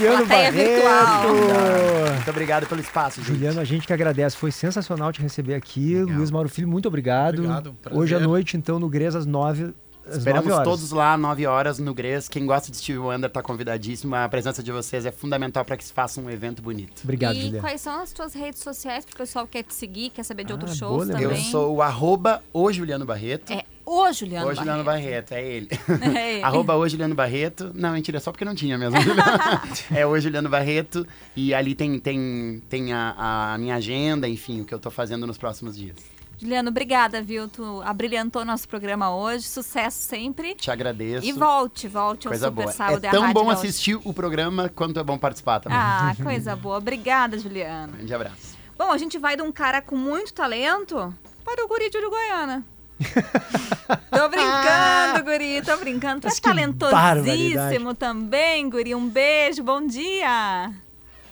Juliano 0.00 0.26
plateia 0.26 0.50
Barreto. 0.50 0.70
virtual. 0.72 2.14
Muito 2.14 2.30
obrigado 2.30 2.66
pelo 2.66 2.80
espaço, 2.80 3.20
gente. 3.20 3.34
Juliano, 3.34 3.60
a 3.60 3.64
gente 3.64 3.86
que 3.86 3.92
agradece. 3.92 4.36
Foi 4.36 4.50
sensacional 4.50 5.12
te 5.12 5.20
receber 5.20 5.54
aqui. 5.54 5.96
Luiz 6.02 6.30
Mauro 6.30 6.48
Filho, 6.48 6.68
muito 6.68 6.88
obrigado. 6.88 7.40
Obrigado, 7.40 7.74
prazer. 7.82 8.00
Hoje 8.00 8.14
à 8.14 8.20
noite, 8.20 8.56
então, 8.56 8.78
no 8.78 8.88
Grês, 8.88 9.14
às 9.14 9.26
nove, 9.26 9.74
às 10.06 10.16
Esperamos 10.16 10.52
todos 10.64 10.90
lá, 10.90 11.16
9 11.16 11.46
horas, 11.46 11.78
no 11.78 11.94
Gres. 11.94 12.28
Quem 12.28 12.46
gosta 12.46 12.70
de 12.70 12.76
Stevie 12.78 12.98
Wonder 12.98 13.30
tá 13.30 13.42
convidadíssimo. 13.42 14.14
A 14.14 14.28
presença 14.28 14.62
de 14.62 14.72
vocês 14.72 15.06
é 15.06 15.12
fundamental 15.12 15.64
para 15.64 15.76
que 15.76 15.84
se 15.84 15.92
faça 15.92 16.20
um 16.20 16.30
evento 16.30 16.62
bonito. 16.62 17.02
Obrigado, 17.04 17.36
e 17.36 17.60
quais 17.60 17.80
são 17.80 18.02
as 18.02 18.12
tuas 18.12 18.34
redes 18.34 18.60
sociais 18.60 19.04
pro 19.04 19.16
pessoal 19.16 19.46
que 19.46 19.52
quer 19.52 19.62
te 19.62 19.74
seguir, 19.74 20.10
quer 20.10 20.24
saber 20.24 20.44
de 20.44 20.52
outros 20.52 20.76
shows 20.76 21.06
também? 21.08 21.22
Eu 21.22 21.36
sou 21.36 21.76
o 21.76 21.82
arroba 21.82 22.42
o 22.52 22.72
Juliano 22.72 23.04
Barreto. 23.04 23.52
É 23.52 23.64
o 23.90 24.12
Juliano 24.12 24.46
o 24.46 24.54
Juliano 24.54 24.84
Barreto. 24.84 25.30
Barreto, 25.30 25.32
é 25.32 25.44
ele. 25.44 25.68
É 26.14 26.34
ele. 26.34 26.44
arroba 26.44 26.76
o 26.76 26.88
Juliano 26.88 27.14
Barreto. 27.14 27.72
Não, 27.74 27.92
mentira, 27.92 28.20
só 28.20 28.30
porque 28.30 28.44
não 28.44 28.54
tinha 28.54 28.78
mesmo. 28.78 28.96
é 29.92 30.06
o 30.06 30.18
Juliano 30.20 30.48
Barreto. 30.48 31.06
E 31.34 31.52
ali 31.52 31.74
tem, 31.74 31.98
tem, 31.98 32.62
tem 32.68 32.92
a, 32.92 33.52
a 33.54 33.58
minha 33.58 33.74
agenda, 33.74 34.28
enfim, 34.28 34.60
o 34.60 34.64
que 34.64 34.72
eu 34.72 34.78
tô 34.78 34.90
fazendo 34.90 35.26
nos 35.26 35.36
próximos 35.36 35.76
dias. 35.76 35.96
Juliano, 36.38 36.70
obrigada, 36.70 37.20
viu? 37.20 37.48
Tu 37.48 37.82
abrilhantou 37.84 38.44
nosso 38.44 38.66
programa 38.66 39.14
hoje. 39.14 39.44
Sucesso 39.46 39.98
sempre. 39.98 40.54
Te 40.54 40.70
agradeço. 40.70 41.26
E 41.26 41.32
volte, 41.32 41.86
volte 41.86 42.28
ao 42.28 42.30
Coisa 42.30 42.46
Super 42.46 42.62
boa. 42.62 42.72
Sábado 42.72 43.04
é 43.04 43.10
tão 43.10 43.20
Rádio 43.20 43.34
bom 43.34 43.46
Gaúcha. 43.46 43.58
assistir 43.58 44.00
o 44.02 44.14
programa 44.14 44.68
quanto 44.70 44.98
é 44.98 45.02
bom 45.02 45.18
participar 45.18 45.60
também. 45.60 45.76
Ah, 45.76 46.14
coisa 46.22 46.56
boa. 46.56 46.78
Obrigada, 46.78 47.38
Juliano. 47.38 47.92
Grande 47.92 48.14
abraço. 48.14 48.56
Bom, 48.78 48.90
a 48.90 48.96
gente 48.96 49.18
vai 49.18 49.36
de 49.36 49.42
um 49.42 49.52
cara 49.52 49.82
com 49.82 49.96
muito 49.96 50.32
talento 50.32 51.12
para 51.44 51.62
o 51.62 51.68
guri 51.68 51.90
de 51.90 51.98
Uruguaiana. 51.98 52.64
tô 54.10 54.28
brincando, 54.28 55.24
guri, 55.24 55.62
tô 55.62 55.76
brincando. 55.78 56.20
Tu 56.20 56.28
é 56.28 56.40
talentosíssimo 56.40 57.94
também, 57.94 58.68
guri. 58.68 58.94
Um 58.94 59.08
beijo, 59.08 59.62
bom 59.62 59.86
dia. 59.86 60.72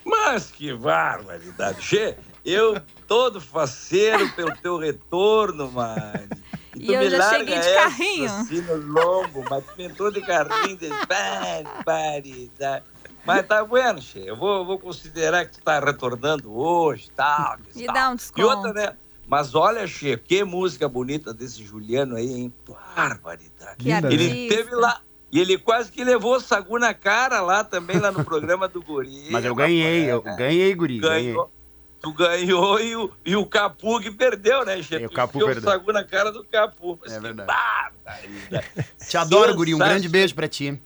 Mas 0.04 0.50
que 0.50 0.72
barbaridade. 0.72 1.82
Che, 1.82 2.16
eu 2.44 2.80
todo 3.06 3.40
faceiro 3.40 4.30
pelo 4.32 4.56
teu 4.56 4.78
retorno, 4.78 5.70
mano. 5.70 6.28
E 6.74 6.86
tu 6.86 6.92
eu 6.92 7.10
já 7.10 7.30
cheguei 7.30 7.58
de 7.58 7.74
carrinho. 7.74 8.30
Assim 8.30 8.60
no 8.62 8.76
lombo, 8.76 9.44
mas 9.50 9.64
tu 9.64 9.82
entrou 9.82 10.10
de 10.10 10.20
carrinho 10.22 10.76
de 10.76 10.88
barbaridade. 11.06 12.84
Mas 13.24 13.46
tá 13.46 13.62
bueno, 13.62 14.00
Che. 14.00 14.20
Eu 14.24 14.36
vou, 14.36 14.64
vou 14.64 14.78
considerar 14.78 15.44
que 15.44 15.52
tu 15.52 15.60
tá 15.62 15.78
retornando 15.80 16.50
hoje 16.56 17.10
tal. 17.14 17.58
que 17.58 17.78
Me 17.78 17.84
tal. 17.86 17.94
dá 17.94 18.08
um 18.08 18.14
E 18.14 18.16
desconto. 18.16 18.48
outra, 18.48 18.72
né? 18.72 18.96
Mas 19.28 19.54
olha, 19.54 19.86
Che, 19.86 20.16
que 20.16 20.42
música 20.42 20.88
bonita 20.88 21.34
desse 21.34 21.62
Juliano 21.62 22.16
aí, 22.16 22.32
hein? 22.32 22.52
Barbaridade. 22.96 23.76
Que 23.78 23.90
ele 23.90 23.94
artista. 24.06 24.56
teve 24.56 24.74
lá. 24.74 25.00
E 25.30 25.38
ele 25.38 25.58
quase 25.58 25.92
que 25.92 26.02
levou 26.02 26.36
o 26.36 26.40
Sagu 26.40 26.78
na 26.78 26.94
cara 26.94 27.42
lá 27.42 27.62
também, 27.62 27.98
lá 27.98 28.10
no 28.10 28.24
programa 28.24 28.66
do 28.66 28.80
Guri. 28.82 29.28
Mas 29.30 29.44
eu 29.44 29.54
ganhei, 29.54 30.10
eu 30.10 30.22
ganhei, 30.22 30.74
guri. 30.74 30.98
Ganhei. 30.98 31.26
Ganhou. 31.32 31.52
Tu 32.00 32.12
ganhou 32.14 32.80
e 32.80 32.96
o, 32.96 33.10
e 33.26 33.36
o 33.36 33.44
Capu 33.44 34.00
que 34.00 34.10
perdeu, 34.10 34.64
né, 34.64 34.80
Che? 34.82 35.04
o 35.04 35.10
Capu 35.10 35.40
perdeu. 35.40 35.58
o 35.62 35.64
Sagu 35.64 35.92
na 35.92 36.04
cara 36.04 36.30
do 36.32 36.42
Capu. 36.44 36.98
Mas 37.02 37.12
É 37.12 37.20
verdade. 37.20 37.46
barbaridade. 37.46 38.66
Te 39.06 39.16
adoro, 39.18 39.54
guri. 39.54 39.74
Um 39.74 39.78
grande 39.78 40.08
beijo 40.08 40.34
pra 40.34 40.48
ti. 40.48 40.80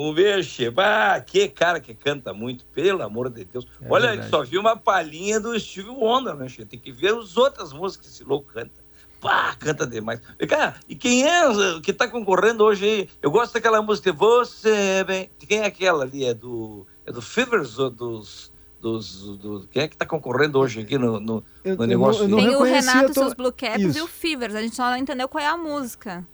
Um 0.00 0.14
beijo, 0.14 0.48
Che. 0.48 0.72
Ah, 0.76 1.20
que 1.20 1.48
cara 1.48 1.78
que 1.80 1.94
canta 1.94 2.32
muito, 2.32 2.64
pelo 2.66 3.02
amor 3.02 3.28
de 3.28 3.44
Deus. 3.44 3.66
É 3.82 3.86
Olha, 3.88 4.08
verdade. 4.10 4.30
só 4.30 4.42
viu 4.42 4.60
uma 4.60 4.76
palhinha 4.76 5.38
do 5.38 5.58
Steve 5.60 5.90
Wonder, 5.90 6.34
né, 6.34 6.48
Che? 6.48 6.64
Tem 6.64 6.78
que 6.78 6.90
ver 6.90 7.14
as 7.14 7.36
outras 7.36 7.72
músicas 7.72 8.06
que 8.06 8.12
esse 8.14 8.24
louco 8.24 8.50
canta. 8.52 8.80
Pá, 9.20 9.54
canta 9.58 9.86
demais. 9.86 10.22
E, 10.40 10.46
cara, 10.46 10.76
e 10.88 10.94
quem 10.96 11.26
é 11.28 11.42
que 11.82 11.92
tá 11.92 12.08
concorrendo 12.08 12.64
hoje 12.64 12.84
aí? 12.86 13.08
Eu 13.20 13.30
gosto 13.30 13.52
daquela 13.52 13.82
música 13.82 14.10
Você 14.14 15.04
Bem. 15.04 15.30
Quem 15.46 15.58
é 15.58 15.66
aquela 15.66 16.04
ali? 16.04 16.24
É 16.24 16.32
do, 16.32 16.86
é 17.04 17.12
do 17.12 17.20
Fevers 17.20 17.78
ou 17.78 17.90
dos. 17.90 18.50
Dos, 18.80 19.36
do, 19.36 19.68
quem 19.70 19.82
é 19.82 19.88
que 19.88 19.94
tá 19.94 20.06
concorrendo 20.06 20.58
hoje 20.58 20.80
aqui 20.80 20.96
no, 20.96 21.20
no, 21.20 21.44
Eu- 21.62 21.76
no 21.76 21.84
eu 21.84 21.86
negócio? 21.86 22.26
não- 22.26 22.38
eu 22.40 22.44
não 22.44 22.50
Tem 22.52 22.56
o 22.56 22.62
Renato 22.62 22.98
eu 23.04 23.10
e 23.10 23.12
tô- 23.12 23.20
seus 23.20 23.34
Blue 23.34 23.52
Caps 23.52 23.82
Isso. 23.84 23.98
e 23.98 24.00
o 24.00 24.06
Fevers. 24.06 24.54
A 24.54 24.62
gente 24.62 24.74
só 24.74 24.84
não 24.88 24.96
entendeu 24.96 25.28
qual 25.28 25.44
é 25.44 25.46
a 25.48 25.56
música. 25.58 26.26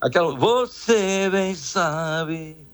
Aquela. 0.00 0.32
Você 0.36 1.28
bem 1.28 1.56
sabe 1.56 2.67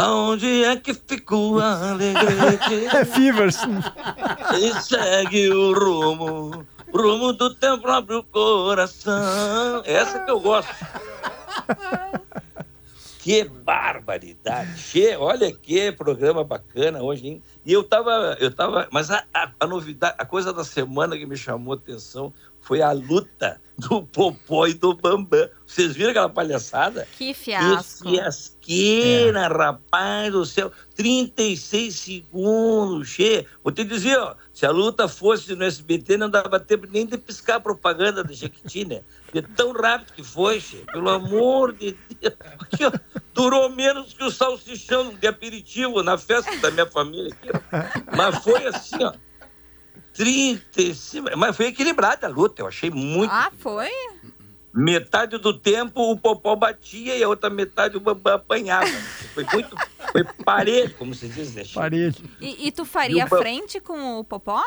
aonde 0.00 0.64
é 0.64 0.76
que 0.76 0.94
ficou 0.94 1.60
a 1.60 1.90
alegrete. 1.90 2.86
É 2.96 3.04
Fevers. 3.04 3.58
E 4.58 4.82
segue 4.82 5.50
o 5.50 5.72
rumo 5.72 6.66
rumo 6.92 7.32
do 7.32 7.54
teu 7.54 7.78
próprio 7.78 8.22
coração. 8.24 9.82
Essa 9.84 10.20
que 10.20 10.30
eu 10.30 10.40
gosto. 10.40 10.74
Que 13.20 13.44
barbaridade! 13.44 14.78
Che, 14.78 15.14
olha 15.16 15.52
que 15.52 15.92
programa 15.92 16.42
bacana 16.42 17.02
hoje, 17.02 17.28
hein? 17.28 17.42
E 17.66 17.72
eu 17.72 17.84
tava, 17.84 18.36
eu 18.40 18.50
tava, 18.52 18.88
mas 18.90 19.10
a, 19.10 19.24
a, 19.32 19.52
a 19.60 19.66
novidade, 19.66 20.14
a 20.18 20.24
coisa 20.24 20.54
da 20.54 20.64
semana 20.64 21.18
que 21.18 21.26
me 21.26 21.36
chamou 21.36 21.74
a 21.74 21.76
atenção 21.76 22.32
foi 22.60 22.82
a 22.82 22.92
luta 22.92 23.60
do 23.80 24.02
Popó 24.02 24.66
e 24.66 24.74
do 24.74 24.94
Bambam. 24.94 25.48
Vocês 25.66 25.96
viram 25.96 26.10
aquela 26.10 26.28
palhaçada? 26.28 27.08
Que 27.16 27.32
fiasco. 27.32 28.04
Que 28.04 28.10
fiasqueira, 28.10 29.48
rapaz 29.48 30.32
do 30.32 30.44
céu. 30.44 30.70
36 30.94 31.94
segundos, 31.94 33.08
che. 33.08 33.46
Vou 33.64 33.72
te 33.72 33.82
dizer, 33.84 34.18
ó, 34.18 34.34
se 34.52 34.66
a 34.66 34.70
luta 34.70 35.08
fosse 35.08 35.54
no 35.54 35.64
SBT, 35.64 36.18
não 36.18 36.28
dava 36.28 36.60
tempo 36.60 36.86
nem 36.90 37.06
de 37.06 37.16
piscar 37.16 37.56
a 37.56 37.60
propaganda 37.60 38.22
da 38.22 38.32
Jequiti, 38.32 38.84
né? 38.84 39.02
De 39.32 39.40
tão 39.42 39.72
rápido 39.72 40.12
que 40.12 40.22
foi, 40.22 40.60
che. 40.60 40.84
Pelo 40.92 41.08
amor 41.08 41.72
de 41.72 41.96
Deus. 42.20 42.34
Aqui, 42.60 42.84
ó, 42.84 42.92
durou 43.32 43.70
menos 43.70 44.12
que 44.12 44.24
o 44.24 44.30
salsichão 44.30 45.14
de 45.14 45.26
aperitivo 45.26 46.02
na 46.02 46.18
festa 46.18 46.54
da 46.58 46.70
minha 46.70 46.86
família. 46.86 47.32
Aqui. 47.32 48.04
Mas 48.14 48.36
foi 48.44 48.66
assim, 48.66 49.02
ó. 49.02 49.14
35. 50.14 51.36
Mas 51.36 51.56
foi 51.56 51.66
equilibrada 51.66 52.26
a 52.26 52.30
luta, 52.30 52.62
eu 52.62 52.66
achei 52.66 52.90
muito. 52.90 53.32
Ah, 53.32 53.50
foi? 53.58 53.90
Metade 54.72 55.36
do 55.38 55.52
tempo 55.52 56.12
o 56.12 56.16
Popó 56.16 56.54
batia 56.54 57.16
e 57.16 57.24
a 57.24 57.28
outra 57.28 57.50
metade 57.50 57.96
o 57.96 58.00
Bambam 58.00 58.34
apanhava. 58.34 58.86
Foi 59.34 59.44
muito. 59.52 59.76
Foi 60.12 60.24
parede, 60.44 60.94
como 60.94 61.12
se 61.14 61.28
diz, 61.28 61.54
né? 61.54 61.64
Parede. 61.74 62.22
E, 62.40 62.68
e 62.68 62.72
tu 62.72 62.84
faria 62.84 63.24
E 63.24 63.28
frente 63.28 63.80
com 63.80 64.20
o 64.20 64.24
Popó? 64.24 64.62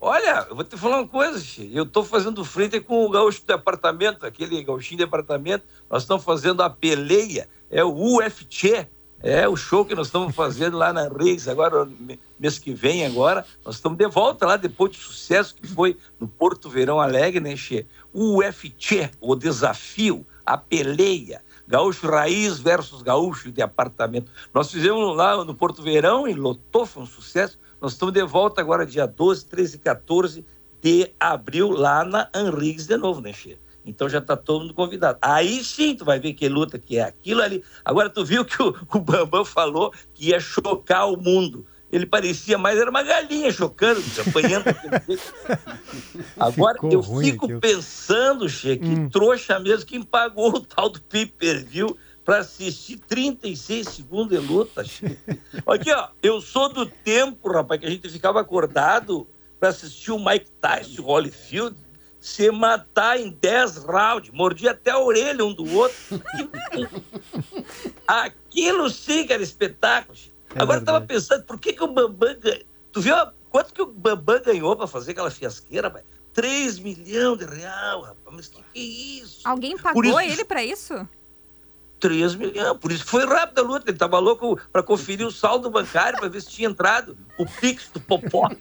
Olha, 0.00 0.46
eu 0.48 0.54
vou 0.54 0.64
te 0.64 0.76
falar 0.76 0.98
uma 0.98 1.08
coisa, 1.08 1.40
Xê. 1.40 1.70
eu 1.72 1.84
estou 1.84 2.04
fazendo 2.04 2.44
frente 2.44 2.80
com 2.80 3.06
o 3.06 3.10
gaúcho 3.10 3.42
de 3.46 3.52
apartamento, 3.52 4.26
aquele 4.26 4.62
gauchinho 4.62 4.98
de 4.98 5.04
apartamento, 5.04 5.64
nós 5.88 6.02
estamos 6.02 6.22
fazendo 6.22 6.62
a 6.62 6.68
peleia, 6.68 7.48
é 7.70 7.82
o 7.82 8.16
UFC, 8.18 8.86
é 9.22 9.48
o 9.48 9.56
show 9.56 9.84
que 9.84 9.94
nós 9.94 10.08
estamos 10.08 10.34
fazendo 10.34 10.76
lá 10.76 10.92
na 10.92 11.08
Riggs, 11.08 11.48
agora, 11.48 11.88
mês 12.38 12.58
que 12.58 12.72
vem 12.72 13.06
agora, 13.06 13.44
nós 13.64 13.76
estamos 13.76 13.98
de 13.98 14.06
volta 14.06 14.46
lá, 14.46 14.56
depois 14.56 14.92
do 14.92 14.98
sucesso 14.98 15.54
que 15.54 15.66
foi 15.66 15.96
no 16.20 16.28
Porto 16.28 16.68
Verão 16.68 17.00
Alegre, 17.00 17.40
né, 17.40 17.56
Xê? 17.56 17.86
O 18.12 18.38
UFC, 18.38 19.10
o 19.20 19.34
desafio, 19.34 20.26
a 20.44 20.56
peleia, 20.56 21.42
gaúcho 21.66 22.06
raiz 22.08 22.58
versus 22.58 23.02
gaúcho 23.02 23.50
de 23.50 23.62
apartamento. 23.62 24.30
Nós 24.54 24.70
fizemos 24.70 25.16
lá 25.16 25.44
no 25.44 25.54
Porto 25.54 25.82
Verão 25.82 26.28
e 26.28 26.34
lotou, 26.34 26.86
foi 26.86 27.02
um 27.02 27.06
sucesso, 27.06 27.58
nós 27.80 27.92
estamos 27.92 28.14
de 28.14 28.22
volta 28.24 28.60
agora, 28.60 28.86
dia 28.86 29.06
12, 29.06 29.46
13 29.46 29.76
e 29.76 29.78
14 29.80 30.44
de 30.80 31.10
abril, 31.18 31.70
lá 31.70 32.04
na 32.04 32.30
Henriques 32.34 32.86
de 32.86 32.96
novo, 32.96 33.20
né, 33.20 33.32
Che? 33.32 33.58
Então 33.86 34.08
já 34.08 34.18
está 34.18 34.36
todo 34.36 34.62
mundo 34.62 34.74
convidado. 34.74 35.18
Aí 35.22 35.62
sim 35.62 35.94
tu 35.94 36.04
vai 36.04 36.18
ver 36.18 36.32
que 36.34 36.48
luta 36.48 36.76
que 36.78 36.98
é 36.98 37.02
aquilo 37.02 37.40
ali. 37.40 37.62
Agora 37.84 38.10
tu 38.10 38.24
viu 38.24 38.44
que 38.44 38.60
o, 38.60 38.74
o 38.92 38.98
Bambam 38.98 39.44
falou 39.44 39.92
que 40.12 40.30
ia 40.30 40.40
chocar 40.40 41.08
o 41.08 41.16
mundo. 41.16 41.64
Ele 41.90 42.04
parecia 42.04 42.58
mais, 42.58 42.76
era 42.76 42.90
uma 42.90 43.04
galinha 43.04 43.50
chocando, 43.52 44.02
apanhando. 44.26 44.64
Agora 46.36 46.74
Ficou 46.74 46.92
eu 46.92 47.02
fico 47.02 47.44
aquilo. 47.44 47.60
pensando, 47.60 48.48
Che, 48.48 48.76
que 48.76 49.08
trouxa 49.08 49.58
mesmo 49.60 49.86
quem 49.86 50.02
pagou 50.02 50.56
o 50.56 50.60
tal 50.60 50.88
do 50.90 51.00
pay-per-view 51.02 51.96
para 52.24 52.38
assistir 52.38 52.98
36 52.98 53.88
segundos 53.88 54.38
de 54.38 54.44
luta. 54.44 54.84
Che. 54.84 55.16
Aqui, 55.64 55.92
ó, 55.92 56.08
eu 56.20 56.40
sou 56.40 56.68
do 56.68 56.86
tempo, 56.86 57.48
rapaz, 57.48 57.80
que 57.80 57.86
a 57.86 57.90
gente 57.90 58.08
ficava 58.08 58.40
acordado 58.40 59.26
para 59.60 59.68
assistir 59.68 60.10
o 60.10 60.18
Mike 60.18 60.50
Tyson, 60.60 61.02
o 61.02 61.06
Holyfield, 61.06 61.76
se 62.26 62.50
matar 62.50 63.20
em 63.20 63.30
10 63.30 63.84
rounds, 63.84 64.30
mordia 64.32 64.72
até 64.72 64.90
a 64.90 64.98
orelha 64.98 65.44
um 65.44 65.54
do 65.54 65.64
outro. 65.76 65.96
Aquilo 68.04 68.90
sim 68.90 69.24
que 69.24 69.32
era 69.32 69.42
espetáculo. 69.44 70.18
É 70.54 70.60
Agora 70.60 70.80
eu 70.80 70.84
tava 70.84 71.00
pensando, 71.02 71.44
por 71.44 71.56
que, 71.60 71.72
que 71.72 71.84
o 71.84 71.86
Bambam 71.86 72.36
ganhou? 72.40 72.64
Tu 72.90 73.00
viu 73.00 73.14
a- 73.14 73.32
quanto 73.48 73.72
que 73.72 73.80
o 73.80 73.86
Bambam 73.86 74.42
ganhou 74.42 74.74
para 74.76 74.88
fazer 74.88 75.12
aquela 75.12 75.30
fiasqueira, 75.30 75.86
rapaz? 75.86 76.04
3 76.32 76.80
milhões 76.80 77.38
de 77.38 77.44
real, 77.44 78.02
rapaz. 78.02 78.18
Mas 78.36 78.48
que 78.48 78.56
que 78.72 78.78
é 78.78 79.22
isso? 79.22 79.46
Alguém 79.46 79.76
pagou 79.78 80.02
isso- 80.20 80.32
ele 80.32 80.44
pra 80.44 80.64
isso? 80.64 81.08
3 81.98 82.34
milhões. 82.34 82.76
Por 82.78 82.92
isso 82.92 83.04
foi 83.06 83.24
rápida 83.26 83.60
a 83.60 83.64
luta. 83.64 83.90
Ele 83.90 83.98
tava 83.98 84.18
louco 84.18 84.58
para 84.72 84.82
conferir 84.82 85.26
o 85.26 85.30
saldo 85.30 85.70
bancário 85.70 86.18
para 86.18 86.28
ver 86.28 86.40
se 86.42 86.50
tinha 86.50 86.68
entrado 86.68 87.16
o 87.38 87.46
Pix 87.46 87.88
do 87.92 88.00
Popó. 88.00 88.48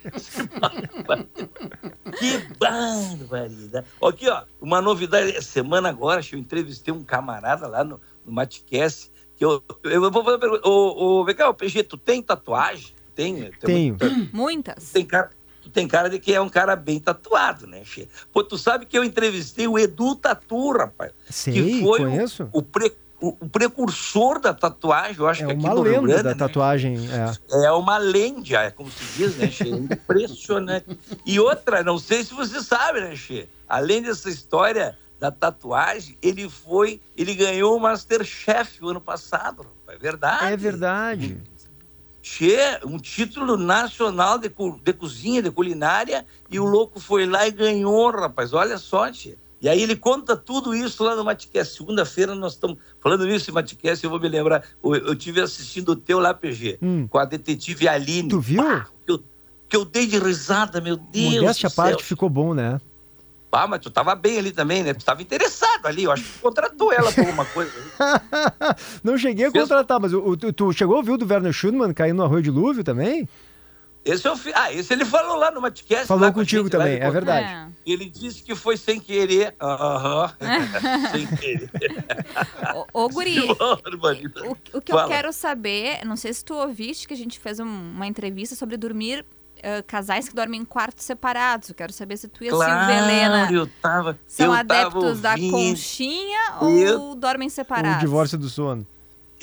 que 2.17 2.37
barbaridade. 2.59 3.85
Aqui, 4.01 4.29
ó, 4.29 4.43
uma 4.61 4.81
novidade. 4.81 5.41
Semana 5.43 5.89
agora, 5.89 6.21
eu 6.31 6.39
entrevistei 6.39 6.93
um 6.93 7.03
camarada 7.03 7.67
lá 7.67 7.83
no, 7.83 7.99
no 8.25 8.31
Matcast. 8.31 9.11
Que 9.35 9.43
eu, 9.43 9.61
eu 9.83 9.99
vou 10.09 10.23
fazer 10.23 10.29
uma 10.35 10.39
pergunta. 10.39 10.67
Ô, 10.67 11.19
ô, 11.21 11.25
vem 11.25 11.35
cá, 11.35 11.49
ô, 11.49 11.53
PG, 11.53 11.83
tu 11.83 11.97
tem 11.97 12.21
tatuagem? 12.21 12.93
Tem? 13.13 13.51
Tenho. 13.59 13.97
Muitas. 14.31 14.91
Tem 14.91 15.05
cara, 15.05 15.29
tu 15.61 15.69
tem 15.69 15.87
cara 15.87 16.09
de 16.09 16.19
que 16.19 16.33
é 16.33 16.39
um 16.39 16.47
cara 16.49 16.75
bem 16.75 16.99
tatuado, 16.99 17.67
né, 17.67 17.83
Che? 17.83 18.07
Pô, 18.31 18.43
tu 18.43 18.57
sabe 18.57 18.85
que 18.85 18.97
eu 18.97 19.03
entrevistei 19.03 19.67
o 19.67 19.77
Edu 19.77 20.15
Tatu, 20.15 20.71
rapaz. 20.71 21.11
Sei, 21.29 21.53
que 21.53 21.81
foi 21.81 21.99
o- 22.01 22.03
conheço. 22.09 22.49
O, 22.53 22.61
pre- 22.61 22.95
o- 23.21 23.35
o 23.39 23.49
precursor 23.49 24.39
da 24.39 24.53
tatuagem, 24.53 25.17
eu 25.19 25.27
acho 25.27 25.43
É 25.43 25.45
que 25.47 25.51
aqui 25.53 25.63
no 25.65 25.81
Rio 25.81 26.01
lenda 26.01 26.07
Grande, 26.07 26.23
da 26.23 26.29
né? 26.31 26.35
tatuagem. 26.35 26.97
É. 27.51 27.65
É 27.65 27.71
uma 27.71 27.97
lenda, 27.97 28.61
é 28.63 28.71
como 28.71 28.89
se 28.91 29.03
diz, 29.17 29.35
né, 29.37 29.49
Che? 29.49 29.67
Impressionante. 29.69 30.85
E 31.25 31.39
outra, 31.39 31.83
não 31.83 31.97
sei 31.97 32.23
se 32.23 32.33
você 32.33 32.61
sabe, 32.61 33.01
né, 33.01 33.15
Che? 33.15 33.47
Além 33.67 34.01
dessa 34.01 34.29
história 34.29 34.97
da 35.19 35.31
tatuagem, 35.31 36.17
ele 36.21 36.49
foi, 36.49 37.01
ele 37.15 37.33
ganhou 37.35 37.77
o 37.77 37.79
Masterchef 37.79 38.83
o 38.83 38.89
ano 38.89 39.01
passado. 39.01 39.65
É 39.87 39.97
verdade. 39.97 40.53
É 40.53 40.57
verdade. 40.57 41.37
Che, 42.21 42.79
um 42.83 42.97
título 42.97 43.55
nacional 43.55 44.37
de, 44.39 44.49
de 44.83 44.93
cozinha, 44.93 45.41
de 45.43 45.51
culinária, 45.51 46.25
e 46.49 46.59
o 46.59 46.65
louco 46.65 46.99
foi 46.99 47.25
lá 47.25 47.47
e 47.47 47.51
ganhou, 47.51 48.09
rapaz. 48.11 48.51
Olha 48.51 48.77
só, 48.77 49.11
Che. 49.13 49.37
E 49.65 49.67
aí 49.67 49.81
ele 49.81 49.95
conta 49.95 50.37
tudo 50.37 50.75
isso 50.75 51.03
lá 51.03 51.15
no 51.15 51.23
Matcast. 51.25 51.77
Segunda-feira 51.77 52.35
nós 52.35 52.53
estamos 52.53 52.77
falando 53.01 53.25
nisso 53.25 53.49
em 53.49 53.53
Matcast, 53.55 54.03
eu 54.03 54.11
vou 54.11 54.19
me 54.19 54.29
lembrar. 54.29 54.63
Eu, 54.83 54.93
eu 54.93 55.15
tive 55.15 55.41
assistindo 55.41 55.89
o 55.89 55.95
teu 55.95 56.19
lá, 56.19 56.35
PG, 56.35 56.77
Hum. 56.83 57.07
com 57.09 57.17
a 57.17 57.25
detetive 57.25 57.87
Aline. 57.87 58.29
Tu 58.29 58.39
viu? 58.39 58.61
que, 59.03 59.11
eu, 59.11 59.23
que 59.67 59.75
eu 59.75 59.83
dei 59.83 60.05
de 60.05 60.19
risada, 60.19 60.79
meu 60.79 60.95
Deus 60.95 61.33
Modéstia 61.41 61.71
parte 61.71 62.03
ficou 62.03 62.29
bom, 62.29 62.53
né? 62.53 62.79
Ah, 63.51 63.65
mas 63.65 63.79
tu 63.79 63.89
tava 63.89 64.13
bem 64.13 64.37
ali 64.37 64.51
também, 64.51 64.83
né? 64.83 64.93
Tu 64.93 65.03
tava 65.03 65.23
interessado 65.23 65.87
ali. 65.87 66.03
Eu 66.03 66.11
acho 66.11 66.23
que 66.23 66.29
tu 66.33 66.41
contratou 66.41 66.93
ela 66.93 67.11
por 67.11 67.21
alguma 67.21 67.45
coisa. 67.45 67.71
Não 69.03 69.17
cheguei 69.17 69.47
a 69.47 69.51
contratar, 69.51 69.99
mas 69.99 70.13
o, 70.13 70.37
tu, 70.37 70.53
tu 70.53 70.73
chegou 70.73 70.93
a 70.93 70.97
ouvir 70.99 71.13
o 71.13 71.17
do 71.17 71.25
Werner 71.27 71.51
Schumann 71.53 71.91
caindo 71.91 72.17
no 72.17 72.23
Arroio 72.23 72.43
Dilúvio 72.43 72.83
também? 72.83 73.27
Esse 74.05 74.27
eu 74.27 74.37
fi... 74.37 74.51
Ah, 74.53 74.71
esse 74.71 74.93
ele 74.93 75.03
falou 75.03 75.35
lá 75.35 75.49
no 75.49 75.59
Matcast. 75.59 76.05
Falou 76.05 76.31
contigo 76.31 76.63
gente, 76.65 76.71
também, 76.73 76.99
é 76.99 77.09
verdade. 77.09 77.73
Ele 77.83 78.07
disse 78.07 78.43
que 78.43 78.53
foi 78.53 78.77
sem 78.77 78.99
querer. 78.99 79.55
Aham. 79.59 80.31
sem 81.11 81.25
querer. 81.35 81.69
Ô, 82.93 83.09
Guri, 83.09 83.41
Que 83.41 83.55
barbaridade. 83.55 84.47
o 84.73 84.79
que 84.81 84.91
eu 84.91 84.95
Fala. 84.97 85.07
quero 85.07 85.33
saber, 85.33 86.05
não 86.05 86.15
sei 86.15 86.31
se 86.33 86.45
tu 86.45 86.53
ouviste 86.53 87.07
que 87.07 87.13
a 87.13 87.17
gente 87.17 87.39
fez 87.39 87.59
um- 87.59 87.65
uma 87.65 88.05
entrevista 88.05 88.55
sobre 88.55 88.77
dormir, 88.77 89.25
ah, 89.63 89.81
casais 89.87 90.29
que 90.29 90.35
dormem 90.35 90.61
em 90.61 90.65
quartos 90.65 91.03
separados. 91.03 91.69
Eu 91.69 91.75
quero 91.75 91.91
saber 91.91 92.17
se 92.17 92.27
tu 92.27 92.43
e 92.43 92.47
a 92.49 92.51
Silvia 92.51 92.97
Helena 92.97 93.39
Claro, 93.47 93.55
eu 93.55 93.67
tava. 93.81 94.19
são 94.27 94.45
eu 94.45 94.51
tava 94.51 94.59
adeptos 94.89 95.19
da 95.21 95.31
ouvindo. 95.31 95.51
conchinha 95.51 96.39
Eu- 96.61 97.01
ou 97.01 97.15
dormem 97.15 97.47
O 97.47 97.51
separados? 97.51 97.99
divórcio 98.01 98.37
do 98.37 98.49
sono. 98.49 98.85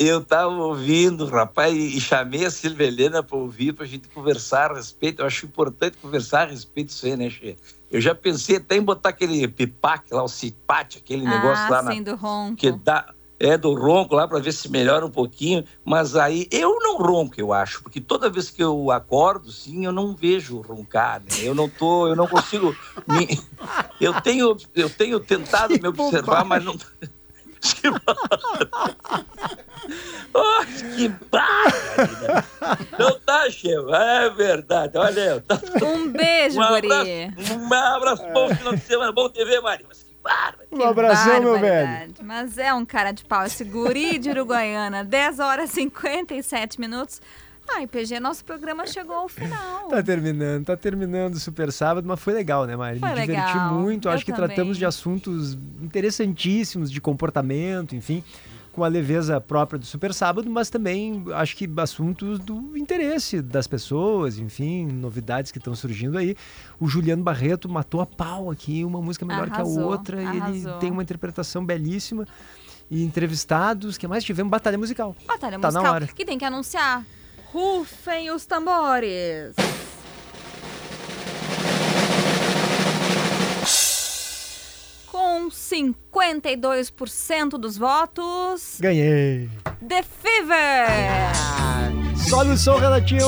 Eu 0.05 0.25
tava 0.25 0.53
ouvindo, 0.55 1.27
rapaz, 1.27 1.73
e, 1.73 2.01
chamei 2.01 2.45
a 2.45 2.51
Silvia 2.51 2.89
Helena 2.89 3.23
para 3.23 3.37
ouvir, 3.37 3.73
para 3.73 3.85
a 3.85 3.89
gente 3.89 4.09
conversar 4.09 4.73
a 4.73 4.75
respeito. 4.75 5.23
Eu 5.23 5.27
acho 5.27 5.47
importante 5.47 5.97
conversar 5.99 6.49
a 6.49 6.51
respeito 6.51 6.89
disso 6.89 7.07
aí, 7.07 7.17
né, 7.17 7.31
Che? 7.31 7.57
Eu 7.89 8.01
já 8.01 8.13
pensei 8.13 8.57
até 8.57 8.77
em 8.77 8.83
botar 8.83 9.11
aquele 9.11 9.47
pipaque 9.47 10.13
lá, 10.13 10.25
o 10.25 10.29
cipate, 10.29 10.99
aquele 10.99 11.25
negócio 11.25 11.67
ah, 11.67 11.69
lá 11.69 11.83
na, 11.83 11.93
sim, 11.93 12.03
do 12.03 12.17
ronco. 12.17 12.57
que 12.57 12.73
dá 12.73 13.15
é 13.39 13.59
do 13.59 13.75
ronco 13.75 14.15
lá 14.15 14.27
para 14.27 14.39
ver 14.39 14.53
se 14.53 14.71
melhora 14.71 15.05
um 15.05 15.11
pouquinho, 15.11 15.65
mas 15.85 16.15
aí 16.15 16.47
eu 16.51 16.79
não 16.81 16.97
ronco, 16.97 17.35
eu 17.39 17.53
acho, 17.53 17.83
porque 17.83 18.01
toda 18.01 18.31
vez 18.31 18.49
que 18.51 18.63
eu 18.63 18.91
acordo, 18.93 19.51
sim, 19.51 19.85
eu 19.85 19.91
não 19.91 20.15
vejo 20.15 20.61
roncar, 20.61 21.21
né? 21.21 21.27
Eu 21.43 21.53
não 21.53 21.69
tô, 21.69 22.07
eu 22.07 22.15
não 22.15 22.29
consigo 22.29 22.75
me... 23.07 23.41
eu 24.01 24.15
tenho 24.21 24.57
eu 24.75 24.89
tenho 24.89 25.19
tentado 25.19 25.75
me 25.75 25.89
observar, 25.89 26.45
mas 26.45 26.65
não 26.65 26.77
que 27.63 27.89
oh, 30.35 30.65
que 30.97 31.09
barbaridade. 31.09 32.47
Não 32.99 33.19
tá, 33.21 33.49
chefe? 33.51 33.93
É 33.93 34.31
verdade. 34.31 34.99
Olha, 34.99 35.21
eu 35.21 35.41
tá... 35.41 35.61
Um 35.83 36.09
beijo, 36.09 36.61
um 36.61 36.69
Guri. 36.69 36.93
abraço, 36.93 37.59
um 37.59 37.75
abraço, 37.75 38.23
bom 38.33 38.55
final 38.55 38.75
de 38.75 38.81
semana, 38.83 39.13
bom 39.13 39.29
TV, 39.29 39.61
Mari. 39.61 39.85
Mas 39.89 40.03
que. 40.23 40.65
Um 40.71 40.83
abração, 40.85 41.41
meu 41.41 41.59
velho. 41.59 42.15
Mas 42.23 42.57
é 42.57 42.73
um 42.73 42.85
cara 42.85 43.11
de 43.13 43.25
pau 43.25 43.45
esse 43.45 43.65
guri 43.65 44.19
de 44.19 44.31
Uruguaiana. 44.31 45.05
10 45.05 45.41
horas 45.41 45.71
e 45.71 45.75
57 45.75 46.81
minutos. 46.81 47.21
Ai, 47.69 47.87
PG, 47.87 48.21
nosso 48.21 48.45
programa 48.45 48.87
chegou 48.87 49.15
ao 49.17 49.29
final. 49.29 49.89
Tá 49.89 50.03
terminando, 50.03 50.65
tá 50.67 50.77
terminando 50.77 51.35
o 51.35 51.39
Super 51.41 51.73
Sábado, 51.73 52.07
mas 52.07 52.21
foi 52.21 52.33
legal, 52.35 52.67
né, 52.67 52.77
Mari? 52.77 52.99
Foi 52.99 53.09
Me 53.11 53.15
diverti 53.21 53.39
legal. 53.53 53.75
muito. 53.75 54.09
Eu 54.09 54.13
Acho 54.13 54.25
que 54.25 54.33
também. 54.33 54.49
tratamos 54.49 54.77
de 54.77 54.85
assuntos 54.85 55.57
interessantíssimos, 55.81 56.91
de 56.91 57.01
comportamento, 57.01 57.95
enfim, 57.97 58.23
com 58.73 58.83
a 58.85 58.89
leveza 58.89 59.41
própria 59.41 59.79
do 59.79 59.87
Super 59.87 60.13
Sábado, 60.13 60.51
mas 60.51 60.69
também 60.71 61.25
acho 61.35 61.57
que 61.57 61.69
assuntos 61.77 62.39
do 62.39 62.77
interesse 62.77 63.41
das 63.41 63.67
pessoas, 63.67 64.39
enfim, 64.39 64.87
novidades 64.87 65.51
que 65.53 65.59
estão 65.59 65.75
surgindo 65.75 66.19
aí. 66.19 66.37
O 66.81 66.89
Juliano 66.89 67.23
Barreto 67.23 67.69
matou 67.69 68.01
a 68.01 68.07
pau 68.07 68.51
aqui, 68.51 68.85
uma 68.85 69.01
música 69.01 69.25
melhor 69.25 69.47
que 69.47 69.53
a 69.53 69.57
Arrasou, 69.57 69.85
outra, 69.85 70.23
e 70.23 70.27
ele 70.27 70.39
arrasou. 70.41 70.79
tem 70.79 70.91
uma 70.91 71.03
interpretação 71.03 71.65
belíssima. 71.65 72.27
E 72.91 73.03
entrevistados, 73.05 73.97
que 73.97 74.07
mais 74.07 74.23
tivemos? 74.23 74.51
Batalha 74.51 74.77
musical. 74.77 75.17
Batalha 75.27 75.59
tá 75.59 75.69
musical. 75.69 75.83
na 75.85 75.93
hora. 75.93 76.07
Que 76.09 76.25
tem 76.27 76.37
que 76.37 76.45
anunciar. 76.45 77.03
Rufem 77.53 78.31
os 78.31 78.47
tambores. 78.47 79.55
Com 85.07 85.51
52% 85.51 87.51
dos 87.59 87.77
votos, 87.77 88.79
Ganhei! 88.81 89.51
The 89.87 90.03
Fever! 90.03 90.87
Sobe 92.27 92.53
o 92.53 92.57
som, 92.57 92.79
Renatinho! 92.79 93.21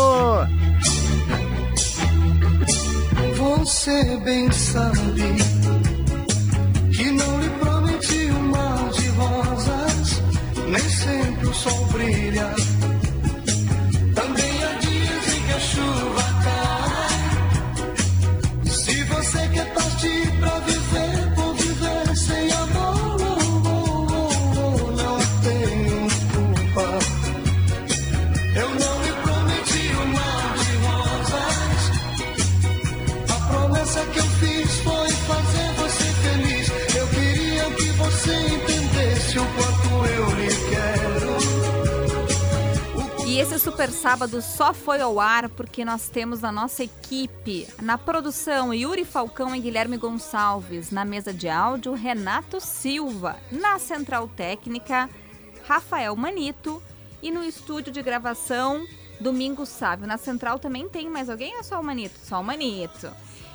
Você 3.36 4.16
bem 4.24 4.50
sabe 4.50 5.34
que 6.96 7.10
não 7.10 7.40
lhe 7.42 7.50
prometi 7.50 8.30
um 8.30 8.48
mar 8.48 8.88
de 8.88 9.06
rosas, 9.08 10.22
nem 10.66 10.88
sempre 10.88 11.46
o 11.46 11.52
sol 11.52 11.84
brilha. 11.92 12.54
Esse 43.44 43.58
Super 43.58 43.90
Sábado 43.90 44.40
só 44.40 44.72
foi 44.72 45.02
ao 45.02 45.20
ar 45.20 45.50
porque 45.50 45.84
nós 45.84 46.08
temos 46.08 46.40
na 46.40 46.50
nossa 46.50 46.82
equipe, 46.82 47.68
na 47.82 47.98
produção, 47.98 48.72
Yuri 48.72 49.04
Falcão 49.04 49.54
e 49.54 49.60
Guilherme 49.60 49.98
Gonçalves, 49.98 50.90
na 50.90 51.04
mesa 51.04 51.30
de 51.30 51.46
áudio, 51.46 51.92
Renato 51.92 52.58
Silva, 52.58 53.36
na 53.52 53.78
central 53.78 54.28
técnica, 54.28 55.10
Rafael 55.68 56.16
Manito 56.16 56.82
e 57.22 57.30
no 57.30 57.44
estúdio 57.44 57.92
de 57.92 58.00
gravação, 58.00 58.86
Domingos 59.20 59.68
Sávio. 59.68 60.06
Na 60.06 60.16
central 60.16 60.58
também 60.58 60.88
tem 60.88 61.10
mais 61.10 61.28
alguém 61.28 61.52
ou 61.52 61.60
é 61.60 61.62
só 61.62 61.78
o 61.78 61.84
Manito? 61.84 62.18
Só 62.22 62.40
o 62.40 62.44
Manito. 62.44 63.10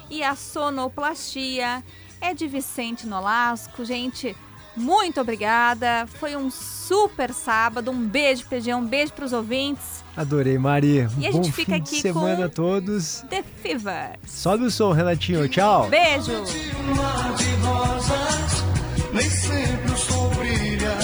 E 0.07 0.21
a 0.21 0.35
sonoplastia 0.35 1.83
é 2.21 2.35
de 2.35 2.47
Vicente 2.47 3.07
Nolasco. 3.07 3.83
Gente, 3.83 4.37
muito 4.80 5.19
obrigada. 5.22 6.08
Foi 6.19 6.35
um 6.35 6.49
super 6.49 7.33
sábado. 7.33 7.91
Um 7.91 8.08
beijo, 8.08 8.45
PG, 8.48 8.74
um 8.74 8.85
beijo 8.85 9.14
para 9.14 9.25
os 9.25 9.33
ouvintes. 9.33 10.03
Adorei, 10.17 10.58
Mari. 10.58 11.08
E 11.17 11.27
a 11.27 11.32
Bom 11.32 11.43
gente 11.43 11.51
fica 11.51 11.75
aqui 11.75 11.95
de 11.98 12.01
semana 12.01 12.38
com- 12.38 12.43
a 12.43 12.49
todos. 12.49 13.24
The 13.30 13.43
Fever. 13.61 14.17
Sobe 14.25 14.64
o 14.66 14.72
som, 14.72 14.91
Renatinho. 14.91 15.48
Tchau. 15.48 15.88
Beijo. 15.90 16.32
Um 16.33 16.95
mar 16.95 17.35
de 17.35 17.56
rosas, 17.66 18.64
nem 19.14 19.30
sempre 19.30 19.91
o 19.91 19.98
sol 19.98 20.30
brilha. 20.32 20.98